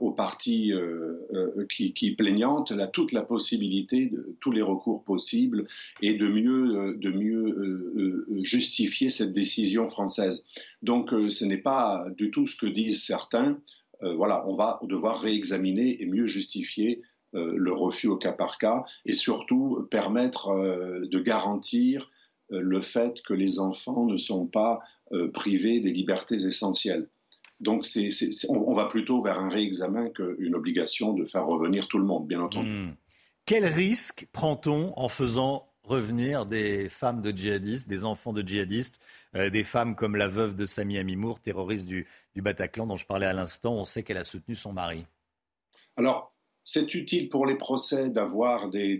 aux 0.00 0.10
parties 0.10 0.72
euh, 0.72 1.26
euh, 1.32 1.66
qui, 1.70 1.92
qui, 1.92 2.12
plaignantes 2.12 2.70
là, 2.70 2.86
toute 2.86 3.12
la 3.12 3.22
possibilité 3.22 4.06
de 4.06 4.36
tous 4.40 4.50
les 4.50 4.62
recours 4.62 5.04
possibles 5.04 5.66
et 6.02 6.14
de 6.14 6.26
mieux, 6.26 6.96
de 6.98 7.10
mieux 7.10 8.26
justifier 8.42 9.10
cette 9.10 9.32
décision 9.32 9.88
française. 9.88 10.44
Donc 10.82 11.10
ce 11.10 11.44
n'est 11.44 11.58
pas 11.58 12.06
du 12.16 12.30
tout 12.30 12.46
ce 12.46 12.56
que 12.56 12.66
disent 12.66 13.02
certains. 13.02 13.60
voilà, 14.00 14.44
on 14.48 14.54
va 14.54 14.80
devoir 14.82 15.20
réexaminer 15.20 16.02
et 16.02 16.06
mieux 16.06 16.26
justifier 16.26 17.02
le 17.32 17.72
refus 17.72 18.08
au 18.08 18.16
cas 18.16 18.32
par 18.32 18.58
cas 18.58 18.84
et 19.04 19.14
surtout 19.14 19.86
permettre 19.90 20.48
de 21.10 21.18
garantir 21.20 22.10
le 22.50 22.80
fait 22.80 23.20
que 23.22 23.34
les 23.34 23.58
enfants 23.58 24.06
ne 24.06 24.16
sont 24.16 24.46
pas 24.46 24.80
privés 25.32 25.80
des 25.80 25.92
libertés 25.92 26.46
essentielles. 26.46 27.08
Donc 27.60 27.84
on, 28.48 28.74
va 28.74 28.86
plutôt 28.86 29.22
vers 29.22 29.38
un 29.38 29.48
réexamen 29.48 30.10
qu'une 30.10 30.54
obligation 30.54 31.12
de 31.12 31.24
faire 31.24 31.46
revenir 31.46 31.88
tout 31.88 31.98
le 31.98 32.04
monde, 32.04 32.26
bien 32.26 32.40
entendu. 32.40 32.70
Hmm. 32.70 32.94
Quel 33.46 33.64
risque 33.64 34.28
prend-on 34.32 34.92
en 34.96 35.08
faisant 35.08 35.68
revenir 35.82 36.46
des 36.46 36.88
femmes 36.88 37.22
de 37.22 37.30
djihadistes, 37.30 37.88
des 37.88 38.04
enfants 38.04 38.32
de 38.32 38.46
djihadistes, 38.46 39.00
euh, 39.34 39.50
des 39.50 39.64
femmes 39.64 39.96
comme 39.96 40.16
la 40.16 40.28
veuve 40.28 40.54
de 40.54 40.66
Sami 40.66 40.98
Amimour, 40.98 41.40
terroriste 41.40 41.86
du, 41.86 42.06
du 42.34 42.42
Bataclan 42.42 42.86
dont 42.86 42.96
je 42.96 43.06
parlais 43.06 43.26
à 43.26 43.32
l'instant 43.32 43.74
On 43.74 43.84
sait 43.84 44.02
qu'elle 44.02 44.18
a 44.18 44.24
soutenu 44.24 44.54
son 44.54 44.72
mari? 44.72 45.06
Alors, 45.96 46.34
c'est 46.70 46.94
utile 46.94 47.30
pour 47.30 47.46
les 47.46 47.54
procès 47.54 48.10
d'avoir 48.10 48.68
des, 48.68 48.98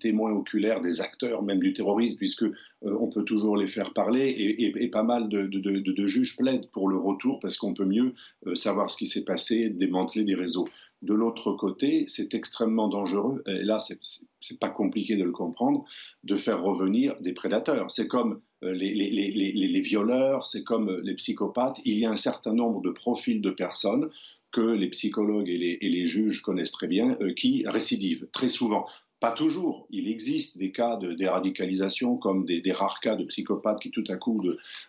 témoins 0.00 0.32
oculaires, 0.32 0.80
des 0.80 1.02
acteurs 1.02 1.42
même 1.42 1.58
du 1.58 1.74
terrorisme, 1.74 2.16
puisque 2.16 2.44
euh, 2.44 2.54
on 2.82 3.10
peut 3.10 3.24
toujours 3.24 3.58
les 3.58 3.66
faire 3.66 3.92
parler, 3.92 4.34
et, 4.58 4.88
pas 4.88 5.02
mal 5.02 5.28
de, 5.28 6.06
juges 6.06 6.34
plaident 6.38 6.70
pour 6.70 6.88
le 6.88 6.96
retour 6.96 7.38
parce 7.38 7.58
qu'on 7.58 7.74
peut 7.74 7.84
mieux 7.84 8.14
euh, 8.46 8.54
savoir 8.54 8.90
ce 8.90 8.96
qui 8.96 9.04
s'est 9.04 9.26
passé, 9.26 9.68
démanteler 9.68 10.24
des 10.24 10.34
réseaux. 10.34 10.66
De 11.02 11.12
l'autre 11.12 11.52
côté, 11.52 12.06
c'est 12.08 12.32
extrêmement 12.32 12.88
dangereux, 12.88 13.42
et 13.46 13.64
là 13.64 13.80
c'est 13.80 14.58
pas 14.58 14.70
compliqué 14.70 15.16
de 15.16 15.24
le 15.24 15.32
comprendre, 15.32 15.84
de 16.24 16.38
faire 16.38 16.62
revenir 16.62 17.14
des 17.20 17.34
prédateurs. 17.34 17.90
C'est 17.90 18.08
comme 18.08 18.40
euh, 18.64 18.72
les, 18.72 18.94
les, 18.94 19.80
violeurs, 19.82 20.46
c'est 20.46 20.64
comme 20.64 21.00
les 21.02 21.14
psychopathes. 21.14 21.80
Il 21.84 21.98
y 21.98 22.06
a 22.06 22.10
un 22.10 22.16
certain 22.16 22.54
nombre 22.54 22.80
de 22.80 22.90
profils 22.90 23.42
de 23.42 23.50
personnes 23.50 24.08
que 24.52 24.60
les 24.60 24.88
psychologues 24.88 25.48
et 25.48 25.78
les, 25.80 26.04
juges 26.04 26.42
connaissent 26.42 26.72
très 26.72 26.88
bien, 26.88 27.16
euh, 27.20 27.32
qui 27.32 27.64
récidivent 27.66 28.28
très 28.32 28.48
souvent. 28.48 28.86
Pas 29.20 29.32
toujours. 29.32 29.86
Il 29.90 30.08
existe 30.08 30.56
des 30.56 30.72
cas 30.72 30.96
de 30.96 31.12
déradicalisation, 31.12 32.16
comme 32.16 32.46
des, 32.46 32.62
rares 32.72 33.00
cas 33.00 33.16
de 33.16 33.24
psychopathes 33.24 33.80
qui 33.80 33.90
tout 33.90 34.04
à 34.08 34.16
coup 34.16 34.42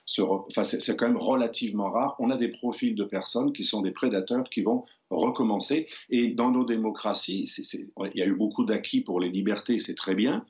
se... 0.06 0.22
Enfin, 0.22 0.64
c'est 0.64 0.96
quand 0.96 1.08
même 1.08 1.18
relativement 1.18 1.90
rare. 1.90 2.16
On 2.18 2.30
a 2.30 2.38
des 2.38 2.48
profils 2.48 2.96
de 2.96 3.04
personnes 3.04 3.52
qui 3.52 3.66
sont 3.66 3.82
des 3.82 3.92
prédateurs 3.92 4.50
qui 4.50 4.62
vont 4.62 4.84
recommencer. 5.10 5.86
Et 6.10 6.30
dans 6.30 6.52
nos 6.52 6.64
démocraties, 6.64 7.52
il 7.74 8.18
y 8.18 8.22
a 8.22 8.26
eu 8.26 8.36
beaucoup 8.36 8.64
d'acquis 8.64 9.02
pour 9.02 9.20
les 9.20 9.30
libertés, 9.30 9.80
c'est 9.80 9.96
très 9.96 10.16
bien. 10.16 10.46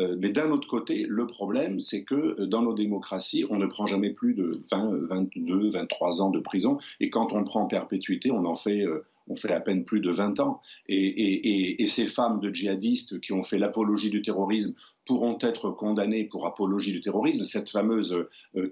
Euh, 0.00 0.16
mais 0.18 0.30
d'un 0.30 0.50
autre 0.50 0.68
côté, 0.68 1.06
le 1.08 1.26
problème, 1.26 1.78
c'est 1.80 2.04
que 2.04 2.14
euh, 2.14 2.46
dans 2.46 2.62
nos 2.62 2.74
démocraties, 2.74 3.44
on 3.48 3.58
ne 3.58 3.66
prend 3.66 3.86
jamais 3.86 4.10
plus 4.10 4.34
de 4.34 4.62
20, 4.70 5.06
22, 5.08 5.70
23 5.70 6.22
ans 6.22 6.30
de 6.30 6.40
prison. 6.40 6.78
Et 7.00 7.10
quand 7.10 7.32
on 7.32 7.44
prend 7.44 7.66
perpétuité, 7.66 8.30
on 8.30 8.44
en 8.44 8.56
fait 8.56 8.82
euh, 8.82 9.06
on 9.26 9.36
fait 9.36 9.52
à 9.52 9.60
peine 9.60 9.84
plus 9.84 10.00
de 10.00 10.10
20 10.10 10.40
ans. 10.40 10.60
Et, 10.88 11.84
ces 11.86 12.06
femmes 12.06 12.40
de 12.40 12.52
djihadistes 12.52 13.20
qui 13.20 13.32
ont 13.32 13.42
fait 13.42 13.58
l'apologie 13.58 14.10
du 14.10 14.22
terrorisme 14.22 14.74
pourront 15.06 15.38
être 15.40 15.70
condamnées 15.70 16.24
pour 16.24 16.46
apologie 16.46 16.92
du 16.92 17.00
terrorisme. 17.00 17.42
Cette 17.44 17.70
fameuse 17.70 18.16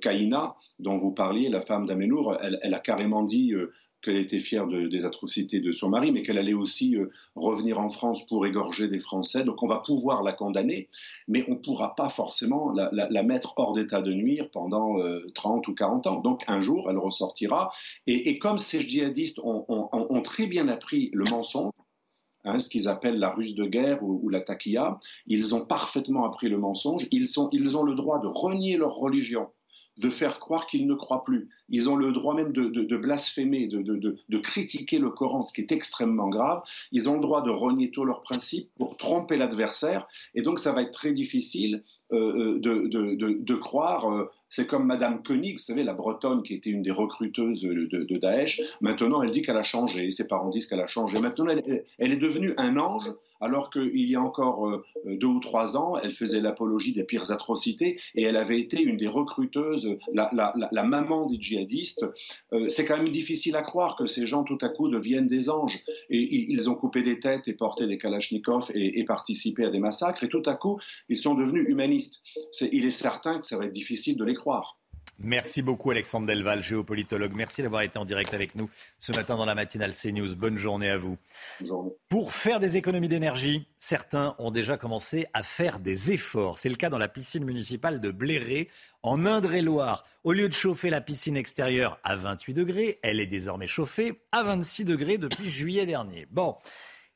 Kaina 0.00 0.56
dont 0.78 0.98
vous 0.98 1.12
parliez, 1.12 1.48
la 1.48 1.60
femme 1.60 1.86
d'Amenour, 1.86 2.36
elle, 2.40 2.74
a 2.74 2.80
carrément 2.80 3.22
dit 3.22 3.52
qu'elle 4.02 4.16
était 4.16 4.40
fière 4.40 4.66
des 4.66 5.04
atrocités 5.04 5.60
de 5.60 5.72
son 5.72 5.88
mari, 5.88 6.12
mais 6.12 6.22
qu'elle 6.22 6.38
allait 6.38 6.54
aussi 6.54 6.96
euh, 6.96 7.10
revenir 7.36 7.78
en 7.78 7.88
France 7.88 8.26
pour 8.26 8.46
égorger 8.46 8.88
des 8.88 8.98
Français. 8.98 9.44
Donc 9.44 9.62
on 9.62 9.66
va 9.66 9.78
pouvoir 9.78 10.22
la 10.22 10.32
condamner, 10.32 10.88
mais 11.28 11.44
on 11.48 11.52
ne 11.52 11.56
pourra 11.56 11.94
pas 11.94 12.08
forcément 12.08 12.72
la, 12.72 13.22
mettre 13.22 13.54
hors 13.56 13.72
d'état 13.72 14.02
de 14.02 14.12
nuire 14.12 14.50
pendant 14.50 14.96
30 15.34 15.68
euh, 15.68 15.70
ou 15.70 15.74
40 15.74 16.06
ans. 16.08 16.20
Donc 16.20 16.42
un 16.48 16.60
jour, 16.60 16.90
elle 16.90 16.98
ressortira. 16.98 17.70
Et, 18.06 18.38
comme 18.38 18.58
ces 18.58 18.80
djihadistes 18.80 19.38
ont, 19.42 20.22
très 20.22 20.46
bien 20.46 20.68
appris 20.68 21.10
le 21.12 21.24
mensonge, 21.30 21.72
hein, 22.44 22.58
ce 22.58 22.68
qu'ils 22.68 22.88
appellent 22.88 23.18
la 23.18 23.30
ruse 23.30 23.54
de 23.54 23.64
guerre 23.64 24.02
ou, 24.02 24.28
la 24.28 24.40
taquilla. 24.40 24.98
Ils 25.26 25.54
ont 25.54 25.64
parfaitement 25.64 26.24
appris 26.24 26.48
le 26.48 26.58
mensonge. 26.58 27.06
Ils, 27.12 27.38
ont 27.38 27.82
le 27.84 27.94
droit 27.94 28.18
de 28.18 28.26
renier 28.26 28.76
leur 28.76 28.94
religion 28.94 29.48
de 29.98 30.08
faire 30.08 30.40
croire 30.40 30.66
qu'ils 30.66 30.86
ne 30.86 30.94
croient 30.94 31.24
plus. 31.24 31.50
Ils 31.68 31.88
ont 31.88 31.96
le 31.96 32.12
droit 32.12 32.34
même 32.34 32.52
de, 32.52 32.96
blasphémer, 32.96 33.66
de, 33.66 34.38
critiquer 34.38 34.98
le 34.98 35.10
Coran, 35.10 35.42
ce 35.42 35.52
qui 35.52 35.60
est 35.60 35.72
extrêmement 35.72 36.28
grave. 36.28 36.62
Ils 36.92 37.08
ont 37.08 37.14
le 37.14 37.20
droit 37.20 37.42
de 37.42 37.50
renier 37.50 37.90
tous 37.90 38.04
leurs 38.04 38.22
principes 38.22 38.70
pour 38.76 38.96
tromper 38.96 39.36
l'adversaire. 39.36 40.06
Et 40.34 40.42
donc, 40.42 40.58
ça 40.58 40.72
va 40.72 40.82
être 40.82 40.92
très 40.92 41.12
difficile 41.12 41.82
euh, 42.12 42.58
euh, 42.64 42.88
de, 42.88 43.54
croire 43.54 44.10
euh, 44.10 44.30
c'est 44.52 44.66
comme 44.66 44.84
Madame 44.84 45.22
Koenig, 45.22 45.54
vous 45.54 45.58
savez, 45.58 45.82
la 45.82 45.94
Bretonne 45.94 46.42
qui 46.42 46.52
était 46.52 46.68
une 46.68 46.82
des 46.82 46.90
recruteuses 46.90 47.62
de, 47.62 48.18
Daesh. 48.18 48.60
Maintenant, 48.82 49.22
elle 49.22 49.30
dit 49.30 49.40
qu'elle 49.40 49.56
a 49.56 49.62
changé. 49.62 50.10
Ses 50.10 50.28
parents 50.28 50.50
disent 50.50 50.66
qu'elle 50.66 50.82
a 50.82 50.86
changé. 50.86 51.18
Maintenant, 51.20 51.46
elle, 51.48 52.12
est 52.12 52.16
devenue 52.16 52.52
un 52.58 52.76
ange, 52.76 53.10
alors 53.40 53.70
qu'il 53.70 54.10
y 54.10 54.14
a 54.14 54.20
encore 54.20 54.68
euh, 54.68 54.84
deux 55.06 55.26
ou 55.26 55.40
trois 55.40 55.78
ans, 55.78 55.96
elle 55.96 56.12
faisait 56.12 56.42
l'apologie 56.42 56.92
des 56.92 57.04
pires 57.04 57.30
atrocités 57.30 57.98
et 58.14 58.24
elle 58.24 58.36
avait 58.36 58.60
été 58.60 58.82
une 58.82 58.98
des 58.98 59.08
recruteuses, 59.08 59.88
la, 60.12 60.84
maman 60.84 61.24
des 61.24 61.40
djihadistes. 61.40 62.04
Euh, 62.52 62.68
c'est 62.68 62.84
quand 62.84 62.98
même 62.98 63.08
difficile 63.08 63.56
à 63.56 63.62
croire 63.62 63.96
que 63.96 64.04
ces 64.04 64.26
gens, 64.26 64.44
tout 64.44 64.58
à 64.60 64.68
coup, 64.68 64.90
deviennent 64.90 65.28
des 65.28 65.48
anges. 65.48 65.78
Et 66.10 66.52
ils 66.52 66.68
ont 66.68 66.74
coupé 66.74 67.02
des 67.02 67.20
têtes 67.20 67.48
et 67.48 67.54
porté 67.54 67.86
des 67.86 67.96
kalachnikovs 67.96 68.70
et 68.74 69.02
participé 69.04 69.64
à 69.64 69.70
des 69.70 69.78
massacres. 69.78 70.22
Et 70.24 70.28
tout 70.28 70.42
à 70.44 70.56
coup, 70.56 70.78
ils 71.08 71.18
sont 71.18 71.34
devenus 71.34 71.66
humanistes. 71.66 72.20
il 72.60 72.84
est 72.84 72.90
certain 72.90 73.40
que 73.40 73.46
ça 73.46 73.56
va 73.56 73.64
être 73.64 73.72
difficile 73.72 74.18
de 74.18 74.24
les 74.24 74.34
Merci 75.24 75.62
beaucoup 75.62 75.90
Alexandre 75.92 76.26
Delval, 76.26 76.64
géopolitologue. 76.64 77.32
Merci 77.36 77.62
d'avoir 77.62 77.82
été 77.82 77.96
en 77.96 78.04
direct 78.04 78.34
avec 78.34 78.56
nous 78.56 78.68
ce 78.98 79.12
matin 79.12 79.36
dans 79.36 79.44
la 79.44 79.54
matinale 79.54 79.94
CNews. 79.94 80.34
Bonne 80.34 80.56
journée 80.56 80.90
à 80.90 80.96
vous. 80.96 81.16
Pour 82.08 82.32
faire 82.32 82.58
des 82.58 82.76
économies 82.76 83.08
d'énergie, 83.08 83.68
certains 83.78 84.34
ont 84.38 84.50
déjà 84.50 84.76
commencé 84.76 85.26
à 85.32 85.44
faire 85.44 85.78
des 85.78 86.10
efforts. 86.12 86.58
C'est 86.58 86.68
le 86.68 86.74
cas 86.74 86.90
dans 86.90 86.98
la 86.98 87.06
piscine 87.06 87.44
municipale 87.44 88.00
de 88.00 88.10
Bléré, 88.10 88.68
en 89.02 89.24
Indre-et-Loire. 89.24 90.04
Au 90.24 90.32
lieu 90.32 90.48
de 90.48 90.54
chauffer 90.54 90.90
la 90.90 91.00
piscine 91.00 91.36
extérieure 91.36 92.00
à 92.02 92.16
28 92.16 92.54
degrés, 92.54 92.98
elle 93.02 93.20
est 93.20 93.26
désormais 93.26 93.68
chauffée 93.68 94.22
à 94.32 94.42
26 94.42 94.84
degrés 94.84 95.18
depuis 95.18 95.48
juillet 95.48 95.86
dernier. 95.86 96.26
Bon. 96.30 96.56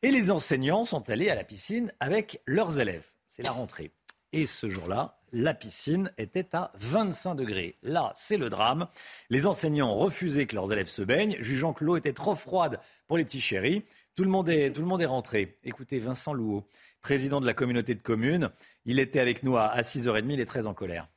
Et 0.03 0.13
les 0.13 0.31
enseignants 0.31 0.85
sont 0.85 1.11
allés 1.11 1.31
à 1.31 1.35
la 1.35 1.45
piscine 1.45 1.93
avec 1.99 2.41
leurs 2.47 2.79
élèves. 2.79 3.11
C'est 3.27 3.43
la 3.43 3.51
rentrée. 3.51 3.91
Et 4.33 4.47
ce 4.47 4.69
jour-là, 4.69 5.19
la 5.33 5.55
piscine 5.55 6.13
était 6.19 6.55
à 6.55 6.73
25 6.77 7.35
degrés. 7.35 7.77
Là, 7.83 8.13
c'est 8.15 8.37
le 8.37 8.49
drame. 8.49 8.87
Les 9.31 9.47
enseignants 9.47 9.95
refusaient 9.95 10.47
que 10.47 10.55
leurs 10.55 10.73
élèves 10.73 10.89
se 10.89 11.03
baignent, 11.03 11.37
jugeant 11.41 11.73
que 11.73 11.85
l'eau 11.85 11.97
était 11.97 12.13
trop 12.13 12.35
froide 12.35 12.81
pour 13.07 13.19
les 13.19 13.25
petits 13.25 13.41
chéris. 13.41 13.83
Tout 14.15 14.25
le 14.25 14.31
monde 14.31 14.49
est, 14.49 14.73
tout 14.73 14.81
le 14.81 14.87
monde 14.87 15.03
est 15.03 15.07
rentré. 15.07 15.59
Écoutez, 15.63 15.99
Vincent 15.99 16.33
Louot, 16.33 16.67
président 17.03 17.41
de 17.41 17.47
la 17.47 17.55
communauté 17.55 17.95
de 17.95 18.03
communes, 18.03 18.51
il 18.85 18.99
était 18.99 19.21
avec 19.21 19.43
nous 19.43 19.57
à, 19.57 19.81
6h30, 19.81 20.33
il 20.33 20.41
est 20.41 20.47
très 20.47 20.67
en 20.67 20.75
colère. 20.75 21.09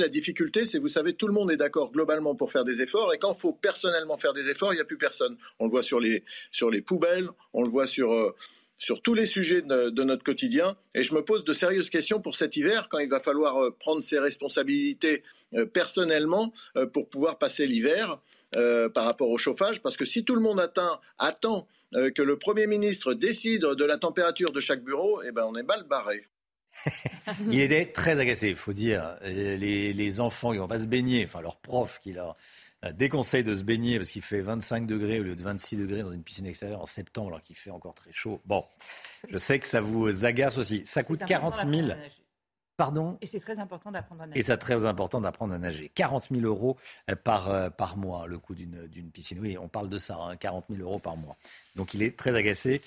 La 0.00 0.08
difficulté, 0.08 0.66
c'est, 0.66 0.78
vous 0.78 0.88
savez, 0.88 1.12
tout 1.12 1.28
le 1.28 1.32
monde 1.32 1.52
est 1.52 1.56
d'accord 1.56 1.92
globalement 1.92 2.34
pour 2.34 2.50
faire 2.50 2.64
des 2.64 2.82
efforts, 2.82 3.14
et 3.14 3.18
quand 3.18 3.32
il 3.32 3.40
faut 3.40 3.52
personnellement 3.52 4.18
faire 4.18 4.32
des 4.32 4.48
efforts, 4.48 4.72
il 4.72 4.76
n'y 4.76 4.82
a 4.82 4.86
plus 4.86 4.98
personne. 4.98 5.36
On 5.60 5.66
le 5.66 5.70
voit 5.70 5.84
sur 5.84 6.00
les, 6.00 6.24
sur 6.50 6.68
les 6.68 6.82
poubelles, 6.82 7.28
on 7.52 7.62
le 7.62 7.68
voit 7.68 7.86
sur, 7.86 8.12
euh, 8.12 8.34
sur 8.78 9.02
tous 9.02 9.14
les 9.14 9.26
sujets 9.26 9.62
de, 9.62 10.02
notre 10.02 10.22
quotidien. 10.22 10.76
Et 10.94 11.02
je 11.02 11.14
me 11.14 11.24
pose 11.24 11.44
de 11.44 11.52
sérieuses 11.52 11.90
questions 11.90 12.20
pour 12.20 12.34
cet 12.34 12.56
hiver, 12.56 12.88
quand 12.90 12.98
il 12.98 13.08
va 13.08 13.20
falloir 13.20 13.62
euh, 13.62 13.70
prendre 13.70 14.02
ses 14.02 14.18
responsabilités 14.18 15.22
euh, 15.54 15.66
personnellement 15.66 16.52
euh, 16.76 16.86
pour 16.86 17.08
pouvoir 17.08 17.38
passer 17.38 17.66
l'hiver 17.66 18.18
par 18.94 19.04
rapport 19.04 19.30
au 19.30 19.36
chauffage. 19.36 19.82
Parce 19.82 19.96
que 19.96 20.04
si 20.04 20.24
tout 20.24 20.36
le 20.36 20.40
monde 20.40 20.60
attend 20.60 21.66
que 22.14 22.22
le 22.22 22.38
Premier 22.38 22.68
ministre 22.68 23.12
décide 23.12 23.62
de 23.62 23.84
la 23.84 23.98
température 23.98 24.52
de 24.52 24.60
chaque 24.60 24.84
bureau, 24.84 25.22
eh 25.24 25.32
ben 25.32 25.44
on 25.44 25.56
est 25.56 25.64
mal 25.64 25.82
barré. 25.88 26.28
il 27.50 27.60
était 27.60 27.86
très 27.86 28.20
agacé, 28.20 28.50
il 28.50 28.54
faut 28.54 28.72
dire. 28.72 29.16
Les, 29.24 29.92
les 29.92 30.20
enfants, 30.20 30.52
ils 30.52 30.60
vont 30.60 30.68
pas 30.68 30.78
se 30.78 30.86
baigner, 30.86 31.24
enfin 31.24 31.40
leurs 31.40 31.56
profs 31.56 31.98
qui 31.98 32.12
leur 32.12 32.36
déconseille 32.92 33.44
de 33.44 33.54
se 33.54 33.62
baigner 33.62 33.98
parce 33.98 34.10
qu'il 34.10 34.22
fait 34.22 34.40
25 34.40 34.86
degrés 34.86 35.20
au 35.20 35.22
lieu 35.22 35.36
de 35.36 35.42
26 35.42 35.76
degrés 35.76 36.02
dans 36.02 36.12
une 36.12 36.22
piscine 36.22 36.46
extérieure 36.46 36.82
en 36.82 36.86
septembre 36.86 37.28
alors 37.28 37.42
qu'il 37.42 37.56
fait 37.56 37.70
encore 37.70 37.94
très 37.94 38.12
chaud. 38.12 38.40
Bon, 38.44 38.64
je 39.28 39.38
sais 39.38 39.58
que 39.58 39.68
ça 39.68 39.80
vous 39.80 40.24
agace 40.24 40.58
aussi. 40.58 40.82
Ça 40.84 41.02
coûte 41.02 41.24
40 41.24 41.66
000. 41.68 41.88
Pardon? 42.76 43.18
Et 43.20 43.26
c'est 43.26 43.38
très 43.38 43.60
important 43.60 43.92
d'apprendre 43.92 44.22
à 44.22 44.26
nager. 44.26 44.38
Et 44.38 44.42
c'est 44.42 44.56
très 44.56 44.84
important 44.84 45.20
d'apprendre 45.20 45.54
à 45.54 45.58
nager. 45.58 45.92
40 45.94 46.26
000 46.32 46.42
euros 46.44 46.76
euh, 47.08 47.14
par, 47.14 47.48
euh, 47.48 47.70
par 47.70 47.96
mois, 47.96 48.26
le 48.26 48.38
coût 48.38 48.54
d'une 48.56 49.10
piscine. 49.12 49.38
Oui, 49.40 49.56
on 49.56 49.68
parle 49.68 49.88
de 49.88 49.98
ça, 49.98 50.18
40 50.40 50.64
hein, 50.64 50.74
000 50.74 50.88
euros 50.88 50.98
par 50.98 51.16
mois. 51.16 51.36
Donc 51.76 51.94
il 51.94 52.02
est 52.02 52.16
très 52.18 52.34
agacé 52.34 52.82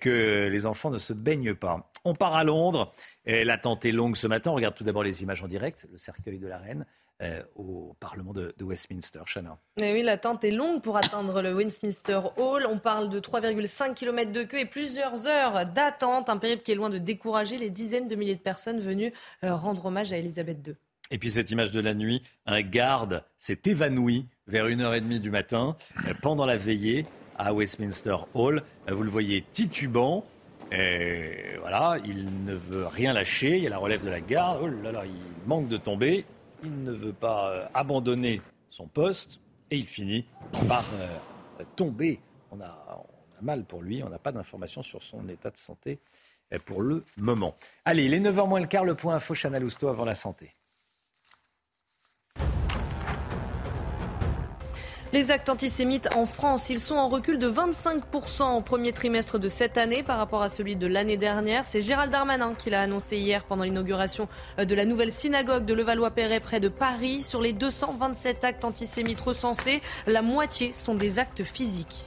que 0.00 0.48
les 0.50 0.64
enfants 0.64 0.90
ne 0.90 0.96
se 0.96 1.12
baignent 1.12 1.54
pas. 1.54 1.90
On 2.04 2.14
part 2.14 2.34
à 2.34 2.44
Londres. 2.44 2.92
L'attente 3.26 3.84
est 3.84 3.92
longue 3.92 4.16
ce 4.16 4.26
matin. 4.26 4.50
On 4.50 4.54
regarde 4.54 4.74
tout 4.74 4.84
d'abord 4.84 5.02
les 5.02 5.22
images 5.22 5.42
en 5.42 5.48
direct, 5.48 5.86
le 5.92 5.98
cercueil 5.98 6.38
de 6.38 6.48
la 6.48 6.58
reine. 6.58 6.86
Euh, 7.20 7.42
au 7.56 7.96
Parlement 7.98 8.32
de, 8.32 8.54
Westminster. 8.60 9.18
Chana. 9.26 9.58
Et 9.82 9.92
oui, 9.92 10.04
l'attente 10.04 10.44
est 10.44 10.52
longue 10.52 10.80
pour 10.82 10.96
atteindre 10.96 11.42
le 11.42 11.52
Westminster 11.52 12.20
Hall. 12.36 12.64
On 12.70 12.78
parle 12.78 13.08
de 13.08 13.18
3,5 13.18 13.94
km 13.94 14.30
de 14.30 14.44
queue 14.44 14.60
et 14.60 14.66
plusieurs 14.66 15.26
heures 15.26 15.66
d'attente. 15.66 16.28
Un 16.28 16.36
périple 16.36 16.62
qui 16.62 16.70
est 16.70 16.76
loin 16.76 16.90
de 16.90 16.98
décourager 16.98 17.58
les 17.58 17.70
dizaines 17.70 18.06
de 18.06 18.14
milliers 18.14 18.36
de 18.36 18.40
personnes 18.40 18.78
venues 18.78 19.12
euh, 19.42 19.52
rendre 19.52 19.86
hommage 19.86 20.12
à 20.12 20.18
Elisabeth 20.18 20.64
II. 20.64 20.74
Et 21.10 21.18
puis 21.18 21.32
cette 21.32 21.50
image 21.50 21.72
de 21.72 21.80
la 21.80 21.92
nuit, 21.92 22.22
un 22.46 22.62
garde 22.62 23.24
s'est 23.40 23.62
évanoui 23.64 24.28
vers 24.46 24.68
1h30 24.68 25.18
du 25.18 25.32
matin 25.32 25.76
euh, 26.06 26.14
pendant 26.22 26.46
la 26.46 26.56
veillée 26.56 27.04
à 27.36 27.52
Westminster 27.52 28.14
Hall. 28.34 28.62
Vous 28.88 29.02
le 29.02 29.10
voyez 29.10 29.44
titubant. 29.52 30.24
Et 30.70 31.56
voilà, 31.58 31.96
il 32.04 32.44
ne 32.44 32.54
veut 32.54 32.86
rien 32.86 33.12
lâcher. 33.12 33.56
Il 33.56 33.64
y 33.64 33.66
a 33.66 33.70
la 33.70 33.78
relève 33.78 34.04
de 34.04 34.10
la 34.10 34.20
garde. 34.20 34.60
Oh 34.62 34.68
là 34.84 34.92
là, 34.92 35.02
il 35.04 35.48
manque 35.48 35.66
de 35.66 35.78
tomber 35.78 36.24
il 36.62 36.82
ne 36.82 36.92
veut 36.92 37.12
pas 37.12 37.50
euh, 37.50 37.66
abandonner 37.74 38.40
son 38.70 38.86
poste 38.86 39.40
et 39.70 39.76
il 39.76 39.86
finit 39.86 40.26
par 40.66 40.84
euh, 40.94 41.64
tomber. 41.76 42.20
On 42.50 42.60
a, 42.60 43.04
mal 43.40 43.64
pour 43.64 43.82
lui, 43.82 44.02
on 44.02 44.08
n'a 44.08 44.18
pas 44.18 44.32
d'informations 44.32 44.82
sur 44.82 45.02
son 45.02 45.28
état 45.28 45.50
de 45.50 45.56
santé 45.56 46.00
euh, 46.52 46.58
pour 46.64 46.82
le 46.82 47.04
moment. 47.16 47.54
Allez, 47.84 48.08
les 48.08 48.20
9h 48.20 48.48
moins 48.48 48.60
le 48.60 48.66
quart, 48.66 48.84
le 48.84 48.94
point 48.94 49.14
info 49.16 49.34
Chanel 49.34 49.64
Housteau 49.64 49.88
avant 49.88 50.04
la 50.04 50.14
santé. 50.14 50.52
Les 55.14 55.30
actes 55.30 55.48
antisémites 55.48 56.10
en 56.14 56.26
France, 56.26 56.68
ils 56.68 56.80
sont 56.80 56.96
en 56.96 57.08
recul 57.08 57.38
de 57.38 57.48
25% 57.48 58.58
au 58.58 58.60
premier 58.60 58.92
trimestre 58.92 59.38
de 59.38 59.48
cette 59.48 59.78
année 59.78 60.02
par 60.02 60.18
rapport 60.18 60.42
à 60.42 60.50
celui 60.50 60.76
de 60.76 60.86
l'année 60.86 61.16
dernière. 61.16 61.64
C'est 61.64 61.80
Gérald 61.80 62.12
Darmanin 62.12 62.52
qui 62.52 62.68
l'a 62.68 62.82
annoncé 62.82 63.16
hier 63.16 63.44
pendant 63.44 63.64
l'inauguration 63.64 64.28
de 64.58 64.74
la 64.74 64.84
nouvelle 64.84 65.10
synagogue 65.10 65.64
de 65.64 65.72
Levallois-Perret 65.72 66.40
près 66.40 66.60
de 66.60 66.68
Paris. 66.68 67.22
Sur 67.22 67.40
les 67.40 67.54
227 67.54 68.44
actes 68.44 68.66
antisémites 68.66 69.22
recensés, 69.22 69.80
la 70.06 70.20
moitié 70.20 70.72
sont 70.72 70.94
des 70.94 71.18
actes 71.18 71.42
physiques. 71.42 72.04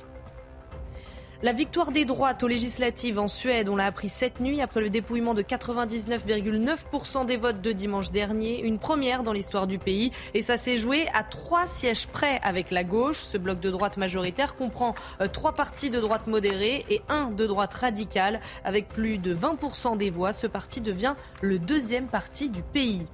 La 1.44 1.54
victoire 1.54 1.92
des 1.92 2.06
droites 2.06 2.44
aux 2.44 2.48
législatives 2.48 3.18
en 3.18 3.28
Suède, 3.28 3.68
on 3.68 3.76
l'a 3.76 3.88
appris 3.88 4.10
cette 4.10 4.40
nuit 4.42 4.62
après 4.62 4.80
le 4.80 4.92
dépouillement 4.92 5.34
de 5.34 5.42
99,9% 5.42 7.26
des 7.26 7.36
votes 7.36 7.62
de 7.62 7.72
dimanche 7.72 8.12
dernier. 8.12 8.62
Une 8.62 8.78
première 8.78 9.24
dans 9.24 9.34
l'histoire 9.34 9.66
du 9.66 9.80
pays. 9.80 10.12
Et 10.36 10.42
ça 10.42 10.58
s'est 10.58 10.78
joué 10.78 11.08
à 11.16 11.24
trois 11.24 11.66
sièges 11.66 12.06
près 12.06 12.40
avec 12.44 12.70
la 12.70 12.84
gauche. 12.84 13.22
Ce 13.22 13.40
bloc 13.40 13.60
de 13.60 13.72
droite 13.72 13.98
majoritaire 13.98 14.56
comprend 14.56 14.94
euh, 15.20 15.28
trois 15.28 15.54
partis 15.54 15.90
de 15.90 16.00
droite 16.00 16.28
modérée 16.28 16.86
et 16.92 17.02
un 17.10 17.32
de 17.32 17.48
droite 17.48 17.74
radicale. 17.74 18.40
Avec 18.64 18.88
plus 18.88 19.18
de 19.18 19.34
20% 19.34 19.98
des 19.98 20.12
voix, 20.12 20.34
ce 20.34 20.46
parti 20.46 20.80
devient 20.80 21.16
le 21.42 21.58
deuxième 21.58 22.06
parti 22.06 22.52
du 22.52 22.62
pays. 22.62 23.08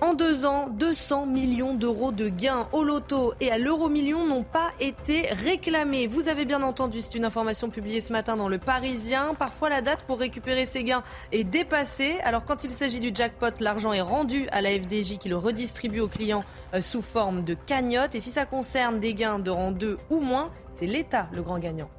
En 0.00 0.14
deux 0.14 0.44
ans, 0.46 0.68
200 0.68 1.26
millions 1.26 1.74
d'euros 1.74 2.12
de 2.12 2.28
gains 2.28 2.68
au 2.70 2.84
loto 2.84 3.34
et 3.40 3.50
à 3.50 3.58
l'euro-million 3.58 4.24
n'ont 4.24 4.44
pas 4.44 4.70
été 4.78 5.22
réclamés. 5.32 6.06
Vous 6.06 6.28
avez 6.28 6.44
bien 6.44 6.62
entendu, 6.62 7.00
c'est 7.00 7.16
une 7.16 7.24
information 7.24 7.68
publiée 7.68 8.00
ce 8.00 8.12
matin 8.12 8.36
dans 8.36 8.48
Le 8.48 8.58
Parisien. 8.58 9.34
Parfois, 9.34 9.70
la 9.70 9.82
date 9.82 10.04
pour 10.04 10.20
récupérer 10.20 10.66
ces 10.66 10.84
gains 10.84 11.02
est 11.32 11.42
dépassée. 11.42 12.20
Alors, 12.22 12.44
quand 12.44 12.62
il 12.62 12.70
s'agit 12.70 13.00
du 13.00 13.10
jackpot, 13.12 13.50
l'argent 13.58 13.92
est 13.92 14.00
rendu 14.00 14.48
à 14.50 14.62
la 14.62 14.70
FDJ 14.70 15.18
qui 15.18 15.28
le 15.28 15.36
redistribue 15.36 15.98
aux 15.98 16.08
clients 16.08 16.44
euh, 16.74 16.80
sous 16.80 17.02
forme 17.02 17.42
de 17.42 17.54
cagnotte. 17.54 18.14
Et 18.14 18.20
si 18.20 18.30
ça 18.30 18.46
concerne 18.46 19.00
des 19.00 19.14
gains 19.14 19.40
de 19.40 19.50
rang 19.50 19.72
2 19.72 19.98
ou 20.10 20.20
moins, 20.20 20.52
c'est 20.72 20.86
l'État 20.86 21.28
le 21.32 21.42
grand 21.42 21.58
gagnant. 21.58 21.90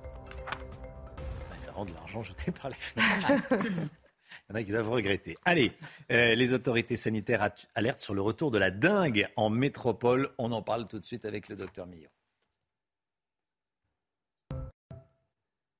Ça 1.57 1.73
rend 1.73 1.83
de 1.83 1.93
l'argent 1.93 2.23
jeté 2.23 2.49
par 2.53 2.69
les 2.69 2.75
fenêtres. 2.75 3.43
Il 4.49 4.53
y 4.53 4.55
en 4.55 4.61
a 4.61 4.63
qui 4.63 4.71
doivent 4.71 4.89
regretter. 4.89 5.37
Allez, 5.45 5.71
euh, 6.11 6.33
les 6.33 6.53
autorités 6.55 6.97
sanitaires 6.97 7.51
alertent 7.75 7.99
sur 7.99 8.15
le 8.15 8.21
retour 8.21 8.49
de 8.49 8.57
la 8.57 8.71
dingue 8.71 9.27
en 9.35 9.51
métropole. 9.51 10.31
On 10.39 10.51
en 10.51 10.63
parle 10.63 10.87
tout 10.87 10.97
de 10.97 11.05
suite 11.05 11.25
avec 11.25 11.49
le 11.49 11.55
docteur 11.55 11.85
Millot. 11.85 12.09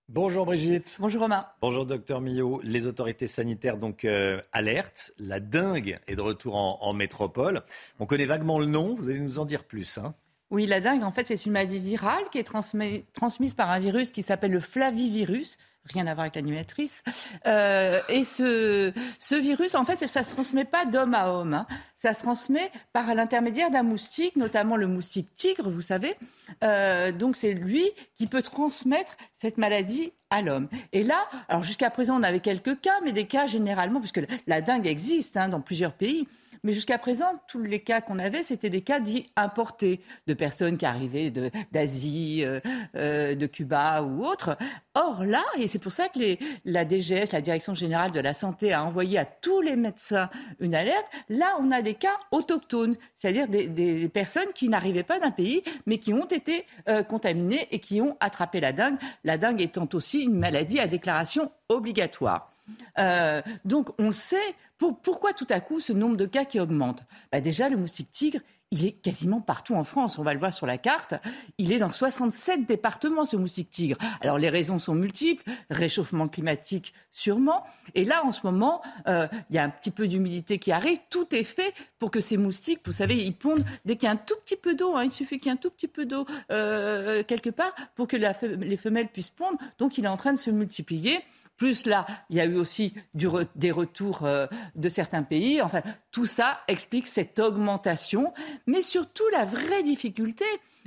Bonjour 0.08 0.46
Brigitte. 0.46 0.98
Bonjour 1.00 1.22
Romain. 1.22 1.48
Bonjour 1.62 1.88
docteur 1.88 2.22
Millot. 2.22 2.62
Les 2.64 2.86
autorités 2.86 3.26
sanitaires 3.26 3.78
donc 3.78 4.06
euh, 4.06 4.40
alertent. 4.52 5.14
La 5.18 5.40
dingue 5.40 6.00
est 6.06 6.16
de 6.16 6.22
retour 6.22 6.56
en, 6.56 6.94
métropole. 6.94 7.64
On 8.00 8.06
connaît 8.06 8.26
vaguement 8.26 8.60
le 8.60 8.68
nom. 8.68 8.94
Vous 8.94 9.10
allez 9.10 9.20
nous 9.20 9.40
en 9.40 9.46
dire 9.46 9.64
plus. 9.64 9.98
Hein 9.98 10.14
Oui, 10.52 10.68
la 10.68 10.80
dengue, 10.80 11.02
en 11.02 11.12
fait, 11.12 11.26
c'est 11.26 11.44
une 11.44 11.54
maladie 11.54 11.80
virale 11.80 12.24
qui 12.32 12.38
est 12.38 12.44
transmise 12.44 13.54
par 13.56 13.72
un 13.72 13.80
virus 13.80 14.12
qui 14.12 14.22
s'appelle 14.22 14.52
le 14.52 14.60
flavivirus 14.60 15.58
rien 15.92 16.08
à 16.08 16.14
voir 16.14 16.22
avec 16.22 16.36
l'animatrice. 16.36 17.04
Euh, 17.46 18.00
et 18.10 18.24
ce, 18.24 18.92
ce 19.18 19.36
virus, 19.36 19.76
en 19.76 19.86
fait, 19.86 20.06
ça 20.08 20.22
ne 20.22 20.26
se 20.26 20.32
transmet 20.34 20.66
pas 20.66 20.86
d'homme 20.86 21.14
à 21.14 21.30
homme. 21.32 21.54
Hein. 21.54 21.68
Ça 21.98 22.14
se 22.14 22.22
transmet 22.22 22.72
par 22.94 23.14
l'intermédiaire 23.14 23.72
d'un 23.72 23.84
moustique, 23.84 24.36
notamment 24.36 24.78
le 24.78 24.88
moustique 24.88 25.34
tigre, 25.36 25.70
vous 25.70 25.82
savez. 25.82 26.16
Euh, 26.64 27.12
donc 27.12 27.36
c'est 27.36 27.54
lui 27.54 27.90
qui 28.16 28.28
peut 28.28 28.42
transmettre 28.42 29.18
cette 29.34 29.58
maladie 29.58 30.14
à 30.30 30.42
l'homme. 30.42 30.70
Et 30.94 31.04
là, 31.04 31.18
alors 31.48 31.64
jusqu'à 31.64 31.90
présent, 31.90 32.20
on 32.20 32.24
avait 32.24 32.40
quelques 32.40 32.80
cas, 32.80 33.00
mais 33.04 33.12
des 33.12 33.26
cas 33.26 33.48
généralement, 33.48 34.00
puisque 34.00 34.22
la 34.48 34.62
dengue 34.62 34.88
existe 34.88 35.38
hein, 35.38 35.50
dans 35.50 35.62
plusieurs 35.62 35.94
pays. 35.94 36.28
Mais 36.64 36.74
jusqu'à 36.74 36.98
présent, 36.98 37.26
tous 37.48 37.62
les 37.62 37.80
cas 37.80 38.02
qu'on 38.02 38.20
avait, 38.20 38.44
c'était 38.44 38.70
des 38.70 38.82
cas 38.82 39.00
dits 39.00 39.26
importés, 39.36 40.02
de 40.28 40.34
personnes 40.34 40.78
qui 40.78 40.86
arrivaient 40.86 41.32
d'Asie, 41.72 42.44
euh, 42.44 42.60
euh, 42.96 43.36
de 43.36 43.46
Cuba 43.46 44.04
ou 44.04 44.26
autre. 44.26 44.58
Or 44.96 45.24
là, 45.24 45.44
et 45.58 45.68
c'est 45.68 45.80
pour 45.80 45.92
ça 45.92 46.10
que 46.10 46.20
la 46.66 46.86
DGS, 46.86 47.32
la 47.32 47.42
Direction 47.42 47.74
générale 47.74 48.12
de 48.12 48.20
la 48.20 48.34
santé, 48.34 48.74
a 48.74 48.84
envoyé 48.84 49.18
à 49.18 49.26
tous 49.26 49.62
les 49.62 49.76
médecins 49.76 50.30
une 50.60 50.76
alerte, 50.76 51.06
là, 51.30 51.56
on 51.60 51.72
a 51.72 51.82
des 51.82 51.94
cas 51.94 52.18
autochtones, 52.32 52.98
c'est-à-dire 53.16 53.48
des, 53.48 54.10
personnes 54.10 54.52
qui 54.54 54.70
n'arrivaient 54.70 55.04
pas 55.04 55.20
d'un 55.20 55.32
pays, 55.32 55.64
mais 55.86 55.98
qui 55.98 56.14
ont 56.14 56.26
été 56.26 56.66
euh, 56.88 57.04
contaminées 57.04 57.68
et 57.72 57.80
qui 57.80 58.02
ont 58.02 58.18
attrapé 58.20 58.60
la 58.60 58.72
dengue, 58.72 58.98
la 59.24 59.38
dengue 59.38 59.62
étant 59.62 59.88
aussi 59.94 60.24
une 60.24 60.38
maladie 60.38 60.80
à 60.80 60.88
déclaration 60.88 61.52
obligatoire. 61.70 62.52
Euh, 63.00 63.42
donc 63.66 63.90
on 64.00 64.12
sait 64.12 64.56
pourquoi 65.04 65.34
tout 65.34 65.48
à 65.50 65.60
coup 65.60 65.80
ce 65.80 65.94
nombre 65.94 66.16
de 66.16 66.26
cas 66.26 66.46
qui 66.46 66.60
augmente. 66.60 67.04
Bah, 67.32 67.42
déjà, 67.42 67.70
le 67.70 67.76
moustique 67.76 68.12
tigre, 68.12 68.40
il 68.72 68.86
est 68.86 68.92
quasiment 68.92 69.42
partout 69.42 69.76
en 69.76 69.84
France. 69.84 70.20
On 70.20 70.24
va 70.24 70.34
le 70.34 70.40
voir 70.40 70.54
sur 70.54 70.66
la 70.66 70.78
carte. 70.78 71.16
Il 71.58 71.74
est 71.74 71.80
dans 71.80 71.92
67 71.92 72.66
départements, 72.66 73.26
ce 73.26 73.36
moustique 73.36 73.70
tigre. 73.70 73.98
Alors, 74.22 74.38
les 74.38 74.50
raisons 74.50 74.80
sont 74.80 74.94
multiples. 74.94 75.44
Réchauffement 75.70 76.28
climatique, 76.28 76.94
sûrement. 77.12 77.66
Et 77.96 78.06
là, 78.06 78.24
en 78.26 78.32
ce 78.32 78.42
moment, 78.44 78.82
euh, 79.08 79.28
il 79.50 79.56
y 79.56 79.60
a 79.60 79.64
un 79.64 79.70
petit 79.70 79.92
peu 79.92 80.08
d'humidité 80.08 80.60
qui 80.60 80.72
arrive. 80.72 81.00
Tout 81.10 81.36
est 81.36 81.44
fait 81.44 81.74
pour 81.98 82.12
que 82.12 82.22
ces 82.22 82.38
moustiques, 82.38 82.82
vous 82.86 82.94
savez, 82.94 83.16
ils 83.16 83.36
pondent 83.36 83.66
dès 83.86 83.96
qu'il 83.98 84.08
y 84.08 84.10
a 84.10 84.14
un 84.14 84.18
tout 84.18 84.36
petit 84.46 84.56
peu 84.56 84.76
d'eau. 84.76 84.96
Hein, 84.96 85.06
il 85.06 85.12
suffit 85.12 85.40
qu'il 85.40 85.52
y 85.52 85.54
ait 85.54 85.58
un 85.58 85.62
tout 85.62 85.72
petit 85.72 85.88
peu 85.88 86.06
d'eau 86.06 86.26
euh, 86.52 87.24
quelque 87.24 87.50
part 87.50 87.74
pour 87.96 88.08
que 88.08 88.16
les 88.16 88.78
femelles 88.78 89.10
puissent 89.10 89.30
pondre. 89.30 89.58
Donc, 89.78 89.98
il 89.98 90.06
est 90.06 90.10
en 90.10 90.18
train 90.18 90.34
de 90.34 90.40
se 90.40 90.52
multiplier. 90.52 91.20
Plus 91.60 91.86
là, 91.86 92.08
il 92.30 92.38
y 92.38 92.40
a 92.40 92.46
eu 92.46 92.56
aussi 92.56 92.94
des 93.14 93.72
retours 93.72 94.24
euh, 94.24 94.48
de 94.76 94.88
certains 94.88 95.24
pays. 95.24 95.62
Enfin, 95.62 95.82
tout 96.10 96.26
ça 96.26 96.62
explique 96.70 97.06
cette 97.06 97.38
augmentation. 97.38 98.34
Mais 98.66 98.82
surtout, 98.82 99.28
la 99.34 99.44
vraie 99.44 99.84
difficulté, 99.84 100.46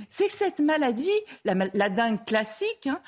c'est 0.09 0.27
que 0.27 0.33
cette 0.33 0.59
maladie, 0.59 1.11
la, 1.45 1.89
dingue 1.89 2.25
classique, 2.25 2.87
hein, 2.87 2.99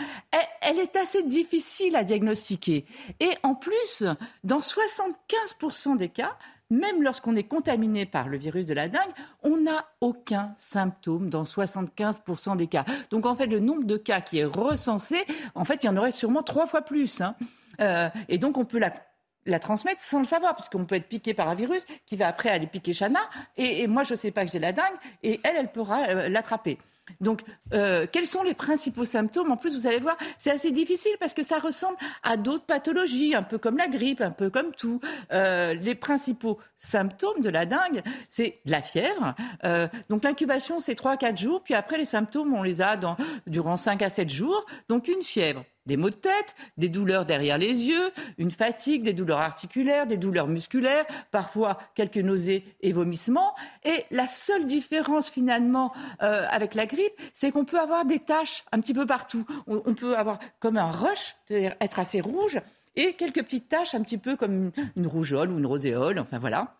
elle, 0.61 0.77
est 0.77 0.95
assez 0.95 1.23
difficile 1.23 1.95
à 1.95 2.03
diagnostiquer. 2.03 2.85
Et 3.19 3.31
en 3.41 3.55
plus, 3.55 4.03
dans 4.43 4.59
75% 4.59 5.97
des 5.97 6.09
cas, 6.09 6.37
même 6.75 7.01
lorsqu'on 7.01 7.35
est 7.35 7.43
contaminé 7.43 8.05
par 8.05 8.27
le 8.27 8.37
virus 8.37 8.65
de 8.65 8.73
la 8.73 8.87
dengue, 8.87 9.11
on 9.43 9.57
n'a 9.57 9.85
aucun 10.01 10.51
symptôme 10.55 11.29
dans 11.29 11.43
75% 11.43 12.57
des 12.57 12.67
cas. 12.67 12.85
Donc 13.09 13.25
en 13.25 13.35
fait, 13.35 13.47
le 13.47 13.59
nombre 13.59 13.85
de 13.85 13.97
cas 13.97 14.21
qui 14.21 14.39
est 14.39 14.45
recensé, 14.45 15.17
en 15.55 15.65
fait, 15.65 15.83
il 15.83 15.87
y 15.87 15.89
en 15.89 15.97
aurait 15.97 16.11
sûrement 16.11 16.43
trois 16.43 16.67
fois 16.67 16.81
plus. 16.81 17.21
Hein. 17.21 17.35
Euh, 17.81 18.09
et 18.29 18.37
donc 18.37 18.57
on 18.57 18.65
peut 18.65 18.79
la 18.79 19.59
transmettre 19.59 20.01
sans 20.01 20.19
le 20.19 20.25
savoir, 20.25 20.55
puisqu'on 20.55 20.85
peut 20.85 20.95
être 20.95 21.07
piqué 21.07 21.33
par 21.33 21.47
un 21.49 21.55
virus 21.55 21.85
qui 22.05 22.15
va 22.15 22.27
après 22.27 22.49
aller 22.49 22.67
piquer 22.67 22.93
Chana, 22.93 23.19
et, 23.57 23.87
moi 23.87 24.03
je 24.03 24.13
ne 24.13 24.17
sais 24.17 24.31
pas 24.31 24.45
que 24.45 24.51
j'ai 24.51 24.59
la 24.59 24.71
dingue, 24.71 24.95
et 25.23 25.39
elle, 25.43 25.55
elle 25.57 25.71
pourra 25.71 26.03
euh, 26.07 26.29
l'attraper. 26.29 26.77
Donc, 27.21 27.41
euh, 27.73 28.05
quels 28.11 28.27
sont 28.27 28.43
les 28.43 28.53
principaux 28.53 29.05
symptômes? 29.05 29.51
En 29.51 29.57
plus, 29.57 29.73
vous 29.75 29.87
allez 29.87 29.99
voir, 29.99 30.17
c'est 30.37 30.51
assez 30.51 30.71
difficile 30.71 31.11
parce 31.19 31.33
que 31.33 31.43
ça 31.43 31.59
ressemble 31.59 31.97
à 32.23 32.37
d'autres 32.37 32.65
pathologies, 32.65 33.35
un 33.35 33.43
peu 33.43 33.57
comme 33.57 33.77
la 33.77 33.87
grippe, 33.87 34.21
un 34.21 34.31
peu 34.31 34.49
comme 34.49 34.71
tout. 34.71 34.99
Euh, 35.31 35.73
les 35.73 35.95
principaux 35.95 36.59
symptômes 36.77 37.41
de 37.41 37.49
la 37.49 37.65
dengue, 37.65 38.01
c'est 38.29 38.59
la 38.65 38.81
fièvre. 38.81 39.35
Euh, 39.63 39.87
donc, 40.09 40.23
l'incubation, 40.23 40.79
c'est 40.79 40.95
3 40.95 41.17
4 41.17 41.37
jours. 41.37 41.63
Puis 41.63 41.73
après, 41.73 41.97
les 41.97 42.05
symptômes, 42.05 42.53
on 42.53 42.63
les 42.63 42.81
a 42.81 42.97
dans, 42.97 43.17
durant 43.47 43.77
5 43.77 44.01
à 44.01 44.09
7 44.09 44.29
jours. 44.29 44.65
Donc, 44.89 45.07
une 45.07 45.21
fièvre, 45.21 45.63
des 45.85 45.97
maux 45.97 46.09
de 46.09 46.15
tête, 46.15 46.55
des 46.77 46.89
douleurs 46.89 47.25
derrière 47.25 47.57
les 47.57 47.87
yeux, 47.87 48.11
une 48.37 48.51
fatigue, 48.51 49.03
des 49.03 49.13
douleurs 49.13 49.41
articulaires, 49.41 50.07
des 50.07 50.17
douleurs 50.17 50.47
musculaires, 50.47 51.05
parfois 51.31 51.77
quelques 51.93 52.17
nausées 52.17 52.63
et 52.81 52.93
vomissements. 52.93 53.55
Et 53.83 54.05
la 54.11 54.27
seule 54.27 54.65
différence 54.65 55.29
finalement 55.29 55.93
avec 56.19 56.73
la 56.73 56.85
grippe, 56.85 57.13
c'est 57.33 57.51
qu'on 57.51 57.65
peut 57.65 57.79
avoir 57.79 58.05
des 58.05 58.19
taches 58.19 58.63
un 58.71 58.79
petit 58.79 58.93
peu 58.93 59.05
partout. 59.05 59.45
On, 59.67 59.93
peut 59.93 60.17
avoir 60.17 60.39
comme 60.59 60.77
un 60.77 60.89
rush, 60.89 61.35
c'est-à-dire 61.47 61.75
être 61.81 61.99
assez 61.99 62.21
rouge, 62.21 62.59
et 62.95 63.13
quelques 63.13 63.43
petites 63.43 63.69
taches 63.69 63.95
un 63.95 64.01
petit 64.01 64.17
peu 64.17 64.35
comme 64.35 64.71
une 64.95 65.07
rougeole 65.07 65.51
ou 65.51 65.57
une 65.57 65.65
roséole, 65.65 66.19
enfin 66.19 66.39
voilà. 66.39 66.75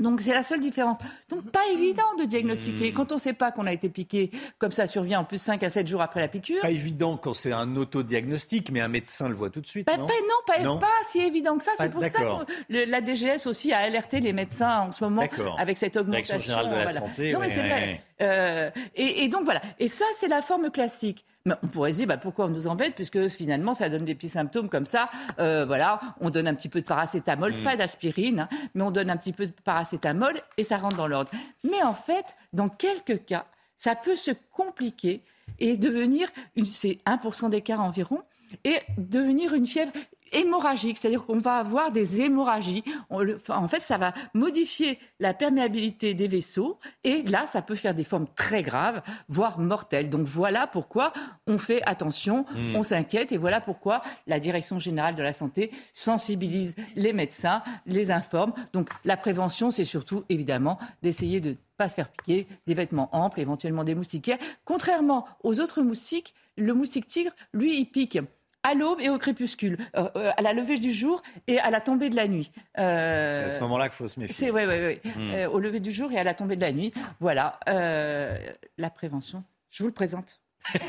Donc 0.00 0.20
c'est 0.20 0.34
la 0.34 0.42
seule 0.42 0.60
différence. 0.60 0.96
Donc 1.28 1.50
pas 1.50 1.60
évident 1.72 2.02
de 2.18 2.24
diagnostiquer. 2.24 2.90
Hmm. 2.90 2.94
Quand 2.94 3.12
on 3.12 3.16
ne 3.16 3.20
sait 3.20 3.32
pas 3.32 3.52
qu'on 3.52 3.66
a 3.66 3.72
été 3.72 3.88
piqué, 3.88 4.30
comme 4.58 4.72
ça 4.72 4.86
survient 4.86 5.20
en 5.20 5.24
plus 5.24 5.40
5 5.40 5.62
à 5.62 5.70
7 5.70 5.86
jours 5.86 6.02
après 6.02 6.20
la 6.20 6.28
piqûre. 6.28 6.60
Pas 6.60 6.70
évident 6.70 7.16
quand 7.16 7.34
c'est 7.34 7.52
un 7.52 7.76
autodiagnostic, 7.76 8.70
mais 8.70 8.80
un 8.80 8.88
médecin 8.88 9.28
le 9.28 9.34
voit 9.34 9.50
tout 9.50 9.60
de 9.60 9.66
suite. 9.66 9.86
Bah, 9.86 9.96
non, 9.96 10.06
pas, 10.46 10.62
pas, 10.78 10.86
si 11.06 11.20
évident 11.20 11.56
que 11.56 11.64
ça. 11.64 11.72
C'est 11.76 11.90
pour 11.90 12.02
ça 12.02 12.10
que 12.10 12.90
la 12.90 13.00
DGS 13.00 13.46
aussi 13.46 13.72
a 13.72 13.78
alerté 13.78 14.20
les 14.20 14.32
médecins 14.32 14.80
en 14.80 14.90
ce 14.90 15.04
moment 15.04 15.26
avec 15.58 15.78
cette 15.78 15.96
augmentation. 15.96 16.36
Direction 16.36 16.56
générale 16.56 16.70
de 16.70 16.84
la 16.84 16.92
santé. 16.92 17.32
Non 17.32 17.40
mais 17.40 17.48
c'est 17.48 17.68
vrai. 17.68 18.02
Euh, 18.20 18.70
et, 18.94 19.28
donc 19.28 19.44
voilà. 19.44 19.60
Et 19.78 19.88
ça, 19.88 20.04
c'est 20.14 20.28
la 20.28 20.42
forme 20.42 20.70
classique. 20.70 21.24
Mais 21.46 21.54
on 21.62 21.68
pourrait 21.68 21.92
se 21.92 21.98
dire 21.98 22.06
bah, 22.06 22.18
pourquoi 22.18 22.46
on 22.46 22.50
nous 22.50 22.66
embête 22.66 22.94
puisque 22.94 23.28
finalement 23.28 23.72
ça 23.72 23.88
donne 23.88 24.04
des 24.04 24.14
petits 24.14 24.28
symptômes 24.28 24.68
comme 24.68 24.86
ça. 24.86 25.08
Euh, 25.38 25.64
voilà, 25.64 26.00
on 26.20 26.28
donne 26.28 26.46
un 26.46 26.54
petit 26.54 26.68
peu 26.68 26.82
de 26.82 26.86
paracétamol, 26.86 27.60
mm. 27.60 27.62
pas 27.62 27.76
d'aspirine, 27.76 28.40
hein, 28.40 28.48
mais 28.74 28.82
on 28.82 28.90
donne 28.90 29.08
un 29.08 29.16
petit 29.16 29.32
peu 29.32 29.46
de 29.46 29.52
paracétamol 29.64 30.40
et 30.58 30.64
ça 30.64 30.76
rentre 30.76 30.96
dans 30.96 31.06
l'ordre. 31.06 31.30
Mais 31.64 31.82
en 31.82 31.94
fait, 31.94 32.36
dans 32.52 32.68
quelques 32.68 33.24
cas, 33.24 33.46
ça 33.78 33.94
peut 33.94 34.16
se 34.16 34.32
compliquer 34.52 35.22
et 35.58 35.78
devenir, 35.78 36.28
c'est 36.64 36.98
1% 37.06 37.48
d'écart 37.48 37.80
environ, 37.80 38.22
et 38.64 38.76
devenir 38.98 39.54
une 39.54 39.66
fièvre 39.66 39.92
hémorragique, 40.32 40.98
c'est-à-dire 40.98 41.24
qu'on 41.24 41.38
va 41.38 41.56
avoir 41.56 41.90
des 41.90 42.20
hémorragies. 42.20 42.84
en 43.10 43.68
fait, 43.68 43.80
ça 43.80 43.98
va 43.98 44.12
modifier 44.34 44.98
la 45.18 45.34
perméabilité 45.34 46.14
des 46.14 46.28
vaisseaux 46.28 46.78
et 47.04 47.22
là, 47.22 47.46
ça 47.46 47.62
peut 47.62 47.74
faire 47.74 47.94
des 47.94 48.04
formes 48.04 48.26
très 48.36 48.62
graves, 48.62 49.02
voire 49.28 49.58
mortelles. 49.58 50.10
Donc 50.10 50.26
voilà 50.26 50.66
pourquoi 50.66 51.12
on 51.46 51.58
fait 51.58 51.82
attention, 51.86 52.44
hmm. 52.54 52.76
on 52.76 52.82
s'inquiète 52.82 53.32
et 53.32 53.36
voilà 53.36 53.60
pourquoi 53.60 54.02
la 54.26 54.40
Direction 54.40 54.78
générale 54.78 55.14
de 55.14 55.22
la 55.22 55.32
santé 55.32 55.70
sensibilise 55.92 56.74
les 56.96 57.12
médecins, 57.12 57.62
les 57.86 58.10
informe. 58.10 58.52
Donc 58.72 58.90
la 59.04 59.16
prévention, 59.16 59.70
c'est 59.70 59.84
surtout 59.84 60.24
évidemment 60.28 60.78
d'essayer 61.02 61.40
de 61.40 61.50
ne 61.50 61.54
pas 61.76 61.88
se 61.88 61.94
faire 61.94 62.10
piquer 62.10 62.46
des 62.66 62.74
vêtements 62.74 63.08
amples, 63.12 63.40
éventuellement 63.40 63.84
des 63.84 63.94
moustiquaires. 63.94 64.38
Contrairement 64.64 65.26
aux 65.42 65.60
autres 65.60 65.82
moustiques, 65.82 66.34
le 66.56 66.74
moustique 66.74 67.06
tigre, 67.06 67.32
lui, 67.52 67.78
il 67.78 67.86
pique 67.86 68.18
à 68.62 68.74
l'aube 68.74 69.00
et 69.00 69.08
au 69.08 69.18
crépuscule, 69.18 69.78
euh, 69.96 70.08
euh, 70.16 70.30
à 70.36 70.42
la 70.42 70.52
levée 70.52 70.78
du 70.78 70.92
jour 70.92 71.22
et 71.46 71.58
à 71.58 71.70
la 71.70 71.80
tombée 71.80 72.10
de 72.10 72.16
la 72.16 72.28
nuit. 72.28 72.52
Euh, 72.78 73.40
c'est 73.40 73.54
à 73.54 73.58
ce 73.58 73.60
moment-là 73.60 73.88
qu'il 73.88 73.96
faut 73.96 74.06
se 74.06 74.20
méfier. 74.20 74.34
C'est, 74.34 74.50
oui, 74.50 74.62
oui, 74.66 75.00
oui. 75.16 75.44
au 75.46 75.58
lever 75.58 75.80
du 75.80 75.92
jour 75.92 76.12
et 76.12 76.18
à 76.18 76.24
la 76.24 76.34
tombée 76.34 76.56
de 76.56 76.60
la 76.60 76.72
nuit. 76.72 76.92
Voilà, 77.20 77.58
la 77.66 78.90
prévention. 78.90 79.44
Je 79.70 79.82
vous 79.82 79.88
le 79.88 79.94
présente. 79.94 80.40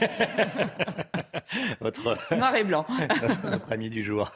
votre... 1.80 2.35
Noir 2.35 2.56
et 2.56 2.64
blanc. 2.64 2.85
Notre 3.43 3.72
ami 3.72 3.90
du 3.90 4.03
jour. 4.03 4.32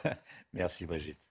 Merci 0.54 0.86
Brigitte. 0.86 1.25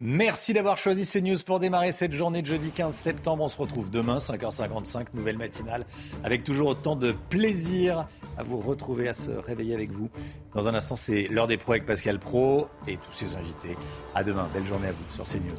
Merci 0.00 0.52
d'avoir 0.52 0.78
choisi 0.78 1.04
CNews 1.04 1.42
pour 1.44 1.58
démarrer 1.58 1.90
cette 1.90 2.12
journée 2.12 2.40
de 2.40 2.46
jeudi 2.46 2.70
15 2.70 2.94
septembre. 2.94 3.42
On 3.42 3.48
se 3.48 3.56
retrouve 3.56 3.90
demain, 3.90 4.18
5h55, 4.18 5.06
nouvelle 5.12 5.36
matinale, 5.36 5.84
avec 6.22 6.44
toujours 6.44 6.68
autant 6.68 6.94
de 6.94 7.10
plaisir 7.30 8.06
à 8.36 8.44
vous 8.44 8.60
retrouver, 8.60 9.08
à 9.08 9.14
se 9.14 9.32
réveiller 9.32 9.74
avec 9.74 9.90
vous. 9.90 10.08
Dans 10.54 10.68
un 10.68 10.74
instant, 10.74 10.94
c'est 10.94 11.26
l'heure 11.32 11.48
des 11.48 11.56
pros 11.56 11.72
avec 11.72 11.84
Pascal 11.84 12.20
Pro 12.20 12.68
et 12.86 12.96
tous 12.96 13.12
ses 13.12 13.34
invités. 13.34 13.76
À 14.14 14.22
demain, 14.22 14.46
belle 14.54 14.66
journée 14.66 14.86
à 14.86 14.92
vous 14.92 15.04
sur 15.16 15.24
CNews. 15.24 15.58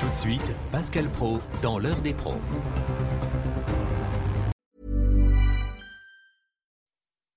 Tout 0.00 0.08
de 0.08 0.16
suite, 0.16 0.56
Pascal 0.72 1.08
Pro 1.08 1.38
dans 1.62 1.78
l'heure 1.78 2.02
des 2.02 2.14
pros. 2.14 2.34